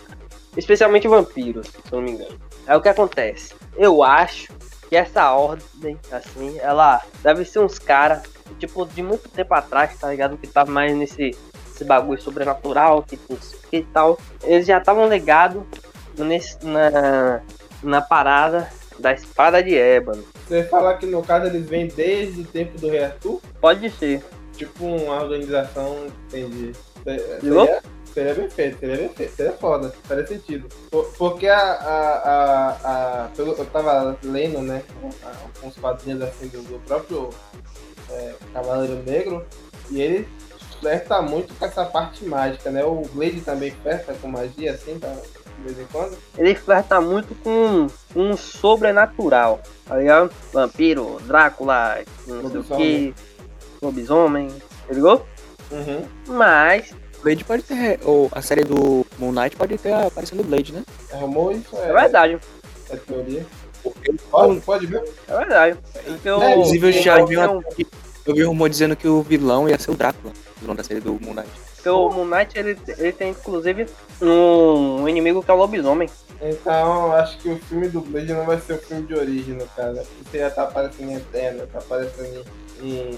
Especialmente 0.56 1.06
vampiros, 1.06 1.66
se 1.68 1.92
eu 1.92 1.98
não 1.98 2.02
me 2.02 2.12
engano. 2.12 2.38
É 2.66 2.76
o 2.76 2.80
que 2.80 2.88
acontece. 2.88 3.54
Eu 3.76 4.02
acho 4.02 4.52
que 4.88 4.96
essa 4.96 5.32
ordem, 5.32 5.98
assim, 6.10 6.58
ela 6.60 7.00
deve 7.22 7.44
ser 7.44 7.60
uns 7.60 7.78
caras, 7.78 8.22
tipo, 8.58 8.84
de 8.86 9.02
muito 9.02 9.28
tempo 9.28 9.54
atrás, 9.54 9.96
tá 9.98 10.08
ligado? 10.10 10.36
Que 10.36 10.46
tá 10.46 10.64
mais 10.64 10.96
nesse 10.96 11.36
esse 11.78 11.84
bagulho 11.84 12.20
sobrenatural, 12.20 13.04
que, 13.04 13.16
que 13.70 13.82
tal. 13.92 14.18
Eles 14.42 14.66
já 14.66 14.78
estavam 14.78 15.08
ligados 15.08 15.62
nesse, 16.16 16.58
na, 16.66 17.40
na 17.82 18.02
parada 18.02 18.68
da 18.98 19.12
espada 19.12 19.62
de 19.62 19.76
ébano. 19.76 20.24
Você 20.46 20.64
fala 20.64 20.96
que 20.96 21.06
no 21.06 21.22
caso 21.22 21.46
eles 21.46 21.68
vêm 21.68 21.86
desde 21.86 22.40
o 22.40 22.44
tempo 22.44 22.76
do 22.80 22.88
Rei 22.88 23.04
Arthur? 23.04 23.40
Pode 23.60 23.88
ser. 23.90 24.24
Tipo 24.58 24.84
uma 24.86 25.22
organização, 25.22 26.06
entendi. 26.26 26.72
Seria, 27.04 27.82
seria 28.12 28.34
bem 28.34 28.50
feito, 28.50 28.78
seria 28.80 28.96
bem 28.96 29.08
feito, 29.10 29.36
seria 29.36 29.52
foda, 29.52 29.94
faria 30.02 30.26
sentido. 30.26 30.68
Por- 30.90 31.06
porque 31.16 31.46
a. 31.46 31.56
a, 31.58 32.18
a, 32.18 33.24
a- 33.24 33.30
eu 33.38 33.64
tava 33.66 34.18
lendo, 34.22 34.60
né, 34.60 34.82
alguns 35.56 35.76
quadrinhos 35.76 36.22
assim 36.22 36.48
do, 36.48 36.60
do 36.62 36.78
próprio 36.80 37.30
é, 38.10 38.34
Cavaleiro 38.52 39.00
Negro, 39.04 39.46
e 39.90 40.00
ele 40.02 40.28
flerta 40.80 41.22
muito 41.22 41.54
com 41.54 41.64
essa 41.64 41.84
parte 41.84 42.24
mágica, 42.24 42.70
né? 42.70 42.84
O 42.84 43.02
Blade 43.12 43.40
também 43.42 43.70
flerta 43.70 44.12
com 44.14 44.26
magia, 44.28 44.72
assim, 44.72 44.98
tá, 44.98 45.08
de 45.08 45.64
vez 45.64 45.78
em 45.78 45.86
quando. 45.92 46.16
Ele 46.36 46.54
flerta 46.56 47.00
muito 47.00 47.34
com 47.42 47.86
um 48.16 48.36
sobrenatural, 48.36 49.60
tá 49.86 49.96
ligado? 49.96 50.32
Vampiro, 50.52 51.18
Drácula, 51.26 51.98
não 52.26 52.50
sei 52.50 52.60
o 52.60 52.64
que, 52.76 53.14
lobisomem, 53.82 54.48
tá 54.86 54.94
ligado? 54.94 55.22
Uhum. 55.70 56.04
Mas, 56.28 56.92
Blade 57.22 57.44
pode 57.44 57.62
ter. 57.62 58.00
Ou 58.04 58.28
a 58.32 58.40
série 58.42 58.64
do 58.64 59.04
Moon 59.18 59.32
Knight 59.32 59.56
pode 59.56 59.76
ter 59.78 59.92
aparecendo 59.92 60.42
Blade, 60.44 60.72
né? 60.72 60.82
Arrumou 61.12 61.52
isso? 61.52 61.76
é 61.76 61.92
verdade, 61.92 62.38
É 62.90 62.96
teoria. 62.96 63.44
Pode, 64.30 64.60
pode 64.60 64.86
ver? 64.86 65.02
é 65.28 65.36
verdade. 65.36 65.78
Porque 66.04 66.30
o- 66.30 66.42
É, 66.42 66.50
Inclusive, 66.52 66.86
eu 66.88 66.92
já 66.92 67.24
vi 67.24 67.36
uma. 67.36 67.62
Eu 68.26 68.34
vi 68.34 68.44
um 68.44 68.48
rumor 68.48 68.68
dizendo 68.68 68.94
que 68.94 69.08
o 69.08 69.22
vilão 69.22 69.68
ia 69.68 69.78
ser 69.78 69.90
o 69.90 69.94
Drácula, 69.94 70.32
o 70.56 70.60
vilão 70.60 70.74
da 70.76 70.82
série 70.84 71.00
do 71.00 71.12
Moon 71.14 71.32
Knight. 71.32 71.48
Porque 71.76 71.88
o 71.88 72.10
Moon 72.10 72.26
Knight, 72.26 72.58
ele, 72.58 72.76
ele 72.98 73.12
tem 73.12 73.30
inclusive 73.30 73.86
um, 74.20 75.02
um 75.02 75.08
inimigo 75.08 75.42
que 75.42 75.50
é 75.50 75.54
o 75.54 75.56
lobisomem. 75.56 76.10
Então, 76.42 77.12
acho 77.12 77.38
que 77.38 77.48
o 77.48 77.58
filme 77.58 77.88
do 77.88 78.00
Blade 78.00 78.32
não 78.32 78.44
vai 78.44 78.60
ser 78.60 78.74
o 78.74 78.78
filme 78.78 79.06
de 79.06 79.14
origem, 79.14 79.54
no 79.54 79.66
caso. 79.68 80.02
Porque 80.22 80.38
já 80.38 80.50
tá 80.50 80.64
aparecendo 80.64 81.10
em 81.10 81.16
Eterno, 81.16 81.66
tá 81.66 81.78
aparecendo 81.78 82.26
em, 82.26 82.44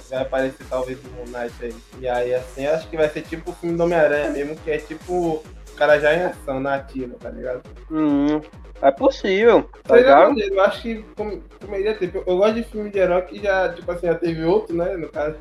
Vai 0.09 0.23
aparecer 0.23 0.65
talvez 0.69 0.99
no 1.03 1.11
Moon 1.13 1.25
Knight 1.27 1.55
aí. 1.63 1.75
E 2.01 2.09
aí, 2.09 2.35
assim, 2.35 2.67
acho 2.67 2.89
que 2.89 2.97
vai 2.97 3.09
ser 3.09 3.23
tipo 3.23 3.51
o 3.51 3.55
filme 3.55 3.77
do 3.77 3.85
Homem-Aranha 3.85 4.31
mesmo, 4.31 4.57
que 4.57 4.71
é 4.71 4.79
tipo 4.79 5.13
o 5.13 5.43
cara 5.77 5.99
já 5.99 6.15
em 6.15 6.25
ação, 6.25 6.61
na 6.61 6.75
ativa, 6.75 7.15
tá 7.19 7.31
ligado? 7.31 7.63
Hum, 7.91 8.41
é 8.83 8.91
possível, 8.91 9.69
tá 9.85 9.97
ligado? 9.97 10.29
maneiro, 10.29 10.55
eu 10.55 10.61
acho 10.63 10.83
que 10.83 11.03
com- 11.17 11.41
comeria 11.61 11.95
ter. 11.95 12.13
Eu 12.15 12.37
gosto 12.37 12.55
de 12.55 12.65
filme 12.65 12.91
de 12.91 12.99
herói 12.99 13.23
que 13.23 13.41
já, 13.43 13.73
tipo 13.73 13.91
assim, 13.91 14.07
já 14.07 14.15
teve 14.15 14.45
outro, 14.45 14.77
né, 14.77 14.97
no 14.97 15.09
caso. 15.09 15.37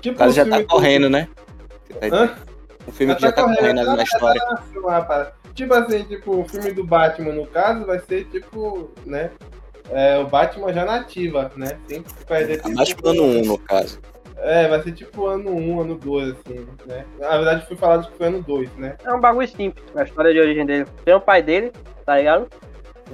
Tipo 0.00 0.22
O 0.22 0.26
o 0.26 0.30
já 0.32 0.44
tá 0.44 0.62
correndo, 0.64 1.08
né? 1.08 1.28
Hã? 2.12 2.34
Um 2.86 2.92
filme 2.92 3.14
que 3.14 3.22
já 3.22 3.32
tá 3.32 3.42
correndo 3.44 3.80
ali 3.80 3.96
na 3.96 4.02
história. 4.02 4.40
Uma 4.76 5.02
parada. 5.02 5.32
Tipo 5.54 5.72
assim, 5.74 6.02
tipo, 6.04 6.40
o 6.40 6.48
filme 6.48 6.72
do 6.72 6.84
Batman, 6.84 7.32
no 7.32 7.46
caso, 7.46 7.86
vai 7.86 8.00
ser 8.00 8.24
tipo, 8.26 8.90
né? 9.06 9.30
É, 9.90 10.18
o 10.18 10.26
Batman 10.26 10.72
já 10.72 10.84
nativa, 10.84 11.50
né? 11.56 11.78
Tem 11.86 12.02
que 12.02 12.10
fazer 12.24 12.56
tipo, 12.56 12.70
Abaixo 12.70 12.96
do 12.96 13.08
ano 13.10 13.22
1, 13.22 13.42
no 13.44 13.58
caso. 13.58 14.00
É, 14.38 14.68
vai 14.68 14.82
ser 14.82 14.92
tipo 14.92 15.26
ano 15.26 15.50
1, 15.50 15.80
ano 15.80 15.94
2, 15.96 16.32
assim, 16.32 16.66
né? 16.86 17.04
Na 17.18 17.36
verdade 17.36 17.66
foi 17.66 17.76
falado 17.76 18.10
que 18.10 18.16
foi 18.16 18.26
ano 18.26 18.42
2, 18.42 18.72
né? 18.76 18.96
É 19.04 19.12
um 19.12 19.20
bagulho 19.20 19.48
simples, 19.48 19.84
a 19.96 20.02
história 20.02 20.32
de 20.32 20.40
origem 20.40 20.66
dele. 20.66 20.86
Tem 21.04 21.14
o 21.14 21.20
pai 21.20 21.42
dele, 21.42 21.72
tá 22.04 22.16
ligado? 22.16 22.48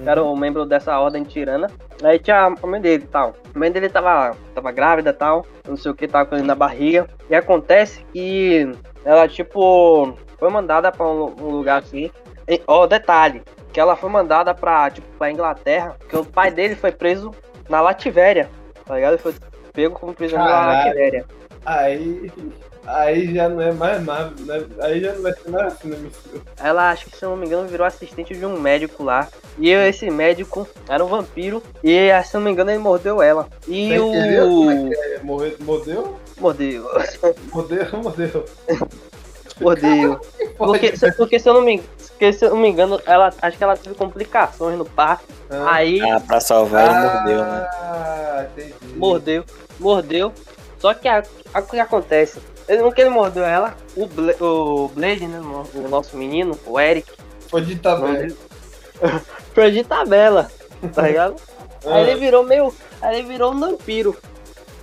Era 0.06 0.22
o 0.22 0.36
membro 0.36 0.64
dessa 0.64 0.98
ordem 0.98 1.24
tirana. 1.24 1.68
Aí 2.02 2.18
tinha 2.18 2.46
a 2.46 2.66
mãe 2.66 2.80
dele 2.80 3.04
e 3.04 3.06
tal. 3.06 3.34
A 3.54 3.58
mãe 3.58 3.70
dele 3.70 3.88
tava, 3.88 4.36
tava 4.54 4.72
grávida 4.72 5.10
e 5.10 5.14
tal. 5.14 5.44
Não 5.68 5.76
sei 5.76 5.90
o 5.90 5.94
que, 5.94 6.08
tava 6.08 6.26
com 6.26 6.36
ele 6.36 6.46
na 6.46 6.54
barriga. 6.54 7.06
E 7.28 7.34
acontece 7.34 8.04
que 8.12 8.70
ela, 9.04 9.28
tipo, 9.28 10.16
foi 10.38 10.50
mandada 10.50 10.90
pra 10.90 11.06
um, 11.06 11.34
um 11.40 11.50
lugar 11.50 11.82
assim. 11.82 12.10
E, 12.48 12.60
Ó, 12.66 12.86
detalhe, 12.86 13.42
que 13.72 13.80
ela 13.80 13.96
foi 13.96 14.10
mandada 14.10 14.54
pra, 14.54 14.90
tipo, 14.90 15.06
pra 15.18 15.30
Inglaterra. 15.30 15.96
Que 16.08 16.16
o 16.16 16.24
pai 16.24 16.50
dele 16.50 16.74
foi 16.74 16.92
preso 16.92 17.32
na 17.68 17.80
Lativéria. 17.80 18.50
Tá 18.84 18.94
ligado? 18.94 19.12
Ele 19.12 19.22
foi 19.22 19.34
pego 19.72 19.98
como 19.98 20.14
prisioneiro 20.14 20.52
na. 20.52 20.66
Lativéria. 20.66 21.24
Aí. 21.64 22.30
Aí 22.86 23.34
já 23.34 23.48
não 23.48 23.60
é 23.60 23.72
mais 23.72 24.02
Marvel, 24.02 24.46
né? 24.46 24.66
Aí 24.80 25.00
já 25.00 25.12
não 25.12 25.22
vai 25.22 25.32
ser 25.32 25.50
mais 25.50 25.66
assim 25.74 25.88
missão. 25.88 26.32
Ela, 26.58 26.90
acho 26.90 27.06
que 27.06 27.16
se 27.16 27.24
não 27.24 27.36
me 27.36 27.46
engano, 27.46 27.68
virou 27.68 27.86
assistente 27.86 28.34
de 28.34 28.44
um 28.44 28.58
médico 28.58 29.04
lá. 29.04 29.28
E 29.58 29.70
esse 29.70 30.10
médico 30.10 30.66
era 30.88 31.04
um 31.04 31.08
vampiro. 31.08 31.62
E, 31.84 32.10
se 32.24 32.34
não 32.34 32.42
me 32.42 32.50
engano, 32.50 32.70
ele 32.70 32.78
mordeu 32.78 33.22
ela. 33.22 33.48
E 33.68 33.92
é 33.92 34.00
o. 34.00 34.70
é? 34.70 35.18
Morreu, 35.22 35.56
mordeu? 35.60 36.16
Mordeu. 36.38 36.84
Mordeu, 37.52 37.86
mordeu. 38.02 38.44
Mordeu. 39.60 40.20
Porque, 40.56 40.96
se- 40.96 41.12
porque 41.12 41.38
se 41.38 41.48
eu 41.48 41.54
não 41.54 41.62
me, 41.62 41.80
porque, 42.08 42.32
se 42.32 42.44
eu 42.44 42.50
não 42.50 42.56
me 42.58 42.68
engano, 42.68 43.00
ela, 43.06 43.32
acho 43.42 43.56
que 43.58 43.64
ela 43.64 43.76
teve 43.76 43.94
complicações 43.94 44.76
no 44.78 44.84
parto. 44.84 45.24
Ah, 45.50 45.74
Aí 45.74 46.00
Ah, 46.00 46.20
pra 46.20 46.40
salvar 46.40 46.84
ele 46.86 47.14
mordeu, 47.14 47.44
né? 47.44 47.68
Ah, 47.72 48.46
entendi. 48.52 48.74
mordeu, 48.96 49.44
mordeu. 49.78 50.32
Só 50.78 50.94
que 50.94 51.08
a- 51.08 51.22
a- 51.52 51.60
o 51.60 51.66
que 51.66 51.78
acontece? 51.78 52.38
Ele, 52.68 52.82
no 52.82 52.92
que 52.92 53.00
ele 53.00 53.10
mordeu 53.10 53.44
ela, 53.44 53.74
o, 53.96 54.06
Bla- 54.06 54.34
o 54.40 54.88
Blade, 54.94 55.26
né? 55.26 55.40
O 55.74 55.88
nosso 55.88 56.16
menino, 56.16 56.58
o 56.66 56.78
Eric, 56.80 57.10
Foi 57.48 57.60
de 57.62 57.76
tabela. 57.76 58.28
foi 59.54 59.70
de 59.72 59.82
tabela, 59.84 60.50
tá 60.94 61.02
ligado? 61.02 61.36
Ah. 61.84 61.96
Aí 61.96 62.10
ele 62.10 62.20
virou 62.20 62.44
meio. 62.44 62.72
Aí 63.02 63.18
ele 63.18 63.28
virou 63.28 63.52
um 63.52 63.58
vampiro. 63.58 64.16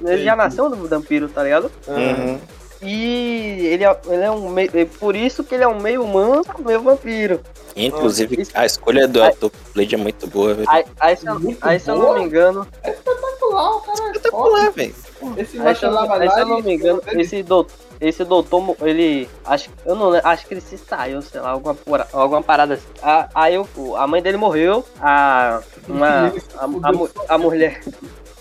Ele 0.02 0.10
já 0.24 0.34
Entendi. 0.34 0.36
nasceu 0.36 0.70
do 0.70 0.88
vampiro, 0.88 1.28
tá 1.30 1.44
ligado? 1.44 1.72
Uhum. 1.88 2.40
E 2.82 3.66
ele 3.68 3.84
é, 3.84 4.00
ele 4.08 4.24
é 4.24 4.32
um 4.32 4.50
meio. 4.50 4.70
é 4.74 4.86
Por 4.86 5.16
isso 5.16 5.44
que 5.44 5.56
ele 5.56 5.64
é 5.64 5.68
um 5.68 5.80
meio 5.80 6.04
humano, 6.04 6.44
meio 6.60 6.82
vampiro. 6.82 7.42
Inclusive, 7.76 8.42
Isso- 8.42 8.52
a 8.56 8.66
escolha 8.66 9.08
do 9.08 9.22
ator 9.22 9.52
Blade 9.74 9.96
é 9.96 9.98
muito 9.98 10.28
boa, 10.28 10.54
velho. 10.54 10.68
Aí, 10.70 10.84
aí, 11.00 11.16
se, 11.18 11.28
eu- 11.28 11.40
Muito 11.40 11.58
aí 11.62 11.80
se 11.80 11.90
eu 11.90 11.98
não 11.98 12.14
me 12.16 12.22
engano. 12.24 12.68
Espetacular, 12.84 13.76
o 13.76 13.82
cara. 13.82 14.00
é 14.00 14.12
Espetacular, 14.12 14.72
velho. 14.72 14.94
foda. 14.94 15.42
Esse 15.42 15.60
Aí, 15.60 15.76
se 15.76 15.84
eu, 15.86 15.92
macho 15.92 16.12
aí, 16.14 16.30
se 16.32 16.40
eu 16.40 16.46
não 16.48 16.62
me 16.62 16.74
engano, 16.74 17.02
esse 17.14 17.44
doutor. 17.44 17.76
Esse 18.00 18.24
doutor, 18.24 18.76
ele. 18.82 19.28
Acho, 19.44 19.72
eu 19.84 19.96
não 19.96 20.10
lembro, 20.10 20.28
acho 20.28 20.46
que 20.46 20.54
ele 20.54 20.62
se 20.62 20.78
saiu, 20.78 21.20
sei 21.24 21.42
lá, 21.42 21.50
alguma, 21.50 21.76
alguma 22.14 22.44
parada 22.44 22.76
assim. 22.76 22.84
A- 23.02 23.28
Aí 23.34 23.58
o- 23.58 23.96
a 23.96 24.06
mãe 24.06 24.22
dele 24.22 24.38
morreu, 24.38 24.86
a. 25.02 25.62
Uma. 25.88 26.28
A, 26.56 26.66
a 27.30 27.36
a 27.36 27.38
mulher. 27.40 27.82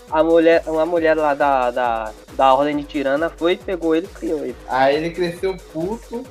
A 0.09 0.23
mulher, 0.23 0.63
uma 0.67 0.85
mulher 0.85 1.15
lá 1.15 1.33
da, 1.33 1.69
da, 1.71 2.11
da 2.33 2.53
Ordem 2.53 2.77
de 2.77 2.83
Tirana 2.83 3.29
foi, 3.29 3.57
pegou 3.57 3.95
ele 3.95 4.05
e 4.05 4.15
criou 4.17 4.39
ele. 4.43 4.55
Aí 4.67 4.95
ele 4.95 5.09
cresceu 5.11 5.55
puto. 5.73 6.25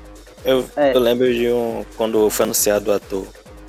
Eu, 0.44 0.64
É. 0.76 0.94
eu 0.94 1.00
lembro 1.00 1.32
de 1.32 1.48
um. 1.50 1.84
Quando 1.96 2.28
foi 2.30 2.44
anunciado 2.44 2.90
o 2.90 2.94
ator, 2.94 3.26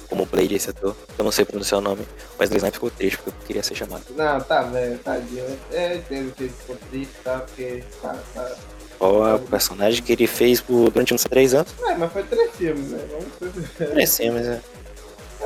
como 0.10 0.26
Blade, 0.26 0.56
esse 0.56 0.70
ator, 0.70 0.96
eu 1.18 1.26
não 1.26 1.32
sei 1.32 1.44
pronunciar 1.44 1.80
o 1.80 1.84
nome, 1.84 2.08
mas 2.40 2.50
ele 2.50 2.72
ficou 2.72 2.90
triste 2.90 3.18
porque 3.18 3.30
eu 3.32 3.48
queria 3.48 3.64
ser 3.64 3.76
chamado. 3.76 4.04
Não, 4.16 4.40
tá 4.40 4.62
velho, 4.64 4.98
tadinho. 5.00 5.44
É, 5.72 5.96
entendo 5.96 6.34
que 6.34 6.44
ele 6.44 6.54
ficou 6.58 6.78
triste, 6.90 7.14
tá? 7.24 7.40
Porque, 7.40 7.84
cara, 8.02 8.24
tá. 8.34 8.52
Qual 8.98 9.28
é 9.28 9.36
o 9.36 9.40
personagem 9.40 10.02
que 10.02 10.12
ele 10.12 10.26
fez 10.26 10.60
por, 10.62 10.90
durante 10.90 11.14
uns 11.14 11.24
três 11.24 11.54
anos? 11.54 11.72
É, 11.86 11.96
mas 11.96 12.12
foi 12.12 12.24
três 12.24 12.52
filmes, 12.56 12.90
né? 12.92 13.00
Vamos 13.12 14.10
sim, 14.10 14.30
mas 14.32 14.48
é. 14.48 14.62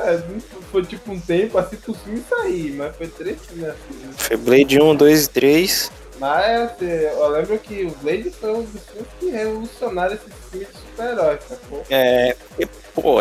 É, 0.04 0.22
foi 0.70 0.84
tipo 0.84 1.12
um 1.12 1.20
tempo 1.20 1.58
assim 1.58 1.76
pro 1.76 1.94
filme 1.94 2.22
sair, 2.28 2.72
mas 2.72 2.96
foi 2.96 3.06
três 3.08 3.38
filmes 3.46 3.68
assim. 3.68 3.94
né? 4.02 4.14
Foi 4.16 4.36
Blade 4.36 4.80
1, 4.80 4.94
2 4.96 5.24
e 5.24 5.28
3. 5.30 5.92
Mas 6.18 6.60
assim, 6.70 6.86
eu 6.86 7.28
lembro 7.28 7.58
que 7.58 7.84
o 7.84 7.90
Blade 8.02 8.30
foi 8.30 8.52
um 8.52 8.62
dos 8.62 8.82
filmes 8.82 9.08
que 9.18 9.30
revolucionaram 9.30 10.14
esse 10.14 10.24
filme 10.50 10.66
de 10.66 10.72
super-heróis, 10.72 11.40
sacou? 11.48 11.84
É. 11.90 12.36
E, 12.58 12.66
pô, 12.94 13.20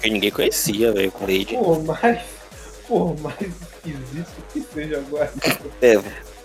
que 0.00 0.10
ninguém 0.10 0.30
conhecia, 0.30 0.92
velho, 0.92 1.12
com 1.12 1.24
Blade. 1.24 1.56
Por 1.56 1.82
mais, 1.84 2.22
por 2.88 3.20
mais 3.20 3.36
esquisito 3.40 4.32
que 4.52 4.60
seja 4.74 4.98
agora. 4.98 5.32
É, 5.80 5.94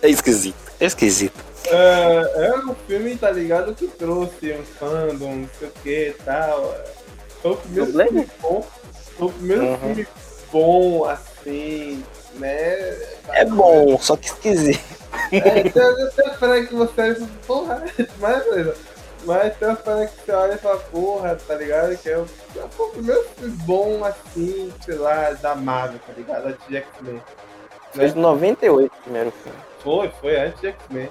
é 0.01 0.09
esquisito. 0.09 0.57
É 0.79 0.85
esquisito. 0.85 1.51
É, 1.65 2.47
é 2.47 2.55
um 2.59 2.75
filme, 2.87 3.15
tá 3.15 3.31
ligado, 3.31 3.73
que 3.73 3.87
trouxe 3.87 4.53
um 4.53 4.63
fandom, 4.63 5.35
não 5.35 5.49
sei 5.59 5.67
o 5.67 5.71
que 5.83 6.07
e 6.09 6.13
tal. 6.25 6.75
Foi 7.41 7.51
o 7.51 7.57
primeiro 7.57 7.91
filme 7.91 8.27
bom. 8.41 8.67
Foi 9.21 9.27
o 9.27 9.31
primeiro 9.33 9.63
Uhum. 9.65 9.77
filme 9.77 10.07
bom, 10.51 11.05
assim, 11.05 12.03
né? 12.35 12.97
É 13.29 13.45
bom, 13.45 13.95
só 13.99 14.17
que 14.17 14.25
esquisito. 14.27 14.83
É, 15.31 15.59
até 15.67 16.27
esperando 16.31 16.67
que 16.67 16.73
você 16.73 17.01
olhe 17.01 17.23
e 17.23 17.27
porra, 17.45 17.83
mas 18.19 18.43
beleza. 18.45 18.75
Mas 19.23 19.55
tem 19.57 19.67
uma 19.67 19.77
parada 19.77 20.07
que 20.07 20.25
você 20.25 20.31
olha 20.31 20.53
e 20.53 20.57
fala, 20.57 20.77
porra, 20.77 21.35
tá 21.35 21.53
ligado? 21.53 21.95
Que 21.97 22.09
é 22.09 22.17
o, 22.17 22.25
é 22.55 22.59
o 22.79 22.87
primeiro 22.89 23.23
filme 23.37 23.55
bom, 23.65 24.03
assim, 24.03 24.73
sei 24.83 24.95
lá, 24.95 25.29
da 25.33 25.53
Marvel, 25.53 25.99
tá 26.07 26.13
ligado? 26.17 26.47
Antes 26.47 26.67
de 26.67 26.77
X-Men. 26.77 27.21
Foi 27.93 28.09
de 28.09 28.17
98 28.17 28.91
o 28.91 29.01
primeiro 29.03 29.31
filme. 29.43 29.57
Foi, 29.83 30.09
foi 30.19 30.39
antes 30.39 30.59
de 30.61 30.67
X-Men. 30.69 31.09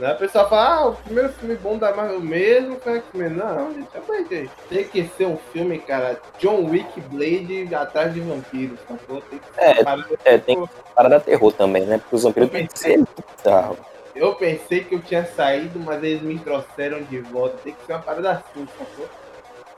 Né? 0.00 0.12
O 0.14 0.16
pessoal 0.16 0.48
fala, 0.48 0.68
ah, 0.76 0.86
o 0.88 0.96
primeiro 0.96 1.30
filme 1.34 1.54
bom 1.56 1.76
da 1.76 1.94
Marvel 1.94 2.20
mesmo 2.20 2.80
foi 2.80 2.96
X-Men. 2.98 3.30
Não, 3.30 3.74
gente, 3.74 3.88
aguentei. 3.94 4.48
Tem 4.70 4.82
que 4.84 5.06
ser 5.14 5.26
um 5.26 5.36
filme, 5.52 5.78
cara, 5.78 6.18
John 6.38 6.64
Wick 6.70 6.98
Blade 7.02 7.74
atrás 7.74 8.14
de 8.14 8.20
vampiros, 8.20 8.78
sacou? 8.88 9.20
Tem 9.20 9.38
que 9.38 9.44
ser 9.54 9.60
É, 9.62 9.72
uma 9.72 9.84
parada- 9.84 10.18
É, 10.24 10.38
tem 10.38 10.64
que 10.66 10.72
parar 10.94 11.08
da 11.10 11.20
terror 11.20 11.52
também, 11.52 11.84
né? 11.84 11.98
Porque 11.98 12.16
os 12.16 12.22
vampiros 12.22 12.48
tem 12.50 12.66
que 12.66 12.78
ser 12.78 13.04
bizarro. 13.36 13.76
Eu 14.14 14.34
pensei 14.36 14.84
que 14.84 14.94
eu 14.94 15.00
tinha 15.02 15.26
saído, 15.26 15.78
mas 15.78 16.02
eles 16.02 16.22
me 16.22 16.38
trouxeram 16.38 17.02
de 17.02 17.20
volta. 17.20 17.58
Tem 17.62 17.74
que 17.74 17.84
ser 17.86 17.92
uma 17.92 18.00
parada 18.02 18.30
assim, 18.32 18.66
sacou? 18.78 19.06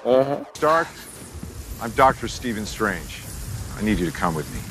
Uhum. 0.04 0.44
Stark, 0.54 0.88
I'm 1.84 1.90
Dr. 1.90 2.28
Stephen 2.28 2.62
Strange. 2.64 3.24
I 3.80 3.82
need 3.84 3.98
you 4.00 4.08
to 4.10 4.16
come 4.16 4.36
with 4.36 4.46
me. 4.50 4.62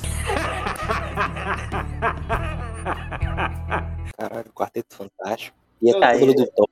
Caralho, 4.22 4.52
Quarteto 4.53 4.95
Fantástico. 4.95 5.57
E 5.81 5.89
a 5.89 5.93
Cúpula 5.93 6.34
do 6.35 6.48
Thor. 6.52 6.69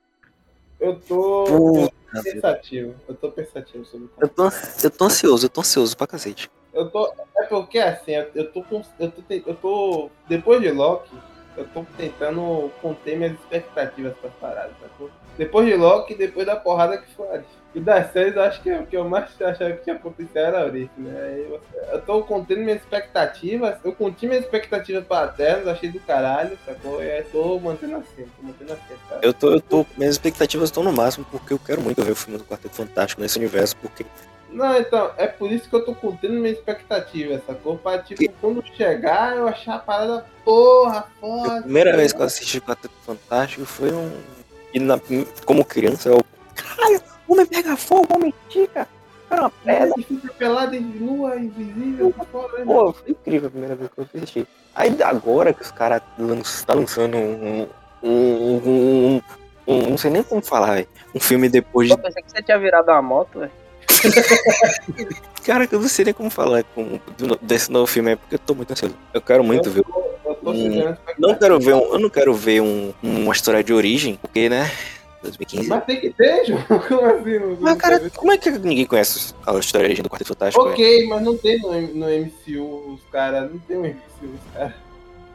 Eu 0.78 1.00
tô 1.00 1.44
Puta, 1.44 2.22
pensativo. 2.22 2.94
Eu 3.08 3.14
tô 3.16 3.32
pensativo 3.32 3.84
sobre 3.84 4.06
o 4.06 4.10
eu 4.20 4.28
tô, 4.28 4.44
eu 4.84 4.90
tô 4.90 5.04
ansioso, 5.04 5.46
eu 5.46 5.50
tô 5.50 5.60
ansioso 5.60 5.96
pra 5.96 6.06
cacete. 6.06 6.48
Eu 6.72 6.88
tô. 6.88 7.12
É 7.36 7.46
porque 7.46 7.80
assim, 7.80 8.12
eu, 8.12 8.52
tô 8.52 8.62
com. 8.62 8.82
Eu 9.00 9.10
tô, 9.10 9.22
eu 9.28 9.54
tô. 9.56 10.10
Depois 10.28 10.60
de 10.62 10.70
Loki, 10.70 11.10
eu 11.56 11.66
tô 11.68 11.84
tentando 11.96 12.70
conter 12.80 13.16
minhas 13.16 13.32
expectativas 13.32 14.16
pra 14.18 14.30
paradas, 14.30 14.76
sacou? 14.80 15.10
Depois 15.36 15.66
de 15.66 15.74
Loki, 15.74 16.14
depois 16.14 16.46
da 16.46 16.54
porrada 16.54 16.98
que 16.98 17.12
foi. 17.14 17.42
E 17.72 17.78
das 17.78 18.12
séries, 18.12 18.34
eu 18.34 18.42
acho 18.42 18.60
que 18.62 18.72
o 18.72 18.84
que 18.84 18.96
eu 18.96 19.08
mais 19.08 19.30
achava 19.40 19.72
que 19.72 19.84
tinha 19.84 19.94
potencial 19.94 20.44
era 20.46 20.62
a 20.62 20.64
Orif, 20.64 20.90
né? 20.98 21.44
Eu, 21.48 21.60
eu 21.92 22.02
tô 22.02 22.22
contendo 22.24 22.62
minhas 22.62 22.80
expectativas. 22.80 23.76
Eu 23.84 23.92
conti 23.92 24.26
minhas 24.26 24.44
expectativas 24.44 25.04
pra 25.04 25.26
Eternos, 25.26 25.68
achei 25.68 25.88
do 25.88 26.00
caralho, 26.00 26.58
sacou? 26.66 27.00
E 27.02 27.08
aí 27.08 27.22
tô 27.22 27.60
mantendo 27.60 27.96
assim, 27.96 28.26
tô 28.36 28.42
mantendo 28.42 28.72
assim, 28.72 28.94
cara. 29.08 29.20
Eu 29.22 29.32
tô, 29.32 29.52
eu 29.52 29.60
tô. 29.60 29.86
Minhas 29.96 30.14
expectativas 30.14 30.68
estão 30.68 30.82
no 30.82 30.92
máximo 30.92 31.24
porque 31.30 31.52
eu 31.52 31.60
quero 31.60 31.80
muito 31.80 32.02
ver 32.02 32.10
o 32.10 32.16
filme 32.16 32.38
do 32.38 32.44
Quarteto 32.44 32.74
Fantástico 32.74 33.22
nesse 33.22 33.38
universo, 33.38 33.76
porque 33.76 34.04
Não, 34.50 34.76
então, 34.76 35.12
é 35.16 35.28
por 35.28 35.52
isso 35.52 35.68
que 35.68 35.76
eu 35.76 35.84
tô 35.84 35.94
contendo 35.94 36.34
minha 36.34 36.52
expectativa, 36.52 37.40
sacou? 37.46 37.78
Pra, 37.78 37.98
tipo, 37.98 38.20
quando 38.40 38.64
chegar, 38.74 39.36
eu 39.36 39.46
achar 39.46 39.76
a 39.76 39.78
parada, 39.78 40.26
porra, 40.44 40.98
a 40.98 41.20
foda. 41.20 41.62
primeira 41.62 41.96
vez 41.96 42.12
que 42.12 42.20
eu 42.20 42.26
assisti 42.26 42.58
o 42.58 42.62
Quarteto 42.62 42.94
Fantástico 43.06 43.64
foi 43.64 43.92
um. 43.92 44.10
E 44.74 44.80
na, 44.80 45.00
como 45.44 45.64
criança, 45.64 46.08
eu. 46.08 46.24
Caralho, 46.56 47.00
homem 47.32 47.46
pega 47.46 47.76
fogo, 47.76 48.06
homem 48.14 48.34
estica. 48.48 48.86
Era 49.30 49.42
uma 49.42 49.50
pedra. 49.50 49.84
Ela 49.84 49.94
fica 49.96 50.32
pelada 50.34 50.76
e 50.76 50.80
nua, 50.80 51.36
invisível, 51.36 52.12
fora, 52.32 52.58
né? 52.58 52.64
Pô, 52.64 52.92
foi 52.92 53.10
incrível 53.10 53.46
a 53.48 53.50
primeira 53.50 53.76
vez 53.76 53.90
que 53.90 54.00
eu 54.00 54.06
assisti. 54.14 54.46
Aí 54.74 54.96
agora 55.02 55.52
que 55.52 55.62
os 55.62 55.70
caras 55.70 56.02
lanç, 56.18 56.62
tá 56.64 56.74
lançando 56.74 57.16
um. 57.16 57.68
Um, 58.02 58.08
um, 58.08 58.60
um, 58.66 59.22
um- 59.66 59.90
Não 59.90 59.98
sei 59.98 60.10
nem 60.10 60.22
como 60.22 60.42
falar, 60.42 60.74
velho. 60.74 60.88
Um 61.14 61.20
filme 61.20 61.48
depois 61.48 61.88
de. 61.88 61.94
Eu 61.94 61.98
pensei 61.98 62.22
que 62.22 62.30
você 62.30 62.42
tinha 62.42 62.58
virado 62.58 62.90
uma 62.90 63.02
moto, 63.02 63.38
velho. 63.40 63.52
Cara, 65.44 65.66
que 65.66 65.74
eu 65.74 65.80
não 65.80 65.88
sei 65.88 66.04
nem 66.04 66.14
como 66.14 66.30
falar 66.30 66.64
com, 66.74 66.98
desse 67.42 67.70
novo 67.70 67.86
filme, 67.86 68.12
é 68.12 68.16
porque 68.16 68.34
eu 68.34 68.38
tô 68.38 68.54
muito 68.54 68.70
ansioso. 68.72 68.94
Eu 69.12 69.20
quero 69.20 69.42
muito 69.42 69.70
ver. 69.70 69.84
Eu 70.24 70.34
tô 70.36 70.50
Hum, 70.52 70.54
chegando 70.56 70.98
Não 71.18 71.34
quero 71.34 71.58
ver 71.60 71.74
um, 71.74 71.92
eu 71.92 71.98
não 71.98 72.10
quero 72.10 72.34
ver 72.34 72.60
um, 72.62 72.92
uma 73.02 73.32
história 73.32 73.62
de 73.64 73.72
origem, 73.72 74.16
porque, 74.16 74.48
né? 74.48 74.70
2015. 75.22 75.68
Mas 75.68 75.84
tem 75.84 76.00
que 76.00 76.10
ter, 76.10 76.44
João? 76.46 76.62
Como 76.88 77.06
assim? 77.06 77.38
Não, 77.38 77.56
Mas, 77.60 77.76
cara, 77.78 78.00
tem? 78.00 78.10
como 78.10 78.32
é 78.32 78.38
que 78.38 78.50
ninguém 78.50 78.86
conhece 78.86 79.34
a 79.46 79.52
história 79.58 79.86
de 79.86 79.90
origem 79.90 80.02
do 80.02 80.08
Quarteto 80.10 80.28
Fantástico? 80.28 80.66
Ok, 80.68 81.06
mas 81.08 81.22
não 81.22 81.36
tem 81.36 81.58
no, 81.60 81.72
no 81.94 82.06
MCU 82.06 82.94
os 82.94 83.00
caras, 83.12 83.50
não 83.50 83.58
tem 83.60 83.76
no 83.76 83.84
MCU 83.88 84.34
os 84.34 84.54
caras. 84.54 84.74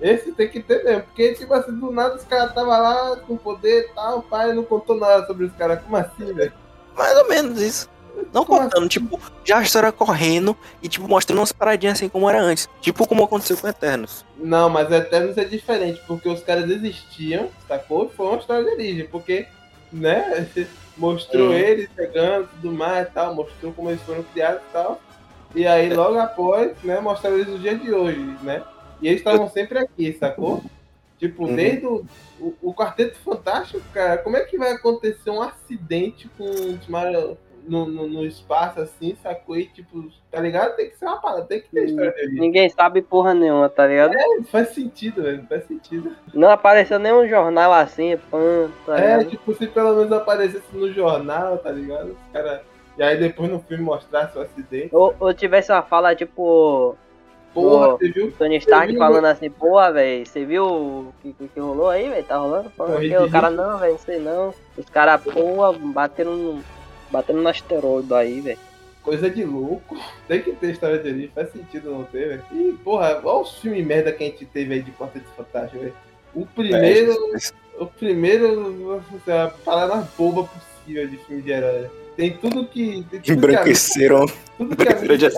Esse 0.02 0.32
tem 0.34 0.50
que 0.50 0.62
ter 0.62 0.84
mesmo, 0.84 1.04
porque 1.04 1.34
tipo 1.36 1.54
assim, 1.54 1.74
do 1.80 1.90
nada 1.92 2.16
os 2.16 2.24
caras 2.24 2.50
estavam 2.50 2.70
lá 2.72 3.16
com 3.18 3.38
poder 3.38 3.86
e 3.86 3.94
tal, 3.94 4.20
o 4.20 4.24
pai 4.24 4.52
não 4.54 4.64
contou 4.64 4.98
nada 4.98 5.26
sobre 5.26 5.46
os 5.46 5.54
caras. 5.54 5.82
Como 5.82 5.96
assim, 5.96 6.34
velho? 6.34 6.54
Mais 6.96 7.18
ou 7.18 7.30
menos 7.30 7.62
isso. 7.62 7.90
Não 8.34 8.46
Como 8.46 8.62
contando, 8.62 8.88
tipo, 8.88 9.20
já 9.44 9.58
a 9.58 9.62
história 9.62 9.92
correndo 9.92 10.56
e, 10.82 10.88
tipo, 10.88 11.08
mostrando 11.08 11.40
umas 11.40 11.52
paradinhas 11.52 11.98
assim 11.98 12.08
como 12.10 12.30
era 12.30 12.42
antes. 12.42 12.70
Tipo 12.82 13.06
como 13.08 13.24
aconteceu 13.24 13.58
com 13.58 13.68
Eternos. 13.68 14.26
Não, 14.38 14.70
mas 14.70 14.90
Eternos 14.92 15.38
é 15.38 15.44
diferente, 15.44 16.02
porque 16.08 16.30
os 16.30 16.42
caras 16.42 16.70
existiam, 16.70 17.50
sacou? 17.68 18.10
Foi 18.10 18.28
uma 18.28 18.38
história 18.38 18.64
de 18.64 18.72
origem, 18.72 19.08
porque, 19.08 19.48
né, 19.92 20.50
mostrou 20.98 21.52
Hum. 21.52 21.54
eles 21.54 21.90
chegando 21.96 22.48
tudo 22.50 22.72
mais 22.72 23.08
e 23.08 23.12
tal, 23.12 23.36
mostrou 23.36 23.74
como 23.74 23.90
eles 23.90 24.02
foram 24.04 24.24
criados 24.24 24.62
e 24.68 24.72
tal. 24.72 25.02
E 25.54 25.66
aí 25.66 25.90
logo 25.94 26.18
após, 26.20 26.82
né, 26.84 27.00
mostraram 27.00 27.38
eles 27.38 27.48
no 27.48 27.60
dia 27.60 27.78
de 27.78 27.94
hoje, 27.94 28.38
né? 28.42 28.64
E 29.02 29.08
eles 29.08 29.20
estavam 29.20 29.50
sempre 29.50 29.80
aqui, 29.80 30.14
sacou? 30.14 30.64
Tipo, 31.18 31.48
Uhum. 31.48 31.56
desde 31.56 31.86
o, 31.86 32.06
o, 32.40 32.58
o 32.62 32.74
Quarteto 32.74 33.18
Fantástico, 33.20 33.82
cara, 33.94 34.18
como 34.18 34.36
é 34.38 34.44
que 34.44 34.58
vai 34.58 34.72
acontecer 34.74 35.30
um 35.30 35.42
acidente 35.42 36.30
com 36.38 36.74
o 36.74 36.78
Timara 36.78 37.38
no, 37.68 37.86
no, 37.86 38.08
no 38.08 38.26
espaço 38.26 38.80
assim, 38.82 39.16
sacou? 39.22 39.58
E 39.58 39.66
tipo, 39.66 40.06
tá 40.32 40.40
ligado? 40.40 40.76
Tem 40.76 40.90
que 40.90 40.98
ser 40.98 41.06
uma 41.06 41.18
parada, 41.20 41.44
tem 41.46 41.62
que 41.62 41.70
ter 41.70 41.86
história 41.86 42.12
de 42.12 42.20
origem. 42.22 42.40
Ninguém 42.40 42.70
sabe 42.70 43.02
porra 43.02 43.34
nenhuma, 43.34 43.68
tá 43.70 43.86
ligado? 43.88 44.14
Não 44.14 44.44
faz 44.44 44.70
sentido, 44.70 45.24
velho, 45.24 45.40
não 45.40 45.48
faz 45.48 45.66
sentido. 45.66 46.12
Não 46.34 46.50
apareceu 46.50 47.00
nenhum 47.00 47.28
jornal 47.28 47.74
assim, 47.74 48.18
pã, 48.32 48.70
tá 48.86 48.98
É, 49.00 49.18
ligado? 49.18 49.30
tipo, 49.30 49.54
se 49.54 49.68
pelo 49.68 49.96
menos 49.96 50.12
aparecesse 50.12 50.66
no 50.74 50.92
jornal, 50.92 51.58
tá 51.58 51.72
ligado? 51.72 52.10
Os 52.12 52.32
caras 52.34 52.62
E 52.98 53.04
aí 53.04 53.18
depois 53.18 53.50
no 53.50 53.60
filme 53.60 53.84
mostrasse 53.84 54.38
o 54.38 54.42
acidente. 54.42 54.90
Ou, 54.96 55.14
ou 55.20 55.34
tivesse 55.34 55.72
uma 55.72 55.82
fala 55.82 56.16
tipo. 56.16 56.96
Porra, 57.54 57.92
você 57.92 58.10
viu? 58.10 58.34
Tony 58.38 58.58
Stark 58.58 58.88
Eu 58.88 58.94
vi- 58.94 58.98
falando 59.00 59.26
assim, 59.28 59.50
porra, 59.50 59.90
velho, 59.94 60.26
você 60.26 60.44
viu 60.44 60.66
o 60.66 61.14
que, 61.22 61.32
que, 61.32 61.48
que 61.48 61.60
rolou 61.62 61.90
aí, 61.90 62.10
velho? 62.10 62.24
Tá 62.26 62.36
rolando? 62.36 62.70
Que 62.70 63.18
o 63.18 63.32
cara 63.32 63.50
não, 63.50 63.78
velho, 63.78 63.94
não 63.94 64.00
sei 64.00 64.20
não. 64.20 64.54
Os 64.78 64.90
caras, 64.90 65.22
porra, 65.24 65.72
batendo, 65.72 66.32
no- 66.32 66.64
batendo 67.12 67.42
no 67.42 67.50
asteroide 67.50 68.14
aí, 68.14 68.42
velho. 68.42 68.60
Coisa 69.04 69.30
de 69.30 69.44
louco. 69.44 69.96
Tem 70.28 70.42
que 70.42 70.52
ter 70.54 70.72
história 70.72 70.98
de 70.98 71.08
origem, 71.10 71.32
faz 71.34 71.52
sentido 71.52 71.92
não 71.92 72.04
ter, 72.06 72.28
velho. 72.28 72.44
E, 72.52 72.74
porra, 72.84 73.22
olha 73.24 73.42
os 73.42 73.58
filmes 73.60 73.86
merda 73.86 74.12
que 74.12 74.24
a 74.24 74.28
gente 74.28 74.46
teve 74.46 74.74
aí 74.74 74.82
de 74.82 74.92
Quarteto 74.92 75.30
Fantástico, 75.38 75.80
velho. 75.82 75.94
O 76.34 76.46
primeiro. 76.46 77.16
O 77.80 77.86
primeiro. 77.86 79.02
A 79.28 79.48
parada 79.64 80.08
boba 80.18 80.44
possível 80.46 81.08
de 81.08 81.18
filme 81.18 81.42
de 81.44 81.52
herói. 81.52 81.90
Tem 82.18 82.36
tudo 82.38 82.66
que. 82.66 83.06
Tem 83.12 83.20
tudo 83.20 83.22
que 83.22 83.32
a, 83.32 83.34
Embranqueceram. 83.36 84.26
tudo 84.58 84.76
que 84.76 84.88
a 84.88 84.94
de 84.94 85.08
mídia- 85.08 85.32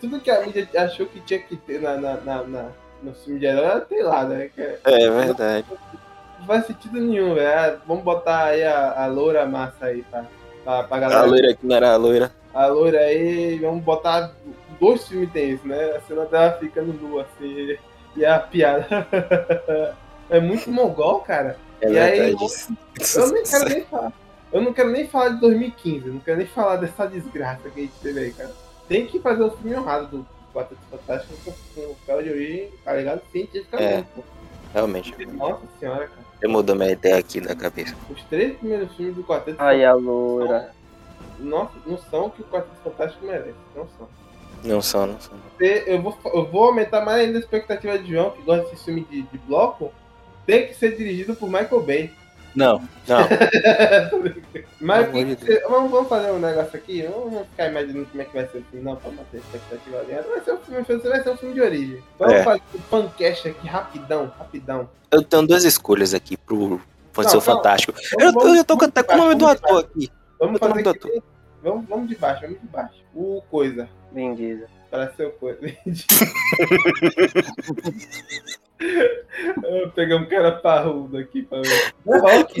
tudo 0.00 0.20
que 0.20 0.30
a 0.30 0.42
mídia 0.44 0.68
achou 0.76 1.06
que 1.06 1.20
tinha 1.20 1.38
que 1.40 1.56
ter 1.56 1.80
na, 1.80 1.96
na, 1.96 2.16
na, 2.18 2.42
na- 2.42 2.68
no 3.02 3.14
filme 3.14 3.38
de 3.40 3.46
herói, 3.46 3.80
tem 3.82 4.02
lá, 4.02 4.24
né? 4.24 4.50
É- 4.56 4.78
É 4.84 5.10
verdade. 5.10 5.64
não 6.40 6.46
faz 6.46 6.66
sentido 6.66 7.00
nenhum, 7.00 7.34
velho. 7.34 7.48
Ah, 7.48 7.76
Vamos 7.86 8.02
botar 8.04 8.44
aí 8.46 8.64
a, 8.64 9.04
a 9.04 9.06
loura 9.06 9.46
massa 9.46 9.86
aí 9.86 10.02
pra, 10.02 10.26
pra, 10.66 10.82
pra 10.82 10.98
galera. 10.98 11.20
A 11.20 11.24
loira 11.24 11.54
que 11.54 11.66
não 11.66 11.76
era 11.76 11.92
a 11.92 11.96
loira. 11.96 12.32
A 12.52 12.66
loira 12.66 12.98
aí, 12.98 13.58
vamos 13.58 13.84
botar. 13.84 14.32
Dois 14.80 15.06
filmes 15.06 15.32
tem 15.32 15.52
isso, 15.52 15.66
né? 15.66 15.96
A 15.96 16.00
cena 16.00 16.26
dela 16.26 16.52
ficando 16.58 16.92
nua, 16.92 17.22
assim. 17.22 17.76
E 18.16 18.24
a 18.24 18.38
piada. 18.40 18.86
é 20.28 20.40
muito 20.40 20.70
mongol, 20.70 21.20
cara. 21.20 21.56
É 21.80 21.90
E 21.90 21.98
aí, 21.98 22.20
verdade. 22.20 22.44
Eu 23.14 23.32
nem 23.32 23.42
quero 23.44 23.68
nem 23.68 23.84
falar. 23.84 24.12
Eu 24.52 24.60
não 24.62 24.72
quero 24.72 24.90
nem 24.90 25.06
falar 25.06 25.28
de 25.30 25.40
2015, 25.40 26.06
eu 26.06 26.14
não 26.14 26.20
quero 26.20 26.38
nem 26.38 26.46
falar 26.46 26.76
dessa 26.76 27.06
desgraça 27.06 27.68
que 27.68 27.80
a 27.80 27.82
gente 27.82 27.94
teve 28.00 28.20
aí, 28.20 28.32
cara. 28.32 28.52
Tem 28.88 29.06
que 29.06 29.18
fazer 29.18 29.42
um 29.42 29.50
filme 29.50 29.76
honrado 29.76 30.06
do 30.06 30.26
Quarteto 30.54 30.80
Fantástico 30.90 31.34
com 31.74 31.80
o 31.80 31.96
cara 32.06 32.22
de 32.22 32.30
origem, 32.30 32.70
tá 32.84 32.94
ligado? 32.94 33.20
Cientificamente. 33.32 33.92
É. 33.92 34.04
pô. 34.14 34.22
Realmente. 34.72 35.26
Nossa 35.26 35.62
senhora, 35.78 36.06
cara. 36.06 36.25
Eu 36.40 36.50
mudou 36.50 36.76
minha 36.76 36.90
ideia 36.90 37.16
aqui 37.16 37.40
na 37.40 37.54
cabeça. 37.54 37.94
Os 38.10 38.22
três 38.24 38.56
primeiros 38.58 38.94
filmes 38.94 39.16
do 39.16 39.24
Quarteto 39.24 39.60
Aí 39.60 39.84
a 39.84 39.94
loura. 39.94 40.72
Nossa, 41.38 41.72
não 41.86 41.98
são 41.98 42.26
o 42.26 42.30
que 42.30 42.42
o 42.42 42.44
Quarteto 42.44 42.76
Fantástico 42.84 43.26
merece. 43.26 43.54
Não 43.74 43.88
são. 43.96 44.08
Não 44.64 44.82
são, 44.82 45.06
não 45.06 45.20
são. 45.20 45.38
Eu 45.60 46.02
vou, 46.02 46.16
eu 46.24 46.46
vou 46.46 46.64
aumentar 46.64 47.04
mais 47.04 47.20
ainda 47.20 47.38
a 47.38 47.40
expectativa 47.40 47.98
de 47.98 48.12
João, 48.12 48.30
que 48.30 48.42
gosta 48.42 48.68
desse 48.70 48.84
filme 48.84 49.06
de, 49.10 49.22
de 49.22 49.38
bloco. 49.38 49.92
Tem 50.44 50.66
que 50.66 50.74
ser 50.74 50.96
dirigido 50.96 51.34
por 51.34 51.46
Michael 51.48 51.82
Bay. 51.82 52.12
Não, 52.56 52.80
não. 53.06 53.18
Mas 54.80 55.08
que 55.10 55.36
ser- 55.44 55.62
vamos, 55.68 55.90
vamos 55.90 56.08
fazer 56.08 56.30
um 56.32 56.38
negócio 56.38 56.74
aqui. 56.76 57.02
Vamos 57.02 57.46
ficar 57.48 57.68
imaginando 57.68 58.06
como 58.06 58.22
é 58.22 58.24
que 58.24 58.34
vai 58.34 58.48
ser 58.48 58.58
o 58.58 58.64
filme, 58.70 58.84
não, 58.84 58.96
pra 58.96 59.10
manter 59.10 59.36
a 59.36 59.40
expectativa 59.40 59.98
ali. 60.00 60.12
Vai 60.14 60.40
ser 60.42 60.52
um 60.54 60.58
filme, 60.58 60.82
vai 61.02 61.22
ser 61.22 61.30
um 61.30 61.36
filme 61.36 61.54
de 61.54 61.60
origem. 61.60 62.02
Vamos 62.18 62.34
É. 62.34 62.42
fazer 62.42 62.62
um 62.74 62.78
fancast 62.80 63.48
aqui 63.48 63.66
rapidão, 63.68 64.32
rapidão. 64.38 64.88
Eu 65.10 65.22
tenho 65.22 65.46
duas 65.46 65.64
escolhas 65.64 66.14
aqui 66.14 66.36
pro 66.36 66.80
Seu 67.30 67.40
calma. 67.40 67.42
Fantástico. 67.42 67.92
Vamos- 67.92 68.24
Eu, 68.24 68.32
vamos- 68.32 68.56
eu 68.58 68.64
tô 68.64 68.74
até 68.84 69.02
de 69.02 69.02
com 69.02 69.14
o 69.14 69.18
nome 69.18 69.34
do 69.34 69.46
ator 69.46 69.80
aqui. 69.80 70.10
Vamos 70.40 70.58
fazer 70.58 70.82
no 70.82 70.90
aqui. 70.90 71.22
Vamos, 71.62 71.88
vamos 71.88 72.08
de 72.08 72.16
baixo, 72.16 72.40
vamos 72.42 72.60
de 72.60 72.66
baixo. 72.68 72.94
O 73.14 73.42
coisa. 73.50 73.88
Vin 74.12 74.34
Diesel. 74.34 74.68
Para 74.90 75.12
ser 75.14 75.26
o 75.26 75.30
coisa. 75.32 75.60
Eu 78.78 79.90
peguei 79.90 80.16
um 80.16 80.26
cara 80.26 80.52
parrudo 80.52 81.16
aqui 81.16 81.42
pra 81.42 81.60
ver. 81.60 81.92
The 82.04 82.18
Rock. 82.18 82.60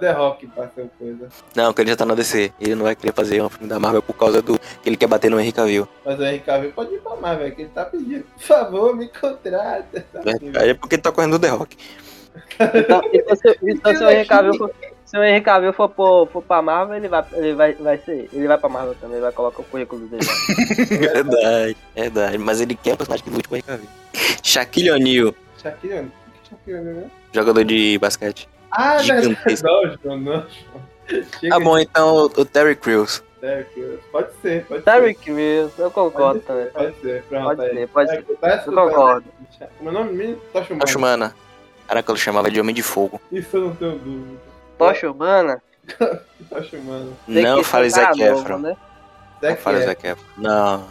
The 0.00 0.10
Rock 0.10 0.46
pra 0.48 0.68
ser 0.68 0.82
o 0.82 0.90
coisa. 0.98 1.28
Não, 1.54 1.72
que 1.72 1.82
ele 1.82 1.90
já 1.90 1.96
tá 1.96 2.04
na 2.04 2.14
DC. 2.14 2.52
Ele 2.60 2.74
não 2.74 2.84
vai 2.84 2.96
querer 2.96 3.12
fazer 3.12 3.40
um 3.40 3.48
filme 3.48 3.68
da 3.68 3.78
Marvel 3.78 4.02
por 4.02 4.14
causa 4.14 4.42
do 4.42 4.58
que 4.58 4.88
ele 4.88 4.96
quer 4.96 5.06
bater 5.06 5.30
no 5.30 5.38
Henry 5.38 5.52
Cavill. 5.52 5.88
Mas 6.04 6.18
o 6.18 6.24
Henry 6.24 6.40
Cavill 6.40 6.72
pode 6.72 6.94
ir 6.94 7.00
pra 7.00 7.14
mais, 7.16 7.38
velho, 7.38 7.54
que 7.54 7.62
ele 7.62 7.70
tá 7.70 7.84
pedindo. 7.84 8.24
Por 8.24 8.42
favor, 8.42 8.96
me 8.96 9.08
contrata. 9.08 10.04
Verdade, 10.12 10.70
é 10.70 10.74
porque 10.74 10.96
ele 10.96 11.02
tá 11.02 11.12
correndo 11.12 11.38
do 11.38 11.42
The 11.46 11.48
Rock. 11.48 11.76
Então, 12.58 13.02
então, 13.12 13.36
se, 13.36 13.58
então 13.62 13.96
se 13.96 14.04
o 14.04 14.10
Henry 14.10 14.26
Cavill 14.26 14.70
se 15.10 15.16
o 15.18 15.22
Henry 15.24 15.40
Cavill 15.40 15.72
for, 15.72 15.90
for, 15.94 16.28
for 16.28 16.42
pra 16.42 16.60
Marvel, 16.60 16.96
ele 16.96 17.08
vai, 17.08 17.24
ele 17.32 17.54
vai, 17.54 17.72
vai 17.74 17.98
ser. 17.98 18.28
Ele 18.32 18.46
vai 18.46 18.58
pra 18.58 18.68
Marvel 18.68 18.94
também, 18.96 19.16
ele 19.16 19.22
vai 19.22 19.32
colocar 19.32 19.60
o 19.62 19.64
currículo 19.64 20.06
dele 20.06 20.22
lá. 20.26 21.08
verdade, 21.12 21.76
verdade. 21.94 22.38
Mas 22.38 22.60
ele 22.60 22.74
quer 22.74 22.94
um 22.94 22.96
personagem 22.96 23.24
que 23.24 23.30
lute 23.30 23.48
com 23.48 23.54
o 23.54 23.56
Henry 23.58 23.66
Cavill. 23.66 23.88
Shaquille 24.42 24.90
O'Neal, 24.90 25.34
Shaquille 25.62 25.94
O'Neal. 25.94 26.06
O 26.44 26.48
Shaquille 26.48 26.76
é? 26.76 27.04
jogador 27.32 27.64
de 27.64 27.98
basquete. 27.98 28.48
Ah. 28.70 28.98
Gigantesco. 28.98 29.66
Não, 30.04 30.16
não. 30.18 30.46
Chega 31.08 31.48
Tá 31.48 31.58
bom, 31.60 31.78
então 31.78 32.16
o 32.36 32.44
Terry 32.44 32.76
Crews. 32.76 33.22
Derrick 33.40 33.80
Rose. 33.80 33.98
Pode 34.10 34.28
ser, 34.42 34.64
pode 34.66 34.82
Tyreek 34.82 35.30
Mills, 35.30 35.72
eu 35.80 35.90
concordo 35.92 36.40
ser. 36.40 36.46
também. 36.46 36.66
Pode 36.66 37.00
ser, 37.00 37.22
pronto. 37.22 37.44
Pode 37.44 37.60
aí. 37.62 37.74
ser, 37.76 37.88
pode 37.88 38.08
Tá- 38.08 38.14
ser. 38.16 38.22
Tá 38.36 38.48
Eu 38.50 38.56
escutando, 38.56 38.88
concordo. 38.88 39.26
né? 39.60 39.68
Meu 39.80 39.92
nome 39.92 40.12
mesmo? 40.12 40.36
Tocha 40.52 40.66
Humana. 40.72 40.80
Tocha 40.80 40.98
Humana. 40.98 41.34
Caraca, 41.86 42.12
eu 42.12 42.16
chamava 42.16 42.50
de 42.50 42.60
Homem 42.60 42.74
de 42.74 42.82
Fogo. 42.82 43.20
Isso 43.30 43.56
eu 43.56 43.60
não 43.66 43.74
tenho 43.76 43.92
dúvida. 43.98 44.47
Tocha 44.78 45.10
Humana? 45.10 45.62
Tocha 46.48 46.76
Humana. 46.76 47.10
tem 47.26 47.42
Não 47.42 47.62
fale 47.64 47.90
Zac 47.90 48.18
novo, 48.18 48.40
Efron. 48.42 48.58
né? 48.58 48.76
Não 49.42 49.56
fale 49.56 49.78
Efron. 49.78 49.86
Zac 49.88 50.06
Efron. 50.06 50.24
Não, 50.38 50.88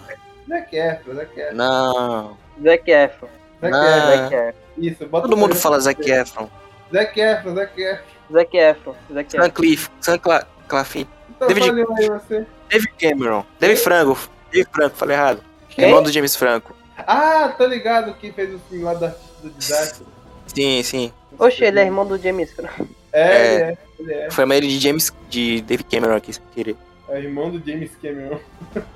Zac 0.50 0.76
Efron, 0.76 1.14
Zac 1.16 1.40
Efron. 1.40 1.56
não. 1.56 2.38
Zac 2.64 2.92
Efron. 2.92 3.28
Zac 3.62 3.72
Não. 3.72 4.14
Efron. 4.26 4.54
Isso, 4.78 5.06
bota 5.08 5.28
Todo 5.28 5.38
mundo 5.38 5.56
fala 5.56 5.80
Zac 5.80 6.02
Efron. 6.10 6.50
Zac 6.94 7.20
Efron, 7.20 7.56
Zac 7.56 7.82
Efron. 7.82 8.04
Zac 8.32 8.58
Efron. 8.58 8.96
Zac 9.14 9.32
Sam 9.32 9.38
Efron. 9.40 9.50
Cliff, 9.52 9.90
Sam 10.02 10.18
Cla 10.20 10.48
Claflin. 10.68 11.08
Então 11.30 11.48
David-. 11.48 11.86
David 12.70 12.94
Cameron. 13.00 13.46
David 13.60 13.78
Franco. 13.80 14.18
David 14.52 14.70
Franco, 14.74 14.96
falei 14.96 15.16
errado. 15.16 15.44
Quem? 15.70 15.86
Irmão 15.86 16.02
do 16.04 16.12
James 16.12 16.36
Franco. 16.36 16.76
Ah, 16.98 17.54
tô 17.58 17.66
ligado 17.68 18.14
que 18.16 18.32
fez 18.32 18.54
o 18.56 18.60
filme 18.60 18.84
lá 18.84 18.94
do 18.96 19.06
artista 19.06 19.34
do 19.44 19.50
desastre. 19.52 20.06
Sim, 20.48 20.82
sim. 20.84 21.14
Oxe, 21.38 21.64
ele 21.64 21.80
é 21.80 21.84
irmão 21.86 22.06
do 22.08 22.18
James 22.18 22.52
Franco. 22.52 22.88
É, 23.14 23.22
É. 23.22 23.56
ele 23.56 23.62
é, 23.64 23.78
ele 24.00 24.14
é. 24.14 24.32
Foi 24.32 24.44
a 24.44 24.56
ele 24.58 24.68
de 24.68 24.80
James, 24.80 25.14
de 25.30 25.62
David 25.62 25.88
Cameron 25.90 26.16
aqui, 26.16 26.34
sem 26.34 26.44
querer. 26.54 26.76
É 27.10 27.20
irmão 27.20 27.50
do 27.50 27.60
James 27.66 27.92
Cameron. 28.02 28.40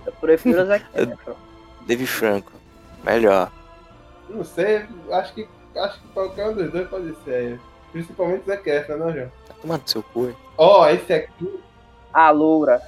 Eu 0.06 0.12
prefiro 0.20 0.62
o 0.62 0.66
Zac 0.66 0.86
Efron. 0.94 1.36
David 1.88 2.08
Franco. 2.10 2.52
Melhor. 3.04 3.52
Não 4.30 4.44
sei, 4.44 4.86
acho 5.12 5.34
que, 5.34 5.48
acho 5.76 6.00
que 6.02 6.08
qualquer 6.10 6.50
um 6.50 6.54
dos 6.54 6.72
dois 6.72 6.88
pode 6.90 7.14
ser. 7.24 7.60
Principalmente 7.92 8.46
Zac 8.46 8.70
Efron, 8.70 8.98
não, 8.98 9.14
João? 9.14 9.32
Tá 9.48 9.54
tomando 9.62 9.90
seu 9.90 10.04
cu. 10.04 10.28
hein? 10.28 10.36
Ó, 10.58 10.88
esse 10.90 11.12
aqui, 11.14 11.60
A 12.14 12.30
Loura. 12.32 12.82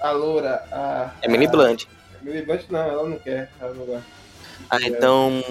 a 0.00 0.10
Loura, 0.12 0.64
a... 0.72 1.10
Emily 1.22 1.46
a- 1.46 1.50
Blunt. 1.50 1.84
Emily 2.22 2.42
Blunt 2.42 2.62
não, 2.70 2.80
ela 2.80 3.08
não 3.08 3.18
quer, 3.18 3.50
ela 3.60 3.74
não 3.74 3.84
gosta. 3.84 4.04
Ah, 4.70 4.78
então. 4.82 5.42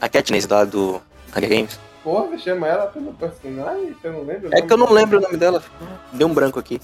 A 0.00 0.08
Katniss 0.08 0.46
lá 0.46 0.64
do 0.64 1.00
Hunger 1.36 1.48
Games. 1.48 1.80
Porra, 2.04 2.28
você 2.28 2.38
chama 2.38 2.68
ela 2.68 2.86
pelo 2.86 3.12
personagem? 3.14 3.92
Você 3.94 4.10
não 4.10 4.22
lembra? 4.22 4.50
o 4.50 4.54
É 4.54 4.62
que 4.62 4.72
eu 4.72 4.76
não 4.76 4.86
dela? 4.86 5.00
lembro 5.00 5.18
o 5.18 5.22
nome 5.22 5.36
dela. 5.38 5.62
Deu 6.12 6.28
um 6.28 6.34
branco 6.34 6.58
aqui. 6.60 6.78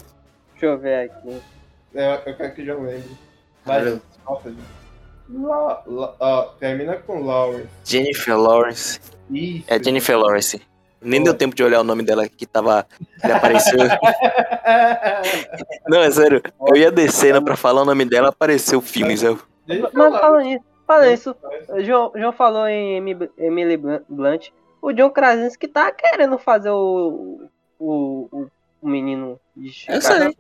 Deixa 0.53 0.67
eu 0.67 0.79
ver 0.79 1.11
aqui. 1.11 1.41
É, 1.95 2.15
eu 2.27 2.37
quero 2.37 2.55
que 2.55 2.63
o 2.63 2.65
João 2.65 2.83
lembre. 2.83 3.11
Vai, 3.65 3.79
Caramba. 3.81 4.03
nossa. 4.27 4.55
La, 5.33 5.83
la, 5.87 6.15
ó, 6.19 6.43
termina 6.59 6.97
com 6.97 7.25
Lawrence. 7.25 7.69
Jennifer 7.85 8.37
Lawrence. 8.37 8.99
Isso. 9.31 9.65
É 9.69 9.81
Jennifer 9.81 10.19
Lawrence. 10.19 10.61
Nem 11.03 11.23
deu 11.23 11.33
tempo 11.35 11.55
de 11.55 11.63
olhar 11.63 11.81
o 11.81 11.85
nome 11.85 12.03
dela 12.03 12.27
que 12.29 12.45
tava. 12.47 12.85
Ele 13.23 13.33
apareceu. 13.33 13.79
Não, 15.89 16.01
é 16.03 16.11
sério. 16.11 16.43
Eu 16.67 16.77
ia 16.77 16.91
descendo 16.91 17.41
pra 17.43 17.57
falar 17.57 17.83
o 17.83 17.85
nome 17.85 18.05
dela, 18.05 18.29
apareceu 18.31 18.81
filmes. 18.81 19.23
Eu... 19.23 19.39
Mas 19.93 20.21
falando 20.21 20.49
isso, 20.49 20.65
Lawrence. 20.89 21.29
o 21.73 21.81
João, 21.85 22.13
João 22.17 22.33
falou 22.33 22.67
em 22.67 22.97
Emi- 22.97 23.31
Emily 23.39 23.77
Blunt. 24.09 24.49
O 24.83 24.93
John 24.93 25.11
Krasinski 25.11 25.69
tá 25.69 25.91
querendo 25.93 26.39
fazer 26.39 26.71
o, 26.71 27.49
o, 27.79 28.29
o, 28.33 28.47
o 28.83 28.89
menino 28.89 29.39
de 29.57 29.69
Eu 29.69 29.73
Chicago. 29.73 30.03
sei. 30.03 30.35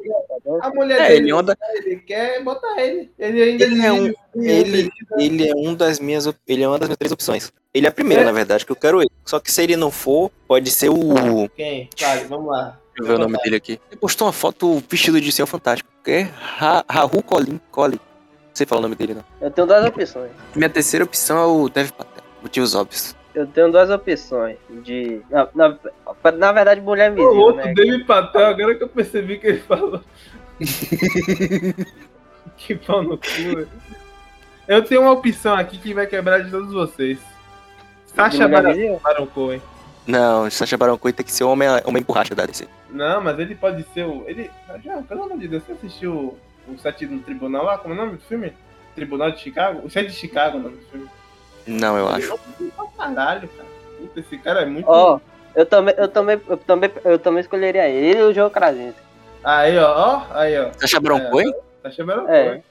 A 0.62 0.70
mulher 0.70 1.00
É, 1.00 1.08
dele, 1.08 1.18
ele 1.24 1.30
é 1.30 1.34
um 1.36 1.42
da- 1.42 1.56
ele 1.74 1.96
quer 1.98 2.42
botar 2.42 2.80
ele. 2.80 3.10
Ele 3.18 3.42
ainda 3.42 3.64
Ele 3.64 3.84
é 3.86 3.92
um- 3.92 4.14
ele- 4.36 4.90
Ele 5.18 5.48
é 5.48 5.54
um 5.54 5.74
das 5.74 6.00
minhas. 6.00 6.26
Ele 6.48 6.62
é 6.62 6.68
uma 6.68 6.78
das 6.78 6.88
minhas 6.88 6.96
três 6.98 7.12
opções. 7.12 7.52
Ele 7.74 7.86
é 7.86 7.88
a 7.88 7.92
primeira, 7.92 8.22
É. 8.22 8.24
na 8.24 8.32
verdade, 8.32 8.64
que 8.64 8.72
eu 8.72 8.76
quero 8.76 9.00
ele. 9.00 9.10
Só 9.24 9.38
que 9.38 9.52
se 9.52 9.62
ele 9.62 9.76
não 9.76 9.90
for, 9.90 10.30
pode 10.48 10.70
ser 10.70 10.88
o. 10.88 11.48
Quem? 11.54 11.88
Fale, 11.98 12.24
vamos 12.24 12.48
lá. 12.50 12.78
Deixa 12.96 13.02
eu 13.02 13.06
ver 13.06 13.14
o 13.14 13.18
nome 13.28 13.38
dele 13.42 13.56
aqui. 13.56 13.80
Ele 13.90 14.00
postou 14.00 14.26
uma 14.26 14.32
foto 14.32 14.82
vestido 14.88 15.20
de 15.20 15.30
céu 15.30 15.46
fantástico. 15.46 15.88
Que 16.02 16.10
é 16.10 16.20
Ra 16.22 16.84
Rahul 16.88 17.22
Colin. 17.22 17.60
Colin. 17.70 17.96
Não 17.96 18.54
sei 18.54 18.66
falar 18.66 18.80
o 18.80 18.82
nome 18.82 18.94
dele, 18.96 19.14
não. 19.14 19.24
Eu 19.40 19.50
tenho 19.50 19.66
duas 19.66 19.84
opções. 19.86 20.30
Minha 20.56 20.68
terceira 20.68 21.04
opção 21.04 21.38
é 21.38 21.46
o 21.46 21.68
Dev 21.68 21.90
Patel. 21.92 22.24
Motivos 22.42 22.74
óbvios. 22.74 23.14
Eu 23.34 23.46
tenho 23.46 23.70
duas 23.70 23.90
opções 23.90 24.56
de. 24.82 25.22
Na, 25.30 25.48
na, 25.54 25.78
na 26.36 26.52
verdade, 26.52 26.80
mulher 26.80 27.10
O 27.10 27.14
invisível, 27.14 27.40
outro, 27.40 27.64
né? 27.64 27.74
David 27.74 28.04
Patel, 28.04 28.46
agora 28.46 28.74
que 28.74 28.82
eu 28.82 28.88
percebi 28.88 29.38
que 29.38 29.46
ele 29.46 29.60
falou. 29.60 30.00
que 32.56 32.74
pau 32.74 33.02
no 33.02 33.16
cu. 33.16 33.26
velho. 33.26 33.68
Eu 34.66 34.84
tenho 34.84 35.02
uma 35.02 35.12
opção 35.12 35.54
aqui 35.54 35.78
que 35.78 35.94
vai 35.94 36.06
quebrar 36.06 36.42
de 36.42 36.50
todos 36.50 36.72
vocês. 36.72 37.18
Mulher 38.16 38.98
Baron 39.02 39.26
Cohen. 39.26 39.62
Não, 40.06 40.50
Sacha 40.50 40.76
Baron 40.76 40.98
Cohen 40.98 41.14
tem 41.14 41.24
que 41.24 41.32
ser 41.32 41.44
o 41.44 41.50
homem, 41.50 41.68
homem 41.84 42.02
borracha 42.02 42.34
da 42.34 42.46
DC. 42.46 42.66
Não, 42.90 43.20
mas 43.20 43.38
ele 43.38 43.54
pode 43.54 43.84
ser 43.94 44.04
o. 44.04 44.24
Ele. 44.26 44.50
Já, 44.82 45.00
pelo 45.02 45.24
amor 45.24 45.38
de 45.38 45.46
Deus, 45.46 45.62
você 45.64 45.72
assistiu 45.72 46.36
o 46.68 46.78
set 46.78 47.06
no 47.06 47.20
tribunal 47.20 47.64
lá? 47.64 47.78
Como 47.78 47.94
é 47.94 47.96
o 47.96 48.00
nome 48.00 48.16
do 48.16 48.22
filme? 48.22 48.52
Tribunal 48.94 49.30
de 49.30 49.40
Chicago? 49.40 49.86
O 49.86 49.90
set 49.90 50.08
de 50.08 50.14
Chicago, 50.14 50.58
o 50.58 50.60
nome 50.60 50.76
do 50.76 50.86
filme. 50.86 51.08
Não, 51.66 51.96
eu 51.98 52.08
acho. 52.08 52.38
Caralho, 52.96 53.48
cara. 53.48 53.68
Puta, 53.98 54.20
esse 54.20 54.38
cara 54.38 54.62
é 54.62 54.66
muito. 54.66 54.86
Ó, 54.88 55.20
eu 55.54 55.66
também, 55.66 55.94
eu 55.96 56.08
também, 56.08 56.40
eu 56.48 56.56
também, 56.56 56.90
eu 57.04 57.18
também 57.18 57.40
escolheria 57.40 57.88
ele 57.88 58.18
e 58.20 58.22
o 58.22 58.32
João 58.32 58.50
Krasinski. 58.50 59.00
Aí, 59.42 59.78
ó, 59.78 59.92
ó, 59.92 60.22
aí, 60.38 60.58
ó. 60.58 60.70
Sacha 60.78 60.98
É. 60.98 61.52
Tá 61.82 61.90
chamando 61.90 62.28
É. 62.28 62.62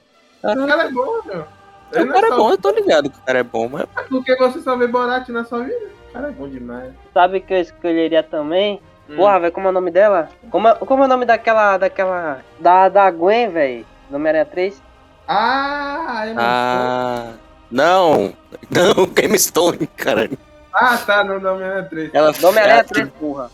é. 0.42 0.48
O 0.52 0.66
cara 0.66 0.84
é 0.84 0.90
bom, 0.90 1.20
meu. 1.24 1.44
Ele 1.92 2.02
O 2.04 2.06
não 2.06 2.12
cara 2.14 2.26
é 2.26 2.30
só- 2.30 2.36
bom, 2.36 2.50
eu 2.50 2.58
tô 2.58 2.70
ligado 2.70 3.10
que 3.10 3.18
o 3.18 3.22
cara 3.22 3.38
é 3.40 3.42
bom, 3.42 3.68
mas. 3.68 3.84
Porque 4.08 4.36
você 4.36 4.60
só 4.60 4.76
vê 4.76 4.86
Borat 4.86 5.28
na 5.30 5.44
sua 5.44 5.64
vida. 5.64 5.86
O 6.08 6.12
cara 6.12 6.28
é 6.28 6.30
bom 6.30 6.48
demais. 6.48 6.92
Sabe 7.12 7.40
que 7.40 7.52
eu 7.52 7.60
escolheria 7.60 8.22
também? 8.22 8.80
Hum. 9.08 9.16
Porra, 9.16 9.40
velho, 9.40 9.52
como 9.52 9.66
é 9.66 9.70
o 9.70 9.74
nome 9.74 9.90
dela? 9.90 10.28
Como 10.50 10.68
é, 10.68 10.74
como 10.76 11.02
é 11.02 11.06
o 11.06 11.08
nome 11.08 11.24
daquela, 11.26 11.76
daquela, 11.78 12.40
da, 12.60 12.88
da 12.88 13.10
Gwen, 13.10 13.48
velho? 13.50 13.86
Homem-Aranha 14.12 14.44
3? 14.46 14.80
Ah, 15.26 16.24
eu 16.28 16.34
não 16.34 16.42
Ah. 16.44 17.32
Não! 17.70 18.32
Não, 18.70 19.06
Game 19.14 19.38
Stone, 19.38 19.86
cara. 19.96 20.30
Ah, 20.72 20.96
tá, 20.98 21.22
não, 21.24 21.38
não, 21.40 21.54
Homem-Aranha 21.54 21.84
3. 21.84 22.10
Ela 22.14 22.32
Homem-Aranha 22.42 22.84
que, 22.84 22.94
3, 22.94 23.08
porra. 23.20 23.50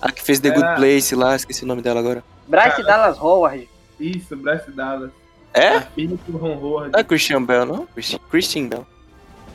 a 0.00 0.12
que 0.12 0.22
fez 0.22 0.40
The 0.40 0.48
É. 0.48 0.52
Good 0.52 0.74
Place 0.76 1.14
lá, 1.14 1.34
esqueci 1.36 1.64
o 1.64 1.66
nome 1.66 1.82
dela 1.82 2.00
agora. 2.00 2.22
Bryce 2.46 2.82
Dallas 2.82 3.18
Howard. 3.18 3.68
Isso, 3.98 4.36
Bryce 4.36 4.70
Dallas. 4.70 5.10
É? 5.54 5.68
A 5.76 5.80
filha 5.82 6.16
do 6.26 6.36
Ron 6.38 6.56
Howard. 6.56 6.92
Não 6.92 7.00
é 7.00 7.04
Christian 7.04 7.42
Bell, 7.42 7.64
não? 7.66 7.86
Christian, 7.86 8.18
Christian 8.30 8.66
Bell. 8.68 8.86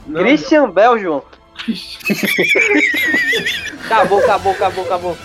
Não, 0.07 0.21
Christian 0.21 0.69
Bell, 0.69 0.99
João. 0.99 1.23
Acabou, 3.85 4.19
acabou, 4.19 4.53
acabou, 4.53 4.83
acabou. 4.85 5.17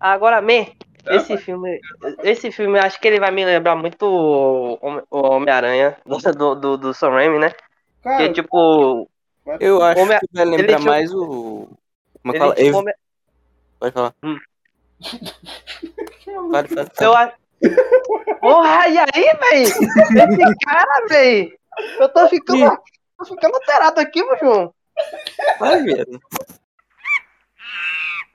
Agora, 0.00 0.40
me, 0.40 0.74
esse 1.06 1.36
filme, 1.36 1.78
esse 2.22 2.50
filme, 2.50 2.78
acho 2.78 2.98
que 2.98 3.06
ele 3.06 3.20
vai 3.20 3.30
me 3.30 3.44
lembrar 3.44 3.76
muito 3.76 4.02
o 4.06 4.78
Home- 4.80 5.02
o 5.10 5.18
Homem-Aranha 5.34 5.96
do, 6.36 6.54
do, 6.54 6.76
do 6.78 6.94
Sam 6.94 7.10
Raimi, 7.10 7.38
né? 7.38 7.52
Cara, 8.02 8.16
Que 8.28 8.32
tipo, 8.32 9.08
Eu 9.60 9.82
acho 9.82 10.00
Homem- 10.00 10.18
que 10.18 10.26
vai 10.32 10.44
lembrar 10.46 10.64
ele 10.64 10.76
tinha- 10.76 10.90
mais 10.90 11.12
o. 11.14 11.68
Como 12.22 12.34
é 12.34 12.38
fala? 12.38 12.54
tipo, 12.54 12.78
Ev- 12.78 12.94
Pode 13.78 13.92
falar. 13.92 14.14
Hum. 14.22 14.38
Fale, 16.52 16.68
fale, 16.68 16.90
eu 17.00 17.14
acho. 17.14 17.34
Porra, 18.40 18.88
e 18.88 18.98
aí, 18.98 19.06
véi? 19.50 19.62
Esse 19.62 20.56
cara, 20.64 21.06
véi? 21.08 21.52
Eu 21.98 22.08
tô 22.08 22.28
ficando, 22.28 22.78
tô 23.18 23.24
ficando 23.24 23.54
alterado 23.56 24.00
aqui, 24.00 24.22
meu 24.24 24.38
João. 24.38 24.74
Vai, 25.58 25.82
velho. 25.82 26.20